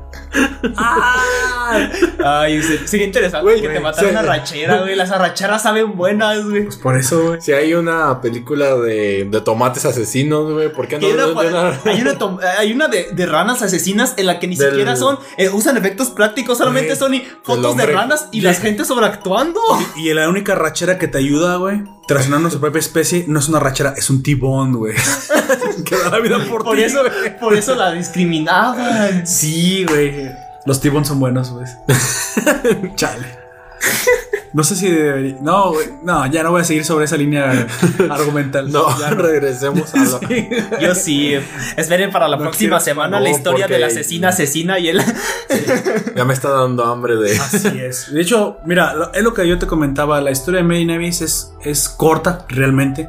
¡Ah! 0.76 1.88
Ay, 2.24 2.62
sería 2.86 3.06
interesante 3.06 3.42
Güey, 3.42 3.56
que 3.60 3.68
te 3.68 3.72
güey, 3.74 3.82
matara 3.82 4.08
sí. 4.08 4.12
una 4.14 4.22
rachera, 4.22 4.80
güey. 4.80 4.96
Las 4.96 5.10
arracheras 5.10 5.62
saben 5.62 5.96
buenas, 5.96 6.44
güey. 6.48 6.64
Pues 6.64 6.76
por 6.76 6.96
eso, 6.96 7.22
güey. 7.28 7.40
Si 7.40 7.52
hay 7.52 7.74
una 7.74 8.20
película 8.20 8.76
de, 8.76 9.26
de 9.30 9.40
tomates 9.40 9.84
asesinos, 9.84 10.52
güey, 10.52 10.72
¿por 10.72 10.88
qué 10.88 10.98
no? 10.98 11.06
Hay 11.06 11.12
una, 11.12 11.26
una- 11.28 11.80
hay 11.84 12.00
una 12.00 12.18
tom- 12.18 12.38
hay 12.58 12.72
una 12.72 12.88
de, 12.88 13.08
de 13.12 13.26
ranas 13.26 13.62
asesinas 13.62 14.14
en 14.16 14.26
la 14.26 14.38
que 14.38 14.46
ni 14.48 14.56
Del- 14.56 14.70
siquiera 14.70 14.96
son, 14.96 15.18
eh, 15.38 15.48
usan 15.50 15.76
efectos 15.76 16.10
prácticos, 16.10 16.58
solamente 16.58 16.88
Güey, 16.88 16.98
son 16.98 17.14
y 17.14 17.24
fotos 17.42 17.76
de 17.76 17.86
ranas 17.86 18.28
y 18.32 18.40
la 18.42 18.54
gente 18.54 18.84
sobreactuando. 18.84 19.60
Y 19.96 20.12
la 20.12 20.28
única 20.28 20.54
rachera 20.54 20.98
que 20.98 21.08
te 21.08 21.18
ayuda, 21.18 21.56
güey, 21.56 21.82
traicionando 22.06 22.50
su 22.50 22.60
propia 22.60 22.80
especie, 22.80 23.24
no 23.28 23.38
es 23.38 23.48
una 23.48 23.60
rachera, 23.60 23.94
es 23.96 24.10
un 24.10 24.22
tibón, 24.22 24.74
güey. 24.74 24.94
que 25.84 25.96
da 25.96 26.10
la 26.10 26.18
vida 26.20 26.38
por, 26.48 26.64
Por 26.64 26.76
ti, 26.76 26.82
eso, 26.84 27.02
por 27.40 27.54
eso 27.54 27.74
la 27.74 27.92
discriminaban. 27.92 29.26
Sí, 29.26 29.84
güey. 29.88 30.30
Los 30.66 30.80
T-Bones 30.80 31.08
son 31.08 31.20
buenos, 31.20 31.50
güey. 31.50 31.66
Chale. 32.96 33.40
No 34.52 34.64
sé 34.64 34.74
si 34.74 34.90
debería. 34.90 35.36
No, 35.40 35.70
güey. 35.72 35.86
No, 36.02 36.26
ya 36.26 36.42
no 36.42 36.50
voy 36.50 36.60
a 36.60 36.64
seguir 36.64 36.84
sobre 36.84 37.04
esa 37.04 37.16
línea 37.16 37.66
argumental. 38.10 38.70
No, 38.70 38.98
ya 38.98 39.10
regresemos 39.10 39.94
a 39.94 39.98
la... 39.98 40.18
Sí. 40.28 40.48
Yo 40.80 40.94
sí. 40.94 41.34
Esperen 41.76 42.10
para 42.10 42.28
la 42.28 42.36
No 42.36 42.42
próxima 42.42 42.76
quiero- 42.78 42.84
semana 42.84 43.18
no, 43.18 43.24
la 43.24 43.30
historia 43.30 43.64
porque- 43.66 43.74
de 43.74 43.80
la 43.80 43.86
asesina 43.86 44.28
asesina 44.30 44.78
y 44.78 44.88
el. 44.88 45.00
Ya 46.16 46.24
me 46.24 46.34
está 46.34 46.50
dando 46.50 46.84
hambre 46.84 47.16
de... 47.16 47.38
Así 47.38 47.68
es. 47.80 48.12
De 48.12 48.20
hecho, 48.20 48.58
mira, 48.66 48.92
lo- 48.94 49.14
es 49.14 49.22
lo 49.22 49.32
que 49.32 49.46
yo 49.48 49.56
te 49.58 49.66
comentaba. 49.68 50.20
La 50.20 50.32
historia 50.32 50.58
de 50.58 50.64
Mary 50.64 50.84
Nevis 50.84 51.22
es, 51.22 51.52
es 51.64 51.88
corta, 51.88 52.44
realmente. 52.48 53.08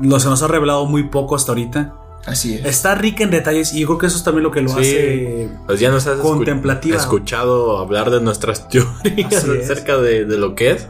Lo, 0.00 0.18
se 0.20 0.28
nos 0.28 0.42
ha 0.42 0.48
revelado 0.48 0.86
muy 0.86 1.04
poco 1.04 1.36
hasta 1.36 1.52
ahorita. 1.52 1.94
Así 2.26 2.54
es. 2.54 2.64
Está 2.66 2.94
rica 2.94 3.24
en 3.24 3.30
detalles 3.30 3.72
y 3.72 3.80
yo 3.80 3.86
creo 3.86 3.98
que 3.98 4.06
eso 4.06 4.16
es 4.18 4.24
también 4.24 4.42
lo 4.44 4.50
que 4.50 4.60
lo 4.60 4.68
Sí. 4.70 4.78
hace. 4.80 5.48
Pues 5.66 5.80
ya 5.80 5.90
nos 5.90 6.06
has 6.06 6.18
escu- 6.18 6.22
Contemplativa. 6.22 6.96
escuchado 6.96 7.78
hablar 7.78 8.10
de 8.10 8.20
nuestras 8.20 8.68
teorías 8.70 9.44
acerca 9.44 9.96
de, 9.96 10.24
de 10.26 10.36
lo 10.38 10.54
que 10.54 10.72
es, 10.72 10.86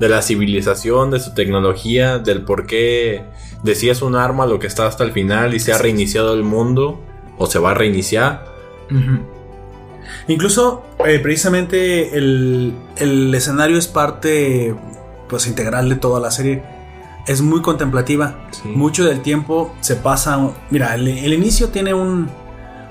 de 0.00 0.08
la 0.08 0.22
civilización, 0.22 1.10
de 1.10 1.20
su 1.20 1.34
tecnología, 1.34 2.18
del 2.18 2.42
por 2.42 2.66
qué 2.66 3.24
decías 3.62 4.00
un 4.02 4.16
arma 4.16 4.46
lo 4.46 4.58
que 4.58 4.66
está 4.66 4.86
hasta 4.86 5.04
el 5.04 5.12
final 5.12 5.54
y 5.54 5.60
se 5.60 5.72
ha 5.72 5.78
reiniciado 5.78 6.32
el 6.34 6.42
mundo 6.42 7.00
o 7.38 7.46
se 7.46 7.58
va 7.58 7.72
a 7.72 7.74
reiniciar. 7.74 8.44
Incluso, 10.28 10.84
eh, 11.06 11.18
precisamente, 11.18 12.16
el, 12.16 12.74
el 12.96 13.34
escenario 13.34 13.76
es 13.76 13.88
parte 13.88 14.74
pues 15.28 15.46
integral 15.46 15.88
de 15.88 15.96
toda 15.96 16.20
la 16.20 16.30
serie. 16.30 16.62
Es 17.26 17.40
muy 17.40 17.62
contemplativa. 17.62 18.48
Sí. 18.50 18.68
Mucho 18.68 19.04
del 19.04 19.20
tiempo 19.22 19.74
se 19.80 19.96
pasa. 19.96 20.50
Mira, 20.70 20.94
el, 20.94 21.06
el 21.08 21.32
inicio 21.32 21.68
tiene 21.68 21.94
un, 21.94 22.28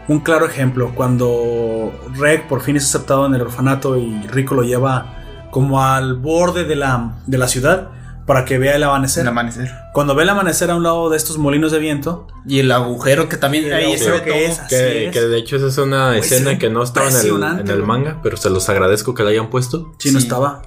un 0.07 0.19
claro 0.19 0.45
ejemplo. 0.45 0.91
Cuando 0.95 1.91
Reg 2.15 2.47
por 2.47 2.61
fin 2.61 2.75
es 2.77 2.85
aceptado 2.85 3.25
en 3.25 3.35
el 3.35 3.41
orfanato 3.41 3.97
y 3.97 4.21
Rico 4.27 4.55
lo 4.55 4.63
lleva 4.63 5.17
como 5.51 5.83
al 5.83 6.15
borde 6.15 6.63
de 6.63 6.75
la, 6.77 7.15
de 7.27 7.37
la 7.37 7.47
ciudad 7.49 7.89
para 8.25 8.45
que 8.45 8.57
vea 8.57 8.75
el 8.77 8.83
amanecer. 8.83 9.23
El 9.23 9.27
amanecer. 9.29 9.69
Cuando 9.93 10.15
ve 10.15 10.23
el 10.23 10.29
amanecer 10.29 10.71
a 10.71 10.75
un 10.75 10.83
lado 10.83 11.09
de 11.09 11.17
estos 11.17 11.37
molinos 11.37 11.73
de 11.73 11.79
viento, 11.79 12.27
Y 12.47 12.59
el 12.59 12.71
agujero 12.71 13.27
que 13.27 13.35
también 13.35 13.73
ahí 13.73 13.97
se 13.97 14.09
ve 14.11 14.15
agujero 14.17 14.23
que 14.23 14.31
todo. 14.31 14.39
es. 14.53 14.59
Así 14.59 14.69
Que, 14.75 15.05
es. 15.07 15.11
que 15.11 15.21
de 15.21 15.37
hecho 15.39 15.55
esa 15.57 15.67
es 15.67 15.77
una 15.77 16.13
se 16.13 16.19
escena 16.19 16.57
que 16.57 16.69
no 16.69 16.83
estaba 16.83 17.09
en 17.09 17.15
el, 17.17 17.69
en 17.69 17.85
manga, 17.85 18.19
pero 18.23 18.37
se 18.37 18.49
los 18.49 18.69
agradezco 18.69 19.13
que 19.13 19.23
la 19.23 19.31
hayan 19.31 19.49
puesto. 19.49 19.91
si 19.99 20.11
no 20.13 20.19
Sí. 20.19 20.25
estaba. 20.27 20.61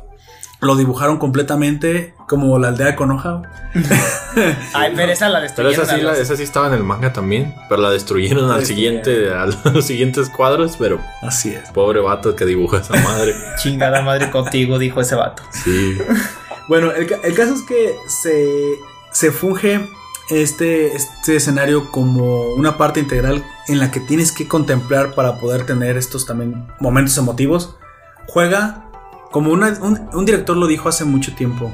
Lo 0.64 0.76
dibujaron 0.76 1.18
completamente 1.18 2.14
como 2.26 2.58
la 2.58 2.68
aldea 2.68 2.86
de 2.88 2.96
Konoha. 2.96 3.42
Ay, 4.74 4.92
pero 4.96 5.12
esa 5.12 5.28
la 5.28 5.40
Pero 5.40 5.68
destruyeron. 5.68 5.84
esa 5.84 5.94
sí, 5.94 6.00
a 6.00 6.04
la- 6.04 6.10
los- 6.12 6.20
esa 6.20 6.36
sí 6.36 6.42
estaba 6.42 6.66
en 6.68 6.74
el 6.74 6.82
manga 6.84 7.12
también, 7.12 7.54
pero 7.68 7.82
la 7.82 7.90
destruyeron 7.90 8.48
La 8.48 8.54
al 8.54 8.60
destruyeron. 8.60 9.04
siguiente, 9.04 9.34
a 9.34 9.46
los 9.70 9.84
siguientes 9.84 10.28
cuadros, 10.30 10.76
pero 10.78 11.00
Así 11.22 11.50
es. 11.50 11.70
pobre 11.70 12.00
vato 12.00 12.34
que 12.34 12.44
dibujó 12.46 12.76
esa 12.78 12.94
madre. 13.02 13.34
Chingada 13.62 14.02
madre 14.02 14.30
contigo, 14.30 14.78
dijo 14.78 15.00
ese 15.00 15.14
vato. 15.14 15.42
Sí. 15.50 15.98
Bueno, 16.68 16.92
el, 16.92 17.12
el 17.22 17.34
caso 17.34 17.54
es 17.54 17.62
que 17.62 17.94
se, 18.08 18.74
se 19.12 19.30
funge 19.30 19.86
este, 20.30 20.96
este 20.96 21.36
escenario 21.36 21.90
como 21.90 22.54
una 22.54 22.78
parte 22.78 23.00
integral 23.00 23.44
en 23.68 23.78
la 23.78 23.90
que 23.90 24.00
tienes 24.00 24.32
que 24.32 24.48
contemplar 24.48 25.14
para 25.14 25.38
poder 25.38 25.66
tener 25.66 25.98
estos 25.98 26.24
también 26.26 26.66
momentos 26.80 27.16
emotivos. 27.18 27.76
Juega 28.26 28.86
como 29.34 29.50
una- 29.50 29.76
un, 29.80 30.08
un 30.12 30.24
director 30.24 30.56
lo 30.56 30.68
dijo 30.68 30.88
hace 30.88 31.04
mucho 31.04 31.34
tiempo. 31.34 31.72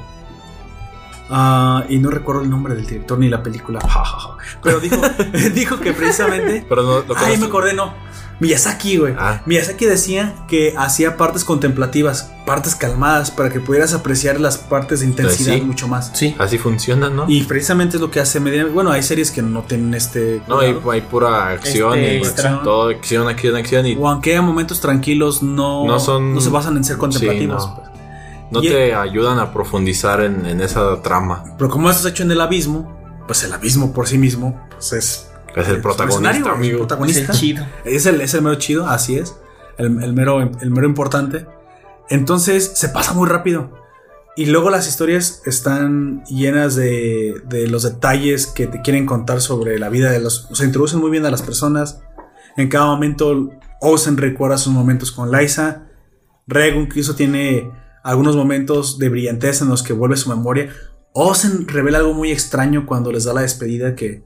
Ah, 1.29 1.85
y 1.91 1.99
no 1.99 2.11
recuerdo 2.11 2.41
el 2.41 2.49
nombre 2.49 2.75
del 2.75 2.87
director 2.87 3.19
ni 3.19 3.29
la 3.29 3.43
película. 3.43 3.81
Pero 4.63 4.81
dijo, 4.81 4.97
dijo 5.55 5.79
que 5.79 5.93
precisamente 5.93 6.65
Pero 6.67 6.83
no 6.83 6.89
lo 7.01 7.01
Ay, 7.01 7.07
conocí. 7.07 7.37
me 7.39 7.47
acordé, 7.47 7.75
no. 7.75 7.93
Miyazaki, 8.41 8.97
güey. 8.97 9.15
Ah. 9.19 9.43
Miyazaki 9.47 9.85
decía 9.85 10.35
que 10.49 10.75
hacía 10.77 11.17
partes 11.19 11.45
contemplativas, 11.45 12.33
partes 12.47 12.75
calmadas, 12.75 13.31
para 13.31 13.51
que 13.51 13.61
pudieras 13.61 13.93
apreciar 13.93 14.41
las 14.41 14.57
partes 14.57 15.01
de 15.01 15.07
intensidad 15.07 15.55
sí. 15.55 15.61
mucho 15.61 15.89
más. 15.89 16.11
Sí. 16.15 16.35
Así 16.39 16.57
funciona, 16.57 17.11
¿no? 17.11 17.27
Y 17.29 17.43
precisamente 17.45 17.97
es 17.97 18.01
lo 18.01 18.11
que 18.11 18.19
hace 18.19 18.41
Media. 18.41 18.65
Bueno, 18.65 18.91
hay 18.91 19.03
series 19.03 19.31
que 19.31 19.43
no 19.43 19.63
tienen 19.63 19.93
este. 19.95 20.43
no, 20.49 20.61
hay, 20.61 20.75
hay 20.91 21.01
pura 21.03 21.49
acción 21.51 21.99
Este 21.99 22.15
y 22.15 22.17
extra. 22.19 22.63
todo 22.63 22.89
acción, 22.89 23.29
acción, 23.29 23.57
acción 23.57 23.87
y 23.87 23.95
O 23.97 24.09
aunque 24.09 24.31
haya 24.33 24.43
momentos 24.43 24.81
tranquilos, 24.81 25.43
no, 25.43 25.87
No 25.87 26.01
son- 26.01 26.35
no 26.35 26.41
se 26.41 26.49
basan 26.49 26.77
en 26.79 26.85
ser 26.85 26.97
contemplativos. 26.97 27.63
Sí, 27.63 27.69
no. 27.69 27.77
pues. 27.77 27.89
no 28.53 28.63
y- 28.65 28.69
te 28.69 28.95
ayudan 28.95 29.39
a 29.39 29.53
profundizar 29.53 30.23
en, 30.23 30.47
en 30.47 30.63
esa 30.63 31.03
trama. 31.03 31.45
Pero 31.59 31.69
como 31.71 31.91
eso 31.91 32.01
es 32.01 32.07
hecho 32.13 32.23
en 32.23 32.31
el 32.33 32.41
abismo, 32.41 32.97
pues 33.27 33.45
el 33.45 33.53
abismo 33.53 33.93
por 33.93 34.09
sí 34.09 34.17
mismo 34.19 34.59
pues 34.71 34.93
es. 34.95 35.30
Es 35.57 35.69
el 35.69 35.81
protagonista, 35.81 36.31
es 36.31 36.37
el. 36.37 37.11
Es 37.11 37.29
el 37.29 37.37
chido. 37.37 37.67
Es 37.85 38.07
el, 38.07 38.21
es 38.21 38.35
el 38.35 38.43
mero 38.43 38.55
chido, 38.57 38.87
así 38.87 39.17
es. 39.17 39.37
El, 39.79 40.03
el 40.03 40.13
mero, 40.13 40.41
el 40.41 40.71
mero 40.71 40.87
importante. 40.87 41.47
Entonces 42.09 42.73
se 42.75 42.89
pasa 42.89 43.13
muy 43.15 43.29
rápido. 43.29 43.79
Y 44.37 44.47
luego 44.47 44.71
las 44.71 44.89
historias 44.89 45.43
están 45.45 46.25
llenas 46.25 46.77
de, 46.77 47.43
de 47.47 47.67
los 47.67 47.83
detalles 47.83 48.47
que 48.47 48.67
te 48.67 48.81
quieren 48.81 49.05
contar 49.05 49.41
sobre 49.41 49.79
la 49.79 49.89
vida 49.89 50.11
de 50.11 50.21
los... 50.21 50.51
O 50.51 50.55
sea, 50.55 50.67
introducen 50.67 51.01
muy 51.01 51.11
bien 51.11 51.27
a 51.27 51.31
las 51.31 51.43
personas. 51.43 52.01
En 52.57 52.69
cada 52.69 52.87
momento 52.87 53.51
Ozen 53.81 54.17
recuerda 54.17 54.57
sus 54.57 54.73
momentos 54.73 55.13
con 55.13 55.31
Liza. 55.31 55.89
Reg 56.47 56.77
incluso 56.77 57.15
tiene 57.15 57.71
algunos 58.03 58.37
momentos 58.37 58.99
de 58.99 59.09
brillantez 59.09 59.63
en 59.63 59.69
los 59.69 59.83
que 59.83 59.93
vuelve 59.93 60.17
su 60.17 60.29
memoria. 60.29 60.71
Ozen 61.13 61.67
revela 61.69 61.99
algo 61.99 62.15
muy 62.15 62.31
extraño 62.31 62.87
cuando 62.87 63.13
les 63.13 63.25
da 63.25 63.35
la 63.35 63.43
despedida 63.43 63.95
que 63.95 64.25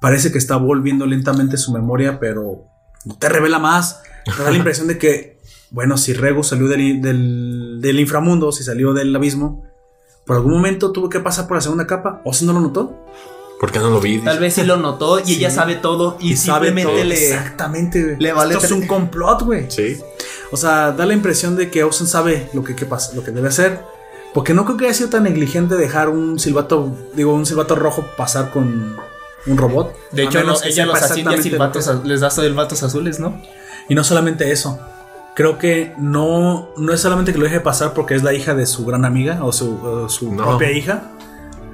parece 0.00 0.32
que 0.32 0.38
está 0.38 0.56
volviendo 0.56 1.06
lentamente 1.06 1.56
su 1.56 1.72
memoria, 1.72 2.18
pero 2.20 2.64
no 3.04 3.16
te 3.16 3.28
revela 3.28 3.58
más. 3.58 4.02
Te 4.24 4.42
da 4.42 4.50
la 4.50 4.56
impresión 4.56 4.88
de 4.88 4.98
que 4.98 5.38
bueno, 5.70 5.98
si 5.98 6.14
Rego 6.14 6.42
salió 6.42 6.66
del, 6.68 7.02
del, 7.02 7.78
del 7.80 8.00
inframundo, 8.00 8.52
si 8.52 8.64
salió 8.64 8.94
del 8.94 9.14
abismo, 9.14 9.64
por 10.26 10.36
algún 10.36 10.52
momento 10.52 10.92
tuvo 10.92 11.08
que 11.08 11.20
pasar 11.20 11.46
por 11.46 11.56
la 11.56 11.60
segunda 11.60 11.86
capa, 11.86 12.22
o 12.24 12.32
si 12.32 12.46
no 12.46 12.52
lo 12.52 12.60
notó. 12.60 12.96
¿Por 13.60 13.72
qué 13.72 13.78
no 13.80 13.90
lo 13.90 14.00
vi? 14.00 14.20
Tal 14.20 14.38
vez 14.38 14.54
sí 14.54 14.62
lo 14.62 14.76
notó 14.76 15.18
y 15.18 15.34
ella 15.34 15.50
sabe 15.50 15.74
todo 15.74 16.16
y, 16.20 16.36
simplemente 16.36 16.92
todo. 16.92 17.04
le. 17.04 17.14
Exactamente, 17.14 18.16
le 18.18 18.32
vale 18.32 18.54
Esto 18.54 18.66
es 18.66 18.72
un 18.72 18.86
complot, 18.86 19.42
güey. 19.42 19.66
Sí. 19.68 19.98
O 20.52 20.56
sea, 20.56 20.92
da 20.92 21.04
la 21.06 21.12
impresión 21.12 21.56
de 21.56 21.68
que 21.68 21.82
Ocean 21.82 22.06
sabe 22.06 22.48
lo 22.52 22.62
que, 22.62 22.76
que 22.76 22.86
pasa, 22.86 23.14
lo 23.14 23.24
que 23.24 23.32
debe 23.32 23.48
hacer. 23.48 23.80
Porque 24.32 24.54
no 24.54 24.64
creo 24.64 24.76
que 24.76 24.84
haya 24.84 24.94
sido 24.94 25.10
tan 25.10 25.24
negligente 25.24 25.74
dejar 25.74 26.08
un 26.08 26.38
silbato, 26.38 26.96
digo, 27.14 27.34
un 27.34 27.46
silbato 27.46 27.74
rojo 27.74 28.06
pasar 28.16 28.52
con 28.52 28.96
un 29.48 29.56
robot. 29.58 29.94
De 30.12 30.22
A 30.22 30.24
hecho, 30.26 30.38
menos 30.38 30.64
ella 30.64 30.86
los 30.86 30.94
lo 30.94 31.00
que- 31.00 31.04
az- 31.78 32.04
les 32.04 32.20
da 32.20 32.30
silbatos 32.30 32.82
azules, 32.82 33.18
¿no? 33.20 33.40
Y 33.88 33.94
no 33.94 34.04
solamente 34.04 34.50
eso. 34.52 34.78
Creo 35.34 35.56
que 35.58 35.94
no, 35.98 36.70
no 36.76 36.92
es 36.92 37.00
solamente 37.00 37.32
que 37.32 37.38
lo 37.38 37.44
deje 37.44 37.60
pasar 37.60 37.94
porque 37.94 38.14
es 38.14 38.22
la 38.22 38.34
hija 38.34 38.54
de 38.54 38.66
su 38.66 38.84
gran 38.84 39.04
amiga 39.04 39.44
o 39.44 39.52
su, 39.52 40.06
su 40.08 40.32
No. 40.34 40.44
propia 40.44 40.72
hija, 40.72 41.02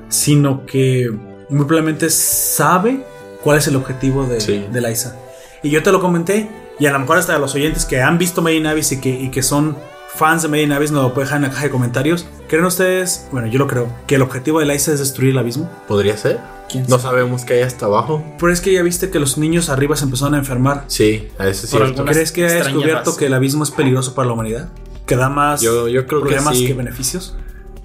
sino 0.09 0.67
que 0.67 1.11
muy 1.49 1.65
probablemente 1.67 2.11
sabe 2.11 3.05
cuál 3.43 3.59
es 3.59 3.67
el 3.69 3.77
objetivo 3.77 4.25
de, 4.27 4.41
Sí. 4.41 4.67
de 4.71 4.81
Liza. 4.81 5.17
Y 5.63 5.71
yo 5.71 5.83
te 5.83 5.93
lo 5.93 6.01
comenté, 6.01 6.49
y 6.79 6.87
a 6.87 6.93
lo 6.93 6.99
mejor 6.99 7.19
hasta 7.19 7.39
los 7.39 7.55
oyentes 7.55 7.85
que 7.85 8.03
han 8.03 8.19
visto 8.19 8.43
Made 8.43 8.57
in 8.57 8.67
Abyss 8.67 8.93
y 8.93 9.01
que, 9.01 9.09
y 9.11 9.31
que 9.31 9.43
son 9.43 9.77
fans 10.17 10.43
de 10.43 10.49
Made 10.49 10.63
in 10.63 10.73
Abyss 10.73 10.91
nos 10.91 11.03
lo 11.03 11.15
pueden 11.15 11.27
dejar 11.27 11.37
en 11.39 11.43
la 11.45 11.51
caja 11.51 11.65
de 11.65 11.71
comentarios. 11.71 12.27
¿Creen 12.49 12.65
ustedes, 12.65 13.27
bueno, 13.33 13.47
yo 13.49 13.59
lo 13.59 13.67
creo, 13.67 13.89
que 14.07 14.15
el 14.17 14.23
objetivo 14.23 14.61
de 14.61 14.67
Liza 14.67 14.93
es 14.93 14.99
destruir 15.01 15.33
el 15.33 15.39
abismo? 15.39 15.71
¿Podría 15.89 16.17
ser? 16.17 16.39
¿Quién 16.69 16.87
No 16.89 16.99
sabemos 16.99 17.45
qué 17.45 17.55
hay 17.55 17.63
hasta 17.63 17.87
abajo. 17.87 18.25
Pero 18.39 18.53
es 18.53 18.61
que 18.61 18.73
ya 18.73 18.83
viste 18.83 19.11
que 19.11 19.19
los 19.19 19.39
niños 19.39 19.69
arriba 19.69 19.97
se 19.97 20.05
empezaron 20.05 20.35
a 20.35 20.39
enfermar. 20.39 20.85
Sí, 20.87 21.29
a 21.39 21.49
eso 21.49 21.77
alguna- 21.83 22.13
¿Crees 22.13 22.33
que 22.33 22.47
ha 22.47 22.53
descubierto 22.53 23.17
que 23.17 23.27
el 23.27 23.35
abismo 23.35 23.65
es 23.65 23.71
peligroso 23.71 24.15
para 24.15 24.29
la 24.29 24.35
humanidad? 24.35 24.69
¿Que 25.07 25.17
da 25.17 25.29
más 25.29 25.61
Yo, 25.61 25.89
yo 25.89 26.07
creo 26.07 26.21
que 26.21 26.29
problemas 26.29 26.57
sí. 26.57 26.67
que 26.67 26.75
beneficios? 26.75 27.37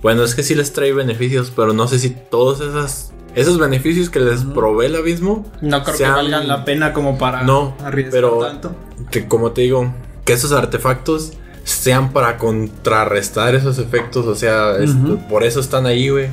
Bueno, 0.02 0.24
es 0.24 0.34
que 0.36 0.44
sí 0.44 0.56
les 0.56 0.72
trae 0.72 0.94
beneficios, 0.94 1.52
pero 1.54 1.74
no 1.74 1.88
sé 1.88 2.00
si 2.00 2.12
todos 2.12 2.62
esas, 2.62 3.12
esos 3.36 3.60
beneficios 3.60 4.10
que 4.10 4.22
les 4.22 4.44
provee 4.46 4.86
el 4.86 4.96
abismo, 4.96 5.46
No 5.62 5.84
creo 5.84 5.98
Sean- 5.98 6.12
que 6.14 6.22
valgan 6.22 6.48
la 6.48 6.64
pena 6.64 6.94
como 6.94 7.18
para 7.18 7.44
No, 7.44 7.76
arriesgar 7.84 8.14
pero- 8.14 8.40
tanto. 8.40 8.72
que 9.12 9.28
como 9.28 9.52
te 9.52 9.62
digo, 9.62 9.94
que 10.24 10.32
esos 10.34 10.54
artefactos 10.54 11.34
sean 11.70 12.12
para 12.12 12.38
contrarrestar 12.38 13.56
esos 13.56 13.78
efectos, 13.80 14.26
o 14.26 14.36
sea, 14.36 14.78
es- 14.78 14.92
por 15.30 15.44
eso 15.44 15.60
están 15.60 15.86
ahí, 15.86 16.10
güey. 16.10 16.28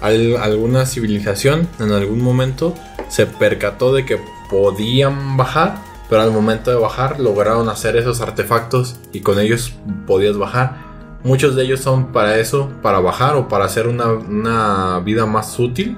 Al- 0.00 0.36
alguna 0.36 0.84
civilización 0.86 1.68
en 1.80 1.92
algún 1.92 2.20
momento 2.20 2.74
se 3.08 3.26
percató 3.26 3.94
de 3.94 4.04
que 4.04 4.18
podían 4.50 5.36
bajar, 5.36 5.76
pero 6.08 6.22
al 6.22 6.30
momento 6.32 6.70
de 6.70 6.76
bajar 6.76 7.18
lograron 7.20 7.68
hacer 7.68 7.96
esos 7.96 8.20
artefactos 8.20 8.96
y 9.12 9.20
con 9.20 9.38
ellos 9.40 9.72
podías 10.06 10.36
bajar. 10.36 10.84
Muchos 11.24 11.56
de 11.56 11.64
ellos 11.64 11.80
son 11.80 12.12
para 12.12 12.38
eso, 12.38 12.70
para 12.82 13.00
bajar 13.00 13.34
o 13.36 13.48
para 13.48 13.64
hacer 13.64 13.88
una, 13.88 14.12
una 14.12 15.00
vida 15.00 15.26
más 15.26 15.58
útil 15.58 15.96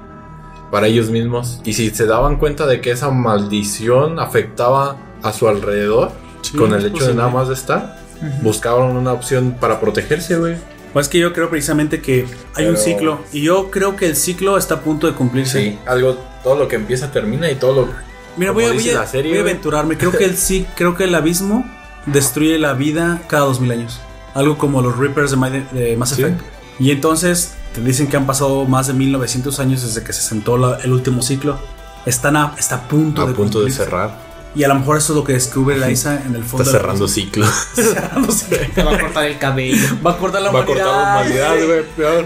para 0.71 0.87
ellos 0.87 1.11
mismos. 1.11 1.61
Y 1.65 1.73
si 1.75 1.91
se 1.91 2.07
daban 2.07 2.37
cuenta 2.37 2.67
de 2.67 2.81
que 2.81 2.91
esa 2.93 3.11
maldición 3.11 4.19
afectaba 4.21 4.97
a 5.23 5.33
su 5.33 5.49
alrededor, 5.49 6.13
Sí, 6.41 6.57
con 6.57 6.73
el 6.73 6.87
hecho 6.87 7.05
de 7.09 7.15
nada 7.15 7.29
más 7.31 7.49
de 7.49 7.55
estar, 7.55 7.99
buscaban 8.43 8.97
una 8.97 9.13
opción 9.13 9.57
para 9.61 9.81
protegerse, 9.81 10.37
güey. 10.37 10.57
Pues 10.93 11.09
que 11.09 11.19
yo 11.19 11.33
creo 11.33 11.51
precisamente 11.51 12.01
que 12.01 12.27
hay 12.55 12.67
un 12.67 12.77
ciclo 12.77 13.21
y 13.33 13.43
yo 13.43 13.71
creo 13.71 13.95
que 13.97 14.07
el 14.07 14.17
ciclo 14.17 14.57
está 14.57 14.77
a 14.77 14.81
punto 14.81 15.07
de 15.07 15.13
cumplirse. 15.15 15.79
algo, 15.87 16.19
todo 16.43 16.57
lo 16.57 16.67
que 16.67 16.77
empieza 16.77 17.11
termina 17.13 17.51
y 17.51 17.57
todo 17.57 17.75
lo 17.87 17.89
Mira, 18.37 18.53
voy 18.53 18.65
a, 18.65 18.73
voy 18.73 18.89
a- 18.91 18.95
la 18.95 19.07
serie, 19.07 19.33
voy 19.33 19.39
a 19.39 19.43
güey. 19.43 19.53
aventurarme. 19.53 19.97
Creo 19.99 20.13
que 20.13 20.25
el 20.25 20.37
sí, 20.39 20.67
creo 20.77 20.97
que 20.97 21.05
el 21.05 21.15
abismo 21.15 21.65
destruye 22.07 22.59
la 22.59 22.73
vida 22.73 23.21
cada 23.29 23.45
dos 23.45 23.61
mil 23.61 23.71
años. 23.71 24.01
Algo 24.35 24.57
como 24.57 24.81
los 24.81 24.97
Reapers 24.97 25.31
de, 25.33 25.37
Ma- 25.37 25.51
de 25.51 25.97
Mass 25.97 26.11
Sí. 26.11 26.23
Effect. 26.23 26.41
Y 26.79 26.91
entonces 26.93 27.55
te 27.75 27.81
dicen 27.83 28.07
que 28.09 28.17
han 28.17 28.27
pasado 28.27 28.65
más 28.65 28.87
de 28.87 28.95
1900 28.95 29.59
años 29.61 29.83
desde 29.83 30.03
que 30.03 30.13
se 30.13 30.23
sentó 30.23 30.57
la- 30.57 30.77
el 30.83 30.93
último 30.93 31.21
ciclo. 31.23 31.59
Están 32.07 32.37
a, 32.37 32.55
está 32.59 32.77
a 32.77 32.89
punto 32.89 33.23
a 33.23 33.27
de 33.27 33.35
punto 33.35 33.63
de 33.63 33.71
cerrar. 33.71 34.17
Y 34.55 34.65
a 34.65 34.69
lo 34.69 34.75
mejor 34.75 34.97
eso 34.99 35.13
es 35.13 35.17
lo 35.17 35.25
que 35.25 35.35
descubre 35.35 35.77
la 35.77 35.91
Isa 35.91 36.23
en 36.25 36.35
el 36.35 36.43
fondo. 36.43 36.65
Está 36.65 36.79
cerrando 36.79 37.07
ciclo. 37.07 37.47
Cerrando 37.75 38.33
ciclo. 38.33 38.59
Te 38.75 38.83
va 38.83 38.95
a 38.95 39.01
cortar 39.01 39.25
el 39.25 39.39
cabello. 39.39 39.89
Va 40.05 40.13
a 40.13 40.17
cortar 40.19 40.43
la 40.43 40.51
Va 40.51 40.63
a 40.63 40.65
cortar 40.65 40.87
la 40.87 40.93
humanidad. 40.93 41.53
humanidad, 41.55 41.85
güey. 41.97 42.25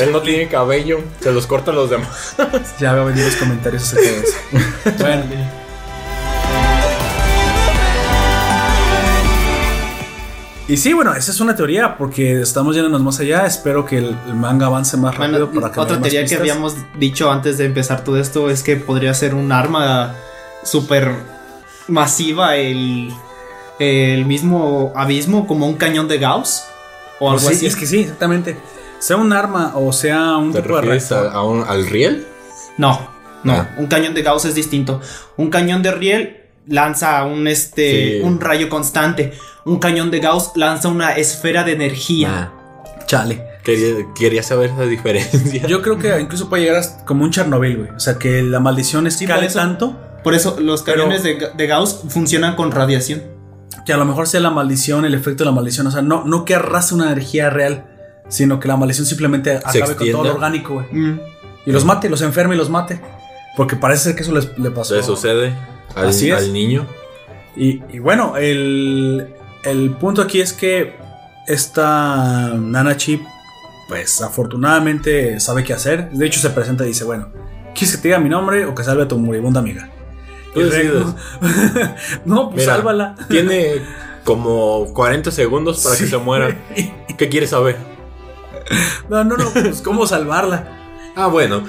Él 0.00 0.12
no 0.12 0.20
tiene 0.20 0.48
cabello, 0.48 1.00
se 1.20 1.32
los 1.32 1.46
cortan 1.46 1.76
los 1.76 1.88
demás. 1.88 2.34
Ya 2.80 2.94
va 2.94 3.02
a 3.02 3.04
venir 3.04 3.24
los 3.24 3.36
comentarios 3.36 3.82
acerca 3.82 4.08
de 4.08 4.18
eso. 4.20 4.98
bueno. 4.98 5.24
Y 10.68 10.76
sí, 10.76 10.92
bueno, 10.92 11.14
esa 11.14 11.32
es 11.32 11.40
una 11.40 11.56
teoría 11.56 11.96
porque 11.96 12.42
estamos 12.42 12.76
yéndonos 12.76 13.02
más 13.02 13.18
allá. 13.20 13.44
Espero 13.44 13.84
que 13.84 13.98
el, 13.98 14.16
manga 14.34 14.66
avance 14.66 14.96
más 14.96 15.16
rápido 15.16 15.46
Bueno, 15.46 15.62
para 15.62 15.72
que 15.74 15.80
otra 15.80 16.00
teoría 16.00 16.24
que 16.24 16.36
habíamos 16.36 16.76
dicho 16.98 17.30
antes 17.30 17.58
de 17.58 17.64
empezar 17.64 18.04
todo 18.04 18.18
esto 18.18 18.50
es 18.50 18.62
que 18.62 18.76
podría 18.76 19.12
ser 19.14 19.34
un 19.34 19.50
arma 19.50 20.14
súper 20.62 21.39
masiva 21.88 22.56
el, 22.56 23.12
el 23.78 24.24
mismo 24.26 24.92
abismo 24.96 25.46
como 25.46 25.66
un 25.66 25.76
cañón 25.76 26.08
de 26.08 26.18
Gauss 26.18 26.64
o 27.18 27.30
algo 27.30 27.42
Pues 27.42 27.58
sí, 27.58 27.66
así. 27.66 27.66
es 27.66 27.76
que 27.76 27.86
sí, 27.86 28.00
exactamente. 28.00 28.56
Sea 28.98 29.16
un 29.16 29.32
arma 29.32 29.72
o 29.76 29.92
sea 29.92 30.36
un 30.36 30.52
¿Te 30.52 30.60
tipo 30.62 30.74
de 30.76 30.80
refieres 30.82 31.12
a- 31.12 31.30
a 31.32 31.42
un- 31.44 31.64
al 31.66 31.86
riel? 31.86 32.26
No, 32.76 33.08
no, 33.44 33.52
Ah. 33.54 33.70
un 33.78 33.86
cañón 33.86 34.14
de 34.14 34.22
Gauss 34.22 34.44
es 34.44 34.54
distinto. 34.54 35.00
Un 35.36 35.50
cañón 35.50 35.82
de 35.82 35.90
riel 35.92 36.36
lanza 36.66 37.24
un 37.24 37.46
este 37.48 38.18
Sí. 38.18 38.20
un 38.22 38.40
rayo 38.40 38.68
constante. 38.68 39.32
Un 39.64 39.78
cañón 39.78 40.10
de 40.10 40.20
Gauss 40.20 40.52
lanza 40.54 40.88
una 40.88 41.12
esfera 41.16 41.64
de 41.64 41.72
energía. 41.72 42.28
Nah. 42.28 43.06
Chale. 43.06 43.42
Quería, 43.64 44.06
quería 44.14 44.42
saber 44.42 44.70
esa 44.70 44.84
diferencia. 44.84 45.66
Yo 45.66 45.82
creo 45.82 45.98
que 45.98 46.18
incluso 46.18 46.48
puede 46.48 46.62
llegar 46.62 46.78
hasta 46.78 47.04
como 47.04 47.24
un 47.24 47.30
Chernobyl, 47.30 47.76
güey. 47.76 47.90
O 47.90 48.00
sea, 48.00 48.14
que 48.18 48.42
la 48.42 48.58
maldición 48.60 49.06
escale 49.06 49.46
eso. 49.46 49.58
tanto 49.58 49.98
Por 50.22 50.34
eso 50.34 50.56
los 50.60 50.82
cañones 50.82 51.22
de, 51.22 51.50
de 51.56 51.66
Gauss 51.66 52.02
funcionan 52.08 52.56
con 52.56 52.70
radiación. 52.72 53.22
que 53.86 53.92
a 53.92 53.96
lo 53.96 54.04
mejor 54.04 54.26
sea 54.28 54.40
la 54.40 54.50
maldición, 54.50 55.04
el 55.04 55.14
efecto 55.14 55.44
de 55.44 55.50
la 55.50 55.52
maldición. 55.54 55.86
O 55.86 55.90
sea, 55.90 56.02
no, 56.02 56.24
no 56.24 56.44
que 56.44 56.54
arrase 56.54 56.94
una 56.94 57.06
energía 57.06 57.48
real, 57.50 57.86
sino 58.28 58.60
que 58.60 58.68
la 58.68 58.76
maldición 58.76 59.06
simplemente 59.06 59.56
acabe 59.56 59.96
con 59.96 60.10
todo 60.10 60.24
lo 60.24 60.34
orgánico, 60.34 60.74
güey. 60.74 60.86
Mm. 60.92 61.20
Y 61.66 61.72
los 61.72 61.84
mate, 61.84 62.08
los 62.10 62.22
enferme 62.22 62.54
y 62.54 62.58
los 62.58 62.68
mate. 62.70 63.00
Porque 63.56 63.76
parece 63.76 64.04
ser 64.04 64.14
que 64.14 64.22
eso 64.22 64.32
les, 64.32 64.56
le 64.58 64.70
pasó. 64.70 64.94
Le 64.94 65.02
sucede 65.02 65.52
al, 65.94 66.08
Así 66.08 66.30
es. 66.30 66.36
al 66.36 66.52
niño. 66.52 66.86
Y, 67.56 67.82
y 67.90 67.98
bueno, 67.98 68.36
el, 68.36 69.34
el 69.64 69.90
punto 69.92 70.22
aquí 70.22 70.40
es 70.40 70.52
que 70.52 70.96
esta 71.46 72.52
Nana 72.54 72.96
Chip, 72.96 73.22
pues 73.88 74.20
afortunadamente 74.22 75.40
sabe 75.40 75.64
qué 75.64 75.72
hacer. 75.72 76.10
De 76.10 76.26
hecho, 76.26 76.40
se 76.40 76.50
presenta 76.50 76.84
y 76.84 76.88
dice: 76.88 77.04
Bueno, 77.04 77.28
¿quieres 77.74 77.96
que 77.96 78.02
te 78.02 78.08
diga 78.08 78.18
mi 78.20 78.28
nombre 78.28 78.66
o 78.66 78.74
que 78.74 78.84
salve 78.84 79.02
a 79.02 79.08
tu 79.08 79.18
moribunda 79.18 79.60
amiga? 79.60 79.90
Tú 80.54 80.60
decides. 80.60 81.04
No, 82.24 82.50
pues 82.50 82.62
Mira, 82.64 82.74
sálvala. 82.76 83.14
Tiene 83.28 83.82
como 84.24 84.92
40 84.92 85.30
segundos 85.30 85.82
para 85.82 85.96
que 85.96 86.06
se 86.06 86.16
muera. 86.18 86.56
¿Qué 87.18 87.28
quieres 87.28 87.50
saber? 87.50 87.76
No, 89.08 89.24
no, 89.24 89.36
no, 89.36 89.50
pues 89.50 89.80
cómo 89.82 90.06
salvarla. 90.06 90.76
Ah, 91.16 91.26
bueno. 91.26 91.64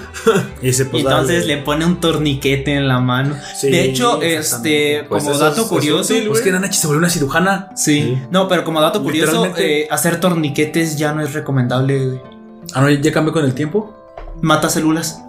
Y 0.61 0.67
pues, 0.71 0.79
entonces 0.81 1.41
dale. 1.41 1.55
le 1.55 1.57
pone 1.63 1.83
un 1.85 1.99
torniquete 1.99 2.73
en 2.75 2.87
la 2.87 2.99
mano. 2.99 3.35
Sí, 3.59 3.71
de 3.71 3.83
hecho, 3.85 4.21
este, 4.21 5.03
Pues 5.09 5.23
como 5.23 5.35
eso 5.35 5.43
dato 5.43 5.61
es- 5.63 5.67
curioso. 5.67 6.01
es 6.13 6.19
útil, 6.19 6.27
Pues 6.29 6.41
que 6.41 6.51
Nana 6.51 6.69
Chip 6.69 6.79
se 6.81 6.87
volvió 6.87 6.99
una 6.99 7.09
cirujana. 7.09 7.69
Sí. 7.75 8.01
Sí. 8.01 8.21
No, 8.29 8.47
pero 8.47 8.63
como 8.63 8.79
dato 8.81 9.01
curioso, 9.01 9.47
eh, 9.57 9.87
hacer 9.89 10.19
torniquetes 10.19 10.97
ya 10.97 11.13
no 11.13 11.21
es 11.21 11.33
recomendable. 11.33 12.05
güey. 12.05 12.21
Ah, 12.73 12.81
no, 12.81 12.89
ya 12.89 13.11
cambió 13.11 13.33
con 13.33 13.43
el 13.43 13.55
tiempo. 13.55 13.93
Mata 14.41 14.69
células. 14.69 15.21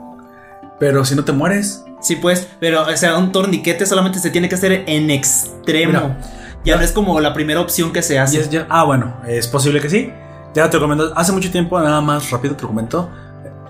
Pero 0.78 1.04
si 1.06 1.14
no 1.16 1.24
te 1.24 1.32
mueres. 1.32 1.84
Sí, 2.02 2.16
pues, 2.16 2.48
pero, 2.60 2.82
o 2.82 2.96
sea, 2.96 3.16
un 3.16 3.32
torniquete 3.32 3.86
solamente 3.86 4.18
se 4.18 4.30
tiene 4.30 4.48
que 4.48 4.56
hacer 4.56 4.84
en 4.86 5.10
extremo. 5.10 5.92
Mira. 5.92 6.18
ya 6.64 6.76
no 6.76 6.82
es 6.82 6.92
como 6.92 7.18
la 7.20 7.32
primera 7.34 7.60
opción 7.60 7.92
que 7.92 8.02
se 8.02 8.18
hace. 8.18 8.48
ya- 8.50 8.66
ah, 8.68 8.84
bueno, 8.84 9.16
es 9.26 9.48
posible 9.48 9.80
que 9.80 9.88
sí. 9.88 10.10
Ya 10.54 10.68
te 10.68 10.76
lo 10.76 10.82
comento. 10.82 11.12
Hace 11.16 11.32
mucho 11.32 11.50
tiempo, 11.50 11.80
nada 11.80 12.00
más 12.00 12.30
rápido 12.30 12.54
te 12.56 12.62
lo 12.62 12.68
comento. 12.68 13.10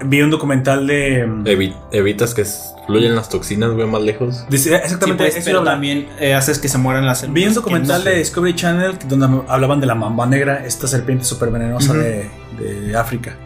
Vi 0.05 0.21
un 0.21 0.31
documental 0.31 0.87
de. 0.87 1.25
Evi- 1.27 1.77
evitas 1.93 2.35
que 2.35 2.45
fluyan 2.87 3.15
las 3.15 3.29
toxinas, 3.29 3.71
güey, 3.71 3.87
más 3.87 4.03
lejos. 4.03 4.45
dice- 4.51 4.71
Sí, 4.71 4.75
exactamente 4.75 5.25
pues, 5.25 5.37
eso 5.37 5.45
pero 5.45 5.63
también 5.63 6.09
eh, 6.19 6.35
haces 6.35 6.59
que 6.59 6.69
se 6.69 6.77
mueran 6.79 7.07
las 7.07 7.21
células. 7.21 7.35
Vi 7.35 7.47
un 7.47 7.55
documental 7.55 8.03
no- 8.05 8.11
de 8.11 8.17
Discovery 8.17 8.55
Channel 8.57 8.99
donde 9.07 9.43
hablaban 9.49 9.81
de 9.81 9.87
la 9.87 9.95
mamba 9.95 10.27
negra, 10.27 10.65
esta 10.67 10.89
serpiente 10.89 11.25
súper 11.25 11.51
venenosa 11.51 11.93
de 11.95 12.97
África. 12.97 13.37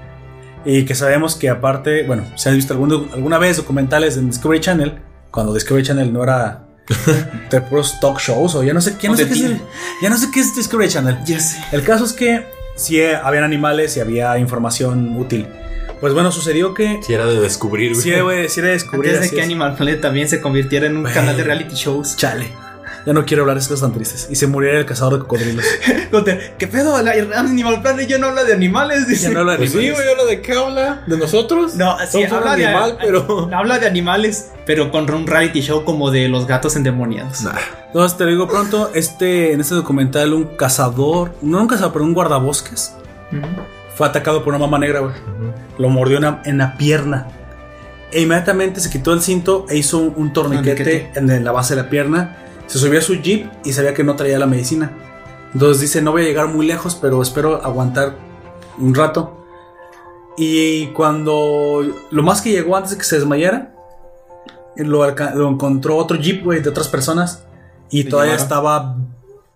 Y 0.67 0.85
que 0.85 0.95
sabemos 0.97 1.37
que 1.37 1.49
aparte, 1.49 2.03
bueno, 2.03 2.25
si 2.35 2.49
has 2.49 2.55
visto 2.57 2.75
algún 2.75 3.09
alguna 3.15 3.39
vez 3.39 3.57
documentales 3.57 4.17
en 4.17 4.27
Discovery 4.29 4.61
Channel, 4.61 4.99
cuando 5.31 5.55
Discovery 5.55 5.85
Channel 5.87 6.13
no 6.13 6.23
era 6.25 6.65
de 7.51 7.61
puros 7.61 7.99
talk 8.01 8.19
shows 8.19 8.55
o 8.57 8.63
ya 8.65 8.75
no 8.75 8.81
sé, 8.81 8.97
ya 9.01 9.09
no 9.09 9.15
O 9.15 9.17
sé 9.17 9.25
de 9.27 9.31
qué 9.33 9.39
es, 9.39 9.45
el- 9.45 9.61
ya 10.03 10.11
no 10.11 10.19
sé 10.19 10.27
qué 10.33 10.41
es 10.41 10.55
Discovery 10.57 10.89
Channel. 10.91 11.19
Ya 11.25 11.39
sé. 11.41 11.59
El 11.73 11.83
caso 11.85 12.05
es 12.05 12.13
que 12.13 12.45
sí 12.75 12.99
eh, 13.01 13.15
habían 13.17 13.45
animales 13.45 13.97
y 13.97 14.01
había 14.01 14.37
información 14.39 15.17
útil. 15.17 15.47
Pues 16.01 16.13
bueno, 16.13 16.31
sucedió 16.31 16.75
que 16.75 17.01
Si 17.03 17.15
era 17.15 17.25
de 17.27 17.41
descubrir, 17.41 17.93
güey. 17.93 18.03
sí, 18.03 18.21
güey, 18.21 18.49
sí 18.51 18.61
era 18.61 18.69
descubrir 18.71 19.15
Antes 19.15 19.31
de 19.31 19.37
que 19.37 19.41
es. 19.41 19.47
Animal 19.47 19.77
Planet 19.77 20.01
también 20.01 20.29
se 20.29 20.41
convirtiera 20.43 20.87
en 20.87 20.97
un 20.99 21.05
canal 21.05 21.37
de 21.37 21.45
reality 21.45 21.75
shows. 21.75 22.17
Chale. 22.17 22.49
Ya 23.07 23.13
no 23.13 23.25
quiero 23.25 23.45
hablar 23.45 23.57
de 23.57 23.63
cosas 23.63 23.81
tan 23.83 23.93
tristes. 23.93 24.27
Y 24.29 24.35
se 24.35 24.49
muriera 24.49 24.79
el 24.81 24.85
cazador 24.85 25.13
de 25.15 25.19
cocodrilos. 25.21 25.65
¿qué 26.59 26.67
pedo? 26.67 27.01
La 27.03 27.13
Animal 27.37 27.81
Planet 27.81 28.09
ya 28.09 28.19
no 28.19 28.27
habla 28.27 28.43
de 28.43 28.53
animales. 28.53 29.07
Dice. 29.07 29.29
Ya 29.29 29.31
no 29.31 29.41
habla 29.41 29.53
de 29.53 29.59
Pues 29.59 29.71
sí, 29.71 29.79
animales. 29.79 29.99
güey, 29.99 30.11
habla 30.11 30.25
de 30.25 30.41
qué 30.43 30.53
habla? 30.53 31.03
¿De 31.07 31.17
nosotros? 31.17 31.77
No, 31.77 31.97
sí, 32.11 32.25
habla 32.25 32.57
de, 32.57 32.67
animal, 32.67 32.99
pero. 33.01 33.49
habla 33.55 33.79
de 33.79 33.87
animales, 33.87 34.51
pero 34.67 34.91
con 34.91 35.09
un 35.09 35.27
reality 35.27 35.61
show 35.61 35.85
como 35.85 36.11
de 36.11 36.29
los 36.29 36.49
gatos 36.49 36.75
endemoniados. 36.75 37.43
Nah. 37.43 37.53
Entonces 37.87 38.19
te 38.19 38.25
lo 38.25 38.31
digo 38.31 38.49
pronto, 38.49 38.91
este, 38.95 39.53
en 39.53 39.61
este 39.61 39.77
documental 39.77 40.35
un 40.35 40.57
cazador, 40.57 41.33
no 41.43 41.61
un 41.61 41.69
cazador, 41.69 41.93
pero 41.93 42.05
un 42.05 42.13
guardabosques, 42.13 42.95
fue 43.95 44.07
atacado 44.07 44.43
por 44.43 44.53
una 44.53 44.59
mama 44.59 44.79
negra, 44.81 45.01
güey. 45.01 45.15
Lo 45.79 45.89
mordió 45.91 46.17
en 46.17 46.23
la, 46.25 46.43
en 46.45 46.59
la 46.59 46.77
pierna. 46.77 47.29
E 48.13 48.21
inmediatamente 48.23 48.81
se 48.81 48.91
quitó 48.91 49.13
el 49.13 49.23
cinto 49.23 49.67
e 49.69 49.77
hizo 49.77 49.99
un, 49.99 50.13
un 50.17 50.33
torniquete 50.33 50.75
Torniquete. 51.15 51.35
en 51.37 51.45
la 51.45 51.53
base 51.53 51.75
de 51.77 51.83
la 51.83 51.89
pierna. 51.89 52.37
Se 52.67 52.79
subió 52.79 52.99
a 52.99 53.03
su 53.03 53.15
jeep 53.15 53.51
y 53.65 53.73
sabía 53.73 53.95
que 53.95 54.05
no 54.05 54.17
traía 54.17 54.39
la 54.39 54.47
medicina. 54.47 54.93
Entonces 55.53 55.81
dice, 55.81 56.03
no 56.03 56.13
voy 56.13 56.23
a 56.23 56.27
llegar 56.27 56.49
muy 56.49 56.67
lejos, 56.67 56.97
pero 57.01 57.23
espero 57.23 57.65
aguantar 57.65 58.17
un 58.79 58.95
rato. 58.95 59.45
Y 60.37 60.89
cuando 60.89 61.83
lo 62.11 62.23
más 62.23 62.43
que 62.43 62.51
llegó 62.51 62.77
antes 62.77 62.93
de 62.93 62.99
que 62.99 63.05
se 63.05 63.17
desmayara, 63.17 63.75
lo, 64.77 65.49
encontró 65.49 65.97
otro 65.97 66.17
jeep, 66.19 66.45
güey, 66.45 66.61
de 66.61 66.69
otras 66.69 66.89
personas. 66.89 67.45
Y 67.91 68.03
¿Le 68.03 68.11
todavía 68.11 68.33
llevaron? 68.33 68.45
estaba 68.45 68.97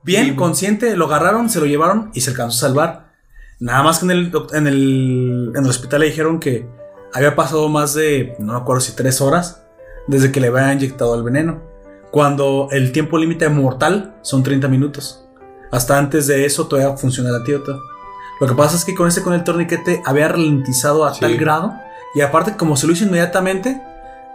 bien, 0.02 0.36
consciente. 0.36 0.96
Lo 0.96 1.06
agarraron, 1.06 1.50
se 1.50 1.60
lo 1.60 1.66
llevaron 1.66 2.10
y 2.14 2.22
se 2.22 2.30
alcanzó 2.30 2.64
a 2.64 2.68
salvar. 2.68 3.10
Nada 3.58 3.82
más 3.82 3.98
que 3.98 4.06
en 4.06 4.10
el, 4.12 4.32
en 4.52 4.66
el, 4.66 5.52
en 5.54 5.64
el 5.64 5.70
hospital 5.70 6.00
le 6.00 6.06
dijeron 6.06 6.40
que 6.40 6.66
había 7.12 7.36
pasado 7.36 7.68
más 7.68 7.92
de, 7.94 8.34
no 8.38 8.54
me 8.54 8.58
acuerdo 8.58 8.80
si 8.80 8.92
tres 8.92 9.20
horas, 9.20 9.62
desde 10.06 10.32
que 10.32 10.40
le 10.40 10.48
había 10.48 10.72
inyectado 10.72 11.14
el 11.14 11.22
veneno. 11.22 11.69
Cuando 12.10 12.68
el 12.72 12.92
tiempo 12.92 13.18
límite 13.18 13.48
mortal 13.48 14.14
son 14.22 14.42
30 14.42 14.68
minutos. 14.68 15.24
Hasta 15.70 15.96
antes 15.98 16.26
de 16.26 16.44
eso 16.44 16.66
todavía 16.66 16.96
funciona 16.96 17.30
el 17.30 17.36
antídoto. 17.36 17.80
Lo 18.40 18.46
que 18.48 18.54
pasa 18.54 18.74
es 18.76 18.84
que 18.84 18.94
con 18.94 19.06
ese 19.06 19.22
con 19.22 19.32
el 19.34 19.44
torniquete 19.44 20.02
había 20.04 20.28
ralentizado 20.28 21.04
a 21.04 21.14
Sí. 21.14 21.20
tal 21.20 21.36
grado. 21.36 21.74
Y 22.14 22.22
aparte, 22.22 22.56
como 22.56 22.76
se 22.76 22.86
lo 22.86 22.92
hizo 22.92 23.04
inmediatamente, 23.04 23.80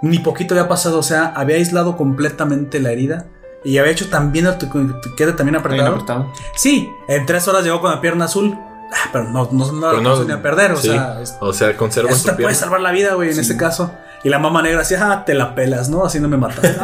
ni 0.01 0.19
poquito 0.19 0.53
había 0.53 0.69
pasado. 0.69 0.99
O 0.99 1.03
sea, 1.03 1.33
había 1.35 1.57
aislado 1.57 1.97
completamente 1.97 2.79
la 2.79 2.91
herida. 2.91 3.25
Y 3.65 3.79
había 3.79 3.91
hecho 3.91 4.09
también 4.09 4.45
el 4.45 4.57
torniquete 4.57 5.33
también 5.33 5.55
apretado. 5.57 5.93
apretado. 5.95 6.31
Sí, 6.55 6.89
en 7.07 7.25
tres 7.25 7.47
horas 7.47 7.63
llegó 7.63 7.81
con 7.81 7.91
la 7.91 7.99
pierna 7.99 8.25
azul. 8.25 8.55
Ah, 8.93 9.09
pero 9.11 9.25
no, 9.25 9.49
no, 9.51 9.71
no, 9.71 9.89
Pero 9.89 10.01
la 10.01 10.23
no- 10.25 10.33
a 10.35 10.41
perder. 10.41 10.71
O 10.73 10.77
sí. 10.77 10.89
sea, 10.89 11.19
es- 11.19 11.35
O 11.41 11.51
sea, 11.51 11.75
conserva 11.75 12.11
su 12.13 12.19
te 12.23 12.25
puede 12.33 12.37
pierna. 12.37 12.55
salvar 12.55 12.79
la 12.81 12.91
vida, 12.91 13.15
güey, 13.15 13.29
en 13.29 13.35
Sí. 13.35 13.41
este 13.41 13.57
caso. 13.57 13.91
Y 14.25 14.29
la 14.29 14.39
mamá 14.39 14.63
negra 14.63 14.79
decía, 14.79 15.11
ah, 15.11 15.23
te 15.23 15.35
la 15.35 15.53
pelas, 15.53 15.87
¿no? 15.87 16.03
Así 16.03 16.19
no 16.19 16.27
me 16.27 16.35
matas. 16.35 16.75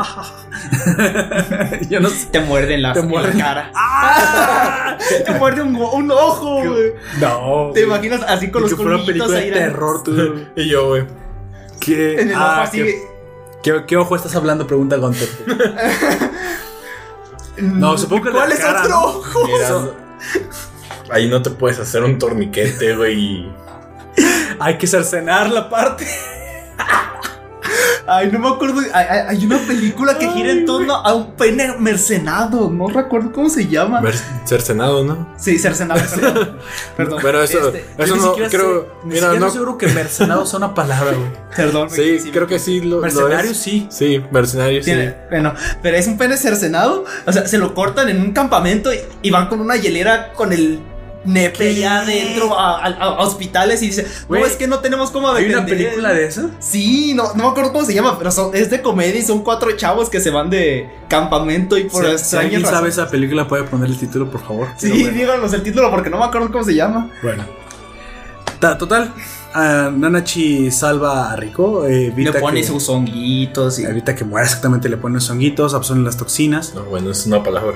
Yo 1.89 1.99
no 1.99 2.07
sé. 2.07 2.27
Te 2.27 2.39
muerde 2.39 2.75
en 2.75 2.83
la, 2.83 2.93
Te 2.93 2.99
en 2.99 3.11
la 3.11 3.31
cara. 3.31 3.71
¡Ah! 3.75 4.95
Te 5.25 5.31
muerde 5.39 5.63
un, 5.63 6.11
ojo, 6.11 6.63
güey. 6.63 6.93
No. 7.19 7.71
Te 7.73 7.81
imaginas 7.81 8.21
así 8.27 8.51
con 8.51 8.61
Ni 8.61 8.69
los 8.69 8.77
que 8.77 8.83
fuera 8.83 9.03
película 9.03 9.39
de 9.39 9.51
terror, 9.51 10.03
tú. 10.03 10.45
Y 10.55 10.69
yo, 10.69 10.89
güey. 10.89 11.07
¿Qué? 11.79 12.21
En 12.21 12.29
el 12.29 12.35
Ah, 12.35 12.57
ojo 12.57 12.61
así. 12.61 12.77
¿qué, 12.77 13.01
qué, 13.63 13.85
qué 13.87 13.97
ojo 13.97 14.15
estás 14.15 14.35
hablando? 14.35 14.67
Pregunta 14.67 14.97
Gunter. 14.97 15.27
No, 17.57 17.97
supongo 17.97 18.25
que 18.25 18.31
¿Cuál 18.33 18.49
la 18.49 18.55
es 18.55 18.61
cara, 18.61 18.81
otro 18.83 18.99
ojo? 19.01 19.95
Ahí 21.09 21.27
no 21.27 21.41
te 21.41 21.49
puedes 21.49 21.79
hacer 21.79 22.03
un 22.03 22.19
torniquete, 22.19 22.95
güey. 22.95 23.51
Hay 24.59 24.77
que 24.77 24.85
cercenar 24.85 25.49
la 25.49 25.71
parte. 25.71 26.05
Ay, 28.13 28.29
no 28.31 28.39
me 28.39 28.47
acuerdo. 28.49 28.79
Hay, 28.93 29.05
hay- 29.09 29.25
hay 29.37 29.45
una 29.45 29.57
película 29.59 30.17
que 30.17 30.27
gira 30.31 30.51
en 30.51 30.65
torno 30.65 30.93
a 30.95 31.13
un 31.13 31.31
pene 31.35 31.75
mercenado. 31.79 32.69
No 32.69 32.87
recuerdo 32.87 33.31
cómo 33.31 33.49
se 33.49 33.67
llama. 33.67 34.01
Ver- 34.01 34.15
Cercenado, 34.45 35.03
¿no? 35.03 35.29
Sí, 35.37 35.57
cercenado, 35.57 36.01
perdón. 36.13 36.57
Perdón. 36.97 37.19
Bueno, 37.21 37.41
eso, 37.41 37.67
Este, 37.69 37.85
eso 37.97 38.07
Yo 38.07 38.15
ni 38.15 38.21
no 38.21 38.33
creo. 38.49 38.81
sé- 38.81 38.87
mira, 39.07 39.27
no. 39.27 39.33
estoy 39.35 39.51
seguro 39.51 39.77
que 39.77 39.87
mercenado 39.87 40.45
sea 40.45 40.57
una 40.57 40.73
palabra, 40.73 41.11
güey. 41.13 41.29
Perdón. 41.55 41.89
Sí, 41.89 42.19
me- 42.25 42.31
creo 42.31 42.47
que 42.47 42.59
sí. 42.59 42.81
Lo, 42.81 42.97
lo 42.97 43.01
Mercenario 43.03 43.51
es. 43.51 43.57
sí. 43.57 43.87
Sí, 43.89 44.21
mercenario 44.31 44.79
sí. 44.81 44.85
Tiene- 44.91 45.15
bueno, 45.29 45.53
pero 45.81 45.95
es 45.97 46.07
un 46.07 46.17
pene 46.17 46.35
cercenado. 46.37 47.05
O 47.25 47.31
sea, 47.31 47.47
se 47.47 47.57
lo 47.57 47.73
cortan 47.73 48.09
en 48.09 48.19
un 48.21 48.33
campamento 48.33 48.93
y, 48.93 48.99
y 49.21 49.29
van 49.31 49.47
con 49.47 49.61
una 49.61 49.75
hielera 49.77 50.33
con 50.33 50.51
el 50.51 50.79
nepe 51.23 51.57
¿Qué? 51.57 51.75
ya 51.75 51.99
adentro 52.01 52.57
a, 52.59 52.77
a- 52.83 52.87
a 52.89 53.19
hospitales 53.19 53.81
y 53.83 53.87
dice, 53.87 54.05
Güey, 54.27 54.41
no, 54.41 54.47
es 54.47 54.55
que 54.55 54.67
no 54.67 54.79
tenemos 54.79 55.11
cómo 55.11 55.29
¿Hay 55.31 55.45
una 55.45 55.61
defender". 55.61 55.77
película 55.89 56.13
de 56.13 56.25
eso? 56.25 56.49
Sí, 56.59 57.13
no, 57.13 57.33
no 57.35 57.43
me 57.43 57.49
acuerdo 57.49 57.71
cómo 57.71 57.85
se 57.85 57.93
llama, 57.93 58.17
pero 58.17 58.31
son- 58.31 58.55
es 58.55 58.69
de 58.69 58.81
comedia 58.81 59.19
y 59.19 59.23
son 59.23 59.43
cuatro 59.43 59.71
chavos 59.77 60.09
que 60.09 60.19
se 60.19 60.29
van 60.31 60.49
de 60.49 60.89
campamento 61.07 61.77
y 61.77 61.83
por 61.85 62.05
Si- 62.19 62.25
si, 62.25 62.35
alguien 62.37 62.65
sabe 62.65 62.89
esa 62.89 63.09
película, 63.09 63.47
puede 63.47 63.63
poner 63.63 63.89
el 63.89 63.97
título, 63.99 64.29
por 64.31 64.41
favor. 64.41 64.67
Sí, 64.77 64.89
díganos 64.91 65.53
el 65.53 65.61
título 65.63 65.91
porque 65.91 66.09
no 66.09 66.17
me 66.17 66.25
acuerdo 66.25 66.51
cómo 66.51 66.63
se 66.63 66.73
llama. 66.75 67.09
Bueno. 67.21 67.45
Ta- 68.59 68.77
total, 68.77 69.11
ah, 69.53 69.89
Nanachi 69.95 70.69
salva 70.71 71.31
a 71.31 71.35
Rico. 71.35 71.85
eh, 71.87 72.07
evita 72.07 72.31
Le 72.33 72.39
pone 72.39 72.61
que, 72.61 72.67
sus 72.67 72.87
honguitos 72.89 73.79
y... 73.79 73.85
Evita 73.85 74.15
que 74.15 74.23
muera 74.23 74.45
exactamente, 74.45 74.87
le 74.87 74.97
pone 74.97 75.15
los 75.15 75.29
honguitos, 75.31 75.73
absorben 75.73 76.03
las 76.03 76.15
toxinas. 76.17 76.73
No, 76.75 76.83
bueno, 76.83 77.09
es 77.11 77.25
una 77.25 77.43
palabra. 77.43 77.75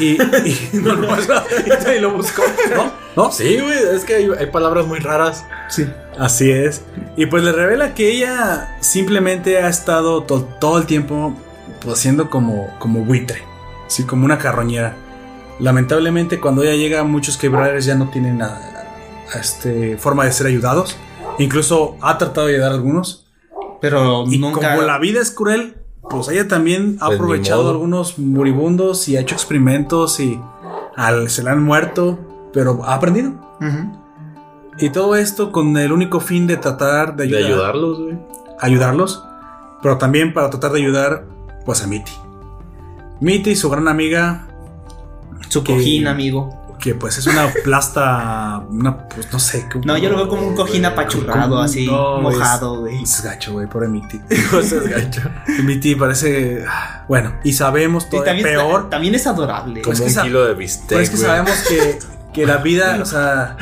Y, 0.00 0.20
y- 0.20 0.70
no, 0.74 0.94
no, 0.96 1.08
y 1.96 2.00
lo 2.00 2.10
buscó. 2.12 2.42
¿No? 2.74 2.92
¿No? 3.16 3.32
Sí, 3.32 3.58
güey, 3.60 3.78
es 3.94 4.04
que 4.04 4.16
hay, 4.16 4.28
hay 4.38 4.46
palabras 4.46 4.86
muy 4.86 4.98
raras. 4.98 5.44
Sí. 5.68 5.86
Así 6.18 6.50
es. 6.50 6.82
Y 7.16 7.26
pues 7.26 7.42
le 7.44 7.52
revela 7.52 7.94
que 7.94 8.10
ella 8.10 8.76
simplemente 8.80 9.58
ha 9.58 9.68
estado 9.68 10.22
to- 10.24 10.48
todo 10.60 10.78
el 10.78 10.86
tiempo 10.86 11.34
pues, 11.80 11.98
siendo 11.98 12.28
como, 12.30 12.68
como 12.78 13.00
buitre. 13.04 13.42
Sí, 13.86 14.04
como 14.04 14.24
una 14.24 14.38
carroñera. 14.38 14.96
Lamentablemente 15.60 16.40
cuando 16.40 16.62
ella 16.62 16.74
llega 16.74 17.02
muchos 17.04 17.36
quebradores 17.38 17.84
ya 17.86 17.94
no 17.94 18.10
tienen 18.10 18.42
a- 18.42 18.60
a 19.34 19.38
este, 19.40 19.96
forma 19.96 20.24
de 20.24 20.32
ser 20.32 20.46
ayudados. 20.48 20.96
Incluso 21.38 21.96
ha 22.02 22.18
tratado 22.18 22.46
de 22.48 22.54
ayudar 22.54 22.72
a 22.72 22.74
algunos. 22.74 23.26
Pero 23.80 24.24
Y 24.26 24.38
nunca... 24.38 24.70
como 24.74 24.82
la 24.82 24.98
vida 24.98 25.20
es 25.20 25.30
cruel, 25.30 25.76
pues 26.10 26.28
ella 26.28 26.46
también 26.48 26.96
ha 27.00 27.06
Pues 27.06 27.10
ni 27.18 27.24
aprovechado 27.24 27.70
algunos 27.70 28.18
moribundos 28.18 29.08
y 29.08 29.16
ha 29.16 29.20
hecho 29.20 29.34
experimentos 29.34 30.20
y 30.20 30.40
al- 30.96 31.28
se 31.30 31.42
le 31.42 31.50
han 31.50 31.62
muerto, 31.62 32.18
pero 32.52 32.84
ha 32.84 32.94
aprendido. 32.94 33.32
Y 34.78 34.90
todo 34.90 35.16
esto 35.16 35.52
con 35.52 35.76
el 35.76 35.90
único 35.92 36.20
fin 36.20 36.46
de 36.46 36.56
tratar 36.58 37.16
de, 37.16 37.26
De 37.26 37.36
ayudar- 37.38 37.52
ayudarlos, 37.52 38.00
güey. 38.00 38.18
ayudarlos, 38.60 39.24
pero 39.82 39.96
también 39.98 40.32
para 40.34 40.50
tratar 40.50 40.72
de 40.72 40.80
ayudar 40.82 41.24
pues 41.64 41.82
a 41.82 41.86
Mitty. 41.86 42.12
Mitty, 43.20 43.56
su 43.56 43.70
gran 43.70 43.88
amiga, 43.88 44.46
Su 45.48 45.64
que- 45.64 45.72
cojín, 45.74 46.06
amigo. 46.06 46.50
Que 46.78 46.94
pues 46.94 47.18
es 47.18 47.26
una 47.26 47.52
plasta, 47.64 48.62
una 48.70 49.08
pues 49.08 49.32
no 49.32 49.38
sé. 49.38 49.66
como- 49.70 49.84
No, 49.84 49.96
yo 49.96 50.10
lo 50.10 50.16
veo 50.16 50.28
como 50.28 50.46
un 50.48 50.54
cojín 50.54 50.84
apachurrado, 50.84 51.60
así, 51.60 51.86
no, 51.86 52.20
mojado, 52.20 52.80
güey. 52.80 53.02
Es 53.02 53.22
gacho, 53.22 53.52
güey, 53.52 53.66
pobre 53.66 53.88
Mitty. 53.88 54.20
Seas 54.62 54.86
gacho. 54.88 55.22
Mitty 55.64 55.94
parece 55.94 56.64
bueno, 57.08 57.34
y 57.44 57.52
sabemos 57.52 58.06
Y 58.12 58.16
también, 58.22 58.42
peor. 58.42 58.90
también 58.90 59.14
es 59.14 59.26
adorable. 59.26 59.80
Como 59.82 59.90
Pues 59.92 60.00
que 60.00 60.06
un 60.06 60.10
sa- 60.12 60.22
kilo 60.22 60.44
de 60.44 60.54
bistec, 60.54 60.88
Pero 60.88 61.00
es 61.00 61.10
que 61.10 61.16
sabemos 61.16 61.52
que, 61.68 61.98
que 62.32 62.46
la 62.46 62.58
vida, 62.58 62.98
o 63.00 63.06
sea, 63.06 63.56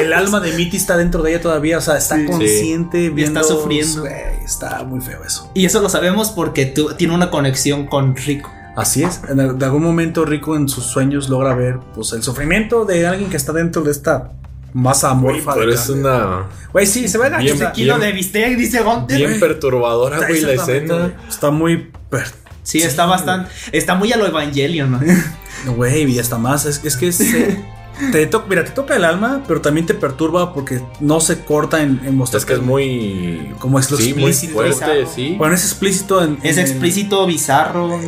el 0.00 0.12
alma 0.12 0.40
de 0.40 0.52
Mitty 0.52 0.76
está 0.76 0.96
dentro 0.96 1.22
de 1.22 1.32
ella 1.32 1.40
todavía, 1.40 1.78
o 1.78 1.80
sea, 1.80 1.96
está 1.96 2.16
Sí. 2.16 2.26
consciente, 2.26 3.10
viendo, 3.10 3.40
está 3.40 3.52
sufriendo. 3.54 4.04
Está 4.06 4.82
muy 4.84 5.00
feo 5.00 5.24
eso. 5.24 5.50
Y 5.54 5.64
eso 5.64 5.80
lo 5.80 5.88
sabemos 5.88 6.30
porque 6.30 6.66
tú, 6.66 6.94
tiene 6.96 7.14
una 7.14 7.30
conexión 7.30 7.86
con 7.86 8.14
Rico. 8.16 8.50
Así 8.80 9.02
es, 9.02 9.20
en 9.28 9.40
el- 9.40 9.58
de 9.58 9.64
algún 9.66 9.82
momento 9.82 10.24
Rico 10.24 10.56
en 10.56 10.68
sus 10.68 10.84
sueños 10.84 11.28
logra 11.28 11.54
ver 11.54 11.78
pues 11.94 12.12
el 12.12 12.22
sufrimiento 12.22 12.84
de 12.84 13.06
alguien 13.06 13.28
que 13.30 13.36
está 13.36 13.52
dentro 13.52 13.82
de 13.82 13.90
esta 13.90 14.32
masa 14.72 15.10
amorfa. 15.10 15.54
pero 15.54 15.72
es 15.72 15.80
carne. 15.80 16.00
una. 16.00 16.46
Güey, 16.72 16.86
sí, 16.86 17.08
se 17.08 17.18
ve 17.18 17.28
gacho. 17.28 17.42
Bien- 17.44 17.58
sea, 17.58 17.72
Kilo 17.72 17.96
bien- 17.96 18.06
de 18.08 18.12
bistec, 18.12 18.56
dice 18.56 18.82
Gunter. 18.82 19.16
Bien 19.18 19.40
perturbadora, 19.40 20.18
güey, 20.26 20.40
la 20.42 20.52
escena. 20.52 21.12
Está 21.28 21.50
muy 21.50 21.90
per- 22.08 22.40
Sí, 22.62 22.78
está 22.78 23.06
bastante. 23.06 23.50
Está 23.72 23.94
muy 23.96 24.12
a 24.12 24.16
lo 24.16 24.26
Evangelion, 24.26 24.92
¿no? 24.92 25.00
Güey, 25.76 26.04
y 26.10 26.18
hasta 26.18 26.38
más. 26.38 26.64
Es, 26.66 26.80
es 26.84 26.96
que 26.96 27.10
se- 27.12 27.62
te 28.12 28.26
to- 28.26 28.44
mira, 28.48 28.64
te 28.64 28.70
toca 28.70 28.94
el 28.96 29.04
alma, 29.04 29.42
pero 29.48 29.60
también 29.60 29.86
te 29.86 29.94
perturba 29.94 30.54
porque 30.54 30.80
no 31.00 31.20
se 31.20 31.40
corta 31.44 31.82
en, 31.82 32.00
en 32.04 32.16
mostrar. 32.16 32.38
Es 32.40 32.46
que 32.46 32.54
es 32.54 32.62
muy. 32.62 33.52
Como 33.58 33.78
es 33.78 33.90
lo 33.90 33.96
sí, 33.96 34.14
muy 34.14 34.30
explícito. 34.30 34.52
fuerte, 34.54 35.06
sí. 35.12 35.34
Bueno, 35.36 35.54
es 35.54 35.64
explícito 35.64 36.22
en. 36.22 36.38
Es 36.42 36.56
en- 36.58 36.62
explícito, 36.66 37.26
bizarro. 37.26 37.98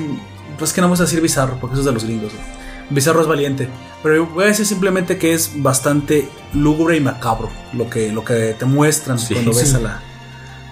Pues 0.59 0.73
que 0.73 0.81
no 0.81 0.87
vamos 0.89 1.01
a 1.01 1.05
decir 1.05 1.21
bizarro, 1.21 1.57
porque 1.61 1.75
eso 1.75 1.81
es 1.81 1.87
de 1.87 1.93
los 1.93 2.05
gringos. 2.05 2.33
güey. 2.33 2.45
Bizarro 2.91 3.21
es 3.23 3.27
valiente. 3.27 3.69
Pero 4.03 4.27
voy 4.27 4.45
a 4.45 4.47
decir 4.49 4.67
simplemente 4.67 5.17
que 5.19 5.33
es 5.33 5.53
bastante 5.63 6.29
lúgubre 6.53 6.97
y 6.97 7.01
macabro 7.01 7.49
lo 7.73 7.89
que, 7.89 8.13
lo 8.13 8.25
que 8.25 8.55
te 8.59 8.65
muestran 8.65 9.19
Sí, 9.19 9.35
cuando 9.35 9.55
ves 9.55 9.75
a 9.75 9.79
la, 9.81 10.01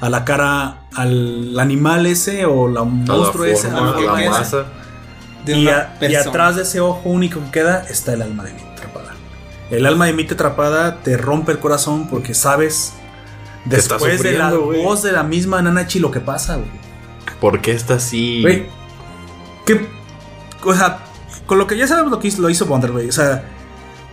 a 0.00 0.08
la 0.10 0.24
cara, 0.24 0.82
al 0.94 1.58
animal 1.58 2.06
ese 2.06 2.44
o 2.46 2.68
la 2.68 2.80
A 2.80 2.84
la 2.84 2.90
monstruo 2.90 3.44
ese. 3.44 3.68
forma, 3.70 3.96
a 3.96 4.00
la 4.22 4.30
masa. 4.30 4.64
De 5.44 5.56
Y, 5.56 5.68
a- 5.68 5.94
atrás 6.20 6.56
de 6.56 6.62
ese 6.62 6.80
ojo 6.80 7.08
único 7.08 7.40
que 7.46 7.50
queda 7.60 7.84
está 7.88 8.12
el 8.12 8.22
alma 8.22 8.44
de 8.44 8.52
Mitty 8.52 8.66
atrapada. 8.72 9.14
El 9.70 9.86
alma 9.86 10.06
de 10.06 10.12
Mitty 10.12 10.34
atrapada 10.34 10.96
te 11.02 11.16
rompe 11.16 11.52
el 11.52 11.58
corazón 11.60 12.08
porque 12.08 12.34
sabes 12.34 12.92
después 13.64 14.22
de 14.22 14.32
la 14.36 14.50
voz 14.52 15.02
de 15.02 15.12
la 15.12 15.22
misma 15.22 15.62
Nanachi 15.62 15.98
lo 16.00 16.10
que 16.10 16.20
pasa, 16.20 16.56
güey. 16.56 16.68
¿Por 17.40 17.60
qué 17.62 17.72
está 17.72 17.94
así? 17.94 18.42
Güey, 18.42 18.66
¿qué, 19.78 19.88
o 20.64 20.74
sea, 20.74 20.98
con 21.46 21.58
lo 21.58 21.66
que 21.66 21.76
ya 21.76 21.86
sabemos 21.86 22.10
lo 22.10 22.18
que 22.18 22.28
hizo, 22.28 22.42
lo 22.42 22.50
hizo 22.50 22.66
Bonder, 22.66 22.92
güey. 22.92 23.08
O 23.08 23.12
sea, 23.12 23.44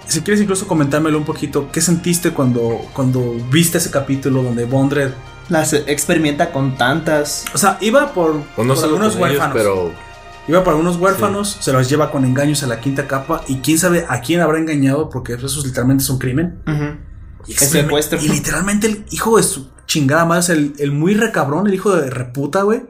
si 0.08 0.22
quieres 0.22 0.42
incluso 0.42 0.68
comentármelo 0.68 1.18
un 1.18 1.26
poquito, 1.26 1.70
¿qué 1.72 1.82
sentiste 1.82 2.32
cuando, 2.32 2.82
cuando 2.94 3.36
viste 3.52 3.78
ese 3.78 3.92
capítulo 3.92 4.42
donde 4.42 4.66
Bondred, 4.66 5.12
Las 5.50 5.74
experimenta 5.74 6.52
con 6.52 6.78
tantas. 6.78 7.46
o 7.54 7.58
sea, 7.58 7.78
iba 7.82 8.14
por, 8.14 8.32
O 8.56 8.64
no 8.64 8.74
por 8.74 8.78
solo 8.78 8.96
algunos 8.96 9.16
ellos, 9.16 9.22
huérfanos, 9.22 9.54
pero 9.54 9.92
iba 10.48 10.64
por 10.64 10.74
algunos 10.74 10.98
huérfanos, 10.98 11.58
se 11.60 11.74
los 11.74 11.90
lleva 11.90 12.10
con 12.12 12.26
engaños 12.26 12.64
a 12.64 12.68
la 12.68 12.80
quinta 12.80 13.08
capa 13.08 13.44
y 13.48 13.58
quién 13.58 13.78
sabe 13.78 14.06
a 14.08 14.22
quién 14.22 14.42
habrá 14.42 14.60
engañado 14.60 15.10
porque 15.10 15.34
eso 15.34 15.62
literalmente 15.64 16.04
es 16.04 16.10
un 16.10 16.20
crimen. 16.20 16.60
Y, 17.46 17.52
El 17.52 17.58
secuestro. 17.58 18.20
y 18.22 18.28
literalmente 18.30 18.88
el 18.88 19.06
hijo 19.12 19.38
de 19.38 19.44
su 19.44 19.70
chingada 19.86 20.26
madre, 20.26 20.40
o 20.40 20.44
sea, 20.44 20.56
el, 20.56 20.74
el 20.80 20.92
muy 20.92 21.14
recabrón, 21.14 21.68
el 21.68 21.74
hijo 21.74 21.96
de 21.96 22.10
reputa, 22.10 22.64
güey, 22.64 22.84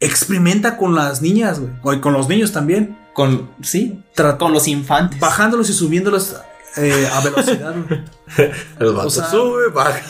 experimenta 0.00 0.76
con 0.76 0.94
las 0.94 1.22
niñas, 1.22 1.60
güey, 1.60 1.98
o 1.98 2.00
con 2.00 2.12
los 2.12 2.28
niños 2.28 2.52
también, 2.52 2.96
Con. 3.14 3.50
Sí. 3.62 4.02
Tra- 4.16 4.36
Con 4.38 4.52
los 4.52 4.66
infantes. 4.68 5.18
bajándolos 5.20 5.70
y 5.70 5.72
subiéndolos 5.72 6.36
eh, 6.76 7.08
a 7.12 7.20
velocidad, 7.20 7.74
güey. 7.88 8.00
el 8.80 8.92
vato 8.92 9.06
O 9.06 9.10
sea, 9.10 9.30
sube, 9.30 9.68
baja. 9.72 10.00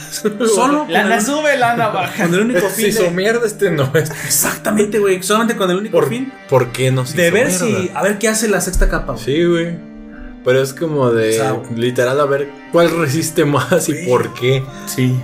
Solo 0.54 0.86
Lana 0.88 1.16
el, 1.16 1.22
sube, 1.22 1.58
lana 1.58 1.88
baja. 1.88 2.24
con 2.24 2.34
el 2.34 2.40
único 2.40 2.68
Si 2.70 2.74
fin 2.76 2.86
hizo 2.88 3.02
de- 3.02 3.10
mierda, 3.10 3.46
este 3.46 3.70
no 3.70 3.90
es. 3.94 4.10
Exactamente, 4.24 4.98
güey, 4.98 5.22
solamente 5.22 5.56
con 5.56 5.70
el 5.70 5.76
único 5.76 5.98
¿Por, 5.98 6.08
fin 6.08 6.32
¿por 6.48 6.72
qué 6.72 6.90
no 6.90 7.04
se 7.04 7.16
de 7.18 7.24
hizo 7.26 7.34
ver 7.34 7.46
mierda? 7.48 7.66
si, 7.66 7.90
a 7.94 8.02
ver 8.02 8.18
qué 8.18 8.28
hace 8.28 8.48
la 8.48 8.60
sexta 8.62 8.88
capa. 8.88 9.18
Sí, 9.18 9.44
güey. 9.44 9.76
Pero 10.44 10.62
es 10.62 10.72
como 10.74 11.10
de 11.10 11.30
O 11.30 11.42
sea, 11.42 11.62
literal 11.76 12.20
a 12.20 12.24
ver 12.26 12.50
cuál 12.72 12.90
resiste 12.98 13.44
más 13.44 13.88
y 13.88 14.06
por 14.06 14.32
qué. 14.34 14.62
Sí. 14.86 15.14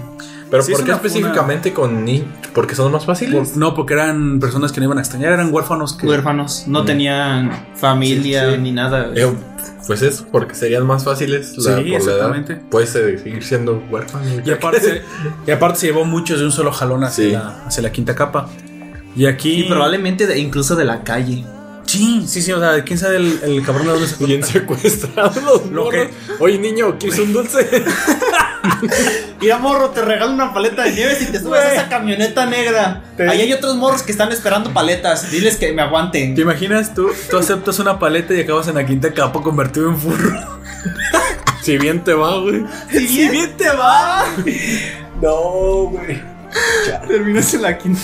Pero 0.51 0.63
Sí, 0.65 0.73
¿por 0.73 0.81
es 0.81 0.85
qué 0.85 0.91
una- 0.91 0.97
específicamente 0.97 1.73
con 1.73 2.05
niños? 2.05 2.27
¿Porque 2.53 2.75
son 2.75 2.91
más 2.91 3.05
fáciles? 3.07 3.51
Por- 3.51 3.57
no, 3.57 3.75
porque 3.75 3.95
eran 3.95 4.41
personas 4.41 4.73
que 4.73 4.81
no 4.81 4.87
iban 4.87 4.99
a 4.99 5.01
extrañar, 5.03 5.33
eran 5.33 5.53
huérfanos 5.55 5.97
que... 5.97 6.07
Huérfanos. 6.09 6.65
No 6.67 6.85
tenían 6.85 7.53
familia 7.77 8.49
Sí, 8.51 8.55
sí. 8.57 8.61
ni 8.61 8.73
nada. 8.73 9.11
Eh, 9.15 9.33
pues 9.87 10.03
eso, 10.03 10.27
porque 10.33 10.55
serían 10.57 10.87
más 10.87 11.05
fáciles 11.05 11.57
la, 11.57 11.63
Sí, 11.63 11.69
por 11.69 11.77
la 11.77 11.81
edad. 11.83 11.97
exactamente. 11.97 12.57
Puedes 12.71 12.91
seguir 12.91 13.43
siendo 13.45 13.83
huérfano. 13.91 14.25
Y 14.45 14.51
aparte, 14.51 14.81
se, 14.81 15.03
y 15.47 15.51
aparte 15.53 15.79
se 15.79 15.87
llevó 15.87 16.05
muchos 16.05 16.41
de 16.41 16.47
un 16.47 16.53
solo 16.53 16.73
jalón 16.73 17.05
hacia, 17.05 17.25
Sí. 17.25 17.31
la, 17.33 17.65
hacia 17.67 17.83
la 17.85 17.93
quinta 17.93 18.15
capa. 18.17 18.49
Y 19.15 19.27
aquí... 19.27 19.61
Y 19.61 19.69
probablemente 19.69 20.27
de- 20.27 20.39
incluso 20.39 20.75
de 20.75 20.85
la 20.85 21.05
calle. 21.05 21.45
Sí, 21.87 22.25
sí, 22.27 22.41
sí, 22.43 22.53
o 22.53 22.61
sea, 22.61 22.85
quién 22.85 22.99
sabe 22.99 23.17
el, 23.17 23.41
el 23.43 23.63
cabrón 23.65 23.87
de 23.87 23.93
dónde 23.93 24.07
se 24.09 24.25
Bien 24.25 24.43
secuestrados 24.45 25.43
los 25.43 25.67
Lo 25.71 25.89
que- 25.91 26.11
Oye, 26.41 26.59
niño, 26.59 26.97
¿quieres 26.99 27.19
un 27.21 27.33
dulce? 27.33 27.69
Mira, 29.41 29.59
morro, 29.59 29.91
te 29.91 30.03
regalo 30.03 30.33
una 30.33 30.53
paleta 30.53 30.83
de 30.83 30.93
nieve 30.93 31.15
si 31.15 31.27
te 31.27 31.39
subes 31.41 31.61
a 31.61 31.73
esa 31.73 31.89
camioneta 31.89 32.47
negra. 32.47 33.03
Ahí 33.19 33.41
hay 33.41 33.53
otros 33.53 33.77
morros 33.77 34.03
que 34.03 34.13
están 34.13 34.33
esperando 34.33 34.73
paletas. 34.73 35.31
Diles 35.31 35.57
que 35.57 35.73
me 35.73 35.83
aguanten. 35.83 36.35
¿Te 36.35 36.43
imaginas 36.43 36.95
tú? 36.95 37.11
Tú 37.31 37.39
aceptas 37.39 37.79
una 37.79 37.99
paleta 37.99 38.35
y 38.35 38.41
acabas 38.41 38.69
en 38.69 38.75
la 38.77 38.87
quinta 38.87 39.13
capa 39.13 39.43
convertido 39.43 39.89
en 39.89 39.99
furro. 39.99 40.61
si 41.63 41.79
bien 41.79 42.05
te 42.05 42.15
va, 42.15 42.39
güey. 42.39 42.65
Si 42.91 43.29
bien 43.29 43.57
te 43.57 43.69
va. 43.71 44.25
No, 45.21 45.91
güey. 45.91 46.19
Terminas 47.07 47.53
en 47.53 47.61
la 47.61 47.77
quinta. 47.77 48.01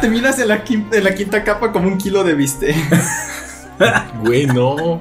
Terminas 0.00 0.38
en 0.38 0.46
la, 0.46 0.62
quinta, 0.62 0.96
en 0.96 1.02
la 1.02 1.12
quinta 1.12 1.42
capa 1.42 1.72
como 1.72 1.88
un 1.88 1.98
kilo 1.98 2.22
de 2.22 2.34
bistec. 2.34 2.76
Güey, 4.22 4.46
no. 4.46 5.00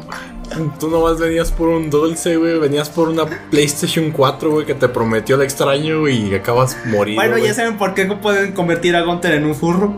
Tú 0.79 0.89
nomás 0.89 1.19
venías 1.19 1.51
por 1.51 1.69
un 1.69 1.89
dulce, 1.89 2.37
güey. 2.37 2.59
Venías 2.59 2.89
por 2.89 3.09
una 3.09 3.25
PlayStation 3.49 4.11
4, 4.11 4.51
güey, 4.51 4.65
que 4.65 4.73
te 4.73 4.89
prometió 4.89 5.35
el 5.35 5.41
extraño 5.43 6.07
y 6.07 6.33
acabas 6.33 6.77
morido. 6.85 7.21
Bueno, 7.21 7.37
ya 7.37 7.53
saben 7.53 7.77
por 7.77 7.93
qué 7.93 8.05
pueden 8.05 8.53
convertir 8.53 8.95
a 8.95 9.01
Gunter 9.01 9.33
en 9.33 9.45
un 9.45 9.55
furro. 9.55 9.93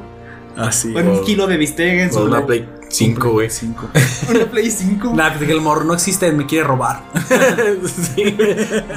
Así. 0.57 0.93
O 0.93 0.99
en 0.99 1.07
un 1.07 1.23
kilo 1.23 1.47
de 1.47 1.57
bistec 1.57 1.99
en 1.99 2.09
O 2.09 2.13
su 2.13 2.19
una 2.23 2.45
Play 2.45 2.67
5, 2.89 3.29
güey. 3.29 3.49
5. 3.49 3.89
una 4.29 4.45
Play 4.45 4.69
5. 4.69 5.13
Nah, 5.15 5.33
porque 5.37 5.51
el 5.51 5.61
morro 5.61 5.85
no 5.85 5.93
existe, 5.93 6.31
me 6.31 6.45
quiere 6.45 6.67
robar. 6.67 7.01
sí. 7.85 8.37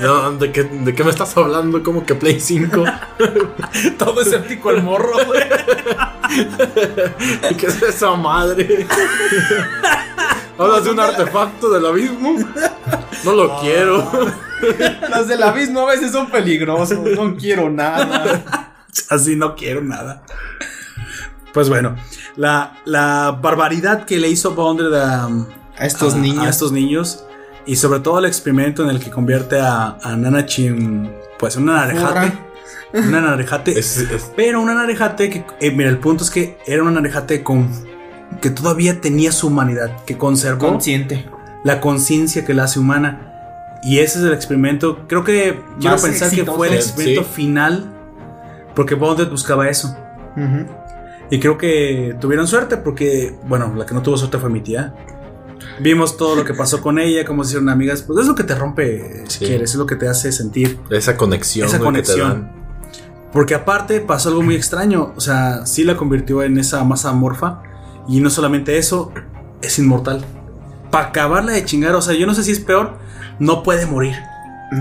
No, 0.00 0.32
¿de 0.32 0.52
qué, 0.52 0.64
¿de 0.64 0.94
qué 0.94 1.04
me 1.04 1.10
estás 1.10 1.36
hablando? 1.36 1.82
Como 1.82 2.04
que 2.04 2.14
Play 2.14 2.40
5. 2.40 2.84
Todo 3.98 4.20
escéptico 4.20 4.70
el 4.70 4.82
morro, 4.82 5.12
güey. 5.26 5.42
¿Qué 7.56 7.66
es 7.66 7.82
esa 7.82 8.14
madre? 8.16 8.86
¿Hablas 10.58 10.84
de 10.84 10.90
un 10.90 11.00
artefacto 11.00 11.70
del 11.70 11.84
abismo? 11.86 12.36
No 13.24 13.32
lo 13.32 13.58
quiero. 13.60 14.08
Los 15.10 15.28
del 15.28 15.42
abismo 15.42 15.80
a 15.80 15.86
veces 15.86 16.12
son 16.12 16.30
peligrosos. 16.30 16.98
No 16.98 17.36
quiero 17.36 17.70
nada. 17.70 18.72
Así 19.10 19.36
no 19.36 19.56
quiero 19.56 19.82
nada. 19.82 20.22
Pues 21.52 21.68
bueno, 21.68 21.96
la, 22.36 22.78
la 22.84 23.38
barbaridad 23.40 24.04
que 24.04 24.18
le 24.18 24.28
hizo 24.28 24.54
Bondred 24.54 24.92
a, 24.94 25.26
A 25.76 25.86
estos 25.86 26.14
a- 26.14 26.18
niños. 26.18 26.44
a 26.46 26.48
estos 26.48 26.72
niños 26.72 27.24
y 27.66 27.76
sobre 27.76 28.00
todo 28.00 28.18
el 28.18 28.24
experimento 28.26 28.82
en 28.82 28.90
el 28.90 29.00
que 29.00 29.10
convierte 29.10 29.60
a, 29.60 29.96
a 30.02 30.16
Nanachi 30.16 30.66
en 30.66 31.14
pues 31.38 31.56
en 31.56 31.64
una 31.64 31.74
narejate. 31.86 32.32
Una 32.94 33.20
narejate. 33.20 33.78
Es- 33.78 33.98
es- 33.98 34.32
Pero 34.36 34.60
una 34.60 34.74
narejate 34.74 35.30
que, 35.30 35.44
eh, 35.60 35.70
mira, 35.70 35.90
el 35.90 35.98
punto 35.98 36.24
es 36.24 36.30
que 36.30 36.58
era 36.66 36.82
una 36.82 36.92
narejate 36.92 37.42
con 37.42 37.68
que 38.40 38.50
todavía 38.50 39.00
tenía 39.00 39.32
su 39.32 39.46
humanidad, 39.48 39.90
que 40.06 40.16
conservó 40.18 40.68
Consciente. 40.68 41.26
la 41.64 41.80
conciencia 41.80 42.44
que 42.44 42.54
la 42.54 42.64
hace 42.64 42.78
humana. 42.80 43.30
Y 43.82 43.98
ese 43.98 44.18
es 44.18 44.24
el 44.24 44.32
experimento. 44.32 45.06
Creo 45.08 45.24
que 45.24 45.60
quiero 45.78 45.94
Más 45.96 46.02
pensar 46.02 46.30
que 46.30 46.44
fue 46.44 46.68
el 46.68 46.74
experimento 46.74 47.22
Sí. 47.24 47.28
final. 47.34 47.90
Porque 48.74 48.94
Bonded 48.94 49.28
buscaba 49.28 49.68
eso. 49.68 49.96
Y 51.30 51.38
creo 51.40 51.58
que 51.58 52.16
tuvieron 52.20 52.46
suerte 52.46 52.76
porque, 52.76 53.34
bueno, 53.46 53.72
la 53.76 53.86
que 53.86 53.94
no 53.94 54.02
tuvo 54.02 54.16
suerte 54.16 54.38
fue 54.38 54.50
mi 54.50 54.60
tía. 54.60 54.94
Vimos 55.80 56.16
todo 56.16 56.36
lo 56.36 56.44
que 56.44 56.54
pasó 56.54 56.80
con 56.82 56.98
ella, 56.98 57.24
cómo 57.24 57.42
se 57.44 57.48
hicieron 57.50 57.68
amigas. 57.68 58.02
Pues 58.02 58.20
es 58.20 58.26
lo 58.26 58.34
que 58.34 58.44
te 58.44 58.54
rompe, 58.54 59.24
si 59.28 59.38
Sí. 59.40 59.44
quieres, 59.46 59.70
es 59.70 59.76
lo 59.76 59.86
que 59.86 59.96
te 59.96 60.08
hace 60.08 60.30
sentir. 60.32 60.78
esa 60.90 61.16
conexión, 61.16 61.66
Esa 61.68 61.78
güey, 61.78 61.92
que 61.94 62.02
te 62.02 62.12
conexión. 62.12 62.28
dan. 62.52 62.64
Porque 63.32 63.54
aparte 63.54 64.00
pasó 64.00 64.28
algo 64.28 64.42
muy 64.42 64.54
extraño. 64.54 65.12
O 65.16 65.20
sea, 65.20 65.66
sí 65.66 65.82
la 65.84 65.96
convirtió 65.96 66.42
en 66.42 66.58
esa 66.58 66.84
masa 66.84 67.10
amorfa. 67.10 67.62
Y 68.08 68.20
no 68.20 68.30
solamente 68.30 68.76
eso, 68.78 69.12
es 69.62 69.78
inmortal. 69.78 70.24
Para 70.90 71.06
acabarla 71.08 71.52
de 71.52 71.64
chingar, 71.64 71.94
o 71.94 72.02
sea, 72.02 72.14
yo 72.14 72.26
no 72.26 72.34
sé 72.34 72.42
si 72.44 72.52
es 72.52 72.60
peor, 72.60 72.98
no 73.38 73.62
puede 73.62 73.86
morir. 73.86 74.14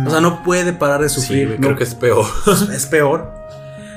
O 0.06 0.10
sea, 0.10 0.22
no 0.22 0.44
puede 0.44 0.74
parar 0.74 1.02
de 1.02 1.10
Sí, 1.10 1.22
sufrir. 1.22 1.50
no- 1.60 1.68
creo 1.68 1.78
que 1.78 1.84
es 1.84 1.96
peor. 1.96 2.26
es 2.74 2.86
peor. 2.86 3.32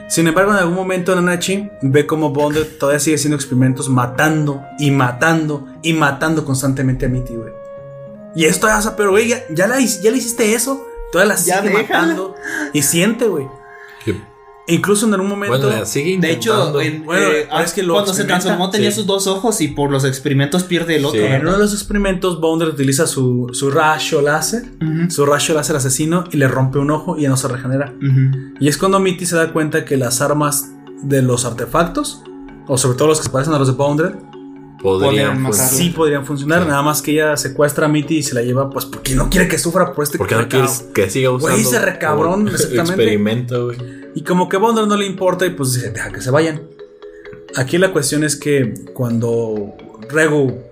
Sin 0.09 0.27
embargo, 0.29 0.53
en 0.53 0.59
algún 0.59 0.75
momento 0.77 1.15
Nanachi 1.17 1.69
ve 1.83 2.07
como 2.07 2.31
Bond 2.31 2.79
todavía 2.79 3.01
sigue 3.01 3.17
haciendo 3.17 3.35
experimentos 3.37 3.89
matando 3.89 4.63
y 4.79 4.91
matando 4.93 5.67
y 5.83 5.93
matando 5.95 6.45
constantemente 6.45 7.07
a 7.07 7.09
Mitty, 7.09 7.35
güey. 7.35 7.53
Y 8.37 8.45
esto 8.45 8.69
ya, 8.69 8.79
o 8.79 8.83
sea, 8.83 8.95
pero 8.95 9.11
güey, 9.11 9.29
ya, 9.29 9.39
ya, 9.51 9.67
la 9.67 9.81
ya 9.81 10.11
le 10.11 10.19
hiciste 10.19 10.55
eso, 10.55 10.87
todavía 11.11 11.35
la 11.35 11.41
Ya 11.41 11.61
sigue 11.63 11.77
déjala. 11.77 11.83
matando 12.07 12.35
y 12.73 12.83
siente, 12.83 13.27
güey. 13.27 13.49
Incluso 14.69 15.07
en 15.07 15.15
algún 15.15 15.29
momento 15.29 15.69
Bueno, 15.69 15.87
sigue 15.87 16.19
De 16.19 16.33
hecho, 16.33 16.51
intentando. 16.53 16.81
en- 16.81 17.05
Bueno, 17.05 17.27
eh, 17.29 17.49
es 17.65 17.73
que 17.73 17.83
lo 17.85 17.95
cuando 17.95 18.13
se 18.13 18.25
transformó 18.25 18.69
tenía 18.71 18.91
Sí. 18.91 18.97
sus 18.97 19.07
dos 19.07 19.27
ojos 19.29 19.61
y 19.61 19.69
por 19.69 19.91
los 19.93 20.05
experimentos 20.05 20.65
pierde 20.65 20.97
el 20.97 21.05
otro. 21.05 21.21
Sí. 21.21 21.27
en 21.27 21.43
uno 21.43 21.53
de 21.53 21.59
los 21.59 21.73
experimentos 21.73 22.41
Bonder 22.41 22.69
utiliza 22.69 23.07
su, 23.07 23.49
su 23.53 23.71
rayo 23.71 24.23
láser, 24.23 24.65
su 25.09 25.25
rayo 25.25 25.55
láser 25.55 25.77
asesino 25.77 26.25
y 26.33 26.37
le 26.37 26.49
rompe 26.49 26.79
un 26.81 26.91
ojo 26.91 27.17
y 27.17 27.23
ya 27.23 27.29
no 27.29 27.37
se 27.37 27.47
regenera. 27.49 27.95
Ujú. 27.97 28.55
Y 28.59 28.67
es 28.69 28.77
cuando 28.77 28.99
Mitty 28.99 29.25
se 29.27 29.37
da 29.37 29.53
cuenta 29.53 29.85
que 29.85 29.97
las 29.97 30.21
armas 30.21 30.71
de 31.03 31.23
los 31.23 31.45
artefactos, 31.45 32.23
o 32.67 32.77
sobre 32.77 32.97
todo 32.99 33.07
los 33.09 33.19
que 33.19 33.25
se 33.25 33.31
parecen 33.31 33.55
a 33.55 33.59
los 33.61 33.69
de 33.69 33.75
Bondred, 33.75 34.15
podrían 34.83 35.45
pues, 35.45 35.57
sí 35.59 35.91
podrían 35.91 36.27
funcionar. 36.27 36.63
Sí. 36.63 36.69
Nada 36.69 36.83
más 36.83 37.03
que 37.03 37.13
ella 37.13 37.37
secuestra 37.37 37.87
a 37.87 37.89
Mitty 37.89 38.19
y 38.19 38.23
se 38.23 38.35
la 38.35 38.43
lleva, 38.43 38.69
pues 38.71 38.85
porque 38.85 39.15
no 39.15 39.31
quiere 39.31 39.47
que 39.49 39.59
sufra 39.59 39.93
por 39.93 40.05
este 40.05 40.19
porque 40.19 40.35
no 40.35 40.49
quieres 40.49 40.87
que 40.95 41.09
siga 41.09 41.31
usando. 41.31 41.53
Güey, 41.55 41.61
ese 41.67 41.79
recabrón, 41.79 42.49
exactamente. 42.49 42.81
Experimento, 42.93 43.67
güey. 43.67 44.06
Y 44.17 44.25
como 44.25 44.49
que 44.49 44.57
a 44.57 44.59
Bondred 44.59 44.87
no 44.87 44.97
le 44.97 45.07
importa 45.07 45.45
y 45.47 45.51
pues 45.51 45.75
dice, 45.75 45.91
deja 45.91 46.11
que 46.11 46.21
se 46.23 46.31
vayan. 46.31 46.63
Aquí 47.55 47.77
la 47.79 47.93
cuestión 47.93 48.25
es 48.25 48.35
que 48.35 48.73
cuando 48.95 49.77
Regu 50.09 50.63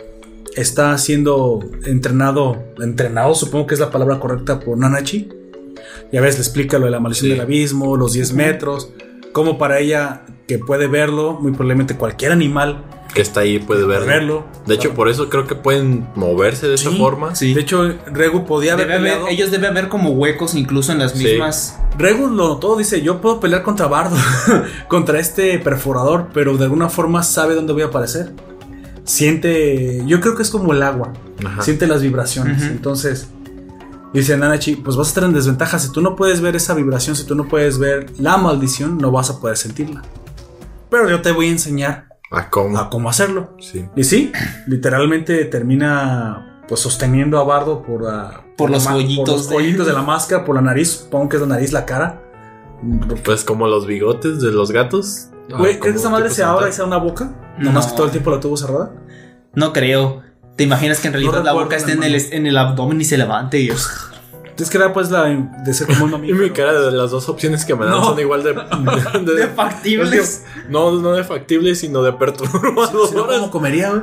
está 0.57 0.97
siendo 0.99 1.61
entrenado, 1.85 2.57
entrenado 2.79 3.35
supongo 3.35 3.67
que 3.67 3.75
es 3.75 3.81
la 3.81 3.91
palabra 3.91 4.19
correcta 4.19 4.61
por 4.61 4.79
Nanachi, 4.79 5.29
ya 6.11 6.21
ves, 6.21 6.37
le 6.37 6.41
explica 6.41 6.79
lo 6.79 6.87
de 6.87 6.91
la 6.93 7.01
maldición 7.01 7.27
Sí. 7.27 7.31
del 7.33 7.41
abismo, 7.43 7.97
los 7.97 8.15
10 8.15 8.33
metros, 8.33 8.91
como 9.33 9.59
para 9.59 9.79
ella 9.79 10.23
que 10.49 10.59
puede 10.59 10.87
verlo, 10.87 11.35
muy 11.41 11.53
probablemente 11.53 11.97
cualquier 11.97 12.33
animal 12.33 12.85
Que 13.15 13.23
está 13.23 13.41
ahí, 13.41 13.61
puede 13.61 13.87
verlo. 13.87 14.07
verlo. 14.07 14.45
De 14.67 14.75
hecho, 14.75 14.93
por 14.93 15.09
eso 15.09 15.29
creo 15.29 15.47
que 15.47 15.55
pueden 15.55 16.09
moverse 16.17 16.67
de 16.67 16.75
esa 16.75 16.91
forma. 16.91 17.35
Sí. 17.37 17.55
De 17.55 17.61
hecho, 17.61 17.95
Regu 18.13 18.45
podía 18.45 18.73
haber 18.73 18.89
Debe 18.89 18.99
haber- 18.99 19.13
peleado. 19.13 19.29
ellos 19.29 19.51
deben 19.53 19.71
haber 19.71 19.89
como 19.89 20.11
huecos 20.11 20.55
incluso 20.57 20.91
en 20.93 20.99
las 20.99 21.13
Sí. 21.13 21.25
mismas. 21.25 21.79
Regu 21.97 22.27
lo 22.27 22.49
notó, 22.49 22.77
dice, 22.77 23.03
yo 23.03 23.21
puedo 23.21 23.39
pelear 23.39 23.63
contra 23.63 23.87
Bardo, 23.87 24.17
contra 24.89 25.21
este 25.21 25.59
perforador, 25.61 26.31
pero 26.35 26.57
de 26.57 26.65
alguna 26.65 26.89
forma 26.89 27.23
sabe 27.23 27.55
dónde 27.55 27.73
voy 27.73 27.83
a 27.83 27.87
aparecer. 27.87 28.33
Siente, 29.05 30.03
yo 30.07 30.21
creo 30.21 30.35
que 30.35 30.43
es 30.43 30.51
como 30.51 30.73
el 30.73 30.83
agua, 30.83 31.13
Ajá. 31.45 31.63
siente 31.63 31.87
las 31.87 32.01
vibraciones. 32.03 32.63
Entonces, 32.63 33.29
dice 34.15 34.37
Nanachi, 34.37 34.77
pues 34.77 34.97
vas 34.97 35.09
a 35.09 35.11
estar 35.11 35.25
en 35.25 35.35
desventaja. 35.35 35.79
Si 35.79 35.93
tú 35.93 36.01
no 36.01 36.17
puedes 36.17 36.41
ver 36.41 36.57
esa 36.57 36.75
vibración, 36.75 37.15
si 37.15 37.25
tú 37.25 37.35
no 37.35 37.47
puedes 37.47 37.79
ver 37.79 38.07
la 38.19 38.39
maldición, 38.39 38.97
no 38.99 39.11
vas 39.11 39.29
a 39.31 39.39
poder 39.41 39.57
sentirla. 39.59 40.03
Pero 40.91 41.11
yo 41.11 41.21
te 41.21 41.33
voy 41.33 41.49
a 41.49 41.51
enseñar 41.51 42.09
¿A 42.35 42.51
cómo? 42.51 42.79
a 42.79 42.91
cómo 42.91 43.09
hacerlo. 43.09 43.55
Sí. 43.61 43.89
Y 43.97 44.05
sí, 44.05 44.33
literalmente 44.67 45.45
termina 45.47 46.63
pues 46.67 46.81
sosteniendo 46.81 47.39
a 47.39 47.45
Bardo 47.45 47.83
por, 47.83 48.03
Por 48.57 48.71
los 48.71 48.87
por 48.87 49.29
los 49.29 49.49
de- 49.49 49.93
la 49.93 50.03
máscara, 50.03 50.45
por 50.45 50.55
la 50.55 50.63
nariz, 50.63 50.91
supongo 51.03 51.29
que 51.29 51.37
es 51.37 51.43
la 51.43 51.49
nariz, 51.49 51.73
la 51.73 51.85
cara. 51.85 52.23
Pues 53.25 53.45
como 53.45 53.67
los 53.67 53.87
bigotes 53.87 54.41
de 54.41 54.51
los 54.51 54.71
gatos. 54.71 55.29
Güey, 55.49 55.79
¿crees 55.79 55.95
que 55.97 56.01
esa 56.01 56.11
madre 56.11 56.31
se 56.31 56.43
abra 56.43 56.69
y 56.69 56.73
sea 56.73 56.85
una 56.85 56.97
boca? 56.97 57.33
No. 57.59 57.65
Nomás 57.67 57.87
que 57.89 57.97
todo 57.97 58.07
el 58.07 58.13
tiempo 58.13 58.31
la 58.31 58.41
tuvo 58.41 58.57
cerrada. 58.57 58.93
No 59.55 59.73
creo. 59.73 60.23
¿Te 60.57 60.65
imaginas 60.65 61.01
que 61.01 61.09
en 61.09 61.15
realidad 61.15 61.45
la 61.45 61.53
boca 61.53 61.77
esté 61.77 61.93
en 61.93 62.01
la 62.01 62.07
el, 62.07 62.15
en 62.33 62.47
el 62.47 62.57
abdomen 62.57 63.01
y 63.01 63.05
se 63.05 63.19
levante? 63.19 63.61
Y... 63.61 63.71
Es 64.59 64.71
que 64.71 64.77
era 64.77 64.93
pues 64.93 65.11
la 65.11 65.25
de 65.25 65.75
ser 65.75 65.87
como 65.89 66.05
un 66.05 66.11
Y 66.11 66.13
mamífero. 66.13 66.43
mi 66.45 66.51
cara 66.51 66.73
de 66.81 66.93
las 66.93 67.11
dos 67.11 67.29
opciones 67.29 67.65
que 67.65 67.75
me 67.75 67.85
dan 67.87 67.95
No. 67.95 68.05
son 68.05 68.21
igual 68.21 68.43
de, 68.45 68.53
de- 69.25 69.35
de 69.35 69.47
factibles. 69.49 70.45
no, 70.69 70.93
no 70.93 71.13
de 71.13 71.25
factibles, 71.25 71.81
sino 71.81 72.03
de 72.03 72.11
Si 72.11 72.15
no, 72.15 72.19
perturbadoras. 72.19 73.11
¿Cómo 73.41 73.51
comería, 73.51 73.91
güey? 73.91 74.03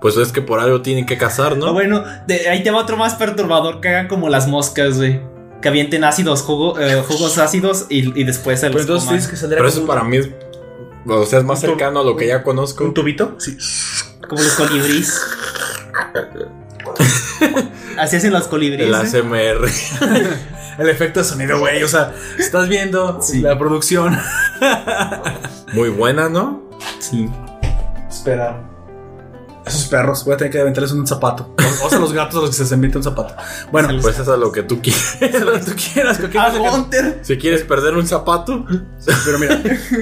Pues 0.00 0.16
es 0.16 0.32
que 0.32 0.40
por 0.42 0.58
algo 0.60 0.82
tienen 0.82 1.06
que 1.06 1.16
cazar, 1.18 1.56
¿no? 1.56 1.66
Ah, 1.66 1.72
bueno, 1.72 2.04
de- 2.26 2.48
ahí 2.48 2.62
te 2.62 2.70
va 2.70 2.78
otro 2.80 2.96
más 2.96 3.14
perturbador 3.14 3.80
que 3.80 3.88
hagan 3.88 4.08
como 4.08 4.28
las 4.28 4.46
moscas, 4.48 4.96
güey. 4.98 5.20
Que 5.60 5.68
avienten 5.68 6.02
ácidos, 6.04 6.42
jugo- 6.42 6.78
eh, 6.80 7.02
jugos 7.08 7.38
ácidos 7.38 7.86
y, 7.88 8.18
y 8.20 8.24
después 8.24 8.60
se 8.60 8.66
Pero 8.70 8.78
los 8.84 9.02
entonces 9.04 9.28
que 9.40 9.46
Pero 9.48 9.66
eso 9.68 9.86
para 9.86 10.02
mí 10.04 10.16
es. 10.18 10.28
O 11.08 11.24
sea, 11.26 11.40
es 11.40 11.44
más 11.44 11.60
cercano 11.60 12.00
a 12.00 12.04
lo 12.04 12.16
que 12.16 12.28
ya 12.28 12.42
conozco. 12.44 12.84
un 12.84 12.94
tubito. 12.94 13.34
Sí. 13.38 13.56
Como 14.28 14.40
los 14.42 14.52
colibríes. 14.54 15.20
Así 17.98 18.16
hacen 18.16 18.32
los 18.32 18.48
colibríes. 18.48 18.88
El 18.88 18.94
¿eh? 18.94 18.96
ASMR. 18.96 19.68
El 20.78 20.88
efecto 20.88 21.20
de 21.20 21.26
sonido, 21.26 21.58
güey. 21.58 21.82
O 21.82 21.88
sea, 21.88 22.14
estás 22.38 22.68
viendo 22.68 23.20
la 23.34 23.58
producción. 23.58 24.18
Muy 25.74 25.90
buena, 25.90 26.28
¿no? 26.28 26.70
Sí. 26.98 27.28
Espera. 28.08 28.71
Esos 29.64 29.84
perros, 29.86 30.24
voy 30.24 30.34
a 30.34 30.36
tener 30.36 30.50
que 30.52 30.60
aventarles 30.60 30.90
un 30.92 31.06
zapato. 31.06 31.54
O 31.84 31.88
sea, 31.88 31.98
los 32.00 32.12
gatos 32.12 32.36
a 32.36 32.40
los 32.40 32.50
que 32.50 32.56
se 32.56 32.62
les 32.64 32.72
invita 32.72 32.98
un 32.98 33.04
zapato. 33.04 33.34
Bueno, 33.70 33.88
Pues 34.02 34.18
es 34.18 34.26
a 34.28 34.36
lo 34.36 34.50
que 34.50 34.64
tú 34.64 34.80
quieres. 34.82 35.16
haz 35.22 35.40
lo 35.40 35.52
que 35.52 35.58
tú 35.60 35.72
quieras. 35.92 36.18
cualquier 36.18 36.42
¡Ah, 36.42 36.52
cosa 36.58 36.90
que-! 36.90 37.18
Si 37.22 37.38
quieres 37.38 37.62
perder 37.62 37.94
un 37.94 38.06
zapato, 38.06 38.64
Pero 39.24 39.38
mira, 39.38 39.60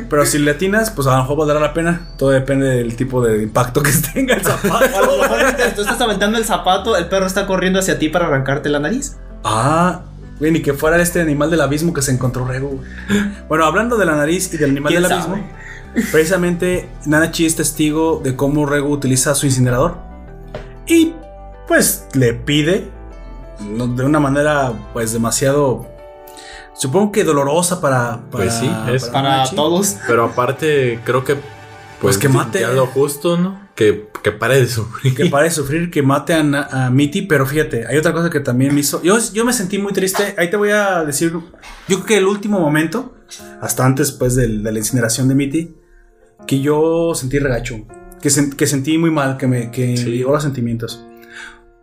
pero 0.08 0.24
si 0.24 0.38
le 0.38 0.52
atinas, 0.52 0.90
pues 0.90 1.06
a 1.06 1.12
lo 1.16 1.18
mejor 1.22 1.36
valdrá 1.38 1.60
la 1.60 1.74
pena. 1.74 2.08
Todo 2.16 2.30
depende 2.30 2.68
del 2.68 2.96
tipo 2.96 3.22
de 3.22 3.42
impacto 3.42 3.82
que 3.82 3.92
tenga 4.14 4.34
el 4.36 4.46
O 4.46 4.48
a 4.48 4.52
lo 4.52 4.58
zapato. 4.58 5.18
mejor 5.22 5.42
mientras 5.44 5.74
tú 5.74 5.82
estás 5.82 6.00
aventando 6.00 6.38
el 6.38 6.44
zapato, 6.46 6.96
el 6.96 7.06
perro 7.08 7.26
está 7.26 7.46
corriendo 7.46 7.78
hacia 7.80 7.98
ti 7.98 8.08
para 8.08 8.26
arrancarte 8.28 8.68
la 8.70 8.80
nariz. 8.80 9.16
ah, 9.44 10.00
güey, 10.38 10.52
ni 10.52 10.62
que 10.62 10.72
fuera 10.72 10.96
este 11.02 11.20
animal 11.20 11.50
del 11.50 11.60
abismo 11.60 11.92
que 11.92 12.00
se 12.00 12.12
encontró 12.12 12.46
Rego. 12.46 12.68
güey. 12.70 12.88
Bueno, 13.46 13.66
hablando 13.66 13.98
de 13.98 14.06
la 14.06 14.16
nariz 14.16 14.52
y 14.54 14.56
del 14.56 14.70
animal 14.70 14.90
¿Quién 14.90 15.02
del 15.02 15.10
sabe? 15.10 15.22
abismo, 15.32 15.50
precisamente 16.12 16.88
Nanachi 17.06 17.46
es 17.46 17.56
testigo 17.56 18.20
de 18.22 18.36
cómo 18.36 18.66
Rego 18.66 18.88
utiliza 18.90 19.34
su 19.34 19.46
incinerador. 19.46 19.96
Y 20.86 21.14
pues 21.68 22.06
le 22.14 22.34
pide 22.34 22.88
de 23.60 24.04
una 24.04 24.18
manera 24.20 24.72
pues 24.92 25.12
demasiado 25.12 25.86
supongo 26.74 27.12
que 27.12 27.24
dolorosa 27.24 27.80
para, 27.80 28.22
para 28.30 28.44
Pues 28.44 28.54
sí, 28.54 28.70
es 28.92 29.04
Para 29.06 29.30
Nanachi. 29.30 29.56
todos. 29.56 29.96
pero 30.06 30.24
aparte 30.24 31.00
creo 31.04 31.24
que. 31.24 31.36
Pues 32.00 32.16
que 32.16 32.30
mate. 32.30 32.60
Ya 32.60 32.70
lo 32.72 32.86
justo, 32.86 33.36
¿no? 33.36 33.68
Que, 33.74 34.08
que 34.22 34.32
pare 34.32 34.58
de 34.58 34.66
sufrir. 34.66 35.14
que 35.14 35.26
pare 35.26 35.44
de 35.48 35.50
sufrir, 35.54 35.90
que 35.90 36.02
mate 36.02 36.32
a, 36.32 36.40
a 36.86 36.90
Mitty, 36.90 37.22
pero 37.22 37.44
fíjate, 37.46 37.86
hay 37.86 37.98
otra 37.98 38.12
cosa 38.14 38.30
que 38.30 38.40
también 38.40 38.72
me 38.74 38.80
hizo. 38.80 39.02
Yo, 39.02 39.18
yo 39.34 39.44
me 39.44 39.52
sentí 39.52 39.78
muy 39.78 39.92
triste. 39.92 40.34
Ahí 40.38 40.48
te 40.48 40.56
voy 40.56 40.70
a 40.70 41.04
decir. 41.04 41.30
Yo 41.32 41.96
creo 41.96 42.04
que 42.06 42.16
el 42.16 42.26
último 42.26 42.58
momento, 42.58 43.14
hasta 43.60 43.84
antes 43.84 44.12
pues 44.12 44.34
del- 44.34 44.62
de 44.62 44.72
la 44.72 44.78
incineración 44.78 45.28
de 45.28 45.34
Mitty, 45.34 45.74
que 46.46 46.60
yo 46.60 47.12
sentí 47.14 47.38
regacho. 47.38 47.76
Que, 48.20 48.28
sen- 48.28 48.54
que 48.54 48.66
sentí 48.66 48.98
muy 48.98 49.10
mal, 49.10 49.36
que 49.36 49.46
me 49.46 49.70
que 49.70 49.96
Sí. 49.96 50.10
llegó 50.10 50.32
los 50.32 50.42
sentimientos. 50.42 51.04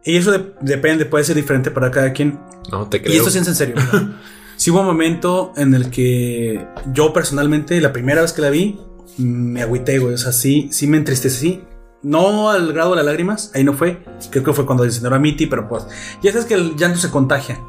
Y 0.04 0.16
eso 0.18 0.32
de- 0.32 0.54
depende, 0.62 1.06
puede 1.06 1.24
ser 1.24 1.36
diferente 1.36 1.72
para 1.72 1.90
cada 1.92 2.14
quien. 2.14 2.40
No, 2.72 2.88
te 2.88 3.02
creo. 3.02 3.14
Y 3.14 3.18
esto 3.18 3.30
sí 3.30 3.40
es 3.40 3.48
en 3.48 3.56
serio. 3.56 3.76
sí 4.56 4.72
hubo 4.72 4.82
un 4.82 4.86
momento 4.86 5.54
en 5.58 5.74
el 5.74 5.90
que 5.90 6.66
yo 6.94 7.12
personalmente, 7.14 7.80
la 7.82 7.92
primera 7.92 8.22
vez 8.22 8.34
que 8.34 8.42
la 8.42 8.50
vi, 8.50 8.80
me 9.18 9.62
agüité, 9.64 10.00
güey. 10.00 10.14
O 10.14 10.18
sea, 10.18 10.32
sí, 10.32 10.70
sí 10.72 10.86
me 10.88 10.98
entristecí. 10.98 11.62
No 12.04 12.52
al 12.52 12.72
grado 12.74 12.92
de 12.92 12.98
las 12.98 13.06
lágrimas, 13.06 13.52
ahí 13.56 13.64
no 13.64 13.74
fue. 13.74 14.04
Creo 14.30 14.44
que 14.44 14.54
fue 14.54 14.66
cuando 14.68 14.86
incineró 14.86 15.16
a 15.16 15.20
Mitty, 15.20 15.48
pero 15.48 15.68
pues 15.68 15.88
ya 16.22 16.32
sabes 16.32 16.46
que 16.46 16.54
el 16.54 16.76
llanto 16.76 17.00
se 17.00 17.10
contagia. 17.10 17.60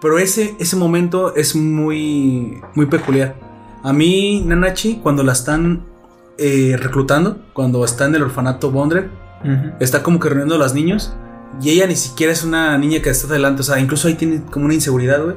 Pero 0.00 0.18
ese, 0.18 0.54
ese 0.60 0.76
momento 0.76 1.34
es 1.34 1.54
muy, 1.56 2.60
muy 2.74 2.86
peculiar. 2.86 3.34
A 3.82 3.92
mí, 3.92 4.42
Nanachi, 4.46 5.00
cuando 5.02 5.24
la 5.24 5.32
están 5.32 5.84
eh, 6.38 6.76
reclutando, 6.78 7.38
cuando 7.52 7.84
está 7.84 8.06
en 8.06 8.14
el 8.14 8.22
orfanato 8.22 8.70
Bondre, 8.70 9.08
está 9.80 10.02
como 10.02 10.20
que 10.20 10.28
reuniendo 10.28 10.54
a 10.54 10.58
los 10.58 10.72
niños 10.72 11.12
y 11.60 11.70
ella 11.70 11.86
ni 11.88 11.96
siquiera 11.96 12.32
es 12.32 12.44
una 12.44 12.78
niña 12.78 13.02
que 13.02 13.10
está 13.10 13.26
adelante, 13.26 13.62
o 13.62 13.64
sea, 13.64 13.78
incluso 13.80 14.06
ahí 14.08 14.14
tiene 14.14 14.42
como 14.50 14.64
una 14.66 14.74
inseguridad, 14.74 15.22
güey. 15.22 15.36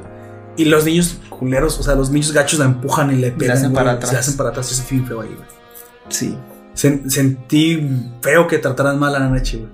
Y 0.56 0.64
los 0.66 0.84
niños 0.86 1.18
culeros, 1.28 1.78
o 1.78 1.82
sea, 1.82 1.94
los 1.96 2.10
niños 2.10 2.32
gachos 2.32 2.58
la 2.58 2.64
empujan 2.64 3.12
y 3.12 3.16
le 3.16 3.30
pegan, 3.32 3.56
hacen 3.58 3.70
güey, 3.72 3.84
para 3.84 3.96
atrás. 3.96 4.10
Se 4.12 4.16
hacen 4.16 4.36
para 4.36 4.50
atrás, 4.50 4.72
es 4.72 4.88
bien 4.90 5.04
feo 5.06 5.20
ahí, 5.20 5.28
güey. 5.34 5.48
Sí. 6.08 6.38
Sen- 6.74 7.08
sentí 7.10 7.86
feo 8.22 8.46
que 8.46 8.58
trataran 8.58 8.98
mal 8.98 9.14
a 9.14 9.18
Nanachi, 9.18 9.58
güey. 9.58 9.70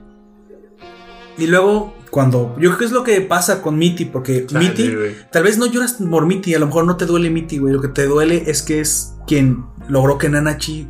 Y 1.38 1.46
luego, 1.46 1.94
cuando. 2.10 2.54
Yo 2.58 2.70
creo 2.70 2.78
que 2.78 2.84
es 2.86 2.92
lo 2.92 3.04
que 3.04 3.20
pasa 3.20 3.62
con 3.62 3.78
Mitty, 3.78 4.06
porque 4.06 4.44
Chale, 4.46 4.68
Mitty. 4.68 4.92
Tal 5.30 5.44
vez 5.44 5.56
no 5.58 5.66
lloras 5.66 5.94
por 6.10 6.26
Mitty, 6.26 6.54
a 6.54 6.58
lo 6.58 6.66
mejor 6.66 6.84
no 6.84 6.96
te 6.96 7.06
duele 7.06 7.30
Mitty, 7.30 7.58
güey. 7.58 7.72
Lo 7.74 7.80
que 7.80 7.88
te 7.88 8.06
duele 8.06 8.44
es 8.46 8.62
que 8.62 8.80
es 8.80 9.14
quien 9.26 9.64
logró 9.88 10.18
que 10.18 10.28
Nanachi 10.28 10.88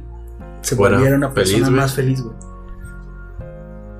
se 0.62 0.74
Fuera 0.76 0.96
volviera 0.96 1.16
una 1.16 1.32
persona 1.34 1.68
más 1.70 1.94
feliz, 1.94 2.22
güey. 2.22 2.34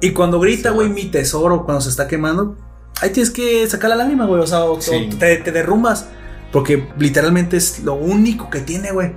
Y 0.00 0.10
cuando 0.12 0.40
grita, 0.40 0.70
güey, 0.70 0.88
mi 0.88 1.04
tesoro, 1.06 1.64
cuando 1.64 1.80
se 1.80 1.90
está 1.90 2.08
quemando, 2.08 2.56
ahí 3.00 3.10
tienes 3.10 3.30
que 3.30 3.68
sacar 3.68 3.90
la 3.90 3.96
lágrima, 3.96 4.26
güey. 4.26 4.40
O 4.40 4.46
sea, 4.46 4.64
o- 4.64 4.80
Sí. 4.80 5.10
o 5.12 5.16
te, 5.16 5.36
te 5.36 5.52
derrumbas. 5.52 6.08
Porque 6.50 6.88
literalmente 6.98 7.56
es 7.56 7.82
lo 7.84 7.94
único 7.94 8.50
que 8.50 8.60
tiene, 8.60 8.90
güey. 8.92 9.12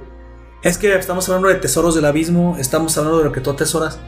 Es 0.64 0.78
que 0.78 0.96
estamos 0.96 1.28
hablando 1.28 1.50
de 1.50 1.56
tesoros 1.56 1.94
del 1.96 2.06
abismo, 2.06 2.56
estamos 2.60 2.98
hablando 2.98 3.18
de 3.20 3.26
lo 3.26 3.32
que 3.32 3.42
tú 3.42 3.50
atesoras. 3.52 4.00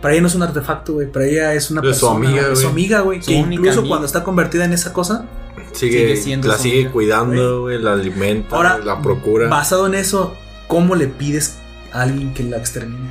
Para 0.00 0.12
ella 0.14 0.22
no 0.22 0.28
es 0.28 0.34
un 0.34 0.42
artefacto, 0.42 0.92
güey. 0.94 1.10
Para 1.10 1.24
ella 1.26 1.54
es 1.54 1.70
una 1.70 1.80
De 1.80 1.92
su 1.94 2.06
persona, 2.06 2.54
su 2.54 2.68
amiga, 2.68 3.00
güey. 3.00 3.20
Que 3.20 3.32
incluso 3.34 3.80
amiga. 3.80 3.88
cuando 3.88 4.06
está 4.06 4.22
convertida 4.22 4.64
en 4.64 4.72
esa 4.74 4.92
cosa, 4.92 5.26
Sigue, 5.72 5.98
Sigue 6.00 6.16
siendo 6.16 6.48
la 6.48 6.56
su 6.56 6.62
sigue 6.62 6.74
amiga. 6.76 6.92
cuidando, 6.92 7.60
güey, 7.62 7.78
la 7.78 7.94
alimenta, 7.94 8.56
Ahora, 8.56 8.78
la 8.78 9.02
procura. 9.02 9.48
basado 9.48 9.86
en 9.86 9.94
eso, 9.94 10.34
¿cómo 10.68 10.94
le 10.94 11.06
pides 11.08 11.58
a 11.92 12.02
alguien 12.02 12.32
que 12.34 12.42
la 12.44 12.56
extermine? 12.58 13.10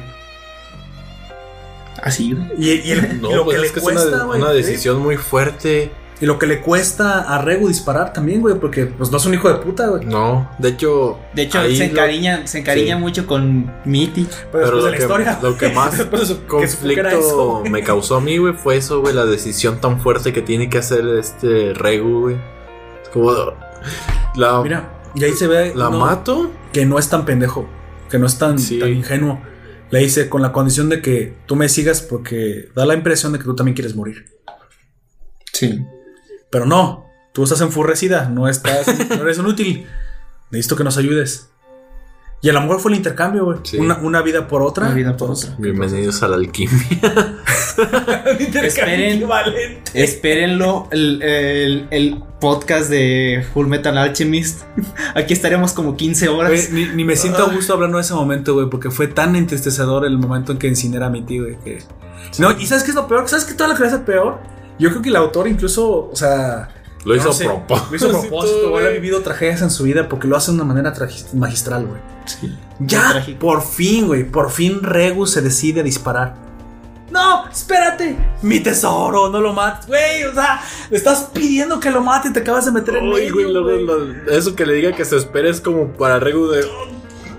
Así, 2.01 2.33
güey. 2.33 2.47
Y, 2.57 2.87
y 2.87 2.91
el- 2.91 3.21
No, 3.21 3.31
y 3.31 3.35
lo 3.35 3.43
pues 3.45 3.55
que 3.55 3.61
le 3.61 3.67
es 3.67 3.73
que 3.73 3.81
cuesta, 3.81 4.01
es 4.01 4.07
una, 4.13 4.23
güey, 4.25 4.41
una 4.41 4.51
¿sí? 4.51 4.57
decisión 4.57 5.01
muy 5.01 5.17
fuerte. 5.17 5.91
Y 6.21 6.25
lo 6.25 6.39
que 6.39 6.45
le 6.47 6.61
cuesta 6.61 7.21
a 7.23 7.41
Regu 7.41 7.67
disparar 7.67 8.13
también, 8.13 8.39
güey, 8.41 8.55
porque 8.55 8.85
pues 8.85 9.11
no 9.11 9.17
es 9.17 9.25
un 9.25 9.33
hijo 9.33 9.49
de 9.49 9.55
puta, 9.55 9.87
güey. 9.87 10.05
No, 10.05 10.49
de 10.59 10.69
hecho. 10.69 11.19
De 11.33 11.41
hecho, 11.43 11.61
se 11.63 11.67
lo- 11.77 11.83
encariña, 11.83 12.47
se 12.47 12.59
encariña 12.59 12.95
Sí. 12.95 13.01
mucho 13.01 13.27
con 13.27 13.69
Mitty. 13.83 14.25
Pero, 14.51 14.71
lo 14.71 14.77
de 14.85 14.91
la 14.91 14.97
que, 14.97 15.03
historia. 15.03 15.39
lo 15.41 15.57
que 15.57 15.69
más 15.69 15.99
eso, 16.13 16.39
conflicto 16.47 17.63
me 17.69 17.83
causó 17.83 18.15
a 18.15 18.21
mí, 18.21 18.37
güey, 18.37 18.53
fue 18.53 18.77
eso, 18.77 19.01
güey, 19.01 19.13
la 19.13 19.25
decisión 19.25 19.81
tan 19.81 19.99
fuerte 19.99 20.31
que 20.31 20.41
tiene 20.41 20.69
que 20.69 20.77
hacer 20.77 21.05
este 21.19 21.73
Regu, 21.73 22.21
güey. 22.21 22.35
Es 23.03 23.09
como. 23.09 23.33
La, 24.35 24.61
Mira, 24.61 24.89
y 25.15 25.23
ahí 25.23 25.33
se 25.33 25.47
ve 25.47 25.73
¿La 25.75 25.89
mato? 25.89 26.49
que 26.71 26.85
no 26.85 26.97
es 26.97 27.09
tan 27.09 27.25
pendejo, 27.25 27.67
que 28.09 28.19
no 28.19 28.25
es 28.27 28.37
tan, 28.37 28.59
Sí. 28.59 28.79
tan 28.79 28.89
ingenuo. 28.93 29.41
Le 29.91 29.99
dice 29.99 30.29
con 30.29 30.41
la 30.41 30.51
condición 30.51 30.89
de 30.89 31.01
que 31.01 31.35
tú 31.45 31.55
me 31.55 31.69
sigas 31.69 32.01
porque 32.01 32.69
da 32.75 32.85
la 32.85 32.95
impresión 32.95 33.31
de 33.33 33.39
que 33.39 33.45
tú 33.45 33.55
también 33.55 33.75
quieres 33.75 33.95
morir. 33.95 34.25
Sí. 35.53 35.85
Pero 36.51 36.65
no, 36.65 37.05
tú 37.33 37.43
estás 37.43 37.61
enfurrecida, 37.61 38.29
no 38.29 38.47
estás, 38.47 38.87
no 39.09 39.21
eres 39.23 39.37
un 39.37 39.45
útil. 39.47 39.85
Necesito 40.51 40.75
que 40.75 40.83
nos 40.83 40.97
ayudes. 40.97 41.49
Y 42.45 42.49
a 42.49 42.53
lo 42.53 42.61
mejor 42.61 42.79
fue 42.79 42.91
el 42.91 42.97
intercambio, 42.97 43.43
güey. 43.43 43.57
Sí. 43.63 43.77
Una, 43.77 43.97
una 43.97 44.21
vida 44.21 44.47
por 44.47 44.61
otra. 44.61 44.85
Una 44.85 44.93
vida 44.93 45.17
por 45.17 45.29
Entonces, 45.29 45.49
otra. 45.49 45.63
Bienvenidos 45.63 46.21
a 46.21 46.27
la 46.27 46.35
alquimia. 46.35 46.77
Esperen, 48.63 49.27
espérenlo, 49.95 50.87
el, 50.91 51.23
el- 51.23 51.87
el 51.89 52.23
podcast 52.39 52.91
de 52.91 53.43
Full 53.51 53.65
Metal 53.65 53.97
Alchemist. 53.97 54.61
Aquí 55.15 55.33
estaremos 55.33 55.73
como 55.73 55.97
15 55.97 56.29
horas. 56.29 56.69
Ni, 56.69 56.85
ni 56.85 57.03
me 57.03 57.15
siento 57.15 57.43
a 57.47 57.49
gusto 57.51 57.73
hablando 57.73 57.97
de 57.97 58.03
ese 58.03 58.13
momento, 58.13 58.53
güey, 58.53 58.69
porque 58.69 58.91
fue 58.91 59.07
tan 59.07 59.35
entristecedor 59.35 60.05
el 60.05 60.19
momento 60.19 60.51
en 60.51 60.59
que 60.59 60.67
incinera 60.67 61.07
a 61.07 61.09
mi 61.09 61.23
tío, 61.23 61.45
güey, 61.45 61.57
que... 61.63 61.79
No, 62.37 62.51
y 62.51 62.67
¿sabes 62.67 62.83
qué 62.83 62.91
es 62.91 62.95
lo 62.95 63.07
peor? 63.07 63.27
¿Sabes 63.27 63.45
qué 63.45 63.55
toda 63.55 63.69
la 63.69 63.75
clase 63.75 63.97
peor? 63.97 64.37
Yo 64.77 64.91
creo 64.91 65.01
que 65.01 65.09
el 65.09 65.15
autor 65.15 65.47
incluso, 65.47 66.09
o 66.11 66.15
sea... 66.15 66.69
Lo 67.05 67.15
hizo 67.15 67.25
no 67.29 67.31
a 67.31 67.37
propósito. 67.67 67.87
Lo 67.91 67.95
hizo 67.95 68.07
a 68.17 68.21
propósito, 68.21 68.69
güey. 68.71 68.85
Ha 68.87 68.89
vivido 68.89 69.21
tragedias 69.21 69.61
en 69.61 69.69
su 69.69 69.83
vida 69.83 70.09
porque 70.09 70.27
lo 70.27 70.35
hace 70.35 70.51
de 70.51 70.55
una 70.55 70.65
manera 70.65 70.93
magistral, 71.33 71.85
güey. 71.85 72.01
Sí. 72.25 72.57
Ya, 72.79 73.23
por 73.39 73.61
fin, 73.61 74.07
güey, 74.07 74.23
por 74.29 74.49
fin 74.51 74.81
Regu 74.81 75.25
se 75.27 75.41
decide 75.41 75.79
a 75.81 75.83
disparar. 75.83 76.35
No, 77.11 77.47
espérate, 77.47 78.17
mi 78.41 78.59
tesoro, 78.59 79.29
no 79.29 79.39
lo 79.39 79.53
mates, 79.53 79.85
güey, 79.87 80.23
o 80.25 80.33
sea, 80.33 80.59
le 80.89 80.97
estás 80.97 81.29
pidiendo 81.31 81.79
que 81.79 81.89
lo 81.91 82.01
mate 82.01 82.29
y 82.29 82.33
te 82.33 82.39
acabas 82.39 82.65
de 82.65 82.71
meter 82.71 82.97
en 82.97 83.09
medio, 83.09 83.31
güey, 83.33 83.53
lo- 83.53 84.31
eso 84.31 84.53
que 84.55 84.65
le 84.65 84.73
diga 84.73 84.91
que 84.91 85.05
se 85.05 85.15
espere 85.15 85.49
es 85.51 85.61
como 85.61 85.87
para 85.93 86.19
Regu 86.19 86.47
de. 86.47 86.65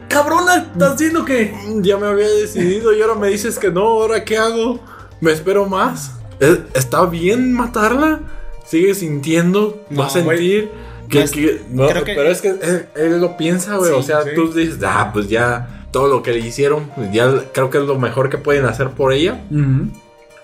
cabrona, 0.08 0.68
estás 0.72 0.96
diciendo 0.96 1.24
que. 1.24 1.52
Ya 1.82 1.96
me 1.98 2.06
había 2.06 2.28
decidido 2.28 2.94
y 2.94 3.02
ahora 3.02 3.16
me 3.16 3.28
dices 3.28 3.58
que 3.58 3.70
no, 3.70 3.82
¿ahora 3.82 4.24
qué 4.24 4.38
hago? 4.38 4.80
¿Me 5.20 5.32
espero 5.32 5.66
más? 5.66 6.12
¿Es- 6.38 6.60
¿Está 6.74 7.04
bien 7.06 7.52
matarla? 7.52 8.20
¿Sigue 8.66 8.94
sintiendo? 8.94 9.80
¿Va 9.90 10.04
a 10.04 10.06
No, 10.08 10.10
sentir? 10.10 10.70
Que, 11.08 11.18
No 11.18 11.24
es- 11.24 11.30
que- 11.30 11.62
no, 11.70 11.86
creo 11.88 12.04
que- 12.04 12.14
Pero 12.14 12.28
es 12.30 12.40
que 12.40 12.48
él, 12.48 12.86
él 12.96 13.20
lo 13.20 13.36
piensa, 13.36 13.76
güey. 13.76 13.92
Sí, 13.92 13.96
o 13.98 14.02
sea, 14.02 14.22
sí. 14.24 14.30
tú 14.34 14.52
dices, 14.52 14.78
ah, 14.84 15.10
pues 15.12 15.28
ya 15.28 15.86
todo 15.92 16.08
lo 16.08 16.22
que 16.22 16.32
le 16.32 16.40
hicieron, 16.40 16.90
pues 16.96 17.12
ya 17.12 17.44
creo 17.52 17.70
que 17.70 17.78
es 17.78 17.84
lo 17.84 17.98
mejor 17.98 18.28
que 18.28 18.38
pueden 18.38 18.64
hacer 18.66 18.90
por 18.90 19.12
ella. 19.12 19.40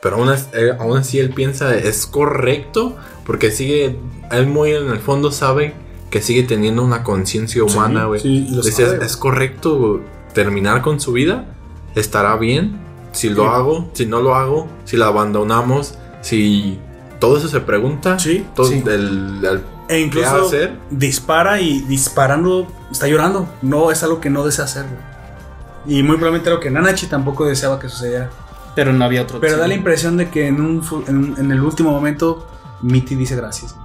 Pero 0.00 0.16
aún, 0.16 0.32
eh, 0.54 0.72
aún 0.78 0.96
así 0.98 1.18
él 1.18 1.30
piensa 1.30 1.76
es 1.76 2.06
correcto 2.06 2.96
porque 3.24 3.50
sigue, 3.50 3.96
él 4.30 4.46
muy 4.46 4.72
en 4.72 4.88
el 4.90 4.98
fondo 4.98 5.30
sabe 5.30 5.74
que 6.10 6.20
sigue 6.20 6.42
teniendo 6.42 6.82
una 6.82 7.02
conciencia 7.04 7.62
humana, 7.64 8.04
güey. 8.06 8.20
sí, 8.20 8.48
¿es, 8.66 8.78
es 8.78 9.16
correcto 9.16 10.00
terminar 10.34 10.82
con 10.82 11.00
su 11.00 11.12
vida? 11.12 11.46
¿Estará 11.94 12.36
bien? 12.36 12.80
Si 13.12 13.28
lo 13.30 13.48
hago, 13.50 13.90
si 13.92 14.06
no 14.06 14.20
lo 14.22 14.34
hago, 14.34 14.68
si 14.84 14.96
la 14.96 15.06
abandonamos, 15.08 15.94
si 16.22 16.78
todo 17.22 17.36
eso 17.38 17.46
se 17.46 17.60
pregunta. 17.60 18.18
Sí, 18.18 18.44
todo 18.52 18.66
sí. 18.66 18.82
el- 18.84 19.44
el- 19.44 19.58
E 19.58 19.62
¿Qué 19.88 20.00
incluso 20.00 20.46
hacer? 20.46 20.76
dispara 20.90 21.60
y 21.60 21.80
disparando 21.82 22.66
está 22.90 23.06
llorando. 23.06 23.48
No 23.62 23.92
es 23.92 24.02
algo 24.02 24.20
que 24.20 24.28
no 24.28 24.44
desea 24.44 24.64
hacer, 24.64 24.86
güey. 24.86 25.98
Y 25.98 26.02
muy 26.02 26.16
probablemente 26.16 26.50
lo 26.50 26.58
que 26.58 26.68
Nanachi 26.68 27.06
tampoco 27.06 27.46
deseaba 27.46 27.78
que 27.78 27.88
sucediera. 27.88 28.28
Pero 28.74 28.92
no 28.92 29.04
había 29.04 29.22
otro. 29.22 29.38
Pero 29.38 29.56
da 29.56 29.68
la 29.68 29.74
impresión 29.74 30.16
de 30.16 30.30
que 30.30 30.48
en, 30.48 30.60
un, 30.60 30.82
en, 31.06 31.36
en 31.38 31.52
el 31.52 31.60
último 31.60 31.92
momento 31.92 32.44
Mitty 32.82 33.14
dice 33.14 33.36
gracias. 33.36 33.76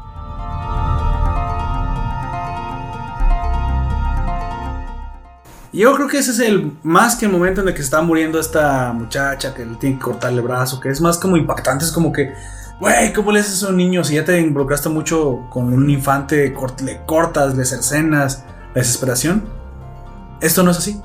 Yo 5.73 5.93
creo 5.93 6.07
que 6.07 6.17
ese 6.17 6.31
es 6.31 6.39
el 6.39 6.71
más 6.81 7.15
que 7.17 7.25
el 7.27 7.31
momento 7.31 7.61
en 7.61 7.67
el 7.67 7.73
que 7.73 7.79
se 7.81 7.85
está 7.85 8.01
muriendo 8.01 8.39
esta 8.39 8.91
muchacha 8.93 9.53
que 9.53 9.63
le 9.63 9.75
tiene 9.75 9.97
que 9.97 10.01
cortarle 10.05 10.39
el 10.41 10.47
brazo, 10.47 10.79
que 10.79 10.89
es 10.89 11.01
más 11.01 11.19
como 11.19 11.37
impactante, 11.37 11.85
es 11.85 11.91
como 11.91 12.11
que, 12.11 12.33
güey, 12.79 13.13
¿cómo 13.13 13.31
le 13.31 13.39
haces 13.39 13.63
a 13.63 13.69
un 13.69 13.77
niño 13.77 14.03
si 14.03 14.15
ya 14.15 14.25
te 14.25 14.39
involucraste 14.39 14.89
mucho 14.89 15.47
con 15.49 15.73
un 15.73 15.89
infante, 15.89 16.53
cort- 16.55 16.81
le 16.81 17.03
cortas, 17.05 17.55
le 17.55 17.65
cercenas, 17.65 18.43
la 18.75 18.81
desesperación? 18.81 19.45
Esto 20.41 20.63
no 20.63 20.71
es 20.71 20.77
así. 20.77 20.99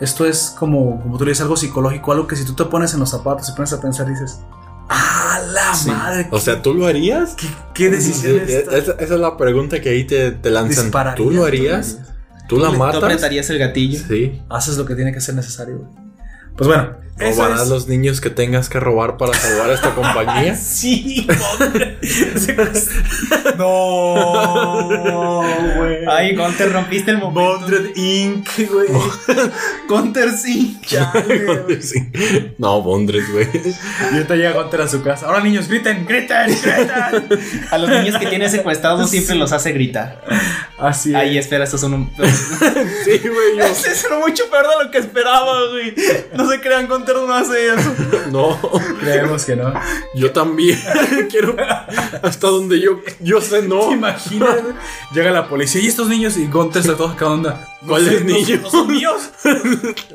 Esto 0.00 0.24
es 0.26 0.54
como, 0.58 1.00
como 1.00 1.18
tú 1.18 1.24
le 1.24 1.30
dices, 1.30 1.42
algo 1.42 1.56
psicológico, 1.56 2.12
algo 2.12 2.26
que 2.26 2.36
si 2.36 2.44
tú 2.44 2.54
te 2.54 2.64
pones 2.64 2.94
en 2.94 3.00
los 3.00 3.10
zapatos 3.10 3.48
y 3.48 3.52
pones 3.52 3.72
a 3.72 3.80
pensar, 3.80 4.08
dices, 4.08 4.40
¡ah, 4.88 5.40
la 5.52 5.74
Sí. 5.74 5.88
madre! 5.90 6.28
o 6.30 6.40
sea, 6.40 6.60
¿tú 6.62 6.74
lo 6.74 6.86
harías? 6.86 7.34
¿Qué, 7.34 7.46
qué 7.74 7.90
decisión 7.90 8.36
es 8.40 8.48
esta? 8.50 8.76
Esa, 8.76 8.92
esa 8.92 9.14
es 9.14 9.20
la 9.20 9.36
pregunta 9.36 9.80
que 9.80 9.90
ahí 9.90 10.04
te, 10.04 10.32
te 10.32 10.50
lanzan. 10.50 10.90
¿Tú 11.14 11.30
lo 11.30 11.44
harías? 11.44 11.98
¿Tú 12.48 12.58
la 12.58 12.70
¿Tú 12.70 12.76
matas? 12.78 13.02
apretarías 13.02 13.48
el 13.50 13.58
gatillo? 13.58 14.00
Sí. 14.06 14.42
Haces 14.50 14.76
lo 14.76 14.84
que 14.84 14.94
tiene 14.94 15.12
que 15.12 15.20
ser 15.20 15.34
necesario. 15.34 15.78
güey. 15.78 15.90
Pues 16.56 16.68
bueno, 16.68 16.90
¿Robarás 17.16 17.62
es- 17.62 17.68
los 17.68 17.86
niños 17.88 18.20
que 18.20 18.28
tengas 18.30 18.68
que 18.68 18.80
robar 18.80 19.16
para 19.16 19.34
salvar 19.34 19.70
a 19.70 19.74
esta 19.74 19.94
compañía? 19.94 20.54
Sí, 20.60 21.26
hombre. 21.60 21.98
no, 23.56 25.42
güey. 25.76 25.98
Ay, 26.08 26.34
Gunter, 26.36 26.72
rompiste 26.72 27.10
el 27.10 27.18
momento. 27.18 27.40
Bondred 27.60 27.96
Inc, 27.96 28.48
güey. 28.70 28.88
Gunter. 29.88 30.30
Sí. 30.32 30.78
No, 32.58 32.82
Bondres, 32.82 33.24
güey. 33.32 33.48
Y 33.54 34.14
ahorita 34.14 34.34
llega 34.36 34.52
Gunter 34.52 34.80
a 34.82 34.88
su 34.88 35.02
casa. 35.02 35.26
Ahora, 35.26 35.40
niños, 35.40 35.68
griten, 35.68 36.06
griten, 36.06 36.46
griten. 36.48 36.90
A 37.70 37.78
los 37.78 37.88
niños 37.90 38.16
que 38.18 38.26
tiene 38.26 38.48
secuestrados 38.48 39.10
siempre 39.10 39.34
los 39.36 39.52
hace 39.52 39.72
gritar. 39.72 40.22
Así 40.78 41.10
es. 41.10 41.16
Ay, 41.16 41.38
espera, 41.38 41.64
estos 41.64 41.80
son 41.80 41.94
un. 41.94 42.10
Sí, 42.16 43.18
güey. 43.28 43.56
yo- 43.58 43.64
Ese 43.64 43.92
es 43.92 44.06
mucho 44.20 44.44
peor 44.50 44.66
de 44.68 44.84
lo 44.84 44.90
que 44.90 44.98
esperaba, 44.98 45.68
güey. 45.70 45.94
No 46.36 46.48
se 46.50 46.60
crean, 46.60 46.86
Gunter 46.88 47.03
no 47.12 47.34
hace 47.34 47.68
eso. 47.74 47.92
No, 48.30 48.58
Creemos 49.00 49.44
que 49.44 49.54
no. 49.54 49.72
yo 50.14 50.32
también 50.32 50.78
quiero. 51.30 51.54
Hasta 52.22 52.48
donde 52.48 52.80
yo, 52.80 52.98
yo 53.20 53.40
sé, 53.40 53.62
no. 53.62 53.92
Imagina, 53.92 54.46
güey. 54.46 54.74
Llega 55.12 55.30
la 55.30 55.48
policía 55.48 55.80
y 55.82 55.86
estos 55.88 56.08
niños 56.08 56.36
y 56.36 56.46
Gunter 56.46 56.82
se 56.82 56.94
toca 56.94 57.16
¿qué 57.16 57.24
onda? 57.24 57.68
¿Cuáles 57.86 58.18
sé, 58.20 58.24
niños? 58.24 58.62
¿No 58.62 58.70
son 58.70 58.86
míos? 58.88 59.30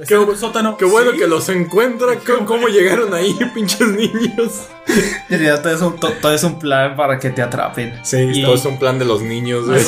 Qué 0.07 0.17
sótano. 0.37 0.75
Qué 0.75 0.85
bueno 0.85 1.11
Sí. 1.11 1.17
que 1.19 1.27
los 1.27 1.47
encuentra. 1.49 2.15
¿Cómo, 2.25 2.45
cómo 2.45 2.67
llegaron 2.67 3.13
ahí, 3.13 3.37
pinches 3.53 3.87
niños? 3.87 4.67
En 4.87 5.39
realidad, 5.39 5.61
todo 5.61 5.73
es, 5.75 5.81
un, 5.81 5.95
to- 5.99 6.13
todo 6.19 6.33
es 6.33 6.43
un 6.43 6.57
plan 6.59 6.95
para 6.95 7.19
que 7.19 7.29
te 7.29 7.41
atrapen. 7.43 7.99
Sí, 8.03 8.17
Y- 8.33 8.41
Todo 8.43 8.55
es 8.55 8.65
un 8.65 8.79
plan 8.79 8.97
de 8.97 9.05
los 9.05 9.21
niños, 9.21 9.67
güey. 9.67 9.81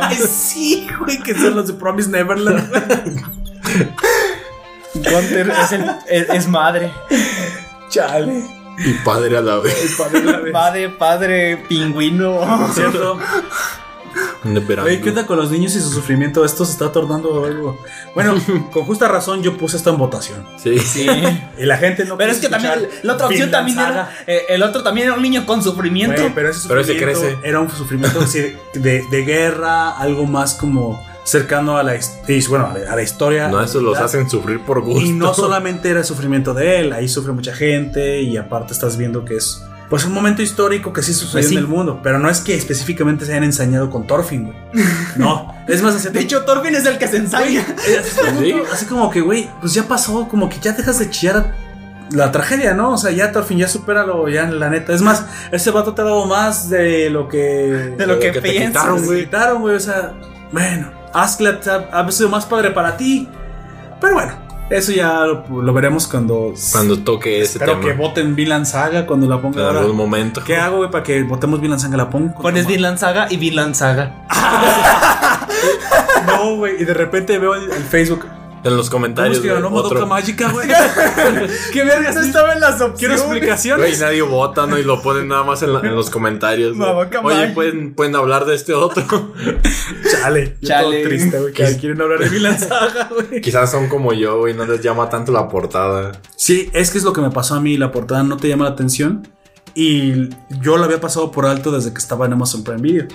Ay, 0.00 0.16
sí, 0.16 0.86
güey, 1.00 1.18
que 1.18 1.34
son 1.34 1.56
los 1.56 1.66
de 1.66 1.74
Promise 1.74 2.08
Neverland. 2.10 2.72
Gunter 5.04 5.50
es, 5.62 5.72
el- 5.72 5.90
es- 6.08 6.28
es 6.30 6.48
madre. 6.48 6.92
Chale. 7.88 8.44
Y 8.78 8.92
padre 9.04 9.38
a 9.38 9.40
la 9.40 9.56
vez. 9.58 9.74
El 9.90 9.96
padre 9.96 10.20
de 10.20 10.32
la 10.32 10.38
vez. 10.38 10.52
Padre, 10.52 10.88
padre, 10.90 11.56
pingüino. 11.68 12.68
Cierto. 12.74 13.18
Oye, 14.82 15.00
¿qué 15.00 15.10
onda 15.10 15.26
con 15.26 15.36
los 15.36 15.50
niños 15.50 15.74
y 15.76 15.80
su 15.80 15.90
sufrimiento? 15.90 16.44
Esto 16.44 16.64
se 16.64 16.72
está 16.72 16.90
tornando 16.92 17.44
algo. 17.44 17.78
Bueno, 18.14 18.34
con 18.72 18.84
justa 18.84 19.08
razón 19.08 19.42
yo 19.42 19.56
puse 19.58 19.76
esto 19.76 19.90
en 19.90 19.98
votación. 19.98 20.46
Sí. 20.62 20.78
Sí. 20.78 21.06
Y 21.58 21.64
la 21.66 21.76
gente 21.76 22.04
no 22.04 22.16
Pero 22.16 22.32
es 22.32 22.38
que 22.38 22.48
también 22.48 22.88
la 23.02 23.14
otra 23.14 23.26
opción 23.26 23.50
también 23.50 23.78
era. 23.78 24.10
eh, 24.26 24.42
el 24.48 24.62
otro 24.62 24.82
también 24.82 25.08
era 25.08 25.16
un 25.16 25.22
niño 25.22 25.44
con 25.46 25.62
sufrimiento. 25.62 26.20
Güey, 26.22 26.34
pero 26.34 26.50
ese 26.50 26.66
Pero 26.68 26.80
ese 26.80 26.92
sufrimiento 26.92 27.20
crece. 27.22 27.38
era 27.48 27.60
un 27.60 27.70
sufrimiento 27.70 28.20
así 28.20 28.56
de, 28.74 29.04
de 29.10 29.24
guerra, 29.24 29.98
algo 29.98 30.26
más 30.26 30.54
como 30.54 31.05
cercano 31.26 31.76
a 31.76 31.82
la, 31.82 31.96
his- 31.96 32.12
y, 32.28 32.46
bueno, 32.46 32.66
a 32.72 32.78
la- 32.78 32.92
a 32.92 32.96
la 32.96 33.02
historia. 33.02 33.48
No, 33.48 33.60
eso 33.62 33.80
los 33.80 33.98
hacen 33.98 34.30
sufrir 34.30 34.60
por 34.60 34.80
gusto. 34.80 35.04
Y 35.04 35.12
no 35.12 35.34
solamente 35.34 35.90
era 35.90 35.98
el 36.00 36.04
sufrimiento 36.06 36.54
de 36.54 36.80
él, 36.80 36.92
ahí 36.92 37.08
sufre 37.08 37.32
mucha 37.32 37.52
gente 37.54 38.22
y 38.22 38.36
aparte 38.36 38.72
estás 38.72 38.96
viendo 38.96 39.24
que 39.24 39.36
es 39.36 39.62
pues 39.90 40.04
un 40.04 40.12
momento 40.12 40.42
histórico 40.42 40.92
que 40.92 41.00
sí 41.00 41.14
sucedió 41.14 41.32
Pues 41.34 41.46
sí. 41.48 41.54
en 41.54 41.60
el 41.60 41.68
mundo, 41.68 42.00
pero 42.02 42.18
no 42.18 42.28
es 42.28 42.40
que 42.40 42.54
específicamente 42.56 43.24
se 43.24 43.32
hayan 43.32 43.44
ensañado 43.44 43.88
con 43.90 44.04
Thorfinn, 44.06 44.46
güey. 44.46 44.84
No, 45.16 45.52
es 45.68 45.80
más 45.82 45.94
hacia 45.96 46.10
De 46.10 46.20
hecho, 46.20 46.44
Thorfinn 46.44 46.74
es 46.74 46.86
el 46.86 46.98
que 46.98 47.06
se 47.08 47.18
ensaña. 47.18 47.64
así, 48.00 48.52
como- 48.52 48.64
así 48.72 48.86
como 48.86 49.10
que, 49.10 49.20
güey, 49.20 49.48
pues 49.60 49.74
ya 49.74 49.84
pasó, 49.86 50.26
como 50.28 50.48
que 50.48 50.58
ya 50.60 50.72
dejas 50.72 50.98
de 50.98 51.10
chillar 51.10 51.54
la 52.12 52.30
tragedia, 52.32 52.72
¿no? 52.74 52.92
O 52.92 52.98
sea, 52.98 53.10
ya 53.12 53.30
Thorfinn 53.32 53.58
ya 53.58 53.68
supéralo, 53.68 54.28
ya 54.28 54.44
la 54.50 54.70
neta. 54.70 54.92
Es 54.92 55.02
más, 55.02 55.24
ese 55.52 55.70
vato 55.72 55.92
te 55.94 56.02
ha 56.02 56.04
dado 56.04 56.24
más 56.26 56.68
de 56.70 57.10
lo 57.10 57.28
que 57.28 57.38
De 57.96 58.06
lo 58.06 58.18
que, 58.20 58.30
que 58.32 58.40
te 58.40 58.48
piensas. 58.50 58.82
quitaron, 58.82 59.08
me 59.08 59.18
quitaron, 59.20 59.60
güey. 59.62 59.74
O 59.76 59.80
sea, 59.80 60.12
bueno, 60.52 60.90
Askeladd 61.22 61.68
ha, 61.92 62.10
sido 62.12 62.28
más 62.28 62.46
padre 62.46 62.70
para 62.70 62.96
ti. 62.96 63.28
Pero 64.00 64.14
bueno, 64.14 64.32
eso 64.70 64.92
ya 64.92 65.24
lo, 65.24 65.62
lo 65.62 65.72
veremos 65.72 66.06
cuando. 66.06 66.52
Cuando 66.72 66.98
toque 66.98 67.40
ese 67.40 67.58
Espero 67.58 67.78
tema. 67.78 67.84
que 67.84 67.92
voten 67.94 68.34
Vinland 68.36 68.66
Saga 68.66 69.06
cuando 69.06 69.26
la 69.28 69.40
ponga 69.40 69.60
en 69.60 69.66
ahora. 69.66 69.80
algún 69.80 69.96
momento. 69.96 70.42
¿Qué 70.44 70.56
hago, 70.56 70.78
güey, 70.78 70.90
para 70.90 71.02
que 71.04 71.22
votemos 71.22 71.60
Vinland 71.60 71.80
Saga? 71.82 71.96
La 71.96 72.10
pongo. 72.10 72.34
Pones 72.42 72.66
Vinland 72.66 72.98
Saga 72.98 73.26
y 73.30 73.36
Vinland 73.36 73.74
Saga. 73.74 74.12
No, 76.26 76.56
güey. 76.56 76.82
Y 76.82 76.84
de 76.84 76.92
repente 76.92 77.38
veo 77.38 77.54
el, 77.54 77.70
el 77.70 77.82
Facebook. 77.84 78.26
En 78.68 78.76
los 78.76 78.90
¿Cómo 78.90 79.02
comentarios. 79.02 79.36
es 79.36 79.42
que 79.42 79.48
ganó 79.48 79.70
Madoka 79.70 80.06
Mágica, 80.06 80.48
güey? 80.52 80.68
¿Qué 81.72 81.84
vergas? 81.84 82.16
estaba 82.16 82.52
en 82.52 82.60
las 82.60 82.74
opciones. 82.80 82.98
Quiero 82.98 83.14
explicaciones. 83.14 83.86
Güey, 83.86 84.00
nadie 84.00 84.22
vota, 84.22 84.66
¿no? 84.66 84.78
Y 84.78 84.82
lo 84.84 85.00
ponen 85.02 85.28
nada 85.28 85.44
más 85.44 85.62
en, 85.62 85.72
la- 85.72 85.80
en 85.80 85.94
los 85.94 86.10
comentarios. 86.10 86.76
Madoka 86.76 87.20
Oye. 87.20 87.48
¿pueden, 87.48 87.94
pueden 87.94 88.16
hablar 88.16 88.44
de 88.44 88.54
este 88.54 88.72
otro. 88.74 89.04
Chale. 90.10 90.56
Chale. 90.62 90.98
todo 91.00 91.08
triste, 91.08 91.40
güey. 91.40 91.52
Que 91.52 91.76
quieren 91.78 92.00
hablar 92.00 92.18
de 92.20 92.28
Vinland 92.28 92.58
Saga, 92.58 93.08
güey. 93.10 93.40
Quizás 93.40 93.70
son 93.70 93.88
como 93.88 94.12
yo, 94.12 94.38
güey, 94.40 94.54
no 94.54 94.64
les 94.66 94.80
llama 94.82 95.08
tanto 95.08 95.32
la 95.32 95.48
portada. 95.48 96.12
Sí, 96.36 96.70
es 96.72 96.90
que 96.90 96.98
es 96.98 97.04
lo 97.04 97.12
que 97.12 97.20
me 97.20 97.30
pasó 97.30 97.54
a 97.54 97.60
mí. 97.60 97.76
La 97.76 97.92
portada 97.92 98.22
no 98.22 98.36
te 98.36 98.48
llama 98.48 98.64
la 98.64 98.70
atención. 98.70 99.28
Y 99.74 100.30
yo 100.62 100.78
la 100.78 100.86
había 100.86 101.00
pasado 101.00 101.30
por 101.30 101.44
alto 101.46 101.70
desde 101.70 101.92
que 101.92 101.98
estaba 101.98 102.26
en 102.26 102.32
Amazon 102.32 102.64
Prime 102.64 102.80
Video. 102.80 103.06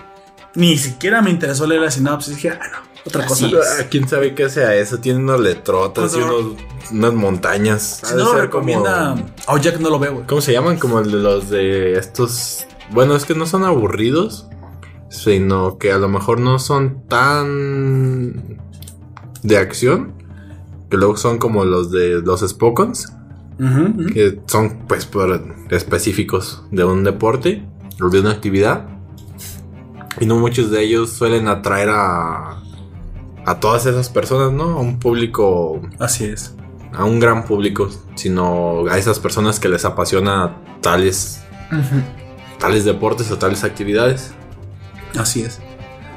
Ni 0.54 0.78
siquiera 0.78 1.22
me 1.22 1.30
interesó 1.32 1.66
leer 1.66 1.82
la 1.82 1.90
sinopsis. 1.92 2.36
Dije, 2.36 2.50
ah, 2.52 2.60
no, 2.72 2.91
otra 3.06 3.26
cosa. 3.26 3.46
Así 3.48 3.56
Ah, 3.56 3.86
¿Quién 3.90 4.08
sabe 4.08 4.34
qué 4.36 4.50
sea 4.50 4.76
eso? 4.76 5.00
Tiene 5.00 5.20
unas 5.20 5.40
letrotas 5.40 6.14
y 6.16 6.20
Pues, 6.20 6.26
unos, 6.32 6.46
unas 6.92 7.14
montañas. 7.14 8.02
Si 8.04 8.16
no 8.16 8.26
lo 8.26 8.34
recomienda. 8.42 9.12
como- 9.12 9.26
Oh, 9.48 9.58
Jack 9.58 9.80
no 9.80 9.90
lo 9.90 10.00
veo, 10.00 10.14
güey. 10.14 10.28
¿Cómo 10.28 10.42
se 10.42 10.52
llaman? 10.54 10.78
Como 10.78 11.00
el 11.00 11.12
de 11.12 11.18
los 11.18 11.50
de 11.50 11.98
estos. 11.98 12.66
Bueno, 12.92 13.16
es 13.16 13.26
que 13.26 13.34
no 13.36 13.46
son 13.46 13.64
aburridos, 13.64 14.48
sino 15.10 15.78
que 15.78 15.92
a 15.92 15.98
lo 15.98 16.08
mejor 16.10 16.40
no 16.40 16.60
son 16.60 17.08
tan 17.08 18.60
de 19.44 19.58
acción. 19.58 20.14
Que 20.90 20.98
luego 20.98 21.16
son 21.16 21.38
como 21.38 21.64
los 21.64 21.90
de 21.92 22.22
los 22.22 22.42
Spokons, 22.42 23.14
que 24.14 24.42
son 24.48 24.80
pues 24.88 25.06
por- 25.06 25.42
específicos 25.70 26.64
de 26.72 26.84
un 26.84 27.04
deporte 27.06 27.66
o 28.02 28.10
de 28.10 28.20
una 28.20 28.32
actividad. 28.32 28.88
Y 30.20 30.26
no 30.26 30.36
muchos 30.38 30.70
de 30.70 30.84
ellos 30.84 31.10
suelen 31.12 31.48
atraer 31.48 31.90
a, 31.92 32.61
a 33.46 33.60
todas 33.60 33.86
esas 33.86 34.10
personas, 34.10 34.52
¿no? 34.52 34.78
A 34.78 34.80
un 34.80 35.00
público 35.00 35.82
Así 36.00 36.26
es. 36.26 36.54
a 36.94 37.06
un 37.06 37.20
gran 37.20 37.46
público, 37.46 37.90
sino 38.16 38.86
a 38.90 38.98
esas 38.98 39.20
personas 39.20 39.60
que 39.60 39.70
les 39.70 39.86
apasiona 39.86 40.58
tales, 40.82 41.42
tales 42.60 42.86
deportes 42.86 43.32
o 43.32 43.38
tales 43.38 43.64
actividades. 43.64 44.34
Así 45.18 45.42
es. 45.42 45.60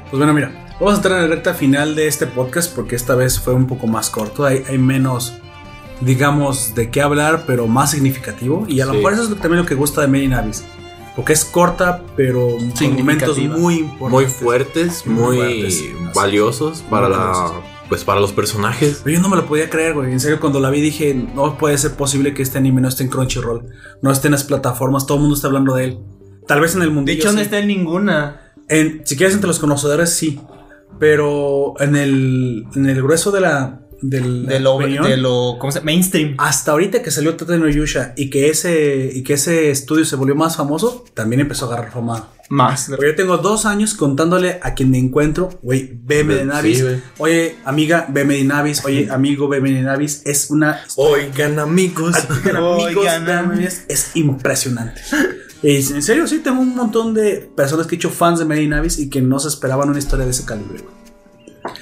Pues 0.09 0.17
bueno, 0.17 0.33
mira. 0.33 0.61
Vamos 0.79 0.95
a 0.95 0.97
entrar 0.97 1.17
en 1.23 1.29
la 1.29 1.35
recta 1.35 1.53
final 1.53 1.95
de 1.95 2.07
este 2.07 2.27
podcast 2.27 2.75
porque 2.75 2.97
esta 2.97 3.15
vez 3.15 3.39
fue 3.39 3.53
un 3.53 3.65
poco 3.65 3.87
más 3.87 4.09
corto. 4.09 4.43
Hay, 4.43 4.61
hay 4.67 4.77
menos, 4.77 5.33
digamos, 6.01 6.75
de 6.75 6.89
qué 6.91 7.01
hablar, 7.01 7.45
pero 7.47 7.65
más 7.67 7.91
significativo. 7.91 8.65
Y 8.67 8.81
a 8.81 8.85
lo 8.85 8.93
mejor 8.93 9.13
eso 9.13 9.23
es 9.23 9.29
también 9.39 9.61
lo 9.61 9.65
que 9.65 9.73
gusta 9.75 10.01
de 10.01 10.07
Mary 10.07 10.27
Navis. 10.27 10.65
Porque 11.15 11.33
es 11.33 11.45
corta, 11.45 12.03
pero 12.17 12.57
con 12.77 12.93
momentos 12.95 13.37
muy 13.37 13.75
importantes. 13.75 14.11
Muy 14.11 14.25
fuertes, 14.25 15.05
Muy 15.07 15.15
muy, 15.23 15.35
fuertes, 15.37 15.65
así. 15.75 15.93
valiosos 16.13 16.81
para 16.89 17.07
Muy 17.07 17.17
la. 17.17 17.23
valiosos. 17.23 17.63
Pues 17.87 18.03
para 18.03 18.19
los 18.19 18.33
personajes. 18.33 19.01
Pero 19.03 19.17
yo 19.17 19.21
no 19.21 19.29
me 19.29 19.35
lo 19.35 19.45
podía 19.45 19.69
creer, 19.69 19.93
güey. 19.93 20.11
En 20.11 20.19
serio, 20.19 20.39
cuando 20.39 20.59
la 20.59 20.71
vi 20.71 20.81
dije, 20.81 21.13
no 21.13 21.55
puede 21.57 21.77
ser 21.77 21.91
posible 21.95 22.33
que 22.33 22.41
este 22.41 22.57
anime 22.57 22.81
no 22.81 22.87
esté 22.87 23.03
en 23.03 23.09
Crunchyroll, 23.09 23.67
no 24.01 24.11
esté 24.11 24.27
en 24.27 24.31
las 24.31 24.43
plataformas, 24.43 25.05
todo 25.05 25.17
el 25.17 25.21
mundo 25.21 25.35
está 25.35 25.47
hablando 25.47 25.75
de 25.75 25.83
él. 25.85 25.99
Tal 26.47 26.61
vez 26.61 26.73
en 26.75 26.81
el 26.81 26.89
De 26.89 26.93
mundillo. 26.95 27.19
hecho, 27.21 27.31
no 27.31 27.41
está 27.41 27.59
en 27.59 27.67
ninguna. 27.67 28.51
En- 28.69 29.01
si 29.05 29.15
quieres 29.15 29.35
entre 29.35 29.47
los 29.47 29.59
conocedores, 29.59 30.09
sí. 30.09 30.41
Pero 30.99 31.73
en 31.79 31.95
el, 31.95 32.65
en 32.75 32.85
el 32.89 33.01
grueso 33.03 33.31
de 33.31 33.41
la, 33.41 33.81
del- 34.01 34.45
De 34.45 34.59
lo, 34.59 34.75
opinión, 34.75 35.03
de 35.09 35.17
lo 35.17 35.57
¿cómo 35.59 35.71
se 35.71 35.79
llama? 35.79 35.85
Mainstream. 35.85 36.35
hasta 36.37 36.71
ahorita 36.71 37.01
que 37.01 37.11
salió 37.11 37.35
Tate 37.35 37.57
no 37.57 37.69
Yusha 37.69 38.13
y 38.15 38.29
que 38.29 38.49
ese 38.49 39.09
y 39.13 39.23
que 39.23 39.33
ese 39.33 39.71
estudio 39.71 40.05
se 40.05 40.15
volvió 40.15 40.35
más 40.35 40.55
famoso, 40.57 41.05
también 41.13 41.39
empezó 41.41 41.65
a 41.65 41.73
agarrar 41.73 41.91
fama. 41.91 42.29
Más. 42.47 42.85
Pero 42.91 43.01
yo 43.09 43.15
tengo 43.15 43.37
dos 43.39 43.65
años 43.65 43.95
contándole 43.95 44.59
a 44.61 44.75
quien 44.75 44.91
me 44.91 44.99
encuentro, 44.99 45.49
güey, 45.63 45.97
veme 46.03 46.35
de 46.35 46.45
Navis. 46.45 46.83
güey. 46.83 47.01
oye, 47.17 47.55
amiga, 47.65 48.05
veme 48.07 48.35
de 48.35 48.43
Navis. 48.43 48.85
Oye, 48.85 49.07
amigo, 49.11 49.47
veme 49.47 49.71
de 49.71 49.81
Navis. 49.81 50.21
Es 50.25 50.51
una 50.51 50.79
Oigan, 50.95 51.57
amigos. 51.57 52.15
Oigan, 52.29 52.55
amigos, 52.57 52.97
Oigan, 52.97 53.61
es, 53.63 53.85
es 53.87 54.11
impresionante. 54.15 55.01
Y 55.63 55.77
en 55.77 56.03
serio, 56.03 56.27
sí, 56.27 56.37
tengo 56.43 56.61
un 56.61 56.75
montón 56.75 57.15
de 57.15 57.49
personas 57.55 57.87
que 57.87 57.95
he 57.95 57.97
hecho 57.97 58.11
fans 58.11 58.37
de 58.37 58.45
Mary 58.45 58.67
Navis 58.67 58.99
y 58.99 59.09
que 59.09 59.21
no 59.23 59.39
se 59.39 59.47
esperaban 59.47 59.89
una 59.89 59.97
historia 59.97 60.25
de 60.25 60.31
ese 60.31 60.45
calibre. 60.45 60.83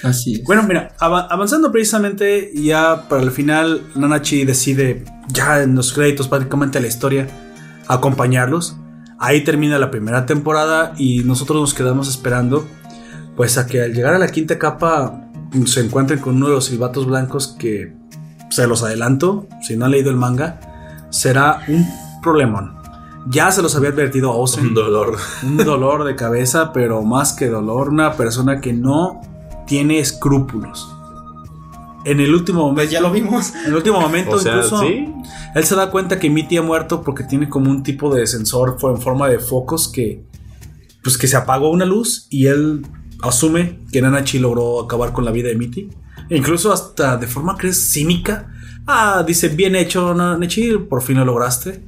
Así 0.03 0.33
es. 0.35 0.43
Bueno, 0.43 0.63
mira, 0.63 0.89
ava- 0.99 1.27
avanzando 1.29 1.71
precisamente, 1.71 2.51
ya 2.55 3.07
para 3.09 3.21
el 3.23 3.31
final, 3.31 3.81
Nanachi 3.95 4.45
decide, 4.45 5.03
ya 5.29 5.61
en 5.61 5.75
los 5.75 5.93
créditos, 5.93 6.27
prácticamente 6.27 6.79
la 6.79 6.87
historia, 6.87 7.27
acompañarlos. 7.87 8.77
Ahí 9.19 9.43
termina 9.43 9.79
la 9.79 9.91
primera 9.91 10.25
temporada 10.25 10.93
y 10.97 11.23
nosotros 11.23 11.59
nos 11.61 11.73
quedamos 11.73 12.09
esperando, 12.09 12.65
pues 13.35 13.57
a 13.57 13.65
que 13.67 13.81
al 13.81 13.93
llegar 13.93 14.13
a 14.13 14.19
la 14.19 14.27
quinta 14.27 14.59
capa 14.59 15.21
se 15.65 15.81
encuentren 15.81 16.19
con 16.19 16.35
uno 16.35 16.47
de 16.47 16.53
los 16.55 16.65
silbatos 16.65 17.05
blancos 17.05 17.55
que, 17.59 17.93
se 18.49 18.67
los 18.67 18.83
adelanto, 18.83 19.47
si 19.63 19.75
no 19.77 19.85
han 19.85 19.91
leído 19.91 20.11
el 20.11 20.15
manga, 20.17 20.59
será 21.09 21.61
un 21.67 21.87
problemón. 22.21 22.75
Ya 23.27 23.49
se 23.51 23.61
los 23.63 23.75
había 23.75 23.89
advertido 23.89 24.31
a 24.31 24.35
Ozen 24.35 24.67
Un 24.67 24.73
dolor. 24.75 25.17
un 25.43 25.57
dolor 25.57 26.03
de 26.03 26.15
cabeza, 26.15 26.71
pero 26.71 27.01
más 27.01 27.33
que 27.33 27.47
dolor, 27.47 27.89
una 27.89 28.13
persona 28.13 28.61
que 28.61 28.73
no 28.73 29.21
tiene 29.67 29.99
escrúpulos. 29.99 30.89
En 32.05 32.19
el 32.19 32.33
último 32.33 32.59
momento, 32.59 32.75
Pues 32.81 32.91
ya 32.91 32.99
lo 33.01 33.11
vimos. 33.11 33.53
en 33.55 33.67
el 33.67 33.75
último 33.75 33.99
momento, 34.01 34.31
O 34.35 34.39
sea, 34.39 34.55
incluso 34.57 34.81
sí. 34.81 35.05
él 35.55 35.63
se 35.63 35.75
da 35.75 35.89
cuenta 35.89 36.19
que 36.19 36.29
Mitty 36.29 36.57
ha 36.57 36.61
muerto 36.61 37.01
porque 37.01 37.23
tiene 37.23 37.47
como 37.49 37.71
un 37.71 37.81
tipo 37.83 38.13
de 38.13 38.27
sensor 38.27 38.77
fue 38.79 38.91
en 38.91 38.97
forma 39.01 39.29
de 39.29 39.39
focos 39.39 39.87
que, 39.87 40.25
pues 41.01 41.17
que 41.17 41.27
se 41.27 41.37
apagó 41.37 41.69
una 41.69 41.85
luz 41.85 42.27
y 42.29 42.47
él 42.47 42.85
asume 43.21 43.79
que 43.91 44.01
Nanachi 44.01 44.39
logró 44.39 44.81
acabar 44.81 45.13
con 45.13 45.23
la 45.23 45.31
vida 45.31 45.47
de 45.49 45.55
Mitty. 45.55 45.89
E 46.29 46.37
incluso 46.37 46.73
hasta 46.73 47.15
de 47.17 47.27
forma 47.27 47.57
que 47.57 47.67
es 47.67 47.77
cínica. 47.91 48.49
Ah, 48.85 49.23
dice, 49.25 49.47
bien 49.47 49.75
hecho, 49.77 50.13
Nanachi, 50.13 50.77
por 50.89 51.01
fin 51.01 51.17
lo 51.17 51.25
lograste. 51.25 51.81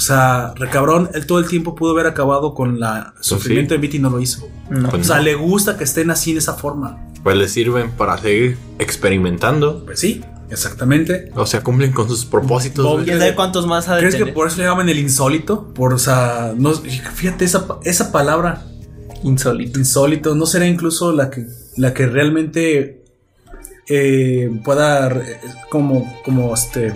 O 0.00 0.02
sea, 0.02 0.54
recabrón, 0.56 1.10
él 1.12 1.26
todo 1.26 1.40
el 1.40 1.46
tiempo 1.46 1.74
pudo 1.74 1.90
haber 1.90 2.06
acabado 2.06 2.54
con 2.54 2.80
la 2.80 3.12
sufrimiento 3.20 3.74
de 3.74 3.80
Mitty 3.80 3.98
y 3.98 4.00
no 4.00 4.08
lo 4.08 4.18
hizo. 4.18 4.48
No. 4.70 4.88
Pues 4.88 5.02
O 5.02 5.04
sea, 5.04 5.16
no. 5.18 5.24
le 5.24 5.34
gusta 5.34 5.76
que 5.76 5.84
estén 5.84 6.10
así 6.10 6.32
de 6.32 6.38
esa 6.38 6.54
forma. 6.54 7.06
Pues 7.22 7.36
les 7.36 7.52
sirven 7.52 7.90
para 7.90 8.16
seguir 8.16 8.56
experimentando. 8.78 9.84
Pues 9.84 10.00
sí, 10.00 10.24
exactamente. 10.48 11.30
O 11.34 11.44
sea, 11.44 11.62
cumplen 11.62 11.92
con 11.92 12.08
sus 12.08 12.24
propósitos. 12.24 13.04
¿Quién 13.04 13.18
sabe 13.18 13.34
cuántos 13.34 13.66
más 13.66 13.88
ha 13.90 13.96
de 13.96 14.00
¿Crees 14.00 14.14
que 14.16 14.24
por 14.28 14.46
eso 14.46 14.56
le 14.56 14.64
llaman 14.64 14.88
el 14.88 14.98
insólito? 14.98 15.74
Por, 15.74 15.92
o 15.92 15.98
sea, 15.98 16.54
no, 16.56 16.72
fíjate 16.72 17.44
esa, 17.44 17.66
esa 17.84 18.10
palabra, 18.10 18.64
Insólito. 19.22 19.78
insólito, 19.78 20.34
¿no 20.34 20.46
será 20.46 20.66
incluso 20.66 21.12
la 21.12 21.28
que, 21.28 21.44
la 21.76 21.92
que 21.92 22.06
realmente 22.06 23.04
eh, 23.86 24.50
pueda, 24.64 25.12
como, 25.68 26.10
como 26.24 26.54
este, 26.54 26.94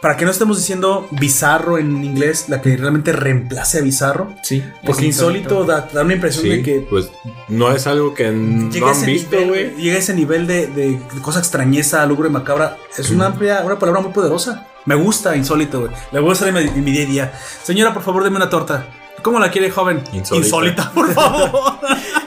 para 0.00 0.16
que 0.16 0.24
no 0.24 0.30
estemos 0.30 0.56
diciendo 0.58 1.08
bizarro 1.10 1.78
en 1.78 2.04
inglés, 2.04 2.48
la 2.48 2.60
que 2.62 2.76
realmente 2.76 3.12
reemplace 3.12 3.78
a 3.78 3.82
bizarro? 3.82 4.32
Sí. 4.42 4.62
Porque 4.84 5.06
insólito 5.06 5.64
da, 5.64 5.88
da 5.92 6.02
una 6.02 6.14
impresión 6.14 6.44
Sí, 6.44 6.50
de 6.50 6.62
que 6.62 6.86
pues 6.88 7.10
no 7.48 7.72
es 7.72 7.86
algo 7.86 8.14
que 8.14 8.24
llega 8.70 8.86
no 8.86 8.92
a 8.92 8.94
han 8.94 9.06
visto, 9.06 9.36
güey. 9.46 9.74
Llega 9.76 9.96
a 9.96 9.98
ese 9.98 10.14
nivel 10.14 10.46
de, 10.46 10.66
de, 10.68 10.90
de 10.92 11.22
cosa 11.22 11.38
extrañeza, 11.40 12.04
lúgubre, 12.06 12.30
macabra. 12.30 12.76
Es 12.96 13.10
una 13.10 13.26
amplia, 13.26 13.62
una 13.64 13.78
palabra 13.78 14.00
muy 14.00 14.12
poderosa. 14.12 14.66
Me 14.84 14.94
gusta 14.94 15.36
insólito, 15.36 15.80
güey. 15.80 15.92
Le 16.12 16.20
voy 16.20 16.30
a 16.30 16.32
usar 16.32 16.48
en 16.48 16.54
mi, 16.54 16.60
en 16.60 16.84
mi 16.84 16.92
día 16.92 17.02
a 17.04 17.06
día. 17.06 17.32
Señora, 17.62 17.92
por 17.92 18.02
favor, 18.02 18.24
deme 18.24 18.36
una 18.36 18.48
torta. 18.48 18.86
¿Cómo 19.22 19.40
la 19.40 19.50
quiere, 19.50 19.68
joven? 19.70 20.02
Insólita. 20.12 20.92
por 20.92 21.12
favor. 21.12 21.52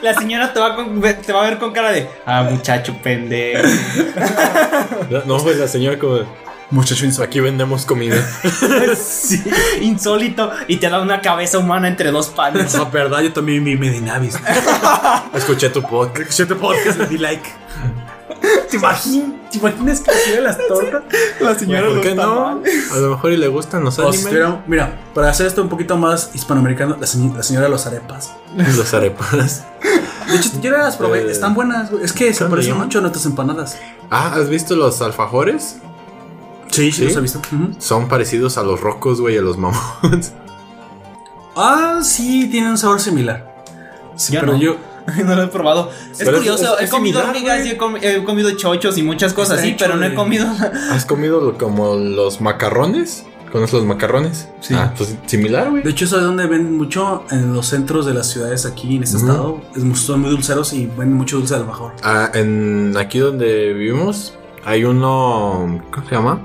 La 0.01 0.13
señora 0.13 0.51
te 0.51 0.59
va, 0.59 0.75
con- 0.75 0.99
te 1.01 1.31
va 1.31 1.41
a 1.45 1.49
ver 1.49 1.57
con 1.57 1.71
cara 1.71 1.91
de. 1.91 2.07
Ah, 2.25 2.43
muchacho 2.43 2.93
pendejo. 3.01 3.65
No, 5.25 5.37
pues 5.37 5.57
la 5.57 5.67
señora 5.67 5.97
como, 5.97 6.19
Muchacho 6.71 7.05
insólito. 7.05 7.23
aquí 7.29 7.39
vendemos 7.41 7.85
comida. 7.85 8.15
sí. 8.95 9.43
Insólito. 9.81 10.51
Y 10.67 10.77
te 10.77 10.89
da 10.89 11.01
una 11.01 11.21
cabeza 11.21 11.57
humana 11.59 11.87
entre 11.87 12.11
dos 12.11 12.29
panes. 12.29 12.73
No, 12.75 12.89
verdad, 12.89 13.19
yo 13.21 13.33
también 13.33 13.63
vi 13.63 13.75
Medinavis. 13.77 14.35
Escuché 15.33 15.69
tu 15.69 15.81
podcast. 15.81 16.19
Escuché 16.29 16.45
tu 16.45 16.57
podcast, 16.57 16.97
le 16.99 17.07
di 17.07 17.17
like. 17.17 17.49
¿Te 18.71 18.77
imaginas, 18.77 19.29
¿Te 19.51 19.57
imaginas 19.59 19.99
que 19.99 20.11
quiere 20.25 20.41
las 20.41 20.57
tortas? 20.67 21.03
La 21.41 21.53
señora 21.59 21.87
¿Por 21.89 22.01
qué 22.01 22.15
no? 22.15 22.61
A 22.91 22.97
lo 22.97 23.09
mejor 23.11 23.33
y 23.33 23.37
le 23.37 23.47
gustan 23.49 23.83
los 23.83 23.99
animes. 23.99 24.27
mira, 24.65 24.99
para 25.13 25.29
hacer 25.29 25.45
esto 25.45 25.61
un 25.61 25.69
poquito 25.69 25.95
más 25.97 26.31
hispanoamericano, 26.33 26.97
la, 26.99 27.05
señ- 27.05 27.35
la 27.35 27.43
señora 27.43 27.65
de 27.65 27.71
los 27.71 27.85
arepas. 27.85 28.31
Los 28.57 28.93
arepas. 28.93 29.63
De 30.27 30.37
hecho, 30.37 30.49
yo 30.61 30.71
las 30.71 30.95
probé, 30.97 31.19
Eh, 31.23 31.31
están 31.31 31.53
buenas, 31.53 31.91
güey. 31.91 32.03
Es 32.03 32.13
que 32.13 32.33
se 32.33 32.39
¿cómo 32.45 32.55
le 32.55 32.61
parecen 32.61 32.77
mucho 32.81 32.97
a 32.99 33.01
nuestras 33.01 33.25
empanadas. 33.25 33.77
Ah, 34.09 34.33
¿has 34.35 34.49
visto 34.49 34.75
los 34.75 35.01
alfajores? 35.01 35.77
Sí, 36.71 36.91
sí, 36.91 37.05
los 37.05 37.15
he 37.17 37.21
visto. 37.21 37.41
Son 37.79 38.07
parecidos 38.07 38.57
a 38.57 38.63
los 38.63 38.79
rocos, 38.81 39.21
güey, 39.21 39.37
a 39.37 39.41
los 39.41 39.57
mamones. 39.57 40.33
Ah, 41.55 41.99
sí, 42.03 42.47
tienen 42.49 42.71
un 42.71 42.77
sabor 42.77 42.99
similar. 42.99 43.63
Sí, 44.15 44.35
pero 44.39 44.53
no. 44.53 44.57
yo. 44.59 44.75
No 45.25 45.35
lo 45.35 45.43
he 45.43 45.47
probado. 45.47 45.89
Es 46.11 46.19
Pero 46.19 46.37
curioso, 46.37 46.77
es- 46.77 46.87
he 46.87 46.89
comido 46.91 47.19
similar, 47.21 47.35
hormigas 47.35 47.65
y 47.65 47.69
he, 47.71 47.77
comi- 47.77 47.99
he 48.03 48.23
comido 48.23 48.51
chochos 48.51 48.97
y 48.99 49.03
muchas 49.03 49.33
cosas 49.33 49.59
así, 49.59 49.75
pero 49.77 49.95
no 49.97 50.05
he 50.05 50.13
comido. 50.13 50.45
¿Has 50.91 51.05
comido 51.05 51.57
como 51.57 51.95
los 51.95 52.39
macarrones? 52.39 53.25
¿Conoces 53.51 53.73
los 53.73 53.85
macarrones? 53.85 54.47
Sí. 54.61 54.75
Ah, 54.77 54.93
pues 54.95 55.15
similar, 55.25 55.71
güey. 55.71 55.81
De 55.83 55.89
hecho, 55.89 56.05
¿sabes 56.05 56.23
dónde 56.25 56.45
venden 56.45 56.77
mucho? 56.77 57.25
En 57.31 57.51
los 57.51 57.65
centros 57.67 58.05
de 58.05 58.13
las 58.13 58.27
ciudades 58.29 58.65
aquí 58.67 58.95
en 58.97 59.03
este 59.03 59.17
estado. 59.17 59.59
Son 59.95 60.21
muy 60.21 60.29
dulceros 60.29 60.71
y 60.71 60.85
venden 60.85 61.13
mucho 61.13 61.37
dulce 61.37 61.55
de 61.55 61.61
alfajor. 61.61 61.93
Ah, 62.03 62.29
en 62.35 62.95
aquí 62.95 63.17
donde 63.19 63.73
vivimos 63.73 64.35
hay 64.63 64.83
uno, 64.85 65.81
¿cómo 65.91 66.07
se 66.07 66.15
llama? 66.15 66.41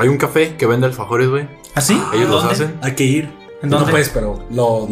Hay 0.00 0.08
un 0.08 0.16
café 0.16 0.56
que 0.56 0.66
vende 0.66 0.86
alfajores, 0.86 1.28
güey. 1.28 1.46
¿Así? 1.74 1.92
Ellos 2.14 2.28
los 2.30 2.42
¿Dónde? 2.42 2.52
hacen. 2.54 2.78
Hay 2.82 2.94
que 2.94 3.04
ir. 3.04 3.40
¿En 3.62 3.68
No 3.68 3.84
puedes, 3.86 4.08
pero 4.08 4.42
lo, 4.50 4.88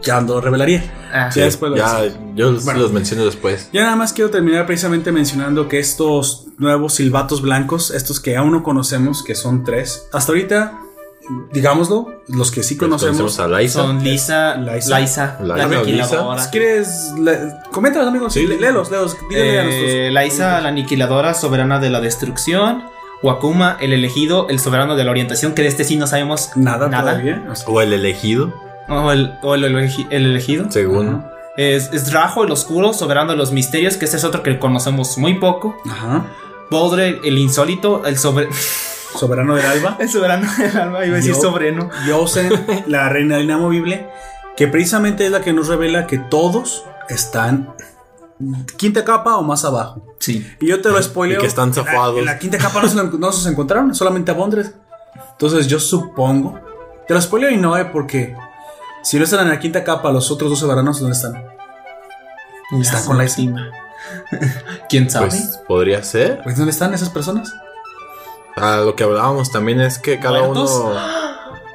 ya 0.00 0.20
lo 0.20 0.40
revelaría. 0.40 0.84
Ah, 1.12 1.28
Sí. 1.32 1.40
Ya 1.40 1.46
después 1.46 1.70
lo 1.72 1.76
ya, 1.76 2.04
yo 2.36 2.52
los- 2.52 2.64
Bueno. 2.64 2.78
los 2.80 2.92
menciono 2.92 3.24
después. 3.24 3.68
Ya 3.72 3.82
nada 3.82 3.96
más 3.96 4.12
quiero 4.12 4.30
terminar 4.30 4.64
precisamente 4.64 5.10
mencionando 5.10 5.66
que 5.68 5.80
estos 5.80 6.46
nuevos 6.58 6.94
silbatos 6.94 7.42
blancos, 7.42 7.90
estos 7.90 8.20
que 8.20 8.36
aún 8.36 8.52
no 8.52 8.62
conocemos, 8.62 9.24
que 9.24 9.34
son 9.34 9.64
tres, 9.64 10.06
hasta 10.12 10.30
ahorita, 10.30 10.78
digámoslo, 11.52 12.22
los 12.28 12.52
que 12.52 12.62
sí 12.62 12.76
Pues 12.76 12.88
conocemos. 12.88 13.40
a 13.40 13.48
Liza. 13.48 13.80
Son 13.80 14.02
Lisa, 14.04 14.54
Liza. 14.54 15.00
Liza, 15.00 15.36
la 15.42 15.56
Liza, 15.56 15.78
aniquiladora. 15.80 16.42
Si 16.44 16.50
quieres, 16.50 17.12
coméntalos, 17.72 18.08
amigos. 18.08 18.32
Sí. 18.32 18.40
Sí, 18.40 18.46
léelos, 18.46 18.88
léelos. 18.90 19.16
Díganle 19.30 19.58
a 19.60 19.64
nuestros. 19.64 19.90
Eh, 19.90 20.10
Liza, 20.12 20.60
la 20.60 20.68
aniquiladora, 20.68 21.34
soberana 21.34 21.78
de 21.80 21.90
la 21.90 22.00
destrucción. 22.00 22.84
Wakuma, 23.22 23.76
el 23.80 23.92
elegido, 23.92 24.48
el 24.48 24.58
soberano 24.58 24.96
de 24.96 25.04
la 25.04 25.10
orientación, 25.10 25.54
que 25.54 25.62
de 25.62 25.68
este 25.68 25.84
sí 25.84 25.96
no 25.96 26.06
sabemos 26.06 26.50
Nada, 26.56 26.88
nada. 26.88 27.12
todavía. 27.12 27.42
O 27.66 27.80
el 27.80 27.92
elegido, 27.92 28.52
O 28.88 29.12
el, 29.12 29.34
o 29.42 29.54
el 29.54 29.64
elegi- 29.64 30.06
el 30.10 30.26
elegido. 30.26 30.70
según. 30.70 31.24
Es, 31.56 31.90
es 31.92 32.12
Rajo, 32.12 32.44
el 32.44 32.50
oscuro, 32.50 32.92
soberano 32.92 33.32
de 33.32 33.36
los 33.36 33.52
misterios, 33.52 33.96
que 33.96 34.06
este 34.06 34.16
es 34.16 34.24
otro 34.24 34.42
que 34.42 34.58
conocemos 34.58 35.18
muy 35.18 35.34
poco. 35.38 35.76
Ajá. 35.88 36.24
Bodre, 36.70 37.20
el 37.24 37.38
insólito, 37.38 38.04
el 38.06 38.18
sobre... 38.18 38.48
Soberano 39.14 39.54
del 39.54 39.66
alba. 39.66 39.96
El 40.00 40.08
soberano 40.08 40.48
del 40.56 40.74
alma, 40.76 41.04
iba 41.04 41.14
a 41.16 41.18
decir 41.18 41.34
sobreno. 41.34 41.90
Yosen, 42.08 42.50
la 42.86 43.10
reina 43.10 43.38
inamovible, 43.40 44.08
que 44.56 44.66
precisamente 44.68 45.26
es 45.26 45.30
la 45.30 45.42
que 45.42 45.52
nos 45.52 45.68
revela 45.68 46.06
que 46.06 46.16
todos 46.18 46.86
están 47.10 47.68
quinta 48.76 49.04
capa 49.04 49.36
o 49.36 49.42
más 49.42 49.64
abajo. 49.64 50.02
Sí. 50.18 50.46
Y 50.60 50.68
yo 50.68 50.80
te 50.80 50.90
lo 50.90 51.02
spoileo. 51.02 51.38
Y 51.38 51.40
que 51.40 51.46
están 51.46 51.72
zafados. 51.72 52.18
En 52.18 52.24
la, 52.24 52.32
en 52.32 52.36
la 52.36 52.38
quinta 52.38 52.58
capa 52.58 52.82
no 52.82 52.88
se, 52.88 53.18
no 53.18 53.32
se 53.32 53.48
encontraron, 53.48 53.94
solamente 53.94 54.30
a 54.30 54.34
Bondres. 54.34 54.72
Entonces 55.32 55.66
yo 55.66 55.80
supongo. 55.80 56.58
Te 57.06 57.14
lo 57.14 57.20
spoileo 57.20 57.50
y 57.50 57.56
no, 57.56 57.76
eh, 57.76 57.86
porque 57.86 58.36
si 59.02 59.18
no 59.18 59.24
están 59.24 59.40
en 59.40 59.48
la 59.48 59.58
quinta 59.58 59.82
capa, 59.82 60.12
los 60.12 60.30
otros 60.30 60.50
dos 60.50 60.58
soberanos, 60.60 61.00
¿dónde 61.00 61.16
están? 61.16 61.44
Está 62.80 63.04
con 63.04 63.18
la 63.18 63.24
estima. 63.24 63.70
¿Quién 64.88 65.10
sabe? 65.10 65.28
Pues 65.28 65.60
podría 65.68 66.02
ser. 66.02 66.40
Pues, 66.42 66.56
¿dónde 66.56 66.70
están 66.70 66.94
esas 66.94 67.10
personas? 67.10 67.52
Ah, 68.56 68.82
lo 68.84 68.94
que 68.94 69.04
hablábamos 69.04 69.50
también 69.50 69.80
es 69.80 69.98
que 69.98 70.18
cada 70.18 70.40
¿Muertos? 70.40 70.70
uno. 70.70 70.94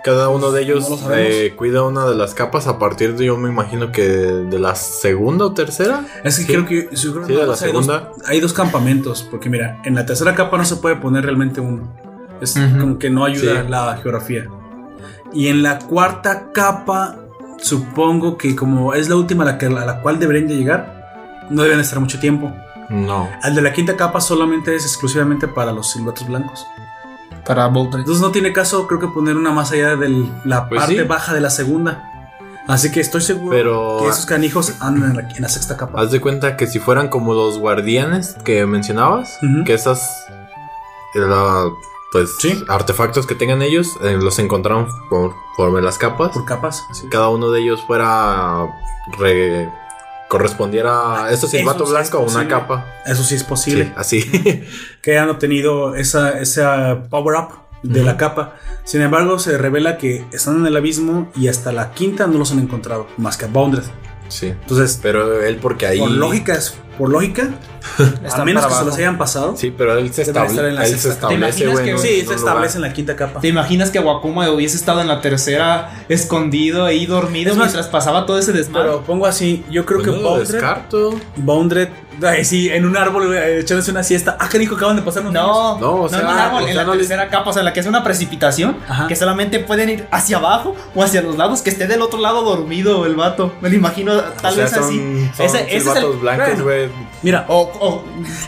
Cada 0.08 0.30
uno 0.30 0.52
de 0.52 0.62
ellos 0.62 0.90
No 0.90 1.14
eh, 1.14 1.54
cuida 1.58 1.84
una 1.84 2.06
de 2.06 2.16
las 2.16 2.34
capas 2.34 2.66
a 2.68 2.80
partir 2.80 3.16
de, 3.18 3.26
yo 3.26 3.38
me 3.38 3.50
imagino 3.50 3.92
que 3.92 4.04
de 4.08 4.58
la 4.58 4.74
segunda 4.76 5.44
o 5.46 5.54
tercera. 5.54 6.06
Es 6.24 6.38
que 6.38 6.44
Sí. 6.44 6.48
creo 6.48 6.66
que, 6.66 6.88
creo 6.88 6.96
Sí, 6.98 7.10
de 7.12 7.34
la 7.34 7.42
hay 7.42 7.46
dos- 7.48 7.60
segunda. 7.60 8.12
Hay 8.26 8.40
dos, 8.40 8.54
campamentos, 8.54 9.28
porque 9.30 9.50
mira, 9.50 9.82
en 9.84 9.96
la 9.96 10.06
tercera 10.06 10.34
capa 10.34 10.58
no 10.58 10.64
se 10.64 10.78
puede 10.78 10.96
poner 10.96 11.26
realmente 11.26 11.60
uno. 11.60 11.94
Es 12.40 12.58
como 12.80 12.98
que 13.00 13.10
no 13.10 13.26
ayuda 13.26 13.64
Sí. 13.64 13.70
la 13.70 13.98
geografía. 14.02 14.48
Y 15.34 15.48
en 15.50 15.62
la 15.62 15.80
cuarta 15.80 16.52
capa, 16.54 17.18
supongo 17.60 18.38
que 18.38 18.56
como 18.56 18.94
es 18.94 19.10
la 19.10 19.16
última 19.18 19.44
a 19.44 19.48
la, 19.48 19.58
que, 19.58 19.66
a 19.66 19.70
la 19.70 20.02
cual 20.02 20.20
deberían 20.20 20.48
de 20.48 20.56
llegar, 20.56 21.46
no 21.50 21.64
deben 21.64 21.80
estar 21.82 22.00
mucho 22.00 22.20
tiempo. 22.20 22.54
No. 22.90 23.28
Al 23.42 23.56
de 23.56 23.62
la 23.62 23.74
quinta 23.74 23.98
capa 23.98 24.22
solamente 24.22 24.74
es 24.74 24.84
exclusivamente 24.86 25.48
para 25.50 25.74
los 25.74 25.92
silbatos 25.92 26.26
blancos. 26.28 26.66
Para 27.48 27.68
Boldred. 27.68 28.00
Entonces 28.02 28.22
no 28.22 28.32
tiene 28.32 28.52
caso, 28.54 28.86
creo 28.88 29.00
que 29.00 29.08
poner 29.08 29.38
una 29.38 29.52
más 29.52 29.72
allá 29.72 29.96
de 29.96 30.28
la 30.44 30.68
Pues 30.68 30.82
parte 30.82 30.98
sí. 31.02 31.04
baja 31.08 31.34
de 31.34 31.42
la 31.42 31.50
segunda. 31.50 32.12
Así 32.68 32.92
que 32.92 33.00
estoy 33.00 33.22
seguro 33.22 33.52
Pero- 33.52 34.00
que 34.02 34.10
esos 34.10 34.26
canijos 34.26 34.74
andan 34.82 35.12
en 35.12 35.16
la, 35.16 35.22
en 35.34 35.42
la 35.42 35.48
sexta 35.48 35.78
capa. 35.78 36.02
Haz 36.02 36.12
de 36.12 36.20
cuenta 36.20 36.58
que 36.58 36.68
si 36.68 36.80
fueran 36.80 37.08
como 37.08 37.34
los 37.34 37.58
guardianes 37.60 38.36
que 38.44 38.66
mencionabas, 38.66 39.38
que 39.66 39.74
esas. 39.74 40.02
eh, 41.16 41.20
la- 41.20 41.70
pues 42.12 42.36
Sí. 42.40 42.64
artefactos 42.68 43.26
que 43.26 43.36
tengan 43.36 43.62
ellos, 43.62 43.96
eh, 44.04 44.18
los 44.22 44.38
encontraron 44.40 44.88
por, 45.10 45.34
por 45.56 45.82
las 45.82 45.98
capas. 45.98 46.32
Por 46.32 46.44
capas. 46.46 46.84
sí. 46.92 47.08
Cada 47.10 47.30
uno 47.30 47.50
de 47.52 47.62
ellos 47.62 47.82
fuera. 47.88 48.68
re- 49.18 49.72
correspondiera 50.28 51.26
a 51.26 51.32
este 51.32 51.48
silbato 51.48 51.86
sí 51.86 51.94
es 51.94 52.10
blanco 52.10 52.20
o 52.20 52.30
una 52.32 52.48
capa. 52.48 52.86
Eso 53.06 53.24
sí 53.24 53.36
es 53.36 53.42
Sí, 53.42 53.48
posible. 53.48 53.94
así. 53.96 54.64
que 55.02 55.18
han 55.18 55.30
obtenido 55.30 55.96
esa, 55.96 56.40
esa 56.40 57.04
power 57.10 57.38
up 57.40 57.50
de 57.84 58.04
la 58.04 58.18
capa. 58.18 58.56
Sin 58.84 59.02
embargo, 59.02 59.40
se 59.40 59.58
revela 59.58 59.98
que 59.98 60.26
están 60.32 60.58
en 60.58 60.66
el 60.66 60.76
abismo 60.76 61.32
y 61.36 61.48
hasta 61.48 61.72
la 61.72 61.92
quinta 61.92 62.28
no 62.28 62.38
los 62.40 62.52
han 62.52 62.60
encontrado, 62.60 63.08
más 63.18 63.38
que 63.38 63.46
a 63.46 63.48
Boundred. 63.48 63.84
sí. 64.28 64.48
Entonces, 64.48 65.00
Pero 65.02 65.42
él, 65.44 65.58
porque 65.62 65.86
ahí. 65.88 66.00
por 66.00 66.12
lógica, 66.12 66.54
es- 66.56 66.76
por 66.98 67.10
lógica, 67.10 67.50
a 68.34 68.44
menos 68.46 68.66
que 68.66 68.74
se 68.74 68.86
los 68.86 68.96
hayan 68.98 69.18
pasado, 69.18 69.56
Sí, 69.56 69.74
pero 69.76 69.98
él 69.98 70.12
se, 70.14 70.24
estar 70.24 70.46
en 70.50 70.76
la. 70.76 70.86
Él 70.86 70.98
se. 70.98 71.10
¿Te 71.14 71.28
que- 71.84 71.94
un- 71.94 72.00
sí, 72.00 72.20
en 72.22 72.28
se 72.28 72.36
establece 72.36 72.78
en 72.78 72.82
la 72.82 72.94
quinta 72.94 73.16
capa. 73.16 73.40
¿Te 73.40 73.48
imaginas 73.48 73.90
que 73.92 74.00
Wakuma 74.00 74.50
hubiese 74.50 74.76
estado 74.78 75.02
en 75.02 75.08
la 75.08 75.22
tercera 75.22 76.04
escondido 76.10 76.86
ahí 76.86 77.06
dormido 77.06 77.52
Es 77.52 77.58
más, 77.58 77.68
mientras 77.68 77.88
pasaba 77.88 78.26
todo 78.26 78.38
ese 78.40 78.52
desmadre? 78.54 78.88
Pero 78.90 79.02
pongo 79.04 79.26
así, 79.26 79.64
yo 79.70 79.86
creo 79.86 80.00
Pues 80.00 80.10
que 80.10 80.16
no 80.16 80.22
lo 80.24 80.30
Boundred, 80.30 80.52
descarto. 80.54 81.20
Boundred, 81.38 81.90
ay, 82.24 82.44
sí, 82.46 82.70
en 82.70 82.86
un 82.86 82.98
árbol 82.98 83.34
eh, 83.36 83.60
echándose 83.60 83.92
una 83.92 84.04
siesta. 84.04 84.38
Ah, 84.40 84.50
canijo, 84.50 84.76
acaban 84.76 84.96
de 84.96 85.02
pasar 85.02 85.22
unos. 85.22 85.34
No, 85.34 85.78
No, 85.80 85.92
o 85.92 86.02
no, 86.04 86.10
sea, 86.10 86.20
en 86.20 86.26
un 86.26 86.32
árbol, 86.34 86.64
o 86.64 86.68
en 86.68 86.76
la 86.76 86.84
no 86.84 86.92
les- 86.96 87.08
tercera 87.08 87.30
capa, 87.30 87.50
o 87.50 87.54
sea, 87.54 87.62
en 87.62 87.66
la 87.66 87.74
que 87.74 87.80
es 87.80 87.86
una 87.88 88.04
precipitación, 88.04 88.78
Ajá. 88.88 89.08
que 89.08 89.16
solamente 89.16 89.60
pueden 89.60 89.90
ir 89.90 90.08
hacia 90.12 90.38
abajo 90.38 90.76
o 90.96 91.04
hacia 91.04 91.22
los 91.22 91.38
lados, 91.38 91.62
que 91.62 91.70
esté 91.70 91.88
del 91.88 92.02
otro 92.02 92.20
lado 92.20 92.42
dormido 92.44 93.06
el 93.06 93.16
vato. 93.16 93.54
Me 93.62 93.70
lo 93.70 93.76
imagino 93.76 94.20
tal 94.42 94.54
O 94.54 94.56
sea, 94.56 94.64
vez 94.66 94.74
son, 94.74 94.84
así. 94.84 95.30
son 95.36 95.46
ese, 95.46 95.76
ese 95.76 95.90
es 95.90 95.96
el. 95.96 96.06
blancos, 96.18 96.48
bueno. 96.48 96.64
güey. 96.64 96.87
Mira, 97.24 97.46
O, 97.50 97.62
o 97.80 98.04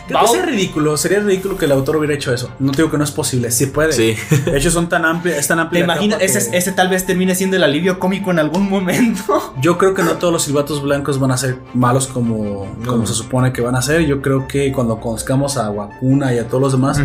creo 0.06 0.20
que 0.20 0.26
sería 0.28 0.46
ridículo, 0.46 0.96
sería 0.96 1.20
ridículo 1.20 1.56
que 1.58 1.64
el 1.64 1.72
autor 1.72 1.96
hubiera 1.96 2.14
hecho 2.14 2.32
eso. 2.32 2.50
No 2.58 2.70
te 2.72 2.78
digo 2.78 2.90
que 2.90 2.98
no 2.98 3.04
es 3.04 3.10
posible, 3.10 3.50
sí 3.50 3.66
puede. 3.66 3.92
Sí. 3.92 4.16
De 4.44 4.56
hecho, 4.58 4.70
son 4.70 4.88
tan 4.88 5.04
amplias, 5.04 5.38
es 5.38 5.48
tan 5.48 5.58
¿Te 5.58 5.62
amplia. 5.82 5.86
capa 5.86 6.00
Ese, 6.24 6.50
que- 6.50 6.56
ese 6.56 6.72
tal 6.72 6.88
vez 6.88 7.04
termine 7.06 7.34
siendo 7.34 7.56
el 7.56 7.62
alivio 7.64 7.98
cómico 7.98 8.30
en 8.30 8.38
algún 8.38 8.68
momento. 8.70 9.54
Yo 9.60 9.76
creo 9.78 9.94
que 9.94 10.02
no 10.02 10.12
todos 10.12 10.32
los 10.32 10.42
silbatos 10.44 10.82
blancos 10.82 11.18
van 11.18 11.32
a 11.32 11.36
ser 11.36 11.58
malos 11.74 12.06
como, 12.06 12.66
No. 12.78 12.86
como 12.92 13.06
se 13.06 13.14
supone 13.14 13.52
que 13.52 13.60
van 13.60 13.74
a 13.76 13.82
ser. 13.82 14.02
Yo 14.06 14.22
creo 14.22 14.46
que 14.46 14.72
cuando 14.72 15.00
conozcamos 15.00 15.56
a 15.56 15.70
Wakuna 15.70 16.32
y 16.34 16.38
a 16.38 16.46
todos 16.46 16.62
los 16.62 16.72
demás, 16.72 17.00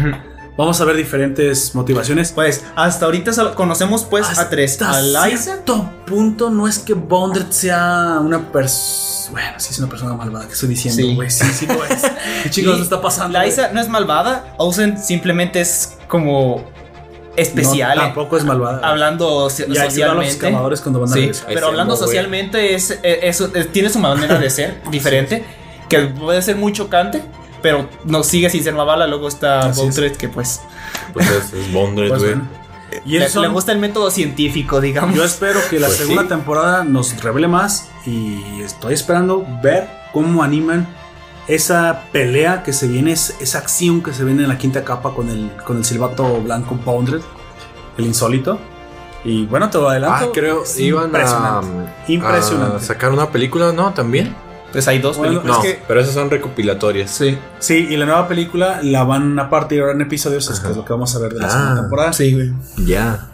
vamos 0.58 0.80
a 0.82 0.86
ver 0.86 0.96
diferentes 0.96 1.74
motivaciones. 1.76 2.32
Pues 2.32 2.64
hasta 2.76 3.06
ahorita 3.06 3.32
conocemos 3.56 4.04
pues 4.04 4.38
a 4.38 4.50
tres. 4.50 4.82
A 4.82 5.02
Liza. 5.02 5.58
punto 6.06 6.50
no 6.50 6.68
es 6.68 6.80
que 6.80 6.94
Bondred 6.94 7.50
sea 7.50 8.20
una 8.22 8.52
persona... 8.52 9.32
Bueno, 9.32 9.60
sí 9.60 9.70
es 9.72 9.80
una 9.80 9.90
persona 9.90 10.14
malvada 10.14 10.46
que 10.48 10.54
estoy 10.54 10.70
diciendo, 10.70 11.02
Sí. 11.02 11.16
güey. 11.16 11.30
Sí, 11.32 11.46
sí 11.54 11.66
lo 11.66 11.84
es. 11.86 12.04
¿Qué 12.44 12.50
chicos 12.50 12.80
está 12.80 13.02
pasando? 13.02 13.40
Liza 13.42 13.72
no 13.74 13.82
es 13.82 13.90
malvada. 13.90 14.54
Ozen 14.58 14.98
simplemente 15.02 15.62
es 15.62 15.98
como 16.08 16.64
especial. 17.36 17.98
No, 17.98 18.04
eh, 18.04 18.06
tampoco 18.06 18.38
es 18.38 18.44
malvada. 18.46 18.88
hablando 18.88 19.50
so- 19.50 19.64
y 19.64 19.78
ayuda 19.78 19.82
a 19.82 19.86
los 20.14 20.26
socialmente. 20.28 20.40
cuando 20.84 21.00
van 21.02 21.10
a 21.10 21.14
Sí, 21.14 21.20
regresar. 21.20 21.46
pero 21.54 21.68
hablando 21.68 21.98
socialmente 21.98 22.76
es, 22.76 22.92
es- 23.04 23.42
es- 23.42 23.50
es- 23.54 23.72
tiene 23.74 23.90
su 23.90 24.00
manera 24.00 24.40
de 24.40 24.50
ser 24.50 24.82
diferente, 24.92 25.44
que 25.90 26.00
puede 26.02 26.42
ser 26.42 26.56
muy 26.56 26.72
chocante, 26.72 27.22
pero 27.62 27.88
no 28.06 28.24
sigue 28.24 28.50
sin 28.50 28.64
ser 28.64 28.74
Mavala. 28.74 29.08
Luego 29.08 29.28
está 29.28 29.70
es. 29.70 29.78
Bondred 29.78 30.16
que 30.16 30.30
pues, 30.30 30.62
Pues 31.14 31.30
es, 31.30 31.54
es 31.54 31.72
Bondred, 31.72 32.10
Pues, 32.10 32.22
güey. 32.22 32.36
Y 33.06 33.12
le, 33.18 33.26
esos 33.26 33.34
son- 33.34 33.42
le 33.44 33.50
gusta 33.50 33.72
el 33.72 33.80
método 33.80 34.10
científico, 34.12 34.80
digamos. 34.80 35.16
Yo 35.16 35.24
espero 35.26 35.60
que 35.70 35.80
la 35.80 35.88
Pues 35.88 35.98
segunda 36.00 36.22
sí. 36.24 36.28
temporada 36.30 36.84
nos 36.84 37.22
revele 37.22 37.48
más 37.48 37.90
y 38.06 38.62
estoy 38.62 38.94
esperando 38.94 39.46
ver 39.62 39.90
cómo 40.14 40.44
animan 40.44 40.88
esa 41.48 42.04
pelea 42.12 42.64
que 42.64 42.74
se 42.74 42.88
viene, 42.88 43.12
es- 43.12 43.36
esa 43.40 43.58
acción 43.60 44.02
que 44.02 44.14
se 44.14 44.24
viene 44.24 44.44
en 44.44 44.50
la 44.50 44.58
quinta 44.58 44.84
capa 44.84 45.14
con 45.14 45.30
el, 45.30 45.52
con 45.66 45.78
el 45.78 45.86
silbato 45.86 46.42
blanco 46.42 46.76
Boundred, 46.86 47.22
el 47.98 48.06
insólito. 48.06 48.60
Y 49.24 49.46
bueno, 49.48 49.70
te 49.70 49.78
lo 49.80 49.90
adelanto. 49.90 50.26
Ah, 50.28 50.32
creo 50.34 50.64
es 50.64 50.80
iban 50.80 51.04
a, 51.04 51.06
impresionante. 51.08 51.68
Impresionante. 52.14 52.76
a 52.78 52.80
sacar 52.80 53.12
una 53.12 53.30
película, 53.32 53.72
¿no? 53.74 53.92
También. 53.94 54.36
Pues 54.76 54.90
hay 54.90 55.00
dos 55.00 55.16
Bueno, 55.18 55.32
películas. 55.36 55.58
No, 55.58 55.64
que- 55.64 55.80
pero 55.88 56.02
esas 56.02 56.14
son 56.14 56.30
recopilatorias. 56.30 57.10
Sí, 57.10 57.38
Sí, 57.60 57.88
y 57.90 57.96
la 57.96 58.06
nueva 58.06 58.28
película 58.28 58.82
la 58.84 59.06
van 59.06 59.40
a 59.40 59.50
partir 59.50 59.80
ahora 59.80 59.94
en 59.94 60.02
episodios, 60.02 60.50
es 60.50 60.60
que 60.60 60.70
es 60.70 60.76
lo 60.76 60.84
que 60.84 60.92
vamos 60.92 61.16
a 61.16 61.20
ver 61.20 61.34
de 61.34 61.40
la 61.40 61.48
Ah. 61.48 61.50
segunda 61.50 61.82
temporada. 61.82 62.12
sí, 62.14 62.34
güey. 62.34 62.54
Ya. 62.86 63.30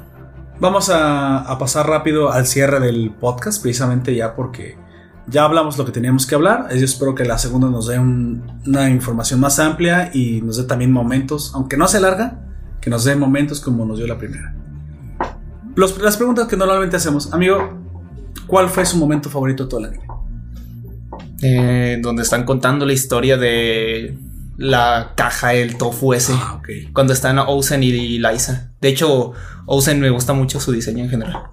Vamos 0.60 0.90
a, 0.92 1.40
a 1.40 1.58
pasar 1.58 1.88
rápido 1.88 2.32
al 2.32 2.46
cierre 2.46 2.80
del 2.80 3.10
podcast, 3.20 3.60
precisamente 3.60 4.14
ya 4.16 4.36
porque 4.36 4.78
ya 5.26 5.44
hablamos 5.46 5.80
lo 5.80 5.86
que 5.86 5.92
teníamos 5.92 6.28
que 6.28 6.36
hablar. 6.36 6.68
Yo 6.76 6.86
espero 6.86 7.16
que 7.16 7.26
la 7.26 7.40
segunda 7.40 7.68
nos 7.70 7.88
dé 7.88 7.98
un- 7.98 8.62
una 8.68 8.88
información 8.92 9.40
más 9.40 9.58
amplia 9.58 10.12
y 10.14 10.42
nos 10.44 10.58
dé 10.58 10.66
también 10.66 10.92
momentos, 10.92 11.54
aunque 11.56 11.76
no 11.76 11.88
se 11.88 12.00
larga, 12.00 12.40
que 12.80 12.92
nos 12.92 13.04
dé 13.04 13.16
momentos 13.16 13.60
como 13.62 13.84
nos 13.86 13.98
dio 13.98 14.06
la 14.06 14.20
primera. 14.20 14.54
Los- 15.76 15.98
las 16.00 16.18
preguntas 16.18 16.48
que 16.48 16.56
normalmente 16.58 16.98
hacemos, 16.98 17.34
amigo, 17.34 17.80
¿cuál 18.46 18.70
fue 18.70 18.86
su 18.86 18.98
momento 18.98 19.28
favorito 19.30 19.64
de 19.64 19.70
todo 19.72 19.80
el 19.80 19.86
anime? 19.88 20.04
Eh, 21.42 21.98
donde 22.02 22.24
están 22.24 22.44
contando 22.44 22.86
la 22.86 22.94
historia 22.94 23.38
de 23.38 24.16
la 24.58 25.14
caja, 25.16 25.54
el 25.54 25.78
tofu 25.78 26.14
ese. 26.14 26.34
Ah, 26.36 26.60
ok. 26.60 26.94
Cuando 26.94 27.14
están 27.14 27.40
Ozen 27.40 27.84
y 27.84 28.20
Liza. 28.20 28.72
De 28.80 28.90
hecho, 28.90 29.34
Ozen 29.66 30.00
me 30.00 30.10
gusta 30.10 30.34
mucho 30.34 30.60
su 30.60 30.72
diseño 30.72 31.04
en 31.04 31.10
general. 31.10 31.44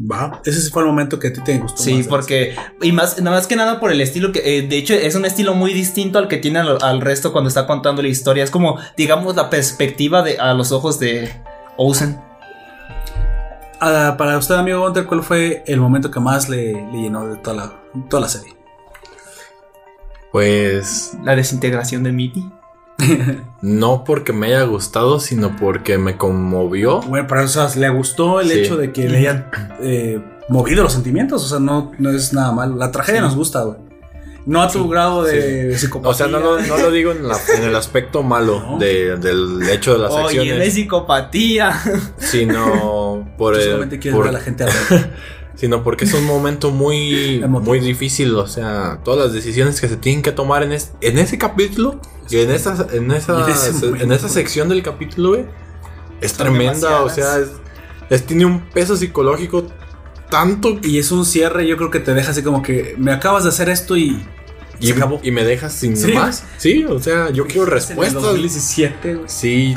Va, 0.00 0.40
ese 0.46 0.70
fue 0.70 0.82
el 0.82 0.88
momento 0.88 1.18
que 1.18 1.28
a 1.28 1.32
ti 1.32 1.42
te 1.44 1.58
gustó. 1.58 1.82
Sí, 1.82 1.94
más, 1.94 2.06
porque. 2.06 2.56
Y 2.80 2.90
más, 2.90 3.20
nada 3.20 3.36
más 3.36 3.46
que 3.46 3.54
nada 3.54 3.80
por 3.80 3.92
el 3.92 4.00
estilo 4.00 4.32
que. 4.32 4.58
eh, 4.58 4.62
de 4.62 4.78
hecho, 4.78 4.94
es 4.94 5.14
un 5.14 5.26
estilo 5.26 5.54
muy 5.54 5.74
distinto 5.74 6.18
al 6.18 6.26
que 6.26 6.38
tiene 6.38 6.58
al, 6.58 6.78
al 6.80 7.00
resto 7.02 7.32
cuando 7.32 7.48
está 7.48 7.66
contando 7.66 8.00
la 8.00 8.08
historia. 8.08 8.42
Es 8.42 8.50
como, 8.50 8.78
digamos, 8.96 9.36
la 9.36 9.50
perspectiva 9.50 10.22
de, 10.22 10.38
a 10.38 10.54
los 10.54 10.72
ojos 10.72 10.98
de 10.98 11.30
Ozen. 11.76 12.18
Ah, 13.78 14.14
para 14.18 14.38
usted, 14.38 14.54
amigo 14.54 14.80
Gunter, 14.80 15.04
¿cuál 15.04 15.22
fue 15.22 15.62
el 15.66 15.80
momento 15.80 16.10
que 16.10 16.20
más 16.20 16.48
le, 16.48 16.72
le 16.72 17.02
llenó 17.02 17.26
de 17.26 17.36
toda 17.36 17.56
la, 17.56 17.72
toda 18.08 18.22
la 18.22 18.28
serie? 18.28 18.59
Pues 20.32 21.12
La 21.24 21.34
desintegración 21.36 22.02
de 22.02 22.12
Mitty. 22.12 22.44
no 23.62 24.04
porque 24.04 24.32
me 24.32 24.48
haya 24.48 24.62
gustado, 24.64 25.20
sino 25.20 25.56
porque 25.56 25.98
me 25.98 26.16
conmovió. 26.16 27.00
Bueno, 27.00 27.26
para 27.26 27.44
eso 27.44 27.64
o 27.64 27.68
sea, 27.68 27.80
le 27.80 27.88
gustó 27.88 28.40
el 28.40 28.48
Sí. 28.50 28.58
hecho 28.60 28.76
de 28.76 28.92
que 28.92 29.08
le 29.08 29.18
hayan 29.18 29.50
eh, 29.80 30.20
movido 30.48 30.82
los 30.82 30.92
sentimientos. 30.92 31.44
O 31.44 31.48
sea, 31.48 31.58
no, 31.58 31.92
no 31.98 32.10
es 32.10 32.32
nada 32.32 32.52
malo. 32.52 32.76
La 32.76 32.90
tragedia 32.92 33.20
Sí. 33.20 33.26
nos 33.26 33.36
gusta, 33.36 33.62
güey. 33.62 33.78
No 34.46 34.62
a 34.62 34.70
tu 34.70 34.88
grado 34.88 35.22
de 35.22 35.76
psicopatía. 35.76 36.10
O 36.10 36.14
sea, 36.14 36.26
no, 36.26 36.40
lo- 36.40 36.60
no 36.60 36.76
lo 36.78 36.90
digo 36.90 37.12
en, 37.12 37.28
la- 37.28 37.38
en 37.56 37.62
el 37.62 37.76
aspecto 37.76 38.22
malo 38.22 38.58
No. 38.60 38.78
de- 38.78 39.16
del 39.16 39.60
hecho 39.70 39.92
de 39.92 39.98
las 39.98 40.12
Oye, 40.12 40.36
la 40.36 40.42
acciones, 40.42 40.74
psicopatía. 40.74 41.80
sino 42.18 43.28
por 43.36 43.54
el, 43.54 43.62
solamente 43.64 43.98
quieres 43.98 44.16
por- 44.16 44.26
ver 44.26 44.34
a 44.34 44.38
la 44.38 44.44
gente 44.44 44.64
hablar. 44.64 45.10
sino 45.60 45.82
porque 45.84 46.06
es 46.06 46.14
un 46.14 46.24
momento 46.24 46.70
muy 46.70 47.44
muy 47.48 47.80
difícil, 47.80 48.34
o 48.34 48.46
sea, 48.46 49.00
todas 49.04 49.26
las 49.26 49.32
decisiones 49.34 49.80
que 49.80 49.88
se 49.88 49.96
tienen 49.98 50.22
que 50.22 50.32
tomar 50.32 50.62
en, 50.62 50.72
es- 50.72 50.92
en 51.02 51.18
ese 51.18 51.36
capítulo 51.36 52.00
y 52.30 52.38
en 52.38 52.50
esa 52.50 52.86
en 52.92 53.10
esa 53.12 53.46
en 54.00 54.10
esa 54.12 54.28
sección 54.28 54.68
del 54.70 54.82
capítulo, 54.82 55.28
güey, 55.30 55.44
es 56.22 56.32
Son 56.32 56.46
tremenda, 56.46 57.02
o 57.02 57.10
sea, 57.10 57.38
es, 57.38 57.48
es- 58.08 58.24
tiene 58.26 58.46
un 58.46 58.60
peso 58.70 58.96
psicológico 58.96 59.66
tanto 60.30 60.78
Y 60.82 60.98
es 61.00 61.10
un 61.10 61.24
cierre, 61.26 61.66
yo 61.66 61.76
creo 61.76 61.90
que 61.90 61.98
te 61.98 62.14
deja 62.14 62.30
así 62.30 62.42
como 62.44 62.62
que 62.62 62.94
me 62.98 63.10
acabas 63.12 63.42
de 63.42 63.48
hacer 63.48 63.68
esto 63.68 63.96
y, 63.96 64.24
y, 64.78 64.86
se 64.86 64.92
acabó. 64.92 65.18
y 65.24 65.32
me 65.32 65.42
dejas 65.44 65.72
sin 65.72 65.96
Sí. 65.96 66.12
más. 66.12 66.44
Sí, 66.56 66.84
o 66.84 67.00
sea, 67.00 67.30
yo 67.30 67.46
quiero 67.46 67.62
En 67.62 67.68
el 67.68 67.72
respuestas. 67.74 68.22
2017, 68.22 69.14
güey. 69.16 69.28
Sí, 69.28 69.74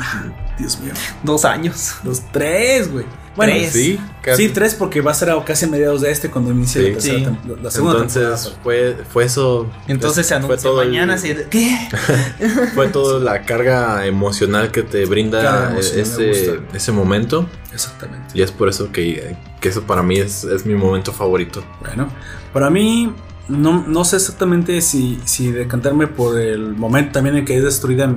Dios 0.58 0.78
mío. 0.80 0.92
Dos 1.24 1.44
años. 1.44 1.96
Los 2.04 2.22
tres, 2.30 2.90
güey. 2.92 3.04
Bueno, 3.36 3.52
Tres. 3.52 3.72
Sí, 3.72 3.98
casi. 4.22 4.44
Sí, 4.46 4.48
tres 4.54 4.74
porque 4.74 5.00
va 5.00 5.10
a 5.10 5.14
ser 5.14 5.30
a 5.30 5.44
casi 5.44 5.64
a 5.64 5.68
mediados 5.68 6.02
de 6.02 6.10
este 6.12 6.30
cuando 6.30 6.52
inicie 6.52 6.82
Sí. 6.82 6.88
la, 6.88 6.92
tercera 6.94 7.18
Sí. 7.18 7.24
tem- 7.24 7.60
la 7.62 7.70
segunda 7.70 7.94
Entonces 7.98 8.22
temporada. 8.22 8.62
fue, 8.62 8.96
fue 9.12 9.24
eso. 9.24 9.70
Entonces 9.88 10.26
se 10.26 10.34
el- 10.82 10.88
mañana. 10.88 11.14
así 11.14 11.32
de- 11.34 11.48
¿Qué? 11.48 11.76
Fue 12.74 12.88
toda 12.88 13.18
la 13.20 13.42
carga 13.42 14.06
emocional 14.06 14.70
que 14.70 14.82
te 14.82 15.04
brinda 15.06 15.76
ese, 15.78 16.60
ese 16.72 16.92
momento. 16.92 17.48
Exactamente. 17.72 18.26
Y 18.34 18.42
es 18.42 18.52
por 18.52 18.68
eso 18.68 18.92
que, 18.92 19.36
que 19.60 19.68
eso 19.68 19.82
para 19.82 20.02
mí 20.04 20.16
es, 20.18 20.44
es 20.44 20.64
mi 20.64 20.74
momento 20.74 21.12
favorito. 21.12 21.64
Bueno, 21.80 22.08
para 22.52 22.70
mí 22.70 23.12
no, 23.48 23.84
no 23.86 24.04
sé 24.04 24.16
exactamente 24.16 24.80
si, 24.80 25.20
si 25.24 25.50
decantarme 25.50 26.06
por 26.06 26.38
el 26.38 26.74
momento 26.74 27.12
también 27.14 27.36
en 27.36 27.44
que 27.44 27.56
es 27.56 27.64
destruida 27.64 28.14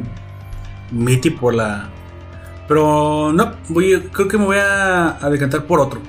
Mitty 0.91 1.31
por 1.31 1.53
la... 1.55 1.89
Pero 2.67 3.31
no, 3.33 3.53
voy, 3.69 4.01
creo 4.11 4.27
que 4.27 4.37
me 4.37 4.45
voy 4.45 4.57
a, 4.59 5.17
decantar 5.31 5.65
por 5.65 5.79
otro. 5.79 6.01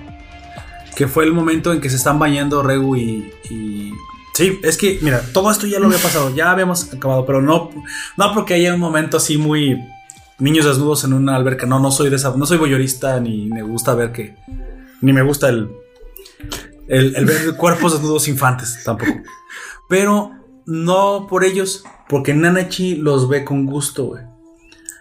Que 0.97 1.07
fue 1.07 1.25
el 1.25 1.33
momento 1.33 1.73
en 1.73 1.81
que 1.81 1.89
se 1.91 1.97
están 1.97 2.19
bañando 2.19 2.63
Regu 2.63 2.97
y, 2.97 3.33
y- 3.51 3.93
Sí, 4.35 4.61
es 4.63 4.77
que, 4.77 5.01
mira, 5.03 5.21
todo 5.33 5.51
esto 5.51 5.67
ya 5.67 5.81
lo 5.81 5.87
había 5.87 5.99
pasado, 5.99 6.33
ya 6.33 6.53
habíamos 6.53 6.93
acabado, 6.93 7.27
pero 7.27 7.43
no, 7.43 7.71
no 8.17 8.35
porque 8.35 8.55
haya 8.55 8.75
un 8.75 8.81
momento 8.81 9.17
así 9.17 9.37
muy... 9.37 9.79
Niños 10.39 10.65
desnudos 10.67 11.03
en 11.03 11.13
una 11.13 11.35
alberca, 11.35 11.67
no, 11.67 11.81
no 11.81 11.91
soy 11.91 12.11
de 12.11 12.15
esa, 12.17 12.33
no 12.37 12.47
soy 12.47 12.59
voyerista 12.59 13.19
ni 13.19 13.47
me 13.49 13.63
gusta 13.63 13.95
ver 13.97 14.13
que... 14.13 14.37
Ni 15.01 15.13
me 15.13 15.23
gusta 15.23 15.49
el, 15.49 15.69
el, 16.87 17.17
el 17.17 17.25
ver 17.25 17.57
cuerpos 17.57 17.95
desnudos 17.95 18.29
infantes 18.29 18.81
tampoco. 18.85 19.13
Pero 19.89 20.31
no 20.67 21.27
por 21.29 21.45
ellos, 21.45 21.83
porque 22.09 22.35
Nanachi 22.35 22.97
los 22.97 23.29
ve 23.29 23.45
con 23.45 23.67
gusto, 23.67 24.05
güey. 24.05 24.23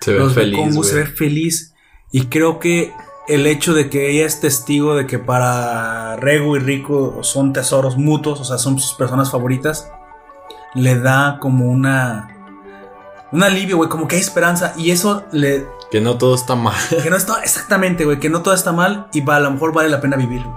Se 0.01 0.13
ve 0.13 0.19
Los 0.19 0.35
ve 0.35 0.41
feliz. 0.43 0.59
con 0.59 0.73
gusto, 0.75 0.93
se 0.93 0.99
ve 0.99 1.05
feliz. 1.07 1.73
Y 2.11 2.25
creo 2.27 2.59
que 2.59 2.93
el 3.27 3.45
hecho 3.45 3.73
de 3.73 3.89
que 3.89 4.09
ella 4.09 4.25
es 4.25 4.39
testigo 4.39 4.95
de 4.95 5.05
que 5.05 5.19
para 5.19 6.15
Regu 6.15 6.55
y 6.55 6.59
Rico 6.59 7.19
son 7.23 7.51
tesoros 7.53 7.97
mutuos, 7.97 8.39
o 8.39 8.45
sea, 8.45 8.57
son 8.57 8.79
sus 8.79 8.93
personas 8.93 9.31
favoritas, 9.31 9.91
le 10.73 10.99
da 10.99 11.37
como 11.39 11.65
una. 11.65 12.33
Un 13.33 13.43
alivio, 13.43 13.75
güey, 13.75 13.89
como 13.89 14.07
que 14.07 14.15
hay 14.15 14.21
esperanza. 14.21 14.73
Y 14.77 14.91
eso 14.91 15.25
le, 15.33 15.65
Que 15.91 15.99
no 15.99 16.17
todo 16.17 16.33
está 16.35 16.55
mal. 16.55 16.75
que 17.03 17.09
no 17.09 17.17
está 17.17 17.41
exactamente, 17.43 18.05
güey, 18.05 18.19
que 18.19 18.29
no 18.29 18.41
todo 18.41 18.53
está 18.53 18.71
mal 18.71 19.07
y 19.11 19.21
va, 19.21 19.35
a 19.35 19.39
lo 19.41 19.51
mejor 19.51 19.73
vale 19.73 19.89
la 19.89 19.99
pena 19.99 20.15
vivir. 20.15 20.43
güey. 20.43 20.55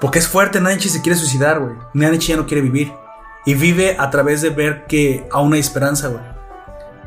Porque 0.00 0.18
es 0.18 0.28
fuerte, 0.28 0.60
Nanichi 0.60 0.88
se 0.88 1.02
quiere 1.02 1.18
suicidar, 1.18 1.60
güey. 1.60 1.74
Nanichi 1.94 2.28
ya 2.28 2.36
no 2.36 2.46
quiere 2.46 2.62
vivir. 2.62 2.92
Y 3.44 3.54
vive 3.54 3.96
a 3.98 4.10
través 4.10 4.40
de 4.40 4.50
ver 4.50 4.86
que 4.86 5.28
aún 5.30 5.52
hay 5.52 5.60
esperanza, 5.60 6.08
güey. 6.08 6.22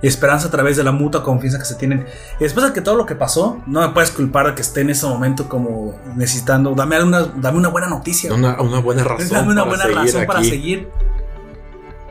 Y 0.01 0.07
esperanza 0.07 0.47
a 0.47 0.51
través 0.51 0.77
de 0.77 0.83
la 0.83 0.91
mutua 0.91 1.23
confianza 1.23 1.59
que 1.59 1.65
se 1.65 1.75
tienen. 1.75 2.05
Y 2.39 2.43
después 2.43 2.65
de 2.65 2.73
que 2.73 2.81
todo 2.81 2.95
lo 2.95 3.05
que 3.05 3.15
pasó, 3.15 3.61
no 3.67 3.81
me 3.81 3.89
puedes 3.89 4.11
culpar 4.11 4.47
de 4.47 4.55
que 4.55 4.61
esté 4.61 4.81
en 4.81 4.91
ese 4.91 5.05
momento 5.05 5.49
como 5.49 5.95
necesitando. 6.15 6.73
Dame 6.73 7.03
una, 7.03 7.23
dame 7.23 7.57
una 7.57 7.69
buena 7.69 7.87
noticia. 7.87 8.33
Una, 8.33 8.61
una 8.61 8.79
buena 8.79 9.03
razón. 9.03 9.29
Dame 9.29 9.51
una 9.51 9.63
buena 9.63 9.87
razón 9.87 10.25
para 10.25 10.43
seguir. 10.43 10.89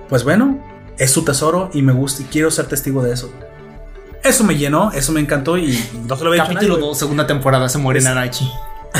Pues 0.08 0.24
bueno, 0.24 0.58
es 0.98 1.10
su 1.10 1.24
tesoro 1.24 1.70
y 1.72 1.82
me 1.82 1.92
gusta 1.92 2.22
y 2.22 2.26
quiero 2.26 2.50
ser 2.50 2.66
testigo 2.66 3.02
de 3.02 3.12
eso. 3.12 3.30
Eso 4.22 4.44
me 4.44 4.56
llenó, 4.56 4.90
eso 4.92 5.12
me 5.12 5.20
encantó 5.20 5.56
y 5.56 5.78
no 6.06 6.16
se 6.16 6.24
lo 6.24 6.30
había 6.30 6.42
Capítulo 6.42 6.74
güey. 6.74 6.88
2, 6.88 6.98
segunda 6.98 7.26
temporada, 7.26 7.68
se 7.68 7.78
muere 7.78 8.00
Nanachi. 8.00 8.50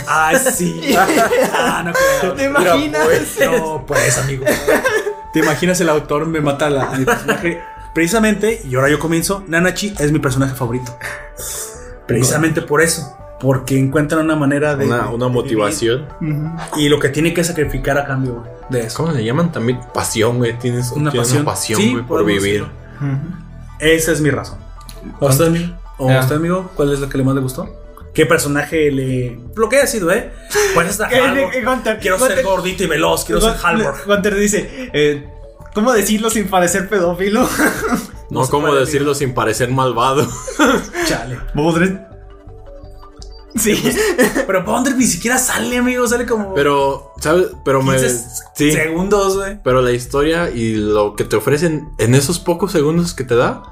Ay, 0.07 0.37
sí. 0.55 0.81
ah, 1.53 1.83
no 1.85 1.93
creo. 1.93 2.33
¿Te 2.35 2.49
Mira, 2.49 2.77
imaginas? 2.77 3.05
pues, 3.05 3.39
no, 3.51 3.85
pues, 3.87 4.19
amigo. 4.19 4.45
¿Te 5.33 5.41
imaginas 5.41 5.81
el 5.81 5.89
autor 5.89 6.27
me 6.27 6.41
mata 6.41 6.67
a, 6.67 6.71
la, 6.71 6.83
a 6.85 6.97
mi 6.97 7.05
personaje? 7.05 7.61
Precisamente, 7.95 8.61
y 8.69 8.75
ahora 8.77 8.89
yo 8.91 8.99
comienzo, 8.99 9.43
Nanachi 9.49 9.95
es 9.99 10.13
mi 10.13 10.19
personaje 10.19 10.55
favorito. 10.55 10.97
Precisamente 12.07 12.63
por 12.63 12.83
eso. 12.83 13.15
Porque 13.41 13.79
encuentran 13.79 14.25
una 14.25 14.35
manera 14.35 14.75
de. 14.75 14.87
Una, 14.87 15.11
una 15.11 15.27
de 15.27 15.33
motivación. 15.33 16.07
vivir 16.21 16.51
Y 16.77 16.89
lo 16.89 16.99
que 16.99 17.09
tiene 17.09 17.33
que 17.33 17.45
sacrificar 17.45 17.97
a 17.97 18.05
cambio 18.05 18.35
güey, 18.41 18.51
de 18.69 18.81
eso. 18.87 18.97
¿Cómo 19.05 19.13
le 19.13 19.25
llaman 19.25 19.53
también? 19.53 19.79
Pasión, 19.95 20.39
güey. 20.39 20.59
Tienes, 20.59 20.91
Una 20.91 21.11
tienes 21.13 21.29
pasión. 21.29 21.43
una 21.43 21.51
pasión, 21.53 21.81
Sí, 21.81 21.93
güey, 21.93 22.05
por 22.05 22.25
vivir. 22.25 22.67
Esa 23.79 24.13
es 24.13 24.21
mi 24.21 24.31
razón. 24.31 24.59
¿A 25.21 25.27
usted, 25.27 25.47
amigo? 25.47 25.73
¿O 25.99 26.09
a 26.09 26.15
Ya. 26.15 26.21
usted, 26.21 26.35
amigo? 26.37 26.71
¿Cuál 26.75 26.93
es 26.93 27.01
la 27.01 27.09
que 27.09 27.17
le 27.19 27.25
más 27.25 27.35
le 27.37 27.41
gustó? 27.41 27.69
¿Qué 28.13 28.27
personaje 28.27 28.91
le. 28.91 29.39
Lo 29.55 29.69
que 29.69 29.77
haya 29.77 29.87
sido, 29.87 30.11
¿eh? 30.11 30.33
Pues. 30.75 30.99
Quiero 32.01 32.19
ser 32.19 32.43
gordito 32.43 32.83
y 32.83 32.87
veloz, 32.89 33.25
quiero 33.25 33.41
ser 33.41 33.55
Halvor. 33.63 33.95
Gunter 34.05 34.35
dice, 34.35 34.91
eh, 34.93 35.29
¿cómo 35.75 35.93
decirlo 35.93 36.31
sin 36.31 36.49
parecer 36.49 36.89
pedófilo? 36.89 37.49
No, 38.31 38.45
se 38.45 38.51
¿cómo 38.51 38.75
decirlo 38.75 39.15
sin 39.15 39.33
parecer 39.33 39.71
malvado? 39.71 40.29
Chale. 41.07 41.39
Bodred. 41.55 41.97
Sí. 43.57 43.83
Pero 44.47 44.65
Bonder 44.65 44.95
ni 44.97 45.07
siquiera 45.07 45.39
sale, 45.39 45.79
amigo. 45.79 46.07
Sale 46.07 46.27
como. 46.27 46.53
Pero, 46.55 47.13
¿sabes? 47.21 47.47
Pero 47.65 47.83
me. 47.83 47.93
15 47.97 48.19
Sí. 48.55 48.73
segundos, 48.73 49.37
güey. 49.39 49.59
Pero 49.65 49.81
la 49.81 49.93
historia 49.93 50.51
y 50.51 50.75
lo 50.75 51.17
que 51.17 51.25
te 51.25 51.37
ofrecen 51.37 51.89
en 51.99 52.15
esos 52.15 52.39
pocos 52.39 52.71
segundos 52.73 53.15
que 53.15 53.25
te 53.25 53.35
da, 53.35 53.63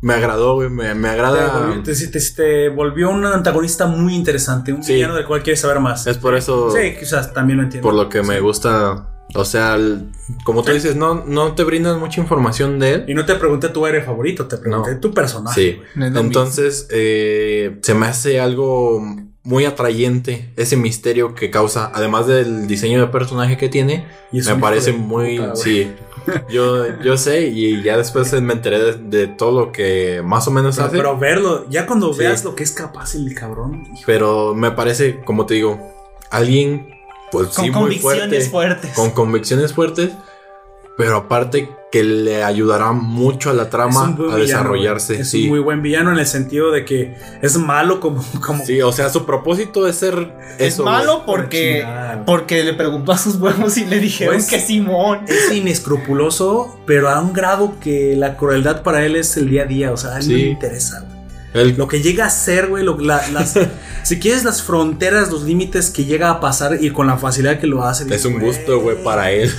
me 0.00 0.14
agradó, 0.14 0.56
güey. 0.56 0.68
Me, 0.70 0.94
me 0.96 1.08
Te, 1.08 1.14
agrada. 1.14 1.58
volvió- 1.68 1.82
te- 1.84 1.94
te- 2.08 2.20
te 2.32 2.68
volvió 2.70 3.10
un 3.10 3.24
antagonista 3.24 3.86
muy 3.86 4.14
interesante. 4.16 4.72
Un 4.72 4.82
Sí. 4.82 4.94
villano 4.94 5.14
del 5.14 5.24
cual 5.26 5.42
quieres 5.44 5.60
saber 5.60 5.78
más. 5.78 6.04
Es 6.08 6.18
por 6.18 6.34
eso, 6.34 6.72
Sí, 6.72 6.96
quizás 6.98 7.32
también 7.32 7.58
lo 7.58 7.62
entiendo. 7.62 7.86
por 7.88 7.94
lo 7.94 8.08
que 8.08 8.22
me 8.24 8.40
gusta. 8.40 9.08
O 9.34 9.44
sea, 9.44 9.74
el- 9.74 10.06
como 10.44 10.62
tú 10.62 10.72
dices, 10.72 10.96
no, 10.96 11.22
no 11.26 11.54
te 11.54 11.62
brindan 11.64 12.00
mucha 12.00 12.20
información 12.20 12.78
de 12.78 12.92
él. 12.94 13.04
Y 13.08 13.14
no 13.14 13.26
te 13.26 13.34
pregunté 13.34 13.68
tu 13.68 13.86
héroe 13.86 14.02
favorito, 14.02 14.46
te 14.46 14.56
pregunté 14.56 14.92
No. 14.94 15.00
tu 15.00 15.12
personaje. 15.12 15.60
Sí. 15.60 16.00
Entonces, 16.00 16.88
eh, 16.90 17.78
se 17.82 17.94
me 17.94 18.06
hace 18.06 18.40
algo 18.40 19.04
muy 19.44 19.64
atrayente 19.64 20.50
ese 20.56 20.76
misterio 20.76 21.34
que 21.34 21.50
causa, 21.50 21.90
además 21.94 22.26
del 22.26 22.66
diseño 22.66 23.00
de 23.00 23.06
personaje 23.08 23.56
que 23.56 23.68
tiene, 23.68 24.06
Y 24.32 24.40
me 24.42 24.56
parece 24.56 24.92
muy, 24.92 25.38
puta, 25.38 25.56
sí. 25.56 25.90
Yo, 26.50 27.00
yo 27.00 27.16
sé 27.16 27.46
y 27.46 27.82
ya 27.82 27.96
después 27.96 28.30
me 28.42 28.52
enteré 28.52 28.78
de, 28.78 28.92
de 28.98 29.26
todo 29.28 29.58
lo 29.58 29.72
que 29.72 30.20
más 30.22 30.46
o 30.46 30.50
menos 30.50 30.76
Pero, 30.76 30.86
hace, 30.88 30.96
pero 30.98 31.18
verlo, 31.18 31.66
ya 31.70 31.86
cuando 31.86 32.12
Sí. 32.12 32.18
veas 32.18 32.44
lo 32.44 32.54
que 32.54 32.64
es 32.64 32.72
capaz 32.72 33.14
el 33.14 33.34
cabrón. 33.34 33.84
hijo, 33.94 34.02
pero 34.04 34.54
me 34.54 34.70
parece, 34.72 35.20
como 35.24 35.46
te 35.46 35.54
digo, 35.54 35.80
alguien, 36.30 36.90
pues 37.30 37.48
Con 37.48 37.64
sí, 37.64 37.70
muy 37.70 37.80
convicciones 38.00 38.48
fuerte, 38.48 38.78
fuertes. 38.78 38.90
con 38.96 39.10
convicciones 39.10 39.72
fuertes, 39.72 40.10
pero 40.96 41.16
aparte 41.16 41.70
que 41.90 42.02
le 42.04 42.42
ayudará 42.44 42.92
mucho 42.92 43.48
a 43.48 43.54
la 43.54 43.70
trama 43.70 44.04
a 44.04 44.08
villano, 44.10 44.36
desarrollarse. 44.36 45.20
Es 45.20 45.30
sí. 45.30 45.44
un 45.44 45.48
muy 45.50 45.58
buen 45.60 45.80
villano 45.80 46.12
en 46.12 46.18
el 46.18 46.26
sentido 46.26 46.70
de 46.70 46.84
que 46.84 47.16
es 47.40 47.56
malo 47.56 47.98
como. 48.00 48.22
como 48.44 48.62
Sí, 48.64 48.82
o 48.82 48.92
sea, 48.92 49.08
su 49.08 49.24
propósito 49.24 49.86
es 49.88 49.96
ser 49.96 50.34
Es 50.58 50.74
eso. 50.74 50.84
malo 50.84 51.22
porque, 51.24 51.86
porque 52.26 52.62
le 52.64 52.74
preguntó 52.74 53.12
a 53.12 53.16
sus 53.18 53.36
huevos 53.36 53.76
y 53.78 53.86
le 53.86 54.00
dijeron 54.00 54.34
Pues- 54.34 54.48
que 54.50 54.60
Simón. 54.60 55.20
Es 55.28 55.50
inescrupuloso, 55.56 56.78
pero 56.84 57.08
a 57.08 57.20
un 57.20 57.32
grado 57.32 57.74
que 57.80 58.14
la 58.16 58.36
crueldad 58.36 58.82
para 58.82 59.06
él 59.06 59.16
es 59.16 59.36
el 59.36 59.48
día 59.48 59.62
a 59.62 59.66
día. 59.66 59.92
O 59.92 59.96
sea, 59.96 60.10
a 60.16 60.18
él 60.18 60.28
no 60.28 60.34
Sí. 60.34 60.42
le 60.42 60.48
interesa, 60.50 61.06
Él- 61.54 61.74
Lo 61.78 61.88
que 61.88 62.00
llega 62.02 62.26
a 62.26 62.30
ser, 62.30 62.66
güey, 62.68 62.84
lo- 62.84 62.98
la- 62.98 63.26
las, 63.28 63.54
si 64.02 64.18
quieres 64.18 64.44
las 64.44 64.62
fronteras, 64.62 65.30
los 65.30 65.42
límites 65.44 65.90
que 65.90 66.04
llega 66.04 66.30
a 66.30 66.40
pasar 66.40 66.78
y 66.82 66.90
con 66.90 67.06
la 67.06 67.16
facilidad 67.16 67.58
que 67.58 67.66
lo 67.66 67.84
hace. 67.84 68.12
es 68.14 68.24
un 68.24 68.38
gusto, 68.38 68.80
güey, 68.80 69.02
para 69.02 69.30
él. 69.30 69.50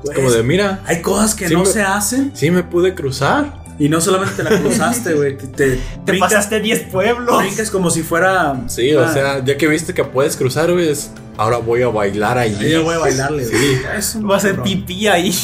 Es 0.00 0.04
Güey, 0.06 0.16
como 0.16 0.30
de, 0.30 0.42
mira, 0.42 0.80
Hay 0.86 1.02
cosas 1.02 1.34
que 1.34 1.46
Sí, 1.46 1.52
no 1.52 1.60
me- 1.60 1.66
se 1.66 1.82
hacen 1.82 2.30
sí 2.34 2.50
me 2.50 2.62
pude 2.62 2.94
cruzar. 2.94 3.62
y 3.78 3.90
no 3.90 4.00
solamente 4.00 4.34
te 4.42 4.42
la 4.44 4.58
cruzaste, 4.58 5.12
güey. 5.12 5.36
Te, 5.36 5.46
te, 5.48 5.76
Te 5.76 5.80
brincas- 6.12 6.20
pasaste 6.20 6.58
10 6.60 6.80
pueblos. 6.90 7.38
brincas 7.38 7.70
como 7.70 7.90
si 7.90 8.02
fuera. 8.02 8.62
Sí, 8.68 8.94
una- 8.94 9.10
o 9.10 9.12
sea, 9.12 9.44
ya 9.44 9.58
que 9.58 9.66
viste 9.68 9.92
que 9.92 10.02
puedes 10.04 10.36
cruzar, 10.36 10.72
güey, 10.72 10.88
es, 10.88 11.10
ahora 11.36 11.58
voy 11.58 11.82
a 11.82 11.88
bailar 11.88 12.38
allí. 12.38 12.64
Ahí 12.64 12.72
ya 12.72 12.80
voy 12.80 12.94
a 12.94 12.98
bailarle, 12.98 13.46
güey. 13.46 13.76
Sí. 14.00 14.20
Va 14.22 14.34
a 14.36 14.38
hacer 14.38 14.62
pipí 14.62 15.06
ahí. 15.06 15.34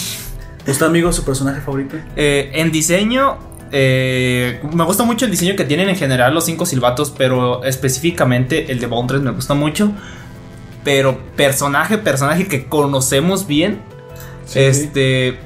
¿Usted, 0.67 0.87
amigo, 0.87 1.13
su 1.13 1.23
personaje 1.23 1.61
favorito? 1.61 1.97
Eh, 2.17 2.51
en 2.55 2.73
diseño, 2.73 3.37
eh, 3.73 4.61
me 4.73 4.85
gusta 4.85 5.05
mucho 5.05 5.25
el 5.25 5.31
diseño 5.31 5.57
que 5.57 5.65
tienen 5.65 5.89
en 5.89 5.97
general 5.97 6.33
los 6.35 6.45
cinco 6.45 6.67
silbatos, 6.67 7.13
pero 7.17 7.65
específicamente 7.65 8.71
el 8.73 8.79
de 8.81 8.87
Bondres 8.87 9.21
me 9.23 9.31
gusta 9.33 9.55
mucho. 9.55 9.93
Pero 10.85 11.19
personaje, 11.37 11.99
personaje 11.99 12.47
que 12.47 12.67
conocemos 12.67 13.47
bien, 13.47 13.81
este. 14.55 15.39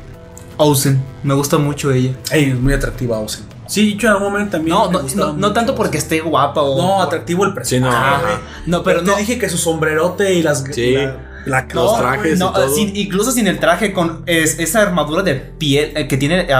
Ozen, 0.58 1.02
me 1.22 1.32
gusta 1.32 1.56
mucho 1.56 1.90
ella. 1.90 2.12
Ey, 2.30 2.50
es 2.50 2.60
muy 2.60 2.74
atractiva, 2.74 3.18
Ozen. 3.18 3.46
Sí, 3.66 3.96
yo 3.96 4.08
en 4.08 4.14
algún 4.14 4.32
momento 4.32 4.52
también. 4.58 4.76
No, 4.76 4.90
me 4.90 4.98
no, 4.98 5.02
no, 5.14 5.32
no 5.32 5.46
mucho 5.48 5.52
tanto 5.54 5.74
porque 5.74 5.96
esté 5.96 6.20
guapa 6.20 6.60
o. 6.60 6.76
No, 6.76 7.02
atractivo 7.02 7.44
el 7.46 7.52
Sí, 7.64 7.80
no, 7.80 7.86
personaje. 7.88 8.22
güey. 8.24 8.34
No, 8.66 8.82
pero 8.82 8.98
pero 8.98 9.04
te 9.04 9.10
no. 9.12 9.16
dije 9.16 9.38
que 9.38 9.48
su 9.48 9.56
sombrerote 9.56 10.34
y 10.34 10.42
las. 10.42 10.64
Sí. 10.72 10.92
La, 10.94 11.16
la 11.46 11.62
Los 11.72 11.92
no, 11.92 11.98
trajes. 11.98 12.38
No, 12.38 12.50
y 12.50 12.52
todo. 12.52 12.74
sin- 12.74 12.94
incluso 12.96 13.32
sin 13.32 13.46
el 13.46 13.58
traje, 13.58 13.92
con 13.94 14.22
es- 14.26 14.58
esa 14.58 14.82
armadura 14.82 15.22
de 15.22 15.36
piel 15.36 15.92
eh, 15.96 16.06
que 16.06 16.18
tiene 16.18 16.52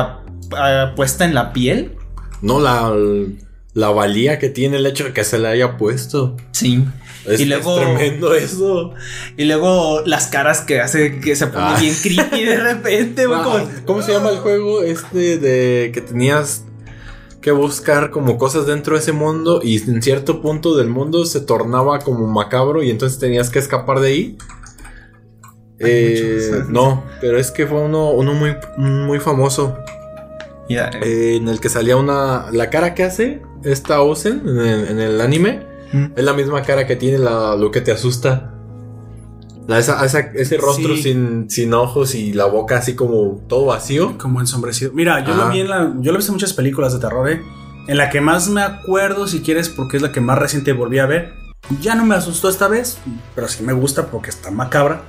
ah, 0.57 0.93
puesta 0.97 1.25
en 1.25 1.35
la 1.35 1.53
piel. 1.53 1.97
No, 2.43 2.61
la, 2.61 2.93
la 3.75 3.89
valía 3.91 4.39
que 4.39 4.49
tiene 4.49 4.79
el 4.79 4.87
hecho 4.87 5.05
de 5.05 5.13
que 5.13 5.25
se 5.25 5.39
le 5.39 5.49
haya 5.49 5.77
puesto. 5.77 6.37
Sí. 6.53 6.85
Es, 7.27 7.39
Y 7.41 7.45
luego- 7.45 7.79
es 7.79 7.85
tremendo 7.87 8.35
eso. 8.35 8.95
Y 9.37 9.45
luego 9.45 10.01
las 10.07 10.27
caras 10.29 10.63
que 10.63 10.81
hace 10.81 11.21
que 11.21 11.37
se 11.37 11.47
pone 11.49 11.65
Ah. 11.67 11.77
bien 11.79 11.95
creepy 12.03 12.45
de 12.45 12.57
repente, 12.57 13.27
güey. 13.27 13.39
Ah, 13.39 13.45
como- 13.45 13.69
¿Cómo 13.85 14.03
se 14.03 14.13
llama 14.13 14.31
el 14.31 14.39
juego 14.39 14.83
este 14.83 15.39
de 15.39 15.91
que 15.93 16.01
tenías 16.01 16.65
que 17.43 17.53
buscar 17.53 18.11
como 18.11 18.37
cosas 18.39 18.67
dentro 18.67 18.95
de 18.95 19.01
ese 19.01 19.13
mundo 19.13 19.61
y 19.63 19.77
en 19.83 20.03
cierto 20.03 20.41
punto 20.43 20.77
del 20.77 20.89
mundo 20.89 21.25
se 21.25 21.41
tornaba 21.41 21.99
como 22.01 22.27
macabro 22.27 22.83
y 22.83 22.91
entonces 22.91 23.19
tenías 23.19 23.49
que 23.51 23.59
escapar 23.59 24.01
de 24.01 24.09
ahí. 24.09 24.39
Eh, 25.79 26.65
no, 26.69 27.05
pero 27.23 27.39
es 27.39 27.51
que 27.51 27.67
fue 27.67 27.81
uno, 27.81 28.11
uno 28.11 28.35
muy, 28.35 28.55
muy 28.77 29.19
famoso 29.19 29.79
Ya, 30.71 30.89
eh, 31.03 31.37
en 31.37 31.49
el 31.49 31.61
que 31.61 31.69
salía 31.69 31.97
una. 31.97 32.47
La 32.53 32.71
cara 32.71 32.95
que 32.95 33.03
hace 33.05 33.43
esta 33.65 34.01
Ozen 34.01 34.41
en 34.49 34.59
el, 34.61 34.89
en 34.89 35.01
el 35.01 35.21
anime 35.21 35.67
Mm. 35.93 36.13
es 36.17 36.25
la 36.25 36.33
misma 36.33 36.63
cara 36.63 36.87
que 36.87 36.95
tiene 36.97 37.19
la, 37.19 37.57
lo 37.57 37.71
que 37.73 37.81
te 37.81 37.91
asusta. 37.91 38.55
La- 39.67 39.79
esa- 39.81 40.05
esa- 40.05 40.21
ese 40.35 40.57
rostro 40.57 40.95
Sí. 40.97 41.03
sin, 41.03 41.51
sin 41.51 41.75
ojos 41.75 42.15
y 42.15 42.33
la 42.33 42.45
boca 42.47 42.79
así 42.79 42.95
como 42.95 43.41
todo 43.49 43.67
vacío. 43.67 44.17
Como 44.19 44.41
ensombrecido. 44.41 44.93
Mira, 44.95 45.25
yo 45.25 45.35
lo 45.35 45.43
Ajá. 45.43 45.53
vi 45.53 45.61
en 45.61 45.69
la. 45.69 45.93
Yo 45.99 46.13
lo 46.13 46.17
he 46.17 46.19
visto 46.19 46.31
en 46.33 46.37
muchas 46.37 46.53
películas 46.53 46.93
de 46.93 47.01
terror, 47.01 47.29
¿eh? 47.29 47.41
En 47.89 47.97
la 47.97 48.09
que 48.11 48.21
más 48.21 48.49
me 48.49 48.63
acuerdo, 48.63 49.27
si 49.27 49.41
quieres, 49.41 49.69
porque 49.69 49.97
es 49.97 50.03
la 50.03 50.13
que 50.13 50.21
más 50.21 50.39
reciente 50.39 50.73
volví 50.73 50.99
a 51.01 51.07
ver. 51.07 51.33
Ya 51.81 51.95
no 51.97 52.05
me 52.05 52.15
asustó 52.15 52.49
esta 52.49 52.69
vez, 52.69 52.99
pero 53.35 53.49
sí 53.49 53.63
me 53.65 53.73
gusta 53.73 54.07
porque 54.07 54.31
está 54.31 54.51
macabra. 54.51 55.03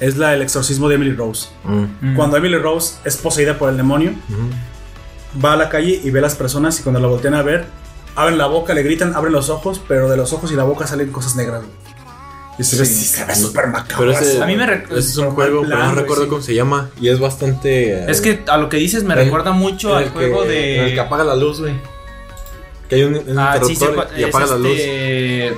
Es 0.00 0.16
la 0.16 0.34
El 0.34 0.42
exorcismo 0.42 0.88
de 0.88 0.96
Emily 0.96 1.12
Rose. 1.14 1.48
Mm, 1.64 1.84
Mm. 2.00 2.16
Cuando 2.16 2.36
Emily 2.36 2.58
Rose 2.58 2.96
es 3.04 3.16
poseída 3.16 3.56
por 3.58 3.70
el 3.70 3.76
demonio. 3.76 4.12
Va 5.42 5.54
a 5.54 5.56
la 5.56 5.68
calle 5.68 6.00
y 6.02 6.10
ve 6.10 6.18
a 6.18 6.22
las 6.22 6.34
personas 6.34 6.78
y 6.80 6.82
cuando 6.82 7.00
la 7.00 7.06
voltean 7.08 7.34
a 7.34 7.42
ver, 7.42 7.66
abren 8.16 8.38
la 8.38 8.46
boca, 8.46 8.74
le 8.74 8.82
gritan, 8.82 9.14
abren 9.14 9.32
los 9.32 9.48
ojos, 9.50 9.80
pero 9.88 10.08
de 10.10 10.16
los 10.16 10.32
ojos 10.32 10.52
y 10.52 10.54
la 10.56 10.64
boca 10.64 10.86
salen 10.86 11.10
cosas 11.10 11.36
negras. 11.36 11.62
güey. 11.62 11.84
Y 12.56 12.62
se 12.62 12.76
ve, 12.76 12.86
Sí. 12.86 13.16
súper 13.34 13.66
macabro. 13.66 14.12
A 14.16 14.46
mí 14.46 14.54
me 14.54 14.64
rec- 14.64 14.84
ese 14.92 14.98
es 15.10 15.16
un 15.16 15.30
juego, 15.32 15.62
pero 15.62 15.76
no 15.76 15.94
recuerdo 15.96 16.22
sí. 16.24 16.28
cómo 16.30 16.40
se 16.42 16.54
llama. 16.54 16.88
Y 17.00 17.08
es 17.08 17.18
bastante. 17.18 18.08
Es 18.08 18.20
que 18.20 18.44
a 18.46 18.56
lo 18.58 18.68
que 18.68 18.76
dices 18.76 19.02
me 19.02 19.14
el- 19.14 19.24
recuerda 19.24 19.50
mucho 19.50 19.96
al 19.96 20.04
que- 20.04 20.10
juego 20.10 20.44
en 20.44 20.50
el 20.50 20.88
que 20.90 20.94
de. 20.94 21.00
apaga 21.00 21.24
la 21.24 21.34
luz, 21.34 21.60
güey. 21.60 21.74
Que 22.88 22.94
hay 22.96 23.02
un, 23.04 23.14
un 23.16 23.38
Ah, 23.38 23.56
sí, 23.60 23.66
sí, 23.66 23.72
interruptor 23.84 24.18
y 24.18 24.22
apaga 24.22 24.46
la 24.46 24.56
luz. 24.58 24.70
este- 24.78 25.54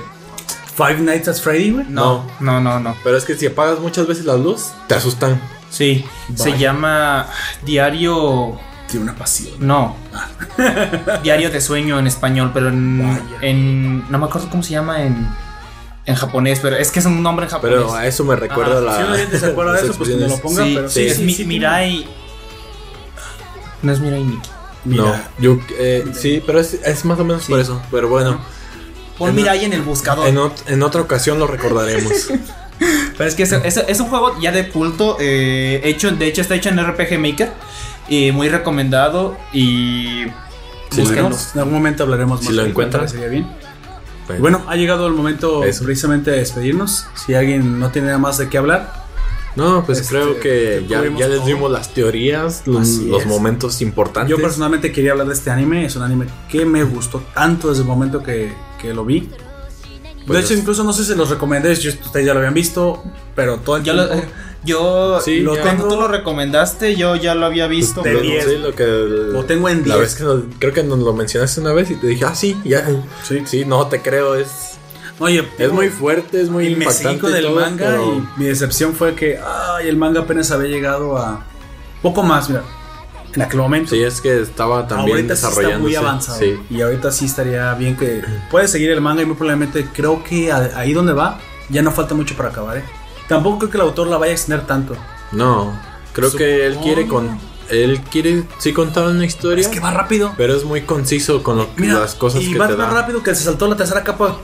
Five 0.75 0.99
Nights 1.01 1.27
at 1.27 1.35
Freddy, 1.35 1.71
güey. 1.71 1.85
No, 1.89 2.25
no, 2.39 2.59
no, 2.61 2.79
no. 2.79 2.95
Pero 3.03 3.15
es 3.17 3.25
que 3.25 3.35
si 3.35 3.45
apagas 3.45 3.79
muchas 3.79 4.07
veces 4.07 4.25
la 4.25 4.35
luz, 4.37 4.67
te 4.87 4.95
asustan. 4.95 5.39
Sí, 5.69 6.03
se 6.35 6.57
llama 6.57 7.27
Diario. 7.63 8.57
Tiene 8.87 9.03
una 9.03 9.15
pasión. 9.15 9.53
No. 9.59 9.95
Diario 11.23 11.49
de 11.49 11.59
sueño 11.61 11.99
en 11.99 12.07
español, 12.07 12.51
pero 12.53 12.69
en. 12.69 14.09
No 14.09 14.17
me 14.17 14.25
acuerdo 14.25 14.49
cómo 14.49 14.63
se 14.63 14.71
llama 14.71 15.03
en. 15.03 15.27
En 16.05 16.15
japonés, 16.15 16.59
pero 16.61 16.77
es 16.77 16.89
que 16.89 16.99
es 16.99 17.05
un 17.05 17.21
nombre 17.21 17.45
en 17.45 17.51
japonés. 17.51 17.75
Pero 17.79 17.93
a 17.93 18.07
eso 18.07 18.23
me 18.23 18.35
recuerda 18.37 18.77
Ah, 18.77 18.81
la. 18.81 18.95
Si 19.05 19.11
la 19.11 19.17
gente 19.17 19.39
se 19.39 19.45
acuerda 19.47 19.73
de 19.73 19.81
eso, 19.87 19.93
pues 19.97 20.09
que 20.09 20.15
me 20.15 20.21
lo 20.21 20.27
expresiones. 20.27 20.41
ponga. 20.41 20.63
sí, 20.65 20.75
pero 20.75 20.89
sí, 20.89 21.01
sí, 21.03 21.07
es 21.07 21.17
sí, 21.17 21.23
Mi- 21.23 21.33
sí, 21.33 21.45
Mirai. 21.45 22.07
No 23.81 23.91
es 23.91 23.99
Mirai 23.99 24.23
Nikki. 24.23 24.49
Mira, 24.85 25.03
No, 25.03 25.15
yo 25.39 25.59
eh, 25.77 26.05
sí, 26.13 26.41
pero 26.45 26.59
es, 26.61 26.75
es 26.75 27.03
más 27.03 27.19
o 27.19 27.25
menos 27.25 27.43
por 27.45 27.59
eso. 27.59 27.81
Pero 27.91 28.07
bueno, 28.07 28.39
Pon 29.17 29.35
Mirai 29.35 29.65
en 29.65 29.73
el 29.73 29.81
buscador. 29.81 30.27
en, 30.29 30.37
ot- 30.37 30.63
en 30.67 30.81
otra 30.81 31.01
ocasión 31.01 31.39
lo 31.39 31.47
recordaremos. 31.47 32.13
Pero 33.17 33.27
es 33.27 33.33
que 33.35 33.43
es, 33.43 33.51
es- 33.51 33.77
es 33.87 33.99
un 33.99 34.07
juego 34.07 34.39
ya 34.39 34.51
de 34.51 34.69
culto. 34.69 35.17
eh, 35.19 35.81
hecho, 35.83 36.11
de 36.11 36.27
hecho, 36.27 36.41
está 36.41 36.53
hecho 36.55 36.69
en 36.69 36.79
RPG 36.85 37.19
Maker. 37.19 37.51
Y 38.09 38.31
muy 38.31 38.49
recomendado. 38.49 39.37
Y. 39.53 40.23
Sí. 40.91 41.01
Pues, 41.01 41.51
en 41.53 41.59
algún 41.59 41.73
momento 41.73 42.03
hablaremos 42.03 42.39
Si 42.39 42.45
más. 42.47 42.55
lo 42.55 42.63
de 42.63 42.69
encuentran. 42.69 43.09
Sería 43.09 43.27
bien. 43.27 43.45
Bueno, 44.27 44.41
Bueno, 44.41 44.63
ha 44.67 44.75
llegado 44.75 45.07
el 45.07 45.13
momento 45.13 45.63
Eso. 45.63 45.83
precisamente 45.85 46.31
de 46.31 46.37
despedirnos. 46.37 47.05
Si 47.15 47.33
alguien 47.33 47.79
no 47.79 47.89
tiene 47.91 48.07
nada 48.07 48.19
más 48.19 48.37
de 48.37 48.49
qué 48.49 48.57
hablar, 48.57 49.05
no, 49.55 49.83
pues 49.85 49.99
este, 49.99 50.09
creo 50.15 50.39
que 50.39 50.85
ya, 50.87 51.01
ya 51.17 51.27
les 51.27 51.37
todo. 51.39 51.47
dimos 51.47 51.71
las 51.71 51.93
teorías, 51.93 52.63
los, 52.67 52.87
los 52.99 53.25
momentos 53.25 53.81
importantes. 53.81 54.29
yo 54.29 54.41
personalmente 54.41 54.91
quería 54.91 55.11
hablar 55.13 55.27
de 55.27 55.33
este 55.33 55.49
anime. 55.49 55.85
Es 55.85 55.95
un 55.95 56.03
anime 56.03 56.27
que 56.49 56.65
me 56.65 56.83
gustó 56.83 57.23
tanto 57.33 57.69
desde 57.69 57.81
el 57.83 57.87
momento 57.87 58.21
que, 58.21 58.53
que 58.81 58.93
lo 58.93 59.03
vi. 59.05 59.29
Pues 60.27 60.39
de 60.39 60.45
hecho, 60.45 60.53
es- 60.53 60.59
incluso 60.59 60.83
no 60.83 60.93
sé 60.93 61.03
si 61.05 61.15
los 61.15 61.29
recomendé. 61.29 61.71
Ustedes 61.71 62.25
ya 62.25 62.33
lo 62.33 62.39
habían 62.39 62.53
visto, 62.53 63.03
pero 63.35 63.57
todo 63.57 63.77
el 63.77 63.83
Yo, 63.83 63.93
lo, 63.93 64.07
tiempo- 64.09 64.27
yo 64.65 65.19
Sí, 65.21 65.39
lo 65.39 65.55
ya. 65.55 65.61
cuando 65.61 65.87
tú 65.87 65.95
lo 65.95 66.07
recomendaste, 66.07 66.95
yo 66.95 67.15
ya 67.15 67.33
lo 67.33 67.45
había 67.45 67.67
visto. 67.67 68.01
De 68.01 68.13
Lo- 68.13 68.21
diez. 68.21 68.43
sí, 68.45 68.57
lo 68.57 68.75
que 68.75 68.85
Lo 68.85 69.45
tengo 69.45 69.69
en 69.69 69.79
La 69.87 69.95
10. 69.95 69.99
vez 69.99 70.15
que 70.15 70.23
nos- 70.23 70.43
creo 70.59 70.73
que 70.73 70.83
nos 70.83 70.99
lo 70.99 71.13
mencionaste 71.13 71.61
una 71.61 71.71
vez 71.73 71.89
y 71.91 71.95
te 71.95 72.07
dije, 72.07 72.25
ah, 72.25 72.35
sí, 72.35 72.57
ya. 72.65 72.85
Sí. 73.23 73.41
Sí, 73.45 73.65
no 73.65 73.87
te 73.87 74.01
creo, 74.01 74.35
es, 74.35 74.73
Oye, 75.19 75.43
es 75.57 75.71
muy 75.71 75.89
fuerte, 75.89 76.41
es 76.41 76.49
muy 76.49 76.65
y 76.67 76.75
me 76.75 76.83
impactante. 76.83 77.03
seguí 77.09 77.19
con 77.19 77.35
el 77.35 77.43
todo, 77.43 77.55
manga 77.55 77.85
pero- 77.87 78.13
y 78.15 78.39
mi 78.39 78.45
decepción 78.45 78.93
fue 78.93 79.15
que 79.15 79.39
ay, 79.39 79.87
el 79.87 79.95
manga 79.97 80.21
apenas 80.21 80.51
había 80.51 80.69
llegado 80.69 81.17
a 81.17 81.43
poco 82.03 82.21
más, 82.21 82.49
mira. 82.49 82.63
En 83.35 83.41
aquel 83.41 83.59
momento. 83.59 83.91
Sí, 83.91 84.01
es 84.01 84.21
que 84.21 84.41
estaba 84.41 84.87
también 84.87 85.17
ahorita 85.17 85.35
sí 85.35 85.45
está 85.47 85.77
muy 85.79 85.95
avanzado. 85.95 86.39
Sí. 86.39 86.59
Y 86.69 86.81
ahorita 86.81 87.11
sí 87.11 87.25
estaría 87.25 87.73
bien 87.75 87.95
que 87.95 88.23
puedes 88.49 88.71
seguir 88.71 88.89
el 88.91 89.01
manga 89.01 89.21
y 89.21 89.25
muy 89.25 89.35
probablemente 89.35 89.87
creo 89.93 90.23
que 90.23 90.51
ahí 90.51 90.93
donde 90.93 91.13
va 91.13 91.39
ya 91.69 91.81
no 91.81 91.91
falta 91.91 92.15
mucho 92.15 92.35
para 92.35 92.49
acabar. 92.49 92.77
¿eh? 92.77 92.83
Tampoco 93.27 93.59
creo 93.59 93.71
que 93.71 93.77
el 93.77 93.81
autor 93.81 94.07
la 94.07 94.17
vaya 94.17 94.31
a 94.31 94.35
extender 94.35 94.65
tanto. 94.65 94.95
No, 95.31 95.77
creo 96.13 96.31
que 96.31 96.65
él 96.65 96.77
quiere 96.77 97.07
con 97.07 97.37
él 97.69 97.99
quiere 98.09 98.43
sí 98.59 98.71
contar 98.73 99.07
una 99.07 99.25
historia, 99.25 99.61
Es 99.61 99.67
que 99.67 99.79
va 99.79 99.91
rápido. 99.91 100.33
pero 100.37 100.55
es 100.55 100.63
muy 100.63 100.81
conciso 100.83 101.43
con 101.43 101.57
lo, 101.57 101.67
Mira, 101.75 101.99
las 101.99 102.15
cosas 102.15 102.41
y 102.41 102.53
que 102.53 102.57
va 102.59 102.67
te 102.67 102.75
más 102.77 102.87
da. 102.87 103.01
rápido 103.01 103.21
que 103.23 103.35
se 103.35 103.43
saltó 103.43 103.67
la 103.67 103.75
tercera 103.75 104.03
capa 104.03 104.39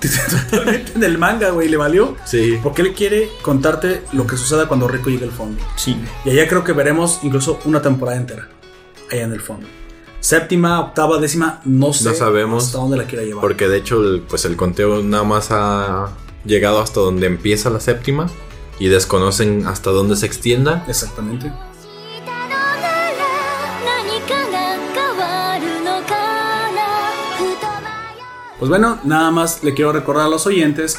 en 0.96 1.04
el 1.04 1.18
manga, 1.18 1.50
güey, 1.52 1.70
le 1.70 1.78
valió. 1.78 2.16
Sí. 2.26 2.60
Porque 2.62 2.82
él 2.82 2.94
quiere 2.94 3.30
contarte 3.42 4.04
lo 4.12 4.28
que 4.28 4.38
suceda 4.38 4.68
cuando 4.68 4.88
Rico 4.88 5.10
llegue 5.10 5.26
al 5.26 5.32
fondo. 5.32 5.64
Sí. 5.78 5.98
Y 6.26 6.32
allá 6.32 6.48
creo 6.48 6.64
que 6.64 6.74
veremos 6.74 7.20
incluso 7.24 7.60
una 7.66 7.82
temporada 7.82 8.18
entera 8.18 8.50
allá 9.14 9.24
en 9.24 9.34
el 9.34 9.42
fondo. 9.42 9.68
Séptima, 10.20 10.80
octava, 10.80 11.20
décima, 11.20 11.62
no 11.66 11.92
sé 11.92 12.10
no 12.10 12.16
sabemos 12.16 12.66
hasta 12.66 12.78
dónde 12.78 12.98
la 12.98 13.06
quiera 13.06 13.24
llevar. 13.24 13.42
Porque 13.42 13.68
de 13.68 13.78
hecho, 13.78 14.02
el, 14.02 14.22
pues 14.22 14.46
el 14.46 14.56
conteo 14.56 15.04
nada 15.04 15.24
más 15.24 15.50
ha 15.52 16.10
llegado 16.46 16.80
hasta 16.80 17.00
donde 17.00 17.28
empieza 17.28 17.70
la 17.70 17.80
séptima 17.80 18.30
y 18.80 18.88
desconocen 18.88 19.68
hasta 19.68 19.92
dónde 19.92 20.16
se 20.16 20.26
extienda. 20.26 20.86
Exactamente. 20.88 21.52
Pues 28.60 28.70
bueno, 28.70 28.98
nada 29.04 29.30
más 29.30 29.62
le 29.62 29.74
quiero 29.74 29.92
recordar 29.92 30.28
a 30.28 30.30
los 30.30 30.48
oyentes 30.48 30.98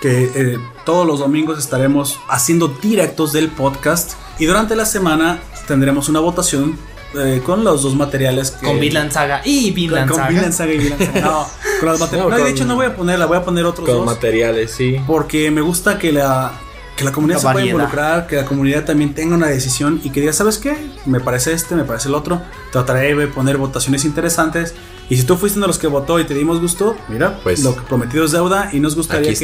que 0.00 0.30
eh, 0.32 0.58
todos 0.84 1.04
los 1.04 1.18
domingos 1.18 1.58
estaremos 1.58 2.20
haciendo 2.28 2.68
directos 2.68 3.32
del 3.32 3.48
podcast 3.48 4.12
y 4.38 4.46
durante 4.46 4.76
la 4.76 4.86
semana 4.86 5.40
tendremos 5.66 6.08
una 6.08 6.20
votación 6.20 6.78
eh, 7.14 7.42
con 7.44 7.64
los 7.64 7.82
dos 7.82 7.94
materiales 7.96 8.52
que, 8.52 8.66
Con 8.66 8.78
Vinland 8.80 9.10
Saga 9.12 9.40
y 9.44 9.66
con, 9.68 9.74
Vinland 9.74 10.08
con 10.08 10.16
Saga. 10.18 10.28
Vinland 10.30 10.52
Saga 10.52 10.72
y 10.72 10.78
Vinland 10.78 11.06
Saga. 11.06 11.20
No, 11.20 11.46
con 11.80 11.88
las 11.88 12.00
mate- 12.00 12.16
No, 12.16 12.28
no, 12.30 12.36
de 12.36 12.42
con- 12.42 12.50
hecho 12.50 12.64
no 12.64 12.74
voy 12.76 12.86
a 12.86 12.96
ponerla, 12.96 13.26
voy 13.26 13.36
a 13.38 13.44
poner 13.44 13.64
otros 13.66 13.86
Con 13.88 13.96
dos. 13.98 14.06
materiales, 14.06 14.70
sí. 14.70 14.96
Porque 15.06 15.50
me 15.50 15.60
gusta 15.60 15.98
que 15.98 16.12
la, 16.12 16.52
que 16.96 17.04
la 17.04 17.12
comunidad 17.12 17.42
La 17.42 17.48
se 17.48 17.52
pueda 17.52 17.66
involucrar, 17.66 18.26
que 18.26 18.36
la 18.36 18.44
comunidad 18.44 18.84
también 18.84 19.14
tenga 19.14 19.34
una 19.34 19.46
decisión 19.48 20.00
y 20.04 20.10
que 20.10 20.20
diga, 20.20 20.32
¿sabes 20.32 20.58
qué? 20.58 20.76
Me 21.06 21.20
parece 21.20 21.52
este, 21.52 21.74
me 21.74 21.84
parece 21.84 22.08
el 22.08 22.14
otro. 22.14 22.40
Trataré 22.72 23.14
de 23.14 23.26
poner 23.26 23.56
votaciones 23.56 24.04
interesantes. 24.04 24.74
Y 25.08 25.16
si 25.16 25.24
tú 25.24 25.36
fuiste 25.36 25.58
uno 25.58 25.64
de 25.66 25.68
los 25.70 25.78
que 25.78 25.88
votó 25.88 26.20
y 26.20 26.24
te 26.24 26.34
dimos 26.34 26.60
gusto, 26.60 26.94
mira, 27.08 27.40
Pues, 27.42 27.64
lo 27.64 27.74
que 27.74 27.80
prometido 27.82 28.24
es 28.24 28.30
deuda 28.30 28.70
y 28.72 28.78
nos 28.78 28.94
gustaría 28.94 29.28
aquí 29.32 29.40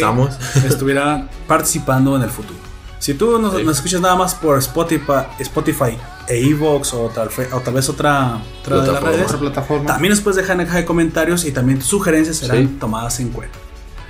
que 0.60 0.68
estuviera 0.68 1.28
participando 1.48 2.14
en 2.14 2.22
el 2.22 2.30
futuro. 2.30 2.60
Si 2.98 3.14
tú 3.14 3.38
nos, 3.38 3.54
Sí. 3.56 3.62
nos 3.64 3.76
escuchas 3.76 4.00
nada 4.00 4.16
más 4.16 4.34
por 4.34 4.58
Spotify, 4.58 5.24
Spotify 5.38 5.96
e 6.28 6.48
Evox 6.48 6.92
o 6.94 7.10
tal, 7.14 7.28
o 7.52 7.60
tal 7.60 7.74
vez 7.74 7.88
otra, 7.88 8.40
otra 8.62 8.80
de 8.80 8.92
las 8.92 9.02
redes, 9.02 9.26
Otra 9.26 9.38
plataforma. 9.38 9.86
también 9.86 10.10
nos 10.10 10.20
puedes 10.20 10.36
dejar 10.36 10.52
en 10.52 10.58
la 10.58 10.64
caja 10.66 10.78
de 10.78 10.84
comentarios 10.84 11.44
y 11.44 11.52
también 11.52 11.78
tus 11.78 11.88
sugerencias 11.88 12.38
serán 12.38 12.58
Sí. 12.68 12.76
tomadas 12.80 13.20
en 13.20 13.28
cuenta. 13.30 13.56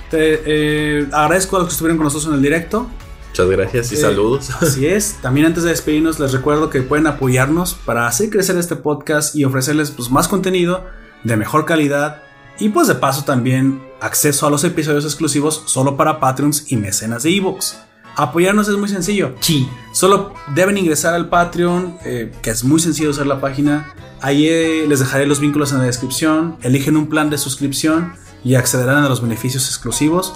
Te 0.09 0.41
eh, 0.45 1.07
agradezco 1.11 1.57
a 1.57 1.59
los 1.59 1.67
que 1.67 1.71
estuvieron 1.73 1.97
con 1.97 2.05
nosotros 2.05 2.29
en 2.29 2.35
el 2.35 2.41
directo. 2.41 2.87
Muchas 3.29 3.49
gracias 3.49 3.91
y 3.91 3.95
Eh, 3.95 3.97
saludos. 3.99 4.49
Así 4.61 4.87
es. 4.87 5.17
También 5.21 5.45
antes 5.47 5.63
de 5.63 5.69
despedirnos 5.69 6.17
les 6.19 6.31
recuerdo 6.31 6.69
que 6.69 6.81
pueden 6.81 7.05
apoyarnos 7.07 7.73
para 7.75 8.07
hacer 8.07 8.29
crecer 8.29 8.57
este 8.57 8.77
podcast 8.77 9.35
y 9.35 9.43
ofrecerles 9.43 9.91
pues, 9.91 10.09
más 10.09 10.27
contenido 10.27 10.85
de 11.23 11.35
mejor 11.37 11.65
calidad 11.65 12.23
y 12.57 12.69
pues 12.69 12.87
de 12.87 12.95
paso 12.95 13.25
también 13.25 13.81
acceso 13.99 14.47
a 14.47 14.49
los 14.49 14.63
episodios 14.63 15.03
exclusivos 15.03 15.61
solo 15.65 15.97
para 15.97 16.19
Patreons 16.19 16.71
y 16.71 16.77
mecenas 16.77 17.23
de 17.23 17.35
ebooks. 17.35 17.77
Apoyarnos 18.17 18.67
es 18.67 18.75
muy 18.75 18.89
sencillo. 18.89 19.35
Sí. 19.39 19.69
Solo 19.93 20.33
deben 20.55 20.77
ingresar 20.77 21.13
al 21.13 21.29
Patreon, 21.29 21.97
eh, 22.03 22.31
que 22.41 22.49
es 22.49 22.63
muy 22.63 22.79
sencillo 22.79 23.11
usar 23.11 23.27
la 23.27 23.39
página. 23.39 23.93
Ahí 24.21 24.47
eh, 24.47 24.85
les 24.87 24.99
dejaré 24.99 25.27
los 25.27 25.39
vínculos 25.39 25.71
en 25.71 25.77
la 25.77 25.85
descripción. 25.85 26.57
Eligen 26.63 26.97
un 26.97 27.07
plan 27.09 27.29
de 27.29 27.37
suscripción 27.37 28.13
y 28.43 28.55
accederán 28.55 29.03
a 29.03 29.09
los 29.09 29.21
beneficios 29.21 29.67
exclusivos. 29.67 30.33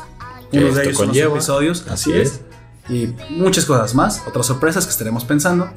Unos 0.53 0.75
de 0.75 0.83
ellos 0.83 0.97
son 0.97 1.07
los 1.07 1.15
conlleva. 1.17 1.33
episodios, 1.33 1.85
así 1.89 2.11
Así 2.11 2.19
es. 2.19 2.41
Y 2.87 3.07
muchas 3.31 3.65
cosas 3.65 3.95
más, 3.95 4.21
otras 4.27 4.45
sorpresas 4.45 4.85
que 4.85 4.91
estaremos 4.91 5.25
pensando. 5.25 5.69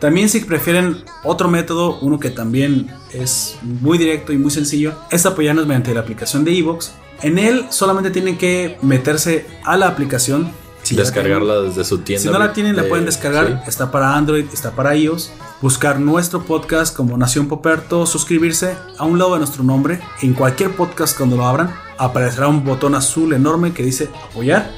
También 0.00 0.28
si 0.28 0.40
prefieren 0.40 1.02
otro 1.24 1.48
método, 1.48 1.98
uno 2.00 2.20
que 2.20 2.30
también 2.30 2.88
es 3.12 3.58
muy 3.62 3.98
directo 3.98 4.32
y 4.32 4.38
muy 4.38 4.50
sencillo, 4.50 4.94
es 5.10 5.26
apoyarnos 5.26 5.66
mediante 5.66 5.92
la 5.92 6.00
aplicación 6.00 6.44
de 6.44 6.56
Evox. 6.56 6.92
En 7.22 7.38
él 7.38 7.66
solamente 7.70 8.10
tienen 8.10 8.38
que 8.38 8.78
meterse 8.80 9.44
a 9.64 9.76
la 9.76 9.88
aplicación, 9.88 10.52
Si 10.88 10.94
la 10.96 11.02
Descargarla 11.02 11.60
desde 11.60 11.84
su 11.84 11.98
tienda. 11.98 12.22
Si 12.22 12.28
no 12.28 12.38
la 12.38 12.52
tienen, 12.52 12.76
la 12.76 12.82
de- 12.82 12.88
pueden 12.88 13.04
descargar. 13.06 13.46
sí. 13.64 13.68
Está 13.68 13.90
para 13.90 14.14
Android, 14.16 14.46
está 14.52 14.70
para 14.72 14.94
iOS. 14.96 15.30
Buscar 15.60 15.98
nuestro 16.00 16.44
podcast 16.44 16.96
como 16.96 17.16
Nación 17.18 17.46
Poperto, 17.48 18.06
suscribirse 18.06 18.76
a 18.96 19.04
un 19.04 19.18
lado 19.18 19.32
de 19.34 19.38
nuestro 19.40 19.62
nombre. 19.64 20.00
En 20.22 20.32
cualquier 20.34 20.70
podcast 20.76 21.16
cuando 21.16 21.36
lo 21.36 21.46
abran, 21.46 21.74
aparecerá 21.98 22.48
un 22.48 22.64
botón 22.64 22.94
azul 22.94 23.32
enorme 23.32 23.72
que 23.72 23.82
dice 23.82 24.08
apoyar. 24.30 24.70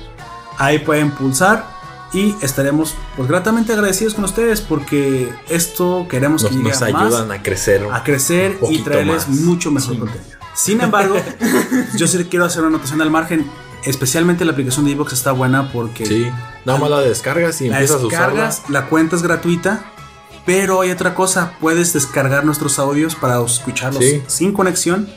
Ahí 0.59 0.79
pueden 0.81 1.11
pulsar 1.13 1.65
y 2.13 2.35
estaremos 2.43 2.95
pues 3.17 3.29
gratamente 3.29 3.73
agradecidos 3.73 4.15
con 4.15 4.25
ustedes 4.25 4.61
porque 4.63 5.33
esto 5.49 6.07
queremos 6.11 6.43
que 6.43 6.49
Nos, 6.49 6.57
llegue 6.57 6.69
nos 6.71 6.83
a 6.83 6.91
más 6.91 7.03
ayudan 7.15 7.31
a 7.33 7.43
crecer. 7.43 7.87
a 7.93 8.03
crecer 8.03 8.59
y 8.69 8.79
traerles 8.81 9.29
más. 9.29 9.39
mucho 9.41 9.71
mejor 9.71 9.99
contenido. 9.99 10.39
Sin 10.55 10.81
embargo, 10.81 11.15
yo 11.97 12.07
sí 12.09 12.19
quiero 12.25 12.45
hacer 12.47 12.63
una 12.63 12.69
anotación 12.71 13.01
al 13.01 13.11
margen. 13.11 13.47
Especialmente 13.84 14.44
la 14.44 14.52
aplicación 14.52 14.84
de 14.84 14.92
Evox 14.92 15.12
está 15.12 15.33
buena 15.33 15.73
porque 15.73 16.05
Sí. 16.07 16.31
Nada 16.65 16.78
más 16.78 16.91
la 16.91 17.00
descargas 17.00 17.60
y 17.62 17.68
la 17.68 17.76
empiezas 17.76 18.02
a 18.02 18.07
usarla. 18.07 18.26
descargas, 18.44 18.62
la 18.68 18.86
cuenta 18.86 19.17
es 19.17 19.23
gratuita, 19.23 19.84
pero 20.44 20.83
hay 20.83 20.91
otra 20.91 21.15
cosa, 21.15 21.55
puedes 21.60 21.92
descargar 21.92 22.44
nuestros 22.44 22.78
audios 22.78 23.15
para 23.15 23.42
escucharlos 23.44 24.05
Sí. 24.05 24.23
sin 24.26 24.52
conexión 24.52 25.09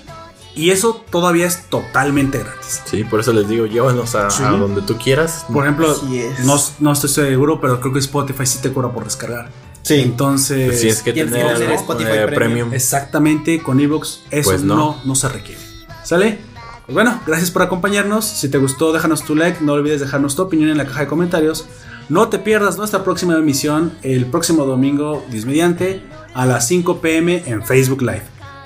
y 0.55 0.69
eso 0.69 1.03
todavía 1.09 1.45
es 1.47 1.63
totalmente 1.69 2.39
gratis. 2.39 2.81
Sí, 2.85 3.03
por 3.03 3.19
eso 3.19 3.33
les 3.33 3.47
digo, 3.49 3.65
llévanos 3.65 4.15
a, 4.15 4.29
Sí. 4.29 4.43
a 4.43 4.51
donde 4.51 4.81
tú 4.83 4.97
quieras. 4.97 5.45
Por 5.51 5.63
ejemplo, 5.65 5.91
es. 6.13 6.39
no, 6.45 6.57
no 6.79 6.91
estoy 6.93 7.09
seguro, 7.09 7.59
pero 7.59 7.79
creo 7.81 7.91
que 7.91 7.99
Spotify 7.99 8.45
sí 8.45 8.59
te 8.61 8.71
cobra 8.71 8.89
por 8.91 9.03
descargar. 9.03 9.49
Sí. 9.81 9.95
Entonces, 9.99 10.67
Pues 10.67 10.79
tienes 10.79 11.01
que 11.01 11.11
tener. 11.11 11.61
Spotify 11.73 12.09
Eh, 12.09 12.25
Premium. 12.27 12.35
premium. 12.35 12.73
exactamente 12.73 13.61
con 13.61 13.81
Evox 13.81 14.21
eso 14.31 14.49
Pues 14.51 14.61
no. 14.63 14.75
no. 14.75 15.01
no 15.03 15.15
se 15.15 15.27
requiere. 15.27 15.59
¿Sale? 16.05 16.39
Pues 16.85 16.93
bueno, 16.95 17.21
gracias 17.25 17.49
por 17.51 17.61
acompañarnos. 17.61 18.25
Si 18.25 18.49
te 18.49 18.57
gustó, 18.57 18.91
déjanos 18.91 19.23
tu 19.23 19.35
like. 19.35 19.63
No 19.63 19.73
olvides 19.73 20.01
dejarnos 20.01 20.35
tu 20.35 20.41
opinión 20.41 20.69
en 20.69 20.77
la 20.77 20.85
caja 20.85 21.01
de 21.01 21.07
comentarios. 21.07 21.65
No 22.09 22.27
te 22.27 22.39
pierdas 22.39 22.77
nuestra 22.77 23.03
próxima 23.05 23.35
emisión 23.37 23.93
el 24.03 24.25
próximo 24.25 24.65
domingo, 24.65 25.25
Dios 25.29 25.45
mediante, 25.45 26.03
a 26.33 26.45
las 26.45 26.67
5 26.67 26.99
pm 26.99 27.43
en 27.45 27.63
Facebook 27.65 28.01
Live. 28.01 28.23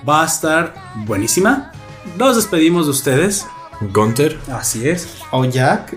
Va 0.08 0.24
a 0.24 0.26
estar 0.26 0.74
buenísima. 1.06 1.72
Nos 2.18 2.36
despedimos 2.38 2.86
de 2.88 2.92
ustedes. 2.92 3.46
Gunter. 3.94 4.40
Así 4.52 4.90
es. 4.90 5.08
O 5.32 5.46
Jack. 5.46 5.96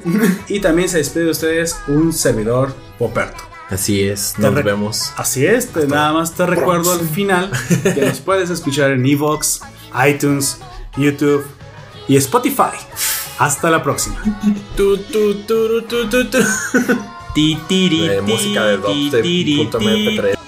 Y 0.48 0.60
también 0.60 0.90
se 0.90 0.98
despide 0.98 1.24
de 1.24 1.30
ustedes 1.30 1.76
un 1.88 2.12
servidor 2.12 2.74
Poperto. 2.98 3.42
Así 3.70 4.02
es. 4.02 4.34
Nos 4.36 4.52
vemos. 4.62 5.12
Así 5.16 5.46
es, 5.46 5.68
te- 5.68 5.86
nada 5.86 6.12
más 6.12 6.34
te 6.34 6.44
recuerdo 6.44 6.92
al 6.92 7.00
final 7.08 7.50
que 7.82 8.04
nos 8.04 8.18
puedes 8.20 8.50
escuchar 8.50 8.90
en 8.90 9.06
Evox, 9.06 9.60
iTunes, 10.06 10.58
YouTube 10.98 11.44
y 12.10 12.16
Spotify. 12.16 12.74
Hasta 13.38 13.70
la 13.70 13.82
próxima. 13.82 14.16
Tu, 14.76 14.96
tu, 14.98 15.34
tu, 15.46 15.82
tu, 15.88 16.08
tu, 16.08 16.24
tu. 16.28 16.38
Ti, 17.34 17.56
tiri, 17.68 18.08
Eh, 18.08 18.20
ti, 18.26 18.32
música 18.32 18.64
de 18.64 18.78
ti, 18.78 19.10
tiri, 19.10 19.44
ti. 19.44 19.56
dubstep.mp3. 19.56 20.39